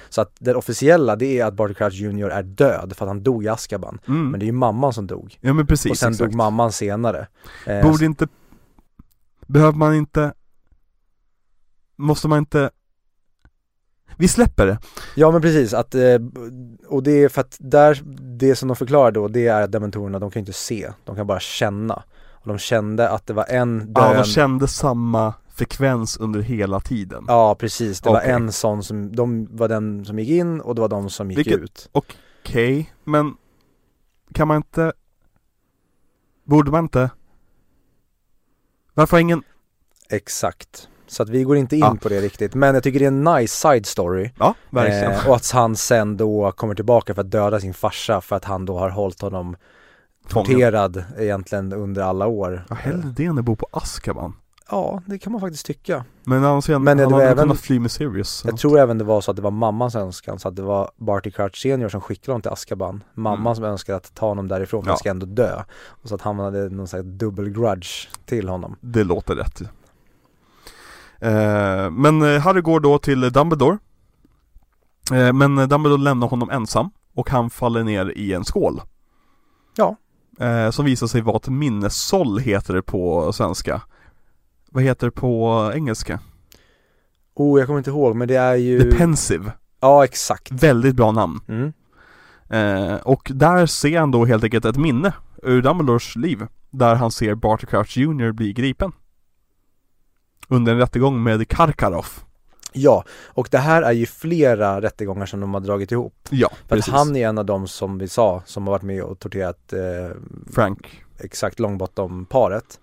Så 0.10 0.22
att 0.22 0.32
det 0.40 0.56
officiella 0.56 1.16
det 1.16 1.40
är 1.40 1.46
att 1.46 1.54
Barty 1.54 1.74
Crouch 1.74 1.94
Jr 1.94 2.30
är 2.30 2.44
död 2.44 2.94
för 2.98 3.06
att 3.06 3.10
han 3.10 3.24
dog 3.24 3.44
i 3.46 3.48
Azkaban. 3.48 4.00
Mm. 4.08 4.32
Men 4.32 4.40
det 4.40 4.44
är 4.44 4.48
ju 4.48 4.52
mamman 4.52 4.94
som 4.94 5.08
dog. 5.08 5.38
Ja 5.42 5.54
men 5.54 5.68
precis, 5.68 5.92
och 5.92 5.98
sen 5.98 6.12
exakt. 6.12 6.32
dog 6.32 6.36
mamman 6.36 6.72
senare. 6.72 7.28
Eh, 7.66 7.82
Borde 7.92 8.06
inte, 8.06 8.28
behöver 9.48 9.78
man 9.78 9.96
inte, 9.96 10.34
måste 11.96 12.28
man 12.28 12.38
inte, 12.40 12.70
vi 14.18 14.28
släpper 14.28 14.66
det. 14.66 14.80
Ja 15.16 15.32
men 15.32 15.42
precis, 15.42 15.74
att, 15.74 15.96
eh, 15.96 16.02
och 16.88 17.04
det 17.04 17.12
är 17.12 17.30
för 17.30 17.42
att 17.42 17.58
där, 17.60 18.02
det 18.38 18.56
som 18.56 18.68
de 18.68 18.76
förklarar 18.76 19.12
då, 19.12 19.28
det 19.28 19.48
är 19.48 19.62
att 19.62 19.72
dementorerna, 19.72 20.20
de 20.20 20.32
kan 20.32 20.40
inte 20.40 20.54
se, 20.54 20.92
de 21.06 21.16
kan 21.16 21.28
bara 21.28 21.40
känna. 21.40 22.04
Och 22.32 22.48
de 22.48 22.58
kände 22.58 23.10
att 23.10 23.28
det 23.28 23.34
var 23.34 23.46
en 23.50 23.92
Ja, 23.96 24.02
döende, 24.02 24.18
de 24.22 24.26
kände 24.26 24.68
samma 24.68 25.34
frekvens 25.50 26.18
under 26.18 26.40
hela 26.40 26.80
tiden. 26.80 27.26
ja 27.28 27.56
precis, 27.56 28.02
det 28.02 28.10
Okej. 28.10 28.22
var 28.30 28.36
en 28.36 28.52
sån 28.52 28.84
som, 28.84 29.16
de 29.16 29.48
var 29.52 29.68
den 29.68 30.06
som 30.06 30.20
gick 30.20 30.30
in 30.30 30.62
och 30.62 30.76
det 30.76 30.82
var 30.82 30.88
de 30.90 31.10
som 31.10 31.32
gick 31.32 31.38
Vilket- 31.40 31.60
ut. 31.60 31.90
Okej, 31.92 32.94
men 33.04 33.36
kan 34.34 34.48
man 34.48 34.58
inte, 34.58 34.94
borde 36.44 36.72
man 36.72 36.84
inte, 36.84 37.10
varför 38.94 39.18
har 39.18 39.22
ingen, 39.22 39.44
Exakt. 40.10 40.90
Så 41.08 41.24
att 41.24 41.30
vi 41.30 41.44
går 41.44 41.58
inte 41.58 41.76
in 41.76 41.80
Ja. 41.82 41.98
på 42.02 42.10
det 42.10 42.22
riktigt, 42.22 42.56
men 42.56 42.74
jag 42.74 42.84
tycker 42.84 43.00
det 43.00 43.06
är 43.06 43.08
en 43.08 43.24
nice 43.24 43.56
side 43.58 43.86
story. 43.86 44.30
ja 44.40 44.54
verkligen. 44.70 45.12
Eh, 45.12 45.30
och 45.30 45.36
att 45.36 45.52
han 45.52 45.76
sen 45.76 46.18
då 46.18 46.52
kommer 46.52 46.76
tillbaka 46.76 47.14
för 47.16 47.22
att 47.22 47.32
döda 47.32 47.60
sin 47.60 47.74
farsa 47.74 48.22
för 48.22 48.36
att 48.36 48.46
han 48.46 48.66
då 48.66 48.80
har 48.80 48.90
hållit 48.90 49.22
honom 49.22 49.56
torterad 50.30 51.04
egentligen 51.18 51.74
under 51.74 52.02
alla 52.02 52.28
år. 52.28 52.66
Ja, 52.70 52.76
hellre 52.76 53.14
det 53.18 53.26
än 53.26 53.38
att 53.38 53.46
bo 53.46 53.56
på 53.56 53.68
Azkaban. 53.72 54.34
Ja, 54.72 55.02
det 55.06 55.20
kan 55.20 55.32
man 55.32 55.42
faktiskt 55.42 55.66
tycka. 55.66 56.06
Men 56.24 56.44
han, 56.44 56.62
sen, 56.62 56.84
Men 56.84 57.00
han 57.00 57.14
hade 57.14 57.26
även- 57.26 57.44
kunnat 57.44 57.60
fly 57.60 57.80
med 57.80 57.92
Sirius. 57.92 58.44
Jag 58.46 58.58
tror 58.58 58.80
även 58.80 58.98
det 58.98 59.04
var 59.04 59.22
så 59.22 59.32
att 59.32 59.38
det 59.38 59.44
var 59.44 59.52
mammans 59.52 59.96
önskan, 59.96 60.40
så 60.40 60.48
att 60.48 60.56
det 60.56 60.62
var 60.62 60.92
Barty 60.98 61.32
Crouch 61.32 61.56
senior 61.62 61.90
som 61.90 62.02
skickade 62.02 62.32
honom 62.32 62.42
till 62.42 62.52
Azkaban. 62.52 63.04
Mamman 63.14 63.42
Mm. 63.42 63.56
som 63.56 63.64
önskade 63.64 63.96
att 63.98 64.16
ta 64.16 64.28
honom 64.28 64.48
därifrån 64.48 64.84
för 64.84 64.90
Ja. 64.90 64.92
han 64.92 64.98
ska 64.98 65.10
ändå 65.10 65.26
dö. 65.26 65.64
Och 65.88 66.10
så 66.10 66.16
att 66.16 66.22
han 66.22 66.40
hade 66.40 66.70
någon 66.70 66.88
slags 66.88 67.06
dubbel 67.06 67.50
grudge 67.50 68.08
till 68.26 68.50
honom. 68.50 68.76
Det 68.82 69.04
låter 69.04 69.36
rätt. 69.36 69.62
Eh, 71.22 71.90
men 71.92 72.22
eh, 72.22 72.42
Harry 72.42 72.62
går 72.62 72.80
då 72.80 72.98
till 72.98 73.32
Dumbledore. 73.32 73.78
Eh, 75.12 75.34
men 75.34 75.56
Dumbledore 75.56 76.02
lämnar 76.02 76.28
honom 76.28 76.50
ensam 76.50 76.90
och 77.14 77.30
han 77.30 77.50
faller 77.50 77.84
ner 77.84 78.14
i 78.16 78.34
en 78.34 78.46
skål. 78.46 78.82
Ja. 79.76 79.96
Som 80.72 80.86
visar 80.86 81.08
sig 81.08 81.22
vara 81.22 81.38
ett 81.38 81.48
minnessåll 81.48 82.40
heter 82.40 82.74
det 82.74 82.82
på 82.82 83.34
svenska. 83.34 83.82
Vad 84.72 84.84
heter 84.84 85.08
det 85.08 85.12
på 85.12 85.72
engelska? 85.76 86.20
Oh, 87.36 87.60
jag 87.60 87.68
kommer 87.68 87.80
inte 87.80 87.90
ihåg 87.90 88.16
men 88.16 88.28
det 88.28 88.36
är 88.36 88.56
ju... 88.56 88.80
The 88.80 88.98
Pensive. 88.98 89.52
Ja, 89.80 90.04
exakt. 90.04 90.52
Väldigt 90.52 90.96
bra 90.96 91.12
namn. 91.12 91.40
Mm. 91.48 93.00
Och 93.04 93.32
där 93.36 93.66
ser 93.66 94.00
han 94.00 94.12
då 94.12 94.26
helt 94.26 94.44
enkelt 94.44 94.66
ett 94.66 94.78
minne 94.78 95.14
ur 95.44 95.62
Dumbledores 95.62 96.16
liv. 96.16 96.48
Där 96.70 96.96
han 96.96 97.12
ser 97.12 97.36
Barty 97.36 97.68
Crouch 97.68 97.98
Jr 97.98 98.32
bli 98.32 98.54
gripen. 98.54 98.92
Under 100.48 100.72
en 100.72 100.78
rättegång 100.80 101.24
med 101.24 101.48
Karkaroff. 101.48 102.24
Ja, 102.74 103.04
och 103.26 103.48
det 103.52 103.58
här 103.58 103.82
är 103.82 103.92
ju 103.92 104.06
flera 104.06 104.82
rättegångar 104.82 105.26
som 105.26 105.40
de 105.40 105.54
har 105.54 105.62
dragit 105.62 105.92
ihop. 105.92 106.14
Ja, 106.30 106.50
För 106.68 106.76
precis. 106.76 106.94
att 106.94 107.00
han 107.00 107.16
är 107.16 107.28
en 107.28 107.38
av 107.38 107.46
dem 107.46 107.68
som 107.68 107.98
vi 107.98 108.08
sa, 108.08 108.42
som 108.46 108.64
har 108.68 108.72
varit 108.72 108.82
med 108.84 109.04
och 109.04 109.20
torterat 109.20 109.74
eh, 109.74 110.16
Frank. 110.54 111.04
exakt 111.20 111.60
Longbottom-paret. 111.60 112.80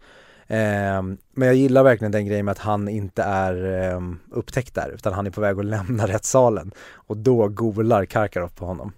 Eh, 0.47 1.03
men 1.35 1.49
jag 1.49 1.55
gillar 1.55 1.82
verkligen 1.82 2.12
den 2.12 2.27
grejen 2.27 2.45
med 2.45 2.53
att 2.53 2.59
han 2.59 2.89
inte 2.89 3.23
är 3.23 3.82
eh, 3.93 4.01
upptäckt 4.31 4.74
där, 4.74 4.91
utan 4.95 5.12
han 5.12 5.27
är 5.27 5.31
på 5.31 5.41
väg 5.41 5.59
att 5.59 5.65
lämna 5.65 6.07
rättssalen. 6.07 6.70
Och 6.93 7.16
då 7.16 7.49
googlar 7.49 8.05
Karkaroff 8.05 8.55
på 8.55 8.66
honom. 8.66 8.93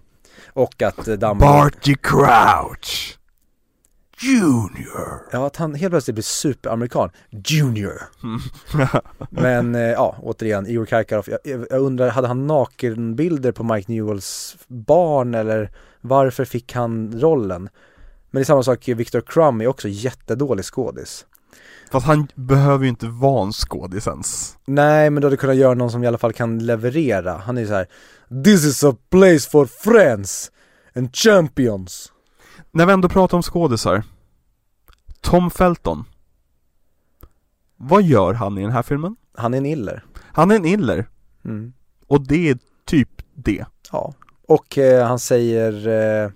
Och 0.47 0.81
att 0.81 0.97
eh, 1.07 1.15
Dumbledore, 1.15 1.37
Barty 1.37 1.95
Crouch 1.95 3.17
Junior. 4.21 5.27
ja 5.31 5.45
att 5.47 5.55
han 5.55 5.75
helt 5.75 5.91
plötsligt 5.91 6.15
blir 6.15 6.23
superamerikan, 6.23 7.09
Junior. 7.29 8.01
Men 9.29 9.75
eh, 9.75 9.81
ja, 9.81 10.15
återigen, 10.21 10.67
Igor 10.67 10.85
Karkaroff, 10.85 11.27
jag, 11.27 11.39
jag 11.69 11.81
undrar, 11.81 12.09
hade 12.09 12.27
han 12.27 12.47
nakenbilder 12.47 13.51
på 13.51 13.63
Mike 13.63 13.91
Newells 13.91 14.57
barn 14.67 15.33
eller 15.33 15.71
varför 16.01 16.45
fick 16.45 16.73
han 16.73 17.21
rollen? 17.21 17.69
Men 18.31 18.39
det 18.39 18.43
är 18.43 18.45
samma 18.45 18.63
sak, 18.63 18.87
Victor 18.87 19.21
Crumb 19.21 19.61
är 19.61 19.67
också 19.67 19.87
jättedålig 19.87 20.65
skådis. 20.65 21.25
Fast 21.91 22.05
han 22.05 22.27
behöver 22.35 22.83
ju 22.83 22.89
inte 22.89 23.07
vara 23.07 23.45
en 23.45 23.53
skådis 23.53 24.07
ens. 24.07 24.57
Nej, 24.65 25.09
men 25.09 25.21
då 25.21 25.25
hade 25.25 25.33
du 25.35 25.37
kunnat 25.37 25.55
göra 25.55 25.73
någon 25.73 25.91
som 25.91 26.03
i 26.03 26.07
alla 26.07 26.17
fall 26.17 26.33
kan 26.33 26.59
leverera. 26.59 27.37
Han 27.37 27.57
är 27.57 27.61
ju 27.61 27.67
så 27.67 27.73
här: 27.73 27.87
This 28.43 28.65
is 28.65 28.83
a 28.83 28.95
place 29.09 29.49
for 29.49 29.65
friends 29.65 30.51
and 30.95 31.15
champions. 31.15 32.11
När 32.77 32.85
vi 32.85 32.93
ändå 32.93 33.09
pratar 33.09 33.37
om 33.37 33.43
skådisar. 33.43 34.03
Tom 35.21 35.51
Felton. 35.51 36.03
Vad 37.77 38.03
gör 38.03 38.33
han 38.33 38.57
i 38.57 38.61
den 38.61 38.71
här 38.71 38.83
filmen? 38.83 39.15
Han 39.33 39.53
är 39.53 39.57
en 39.57 39.65
iller. 39.65 40.03
Han 40.19 40.51
är 40.51 40.55
en 40.55 40.65
iller. 40.65 41.07
Mm. 41.45 41.73
Och 42.07 42.27
det 42.27 42.49
är 42.49 42.57
typ 42.85 43.09
det. 43.33 43.65
Ja. 43.91 44.13
Och 44.47 44.77
eh, 44.77 45.07
han 45.07 45.19
säger 45.19 45.87
eh, 45.87 46.31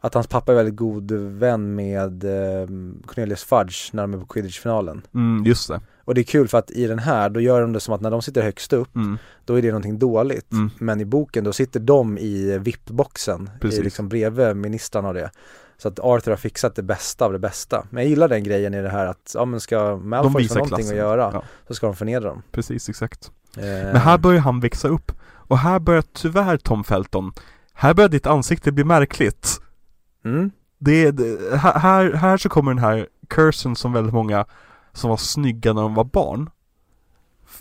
att 0.00 0.14
hans 0.14 0.26
pappa 0.26 0.52
är 0.52 0.56
väldigt 0.56 0.76
god 0.76 1.12
vän 1.12 1.74
med 1.74 2.24
eh, 2.24 2.66
Cornelius 3.06 3.44
Fudge 3.44 3.92
när 3.92 4.02
de 4.02 4.14
är 4.14 4.18
på 4.18 4.26
quidditch-finalen. 4.26 5.02
Mm, 5.14 5.44
just 5.46 5.68
det. 5.68 5.80
Och 6.04 6.14
det 6.14 6.20
är 6.20 6.24
kul 6.24 6.48
för 6.48 6.58
att 6.58 6.70
i 6.70 6.86
den 6.86 6.98
här, 6.98 7.30
då 7.30 7.40
gör 7.40 7.60
de 7.60 7.72
det 7.72 7.80
som 7.80 7.94
att 7.94 8.00
när 8.00 8.10
de 8.10 8.22
sitter 8.22 8.42
högst 8.42 8.72
upp, 8.72 8.96
Mm. 8.96 9.18
då 9.44 9.54
är 9.58 9.62
det 9.62 9.68
någonting 9.68 9.98
dåligt. 9.98 10.52
Mm. 10.52 10.70
Men 10.78 11.00
i 11.00 11.04
boken, 11.04 11.44
då 11.44 11.52
sitter 11.52 11.80
de 11.80 12.18
i 12.18 12.58
VIP-boxen, 12.58 13.50
i 13.64 13.66
liksom 13.82 14.08
bredvid 14.08 14.56
ministrarna 14.56 15.08
och 15.08 15.14
det. 15.14 15.30
Så 15.78 15.88
att 15.88 15.98
Arthur 16.00 16.30
har 16.32 16.36
fixat 16.36 16.74
det 16.74 16.82
bästa 16.82 17.24
av 17.24 17.32
det 17.32 17.38
bästa. 17.38 17.86
Men 17.90 18.02
jag 18.02 18.10
gillar 18.10 18.28
den 18.28 18.44
grejen 18.44 18.74
i 18.74 18.82
det 18.82 18.88
här 18.90 19.06
att, 19.06 19.32
ja 19.34 19.44
men 19.44 19.60
ska 19.60 19.96
Malfoy 19.96 20.48
få 20.48 20.54
någonting 20.54 20.76
klassen. 20.76 20.92
att 20.92 20.98
göra, 20.98 21.30
Ja. 21.32 21.42
så 21.68 21.74
ska 21.74 21.86
de 21.86 21.96
förnedra 21.96 22.28
dem. 22.28 22.42
Precis, 22.52 22.88
exakt. 22.88 23.30
Eh, 23.56 23.62
Men 23.64 23.96
här 23.96 24.18
börjar 24.18 24.40
han 24.40 24.60
växa 24.60 24.88
upp. 24.88 25.12
Och 25.32 25.58
här 25.58 25.78
börjar 25.78 26.02
tyvärr 26.12 26.56
Tom 26.56 26.84
Felton, 26.84 27.32
här 27.74 27.94
börjar 27.94 28.08
ditt 28.08 28.26
ansikte 28.26 28.72
bli 28.72 28.84
märkligt. 28.84 29.60
mm, 30.24 30.50
Det, 30.78 31.04
är- 31.06 31.12
det 31.12 31.56
här- 31.56 31.78
här, 31.78 32.12
här 32.12 32.36
så 32.36 32.48
kommer 32.48 32.70
den 32.74 32.78
här 32.84 33.06
cursen 33.28 33.76
som 33.76 33.92
väldigt 33.92 34.14
många 34.14 34.46
som 34.92 35.10
var 35.10 35.16
snygga 35.16 35.72
när 35.72 35.82
de 35.82 35.94
var 35.94 36.04
barn 36.04 36.50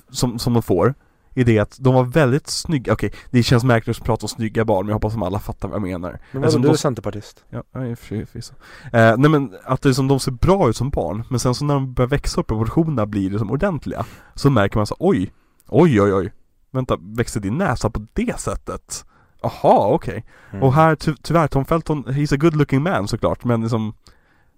Som, 0.09 0.39
som 0.39 0.53
de 0.53 0.63
får 0.63 0.93
I 1.35 1.43
det 1.43 1.59
att 1.59 1.77
de 1.79 1.93
var 1.93 2.03
väldigt 2.03 2.47
snygga, 2.47 2.93
okej 2.93 3.13
det 3.31 3.43
känns 3.43 3.63
märkligt 3.63 3.97
att 3.97 4.03
prata 4.05 4.23
om 4.23 4.27
snygga 4.29 4.65
barn 4.65 4.85
men 4.85 4.89
jag 4.89 4.95
hoppas 4.95 5.15
att 5.15 5.23
alla 5.23 5.39
fattar 5.39 5.67
vad 5.67 5.75
jag 5.75 5.81
menar 5.81 6.19
men 6.31 6.43
Alltså, 6.43 6.57
vadå, 6.57 6.67
du 6.67 6.67
de- 6.67 6.73
är 6.73 6.77
centerpartist? 6.77 7.43
Ja, 7.49 7.63
ja, 7.71 7.85
i 7.85 7.93
och 7.93 7.99
för 7.99 8.15
eh, 8.15 9.17
Nej 9.17 9.29
men 9.29 9.53
att 9.63 9.81
det 9.81 9.89
är 9.89 9.93
som 9.93 10.07
de 10.07 10.19
ser 10.19 10.31
bra 10.31 10.69
ut 10.69 10.75
som 10.77 10.89
barn 10.89 11.23
Men 11.29 11.39
sen 11.39 11.55
så 11.55 11.65
när 11.65 11.73
de 11.73 11.93
börjar 11.93 12.09
växa 12.09 12.41
upp 12.41 12.47
proportionerna 12.47 13.05
blir 13.05 13.29
det 13.29 13.39
som 13.39 13.51
ordentliga 13.51 14.05
Så 14.35 14.49
märker 14.49 14.77
man 14.77 14.87
så 14.87 14.95
oj 14.99 15.31
Oj 15.67 16.01
oj 16.01 16.13
oj 16.13 16.33
Vänta, 16.71 16.97
växte 17.01 17.39
din 17.39 17.57
näsa 17.57 17.89
på 17.89 18.05
det 18.13 18.39
sättet? 18.39 19.05
Jaha, 19.41 19.87
okej 19.93 20.25
Mm. 20.51 20.63
och 20.63 20.73
här 20.73 20.95
ty 20.95 21.13
tyvärr, 21.21 21.47
Tom 21.47 21.65
Felton, 21.65 22.05
he's 22.05 22.33
a 22.33 22.37
good 22.37 22.55
looking 22.55 22.83
man 22.83 23.07
såklart 23.07 23.43
men 23.43 23.61
liksom 23.61 23.93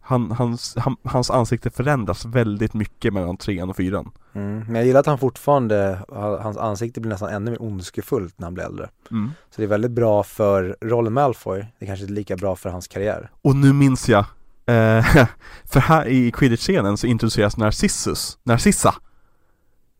han, 0.04 0.32
hans, 0.32 0.76
han, 0.78 0.96
hans 1.04 1.30
ansikte 1.30 1.70
förändras 1.70 2.26
väldigt 2.26 2.74
mycket 2.74 3.14
mellan 3.14 3.38
trean 3.38 3.70
och 3.70 3.76
fyran 3.76 4.12
Mm. 4.36 4.60
Men 4.66 4.76
jag 4.76 4.86
gillar 4.86 5.00
att 5.00 5.06
han 5.06 5.18
fortfarande, 5.18 6.00
ha- 6.08 6.42
hans 6.42 6.58
ansikte 6.58 7.02
blir 7.02 7.10
nästan 7.10 7.30
ännu 7.30 7.52
mer 7.52 7.62
ondskefullt 7.62 8.40
när 8.40 8.46
han 8.46 8.54
blir 8.54 8.64
äldre. 8.64 8.90
mm. 9.12 9.32
Så 9.50 9.62
det 9.62 9.64
är 9.64 9.68
väldigt 9.68 9.92
bra 9.92 10.24
för 10.24 10.78
rollen 10.82 11.14
Malfoy, 11.14 11.66
det 11.80 11.86
kanske 11.86 12.04
inte 12.04 12.14
är 12.14 12.16
lika 12.16 12.36
bra 12.36 12.56
för 12.56 12.70
hans 12.70 12.88
karriär. 12.88 13.32
Och 13.42 13.56
nu 13.56 13.74
minns 13.74 14.10
jag 14.10 14.26
eh, 14.66 15.06
För 15.64 15.80
här 15.80 16.06
i 16.06 16.32
Quidditch-scenen 16.32 16.98
så 16.98 17.08
introduceras 17.08 17.58
Narcissus, 17.58 18.38
Narcissa 18.44 18.96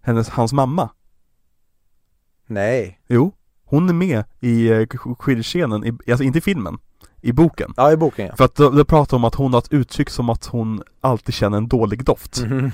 Hennes, 0.02 0.30
hans 0.30 0.54
mamma 0.54 0.90
Nej, 2.48 3.00
Jo, 3.08 3.34
hon 3.66 3.90
är 3.90 3.94
med 3.94 4.24
i 4.40 4.68
eh, 4.72 4.86
Quidditch-scenen, 5.20 6.00
alltså 6.08 6.24
inte 6.24 6.38
i 6.38 6.42
filmen 6.42 6.78
I 7.24 7.34
boken. 7.34 7.74
Ja 7.78 7.92
i 7.92 7.98
boken 7.98 8.28
ja. 8.28 8.36
För 8.36 8.46
att 8.46 8.56
det 8.56 8.86
pratar 8.86 9.18
om 9.18 9.24
att 9.24 9.36
hon 9.36 9.54
har 9.54 9.60
ett 9.60 9.74
uttryck 9.74 10.10
som 10.10 10.30
att 10.30 10.46
hon 10.46 10.84
alltid 11.02 11.36
känner 11.36 11.58
en 11.58 11.68
dålig 11.68 12.04
doft. 12.06 12.42
Mhm. 12.42 12.72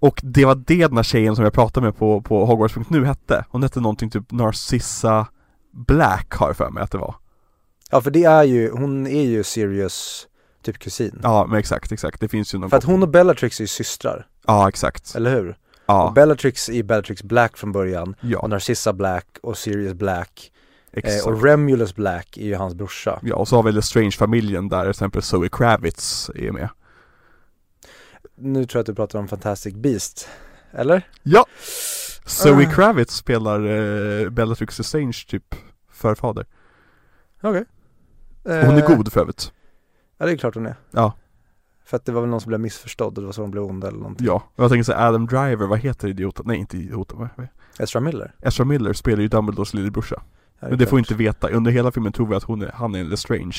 Och 0.00 0.20
det 0.22 0.44
var 0.44 0.54
det 0.54 0.86
den 0.86 0.96
här 0.96 1.02
tjejen 1.02 1.36
som 1.36 1.44
jag 1.44 1.52
pratade 1.52 1.86
med 1.86 1.96
på, 1.96 2.20
på 2.20 2.46
Hogwarts.nu 2.46 3.04
hette. 3.04 3.44
Hon 3.50 3.62
hette 3.62 3.80
någonting 3.80 4.10
typ 4.10 4.32
Narcissa 4.32 5.26
Black 5.72 6.32
har 6.34 6.46
jag 6.46 6.56
för 6.56 6.70
mig 6.70 6.82
att 6.82 6.90
det 6.90 6.98
var. 6.98 7.14
Ja 7.90 8.00
för 8.00 8.10
det 8.10 8.24
är 8.24 8.42
ju, 8.44 8.70
hon 8.70 9.06
är 9.06 9.22
ju 9.22 9.44
Sirius 9.44 10.26
typ 10.62 10.78
kusin. 10.78 11.20
Ja 11.22 11.46
men 11.46 11.58
exakt, 11.58 11.92
exakt, 11.92 12.20
det 12.20 12.28
finns 12.28 12.54
ju 12.54 12.58
någon 12.58 12.70
För 12.70 12.76
att 12.76 12.84
hon 12.84 13.02
och 13.02 13.08
Bellatrix 13.08 13.60
är 13.60 13.64
ju 13.64 13.68
systrar, 13.68 14.26
Ja 14.46 14.68
exakt. 14.68 15.14
Eller 15.14 15.30
hur? 15.30 15.48
Och 15.50 15.56
Ja, 15.86 16.12
Bellatrix 16.14 16.68
är 16.68 16.82
Bellatrix 16.82 17.22
Black 17.22 17.56
från 17.56 17.72
början, 17.72 18.14
och 18.22 18.24
ja 18.24 18.46
Narcissa 18.46 18.92
Black 18.92 19.26
och 19.42 19.58
Sirius 19.58 19.94
Black 19.94 20.52
Exakt. 20.96 21.26
Eh, 21.26 21.32
och 21.32 21.44
Remulus 21.44 21.94
Black 21.94 22.36
är 22.36 22.44
ju 22.44 22.54
hans 22.54 22.74
brorsa. 22.74 23.20
Ja, 23.22 23.34
och 23.36 23.48
så 23.48 23.56
har 23.56 23.62
vi 23.62 23.82
Strange-familjen 23.82 24.68
där 24.68 24.80
till 24.82 24.90
exempel 24.90 25.22
Zoe 25.22 25.48
Kravitz 25.48 26.30
är 26.34 26.52
med. 26.52 26.68
Nu 28.34 28.64
tror 28.64 28.78
jag 28.78 28.80
att 28.80 28.86
du 28.86 28.94
pratar 28.94 29.18
om 29.18 29.28
Fantastic 29.28 29.74
Beast. 29.74 30.28
Eller? 30.72 31.08
Ja! 31.22 31.46
Zoe 32.24 32.66
Ah. 32.66 32.70
Kravitz 32.70 33.14
spelar 33.14 33.60
eh, 34.24 34.30
Bellatrix 34.30 34.76
Strange 34.82 35.16
typ 35.28 35.54
förfader. 35.90 36.46
Okej. 37.42 37.64
Och 38.42 38.50
hon 38.52 38.76
är 38.76 38.90
Eh, 38.90 38.96
god 38.96 39.12
för 39.12 39.20
övrigt. 39.20 39.52
Ja 40.18 40.26
det 40.26 40.32
är 40.32 40.36
klart 40.36 40.54
hon 40.54 40.66
är. 40.66 40.74
Ja. 40.90 41.12
För 41.84 41.96
att 41.96 42.04
det 42.04 42.12
var 42.12 42.20
väl 42.20 42.30
någon 42.30 42.40
som 42.40 42.48
blev 42.48 42.60
missförstådd 42.60 43.06
och 43.18 43.22
det 43.22 43.26
var 43.26 43.32
så 43.32 43.40
hon 43.40 43.50
blev 43.50 43.64
ond 43.64 43.84
eller 43.84 43.98
någonting. 43.98 44.26
Ja, 44.26 44.42
och 44.56 44.64
jag 44.64 44.70
tänker 44.70 44.84
så 44.84 44.92
här, 44.92 45.08
Adam 45.08 45.26
Driver, 45.26 45.66
vad 45.66 45.78
heter 45.78 46.08
idioten? 46.08 46.44
Nej 46.48 46.58
inte 46.58 46.76
idioten, 46.76 47.18
vad 47.18 47.28
vad- 47.36 47.48
Ezra 47.78 48.00
Miller. 48.00 48.34
Ezra 48.42 48.64
Miller 48.64 48.92
spelar 48.92 49.22
ju 49.22 49.28
Dumbledores 49.28 49.74
lillebrorsa. 49.74 50.22
Men 50.60 50.78
det 50.78 50.86
får 50.86 50.96
vi 50.96 51.00
inte 51.00 51.14
veta, 51.14 51.48
under 51.48 51.70
hela 51.70 51.92
filmen 51.92 52.12
tror 52.12 52.26
vi 52.26 52.34
att 52.34 52.42
hon 52.42 52.62
är, 52.62 52.70
han 52.74 52.94
är 52.94 53.04
Lestrange. 53.04 53.56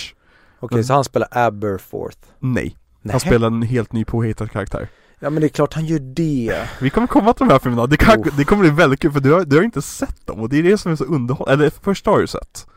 Okej, 0.59 0.83
så 0.83 0.93
han 0.93 1.03
spelar 1.03 1.27
Aberforth. 1.31 2.17
Nej, 2.39 2.77
Nej. 3.01 3.11
han 3.11 3.19
spelar 3.19 3.47
en 3.47 3.61
helt 3.61 3.93
ny 3.93 4.05
påhittad 4.05 4.47
karaktär. 4.47 4.87
Ja 5.19 5.29
men 5.29 5.41
det 5.41 5.47
är 5.47 5.49
klart 5.49 5.73
han 5.73 5.85
gör 5.85 5.99
det. 5.99 6.69
Vi 6.81 6.89
kommer 6.89 7.07
komma 7.07 7.33
till 7.33 7.47
de 7.47 7.51
här 7.53 7.59
filmerna, 7.59 7.87
det, 7.87 7.97
kan, 7.97 8.19
Oh. 8.19 8.37
det 8.37 8.43
kommer 8.45 8.61
bli 8.61 8.69
väldigt 8.69 8.99
kul 8.99 9.11
för 9.11 9.19
du 9.19 9.33
har, 9.33 9.45
du 9.45 9.55
har 9.55 9.63
inte 9.63 9.81
sett 9.81 10.27
dem 10.27 10.39
och 10.39 10.49
det 10.49 10.57
är 10.59 10.63
det 10.63 10.77
som 10.77 10.91
är 10.91 10.95
så 10.95 11.03
underhållande, 11.03 11.63
eller 11.65 11.69
första 11.83 12.11
har 12.11 12.19
du 12.19 12.27
sett? 12.27 12.67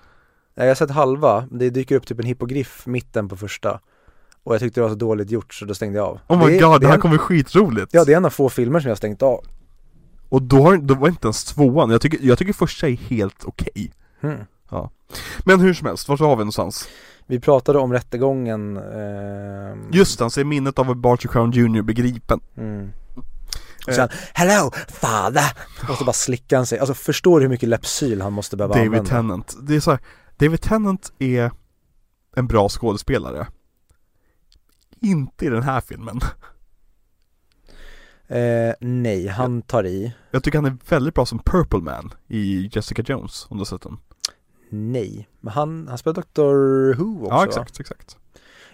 Nej, 0.56 0.66
jag 0.66 0.70
har 0.70 0.74
sett 0.76 0.90
halva, 0.90 1.47
det 1.51 1.70
dyker 1.70 1.97
upp 1.97 2.06
typ 2.06 2.18
en 2.20 2.26
hippogriff 2.26 2.86
mitten 2.86 3.28
på 3.28 3.36
första. 3.36 3.80
Och 4.44 4.55
jag 4.55 4.60
tyckte 4.60 4.80
det 4.80 4.82
var 4.82 4.90
så 4.90 4.94
dåligt 4.97 5.30
gjort 5.30 5.55
så 5.55 5.64
då 5.64 5.74
stängde 5.74 5.98
jag 5.98 6.06
av. 6.06 6.18
Oh 6.28 6.47
my 6.47 6.56
är- 6.56 6.60
god, 6.60 6.80
det 6.80 6.84
är 6.86 6.88
här 6.88 6.94
en, 6.94 7.01
kommer 7.01 7.12
bli 7.14 7.18
skitroligt! 7.18 7.94
Ja 7.94 8.05
det 8.05 8.12
är 8.12 8.16
en 8.16 8.24
av 8.24 8.30
få 8.30 8.48
filmer 8.48 8.80
som 8.80 8.88
jag 8.88 8.90
har 8.90 8.97
stängt 8.97 9.22
av. 9.22 9.44
Och 10.28 10.42
då, 10.42 10.62
har, 10.62 10.76
då 10.76 10.94
var 10.94 11.09
inte 11.09 11.26
ens 11.26 11.44
tvåan, 11.44 11.90
jag 11.90 12.01
tycker, 12.01 12.18
jag 12.22 12.38
tycker 12.38 12.52
första 12.52 12.88
är 12.88 12.92
helt 12.97 13.44
okej 13.44 13.92
Hmm. 14.20 14.44
Men 15.44 15.60
hur 15.60 15.74
som 15.74 15.86
helst, 15.86 16.09
vart 16.09 16.20
var 16.20 16.36
vi 16.36 16.40
någonstans? 16.40 16.88
Vi 17.26 17.40
pratade 17.40 17.78
om 17.78 17.92
rättegången 17.92 18.76
ehm, 18.76 19.90
Just 19.92 20.18
det, 20.18 20.24
han 20.24 20.30
ser 20.30 20.44
minnet 20.44 20.78
av 20.78 20.94
Barty 20.94 21.28
Crown 21.28 21.51
Jr 21.51 21.82
begripen 21.82 22.40
mm. 22.56 22.92
Och 23.86 23.88
Eh. 23.88 23.94
sen, 23.94 24.09
hello 24.34 24.70
father! 24.88 25.52
Och 25.88 25.97
så 25.97 26.05
bara 26.05 26.12
slickar 26.12 26.56
han 26.56 26.66
sig, 26.66 26.78
alltså 26.78 26.94
förstår 26.94 27.40
du 27.40 27.44
hur 27.44 27.51
mycket 27.51 27.68
Lepsyl 27.68 28.20
han 28.22 28.32
måste 28.32 28.56
behöva 28.56 28.74
David 28.74 28.86
använda? 28.86 29.10
Tennant, 29.10 29.56
det 29.62 29.76
är 29.76 29.80
så 29.80 29.90
här, 29.90 30.01
David 30.36 30.60
Tennant 30.60 31.12
är 31.18 31.51
en 32.36 32.47
bra 32.47 32.68
skådespelare 32.68 33.47
Inte 35.01 35.47
i 35.47 35.48
den 35.48 35.62
här 35.62 35.80
filmen 35.80 36.20
Eh, 38.28 38.74
nej, 38.80 39.26
han 39.28 39.62
tar 39.62 39.86
i. 39.86 40.14
Jag 40.30 40.42
tycker 40.44 40.59
han 40.59 40.66
är 40.66 40.76
väldigt 40.88 41.14
bra 41.14 41.26
som 41.26 41.38
Purple 41.38 41.78
Man 41.80 42.14
i 42.28 42.70
Jessica 42.72 43.02
Jones, 43.02 43.47
om 43.51 43.56
du 43.56 43.60
har 43.60 43.64
sett 43.66 43.82
den 43.82 43.98
Nej, 44.70 45.28
men 45.40 45.52
han, 45.52 45.88
han 45.88 45.98
spelar 45.98 46.14
Dr 46.14 46.94
Who 46.98 47.24
också 47.24 47.34
Ja 47.34 47.38
va? 47.38 47.44
exakt, 47.44 47.80
exakt. 47.80 48.16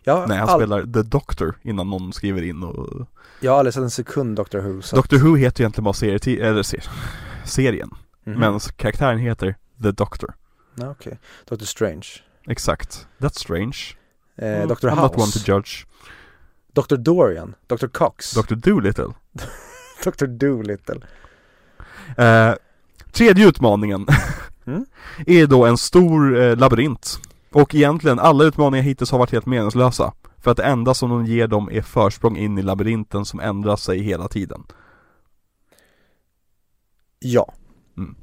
Jag, 0.05 0.29
Nej 0.29 0.39
han 0.39 0.49
all, 0.49 0.61
spelar 0.61 0.83
The 0.83 1.03
Doctor 1.03 1.59
innan 1.63 1.91
någon 1.91 2.13
skriver 2.13 2.43
in 2.43 2.63
och 2.63 3.07
jag 3.41 3.53
har 3.53 3.59
aldrig 3.59 3.75
sett 3.75 3.83
en 3.83 3.91
sekund 3.91 4.37
Dr 4.37 4.59
Who 4.59 4.83
så 4.83 4.97
Doctor 4.97 5.19
Who 5.19 5.37
heter 5.37 5.61
egentligen 5.63 5.85
bara 5.85 5.95
serie, 5.95 6.49
eller 6.49 6.63
ser, 6.63 6.85
serien 7.45 7.91
Mhm. 8.25 8.41
Men 8.41 8.61
karaktären 8.61 9.19
heter 9.19 9.57
The 9.83 9.91
Doctor. 9.93 10.35
Ja, 10.75 10.91
Okej, 10.91 11.19
Dr 11.49 11.65
Strange. 11.65 12.07
Exakt, 12.47 13.07
That's 13.19 13.39
strange. 13.39 13.77
Eh, 14.39 14.57
Mm, 14.57 14.69
Dr 14.69 14.89
I'm 14.89 14.97
not 14.97 15.11
one 15.13 15.15
to 15.15 15.21
House 15.23 15.45
judge. 15.53 15.87
Dr 16.73 16.97
Dorian, 16.97 17.55
Dr 17.67 17.89
Cox. 17.89 18.33
Dr 18.35 18.55
Dolittle 18.55 19.15
Dr 20.05 20.27
Dolittle 20.27 21.01
eh, 22.19 22.55
Tredje 23.13 23.49
utmaningen 23.49 24.07
Mm. 24.67 24.87
är 25.27 25.47
då 25.47 25.67
en 25.67 25.77
stor 25.77 26.39
eh, 26.41 26.57
labyrint. 26.57 27.19
Och 27.53 27.75
egentligen 27.75 28.19
alla 28.19 28.45
utmaningar 28.45 28.83
hittills 28.85 29.11
har 29.11 29.19
varit 29.19 29.33
helt 29.33 29.47
meningslösa. 29.47 30.13
För 30.39 30.51
att 30.51 30.57
det 30.57 30.65
enda 30.65 30.95
som 30.95 31.11
de 31.11 31.27
ger 31.27 31.47
dem 31.47 31.69
är 31.73 31.83
försprång 31.83 32.37
in 32.37 32.59
i 32.59 32.63
labyrinten 32.63 33.25
som 33.25 33.41
ändrar 33.41 33.77
sig 33.77 33.99
hela 33.99 34.29
tiden. 34.29 34.63
Ja. 37.19 37.53
Mm. 37.97 38.15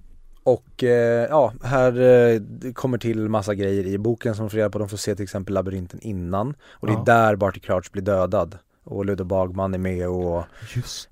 Och 0.43 0.83
eh, 0.83 1.27
ja, 1.29 1.53
här 1.63 2.01
eh, 2.01 2.41
kommer 2.73 2.97
till 2.97 3.29
massa 3.29 3.55
grejer 3.55 3.85
i 3.87 3.97
boken 3.97 4.35
som 4.35 4.49
får 4.49 4.57
reda 4.57 4.69
på. 4.69 4.79
De 4.79 4.89
får 4.89 4.97
se 4.97 5.15
till 5.15 5.23
exempel 5.23 5.53
labyrinten 5.53 5.99
innan. 6.01 6.55
Och 6.69 6.87
det 6.87 6.93
är 6.93 6.97
Ja. 6.97 7.03
där 7.05 7.35
Barty 7.35 7.59
Crouch 7.59 7.91
blir 7.91 8.03
dödad. 8.03 8.57
Och 8.83 9.05
Ludde 9.05 9.23
Bagman 9.23 9.73
är 9.73 9.77
med 9.77 10.09
och 10.09 10.43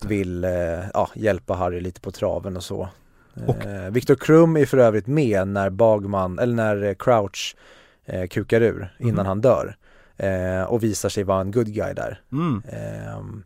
vill 0.06 0.44
eh, 0.44 0.52
ja, 0.94 1.10
hjälpa 1.16 1.54
Harry 1.54 1.80
lite 1.80 2.02
på 2.02 2.12
traven 2.12 2.58
och 2.58 2.64
så 2.64 2.90
Och- 3.48 3.66
eh, 3.66 3.92
Victor 3.92 4.16
Krum 4.16 4.58
är 4.58 4.66
för 4.66 4.78
övrigt 4.78 5.08
med 5.08 5.48
när 5.48 5.70
Bagman, 5.70 6.40
eller 6.40 6.54
när 6.56 6.84
eh, 6.84 6.94
Crouch 6.94 7.56
eh, 8.06 8.28
kukar 8.28 8.62
ur 8.62 8.96
innan 9.00 9.16
Mhm. 9.16 9.26
han 9.26 9.42
dör 9.42 9.76
eh, 10.18 10.64
Och 10.64 10.84
visar 10.84 11.10
sig 11.10 11.24
vara 11.24 11.42
en 11.42 11.52
good 11.52 11.74
guy 11.74 11.94
där 11.94 12.22
mm. 12.32 12.64
Ehm, 12.70 13.44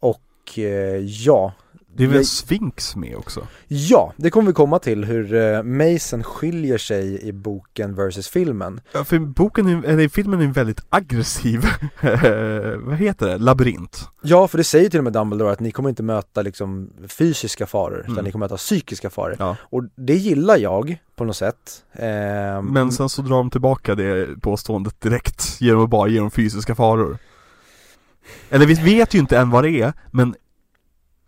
Och 0.00 0.58
eh, 0.58 0.96
ja 0.98 1.52
Det 1.96 2.04
är 2.04 2.08
väl 2.08 2.16
en 2.18 2.24
Sphinx 2.24 2.96
med 2.96 3.16
också? 3.16 3.46
Ja, 3.68 4.12
det 4.16 4.30
kommer 4.30 4.46
vi 4.46 4.52
komma 4.52 4.78
till 4.78 5.04
hur 5.04 5.34
eh, 5.34 5.62
Mason 5.62 6.22
skiljer 6.22 6.78
sig 6.78 7.22
i 7.28 7.32
boken 7.32 7.94
versus 7.94 8.28
filmen. 8.28 8.80
Ja, 8.92 9.04
för 9.04 9.18
boken, 9.18 9.68
är, 9.68 9.84
eller 9.88 10.08
filmen 10.08 10.40
är 10.40 10.44
en 10.44 10.52
väldigt 10.52 10.80
aggressiv, 10.88 11.64
vad 12.78 12.96
heter 12.96 13.26
det, 13.26 13.38
labyrint. 13.38 14.08
Ja, 14.22 14.48
för 14.48 14.58
det 14.58 14.64
säger 14.64 14.90
till 14.90 14.98
och 15.00 15.04
med 15.04 15.12
Dumbledore 15.12 15.52
att 15.52 15.60
ni 15.60 15.70
kommer 15.70 15.88
inte 15.88 16.02
möta 16.02 16.42
liksom 16.42 16.90
fysiska 17.08 17.66
faror 17.66 18.00
utan 18.00 18.12
Mm. 18.12 18.24
ni 18.24 18.32
kommer 18.32 18.44
möta 18.44 18.56
psykiska 18.56 19.10
faror. 19.10 19.36
Ja. 19.38 19.56
Och 19.62 19.84
det 19.96 20.14
gillar 20.14 20.56
jag 20.56 20.96
på 21.16 21.24
något 21.24 21.36
sätt. 21.36 21.84
Ehm, 21.92 22.66
Men 22.66 22.92
sen 22.92 23.08
så 23.08 23.22
drar 23.22 23.36
de 23.36 23.50
tillbaka 23.50 23.94
det 23.94 24.40
påståendet 24.40 25.00
direkt 25.00 25.60
genom 25.60 25.84
att 25.84 25.90
bara 25.90 26.08
ge 26.08 26.18
dem 26.18 26.30
fysiska 26.30 26.74
faror. 26.74 27.18
Eller 28.50 28.66
vi 28.66 28.74
vet 28.74 29.14
ju 29.14 29.18
inte 29.18 29.38
än 29.38 29.50
vad 29.50 29.64
det 29.64 29.70
är, 29.70 29.92
men 30.10 30.34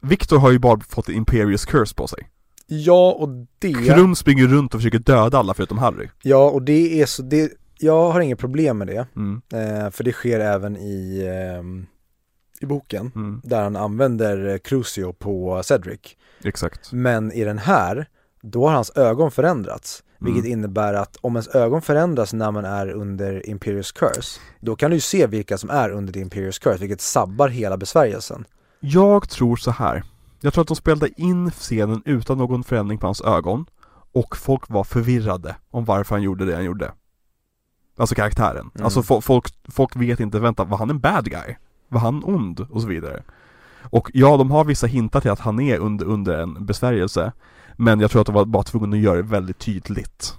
Victor 0.02 0.38
har 0.38 0.50
ju 0.50 0.58
bara 0.58 0.80
fått 0.80 1.08
Imperius 1.08 1.64
Curse 1.64 1.94
på 1.94 2.06
sig. 2.06 2.28
Ja, 2.66 3.12
och 3.12 3.28
det 3.58 3.72
Krum 3.72 4.14
springer 4.14 4.46
runt 4.46 4.74
och 4.74 4.80
försöker 4.80 4.98
döda 4.98 5.38
alla 5.38 5.54
förutom 5.54 5.78
Harry. 5.78 6.08
Ja, 6.22 6.50
och 6.50 6.62
det 6.62 7.02
är 7.02 7.06
så, 7.06 7.22
det, 7.22 7.52
jag 7.78 8.10
har 8.12 8.20
inget 8.20 8.38
problem 8.38 8.78
med 8.78 8.86
det. 8.86 9.06
Mm, 9.16 9.42
eh, 9.52 9.90
För 9.90 10.04
det 10.04 10.12
sker 10.12 10.40
även 10.40 10.76
i, 10.76 11.26
ehm, 11.26 11.86
i 12.60 12.66
boken 12.66 13.12
mm, 13.14 13.40
Där 13.44 13.62
han 13.62 13.76
använder 13.76 14.48
eh, 14.48 14.58
Crucio 14.58 15.12
på 15.12 15.62
Cedric. 15.64 16.00
Exakt. 16.44 16.92
Men 16.92 17.32
i 17.32 17.44
den 17.44 17.58
här, 17.58 18.06
då 18.42 18.66
har 18.66 18.74
hans 18.74 18.90
ögon 18.96 19.30
förändrats 19.30 20.02
Vilket 20.18 20.44
Mm. 20.44 20.52
innebär 20.58 20.94
att 20.94 21.16
om 21.20 21.36
ens 21.36 21.48
ögon 21.48 21.82
förändras 21.82 22.32
när 22.32 22.50
man 22.50 22.64
är 22.64 22.88
under 22.90 23.48
Imperius 23.48 23.92
Curse 23.92 24.40
Då 24.60 24.76
kan 24.76 24.90
du 24.90 24.96
ju 24.96 25.00
se 25.00 25.26
vilka 25.26 25.58
som 25.58 25.70
är 25.70 25.90
under 25.90 26.16
Imperius 26.16 26.58
Curse, 26.58 26.78
vilket 26.80 27.00
sabbar 27.00 27.48
hela 27.48 27.76
besvärjelsen 27.76 28.44
Jag 28.80 29.28
tror 29.28 29.56
så 29.56 29.70
här. 29.70 30.02
Jag 30.40 30.52
tror 30.54 30.62
att 30.62 30.68
de 30.68 30.76
spelade 30.76 31.20
in 31.20 31.50
scenen 31.50 32.02
utan 32.04 32.38
någon 32.38 32.64
förändring 32.64 32.98
på 32.98 33.06
hans 33.06 33.20
ögon 33.20 33.66
Och 34.12 34.36
folk 34.36 34.68
var 34.68 34.84
förvirrade 34.84 35.56
om 35.70 35.84
varför 35.84 36.14
han 36.14 36.22
gjorde 36.22 36.44
det 36.44 36.54
han 36.54 36.64
gjorde 36.64 36.92
Alltså 37.98 38.14
karaktären. 38.14 38.70
Mm. 38.74 38.84
Alltså 38.84 39.00
fo- 39.00 39.20
folk, 39.20 39.44
folk 39.68 39.96
vet 39.96 40.20
inte, 40.20 40.40
vänta, 40.40 40.64
var 40.64 40.78
han 40.78 40.90
en 40.90 40.98
bad 41.00 41.30
guy? 41.30 41.56
Var 41.88 42.00
han 42.00 42.24
ond? 42.24 42.60
Och 42.70 42.82
så 42.82 42.88
vidare 42.88 43.22
Och 43.82 44.10
ja, 44.14 44.36
de 44.36 44.50
har 44.50 44.64
vissa 44.64 44.86
hintar 44.86 45.20
till 45.20 45.30
att 45.30 45.40
han 45.40 45.60
är 45.60 45.78
under, 45.78 46.06
under 46.06 46.38
en 46.38 46.66
besvärjelse 46.66 47.32
Men 47.76 48.00
jag 48.00 48.10
tror 48.10 48.20
att 48.20 48.26
de 48.26 48.34
var 48.34 48.44
bara 48.44 48.62
tvungna 48.62 48.96
att 48.96 49.02
göra 49.02 49.16
det 49.16 49.22
väldigt 49.22 49.58
tydligt 49.58 50.38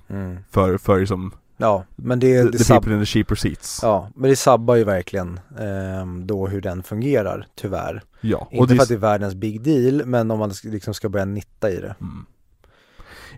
För, 0.50 0.78
för 0.78 1.00
liksom, 1.00 1.32
Ja, 1.58 1.84
men 1.96 2.20
det, 2.20 2.44
the, 2.44 2.52
det, 2.52 2.58
the 2.58 2.64
sab- 2.64 2.74
people 2.80 2.94
in 2.94 3.00
the 3.00 3.06
cheaper 3.06 3.36
seats 3.36 3.80
ja, 3.82 4.10
men 4.16 4.30
det 4.30 4.36
sabbar 4.36 4.76
ju 4.76 4.84
verkligen 4.84 5.40
ehm, 5.60 6.28
då 6.28 6.48
hur 6.48 6.62
den 6.62 6.84
fungerar, 6.84 7.48
tyvärr. 7.56 8.04
Ja, 8.22 8.48
Inte 8.52 8.76
för 8.76 8.84
att 8.84 8.90
det 8.90 8.94
är 8.94 8.98
världens 8.98 9.36
big 9.36 9.62
deal, 9.62 10.06
men 10.06 10.32
om 10.32 10.40
man 10.40 10.52
liksom 10.64 10.94
ska 10.94 11.10
börja 11.10 11.26
nitta 11.26 11.70
i 11.72 11.76
det. 11.76 11.96
Mm. 12.02 12.26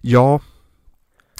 Ja. 0.01 0.39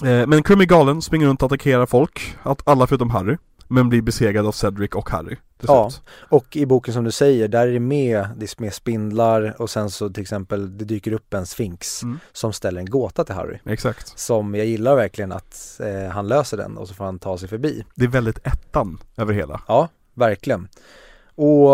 Eh, 0.04 0.28
Men 0.28 0.44
är 0.62 0.66
galen, 0.66 1.02
springer 1.02 1.28
runt 1.28 1.42
och 1.42 1.46
attackerar 1.46 1.86
folk 1.86 2.36
att 2.44 2.68
Alla 2.68 2.88
förutom 2.88 3.10
Harry 3.10 3.38
Men 3.70 3.90
blir 3.90 4.02
besegrad 4.02 4.48
av 4.48 4.52
Cedric 4.52 4.92
och 4.92 5.10
Harry 5.10 5.36
Ja. 5.62 5.92
Och 6.30 6.56
i 6.58 6.66
boken 6.66 6.94
som 6.94 7.04
du 7.04 7.12
säger, 7.12 7.48
där 7.48 7.68
är 7.68 7.72
det 7.72 7.80
med, 7.80 8.28
det 8.38 8.46
är 8.46 8.62
med 8.62 8.74
spindlar 8.74 9.56
och 9.62 9.70
sen 9.70 9.90
så 9.90 10.10
till 10.10 10.22
exempel 10.22 10.78
det 10.78 10.86
dyker 10.86 11.12
upp 11.12 11.34
en 11.34 11.46
sphinx 11.46 12.04
Mm. 12.04 12.20
som 12.32 12.54
ställer 12.54 12.80
en 12.80 12.86
gåta 12.90 13.24
till 13.26 13.36
Harry. 13.36 13.58
Exakt. 13.66 14.20
Som 14.20 14.56
jag 14.56 14.66
gillar 14.66 14.96
verkligen 14.96 15.32
att 15.32 15.80
eh, 15.84 16.12
han 16.12 16.28
löser 16.28 16.58
den 16.58 16.78
och 16.78 16.88
så 16.88 16.94
får 16.94 17.06
han 17.06 17.20
ta 17.20 17.38
sig 17.38 17.50
förbi. 17.50 17.86
Det 17.96 18.06
är 18.06 18.10
väldigt 18.10 18.48
ettan 18.48 18.98
över 19.18 19.34
hela. 19.34 19.62
Ja, 19.68 19.90
verkligen. 20.14 20.68
Och 21.36 21.70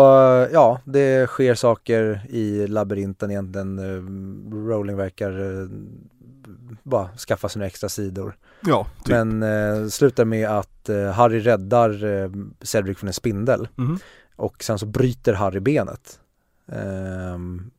ja, 0.52 0.80
det 0.84 1.26
sker 1.26 1.54
saker 1.54 2.26
i 2.28 2.66
labyrinten 2.66 3.30
egentligen. 3.30 3.78
Eh, 3.78 4.66
Rowling 4.68 4.96
verkar 4.96 5.30
eh, 5.62 5.68
bara 6.82 7.08
skaffa 7.16 7.48
sig 7.48 7.58
några 7.60 7.66
extra 7.66 7.88
sidor 7.88 8.36
Ja, 8.60 8.86
typ 9.04 9.08
Men 9.08 9.42
eh, 9.42 9.88
slutar 9.88 10.24
med 10.24 10.48
att 10.48 10.88
eh, 10.88 11.10
Harry 11.12 11.40
räddar 11.40 12.04
eh, 12.04 12.30
Cedric 12.60 12.98
från 12.98 13.08
en 13.08 13.14
spindel 13.14 13.68
Mhm. 13.74 13.98
och 14.36 14.64
sen 14.64 14.78
så 14.78 14.86
bryter 14.86 15.32
Harry 15.34 15.60
benet. 15.60 16.20
Ehm, 16.72 17.70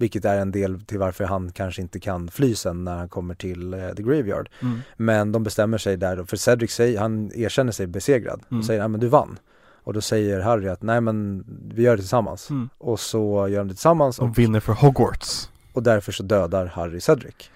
Vilket 0.00 0.24
är 0.24 0.38
en 0.38 0.50
del 0.52 0.80
till 0.84 0.98
varför 0.98 1.24
han 1.24 1.52
kanske 1.52 1.82
inte 1.82 2.00
kan 2.00 2.28
fly 2.28 2.54
sen 2.54 2.84
när 2.84 2.96
han 2.96 3.08
kommer 3.08 3.34
till 3.34 3.74
eh, 3.74 3.88
The 3.88 4.02
Graveyard. 4.02 4.48
Mm. 4.62 4.80
Men 4.96 5.32
de 5.32 5.42
bestämmer 5.42 5.78
sig 5.78 5.96
där, 5.96 6.16
då, 6.16 6.26
för 6.26 6.36
Cedric 6.36 6.72
säger, 6.72 7.00
han 7.00 7.30
erkänner 7.34 7.72
sig 7.72 7.86
besegrad 7.86 8.42
Mm. 8.50 8.58
och 8.60 8.66
säger 8.66 8.80
nej 8.80 8.88
men 8.88 9.00
du 9.00 9.08
vann. 9.08 9.38
Och 9.84 9.92
då 9.94 10.00
säger 10.00 10.40
Harry 10.40 10.68
att 10.68 10.82
nej 10.82 11.00
men 11.00 11.44
vi 11.74 11.82
gör 11.82 11.96
det 11.96 12.02
tillsammans. 12.02 12.50
Mm. 12.50 12.68
Och 12.78 13.00
så 13.00 13.48
gör 13.48 13.58
de 13.58 13.68
det 13.68 13.74
tillsammans 13.74 14.18
och, 14.18 14.24
De 14.26 14.32
vinner 14.32 14.60
för 14.60 14.72
Hogwarts. 14.72 15.50
och 15.72 15.82
därför 15.82 16.12
så 16.12 16.22
dödar 16.22 16.66
Harry 16.66 17.00
Cedric. 17.00 17.50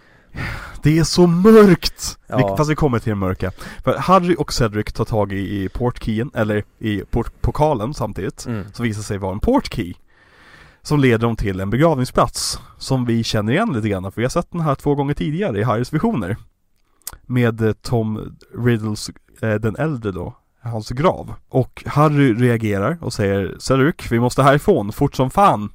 Det 0.83 0.99
är 0.99 1.05
så 1.05 1.27
mörkt! 1.27 2.19
Ja. 2.27 2.37
Vi, 2.37 2.57
fast 2.57 2.71
vi 2.71 2.75
kommer 2.75 2.99
till 2.99 3.11
det 3.11 3.17
mörka. 3.17 3.53
För 3.85 3.99
Harry 3.99 4.35
och 4.39 4.53
Cedric 4.53 4.93
tar 4.93 5.05
tag 5.05 5.33
i, 5.33 5.65
i 5.65 5.69
portkeyen, 5.69 6.31
eller 6.35 6.65
i 6.79 7.03
port, 7.11 7.33
pokalen 7.41 7.95
samtidigt. 7.95 8.47
Mm. 8.47 8.65
Som 8.73 8.83
visar 8.83 9.03
sig 9.03 9.19
vara 9.19 9.33
en 9.33 9.41
portkey. 9.41 9.95
Som 10.83 11.01
leder 11.01 11.19
dem 11.19 11.37
till 11.37 11.61
en 11.61 11.71
begravningsplats. 11.71 12.61
Som 12.79 13.05
vi 13.05 13.25
känner 13.25 13.53
igen 13.53 13.73
lite 13.73 13.89
grann, 13.89 14.13
för 14.13 14.21
vi 14.21 14.25
har 14.25 14.31
sett 14.31 14.51
den 14.51 14.61
här 14.61 14.75
två 14.75 14.95
gånger 14.95 15.15
tidigare 15.15 15.61
i 15.61 15.63
Harrys 15.63 15.93
visioner. 15.93 16.37
Med 17.27 17.61
eh, 17.61 17.73
Tom 17.73 18.37
Riddles, 18.59 19.11
eh, 19.43 19.55
den 19.55 19.77
äldre 19.77 20.13
då, 20.13 20.35
hans 20.63 20.89
grav. 20.89 21.35
Och 21.49 21.83
Harry 21.87 22.35
reagerar 22.35 22.99
och 23.01 23.13
säger 23.13 23.57
Cedric, 23.59 23.95
vi 24.11 24.21
måste 24.21 24.43
härifrån, 24.43 24.93
fort 24.93 25.15
som 25.15 25.31
fan! 25.31 25.71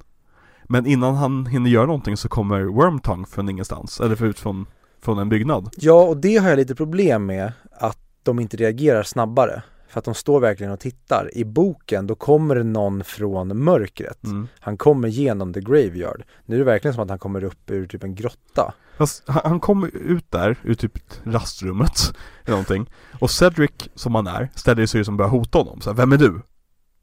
Men 0.70 0.86
innan 0.86 1.14
han 1.14 1.46
hinner 1.46 1.70
göra 1.70 1.86
någonting 1.86 2.16
så 2.16 2.28
kommer 2.28 2.62
Wormtongue 2.62 3.26
från 3.26 3.48
ingenstans, 3.48 4.00
eller 4.00 4.24
ut 4.24 4.38
från, 4.38 4.66
från 5.02 5.18
en 5.18 5.28
byggnad. 5.28 5.70
Ja, 5.76 6.02
och 6.02 6.16
det 6.16 6.36
har 6.36 6.48
jag 6.48 6.56
lite 6.56 6.74
problem 6.74 7.26
med, 7.26 7.52
att 7.70 7.98
de 8.22 8.40
inte 8.40 8.56
reagerar 8.56 9.02
snabbare. 9.02 9.62
För 9.88 9.98
att 9.98 10.04
de 10.04 10.14
står 10.14 10.40
verkligen 10.40 10.72
och 10.72 10.80
tittar. 10.80 11.30
I 11.32 11.44
boken, 11.44 12.06
då 12.06 12.14
kommer 12.14 12.54
det 12.54 12.64
någon 12.64 13.04
från 13.04 13.64
mörkret. 13.64 14.24
Mm. 14.24 14.48
Han 14.60 14.76
kommer 14.76 15.08
genom 15.08 15.52
the 15.52 15.60
graveyard. 15.60 16.22
Nu 16.46 16.54
är 16.54 16.58
det 16.58 16.64
verkligen 16.64 16.94
som 16.94 17.02
att 17.02 17.10
han 17.10 17.18
kommer 17.18 17.44
upp 17.44 17.70
ur 17.70 17.86
typ 17.86 18.04
en 18.04 18.14
grotta. 18.14 18.74
Fast 18.98 19.22
han, 19.26 19.42
han 19.44 19.60
kommer 19.60 19.96
ut 19.96 20.30
där, 20.30 20.56
ur 20.62 20.74
typ 20.74 20.92
rastrummet 21.24 22.16
eller 22.44 22.50
någonting 22.50 22.90
Och 23.18 23.30
Cedric, 23.30 23.70
som 23.94 24.14
han 24.14 24.26
är, 24.26 24.48
ställer 24.54 24.86
sig 24.86 25.04
som 25.04 25.16
börjar 25.16 25.30
hota 25.30 25.58
honom 25.58 25.80
så 25.80 25.90
här, 25.90 25.96
Vem 25.96 26.12
är 26.12 26.16
du? 26.16 26.40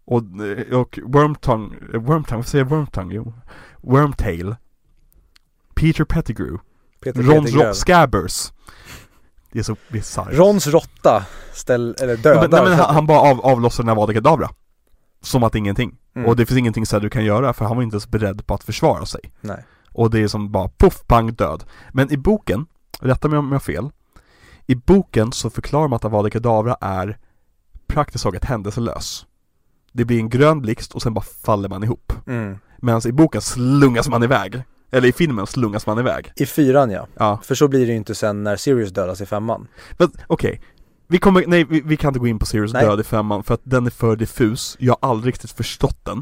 Och, 0.06 0.22
och 0.72 0.99
Wormtongue, 1.03 1.77
Wormtongue, 1.98 2.38
vad 2.38 2.48
säger 2.48 2.65
jag 2.65 2.69
Wormtongue? 2.69 3.15
Jo 3.15 3.34
Wormtail 3.82 4.56
Peter 5.76 6.06
Pettigrew 6.06 6.57
Peter 7.03 7.22
Ron 7.23 7.44
Pettigrew. 7.44 7.73
Scabbers 7.73 8.52
Det 9.52 9.60
är 9.60 9.64
så 9.64 9.76
bisarrt 9.90 10.27
Rons 10.32 10.68
råtta 10.68 11.26
ställ, 11.53 11.95
eller 12.02 12.18
dödar. 12.18 12.41
men, 12.41 12.49
nej, 12.49 12.64
men 12.64 12.80
han, 12.80 12.95
han 12.95 13.06
bara 13.06 13.19
av, 13.19 13.41
avlossar 13.41 13.84
den 13.84 13.88
här 13.88 13.95
Avada 13.95 14.14
Kedavra 14.14 14.49
Som 15.22 15.44
att 15.44 15.56
ingenting 15.56 15.98
Mm. 16.15 16.30
Och 16.30 16.36
det 16.36 16.45
finns 16.45 16.57
ingenting 16.57 16.86
Cedric 16.86 17.14
kan 17.14 17.26
göra 17.26 17.53
för 17.53 17.65
han 17.65 17.76
var 17.76 17.84
inte 17.84 17.94
ens 17.94 18.07
beredd 18.07 18.48
på 18.48 18.53
att 18.53 18.64
försvara 18.64 19.06
sig 19.06 19.22
Nej. 19.41 19.65
Och 19.91 20.10
det 20.10 20.19
är 20.19 20.27
som 20.27 20.52
bara 20.52 20.68
poff, 20.68 21.03
pang, 21.07 21.34
död. 21.34 21.64
Men 21.91 22.11
i 22.11 22.18
boken, 22.18 22.65
rätta 22.99 23.27
mig 23.27 23.40
om 23.40 23.45
jag 23.45 23.53
har 23.53 23.60
fel. 23.60 23.90
I 24.68 24.76
boken 24.76 25.32
så 25.32 25.49
förklarar 25.49 25.88
man 25.88 25.95
att 25.95 26.06
Avada 26.06 26.30
Kedavra 26.30 26.77
är 26.82 27.18
praktiskt 27.88 28.23
taget 28.23 28.45
händelselös. 28.45 29.26
Det 29.96 30.06
blir 30.06 30.20
en 30.20 30.30
grön 30.30 30.62
blixt 30.62 30.96
och 30.96 31.02
sen 31.02 31.14
bara 31.14 31.26
faller 31.46 31.70
man 31.70 31.84
ihop. 31.84 32.14
Mm. 32.28 32.58
Medan 32.82 33.02
i 33.06 33.12
boken 33.12 33.42
slungas 33.42 34.10
man 34.10 34.24
iväg. 34.24 34.64
Eller 34.92 35.08
i 35.08 35.12
filmen 35.12 35.48
slungas 35.48 35.88
man 35.88 36.00
iväg. 36.00 36.32
I 36.36 36.46
fyran 36.46 36.92
ja. 36.92 37.08
Ja, 37.18 37.40
För 37.44 37.56
så 37.56 37.68
blir 37.68 37.80
det 37.86 37.92
ju 37.92 37.98
inte 37.98 38.16
sen 38.16 38.44
när 38.44 38.56
Sirius 38.56 38.92
dödas 38.92 39.22
i 39.22 39.26
femman. 39.26 39.68
men 39.98 40.12
okej. 40.28 40.62
Vi 41.08 41.18
kommer, 41.18 41.44
nej 41.48 41.64
vi, 41.70 41.82
vi 41.86 41.98
kan 41.98 42.10
inte 42.10 42.20
gå 42.20 42.28
in 42.28 42.40
på 42.40 42.46
Sirius 42.46 42.74
Nej. 42.74 42.86
död 42.86 43.00
i 43.00 43.04
femman 43.04 43.44
för 43.44 43.54
att 43.54 43.62
den 43.64 43.86
är 43.86 43.90
för 43.90 44.16
diffus. 44.16 44.76
Jag 44.80 44.98
har 45.02 45.10
aldrig 45.10 45.34
riktigt 45.34 45.52
förstått 45.52 46.06
den. 46.06 46.18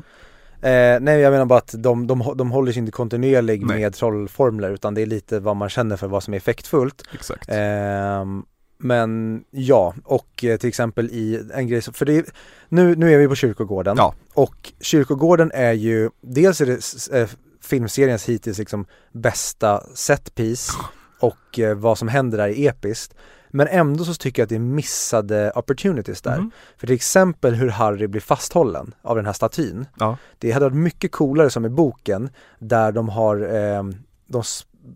Eh, 0.61 0.99
nej 1.01 1.19
jag 1.19 1.31
menar 1.31 1.45
bara 1.45 1.59
att 1.59 1.75
de, 1.77 2.07
de, 2.07 2.33
de 2.35 2.51
håller 2.51 2.71
sig 2.71 2.79
inte 2.79 2.91
kontinuerlig 2.91 3.65
Nej. 3.65 3.79
med 3.79 3.93
trollformler 3.93 4.71
utan 4.71 4.93
det 4.93 5.01
är 5.01 5.05
lite 5.05 5.39
vad 5.39 5.55
man 5.55 5.69
känner 5.69 5.97
för 5.97 6.07
vad 6.07 6.23
som 6.23 6.33
är 6.33 6.37
effektfullt. 6.37 7.03
Exakt. 7.13 7.49
Ehm, 7.51 8.43
men 8.83 9.43
ja, 9.51 9.93
och 10.05 10.43
eh, 10.43 10.57
till 10.57 10.69
exempel 10.69 11.05
i 11.11 11.43
en 11.53 11.67
grej, 11.67 11.81
som- 11.81 11.93
för 11.93 12.05
det 12.05 12.25
nu, 12.69 12.95
nu 12.95 13.13
är 13.13 13.17
vi 13.17 13.27
på 13.27 13.35
kyrkogården 13.35 13.95
Ja. 13.97 14.13
och 14.33 14.73
kyrkogården 14.79 15.51
är 15.53 15.71
ju, 15.73 16.09
dels 16.21 16.61
är 16.61 16.65
det 16.65 17.19
eh, 17.21 17.29
filmseriens 17.61 18.29
hittills 18.29 18.57
liksom 18.57 18.85
bästa 19.11 19.83
setpiece 19.95 20.69
och 21.19 21.59
eh, 21.59 21.75
vad 21.77 21.97
som 21.97 22.07
händer 22.07 22.37
där 22.37 22.47
är 22.47 22.69
episkt. 22.69 23.13
Men 23.55 23.67
ändå 23.67 24.05
så 24.05 24.13
tycker 24.13 24.41
jag 24.41 24.45
att 24.45 24.49
det 24.49 24.55
är 24.55 24.59
missade 24.59 25.51
opportunities 25.55 26.21
där. 26.21 26.37
Mhm. 26.37 26.51
För 26.77 26.87
till 26.87 26.95
exempel 26.95 27.53
hur 27.55 27.69
Harry 27.69 28.07
blir 28.07 28.21
fasthållen 28.21 28.93
av 29.01 29.15
den 29.15 29.25
här 29.25 29.33
statyn. 29.33 29.85
Ja. 29.99 30.17
Det 30.37 30.51
hade 30.51 30.65
varit 30.65 30.77
mycket 30.77 31.11
coolare 31.11 31.49
som 31.49 31.65
i 31.65 31.69
boken 31.69 32.29
där 32.59 32.91
de 32.91 33.09
har, 33.09 33.35
eh, 33.55 33.83
de, 34.27 34.43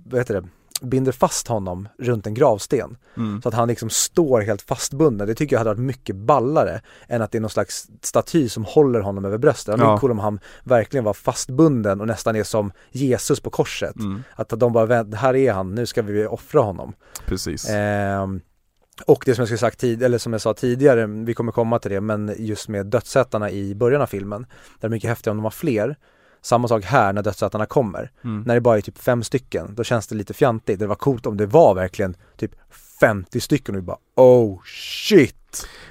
vad 0.10 0.20
heter 0.22 0.34
det, 0.42 0.48
binder 0.82 1.12
fast 1.12 1.48
honom 1.48 1.88
runt 2.00 2.28
en 2.28 2.34
gravsten. 2.34 2.98
Mm. 3.18 3.42
Så 3.42 3.50
att 3.50 3.56
han 3.56 3.68
liksom 3.68 3.90
står 3.90 4.42
helt 4.42 4.62
fastbunden. 4.62 5.28
Det 5.28 5.36
tycker 5.36 5.56
jag 5.56 5.60
hade 5.60 5.70
varit 5.70 5.80
mycket 5.80 6.16
ballare 6.16 6.82
än 7.08 7.22
att 7.22 7.32
det 7.32 7.38
är 7.38 7.40
någon 7.40 7.50
slags 7.50 7.88
staty 8.02 8.50
som 8.50 8.66
håller 8.66 9.00
honom 9.00 9.26
över 9.26 9.38
bröstet. 9.38 9.78
Det 9.78 9.84
var 9.84 9.92
Ja. 9.92 9.98
cool 10.00 10.12
om 10.12 10.20
han 10.20 10.40
verkligen 10.64 11.04
var 11.04 11.14
fastbunden 11.14 12.02
och 12.02 12.08
nästan 12.08 12.36
är 12.36 12.44
som 12.44 12.72
Jesus 12.92 13.40
på 13.40 13.50
korset. 13.50 13.96
Mm. 13.96 14.24
Att 14.36 14.50
de 14.50 14.74
bara, 14.74 14.86
"Vänt, 14.86 15.16
här 15.16 15.36
är 15.36 15.54
han, 15.54 15.76
nu 15.76 15.86
ska 15.86 16.02
vi 16.02 16.26
offra 16.26 16.62
honom. 16.62 16.94
Precis. 17.26 17.70
Ehm, 17.70 18.42
och 19.06 19.24
det 19.26 19.36
som 19.36 19.42
jag 19.42 19.48
skulle 19.48 19.58
sagt 19.58 19.80
tid, 19.80 20.04
eller 20.04 20.18
som 20.18 20.32
jag 20.34 20.42
sa 20.42 20.54
tidigare, 20.54 21.06
vi 21.08 21.34
kommer 21.34 21.52
komma 21.52 21.80
till 21.80 21.92
det, 21.92 22.02
men 22.02 22.34
just 22.38 22.68
med 22.70 22.86
dödsätarna 22.86 23.52
i 23.52 23.76
början 23.76 24.02
av 24.02 24.08
filmen, 24.08 24.42
där 24.42 24.50
det 24.80 24.88
är 24.88 24.90
mycket 24.90 25.10
häftigare 25.10 25.32
om 25.32 25.38
de 25.38 25.44
var 25.44 25.50
fler. 25.52 25.96
Samma 26.42 26.68
sak 26.68 26.84
här 26.84 27.14
när 27.14 27.24
dödsätarna 27.24 27.66
kommer. 27.66 28.12
Mm. 28.24 28.44
När 28.44 28.56
det 28.56 28.62
bara 28.62 28.78
är 28.78 28.82
typ 28.82 28.98
fem 28.98 29.24
stycken, 29.24 29.76
då 29.76 29.84
känns 29.84 30.08
det 30.08 30.16
lite 30.16 30.34
fjantigt. 30.34 30.80
Det 30.80 30.88
var 30.88 30.96
coolt 30.96 31.26
om 31.26 31.38
det 31.38 31.46
var 31.46 31.76
verkligen 31.76 32.16
typ 32.38 32.52
50 33.00 33.40
stycken 33.40 33.76
och 33.76 33.82
vi 33.82 33.86
bara 33.86 33.98
oh 34.16 34.60
shit! 34.66 35.36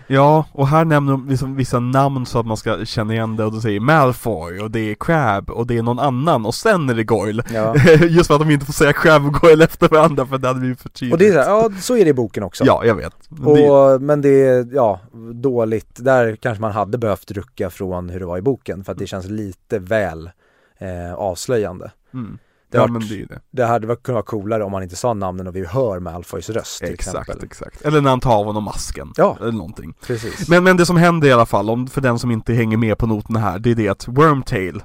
Ja, 0.07 0.45
och 0.53 0.69
här 0.69 0.85
nämner 0.85 1.13
de 1.13 1.29
liksom 1.29 1.57
vissa 1.57 1.81
namn 1.81 2.27
så 2.27 2.39
att 2.39 2.47
man 2.47 2.57
ska 2.57 2.85
känna 2.85 3.15
igen 3.15 3.37
det 3.37 3.45
och 3.45 3.53
de 3.53 3.61
säger 3.61 3.81
Malfoy 3.81 4.61
och 4.61 4.71
det 4.71 4.81
är 4.81 4.95
Crab 4.95 5.51
och 5.51 5.67
det 5.67 5.79
är 5.79 5.83
någon 5.83 5.99
annan 5.99 6.47
och 6.47 6.55
sen 6.55 6.91
är 6.91 6.95
det 6.95 7.05
Goyle 7.05 7.43
Ja. 7.55 7.77
Just 8.07 8.27
för 8.27 8.35
att 8.35 8.41
de 8.41 8.51
inte 8.51 8.67
får 8.67 8.73
säga 8.73 8.93
Crab 8.93 9.27
och 9.27 9.33
Goyle 9.33 9.65
efter 9.65 9.89
varandra 9.89 10.27
för 10.27 10.39
det 10.39 10.49
hade 10.49 10.61
blivit 10.61 10.81
för 10.81 10.89
tydligt 10.89 11.13
Och 11.13 11.19
det 11.19 11.29
är 11.29 11.33
så 11.33 11.39
här, 11.39 11.49
ja 11.49 11.71
så 11.81 11.97
är 11.97 12.05
det 12.05 12.11
i 12.11 12.15
boken 12.15 12.43
också. 12.43 12.65
Ja, 12.65 12.85
jag 12.85 12.95
vet 12.95 13.15
Men 13.29 13.55
det, 13.55 13.71
Och, 13.71 14.03
men 14.03 14.21
det 14.21 14.45
är, 14.45 14.69
ja, 14.73 15.01
dåligt. 15.35 16.05
Där 16.05 16.37
kanske 16.37 16.61
man 16.61 16.73
hade 16.73 16.99
behövt 16.99 17.31
rucka 17.31 17.71
från 17.71 18.09
hur 18.09 18.21
det 18.21 18.27
var 18.27 18.39
i 18.39 18.43
boken 18.43 18.85
för 18.85 18.93
att 18.93 18.99
det 18.99 19.07
känns 19.07 19.27
lite 19.27 19.79
väl 19.79 20.31
eh, 20.79 21.15
avslöjande. 21.15 21.91
mm. 22.15 22.39
Det 22.71 22.79
Ja 22.79 22.87
varit- 22.87 23.09
det 23.09 23.25
det 23.27 23.41
Det 23.51 23.65
hade 23.67 23.87
varit- 23.87 24.03
kunnat 24.03 24.15
vara 24.15 24.23
coolare 24.43 24.65
om 24.65 24.73
man 24.73 24.83
inte 24.83 24.97
sa 24.97 25.15
namnen 25.15 25.47
och 25.47 25.57
vi 25.57 25.65
hör 25.67 26.01
Malfoys 26.01 26.51
röst 26.51 26.79
till 26.81 26.95
Exakt, 26.95 27.17
exempel. 27.29 27.45
exakt 27.47 27.83
Eller 27.83 28.01
när 28.01 28.11
han 28.11 28.21
tar 28.21 28.35
av 28.39 28.45
honom 28.47 28.65
masken 28.65 29.13
Ja. 29.17 29.37
Eller 29.41 29.53
någonting 29.53 29.95
Precis. 30.07 30.49
men, 30.49 30.65
men 30.65 30.77
det 30.77 30.87
som 30.87 30.97
händer 30.97 31.29
i 31.29 31.33
alla 31.33 31.47
fall, 31.47 31.71
om, 31.71 31.87
för 31.87 32.01
den 32.01 32.19
som 32.19 32.31
inte 32.31 32.53
hänger 32.55 32.77
med 32.77 32.99
på 32.99 33.07
noterna 33.07 33.39
här 33.39 33.59
Det 33.59 33.71
är 33.71 33.75
det 33.75 33.89
att 33.89 34.09
Wormtail 34.09 34.83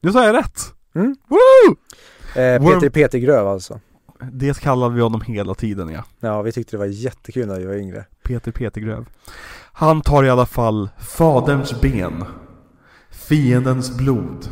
Nu 0.00 0.12
sa 0.12 0.24
jag 0.26 0.36
rätt! 0.36 0.60
Mm. 0.94 1.16
Woo! 1.28 1.76
Eh, 2.34 2.40
Worm- 2.60 2.74
Peter 2.80 2.90
Petergröv 2.90 3.46
alltså. 3.48 3.80
Det 4.32 4.58
kallade 4.60 4.94
vi 4.94 5.00
honom 5.00 5.20
hela 5.20 5.54
tiden 5.54 5.88
ja 5.88 6.04
Ja, 6.20 6.42
vi 6.42 6.52
tyckte 6.52 6.76
det 6.76 6.78
var 6.78 6.86
jättekul 6.86 7.46
när 7.46 7.58
vi 7.58 7.66
var 7.66 7.74
yngre. 7.74 8.04
Peter 8.22 8.52
Petergröv. 8.52 9.06
Han 9.72 10.00
tar 10.00 10.24
i 10.24 10.30
alla 10.30 10.46
fall 10.46 10.88
faderns 10.98 11.80
ben, 11.80 12.24
fiendens 13.10 13.96
blod 13.96 14.48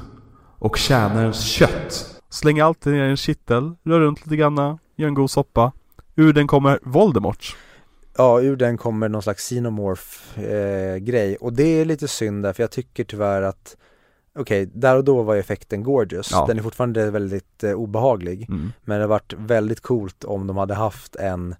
och 0.58 0.76
tjänarens 0.76 1.40
kött. 1.46 2.13
Slänger 2.34 2.64
allt 2.64 2.84
ner 2.84 3.04
i 3.04 3.10
en 3.10 3.16
kittel, 3.16 3.74
rör 3.84 4.00
runt 4.00 4.26
lite 4.26 4.36
granna, 4.36 4.78
gör 4.96 5.08
en 5.08 5.14
god 5.14 5.30
soppa. 5.30 5.72
Ur 6.16 6.32
den 6.32 6.46
kommer 6.46 6.78
Voldemort. 6.82 7.56
Ja, 8.16 8.40
ur 8.40 8.56
den 8.56 8.78
kommer 8.78 9.08
någon 9.08 9.22
slags 9.22 9.42
xenomorph 9.42 10.40
eh, 10.40 10.96
grej 10.96 11.36
och 11.36 11.52
det 11.52 11.80
är 11.80 11.84
lite 11.84 12.08
synd 12.08 12.42
där 12.42 12.52
för 12.52 12.62
jag 12.62 12.70
tycker 12.70 13.04
tyvärr 13.04 13.42
att 13.42 13.76
Okej, 14.38 14.70
där 14.74 14.96
och 14.96 15.04
då 15.04 15.22
var 15.22 15.36
effekten 15.36 15.82
gorgeous. 15.82 16.30
Ja. 16.32 16.46
Den 16.46 16.58
är 16.58 16.62
fortfarande 16.62 17.10
väldigt 17.10 17.64
eh, 17.64 17.72
obehaglig. 17.72 18.46
Mm. 18.48 18.72
Men 18.84 18.94
det 18.98 19.02
hade 19.02 19.06
varit 19.06 19.32
väldigt 19.32 19.80
coolt 19.80 20.24
om 20.24 20.46
de 20.46 20.56
hade 20.56 20.74
haft 20.74 21.16
en 21.16 21.54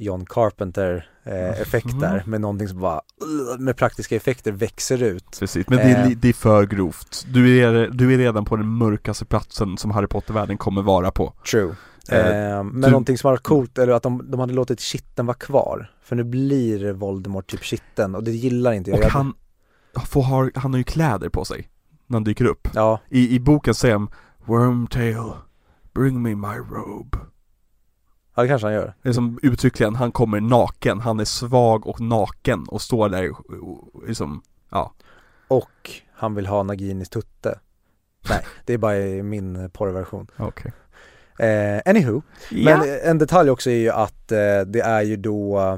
John 0.00 0.26
Carpenter 0.26 1.08
eh, 1.24 1.60
effekt 1.60 1.86
Mm. 1.86 1.98
där 2.00 2.22
med 2.26 2.40
någonting 2.40 2.68
som 2.68 2.80
bara 2.80 3.00
uh, 3.54 3.60
med 3.60 3.76
praktiska 3.76 4.16
effekter 4.16 4.52
växer 4.52 5.02
ut. 5.02 5.36
Precis, 5.40 5.68
men 5.68 5.78
det 5.78 5.84
är, 5.84 6.04
Eh. 6.04 6.10
det 6.16 6.28
är 6.28 6.32
för 6.32 6.66
grovt. 6.66 7.26
Du 7.32 7.58
är, 7.58 7.88
du 7.92 8.14
är 8.14 8.18
redan 8.18 8.44
på 8.44 8.56
den 8.56 8.68
mörkaste 8.68 9.24
platsen 9.24 9.76
som 9.78 9.90
Harry 9.90 10.06
Potter-världen 10.06 10.58
kommer 10.58 10.82
vara 10.82 11.10
på. 11.10 11.32
True. 11.50 11.74
Eh, 12.10 12.18
Eh, 12.18 12.64
men 12.64 12.80
du- 12.80 12.88
någonting 12.90 13.18
som 13.18 13.30
var 13.30 13.36
coolt, 13.36 13.78
eller 13.78 13.92
att 13.92 14.02
de, 14.02 14.30
de 14.30 14.40
hade 14.40 14.52
låtit 14.52 14.80
kitteln 14.80 15.26
vara 15.26 15.36
kvar. 15.36 15.90
För 16.02 16.16
nu 16.16 16.24
blir 16.24 16.92
Voldemort 16.92 17.46
typ 17.50 17.62
kitteln 17.64 18.14
och 18.14 18.24
det 18.24 18.30
gillar 18.30 18.72
inte 18.72 18.90
jag. 18.90 18.98
Och 19.00 19.06
han, 19.10 19.34
får 20.06 20.22
ha, 20.22 20.50
han 20.54 20.72
har 20.72 20.78
ju 20.78 20.84
kläder 20.84 21.28
på 21.28 21.44
sig 21.44 21.68
när 22.06 22.16
han 22.16 22.24
dyker 22.24 22.44
upp. 22.44 22.68
Ja, 22.74 23.00
I, 23.08 23.34
i 23.34 23.40
boken 23.40 23.74
säger 23.74 23.94
han 23.94 24.10
Wormtail, 24.44 25.32
bring 25.94 26.22
me 26.22 26.34
my 26.34 26.56
robe. 26.58 27.18
Ja, 28.34 28.42
det 28.42 28.48
kanske 28.48 28.66
han 28.66 28.74
gör. 28.74 28.94
Det 29.02 29.08
är 29.08 29.12
som 29.12 29.38
uttryckligen, 29.42 29.94
han 29.94 30.12
kommer 30.12 30.40
naken, 30.40 31.00
han 31.00 31.20
är 31.20 31.24
svag 31.24 31.86
och 31.86 32.00
naken 32.00 32.64
och 32.68 32.82
står 32.82 33.08
där 33.08 33.30
och- 33.62 34.02
liksom, 34.08 34.42
ja, 34.70 34.92
Och 35.48 35.90
han 36.12 36.34
vill 36.34 36.46
ha 36.46 36.62
Naginis 36.62 37.08
tutte. 37.08 37.58
Nej, 38.30 38.44
det 38.64 38.72
är 38.74 38.78
bara 38.78 39.22
min 39.22 39.70
porrversion. 39.70 40.26
Okej. 40.36 40.72
Eh, 41.38 41.80
anywho, 41.86 42.22
men 42.50 42.80
en 43.04 43.18
detalj 43.18 43.50
också 43.50 43.70
är 43.70 43.74
ju 43.74 43.90
att 43.90 44.32
eh, 44.32 44.60
det 44.66 44.80
är 44.80 45.02
ju 45.02 45.16
då 45.16 45.60
eh, 45.60 45.76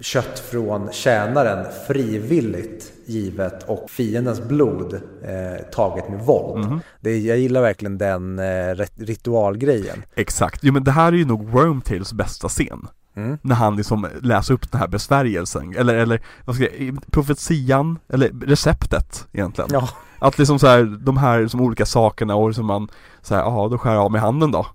kött 0.00 0.38
från 0.38 0.92
tjänaren 0.92 1.66
frivilligt 1.86 2.92
givet 3.06 3.62
och 3.68 3.90
fiendens 3.90 4.42
blod 4.48 4.94
eh, 5.22 5.64
taget 5.72 6.08
med 6.08 6.20
våld. 6.20 6.66
Mhm. 6.66 6.80
Det, 7.00 7.18
jag 7.18 7.38
gillar 7.38 7.60
verkligen 7.62 7.98
den 7.98 8.38
eh, 8.38 8.42
rit- 8.74 8.98
ritualgrejen. 9.06 10.02
Exakt, 10.14 10.60
jo 10.62 10.72
men 10.72 10.84
det 10.84 10.90
här 10.90 11.12
är 11.12 11.16
ju 11.16 11.24
nog 11.24 11.48
Wormtails 11.48 12.12
bästa 12.12 12.48
scen 12.48 12.88
Mm. 13.14 13.38
När 13.42 13.54
han 13.54 13.76
liksom 13.76 14.06
läser 14.22 14.54
upp 14.54 14.72
den 14.72 14.80
här 14.80 14.88
besvärjelsen, 14.88 15.74
eller, 15.76 15.94
eller 15.94 16.22
vad 16.44 16.56
ska 16.56 16.64
jag, 16.64 16.98
profetian, 17.10 17.98
eller 18.08 18.28
receptet 18.46 19.26
egentligen 19.32 19.70
Ja. 19.72 19.88
Att 20.18 20.38
liksom 20.38 20.58
så 20.58 20.66
här, 20.66 20.98
de 21.04 21.16
här 21.16 21.46
som 21.46 21.60
olika 21.60 21.86
sakerna 21.86 22.34
och 22.34 22.54
som 22.54 22.66
man 22.66 22.88
så 23.22 23.34
här, 23.34 23.42
ja 23.42 23.68
då 23.70 23.78
skär 23.78 23.92
jag 23.94 24.02
av 24.02 24.12
med 24.12 24.20
handen 24.20 24.50
då 24.50 24.66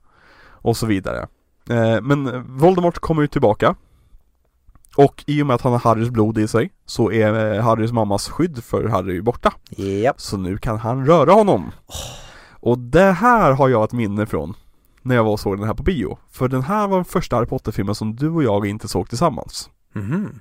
Och 0.45 0.77
så 0.77 0.85
vidare 0.85 1.27
eh, 1.69 2.01
Men 2.01 2.43
Voldemort 2.57 2.99
kommer 2.99 3.21
ju 3.21 3.27
tillbaka 3.27 3.75
Och 4.97 5.23
i 5.27 5.41
och 5.41 5.47
med 5.47 5.53
att 5.53 5.61
han 5.61 5.71
har 5.71 5.79
Harrys 5.79 6.09
blod 6.09 6.37
i 6.37 6.47
sig 6.47 6.71
Så 6.85 7.11
är 7.11 7.53
eh, 7.55 7.63
Harrys 7.63 7.91
mammas 7.91 8.29
skydd 8.29 8.63
för 8.63 8.87
Harry 8.87 9.21
borta 9.21 9.53
Japp. 9.69 10.21
Så 10.21 10.37
nu 10.37 10.57
kan 10.57 10.77
han 10.79 11.05
röra 11.05 11.31
honom 11.31 11.71
Och 12.59 12.79
det 12.79 13.11
här 13.11 13.51
har 13.51 13.69
jag 13.69 13.83
ett 13.83 13.93
minne 13.93 14.25
från 14.25 14.53
När 15.01 15.15
jag 15.15 15.23
var 15.23 15.31
och 15.31 15.39
såg 15.39 15.57
den 15.57 15.67
här 15.67 15.73
på 15.73 15.83
bio 15.83 16.17
För 16.31 16.47
den 16.47 16.61
här 16.61 16.87
var 16.87 16.95
den 16.97 17.05
första 17.05 17.35
Harry 17.35 17.47
Potter-filmen 17.47 17.95
som 17.95 18.15
du 18.15 18.29
och 18.29 18.43
jag 18.43 18.65
inte 18.67 18.87
såg 18.87 19.09
tillsammans 19.09 19.69
Mhm. 19.93 20.39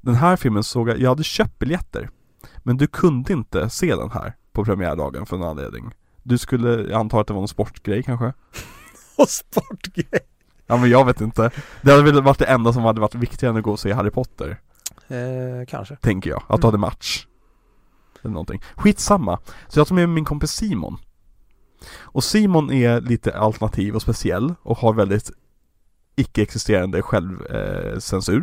Den 0.00 0.14
här 0.14 0.36
filmen 0.36 0.64
såg 0.64 0.88
jag, 0.88 1.00
jag 1.00 1.08
hade 1.08 1.24
köpt 1.24 1.58
biljetter 1.58 2.10
Men 2.58 2.76
du 2.76 2.86
kunde 2.86 3.32
inte 3.32 3.70
se 3.70 3.94
den 3.96 4.10
här 4.10 4.34
på 4.52 4.64
premiärdagen 4.64 5.26
för 5.26 5.36
en 5.36 5.42
anledning 5.42 5.94
Du 6.22 6.38
skulle, 6.38 6.68
jag 6.68 6.92
antar 6.92 7.20
att 7.20 7.26
det 7.26 7.32
var 7.32 7.40
någon 7.40 7.48
sportgrej 7.48 8.02
kanske? 8.02 8.32
Och 9.18 9.28
sportgrej. 9.28 10.20
Ja 10.66 10.76
men 10.76 10.90
jag 10.90 11.04
vet 11.04 11.20
inte. 11.20 11.50
Det 11.82 11.90
hade 11.90 12.02
väl 12.02 12.22
varit 12.22 12.38
det 12.38 12.44
enda 12.44 12.72
som 12.72 12.82
hade 12.82 13.00
varit 13.00 13.14
viktigare 13.14 13.50
än 13.50 13.56
att 13.56 13.62
gå 13.64 13.72
och 13.72 13.80
se 13.80 13.92
Harry 13.92 14.10
Potter. 14.10 14.60
Eh, 15.08 15.66
kanske. 15.68 15.96
Tänker 15.96 16.30
jag, 16.30 16.42
att 16.48 16.48
du 16.48 16.54
Mm. 16.54 16.64
hade 16.66 16.78
match. 16.78 17.26
Eller 18.22 18.32
någonting. 18.32 18.62
Skitsamma. 18.76 19.38
Så 19.68 19.80
jag 19.80 19.86
tog 19.86 19.94
med 19.94 20.08
min 20.08 20.24
kompis 20.24 20.50
Simon. 20.50 20.98
Och 21.98 22.24
Simon 22.24 22.72
är 22.72 23.00
lite 23.00 23.38
alternativ 23.38 23.94
och 23.94 24.02
speciell 24.02 24.54
och 24.62 24.78
har 24.78 24.92
väldigt 24.92 25.30
icke-existerande 26.16 27.02
självcensur 27.02 28.36
eh. 28.38 28.42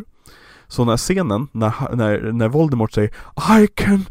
Så 0.68 0.86
när 0.86 0.98
scenen, 0.98 1.48
när, 1.52 1.96
när, 1.96 2.32
när 2.32 2.48
Voldemort 2.48 2.92
säger 2.92 3.10
I 3.64 3.68
can 3.68 4.06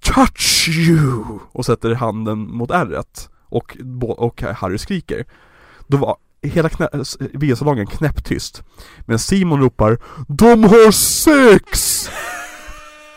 touch 0.00 0.68
you! 0.68 1.38
och 1.52 1.66
sätter 1.66 1.94
handen 1.94 2.38
mot 2.38 2.70
ärret 2.70 3.30
och, 3.48 3.76
och 4.00 4.42
Harry 4.42 4.78
skriker. 4.78 5.24
Då 5.86 5.96
var 5.96 6.16
hela 6.48 6.68
knä, 6.68 6.88
biosalongen 7.34 7.86
knäpptyst. 7.86 8.62
Men 9.00 9.18
Simon 9.18 9.60
ropar 9.60 9.98
De 10.28 10.64
har 10.64 10.90
sex! 10.90 12.08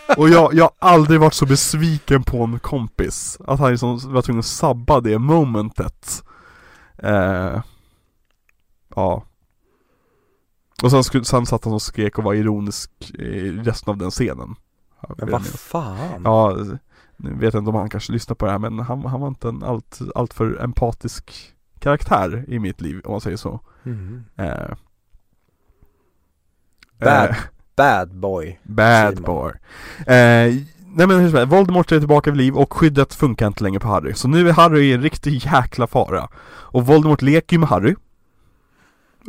Och 0.18 0.30
jag, 0.30 0.54
jag 0.54 0.64
har 0.64 0.92
aldrig 0.92 1.20
varit 1.20 1.34
så 1.34 1.46
besviken 1.46 2.24
på 2.24 2.44
en 2.44 2.60
kompis. 2.60 3.38
Att 3.48 3.60
han 3.60 3.72
liksom 3.72 4.14
var 4.14 4.22
tvungen 4.22 4.40
att 4.40 4.46
sabba 4.46 5.02
det 5.02 5.20
momentet. 5.20 6.24
Eh, 6.98 7.62
Ja. 8.98 9.24
Och 10.84 10.92
sen, 10.92 11.24
sen 11.24 11.46
satt 11.46 11.66
han 11.66 11.74
och 11.74 11.82
skrek 11.82 12.18
och 12.18 12.24
var 12.24 12.34
ironisk 12.34 12.92
i 13.14 13.52
resten 13.52 13.92
av 13.92 13.98
den 13.98 14.12
scenen. 14.12 14.56
Men 15.18 15.32
vad 15.32 15.46
fan. 15.46 16.22
Ja, 16.24 16.58
nu 17.18 17.34
vet 17.34 17.54
jag 17.54 17.62
inte 17.62 17.70
om 17.70 17.76
han 17.76 17.90
kanske 17.90 18.14
lyssnar 18.14 18.36
på 18.36 18.46
det 18.46 18.52
här 18.52 18.60
men 18.60 18.80
han, 18.80 19.06
han 19.06 19.22
var 19.22 19.28
inte 19.28 19.50
en 19.50 19.64
allt, 19.64 20.00
allt 20.16 20.34
för 20.34 20.64
empatisk 20.64 21.54
karaktär 21.80 22.46
i 22.48 22.60
mitt 22.60 22.82
liv 22.82 23.02
om 23.06 23.12
man 23.12 23.22
säger 23.22 23.38
så 23.38 23.60
Mhm. 23.84 24.24
eh, 24.36 24.76
Bad. 27.00 27.30
eh, 27.30 27.36
Bad 27.76 28.16
boy. 28.16 28.60
Bad 28.64 29.14
Simon. 29.18 29.24
boy. 29.24 29.52
Eh, 30.00 30.54
nej 30.96 31.08
men 31.08 31.10
hur 31.20 31.30
som 31.30 31.38
helst, 31.38 31.52
Voldemort 31.54 31.92
är 31.92 32.00
tillbaka 32.00 32.32
vid 32.32 32.38
liv 32.38 32.56
och 32.56 32.74
skyddet 32.74 33.14
funkar 33.14 33.48
inte 33.48 33.64
längre 33.64 33.80
på 33.80 33.88
Harry. 33.88 34.14
Så 34.14 34.28
nu 34.28 34.50
är 34.50 34.54
Harry 34.54 34.82
i 34.90 34.94
en 34.94 35.02
riktig 35.02 35.46
jäkla 35.46 35.88
fara. 35.88 36.30
Och 36.48 36.86
Voldemort 36.86 37.22
leker 37.22 37.56
ju 37.56 37.60
med 37.60 37.70
Harry. 37.70 37.96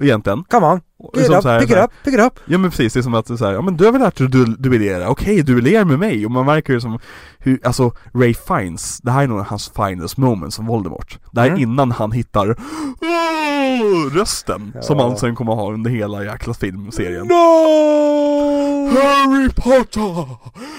Egentligen. 0.02 0.44
Come 0.44 0.66
on, 0.66 0.80
pick 1.14 1.20
it 1.20 1.26
som 1.26 1.34
up, 1.36 1.44
här- 1.44 1.60
pick 1.60 1.70
it 1.70 1.76
up, 1.76 1.90
pick 2.04 2.14
it 2.14 2.20
up. 2.20 2.32
Ja 2.46 2.58
men 2.58 2.70
precis, 2.70 2.92
det 2.92 3.00
är 3.00 3.02
som 3.02 3.14
att 3.14 3.26
så 3.26 3.44
här, 3.46 3.52
ja 3.52 3.60
men 3.62 3.76
du 3.76 3.84
har 3.84 3.92
väl 3.92 4.00
lärt 4.02 4.16
dig 4.16 4.24
att 4.26 4.32
du, 4.32 4.44
duellera, 4.44 5.08
okej 5.08 5.42
duellera 5.42 5.84
med 5.84 5.98
mig 5.98 6.24
och 6.26 6.30
man 6.32 6.46
märker 6.46 6.72
ju 6.72 6.80
som 6.80 6.98
hur, 7.38 7.60
alltså 7.66 7.92
Ray 8.14 8.34
Fiennes, 8.34 9.00
det 9.02 9.10
här 9.10 9.22
är 9.22 9.26
nog 9.26 9.40
hans 9.40 9.72
finest 9.76 10.16
moment 10.16 10.54
som 10.54 10.66
Voldemort 10.66 11.18
Det 11.32 11.40
här 11.40 11.46
är 11.46 11.50
Mm. 11.50 11.62
innan 11.62 11.90
han 11.92 12.12
hittar 12.12 12.46
rösten 14.18 14.72
som 14.82 14.98
Ja. 14.98 15.08
han 15.08 15.16
sen 15.16 15.34
kommer 15.36 15.52
ha 15.54 15.72
under 15.72 15.90
hela 15.90 16.24
jäkla 16.24 16.54
filmserien 16.54 17.26
No! 17.26 18.88
Harry 18.88 19.48
Potter, 19.48 20.26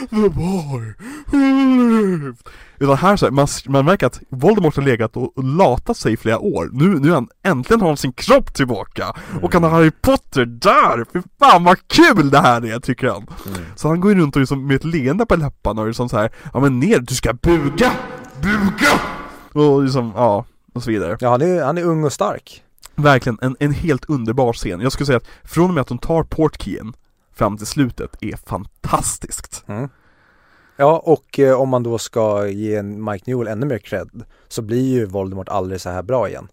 the 0.09 0.29
boy 0.29 0.93
who 1.25 1.37
lived 1.37 2.37
Utan 2.79 2.97
här 2.97 3.15
så 3.15 3.25
här, 3.25 3.31
man, 3.31 3.47
man 3.65 3.85
märker 3.85 4.07
att 4.07 4.21
Voldemort 4.29 4.75
har 4.75 4.83
legat 4.83 5.17
och 5.17 5.37
och 5.37 5.43
latat 5.43 5.97
sig 5.97 6.13
i 6.13 6.17
flera 6.17 6.39
år 6.39 6.69
Nu, 6.73 6.99
nu 6.99 7.11
han, 7.11 7.27
äntligen 7.43 7.81
har 7.81 7.87
han 7.87 7.97
sin 7.97 8.13
kropp 8.13 8.53
tillbaka 8.53 9.15
Och 9.41 9.53
han 9.53 9.63
har 9.63 9.69
Harry 9.69 9.91
Potter 9.91 10.45
där! 10.45 11.05
Fy 11.13 11.21
fan 11.39 11.63
vad 11.63 11.87
kul 11.87 12.29
det 12.29 12.39
här 12.39 12.65
är 12.65 12.79
tycker 12.79 13.07
han 13.07 13.27
Mm. 13.47 13.61
Så 13.75 13.87
han 13.87 13.99
går 13.99 14.13
ju 14.13 14.19
runt 14.19 14.35
och 14.35 14.39
liksom 14.39 14.67
med 14.67 14.75
ett 14.75 14.83
leende 14.83 15.25
på 15.25 15.35
läpparna 15.35 15.81
och 15.81 15.87
liksom 15.87 16.09
så 16.09 16.17
här, 16.17 16.31
Ja 16.53 16.59
men 16.59 16.79
ner, 16.79 16.99
du 16.99 17.15
ska 17.15 17.33
buga! 17.33 17.91
Buga! 18.41 19.01
Och 19.53 19.83
liksom, 19.83 20.11
ja, 20.15 20.45
och 20.73 20.83
så 20.83 20.91
vidare 20.91 21.17
Ja, 21.19 21.29
han 21.29 21.41
är, 21.41 21.63
han 21.63 21.77
är 21.77 21.83
ung 21.83 22.03
och 22.03 22.13
stark. 22.13 22.63
Verkligen 22.95 23.37
en, 23.41 23.55
en 23.59 23.73
helt 23.73 24.05
underbar 24.05 24.53
scen. 24.53 24.81
Jag 24.81 24.91
skulle 24.91 25.05
säga 25.05 25.17
att 25.17 25.27
från 25.43 25.69
och 25.69 25.73
med 25.73 25.81
att 25.81 25.87
de 25.87 25.97
tar 25.97 26.23
portkeyen 26.23 26.93
fram 27.33 27.57
till 27.57 27.67
slutet 27.67 28.15
är 28.21 28.35
fantastiskt. 28.35 29.63
Mm. 29.67 29.89
Ja, 30.79 30.99
och 31.05 31.39
eh, 31.39 31.61
om 31.61 31.69
man 31.69 31.83
då 31.83 31.97
ska 31.97 32.47
ge 32.47 32.81
Mike 32.83 33.31
Newell 33.31 33.47
ännu 33.47 33.65
mer 33.65 33.77
cred 33.77 34.09
så 34.47 34.61
blir 34.61 34.93
ju 34.93 35.05
Voldemort 35.05 35.49
aldrig 35.49 35.81
så 35.81 35.89
här 35.89 36.03
bra 36.03 36.29
igen. 36.29 36.47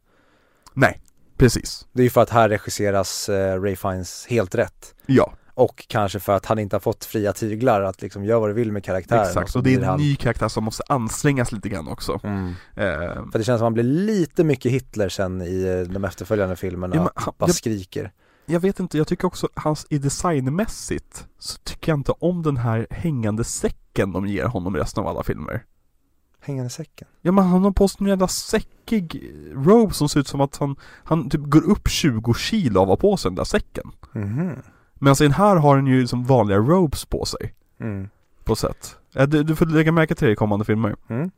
Nej, 0.75 1.01
precis. 1.39 1.87
Det 1.93 2.03
är 2.03 2.05
ju 2.05 2.11
för 2.11 2.21
att 2.23 2.31
här 2.31 2.49
regisseras 2.49 3.29
eh, 3.29 3.63
Ray 3.63 3.77
Fiennes 3.77 4.27
helt 4.27 4.55
rätt. 4.55 4.95
Ja, 5.07 5.33
Och 5.55 5.85
kanske 5.89 6.21
för 6.21 6.33
att 6.33 6.47
han 6.47 6.59
inte 6.59 6.77
har 6.77 6.81
fått 6.81 7.05
fria 7.05 7.33
tyglar 7.33 7.81
att 7.83 8.03
liksom 8.03 8.25
göra 8.25 8.41
vad 8.41 8.49
du 8.51 8.53
vill 8.55 8.73
med 8.73 8.85
karaktären. 8.85 9.23
exakt. 9.27 9.51
så 9.51 9.59
Och 9.59 9.63
det 9.65 9.75
är 9.75 9.79
en 9.79 9.85
han... 9.85 10.01
ny 10.01 10.17
karaktär 10.17 10.49
som 10.49 10.65
måste 10.65 10.83
ansträngas 10.89 11.53
lite 11.53 11.69
grann 11.69 11.89
också. 11.89 12.21
Mm. 12.25 12.49
Eh, 12.75 12.85
För 13.33 13.39
det 13.39 13.45
känns 13.45 13.47
som 13.47 13.55
att 13.55 13.61
han 13.61 13.75
blir 13.75 13.85
lite 13.85 14.45
mycket 14.45 14.73
Hitler 14.73 15.09
sen 15.09 15.43
i 15.43 15.63
eh, 15.87 15.93
de 15.93 16.05
efterföljande 16.05 16.57
filmerna. 16.57 16.97
Ja, 16.97 17.03
men 17.03 17.11
han- 17.15 17.35
bara 17.39 17.49
jag- 17.49 17.55
skriker. 17.55 18.13
Jag 18.47 18.61
vet 18.61 18.81
inte, 18.81 18.99
jag 18.99 19.09
tycker 19.09 19.27
också 19.27 19.49
hans, 19.55 19.87
i 19.91 19.99
designmässigt 19.99 21.27
så 21.39 21.59
tycker 21.59 21.93
jag 21.93 21.99
inte 21.99 22.13
om 22.13 22.43
den 22.43 22.57
här 22.57 22.87
hängande 22.91 23.45
säcken 23.45 24.13
de 24.13 24.27
ger 24.27 24.45
honom 24.45 24.77
i 24.77 24.79
resten 24.79 25.03
av 25.03 25.09
alla 25.09 25.23
filmer. 25.23 25.65
Hängande 26.41 26.71
säcken. 26.71 27.09
Ja 27.21 27.33
men 27.33 27.45
han 27.45 27.65
har 27.65 27.71
på 27.71 27.89
sig 27.89 27.97
en 28.01 28.07
jävla 28.07 28.29
säckig 28.29 29.33
robe 29.53 29.95
som 29.95 30.09
ser 30.09 30.21
ut 30.21 30.29
som 30.29 30.41
att 30.41 30.57
han, 30.57 30.77
han 31.05 31.31
typ 31.31 31.41
går 31.41 31.71
upp 31.71 31.89
20 31.89 32.35
kilo 32.35 32.81
av 32.81 32.83
att 32.83 33.03
ha 33.03 33.11
på 33.11 33.17
sig 33.17 33.29
den 33.31 33.37
där 33.37 33.45
säcken. 33.45 33.93
Mhm. 34.13 34.63
Men 34.95 35.09
alltså 35.09 35.25
den 35.25 35.33
här 35.33 35.57
har 35.57 35.77
han 35.77 35.87
ju 35.87 36.07
som 36.07 36.25
vanliga 36.25 36.59
robes 36.59 37.05
på 37.05 37.25
sig. 37.25 37.55
Mm. 37.81 38.09
På 38.45 38.57
sätt. 38.57 38.97
Du, 39.13 39.43
du 39.43 39.57
får 39.57 39.67
lägga 39.67 39.93
märke 39.93 40.15
till 40.15 40.27
det 40.27 40.33
i 40.33 40.37
kommande 40.37 40.65
filmer. 40.65 40.97
Mm. 41.09 41.31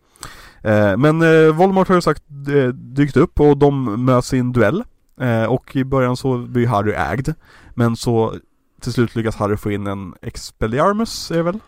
Eh, 0.63 0.97
men 0.97 1.23
eh, 1.23 1.55
Voldemort 1.55 1.89
har 1.89 1.95
ju 1.95 2.01
sagt 2.01 2.23
eh, 2.49 2.69
dykt 2.69 3.17
upp 3.17 3.41
och 3.41 3.57
de 3.57 4.05
möts 4.05 4.35
i 4.35 4.39
en 4.39 4.53
duell. 4.53 4.85
Eh, 5.21 5.45
och 5.45 5.77
i 5.77 5.85
början 5.85 6.17
så 6.17 6.39
blir 6.39 6.67
Harry 6.67 6.93
ägd. 6.93 7.29
Men 7.75 7.97
så 7.97 8.35
till 8.81 8.93
slut 8.93 9.15
lyckas 9.17 9.37
Harry 9.37 9.57
få 9.57 9.71
in 9.71 9.87
en 9.87 10.15
Expelliarmus 10.23 11.31
är 11.31 11.37
det 11.37 11.43
väl? 11.43 11.59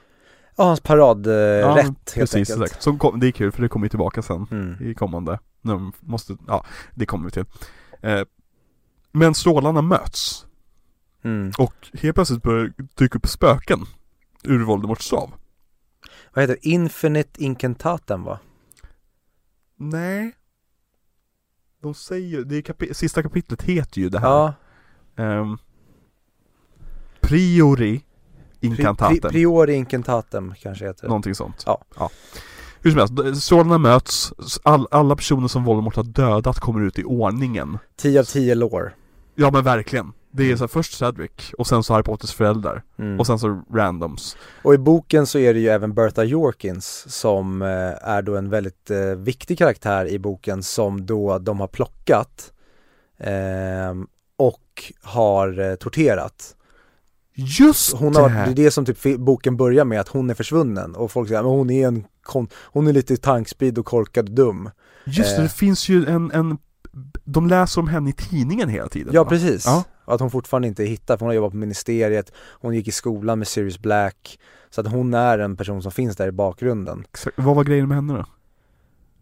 Ja, 0.57 0.65
hans 0.65 0.81
paradrätt 0.81 1.27
eh, 1.65 1.69
Ja, 1.71 1.75
helt 1.75 2.15
Precis, 2.15 2.35
enkelt. 2.51 2.63
exakt. 2.63 2.83
Som 2.83 2.99
kom, 2.99 3.21
det 3.21 3.27
är 3.27 3.31
kul 3.33 3.53
för 3.53 3.63
det 3.63 3.69
kommer 3.69 3.87
ju 3.87 3.91
tillbaka 3.91 4.23
sen 4.23 4.47
Mm. 4.51 4.91
i 4.91 4.95
kommande. 4.95 5.39
De 5.63 5.93
måste, 6.01 6.37
ja, 6.47 6.65
det 6.95 7.07
kommer 7.07 7.25
vi 7.25 7.31
till. 7.31 7.45
Eh, 8.03 8.21
men 9.13 9.35
strålarna 9.35 9.83
möts. 9.83 10.47
Mm. 11.25 11.53
Och 11.59 11.75
helt 11.93 12.15
plötsligt 12.15 12.43
börjar 12.43 12.73
dyka 12.95 13.19
upp 13.19 13.27
spöken 13.27 13.79
ur 14.45 14.65
Voldemorts 14.65 15.05
stav. 15.07 15.33
Vad 16.35 16.43
heter 16.43 16.55
det? 16.63 16.69
Infinite 16.69 17.45
Incantatem 17.45 18.25
va? 18.25 18.39
Nej. 19.77 20.33
De 21.83 21.95
säger, 21.95 22.43
det 22.45 22.57
är 22.57 22.63
kapi- 22.63 22.93
sista 22.93 23.23
kapitlet 23.23 23.63
heter 23.63 24.01
ju 24.01 24.09
det 24.09 24.19
här. 24.19 24.29
Ja. 24.29 24.55
Ehm, 25.17 25.59
priori 27.21 27.99
Pri, 28.61 28.67
incantatem. 28.69 29.21
pri, 29.21 29.31
priori 29.31 29.75
Incantatem 29.75 30.55
kanske 30.63 30.87
heter. 30.87 31.07
Någonting 31.09 31.35
sånt. 31.35 31.63
Ja. 31.67 32.11
Hur 32.81 32.91
som 32.91 32.99
helst, 33.23 33.43
strålarna 33.45 33.79
möts, 33.79 34.33
all, 34.63 34.87
alla 34.91 35.17
personer 35.17 35.49
som 35.49 35.65
Voldemort 35.65 35.97
har 35.97 36.03
dödat 36.05 36.59
kommer 36.61 36.81
ut 36.81 36.99
i 36.99 37.05
ordningen. 37.05 37.79
10 37.97 38.21
av 38.21 38.25
10 38.25 38.55
lår. 38.55 38.95
Ja 39.35 39.51
men 39.51 39.65
verkligen. 39.65 40.13
Det 40.33 40.53
är 40.53 40.57
så 40.57 40.63
här, 40.63 40.69
först 40.69 40.99
Cedric 40.99 41.31
och 41.59 41.67
sen 41.67 41.83
så 41.83 41.93
Harry 41.93 42.03
Potters 42.03 42.33
föräldrar 42.35 42.83
Mm. 42.99 43.21
och 43.21 43.27
sen 43.27 43.39
så 43.39 43.63
randoms 43.75 44.37
Och 44.63 44.75
i 44.75 44.79
boken 44.79 45.27
så 45.27 45.39
är 45.39 45.55
det 45.55 45.61
ju 45.61 45.69
även 45.69 45.95
Bertha 45.95 46.25
Jorkins 46.25 47.05
som 47.09 47.63
eh, 47.63 47.69
är 48.09 48.23
då 48.23 48.37
en 48.37 48.51
väldigt 48.51 48.91
eh, 48.91 48.99
viktig 48.99 49.59
karaktär 49.59 50.07
i 50.09 50.19
boken 50.19 50.63
som 50.63 51.07
då 51.07 51.39
de 51.39 51.61
har 51.61 51.67
plockat 51.69 52.53
ehm, 53.19 54.07
och 54.37 54.93
har 55.03 55.61
eh, 55.71 55.75
torterat. 55.75 56.57
Just 57.35 57.97
Hon 57.97 58.17
har, 58.17 58.29
det 58.29 58.35
är 58.35 58.47
det! 58.47 58.55
det 58.55 58.71
som 58.71 58.85
typ 58.85 59.19
boken 59.19 59.57
börjar 59.57 59.85
med, 59.85 60.01
att 60.01 60.09
hon 60.09 60.31
är 60.31 60.35
försvunnen 60.35 60.95
och 60.95 61.11
folk 61.13 61.29
säger 61.29 61.43
men 61.43 61.51
hon 61.51 61.71
är 61.71 61.89
en 61.89 62.05
kon, 62.23 62.49
hon 62.65 62.87
är 62.87 62.93
lite 62.93 63.17
tankspridd 63.17 63.79
och 63.79 63.87
korkad 63.87 64.29
och 64.29 64.35
dum. 64.35 64.71
Just 65.05 65.31
det, 65.31 65.37
eh. 65.37 65.43
det 65.43 65.49
finns 65.49 65.89
ju 65.89 66.07
en, 66.07 66.31
en 66.31 66.59
De 67.25 67.47
läser 67.49 67.81
om 67.81 67.89
henne 67.89 68.11
i 68.11 68.13
tidningen 68.13 68.69
hela 68.69 68.89
tiden 68.89 69.15
Ja 69.15 69.25
va? 69.25 69.31
precis, 69.31 69.67
Ja. 69.67 69.85
Och 70.11 70.15
att 70.15 70.21
hon 70.21 70.31
fortfarande 70.31 70.69
inte 70.69 70.83
är 70.85 70.87
hittad, 70.87 71.19
för 71.19 71.21
hon 71.25 71.29
har 71.29 71.35
jobbat 71.35 71.51
på 71.51 71.57
ministeriet, 71.57 72.33
hon 72.61 72.75
gick 72.75 72.89
i 72.89 72.93
skolan 72.93 73.39
med 73.39 73.49
Sirius 73.49 73.79
Black 73.79 74.39
Så 74.71 74.81
att 74.81 74.87
hon 74.87 75.15
är 75.15 75.39
en 75.39 75.57
person 75.57 75.83
som 75.83 75.93
finns 75.93 76.17
där 76.17 76.29
i 76.29 76.33
bakgrunden 76.33 77.05
Exakt. 77.11 77.39
Vad 77.39 77.57
var 77.57 77.65
grejen 77.65 77.89
med 77.89 77.97
henne 77.97 78.13
då? 78.15 78.25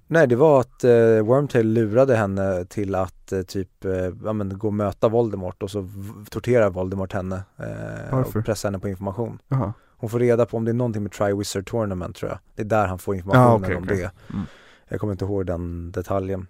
Nej 0.06 0.26
det 0.26 0.36
var 0.36 0.60
att 0.60 0.84
eh, 0.84 0.90
Wormtail 1.22 1.72
lurade 1.72 2.16
henne 2.16 2.64
till 2.64 2.94
att 2.94 3.32
eh, 3.32 3.42
typ, 3.42 3.84
eh, 3.84 3.92
ja 4.24 4.32
men 4.32 4.58
gå 4.58 4.66
och 4.66 4.74
möta 4.74 5.08
Voldemort 5.08 5.62
och 5.62 5.70
så 5.70 5.88
torterar 6.30 6.70
Voldemort 6.70 7.12
henne 7.12 7.36
eh, 7.56 7.64
Varför? 8.12 8.38
och 8.38 8.44
pressar 8.46 8.68
henne 8.68 8.78
på 8.78 8.88
information 8.88 9.38
Jaha. 9.48 9.72
Hon 9.96 10.10
får 10.10 10.18
reda 10.18 10.46
på 10.46 10.56
om 10.56 10.64
det 10.64 10.70
är 10.70 10.74
någonting 10.74 11.02
med 11.02 11.12
Triwizard 11.12 11.66
Tournament 11.66 12.16
tror 12.16 12.30
jag 12.30 12.38
Det 12.54 12.62
är 12.62 12.66
där 12.66 12.86
han 12.86 12.98
får 12.98 13.14
informationen 13.14 13.52
Ah, 13.52 13.56
okej, 13.66 13.76
om 13.76 13.84
okej. 13.84 13.96
det 13.96 14.10
Mm. 14.34 14.46
Jag 14.88 15.00
kommer 15.00 15.12
inte 15.12 15.24
ihåg 15.24 15.46
den 15.46 15.92
detaljen 15.92 16.46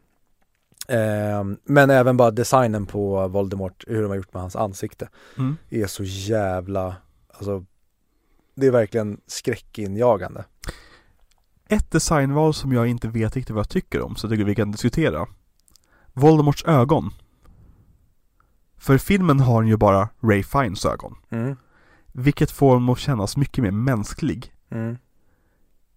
eh, 0.89 1.45
Men 1.65 1.91
även 1.91 2.17
bara 2.17 2.31
designen 2.31 2.87
på 2.87 3.29
Voldemort, 3.29 3.85
hur 3.87 4.03
de 4.03 4.09
har 4.09 4.17
gjort 4.17 4.33
med 4.35 4.43
hans 4.43 4.57
ansikte 4.57 5.09
Mm. 5.39 5.57
är 5.71 5.87
så 5.87 6.03
jävla, 6.05 6.97
alltså 7.35 7.65
det 8.55 8.67
är 8.67 8.71
verkligen 8.71 9.21
skräckinjagande. 9.27 10.45
Ett 11.69 11.91
designval 11.91 12.55
som 12.55 12.73
jag 12.73 12.87
inte 12.87 13.09
vet 13.09 13.37
riktigt 13.37 13.55
vad 13.55 13.61
jag 13.61 13.69
tycker 13.69 14.01
om, 14.03 14.17
så 14.17 14.27
jag 14.27 14.33
tycker 14.33 14.45
vi 14.45 14.55
kan 14.55 14.71
diskutera 14.73 15.27
Voldemorts 16.13 16.65
ögon 16.65 17.11
För 18.77 18.99
filmen 18.99 19.41
har 19.41 19.63
ju 19.63 19.77
bara 19.77 20.09
Ray 20.21 20.43
Fiennes 20.43 20.87
ögon 20.87 21.15
Mm. 21.31 21.57
Vilket 22.13 22.51
får 22.51 22.73
honom 22.73 22.89
att 22.89 22.99
kännas 22.99 23.37
mycket 23.37 23.63
mer 23.65 23.71
mänsklig 23.71 24.53
Mm. 24.71 24.97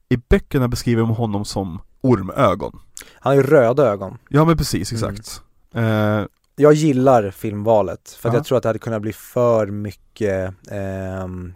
I 0.09 0.17
böckerna 0.17 0.67
beskriver 0.67 1.01
de 1.01 1.09
honom 1.09 1.45
som 1.45 1.79
ormögon 2.01 2.79
Han 3.13 3.31
har 3.31 3.35
ju 3.35 3.43
röda 3.43 3.83
ögon. 3.87 4.17
Ja 4.29 4.45
men 4.45 4.57
precis, 4.57 4.91
Mm. 4.91 5.13
exakt 5.15 5.41
eh, 5.75 6.25
Jag 6.55 6.73
gillar 6.73 7.31
filmvalet 7.31 8.09
för 8.09 8.29
att 8.29 8.33
Ja. 8.33 8.37
jag 8.39 8.45
tror 8.45 8.57
att 8.57 8.63
det 8.63 8.69
hade 8.69 8.79
kunnat 8.79 9.01
bli 9.01 9.13
för 9.13 9.67
mycket 9.67 10.53
ehm, 10.71 11.53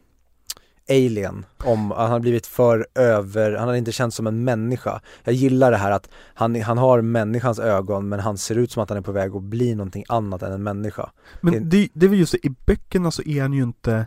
alien 0.89 1.45
om 1.63 1.91
han 1.91 2.09
hade 2.09 2.19
blivit 2.22 2.47
för 2.47 2.88
över, 2.95 3.51
han 3.55 3.67
hade 3.67 3.77
inte 3.77 3.91
känts 3.91 4.17
som 4.17 4.27
en 4.27 4.43
människa. 4.43 5.01
Jag 5.23 5.34
gillar 5.35 5.72
det 5.72 5.77
här 5.77 5.91
att 5.91 6.09
han, 6.34 6.61
han 6.61 6.77
har 6.77 7.01
människans 7.01 7.59
ögon 7.59 8.09
men 8.09 8.19
han 8.19 8.38
ser 8.38 8.55
ut 8.55 8.72
som 8.72 8.84
att 8.84 8.89
han 8.89 8.97
är 8.97 9.01
på 9.01 9.11
väg 9.11 9.35
att 9.35 9.43
bli 9.43 9.76
någonting 9.76 10.03
annat 10.09 10.41
än 10.43 10.51
en 10.51 10.63
människa. 10.63 11.09
Men 11.41 11.53
Det- 11.53 11.59
det, 11.59 11.89
det 11.93 12.05
är 12.05 12.09
väl 12.09 12.19
just 12.19 12.31
det, 12.31 12.45
i 12.47 12.55
böckerna 12.65 13.11
så 13.11 13.22
är 13.22 13.41
han 13.41 13.53
ju 13.53 13.63
inte 13.63 14.05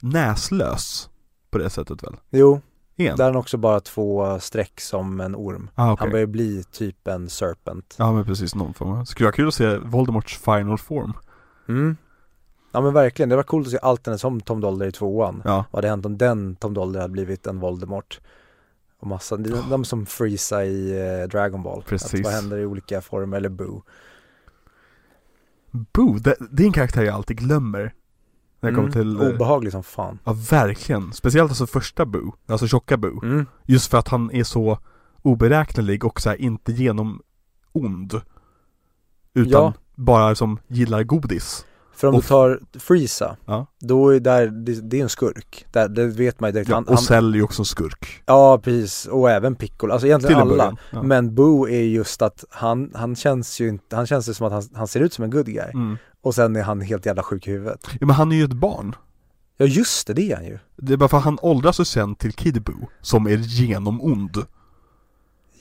näslös 0.00 1.08
på 1.50 1.58
det 1.58 1.70
sättet 1.70 2.02
väl? 2.02 2.16
Jo, 2.30 2.60
Han? 2.96 3.16
där 3.16 3.24
är 3.24 3.28
han 3.28 3.36
också 3.36 3.56
bara 3.56 3.80
två 3.80 4.38
streck 4.40 4.80
som 4.80 5.20
en 5.20 5.36
orm. 5.36 5.70
Ah, 5.74 5.92
okej. 5.92 6.02
Han 6.04 6.10
börjar 6.10 6.26
bli 6.26 6.64
typ 6.72 7.08
en 7.08 7.28
serpent. 7.28 7.94
Ja 7.98 8.12
men 8.12 8.24
precis, 8.24 8.54
någon 8.54 8.74
form 8.74 9.06
Skulle 9.06 9.26
vara 9.26 9.36
kul 9.36 9.48
att 9.48 9.54
se 9.54 9.76
Voldemorts 9.78 10.38
final 10.38 10.78
form 10.78 11.12
Mm. 11.68 11.96
Ja 12.72 12.80
men 12.80 12.92
verkligen, 12.92 13.28
det 13.28 13.36
var 13.36 13.42
coolt 13.42 13.66
att 13.66 13.72
se 13.72 13.78
allt 13.82 14.08
som 14.20 14.40
Tom 14.40 14.60
Dolder 14.60 14.86
i 14.86 14.92
tvåan. 14.92 15.42
Ja, 15.44 15.64
Vad 15.70 15.78
hade 15.78 15.88
hänt 15.88 16.06
om 16.06 16.18
den 16.18 16.56
Tom 16.56 16.74
Dolder 16.74 17.00
hade 17.00 17.12
blivit 17.12 17.46
en 17.46 17.60
Voldemort? 17.60 18.20
Och 19.00 19.06
massa, 19.06 19.36
de, 19.36 19.70
de 19.70 19.84
som 19.84 20.06
Freeza 20.06 20.64
i 20.64 20.90
eh, 21.20 21.28
Dragon 21.28 21.62
Ball. 21.62 21.82
Precis. 21.82 22.14
Att 22.14 22.24
vad 22.24 22.32
händer 22.32 22.58
i 22.58 22.66
olika 22.66 23.00
former, 23.00 23.36
eller 23.36 23.48
Boo. 23.48 23.82
Boo, 25.70 26.18
det, 26.18 26.36
det 26.50 26.62
är 26.62 26.66
en 26.66 26.72
karaktär 26.72 27.02
jag 27.02 27.14
alltid 27.14 27.36
glömmer 27.38 27.92
När 28.64 28.70
jag 28.70 28.76
kommer 28.76 28.92
till 28.92 29.20
eh, 29.20 29.28
Obehaglig 29.28 29.72
som 29.72 29.82
fan. 29.82 30.18
Ja 30.24 30.32
verkligen, 30.50 31.12
speciellt 31.12 31.50
alltså 31.50 31.66
första 31.66 32.06
Boo, 32.06 32.34
alltså 32.48 32.66
tjocka 32.66 32.96
Boo 32.96 33.24
Mm. 33.24 33.46
Just 33.64 33.90
för 33.90 33.98
att 33.98 34.08
han 34.08 34.30
är 34.30 34.44
så 34.44 34.78
oberäknelig 35.22 36.04
och 36.04 36.20
så 36.20 36.28
här 36.28 36.40
inte 36.40 36.72
genom 36.72 37.22
ond 37.72 38.20
Utan 39.34 39.62
Ja. 39.62 39.72
bara 39.94 40.34
som 40.34 40.58
gillar 40.68 41.02
godis 41.02 41.66
För 41.96 42.08
om 42.08 42.14
Och 42.14 42.20
du 42.22 42.26
tar 42.28 42.60
Freeza, 42.78 43.36
Ja. 43.46 43.66
då 43.80 44.08
är 44.14 44.20
där, 44.20 44.46
det, 44.46 44.90
det 44.90 44.98
är 44.98 45.02
en 45.02 45.08
skurk. 45.08 45.66
Där, 45.72 45.88
det 45.88 46.06
vet 46.06 46.40
man 46.40 46.48
ju 46.48 46.52
direkt. 46.52 46.68
ja, 46.70 46.74
han, 46.76 46.84
Och 46.84 47.00
Cell 47.00 47.32
är 47.32 47.36
ju 47.36 47.42
också 47.42 47.62
en 47.62 47.66
skurk 47.66 48.22
ja 48.26 48.58
precis, 48.58 49.06
och 49.06 49.30
även 49.30 49.54
Piccolo. 49.56 49.92
Alltså 49.92 50.06
egentligen 50.06 50.40
alla. 50.40 50.76
ja. 50.90 51.02
Men 51.02 51.34
Boo 51.34 51.68
är 51.68 51.82
just 51.82 52.22
att 52.22 52.44
han, 52.50 52.90
han 52.94 53.16
känns 53.16 53.60
ju 53.60 53.68
inte, 53.68 53.96
han 53.96 54.06
känns 54.06 54.28
ju 54.28 54.34
som 54.34 54.46
att 54.46 54.52
han, 54.52 54.62
han 54.74 54.88
ser 54.88 55.00
ut 55.00 55.12
som 55.12 55.24
en 55.24 55.30
good 55.30 55.46
guy. 55.46 55.70
mm. 55.74 55.96
Och 56.22 56.34
sen 56.34 56.56
är 56.56 56.62
han 56.62 56.80
helt 56.80 57.06
jävla 57.06 57.22
sjuk 57.22 57.48
i 57.48 57.50
huvudet. 57.50 57.80
ja 58.00 58.06
men 58.06 58.16
han 58.16 58.32
är 58.32 58.36
ju 58.36 58.44
ett 58.44 58.52
barn 58.52 58.94
Ja 59.56 59.66
just 59.66 60.06
det, 60.06 60.12
det 60.14 60.32
är 60.32 60.36
han 60.36 60.44
ju. 60.44 60.58
Det 60.76 60.92
är 60.92 60.96
bara 60.96 61.08
för 61.08 61.16
att 61.18 61.24
han 61.24 61.38
åldras 61.42 61.80
ju 61.80 61.84
sen 61.84 62.14
till 62.14 62.32
Kid 62.32 62.62
Boo 62.62 62.88
Som 63.00 63.26
är 63.26 63.36
genomond 63.36 64.36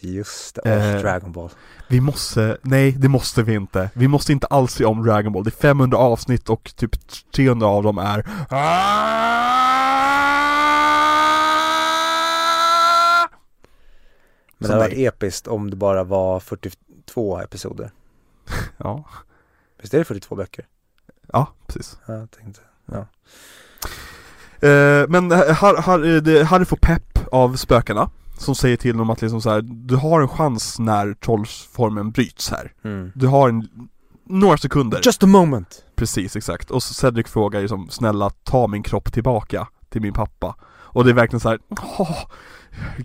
Just 0.03 0.55
det, 0.55 0.61
åh, 0.65 0.95
Eh, 0.95 1.01
Dragon 1.01 1.31
Ball. 1.31 1.49
Vi 1.87 2.01
måste, 2.01 2.57
nej 2.61 2.91
det 2.91 3.07
måste 3.07 3.43
vi 3.43 3.53
inte 3.53 3.89
Vi 3.93 4.07
måste 4.07 4.31
inte 4.31 4.47
alls 4.47 4.73
se 4.73 4.85
om 4.85 5.03
Dragon 5.03 5.33
Ball 5.33 5.43
Det 5.43 5.49
är 5.49 5.61
500 5.61 5.97
avsnitt 5.97 6.49
och 6.49 6.73
typ 6.75 6.91
300 7.35 7.67
av 7.67 7.83
dem 7.83 7.97
är 7.97 8.23
Men 14.57 14.67
det 14.69 14.73
hade 14.75 14.79
varit 14.87 14.97
episkt 14.97 15.47
om 15.47 15.69
det 15.69 15.75
bara 15.75 16.03
var 16.03 16.39
42 16.39 17.39
episoder. 17.41 17.91
Ja, 18.77 19.03
Visst 19.81 19.93
är 19.93 19.97
det 19.97 20.05
42 20.05 20.35
böcker? 20.35 20.65
ja 21.33 21.47
precis 21.67 21.97
Ja, 22.05 22.13
jag 22.13 22.31
tänkte. 22.31 22.61
Eh, 24.67 25.07
men 25.09 25.31
Har- 25.31 25.81
Har- 25.81 26.29
eh, 26.37 26.45
Harry 26.45 26.65
får 26.65 26.77
pepp 26.77 27.19
av 27.31 27.55
spökena 27.55 28.09
Som 28.43 28.55
säger 28.55 28.77
till 28.77 28.91
honom 28.91 29.09
att 29.09 29.21
liksom 29.21 29.41
så 29.41 29.49
här, 29.49 29.61
du 29.61 29.95
har 29.95 30.21
en 30.21 30.27
chans 30.27 30.79
när 30.79 31.13
trollsformen 31.13 32.11
bryts 32.11 32.51
här 32.51 32.71
Mm. 32.83 33.11
Du 33.15 33.27
har 33.27 33.49
en, 33.49 33.69
några 34.25 34.57
sekunder 34.57 35.01
Just 35.03 35.23
a 35.23 35.27
moment! 35.27 35.83
Precis, 35.95 36.35
exakt. 36.35 36.71
Och 36.71 36.83
Cedric 36.83 37.27
frågar 37.27 37.61
liksom, 37.61 37.89
snälla 37.89 38.29
ta 38.29 38.67
min 38.67 38.83
kropp 38.83 39.13
tillbaka 39.13 39.67
till 39.89 40.01
min 40.01 40.13
pappa 40.13 40.55
Och 40.65 41.03
det 41.03 41.09
är 41.09 41.13
verkligen 41.13 41.39
så 41.39 41.49
här, 41.49 41.59
åh, 41.99 42.17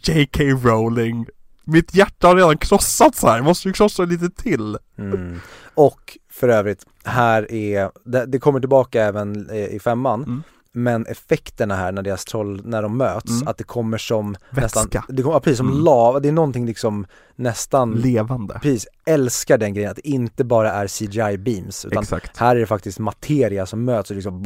J.K. 0.03 0.45
Rowling 0.45 1.27
Mitt 1.71 1.95
hjärta 1.95 2.29
har 2.29 2.37
redan 2.37 2.59
krossats 2.59 3.23
här, 3.23 3.43
måste 3.43 3.69
du 3.69 3.73
krossa 3.73 4.05
lite 4.05 4.31
till? 4.31 4.79
Mm. 4.99 5.41
Och 5.75 6.19
för 6.31 6.49
övrigt, 6.49 6.87
här 7.05 7.53
är, 7.53 7.91
det, 8.05 8.27
det 8.27 8.39
kommer 8.39 8.61
tillbaka 8.61 9.03
även 9.03 9.51
eh, 9.51 9.65
i 9.65 9.81
femman 9.81 10.25
Mm. 10.25 10.43
Men 10.73 11.07
effekterna 11.07 11.77
här 11.77 11.93
när 11.93 12.03
deras 12.03 12.25
troll, 12.25 12.61
när 12.65 12.83
de 12.83 12.97
möts, 12.97 13.31
Mm. 13.31 13.49
att 13.49 13.59
det 13.59 13.65
kommer 13.65 13.99
som 13.99 14.33
Vätska. 14.51 14.61
nästan, 14.61 15.03
det 15.09 15.23
kommer, 15.23 15.37
ja, 15.37 15.41
precis 15.41 15.57
som 15.59 15.69
Mm. 15.69 15.81
lava, 15.85 16.21
det 16.21 16.29
är 16.29 16.33
någonting 16.33 16.67
liksom 16.67 17.07
nästan, 17.37 17.93
Levande 17.93 18.55
precis, 18.63 18.87
älskar 19.07 19.59
den 19.59 19.75
grejen 19.75 19.91
att 19.91 19.97
det 19.97 20.09
inte 20.09 20.45
bara 20.45 20.73
är 20.73 20.87
CGI 20.87 21.39
beams 21.39 21.85
utan 21.85 22.03
Exakt, 22.03 22.37
här 22.37 22.57
är 22.57 22.61
det 22.61 22.67
faktiskt 22.67 22.99
materia 22.99 23.67
som 23.67 23.85
möts 23.85 24.11
och 24.11 24.17
liksom 24.17 24.45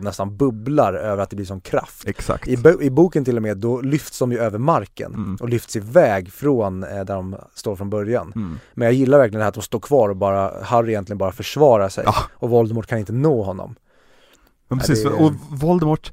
nästan 0.00 0.36
bubblar 0.36 0.94
över 0.94 1.22
att 1.22 1.30
det 1.30 1.36
blir 1.36 1.46
som 1.46 1.60
kraft. 1.60 2.08
exakt 2.08 2.48
I, 2.48 2.58
I 2.80 2.90
boken 2.90 3.24
till 3.24 3.36
och 3.36 3.42
med, 3.42 3.56
då 3.58 3.80
lyfts 3.80 4.18
de 4.18 4.32
ju 4.32 4.38
över 4.38 4.58
marken 4.58 5.14
Mm. 5.14 5.36
och 5.40 5.48
lyfts 5.48 5.76
iväg 5.76 6.32
från 6.32 6.84
eh, 6.84 6.88
där 7.04 7.14
de 7.14 7.36
står 7.54 7.76
från 7.76 7.90
början. 7.90 8.32
mm. 8.36 8.58
Men 8.74 8.86
jag 8.86 8.92
gillar 8.94 9.18
verkligen 9.18 9.38
det 9.38 9.44
här 9.44 9.48
att 9.48 9.54
de 9.54 9.62
står 9.62 9.80
kvar 9.80 10.08
och 10.08 10.16
bara, 10.16 10.52
Harry 10.64 10.90
egentligen 10.92 11.18
bara 11.18 11.32
försvarar 11.32 11.88
sig 11.88 12.04
Ja. 12.06 12.14
och 12.34 12.50
Voldemort 12.50 12.86
kan 12.86 12.98
inte 12.98 13.12
nå 13.12 13.42
honom. 13.42 13.74
Men 14.74 14.80
Ja, 14.82 14.86
precis, 14.88 15.04
det- 15.04 15.10
och 15.10 15.32
Voldemort 15.48 16.12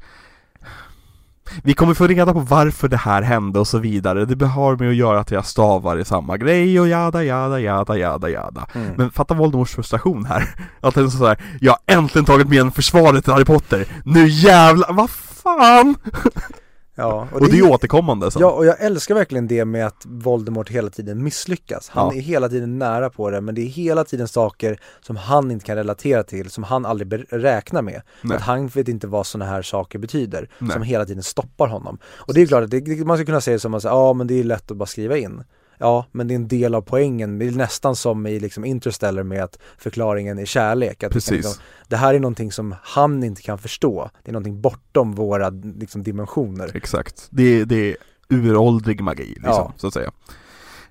Vi 1.63 1.73
kommer 1.73 1.93
få 1.93 2.07
reda 2.07 2.33
på 2.33 2.39
varför 2.39 2.87
det 2.87 2.97
här 2.97 3.21
hände 3.21 3.59
och 3.59 3.67
så 3.67 3.77
vidare. 3.77 4.25
Det 4.25 4.45
har 4.45 4.75
med 4.75 4.89
att 4.89 4.95
göra 4.95 5.19
att 5.19 5.27
deras 5.27 5.49
stavar 5.49 5.97
är 5.97 6.03
samma 6.03 6.37
grej 6.37 6.79
och 6.79 6.87
jada 6.87 7.23
jada 7.23 7.59
jada 7.59 7.97
jada 7.97 8.29
jada. 8.29 8.67
Mm. 8.73 8.93
Men 8.97 9.11
fatta 9.11 9.33
Voldemorts 9.33 9.75
frustration 9.75 10.25
här. 10.25 10.49
Att 10.81 10.97
är 10.97 11.07
sådär, 11.07 11.37
jag 11.61 11.71
har 11.71 11.79
äntligen 11.97 12.25
tagit 12.25 12.49
med 12.49 12.61
en 12.61 12.71
försvaret 12.71 13.23
till 13.23 13.33
Harry 13.33 13.45
Potter. 13.45 13.85
Nu 14.05 14.27
jävlar, 14.27 14.93
vad 14.93 15.09
fan! 15.09 15.95
ja, 17.01 17.27
Och 17.33 17.39
det 17.45 17.51
är 17.51 17.55
ju 17.55 17.69
återkommande 17.69 18.31
sen 18.31 18.39
Ja, 18.41 18.51
och 18.51 18.65
jag 18.65 18.81
älskar 18.81 19.15
verkligen 19.15 19.47
det 19.47 19.65
med 19.65 19.87
att 19.87 20.05
Voldemort 20.05 20.69
hela 20.69 20.89
tiden 20.89 21.23
misslyckas. 21.23 21.89
Han 21.89 22.07
Ja. 22.07 22.13
är 22.17 22.21
hela 22.21 22.49
tiden 22.49 22.79
nära 22.79 23.09
på 23.09 23.29
det, 23.29 23.41
men 23.41 23.55
det 23.55 23.61
är 23.61 23.65
hela 23.65 24.03
tiden 24.03 24.27
saker 24.27 24.79
som 25.01 25.15
han 25.15 25.51
inte 25.51 25.65
kan 25.65 25.75
relatera 25.75 26.23
till, 26.23 26.49
som 26.49 26.63
han 26.63 26.85
aldrig 26.85 27.25
räknar 27.29 27.81
med. 27.81 28.01
Nej. 28.21 28.37
Att 28.37 28.43
han 28.43 28.67
vet 28.67 28.87
inte 28.87 29.07
vad 29.07 29.25
sådana 29.27 29.51
här 29.51 29.61
saker 29.61 29.99
betyder, 29.99 30.49
Nej. 30.59 30.71
som 30.71 30.81
hela 30.81 31.05
tiden 31.05 31.23
stoppar 31.23 31.67
honom. 31.67 31.97
Och 32.05 32.33
det 32.33 32.41
är 32.41 32.45
klart 32.47 32.63
att 32.63 32.71
det, 32.71 32.79
det- 32.79 33.05
man 33.05 33.17
ska 33.17 33.25
kunna 33.25 33.41
säga 33.41 33.55
det 33.55 33.59
som 33.59 33.73
att 33.73 33.83
ja 33.83 34.13
men 34.13 34.27
det 34.27 34.39
är 34.39 34.43
lätt 34.43 34.71
att 34.71 34.77
bara 34.77 34.85
skriva 34.85 35.17
in. 35.17 35.43
Ja 35.81 36.05
men 36.11 36.27
det 36.27 36.33
är 36.33 36.35
en 36.35 36.47
del 36.47 36.75
av 36.75 36.81
poängen, 36.81 37.39
det 37.39 37.47
är 37.47 37.51
nästan 37.51 37.95
som 37.95 38.27
i 38.27 38.39
liksom 38.39 38.65
Interstellar 38.65 39.23
med 39.23 39.43
att 39.43 39.57
förklaringen 39.77 40.39
är 40.39 40.45
kärlek. 40.45 41.03
Att 41.03 41.11
Precis. 41.11 41.31
Liksom, 41.31 41.53
det 41.87 41.95
här 41.95 42.13
är 42.13 42.19
någonting 42.19 42.51
som 42.51 42.75
han 42.83 43.23
inte 43.23 43.41
kan 43.41 43.57
förstå, 43.57 44.09
det 44.23 44.31
är 44.31 44.33
någonting 44.33 44.61
bortom 44.61 45.15
våra 45.15 45.49
liksom, 45.49 46.03
dimensioner. 46.03 46.71
Exakt. 46.73 47.27
Det, 47.29 47.65
det 47.65 47.89
är 47.91 47.95
uråldrig 48.29 49.01
magi 49.01 49.25
liksom, 49.25 49.43
Ja. 49.51 49.73
så 49.77 49.87
att 49.87 49.93
säga. 49.93 50.11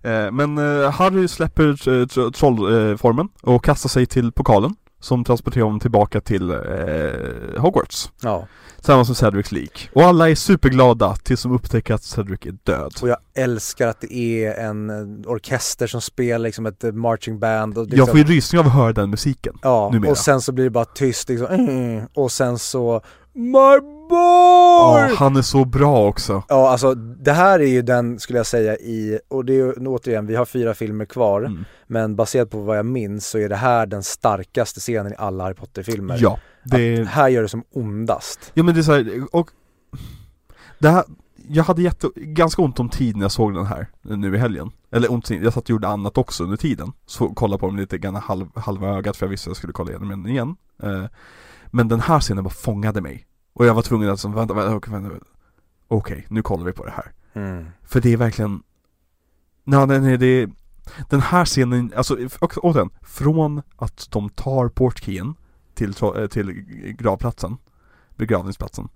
Eh, 0.02 0.30
men 0.30 0.58
eh, 0.58 0.90
Harry 0.90 1.28
släpper 1.28 1.64
tr- 1.64 2.32
trollformen 2.32 3.28
och 3.42 3.64
kastar 3.64 3.88
sig 3.88 4.06
till 4.06 4.32
pokalen 4.32 4.74
som 5.00 5.24
transporterar 5.24 5.64
honom 5.64 5.80
tillbaka 5.80 6.20
till 6.20 6.50
eh, 6.50 6.56
Hogwarts. 7.58 8.10
Ja, 8.22 8.46
Tillsammans 8.76 9.08
med 9.08 9.16
Cedrics 9.16 9.52
lik. 9.52 9.90
Och 9.92 10.02
alla 10.02 10.30
är 10.30 10.34
superglada 10.34 11.16
tills 11.16 11.42
de 11.42 11.52
upptäcker 11.52 11.94
att 11.94 12.02
Cedric 12.02 12.46
är 12.46 12.56
död. 12.64 12.92
och 13.02 13.08
jag 13.08 13.16
älskar 13.34 13.88
att 13.88 14.00
det 14.00 14.14
är 14.14 14.54
en 14.54 14.90
eh, 14.90 15.30
orkester 15.30 15.86
som 15.86 16.00
spelar 16.00 16.38
liksom 16.38 16.66
ett 16.66 16.84
eh, 16.84 16.92
marching 16.92 17.38
band 17.38 17.78
och 17.78 17.84
Jag 17.84 17.90
liksom, 17.90 18.06
får 18.06 18.18
ju 18.18 18.24
rysning 18.24 18.60
av 18.60 18.66
att 18.66 18.74
höra 18.74 18.92
den 18.92 19.10
musiken. 19.10 19.58
Ja, 19.62 19.90
numera. 19.92 20.10
och 20.10 20.18
sen 20.18 20.40
så 20.40 20.52
blir 20.52 20.64
det 20.64 20.70
bara 20.70 20.84
tyst 20.84 21.28
liksom, 21.28 21.46
mm, 21.46 22.06
och 22.14 22.32
sen 22.32 22.58
så 22.58 23.02
My 23.32 23.99
boy! 24.10 25.10
Ja, 25.10 25.10
han 25.16 25.36
är 25.36 25.42
så 25.42 25.64
bra 25.64 26.06
också. 26.08 26.42
Ja, 26.48 26.70
alltså 26.70 26.94
det 26.94 27.32
här 27.32 27.60
är 27.60 27.66
ju 27.66 27.82
den, 27.82 28.18
skulle 28.18 28.38
jag 28.38 28.46
säga, 28.46 28.76
i, 28.76 29.18
och 29.28 29.44
det 29.44 29.52
är 29.52 29.56
ju 29.56 29.72
återigen, 29.72 30.26
vi 30.26 30.36
har 30.36 30.44
fyra 30.44 30.74
filmer 30.74 31.04
kvar, 31.04 31.40
Mm. 31.42 31.64
men 31.86 32.16
baserat 32.16 32.50
på 32.50 32.60
vad 32.60 32.78
jag 32.78 32.86
minns 32.86 33.26
så 33.26 33.38
är 33.38 33.48
det 33.48 33.56
här 33.56 33.86
den 33.86 34.02
starkaste 34.02 34.80
scenen 34.80 35.12
i 35.12 35.16
alla 35.18 35.44
Harry 35.44 35.54
Potter-filmer. 35.54 36.18
Ja, 36.20 36.38
det 36.64 37.00
Att 37.02 37.08
här 37.08 37.28
gör 37.28 37.42
det 37.42 37.48
som 37.48 37.62
ondast. 37.74 38.50
Ja 38.54 38.62
men 38.62 38.74
det 38.74 38.80
är 38.80 38.82
så 38.82 38.92
här, 38.92 39.22
och 39.32 39.50
det 40.78 40.88
här, 40.88 41.04
jag 41.48 41.64
hade 41.64 41.82
jätte, 41.82 42.08
ganska 42.16 42.62
ont 42.62 42.80
om 42.80 42.88
tid 42.88 43.16
när 43.16 43.24
jag 43.24 43.32
såg 43.32 43.54
den 43.54 43.66
här 43.66 43.86
nu 44.02 44.34
i 44.34 44.38
helgen. 44.38 44.70
Eller 44.92 45.12
ont 45.12 45.24
tid, 45.24 45.44
jag 45.44 45.52
satt 45.52 45.64
och 45.64 45.70
gjorde 45.70 45.88
annat 45.88 46.18
också 46.18 46.44
under 46.44 46.56
tiden. 46.56 46.92
Så 47.06 47.28
kollade 47.28 47.60
på 47.60 47.66
dem 47.66 47.76
lite 47.76 47.98
grann 47.98 48.14
halv, 48.14 48.46
halva 48.54 48.88
ögat 48.88 49.16
för 49.16 49.26
jag 49.26 49.30
visste 49.30 49.46
att 49.48 49.50
jag 49.50 49.56
skulle 49.56 49.72
kolla 49.72 49.90
igenom 49.90 50.08
den 50.08 50.26
igen. 50.26 50.56
Eh, 50.82 51.04
men 51.70 51.88
den 51.88 52.00
här 52.00 52.20
scenen 52.20 52.44
bara 52.44 52.50
fångade 52.50 53.00
mig. 53.00 53.26
Och 53.60 53.66
jag 53.66 53.74
var 53.74 53.82
tvungen 53.82 54.10
att, 54.10 54.20
som, 54.20 54.34
vänta, 54.34 54.54
vänta, 54.54 54.74
okej, 54.76 54.92
vänta, 54.92 55.08
vänta. 55.08 55.26
Okej, 55.88 56.26
nu 56.28 56.42
kollar 56.42 56.64
vi 56.64 56.72
på 56.72 56.84
det 56.84 56.90
här. 56.90 57.12
Mm. 57.32 57.66
För 57.82 58.00
det 58.00 58.12
är 58.12 58.16
verkligen, 58.16 58.62
nej, 59.64 59.86
nej, 59.86 60.00
nej 60.00 60.18
det 60.18 60.26
är, 60.26 60.50
den 61.08 61.20
här 61.20 61.44
scenen, 61.44 61.92
alltså 61.96 62.16
återigen, 62.40 62.90
från 63.02 63.62
att 63.76 64.10
de 64.10 64.28
tar 64.28 64.68
portkeyen 64.68 65.34
till, 65.74 65.94
eh, 66.16 66.26
till 66.26 66.52
gravplatsen, 66.98 67.56
begravningsplatsen, 68.16 68.88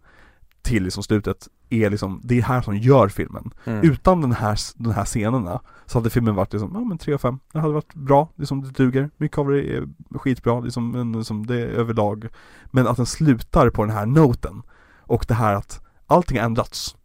till 0.64 0.84
liksom 0.84 1.02
slutet, 1.02 1.48
är 1.70 1.90
liksom, 1.90 2.20
det 2.24 2.38
är 2.38 2.42
här 2.42 2.62
som 2.62 2.76
gör 2.76 3.08
filmen. 3.08 3.50
Mm. 3.64 3.90
Utan 3.90 4.20
den 4.20 4.32
här, 4.32 4.58
de 4.76 4.92
här 4.92 5.04
scenerna 5.04 5.60
så 5.86 5.98
hade 5.98 6.10
filmen 6.10 6.34
varit 6.34 6.52
liksom, 6.52 6.70
ja 6.74 6.80
men 6.80 6.98
3 6.98 7.14
av 7.14 7.18
5, 7.18 7.38
det 7.52 7.60
hade 7.60 7.74
varit 7.74 7.94
bra, 7.94 8.28
liksom 8.36 8.62
det 8.62 8.70
duger, 8.70 9.10
mycket 9.16 9.38
av 9.38 9.48
det 9.48 9.76
är 9.76 9.88
skitbra, 10.18 10.60
liksom, 10.60 10.90
men 10.90 11.12
liksom 11.12 11.46
det 11.46 11.60
är 11.60 11.66
överlag. 11.66 12.28
Men 12.66 12.86
att 12.86 12.96
den 12.96 13.06
slutar 13.06 13.70
på 13.70 13.84
den 13.84 13.96
här 13.96 14.06
noten, 14.06 14.62
och 15.06 15.24
det 15.28 15.34
här 15.34 15.54
att 15.54 15.80
allting 16.06 16.38
har 16.38 16.44
ändrats. 16.44 16.96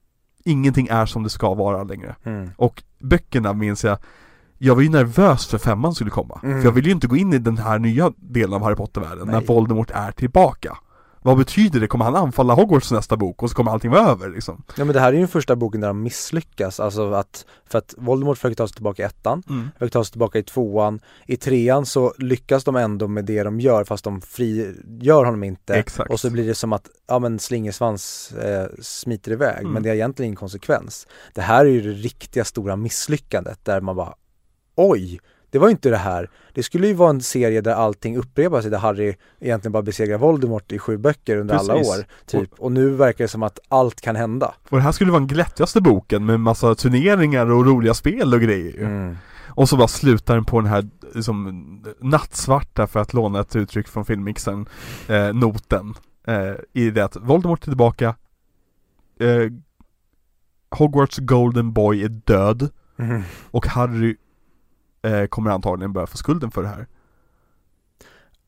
Ingenting 0.43 0.87
är 0.87 1.05
som 1.05 1.23
det 1.23 1.29
ska 1.29 1.53
vara 1.53 1.83
längre. 1.83 2.15
Mm. 2.23 2.49
Och 2.57 2.83
böckerna 2.99 3.53
minns 3.53 3.83
jag 3.83 3.97
Jag 4.61 4.75
var 4.75 4.81
ju 4.81 4.89
nervös 4.89 5.47
för 5.47 5.57
femman 5.57 5.95
skulle 5.95 6.09
komma. 6.09 6.39
Mm. 6.43 6.61
För 6.61 6.67
jag 6.67 6.71
ville 6.71 6.87
ju 6.87 6.93
inte 6.93 7.07
gå 7.07 7.15
in 7.15 7.33
i 7.33 7.37
den 7.37 7.57
här 7.57 7.79
nya 7.79 8.11
delen 8.17 8.53
av 8.53 8.63
Harry 8.63 8.75
Potter-världen 8.75 9.27
när. 9.27 9.41
Voldemort 9.41 9.91
är 9.91 10.11
tillbaka. 10.11 10.77
Vad 11.21 11.37
betyder 11.37 11.79
det? 11.79 11.87
Kommer 11.87 12.05
han 12.05 12.15
anfalla 12.15 12.53
Hogwarts 12.53 12.91
nästa 12.91 13.17
bok 13.17 13.43
och 13.43 13.49
så 13.49 13.55
kommer 13.55 13.71
allting 13.71 13.91
vara 13.91 14.09
över 14.09 14.29
liksom? 14.29 14.63
Ja 14.77 14.85
men 14.85 14.93
det 14.93 14.99
här 14.99 15.07
är 15.07 15.13
ju 15.13 15.19
den 15.19 15.27
första 15.27 15.55
boken 15.55 15.81
där 15.81 15.87
de 15.87 16.03
misslyckas, 16.03 16.79
alltså 16.79 17.11
att, 17.13 17.45
för 17.69 17.77
att 17.77 17.93
Voldemort 17.97 18.37
försöker 18.37 18.55
ta 18.55 18.67
sig 18.67 18.75
tillbaka 18.75 19.01
i 19.03 19.05
ettan, 19.05 19.43
Mm. 19.49 19.69
försöker 19.73 19.91
ta 19.91 20.03
sig 20.03 20.11
tillbaka 20.11 20.39
i 20.39 20.43
tvåan, 20.43 20.99
i 21.25 21.37
trean 21.37 21.85
så 21.85 22.13
lyckas 22.17 22.63
de 22.63 22.75
ändå 22.75 23.07
med 23.07 23.25
det 23.25 23.43
de 23.43 23.59
gör 23.59 23.83
fast 23.83 24.03
de 24.03 24.21
frigör 24.21 25.25
honom 25.25 25.43
inte. 25.43 25.73
Exakt. 25.75 26.11
Och 26.11 26.19
så 26.19 26.29
blir 26.29 26.47
det 26.47 26.55
som 26.55 26.73
att, 26.73 26.89
ja 27.07 27.19
men 27.19 27.39
slingersvans 27.39 28.31
eh, 28.31 28.67
smiter 28.81 29.31
iväg, 29.31 29.59
Mm. 29.59 29.71
men 29.71 29.83
det 29.83 29.89
är 29.89 29.93
egentligen 29.95 30.27
ingen 30.27 30.35
konsekvens. 30.35 31.07
Det 31.33 31.41
här 31.41 31.65
är 31.65 31.69
ju 31.69 31.81
det 31.81 31.89
riktiga 32.01 32.45
stora 32.45 32.75
misslyckandet 32.75 33.59
där 33.65 33.81
man 33.81 33.95
bara, 33.95 34.13
oj, 34.75 35.19
det 35.51 35.59
var 35.59 35.67
ju 35.67 35.71
inte 35.71 35.89
det 35.89 35.97
här. 35.97 36.29
Det 36.53 36.63
skulle 36.63 36.87
ju 36.87 36.93
vara 36.93 37.09
en 37.09 37.21
serie 37.21 37.61
där 37.61 37.73
allting 37.73 38.17
upprepar 38.17 38.61
sig, 38.61 38.71
där 38.71 38.77
Harry 38.77 39.15
egentligen 39.39 39.71
bara 39.71 39.83
besegrar 39.83 40.17
Voldemort 40.17 40.71
i 40.71 40.79
sju 40.79 40.97
böcker 40.97 41.37
under 41.37 41.55
alla 41.55 41.73
Precis. 41.73 41.97
år, 41.99 42.05
typ. 42.25 42.49
Och 42.57 42.71
nu 42.71 42.89
verkar 42.89 43.23
det 43.23 43.27
som 43.27 43.43
att 43.43 43.59
allt 43.67 44.01
kan 44.01 44.15
hända. 44.15 44.53
Och 44.69 44.77
det 44.77 44.83
här 44.83 44.91
skulle 44.91 45.11
vara 45.11 45.19
den 45.19 45.27
glättigaste 45.27 45.81
boken 45.81 46.25
med 46.25 46.39
massa 46.39 46.75
turneringar 46.75 47.51
och 47.51 47.65
roliga 47.65 47.93
spel 47.93 48.33
och 48.33 48.41
grejer. 48.41 48.79
Mm. 48.81 49.17
Och 49.47 49.69
så 49.69 49.77
bara 49.77 49.87
slutar 49.87 50.35
den 50.35 50.45
på 50.45 50.59
den 50.59 50.69
här 50.69 50.89
liksom, 51.15 51.83
nattsvarta, 51.99 52.87
för 52.87 52.99
att 52.99 53.13
låna 53.13 53.39
ett 53.39 53.55
uttryck 53.55 53.87
från 53.87 54.05
filmmixen, 54.05 54.65
eh, 55.07 55.33
noten. 55.33 55.93
Eh, 56.27 56.53
I 56.73 56.89
det 56.91 57.05
att 57.05 57.15
Voldemort 57.15 57.61
är 57.63 57.65
tillbaka, 57.67 58.15
eh, 59.19 59.51
Hogwarts 60.71 61.17
Golden 61.17 61.73
Boy 61.73 62.03
är 62.03 62.09
död 62.09 62.69
Mm. 62.99 63.21
och 63.51 63.67
Harry 63.67 64.15
eh, 65.01 65.25
kommer 65.25 65.51
antagligen 65.51 65.93
börja 65.93 66.07
få 66.07 66.17
skulden 66.17 66.51
för 66.51 66.61
det 66.61 66.67
här. 66.67 66.87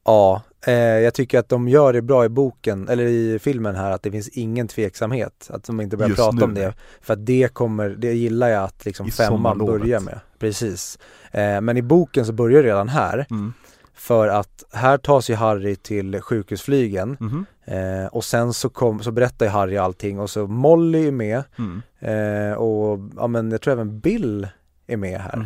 Ja, 0.06 0.42
eh, 0.68 0.74
jag 0.74 1.14
tycker 1.14 1.40
att 1.40 1.50
de 1.50 1.68
gör 1.68 1.94
det 1.94 2.02
bra 2.02 2.26
i 2.26 2.30
boken, 2.30 2.90
eller 2.90 3.04
i 3.06 3.40
filmen 3.40 3.76
här, 3.76 3.92
att 3.92 4.04
det 4.04 4.12
finns 4.12 4.28
ingen 4.30 4.68
tveksamhet, 4.68 5.48
att 5.50 5.64
de 5.64 5.82
inte 5.82 5.98
börjar 5.98 6.10
Just 6.10 6.20
prata 6.22 6.36
nu. 6.36 6.44
om 6.44 6.54
det. 6.54 6.74
För 7.02 7.14
att 7.14 7.26
det 7.26 7.54
kommer, 7.54 7.90
det 7.90 8.14
gillar 8.14 8.48
jag 8.50 8.64
att 8.64 8.86
liksom 8.86 9.08
I 9.08 9.12
femman 9.12 9.58
börjar 9.58 10.00
med. 10.00 10.20
Precis. 10.40 11.00
Eh, 11.32 11.62
men 11.62 11.78
i 11.78 11.82
boken 11.82 12.26
så 12.26 12.34
börjar 12.34 12.64
det 12.64 12.70
redan 12.70 12.90
här, 12.90 13.26
Mm. 13.32 13.54
för 13.94 14.28
att 14.28 14.64
här 14.74 14.98
tas 14.98 15.30
ju 15.30 15.36
Harry 15.36 15.76
till 15.76 16.22
sjukhusflygen 16.22 17.18
Mhm. 17.20 17.46
eh, 17.66 18.06
och 18.06 18.24
sen 18.24 18.54
så, 18.54 18.70
kom, 18.70 19.00
så 19.04 19.12
berättar 19.12 19.46
ju 19.46 19.52
Harry 19.52 19.78
allting 19.78 20.20
och 20.20 20.30
så 20.30 20.48
Molly 20.48 21.08
är 21.08 21.12
med 21.12 21.44
Mm. 21.58 21.82
eh, 22.00 22.54
och 22.58 23.00
ja 23.18 23.28
men 23.28 23.52
jag 23.52 23.62
tror 23.62 23.72
även 23.72 24.00
Bill 24.00 24.48
är 24.88 24.98
med 24.98 25.20
här. 25.22 25.46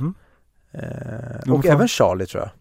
Eh, 0.78 1.54
och 1.54 1.64
fan. 1.64 1.74
även 1.74 1.88
Charlie 1.88 2.26
tror 2.26 2.44
jag. 2.44 2.52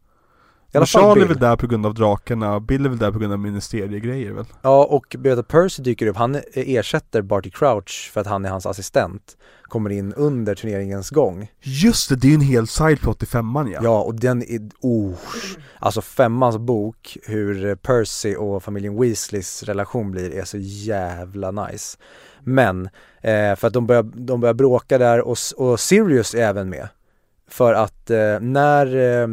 Men 0.75 0.87
Charlie 0.87 1.23
är 1.23 1.27
väl 1.27 1.39
där 1.39 1.57
på 1.57 1.67
grund 1.67 1.87
av 1.87 1.95
drakarna, 1.95 2.61
Bill 2.61 2.85
är 2.85 2.89
väl 2.89 2.99
där 2.99 3.13
på 3.13 3.19
grund 3.19 3.33
av 3.33 3.39
ministeriegrejer 3.39 4.33
väl? 4.33 4.45
Ja 4.63 4.85
och 4.85 5.17
Beata 5.19 5.43
Percy 5.43 5.83
dyker 5.83 6.07
upp, 6.07 6.17
han 6.17 6.41
ersätter 6.53 7.23
Barty 7.23 7.51
Crouch 7.51 8.11
för 8.13 8.21
att 8.21 8.27
han 8.27 8.45
är 8.45 8.49
hans 8.49 8.67
assistent 8.67 9.37
Kommer 9.63 9.91
in 9.91 10.13
under 10.13 10.55
turneringens 10.55 11.11
gång 11.11 11.51
Just 11.61 12.09
det, 12.09 12.17
det 12.17 12.27
är 12.27 12.29
ju 12.29 12.35
en 12.35 12.41
hel 12.41 12.67
sideplot 12.67 13.23
i 13.23 13.27
femman 13.27 13.71
ja. 13.71 13.81
Ja 13.83 14.03
och 14.03 14.15
den 14.15 14.43
är, 14.43 14.61
oh 14.81 15.15
Alltså 15.79 16.03
femmans 16.03 16.59
bok, 16.59 17.17
hur 17.23 17.75
Percy 17.77 18.37
och 18.37 18.63
familjen 18.63 19.01
Weasleys 19.01 19.63
relation 19.63 20.11
blir 20.11 20.35
är 20.35 20.45
så 20.45 20.59
jävla 20.61 21.51
nice 21.51 21.99
Men, 22.41 22.89
eh, 23.21 23.57
för 23.57 23.67
att 23.67 23.73
de 23.73 23.87
börjar, 23.87 24.03
de 24.03 24.41
börjar 24.41 24.55
bråka 24.55 24.99
där 24.99 25.21
och, 25.21 25.37
och 25.57 25.81
Sirius 25.81 26.35
är 26.35 26.39
även 26.39 26.69
med 26.69 26.89
För 27.49 27.75
att 27.75 28.11
eh, 28.11 28.41
när 28.41 28.97
eh, 28.97 29.29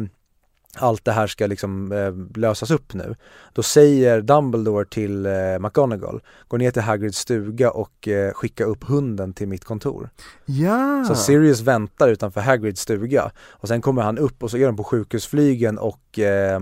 allt 0.76 1.04
det 1.04 1.12
här 1.12 1.26
ska 1.26 1.46
liksom 1.46 1.92
eh, 1.92 2.40
lösas 2.40 2.70
upp 2.70 2.94
nu 2.94 3.16
Då 3.52 3.62
säger 3.62 4.20
Dumbledore 4.20 4.84
till 4.84 5.26
eh, 5.26 5.58
McGonagall 5.60 6.20
Gå 6.48 6.56
ner 6.56 6.70
till 6.70 6.82
Hagrids 6.82 7.18
stuga 7.18 7.70
och 7.70 8.08
eh, 8.08 8.32
skicka 8.32 8.64
upp 8.64 8.84
hunden 8.84 9.32
till 9.32 9.48
mitt 9.48 9.64
kontor 9.64 10.10
Ja! 10.44 11.04
Så 11.08 11.14
Sirius 11.14 11.60
väntar 11.60 12.08
utanför 12.08 12.40
Hagrids 12.40 12.80
stuga 12.80 13.30
och 13.50 13.68
sen 13.68 13.80
kommer 13.80 14.02
han 14.02 14.18
upp 14.18 14.42
och 14.42 14.50
så 14.50 14.56
är 14.56 14.66
de 14.66 14.76
på 14.76 14.84
sjukhusflygen 14.84 15.78
och 15.78 16.18
eh, 16.18 16.60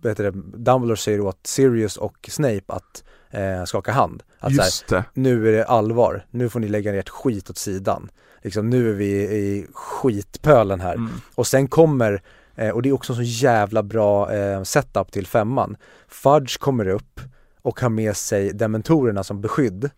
det, 0.00 0.30
Dumbledore 0.54 0.96
säger 0.96 1.20
åt 1.20 1.46
Sirius 1.46 1.96
och 1.96 2.28
Snape 2.32 2.64
att 2.66 3.04
eh, 3.30 3.64
skaka 3.64 3.92
hand. 3.92 4.22
Att 4.38 4.52
här, 4.52 4.56
Just 4.56 4.88
det. 4.88 5.04
nu 5.14 5.48
är 5.48 5.52
det 5.52 5.64
allvar, 5.64 6.26
nu 6.30 6.48
får 6.48 6.60
ni 6.60 6.68
lägga 6.68 6.92
ner 6.92 6.98
ert 6.98 7.08
skit 7.08 7.50
åt 7.50 7.58
sidan. 7.58 8.10
Liksom 8.42 8.70
nu 8.70 8.90
är 8.90 8.94
vi 8.94 9.10
i 9.14 9.66
skitpölen 9.72 10.80
här. 10.80 10.94
Mm. 10.94 11.12
Och 11.34 11.46
sen 11.46 11.68
kommer, 11.68 12.22
eh, 12.56 12.70
och 12.70 12.82
det 12.82 12.88
är 12.88 12.92
också 12.92 13.12
en 13.12 13.16
så 13.16 13.22
jävla 13.22 13.82
bra 13.82 14.34
eh, 14.34 14.62
setup 14.62 15.12
till 15.12 15.26
femman. 15.26 15.76
Fudge 16.08 16.58
kommer 16.58 16.88
upp 16.88 17.20
och 17.62 17.80
har 17.80 17.88
med 17.88 18.16
sig 18.16 18.52
dementorerna 18.52 19.24
som 19.24 19.40
beskydd. 19.40 19.90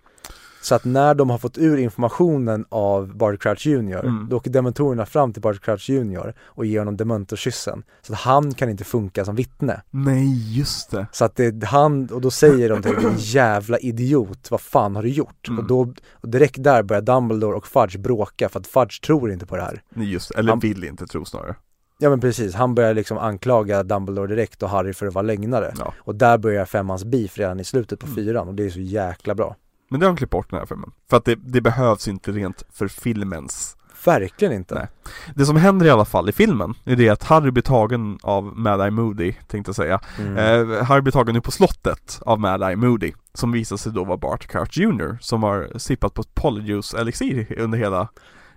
Så 0.63 0.75
att 0.75 0.85
när 0.85 1.15
de 1.15 1.31
har 1.31 1.39
fått 1.39 1.59
ur 1.59 1.77
informationen 1.77 2.65
av 2.69 3.17
Barty 3.17 3.37
Crouch 3.39 3.67
Jr, 3.67 4.05
Mm. 4.05 4.27
då 4.31 4.37
åker 4.37 4.51
dementorerna 4.51 5.07
fram 5.07 5.33
till 5.33 5.43
Barty 5.43 5.59
Crouch 5.59 5.91
Jr 5.91 6.35
och 6.47 6.67
ger 6.67 6.79
honom 6.79 6.97
dementorkyssen. 6.97 7.83
Så 8.03 8.13
att 8.13 8.19
han 8.19 8.55
kan 8.55 8.69
inte 8.69 8.85
funka 8.85 9.25
som 9.25 9.35
vittne. 9.37 9.83
Nej, 9.91 10.59
just 10.59 10.91
det. 10.91 11.07
Så 11.13 11.25
att 11.25 11.37
det, 11.37 11.65
han, 11.65 12.07
och 12.07 12.21
då 12.21 12.31
säger 12.31 12.69
de 12.69 12.83
till 12.83 12.95
honom, 12.97 13.15
jävla 13.19 13.79
idiot, 13.79 14.51
vad 14.51 14.61
fan 14.61 14.97
har 14.97 15.03
du 15.03 15.09
gjort? 15.09 15.49
Mm. 15.49 15.59
Och 15.59 15.67
då, 15.69 15.93
och 16.13 16.29
direkt 16.29 16.63
där 16.63 16.83
börjar 16.83 17.03
Dumbledore 17.03 17.57
och 17.57 17.67
Fudge 17.67 17.97
bråka 17.99 18.49
för 18.49 18.61
att 18.61 18.67
Fudge 18.67 19.01
tror 19.07 19.33
inte 19.33 19.47
på 19.47 19.57
det 19.57 19.63
här. 19.63 19.83
Nej, 19.91 20.13
just. 20.13 20.31
Eller 20.31 20.49
Han- 20.51 20.59
vill 20.59 20.85
inte 20.85 21.07
tro 21.07 21.25
snarare. 21.25 21.55
Ja 22.03 22.11
men 22.11 22.21
precis, 22.21 22.55
han 22.55 22.75
börjar 22.75 22.95
liksom 22.95 23.19
anklaga 23.19 23.83
Dumbledore 23.83 24.27
direkt 24.27 24.63
och 24.63 24.69
Harry 24.71 24.93
för 24.93 25.07
att 25.07 25.15
vara 25.15 25.23
lögnare. 25.23 25.75
Ja. 25.79 25.95
Och 25.99 26.15
där 26.15 26.39
börjar 26.39 26.65
femmans 26.65 27.05
beef 27.05 27.39
redan 27.39 27.61
i 27.61 27.65
slutet 27.65 28.01
på 28.01 28.07
Mm. 28.07 28.17
fyran 28.17 28.49
och 28.49 28.55
det 28.55 28.65
är 28.67 28.71
så 28.71 28.81
jäkla 28.81 29.35
bra. 29.35 29.57
Men 29.91 30.01
det 30.01 30.07
har 30.07 30.13
de 30.13 30.17
klippt 30.17 30.33
bort 30.33 30.51
den 30.51 30.59
här 30.59 30.67
filmen. 30.67 30.93
För 31.11 31.17
att 31.17 31.25
det, 31.25 31.35
det 31.35 31.61
behövs 31.61 32.09
inte 32.09 32.33
rent 32.33 32.63
för 32.73 32.89
filmens 32.89 33.77
Verkligen 34.05 34.53
inte. 34.53 34.75
Nej. 34.75 34.87
Det 35.35 35.47
som 35.47 35.57
händer 35.57 35.87
i 35.87 35.91
alla 35.91 36.05
fall 36.05 36.29
i 36.29 36.33
filmen, 36.33 36.75
är 36.85 36.97
det 36.97 37.09
att 37.09 37.23
Harry 37.23 37.51
blir 37.51 37.63
tagen 37.63 38.19
av 38.23 38.45
Mad 38.45 38.81
Eye 38.81 38.91
Moody, 38.91 39.33
tänkte 39.33 39.69
jag 39.69 39.77
säga. 39.77 40.01
Mm. 40.19 40.37
Eh, 40.37 40.85
Harry 40.85 41.01
blir 41.01 41.13
tagen 41.13 41.35
nu 41.35 41.41
på 41.41 41.51
slottet 41.51 42.21
av 42.23 42.41
Mad 42.41 42.63
Eye 42.63 42.77
Moody, 42.77 43.13
som 43.35 43.53
visar 43.53 43.77
sig 43.77 43.93
då 43.93 44.05
vara 44.05 44.17
Bart 44.17 44.47
Crouch 44.47 44.79
Jr. 44.79 45.19
som 45.21 45.43
har 45.43 45.79
sippat 45.79 46.15
på 46.15 46.23
Polyjuice 46.23 46.95
elixir 46.95 47.59
under 47.59 47.79
hela, 47.79 48.09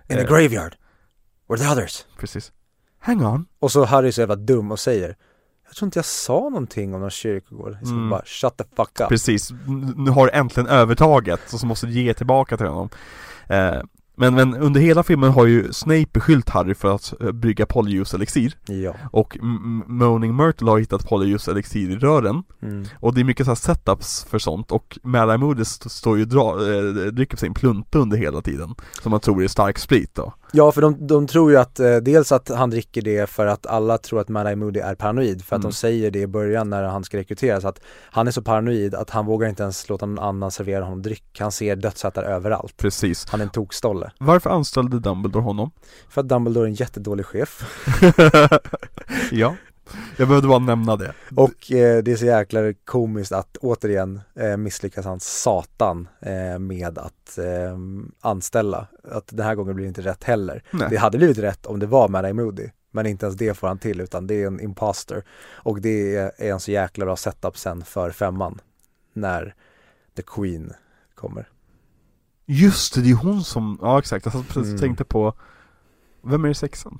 In 0.08 0.16
the 0.16 0.22
eh, 0.22 0.28
graveyard. 0.28 0.76
Where 1.48 1.58
the 1.58 1.72
others? 1.72 2.04
precis. 2.18 2.52
Hang 2.98 3.24
on. 3.24 3.46
Och 3.58 3.72
så 3.72 3.84
Harry 3.84 4.12
så 4.12 4.20
jävla 4.20 4.36
dum 4.36 4.72
och 4.72 4.78
säger 4.78 5.16
Jag 5.66 5.76
tror 5.76 5.86
inte 5.86 5.98
jag 5.98 6.04
sa 6.04 6.40
någonting 6.40 6.94
om 6.94 7.00
någon 7.00 7.10
kyrkogård. 7.10 7.76
Så 7.82 7.92
Mm. 7.92 8.10
bara 8.10 8.22
shut 8.24 8.56
the 8.56 8.64
fuck 8.76 9.00
up. 9.00 9.08
Precis, 9.08 9.50
nu 9.96 10.10
har 10.10 10.26
du 10.26 10.32
äntligen 10.32 10.66
övertaget 10.68 11.52
och 11.52 11.60
så 11.60 11.66
måste 11.66 11.86
du 11.86 11.92
ge 11.92 12.14
tillbaka 12.14 12.56
till 12.56 12.66
honom. 12.66 12.88
Eh, 13.48 13.74
men, 14.16 14.34
men 14.34 14.54
under 14.56 14.80
hela 14.80 15.02
filmen 15.02 15.30
har 15.30 15.46
ju 15.46 15.72
Snape 15.72 16.06
beskyllt 16.12 16.48
Harry 16.50 16.74
för 16.74 16.94
att 16.94 17.14
eh, 17.20 17.32
brygga 17.32 17.66
Polyjuice 17.66 18.14
elixir 18.14 18.56
Ja. 18.66 18.94
och 19.12 19.36
M- 19.42 19.82
Moaning 19.86 20.36
Myrtle 20.36 20.70
har 20.70 20.78
hittat 20.78 21.08
Polyjuice 21.08 21.48
elixir 21.48 21.90
i 21.90 21.96
rören 21.96 22.42
Mm. 22.62 22.84
Och 23.00 23.14
det 23.14 23.20
är 23.20 23.24
mycket 23.24 23.46
så 23.46 23.56
setups 23.56 24.24
för 24.30 24.38
sånt 24.38 24.72
och 24.72 24.98
Moody 25.02 25.62
st- 25.62 25.88
står 25.88 26.18
ju 26.18 26.24
och 26.38 26.62
eh, 26.68 26.82
dricker 27.12 27.36
sin 27.36 27.54
plunta 27.54 27.98
under 27.98 28.16
hela 28.16 28.40
tiden 28.42 28.74
Som 29.02 29.10
man 29.10 29.20
tror 29.20 29.42
är 29.44 29.48
stark 29.48 29.78
sprit 29.78 30.14
då 30.14 30.32
Ja 30.56 30.72
för 30.72 30.80
de, 30.80 31.06
de 31.06 31.26
tror 31.26 31.50
ju 31.50 31.56
att, 31.56 31.80
eh, 31.80 31.96
dels 31.96 32.32
att 32.32 32.48
han 32.48 32.70
dricker 32.70 33.02
det 33.02 33.30
för 33.30 33.46
att 33.46 33.66
alla 33.66 33.98
tror 33.98 34.20
att 34.20 34.28
Mad 34.28 34.46
Eye 34.46 34.56
Moody 34.56 34.80
är 34.80 34.94
paranoid 34.94 35.44
för 35.44 35.56
att 35.56 35.60
Mm. 35.62 35.70
de 35.70 35.74
säger 35.76 36.10
det 36.10 36.18
i 36.18 36.26
början 36.26 36.70
när 36.70 36.82
han 36.82 37.04
ska 37.04 37.16
rekryteras 37.16 37.64
att 37.64 37.80
han 38.10 38.26
är 38.26 38.30
så 38.30 38.42
paranoid 38.42 38.94
att 38.94 39.10
han 39.10 39.26
vågar 39.26 39.48
inte 39.48 39.62
ens 39.62 39.88
låta 39.88 40.06
någon 40.06 40.18
annan 40.24 40.50
servera 40.50 40.84
honom 40.84 41.02
dryck. 41.02 41.36
Han 41.40 41.52
ser 41.52 41.76
dödshattar 41.76 42.22
överallt. 42.22 42.76
Precis 42.76 43.26
Han 43.28 43.40
är 43.40 43.44
en 43.44 43.50
tokstolle. 43.50 44.10
Varför 44.18 44.50
anställde 44.50 44.98
Dumbledore 45.00 45.42
honom? 45.42 45.70
För 46.08 46.20
att 46.20 46.28
Dumbledore 46.28 46.66
är 46.66 46.68
en 46.68 46.74
jättedålig 46.74 47.26
chef. 47.26 47.62
ja 49.32 49.54
Jag 50.16 50.28
behövde 50.28 50.48
bara 50.48 50.58
nämna 50.58 50.96
det 50.96 51.14
Och 51.36 51.72
eh, 51.72 52.02
det 52.02 52.12
är 52.12 52.16
så 52.16 52.24
jäkla 52.24 52.72
komiskt 52.84 53.32
att 53.32 53.56
återigen 53.56 54.20
eh, 54.34 54.56
misslyckas 54.56 55.04
han 55.04 55.20
satan 55.20 56.08
eh, 56.20 56.58
med 56.58 56.98
att 56.98 57.38
eh, 57.38 57.78
anställa. 58.20 58.86
Att 59.10 59.26
den 59.26 59.46
här 59.46 59.54
gången 59.54 59.74
blir 59.74 59.84
det 59.84 59.88
inte 59.88 60.02
rätt 60.02 60.24
heller. 60.24 60.62
Nej. 60.70 60.86
Det 60.90 60.96
hade 60.96 61.18
blivit 61.18 61.38
rätt 61.38 61.66
om 61.66 61.78
det 61.78 61.86
var 61.86 62.08
Mad 62.08 62.24
Eye 62.24 62.32
Moody. 62.32 62.68
Men 62.90 63.06
inte 63.06 63.26
ens 63.26 63.36
det 63.38 63.54
får 63.54 63.68
han 63.68 63.78
till 63.78 64.00
utan 64.00 64.26
det 64.26 64.42
är 64.42 64.46
en 64.46 64.60
imposter. 64.60 65.24
Och 65.52 65.80
det 65.80 66.16
är 66.16 66.52
en 66.52 66.60
så 66.60 66.70
jäkla 66.70 67.04
bra 67.04 67.16
setup 67.16 67.58
sen 67.58 67.84
för 67.84 68.10
femman. 68.10 68.60
När 69.12 69.54
The 70.16 70.22
Queen 70.22 70.72
kommer. 71.14 71.48
Just 72.46 72.94
det, 72.94 73.00
det 73.00 73.10
är 73.10 73.14
hon 73.14 73.44
som, 73.44 73.78
ja 73.82 73.98
exakt, 73.98 74.26
jag 74.26 74.32
satt 74.32 74.48
precis 74.48 74.68
Mm. 74.68 74.80
tänkte 74.80 75.04
på 75.04 75.34
Vem 76.22 76.44
är 76.44 76.48
i 76.48 76.54
sexan? 76.54 76.98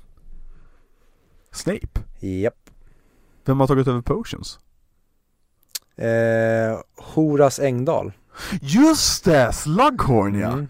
Snape? 1.51 2.01
Japp. 2.19 2.64
Vem 3.45 3.59
har 3.59 3.67
tagit 3.67 3.87
över 3.87 4.01
potions? 4.01 4.59
Eh, 5.95 6.79
Horas 6.97 7.59
Engdahl. 7.59 8.13
Just 8.61 9.25
det! 9.25 9.53
Slughorn 9.53 10.39
ja! 10.39 10.51
Mm. 10.51 10.67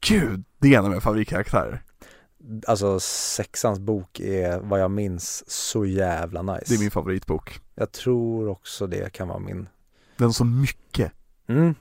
Gud, 0.00 0.44
det 0.58 0.74
är 0.74 0.78
en 0.78 0.84
av 0.84 0.90
mina 0.90 1.00
favoritkaraktärer 1.00 1.82
Alltså 2.66 3.00
sexans 3.00 3.78
bok 3.78 4.20
är 4.20 4.58
vad 4.58 4.80
jag 4.80 4.90
minns 4.90 5.50
så 5.50 5.86
jävla 5.86 6.42
nice. 6.42 6.64
Det 6.68 6.74
är 6.74 6.78
min 6.78 6.90
favoritbok 6.90 7.60
Jag 7.74 7.92
tror 7.92 8.48
också 8.48 8.86
det 8.86 9.12
kan 9.12 9.28
vara 9.28 9.38
min. 9.38 9.68
Den 10.16 10.26
har 10.26 10.32
så 10.32 10.44
mycket 10.44 11.12
Mm. 11.48 11.74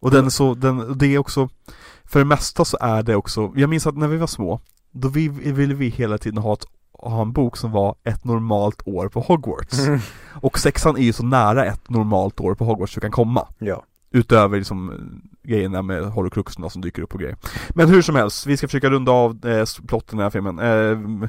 Och 0.00 0.10
den 0.10 0.26
är 0.26 0.30
så, 0.30 0.54
den, 0.54 0.98
det 0.98 1.06
är 1.06 1.18
också 1.18 1.48
För 2.04 2.18
det 2.18 2.24
mesta 2.24 2.64
så 2.64 2.76
är 2.80 3.02
det 3.02 3.16
också, 3.16 3.52
jag 3.56 3.70
minns 3.70 3.86
att 3.86 3.96
när 3.96 4.08
vi 4.08 4.16
var 4.16 4.26
små 4.26 4.60
Då 4.90 5.08
vi, 5.08 5.28
ville 5.28 5.74
vi 5.74 5.88
hela 5.88 6.18
tiden 6.18 6.38
ha, 6.38 6.52
ett, 6.52 6.64
ha 6.98 7.22
en 7.22 7.32
bok 7.32 7.56
som 7.56 7.70
var 7.72 7.94
ett 8.04 8.24
normalt 8.24 8.82
år 8.88 9.08
på 9.08 9.20
Hogwarts. 9.20 9.78
Mm. 9.78 10.00
Och 10.40 10.58
sexan 10.58 10.96
är 10.96 11.02
ju 11.02 11.12
så 11.12 11.24
nära 11.24 11.64
ett 11.64 11.90
normalt 11.90 12.40
år 12.40 12.54
på 12.54 12.64
Hogwarts 12.64 12.94
du 12.94 13.00
kan 13.00 13.10
komma. 13.10 13.46
Ja. 13.58 13.84
Utöver 14.10 14.58
liksom 14.58 14.90
eh, 14.90 15.48
grejerna 15.50 15.82
med 15.82 16.04
horrocruxerna 16.04 16.70
som 16.70 16.82
dyker 16.82 17.02
upp 17.02 17.14
och 17.14 17.20
grejer. 17.20 17.36
Men 17.70 17.88
hur 17.88 18.02
som 18.02 18.14
helst, 18.14 18.46
vi 18.46 18.56
ska 18.56 18.66
försöka 18.68 18.90
runda 18.90 19.12
av 19.12 19.46
eh, 19.46 19.64
plotten 19.86 20.18
i 20.18 20.22
den 20.22 20.22
här 20.22 20.30
filmen. 20.30 20.58
Eh, 20.58 21.28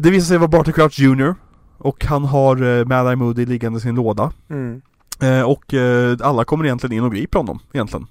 Det 0.00 0.10
visar 0.10 0.26
sig 0.26 0.38
vara 0.38 0.48
Barty 0.48 0.72
Crouch 0.72 0.98
Jr 1.00 1.34
Och 1.78 2.04
han 2.04 2.24
har 2.24 2.62
eh, 2.78 2.84
Mad 2.84 3.06
Eye 3.06 3.16
Moody 3.16 3.46
liggande 3.46 3.78
i 3.78 3.80
sin 3.80 3.94
låda. 3.94 4.32
Mm. 4.50 4.82
eh, 5.20 5.42
Och 5.42 5.74
eh, 5.74 6.16
alla 6.22 6.44
kommer 6.44 6.64
egentligen 6.64 6.96
in 6.96 7.04
och 7.04 7.12
griper 7.12 7.38
honom 7.38 7.58
egentligen. 7.72 8.06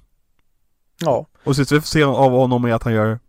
Ja, 1.02 1.26
Och 1.44 1.56
sist 1.56 1.72
vi 1.72 1.80
får 1.82 1.88
se 1.88 2.04
av 2.04 2.32
honom 2.32 2.66
är 2.66 2.74
att 2.74 2.84
han 2.84 2.94
gör 2.94 3.20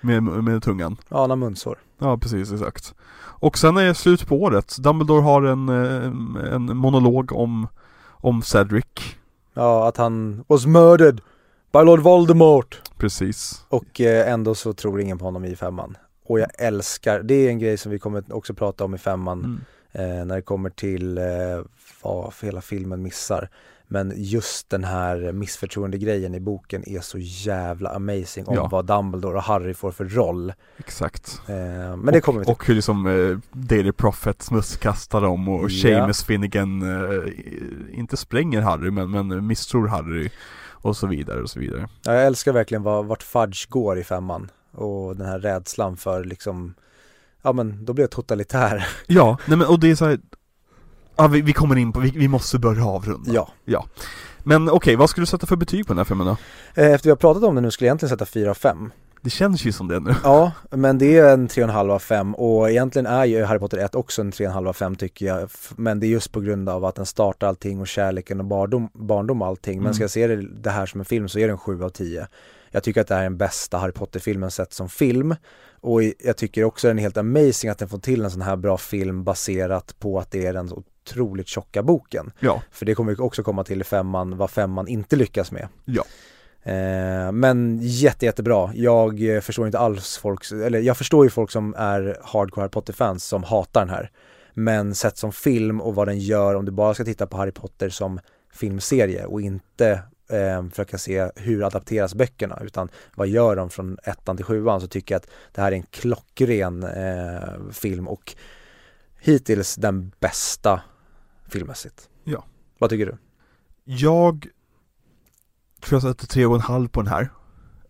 med, 0.00 0.22
med 0.22 0.62
tungan. 0.62 0.96
Ja 1.08 1.20
han 1.20 1.30
har 1.30 1.36
munsår. 1.36 1.78
Ja 1.98 2.18
precis, 2.18 2.52
exakt 2.52 2.94
Och 3.18 3.58
sen 3.58 3.76
är 3.76 3.84
det 3.84 3.94
slut 3.94 4.26
på 4.26 4.42
året 4.42 4.76
Dumbledore 4.78 5.22
har 5.22 5.42
en, 5.42 5.68
eh, 5.68 6.54
en 6.54 6.76
monolog 6.76 7.32
om 7.32 7.68
Om 8.20 8.42
Cedric 8.42 9.16
Ja, 9.54 9.88
att 9.88 9.96
han 9.96 10.44
was 10.48 10.66
murdered 10.66 11.20
by 11.72 11.84
Lord 11.84 12.00
Voldemort. 12.00 12.82
Precis 12.96 13.64
Och 13.68 14.00
eh, 14.00 14.32
ändå 14.32 14.54
så 14.54 14.72
tror 14.72 15.00
ingen 15.00 15.18
på 15.18 15.24
honom 15.24 15.44
i 15.44 15.56
femman. 15.56 15.96
Och 16.26 16.40
jag 16.40 16.48
älskar, 16.58 17.22
det 17.22 17.34
är 17.34 17.48
en 17.48 17.58
grej 17.58 17.76
som 17.76 17.92
vi 17.92 17.98
kommer 17.98 18.24
också 18.34 18.54
prata 18.54 18.84
om 18.84 18.94
i 18.94 18.98
femman 18.98 19.60
mm. 19.92 20.20
eh, 20.20 20.26
när 20.26 20.34
det 20.36 20.42
kommer 20.42 20.70
till 20.70 21.18
eh, 21.18 21.24
vad 22.02 22.34
hela 22.42 22.60
filmen 22.60 23.02
missar. 23.02 23.48
Men 23.88 24.12
just 24.16 24.70
den 24.70 24.84
här 24.84 25.32
missförtroende-grejen 25.32 26.34
i 26.34 26.40
boken 26.40 26.88
är 26.88 27.00
så 27.00 27.18
jävla 27.20 27.90
amazing 27.90 28.46
om 28.46 28.54
Ja. 28.54 28.68
vad 28.72 28.86
Dumbledore 28.86 29.36
och 29.36 29.42
Harry 29.42 29.74
får 29.74 29.90
för 29.92 30.04
roll. 30.04 30.52
Exakt 30.78 31.40
Eh, 31.48 31.54
men 31.96 32.06
det 32.06 32.20
kommer 32.20 32.38
vi 32.38 32.44
till. 32.44 32.52
Och 32.52 32.66
hur 32.66 32.74
liksom 32.74 33.06
eh, 33.06 33.38
Daily 33.52 33.92
Prophet 33.92 34.42
smutskastar 34.42 35.20
dem 35.20 35.48
och 35.48 35.70
Ja. 35.70 35.82
Seamus 35.82 36.24
Finnegan 36.24 36.82
eh, 36.82 37.98
Inte 37.98 38.16
spränger 38.16 38.60
Harry 38.60 38.90
men, 38.90 39.10
men 39.10 39.46
misstror 39.46 39.86
Harry 39.88 40.30
Och 40.70 40.96
så 40.96 41.06
vidare 41.06 41.42
och 41.42 41.50
så 41.50 41.60
vidare 41.60 41.88
Ja, 42.02 42.12
jag 42.14 42.26
älskar 42.26 42.52
verkligen 42.52 42.82
vad, 42.82 43.06
vart 43.06 43.22
Fudge 43.22 43.68
går 43.68 43.98
i 43.98 44.04
femman. 44.04 44.50
Och 44.72 45.16
den 45.16 45.26
här 45.26 45.38
rädslan 45.38 45.96
för 45.96 46.24
liksom, 46.24 46.74
ja 47.42 47.52
men 47.52 47.84
då 47.84 47.92
blir 47.92 48.02
jag 48.02 48.10
totalitär. 48.10 48.86
Ja, 49.06 49.38
nej 49.46 49.58
men 49.58 49.66
och 49.66 49.80
det 49.80 49.90
är 49.90 49.94
så 49.94 50.04
här, 50.04 50.18
Ja 51.16 51.26
vi, 51.26 51.40
vi 51.42 51.52
kommer 51.52 51.76
in 51.76 51.92
på, 51.92 52.00
vi, 52.00 52.10
vi 52.10 52.28
måste 52.28 52.58
börja 52.58 52.84
avrunda 52.86 53.48
Ja. 53.64 53.86
Men 54.42 54.70
okej, 54.70 54.96
vad 54.96 55.10
skulle 55.10 55.22
du 55.22 55.26
sätta 55.26 55.46
för 55.46 55.56
betyg 55.56 55.86
på 55.86 55.92
den 55.92 55.98
här 55.98 56.04
filmen 56.04 56.26
då? 56.26 56.36
Eh, 56.82 56.90
Efter 56.92 57.04
vi 57.04 57.10
har 57.10 57.16
pratat 57.16 57.42
om 57.44 57.54
det 57.54 57.60
nu 57.60 57.70
skulle 57.70 57.86
jag 57.86 57.90
egentligen 57.90 58.10
sätta 58.10 58.26
4 58.26 58.50
av 58.50 58.54
5. 58.54 58.92
Det 59.22 59.30
känns 59.30 59.64
ju 59.64 59.72
som 59.72 59.88
det 59.88 60.00
nu 60.00 60.14
Ja, 60.24 60.52
men 60.70 60.98
det 60.98 61.18
är 61.18 61.32
en 61.32 61.48
3,5 61.48 61.90
av 61.92 61.98
5 61.98 62.34
och 62.34 62.70
egentligen 62.70 63.06
är 63.06 63.24
ju 63.24 63.44
Harry 63.44 63.58
Potter 63.58 63.78
1 63.78 63.94
också 63.94 64.20
en 64.22 64.32
3,5 64.32 64.68
av 64.68 64.72
5 64.72 64.96
tycker 64.96 65.26
jag. 65.26 65.48
Men 65.76 66.00
det 66.00 66.06
är 66.06 66.08
just 66.08 66.32
på 66.32 66.40
grund 66.40 66.68
av 66.68 66.84
att 66.84 66.94
den 66.94 67.06
startar 67.06 67.46
allting 67.48 67.80
och 67.80 67.86
kärleken 67.88 68.40
och 68.40 68.46
barndom, 68.46 68.88
barndom 68.94 69.42
och 69.42 69.48
allting. 69.48 69.76
Men 69.78 69.86
Mm. 69.86 69.94
ska 69.94 70.02
jag 70.04 70.10
se 70.10 70.26
det, 70.26 70.42
det 70.62 70.70
här 70.70 70.86
som 70.86 71.00
en 71.00 71.04
film 71.04 71.28
så 71.28 71.38
är 71.38 71.46
det 71.46 71.52
en 71.52 71.58
7 71.58 71.82
av 71.84 71.88
10. 71.88 72.26
Jag 72.70 72.82
tycker 72.82 73.00
att 73.00 73.06
det 73.08 73.14
här 73.14 73.20
är 73.20 73.24
den 73.24 73.36
bästa 73.38 73.78
Harry 73.78 73.92
Potter-filmen 73.92 74.50
sett 74.50 74.72
som 74.72 74.88
film. 74.88 75.34
Och 75.80 76.00
jag 76.02 76.36
tycker 76.36 76.64
också 76.64 76.88
den 76.88 76.98
är 76.98 77.02
helt 77.02 77.16
amazing 77.16 77.70
att 77.70 77.78
den 77.78 77.88
får 77.88 77.98
till 77.98 78.24
en 78.24 78.30
sån 78.30 78.42
här 78.42 78.56
bra 78.56 78.78
film 78.78 79.24
baserat 79.24 79.94
på 79.98 80.18
att 80.18 80.30
det 80.30 80.46
är 80.46 80.52
den 80.52 80.68
otroligt 81.06 81.48
tjocka 81.48 81.82
boken. 81.82 82.32
Ja, 82.40 82.62
För 82.70 82.86
det 82.86 82.94
kommer 82.94 83.14
vi 83.14 83.22
också 83.22 83.42
komma 83.42 83.64
till 83.64 83.80
i 83.80 83.84
femman, 83.84 84.36
vad 84.36 84.50
femman 84.50 84.88
inte 84.88 85.16
lyckas 85.16 85.52
med. 85.52 85.68
Ja. 85.84 86.04
Eh, 86.62 87.32
men 87.32 87.78
jätte, 87.82 88.26
jättebra. 88.26 88.70
Jag 88.74 89.34
eh, 89.36 89.40
förstår 89.40 89.66
inte 89.66 89.78
alls 89.78 90.18
folk, 90.18 90.52
eller 90.52 90.80
jag 90.80 90.96
förstår 90.96 91.24
ju 91.24 91.30
folk 91.30 91.50
som 91.50 91.74
är 91.78 92.18
hardcore 92.22 92.62
Harry 92.62 92.70
Potter-fans 92.70 93.24
som 93.24 93.44
hatar 93.44 93.80
den 93.80 93.90
här. 93.90 94.10
Men 94.54 94.94
sett 94.94 95.18
som 95.18 95.32
film 95.32 95.80
och 95.80 95.94
vad 95.94 96.08
den 96.08 96.18
gör, 96.18 96.54
om 96.54 96.64
du 96.64 96.72
bara 96.72 96.94
ska 96.94 97.04
titta 97.04 97.26
på 97.26 97.36
Harry 97.36 97.52
Potter 97.52 97.88
som 97.88 98.20
filmserie 98.52 99.24
och 99.24 99.40
inte 99.40 100.02
eh, 100.30 100.68
försöka 100.68 100.98
se 100.98 101.30
hur 101.36 101.66
adapteras 101.66 102.14
böckerna 102.14 102.58
utan 102.64 102.88
vad 103.14 103.28
gör 103.28 103.56
de 103.56 103.70
från 103.70 103.98
ettan 104.04 104.36
till 104.36 104.44
sjuan 104.44 104.80
så 104.80 104.86
tycker 104.86 105.14
jag 105.14 105.20
att 105.20 105.28
det 105.52 105.60
här 105.60 105.72
är 105.72 105.76
en 105.76 105.82
klockren 105.82 106.82
eh, 106.82 107.70
film 107.72 108.08
och 108.08 108.34
hittills 109.20 109.76
den 109.76 110.12
bästa 110.20 110.80
filmmässigt. 111.48 112.08
Ja. 112.24 112.44
Vad 112.78 112.90
tycker 112.90 113.06
du? 113.06 113.16
jag 113.88 114.46
tror 115.80 115.96
jag 115.96 116.02
sätter 116.02 116.26
tre 116.26 116.46
och 116.46 116.54
en 116.54 116.60
halv 116.60 116.88
på 116.88 117.02
den 117.02 117.12
här 117.12 117.30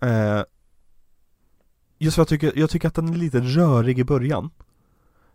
eh, 0.00 0.44
Just 1.98 2.14
för 2.14 2.20
jag 2.20 2.28
tycker, 2.28 2.52
jag 2.56 2.70
tycker 2.70 2.88
att 2.88 2.94
den 2.94 3.08
är 3.08 3.16
lite 3.16 3.40
rörig 3.40 3.98
i 3.98 4.04
början 4.04 4.50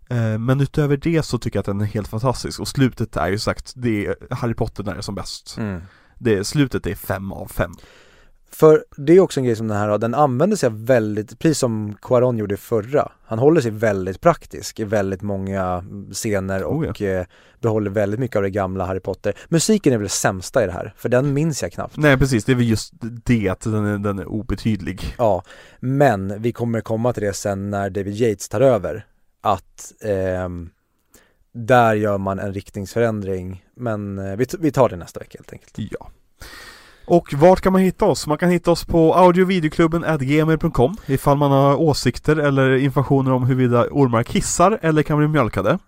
eh, 0.10 0.38
Men 0.38 0.62
utöver 0.62 0.98
det 0.98 1.24
så 1.24 1.38
tycker 1.38 1.58
jag 1.58 1.62
att 1.62 1.66
den 1.66 1.82
är 1.82 1.86
helt 1.86 2.08
fantastisk 2.08 2.60
och 2.60 2.68
slutet 2.68 3.16
är 3.16 3.28
ju 3.28 3.40
sagt, 3.40 3.74
det 3.76 4.06
är 4.06 4.16
Harry 4.32 4.54
Potter 4.54 4.84
när 4.84 4.94
det 4.94 5.00
är 5.00 5.02
som 5.02 5.16
bäst 5.16 5.56
Mm. 5.58 5.82
det, 6.20 6.44
Slutet 6.44 6.88
är 6.88 6.96
fem 6.96 7.32
av 7.32 7.48
fem 7.48 7.72
För 8.54 8.86
det 8.98 9.14
är 9.14 9.20
också 9.20 9.40
en 9.40 9.44
grej 9.44 9.56
som 9.56 9.68
den 9.68 9.78
här 9.78 9.98
den 9.98 10.14
använder 10.14 10.58
sig 10.58 10.68
av 10.68 10.86
väldigt, 10.86 11.40
precis 11.40 11.58
som 11.58 11.98
Quaron 12.02 12.38
gjorde 12.38 12.58
förra. 12.58 13.12
Han 13.24 13.40
håller 13.40 13.62
sig 13.62 13.72
väldigt 13.72 14.22
praktisk 14.22 14.80
i 14.80 14.84
väldigt 14.84 15.22
många 15.22 15.86
scener 16.14 16.64
och 16.64 16.76
Oh 16.76 16.94
ja. 16.98 17.08
eh, 17.08 17.26
behåller 17.60 17.92
väldigt 17.92 18.20
mycket 18.20 18.36
av 18.36 18.44
det 18.44 18.50
gamla 18.50 18.86
Harry 18.86 19.00
Potter. 19.00 19.34
Musiken 19.50 19.94
är 19.94 19.98
väl 19.98 20.10
sämsta 20.10 20.64
i 20.64 20.66
det 20.66 20.72
här, 20.72 20.94
för 20.98 21.10
den 21.10 21.34
minns 21.34 21.62
jag 21.62 21.72
knappt. 21.72 21.98
Nej 21.98 22.18
precis, 22.18 22.46
det 22.46 22.52
är 22.52 22.56
väl 22.56 22.70
just 22.70 22.94
det 23.02 23.50
att 23.50 23.62
den 23.62 23.86
är, 23.86 23.98
den 23.98 24.20
är 24.20 24.26
obetydlig. 24.26 25.16
Ja, 25.18 25.44
men 25.80 26.42
vi 26.42 26.52
kommer 26.52 26.82
komma 26.82 27.14
till 27.14 27.24
det 27.24 27.34
sen 27.34 27.70
när 27.70 27.90
David 27.90 28.16
Yates 28.16 28.50
tar 28.50 28.62
över. 28.62 29.06
Att 29.42 29.94
ehm, 30.02 30.70
där 31.54 31.94
gör 31.94 32.18
man 32.18 32.40
en 32.40 32.54
riktningsförändring. 32.54 33.66
Men 33.76 34.20
eh, 34.20 34.36
vi, 34.36 34.46
vi 34.60 34.72
tar 34.72 34.90
det 34.90 34.96
nästa 34.96 35.20
vecka 35.20 35.38
helt 35.38 35.54
enkelt. 35.54 35.74
Ja. 35.92 36.12
Och 37.12 37.34
vart 37.34 37.62
kan 37.62 37.74
man 37.74 37.82
hitta 37.82 38.06
oss? 38.06 38.28
Man 38.28 38.38
kan 38.38 38.50
hitta 38.50 38.72
oss 38.72 38.86
på 38.86 39.16
audiovideoklubben.gmail.com 39.16 40.96
ifall 41.06 41.38
man 41.38 41.52
har 41.52 41.76
åsikter 41.76 42.36
eller 42.36 42.76
informationer 42.76 43.32
om 43.32 43.44
huruvida 43.44 43.88
ormar 43.92 44.24
kissar 44.24 44.80
eller 44.82 45.04
kan 45.04 45.18
bli 45.18 45.28
mjölkade. 45.28 45.80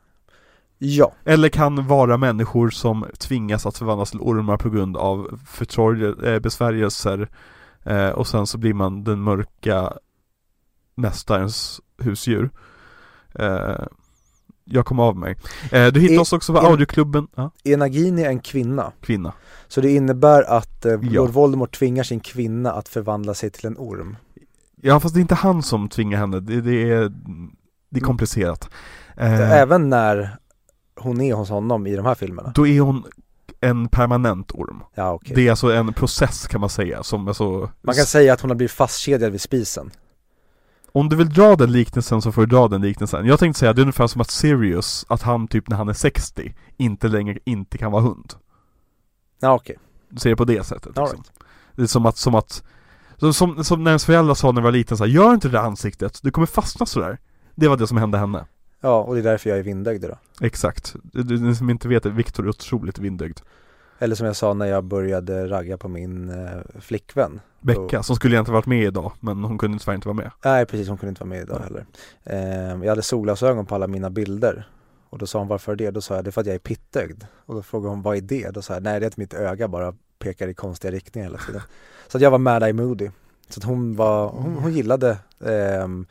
Ja, 0.77 1.13
Eller 1.25 1.49
kan 1.49 1.87
vara 1.87 2.17
människor 2.17 2.69
som 2.69 3.05
tvingas 3.19 3.65
att 3.65 3.77
förvandlas 3.77 4.11
till 4.11 4.19
ormar 4.19 4.57
på 4.57 4.69
grund 4.69 4.97
av 4.97 5.39
förtorg- 5.47 6.25
eh, 6.27 6.39
besvärjelser 6.39 7.29
eh, 7.83 8.09
och 8.09 8.27
sen 8.27 8.47
så 8.47 8.57
blir 8.57 8.73
man 8.73 9.03
den 9.03 9.21
mörka 9.21 9.93
mästarens 10.95 11.81
husdjur. 11.97 12.49
Eh, 13.35 13.85
jag 14.65 14.85
kom 14.85 14.99
av 14.99 15.17
mig. 15.17 15.35
Eh, 15.71 15.87
du 15.87 15.99
hittar 15.99 16.13
I- 16.15 16.17
oss 16.17 16.33
också 16.33 16.53
på 16.53 16.59
in- 16.59 16.65
audioklubben, 16.65 17.27
ja, 17.35 17.51
Enagini 17.63 18.21
är 18.23 18.29
en 18.29 18.39
kvinna. 18.39 18.91
kvinna. 19.01 19.33
Så 19.67 19.81
det 19.81 19.91
innebär 19.91 20.43
att 20.43 20.85
eh, 20.85 20.91
Ja. 20.91 20.97
Lord 21.01 21.29
Voldemort 21.29 21.77
tvingar 21.79 22.03
sin 22.03 22.19
kvinna 22.19 22.71
att 22.71 22.89
förvandla 22.89 23.33
sig 23.33 23.49
till 23.49 23.65
en 23.67 23.77
orm. 23.77 24.17
Ja 24.81 24.99
fast 24.99 25.13
det 25.15 25.19
är 25.19 25.21
inte 25.21 25.35
han 25.35 25.63
som 25.63 25.89
tvingar 25.89 26.17
henne, 26.19 26.39
det, 26.39 26.61
det 26.61 26.91
är, 26.91 27.11
det 27.89 27.99
är 27.99 28.03
komplicerat. 28.03 28.69
Eh, 29.17 29.51
Även 29.51 29.89
när 29.89 30.37
hon 30.95 31.21
är 31.21 31.33
hos 31.33 31.49
honom 31.49 31.87
i 31.87 31.95
de 31.95 32.05
här 32.05 32.15
filmerna. 32.15 32.51
Då 32.55 32.67
är 32.67 32.79
hon 32.81 33.03
en 33.61 33.87
permanent 33.87 34.51
orm. 34.51 34.83
Ja, 34.95 35.11
okej. 35.13 35.35
Det 35.35 35.47
är 35.47 35.49
alltså 35.49 35.71
en 35.71 35.93
process 35.93 36.47
kan 36.47 36.61
man 36.61 36.69
säga 36.69 37.03
som 37.03 37.27
är 37.27 37.33
så 37.33 37.69
Man 37.81 37.95
kan 37.95 38.05
säga 38.05 38.33
att 38.33 38.41
hon 38.41 38.49
har 38.49 38.55
blivit 38.55 38.71
fastkedjad 38.71 39.31
vid 39.31 39.41
spisen. 39.41 39.91
Om 40.95 41.09
du 41.09 41.15
vill 41.15 41.29
dra 41.29 41.55
den 41.55 41.71
liknelsen 41.71 42.21
så 42.21 42.31
får 42.31 42.41
du 42.41 42.47
dra 42.47 42.67
den 42.67 42.81
liknelsen. 42.81 43.25
Jag 43.25 43.39
tänkte 43.39 43.59
säga 43.59 43.69
att 43.69 43.75
det 43.75 43.79
är 43.79 43.83
ungefär 43.83 44.07
som 44.07 44.21
att 44.21 44.29
Sirius, 44.29 45.05
att 45.09 45.21
han 45.21 45.47
typ 45.47 45.69
när 45.69 45.77
han 45.77 45.89
är 45.89 45.93
60, 45.93 46.53
inte 46.77 47.07
längre 47.07 47.39
inte 47.45 47.77
kan 47.77 47.91
vara 47.91 48.01
hund. 48.01 48.33
Ja, 49.39 49.53
okej. 49.53 49.77
Du 50.09 50.19
ser 50.19 50.29
det 50.29 50.35
på 50.35 50.45
det 50.45 50.63
sättet 50.63 50.97
liksom. 50.97 51.23
Det 51.75 51.81
är 51.81 51.87
som 51.87 52.05
att, 52.05 52.17
som 52.17 52.35
att 52.35 52.63
som, 53.31 53.63
som, 53.63 53.83
när 53.83 53.91
ens 53.91 54.05
föräldrar 54.05 54.35
sa 54.35 54.51
när 54.51 54.61
jag 54.61 54.63
var 54.63 54.71
liten 54.71 54.97
så 54.97 55.03
här, 55.03 55.11
gör 55.11 55.33
inte 55.33 55.47
det 55.47 55.57
där 55.57 55.63
ansiktet, 55.63 56.19
du 56.23 56.31
kommer 56.31 56.45
fastna 56.45 56.85
sådär. 56.85 57.17
Det 57.55 57.67
var 57.67 57.77
det 57.77 57.87
som 57.87 57.97
hände 57.97 58.17
henne. 58.17 58.45
Ja, 58.81 59.01
och 59.03 59.13
det 59.13 59.21
är 59.21 59.23
därför 59.23 59.49
jag 59.49 59.59
är 59.59 59.63
vindögd 59.63 60.03
då. 60.03 60.45
Exakt. 60.45 60.95
Du, 61.03 61.39
ni 61.39 61.55
som 61.55 61.69
inte 61.69 61.87
vet 61.87 62.03
det, 62.03 62.09
Viktor 62.09 62.45
är 62.45 62.49
otroligt 62.49 62.99
vindögd. 62.99 63.39
Eller 64.03 64.15
som 64.15 64.27
jag 64.27 64.35
sa 64.35 64.53
när 64.53 64.65
jag 64.65 64.83
började 64.83 65.47
ragga 65.47 65.77
på 65.77 65.87
min 65.87 66.29
eh, 66.29 66.79
flickvän. 66.79 67.39
Becka, 67.61 68.03
som 68.03 68.15
skulle 68.15 68.35
egentligen 68.35 68.53
varit 68.53 68.65
med 68.65 68.83
idag, 68.83 69.11
men 69.19 69.43
hon 69.43 69.57
kunde 69.57 69.79
tyvärr 69.79 69.95
inte 69.95 70.07
vara 70.07 70.15
med. 70.15 70.31
Nej 70.45 70.65
precis, 70.65 70.87
hon 70.87 70.97
kunde 70.97 71.09
inte 71.09 71.21
vara 71.21 71.29
med 71.29 71.41
idag 71.41 71.59
heller. 71.59 71.85
Eh, 72.23 72.83
jag 72.83 72.89
hade 72.89 73.01
solglasögon 73.01 73.65
på 73.65 73.75
alla 73.75 73.87
mina 73.87 74.09
bilder. 74.09 74.67
Och 75.09 75.17
då 75.17 75.25
sa 75.25 75.39
hon 75.39 75.47
varför 75.47 75.75
det? 75.75 75.91
Då 75.91 76.01
sa 76.01 76.15
jag 76.15 76.23
det 76.23 76.29
är 76.29 76.31
för 76.31 76.41
att 76.41 76.47
jag 76.47 76.55
är 76.55 76.59
pittögd. 76.59 77.25
Och 77.45 77.55
då 77.55 77.61
frågade 77.61 77.89
hon 77.89 78.01
vad 78.01 78.17
är 78.17 78.21
det? 78.21 78.49
Då 78.49 78.61
sa 78.61 78.73
jag 78.73 78.83
nej 78.83 78.99
det 78.99 79.05
är 79.05 79.07
att 79.07 79.17
mitt 79.17 79.33
öga 79.33 79.67
bara 79.67 79.93
pekar 80.19 80.47
i 80.47 80.53
konstiga 80.53 80.91
riktningar 80.91 81.27
hela 81.27 81.37
tiden. 81.37 81.61
Så 82.07 82.17
att 82.17 82.21
jag 82.21 82.31
var 82.31 82.39
mad 82.39 82.63
eye 82.63 82.73
moody. 82.73 83.09
Så 83.49 83.59
att 83.59 83.63
hon 83.63 83.95
var, 83.95 84.29
hon, 84.29 84.55
hon 84.55 84.73
gillade 84.73 85.17
ehm, 85.45 86.05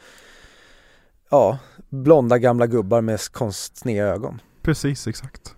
Ja, 1.31 1.59
blonda 1.89 2.39
gamla 2.39 2.67
gubbar 2.67 3.01
med 3.01 3.21
konstiga 3.33 4.07
ögon. 4.07 4.41
Precis, 4.63 5.07
exakt. 5.07 5.57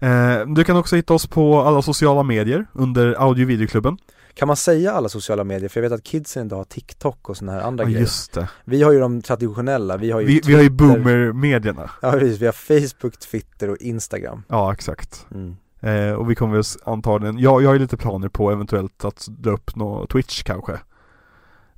Eh, 0.00 0.46
du 0.46 0.64
kan 0.64 0.76
också 0.76 0.96
hitta 0.96 1.14
oss 1.14 1.26
på 1.26 1.60
alla 1.60 1.82
sociala 1.82 2.22
medier 2.22 2.66
under 2.72 3.14
audio 3.22 3.46
videoklubben. 3.46 3.98
Kan 4.34 4.48
man 4.48 4.56
säga 4.56 4.92
alla 4.92 5.08
sociala 5.08 5.44
medier? 5.44 5.68
För 5.68 5.80
jag 5.82 5.90
vet 5.90 5.98
att 5.98 6.04
kidsen 6.04 6.46
idag 6.46 6.56
har 6.56 6.64
TikTok 6.64 7.28
och 7.28 7.36
sådana 7.36 7.52
här 7.52 7.66
andra 7.66 7.84
Ja 7.84 7.88
grejer. 7.88 8.00
just 8.00 8.32
det. 8.32 8.48
Vi 8.64 8.82
har 8.82 8.92
ju 8.92 9.00
de 9.00 9.22
traditionella, 9.22 9.96
vi 9.96 10.10
har 10.10 10.20
ju 10.20 10.26
Vi, 10.26 10.40
vi 10.46 10.54
har 10.54 10.62
ju 10.62 10.70
boomer-medierna. 10.70 11.90
Ja 12.02 12.12
precis, 12.12 12.40
vi 12.40 12.46
har 12.46 12.52
Facebook, 12.52 13.18
Twitter 13.18 13.70
och 13.70 13.76
Instagram. 13.76 14.42
Ja 14.48 14.72
exakt. 14.72 15.26
Mm. 15.34 15.56
Eh, 15.80 16.12
och 16.12 16.30
vi 16.30 16.34
kommer 16.34 16.54
väl 16.54 16.62
antagligen, 16.84 17.38
jag, 17.38 17.62
jag 17.62 17.68
har 17.68 17.74
ju 17.74 17.80
lite 17.80 17.96
planer 17.96 18.28
på 18.28 18.50
eventuellt 18.50 19.04
att 19.04 19.26
dra 19.28 19.50
upp 19.50 19.76
nå 19.76 20.06
Twitch 20.06 20.42
kanske. 20.42 20.72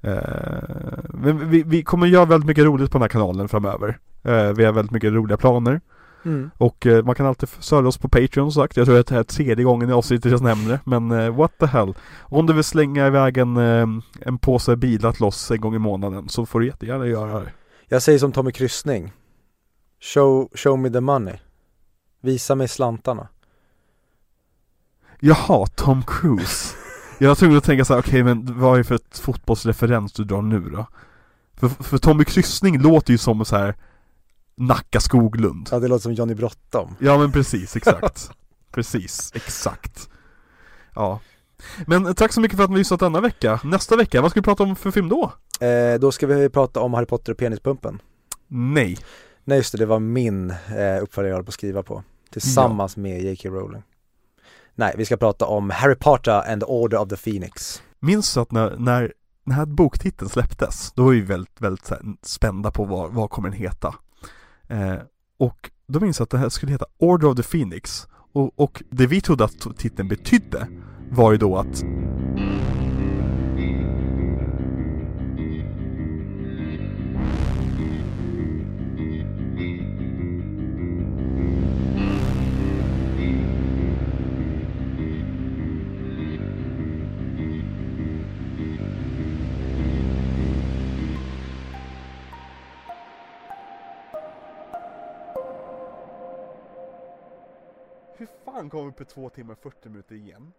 Eh, 0.00 0.12
men 1.08 1.50
vi, 1.50 1.62
vi 1.62 1.82
kommer 1.82 2.06
göra 2.06 2.24
väldigt 2.24 2.46
mycket 2.48 2.64
roligt 2.64 2.90
på 2.90 2.98
den 2.98 3.02
här 3.02 3.08
kanalen 3.08 3.48
framöver. 3.48 3.98
Eh, 4.22 4.52
vi 4.52 4.64
har 4.64 4.72
väldigt 4.72 4.92
mycket 4.92 5.12
roliga 5.12 5.36
planer. 5.36 5.80
Mm. 6.24 6.50
Och 6.58 6.86
eh, 6.86 7.04
man 7.04 7.14
kan 7.14 7.26
alltid 7.26 7.48
stödja 7.48 7.88
oss 7.88 7.98
på 7.98 8.08
Patreon 8.08 8.52
som 8.52 8.62
sagt. 8.62 8.76
Jag 8.76 8.86
tror 8.86 8.98
att 8.98 9.06
det 9.06 9.14
här 9.14 9.20
är 9.20 9.24
tredje 9.24 9.64
gången 9.64 9.90
i 9.90 9.92
avsnittet 9.92 10.32
jag 10.32 10.42
nämner 10.42 10.70
det. 10.70 10.80
Men 10.84 11.10
eh, 11.10 11.36
what 11.36 11.52
the 11.58 11.66
hell. 11.66 11.94
Om 12.20 12.46
du 12.46 12.52
vill 12.52 12.64
slänga 12.64 13.06
iväg 13.06 13.38
en, 13.38 13.56
eh, 13.56 13.86
en 14.20 14.38
påse 14.38 14.76
bilar 14.76 15.12
till 15.12 15.24
oss 15.24 15.50
en 15.50 15.60
gång 15.60 15.74
i 15.74 15.78
månaden 15.78 16.28
så 16.28 16.46
får 16.46 16.60
du 16.60 16.66
jättegärna 16.66 17.06
göra 17.06 17.40
det. 17.40 17.52
Jag 17.88 18.02
säger 18.02 18.18
som 18.18 18.32
Tommy 18.32 18.52
Kryssning 18.52 19.12
show, 20.00 20.48
show 20.54 20.78
me 20.78 20.90
the 20.90 21.00
money 21.00 21.36
Visa 22.22 22.54
mig 22.54 22.68
slantarna 22.68 23.28
Jaha, 25.20 25.66
Tom 25.66 26.02
Cruise. 26.06 26.76
Jag 27.18 27.28
var 27.28 27.34
tvungen 27.34 27.58
att 27.58 27.64
tänka 27.64 27.84
så 27.84 27.94
här, 27.94 28.00
okej 28.00 28.22
men 28.22 28.60
vad 28.60 28.74
är 28.74 28.78
det 28.78 28.84
för 28.84 28.94
ett 28.94 29.18
fotbollsreferens 29.18 30.12
du 30.12 30.24
drar 30.24 30.42
nu 30.42 30.60
då? 30.60 30.86
För, 31.56 31.68
för 31.68 31.98
Tommy 31.98 32.24
Kryssning 32.24 32.82
låter 32.82 33.12
ju 33.12 33.18
som 33.18 33.44
så 33.44 33.56
här 33.56 33.74
Nacka 34.60 35.00
Skoglund. 35.00 35.68
Ja 35.72 35.78
det 35.78 35.88
låter 35.88 36.02
som 36.02 36.12
Johnny 36.12 36.34
Bråttom 36.34 36.96
Ja 36.98 37.18
men 37.18 37.32
precis, 37.32 37.76
exakt. 37.76 38.30
precis, 38.72 39.32
exakt. 39.34 40.08
Ja. 40.94 41.20
Men 41.86 42.14
tack 42.14 42.32
så 42.32 42.40
mycket 42.40 42.56
för 42.56 42.64
att 42.64 42.70
ni 42.70 42.78
lyssnat 42.78 43.00
denna 43.00 43.20
vecka. 43.20 43.60
Nästa 43.64 43.96
vecka, 43.96 44.22
vad 44.22 44.30
ska 44.30 44.40
vi 44.40 44.44
prata 44.44 44.62
om 44.62 44.76
för 44.76 44.90
film 44.90 45.08
då? 45.08 45.32
eh, 45.66 45.94
Då 46.00 46.12
ska 46.12 46.26
vi 46.26 46.48
prata 46.48 46.80
om 46.80 46.94
Harry 46.94 47.06
Potter 47.06 47.32
och 47.32 47.38
penispumpen 47.38 48.02
Nej. 48.48 48.98
Nej 49.44 49.56
just 49.58 49.72
det, 49.72 49.78
det 49.78 49.86
var 49.86 49.98
min 49.98 50.50
eh, 50.50 51.02
uppföljare 51.02 51.28
jag 51.30 51.36
höll 51.36 51.44
på 51.44 51.48
att 51.48 51.54
skriva 51.54 51.82
på 51.82 52.02
Tillsammans 52.30 52.96
med 52.96 53.22
J.K. 53.22 53.48
Rowling 53.48 53.82
Nej, 54.74 54.94
vi 54.98 55.04
ska 55.04 55.16
prata 55.16 55.46
om 55.46 55.70
Harry 55.70 55.94
Potter 55.94 56.52
and 56.52 56.60
the 56.62 56.66
Order 56.66 56.98
of 56.98 57.08
the 57.08 57.16
Phoenix 57.16 57.82
Minns 58.00 58.34
du 58.34 58.40
att 58.40 58.52
när, 58.52 58.76
när 58.78 59.12
den 59.44 59.54
här 59.54 59.66
boktiteln 59.66 60.30
släpptes, 60.30 60.92
då 60.92 61.04
var 61.04 61.12
vi 61.12 61.20
väldigt, 61.20 61.60
väldigt 61.60 61.90
spända 62.22 62.70
på 62.70 62.84
vad, 62.84 63.10
vad 63.12 63.30
kommer 63.30 63.48
den 63.50 63.58
heta. 63.58 63.94
Eh, 64.70 64.94
och 65.38 65.70
då 65.86 66.00
minns 66.00 66.18
jag 66.18 66.24
att 66.24 66.30
det 66.30 66.38
här 66.38 66.48
skulle 66.48 66.72
heta 66.72 66.86
Order 66.98 67.28
of 67.28 67.36
the 67.36 67.42
Phoenix. 67.42 68.06
Och, 68.32 68.60
och 68.60 68.82
det 68.90 69.06
vi 69.06 69.20
trodde 69.20 69.44
att 69.44 69.76
titeln 69.76 70.08
betydde 70.08 70.68
var 71.10 71.32
ju 71.32 71.38
då 71.38 71.56
att 71.56 71.84
fan 98.60 98.70
kom 98.70 98.86
vi 98.86 98.92
på 98.92 99.04
två 99.04 99.28
timmar 99.28 99.52
och 99.52 99.58
40 99.58 99.88
minuter 99.88 100.14
igen? 100.14 100.52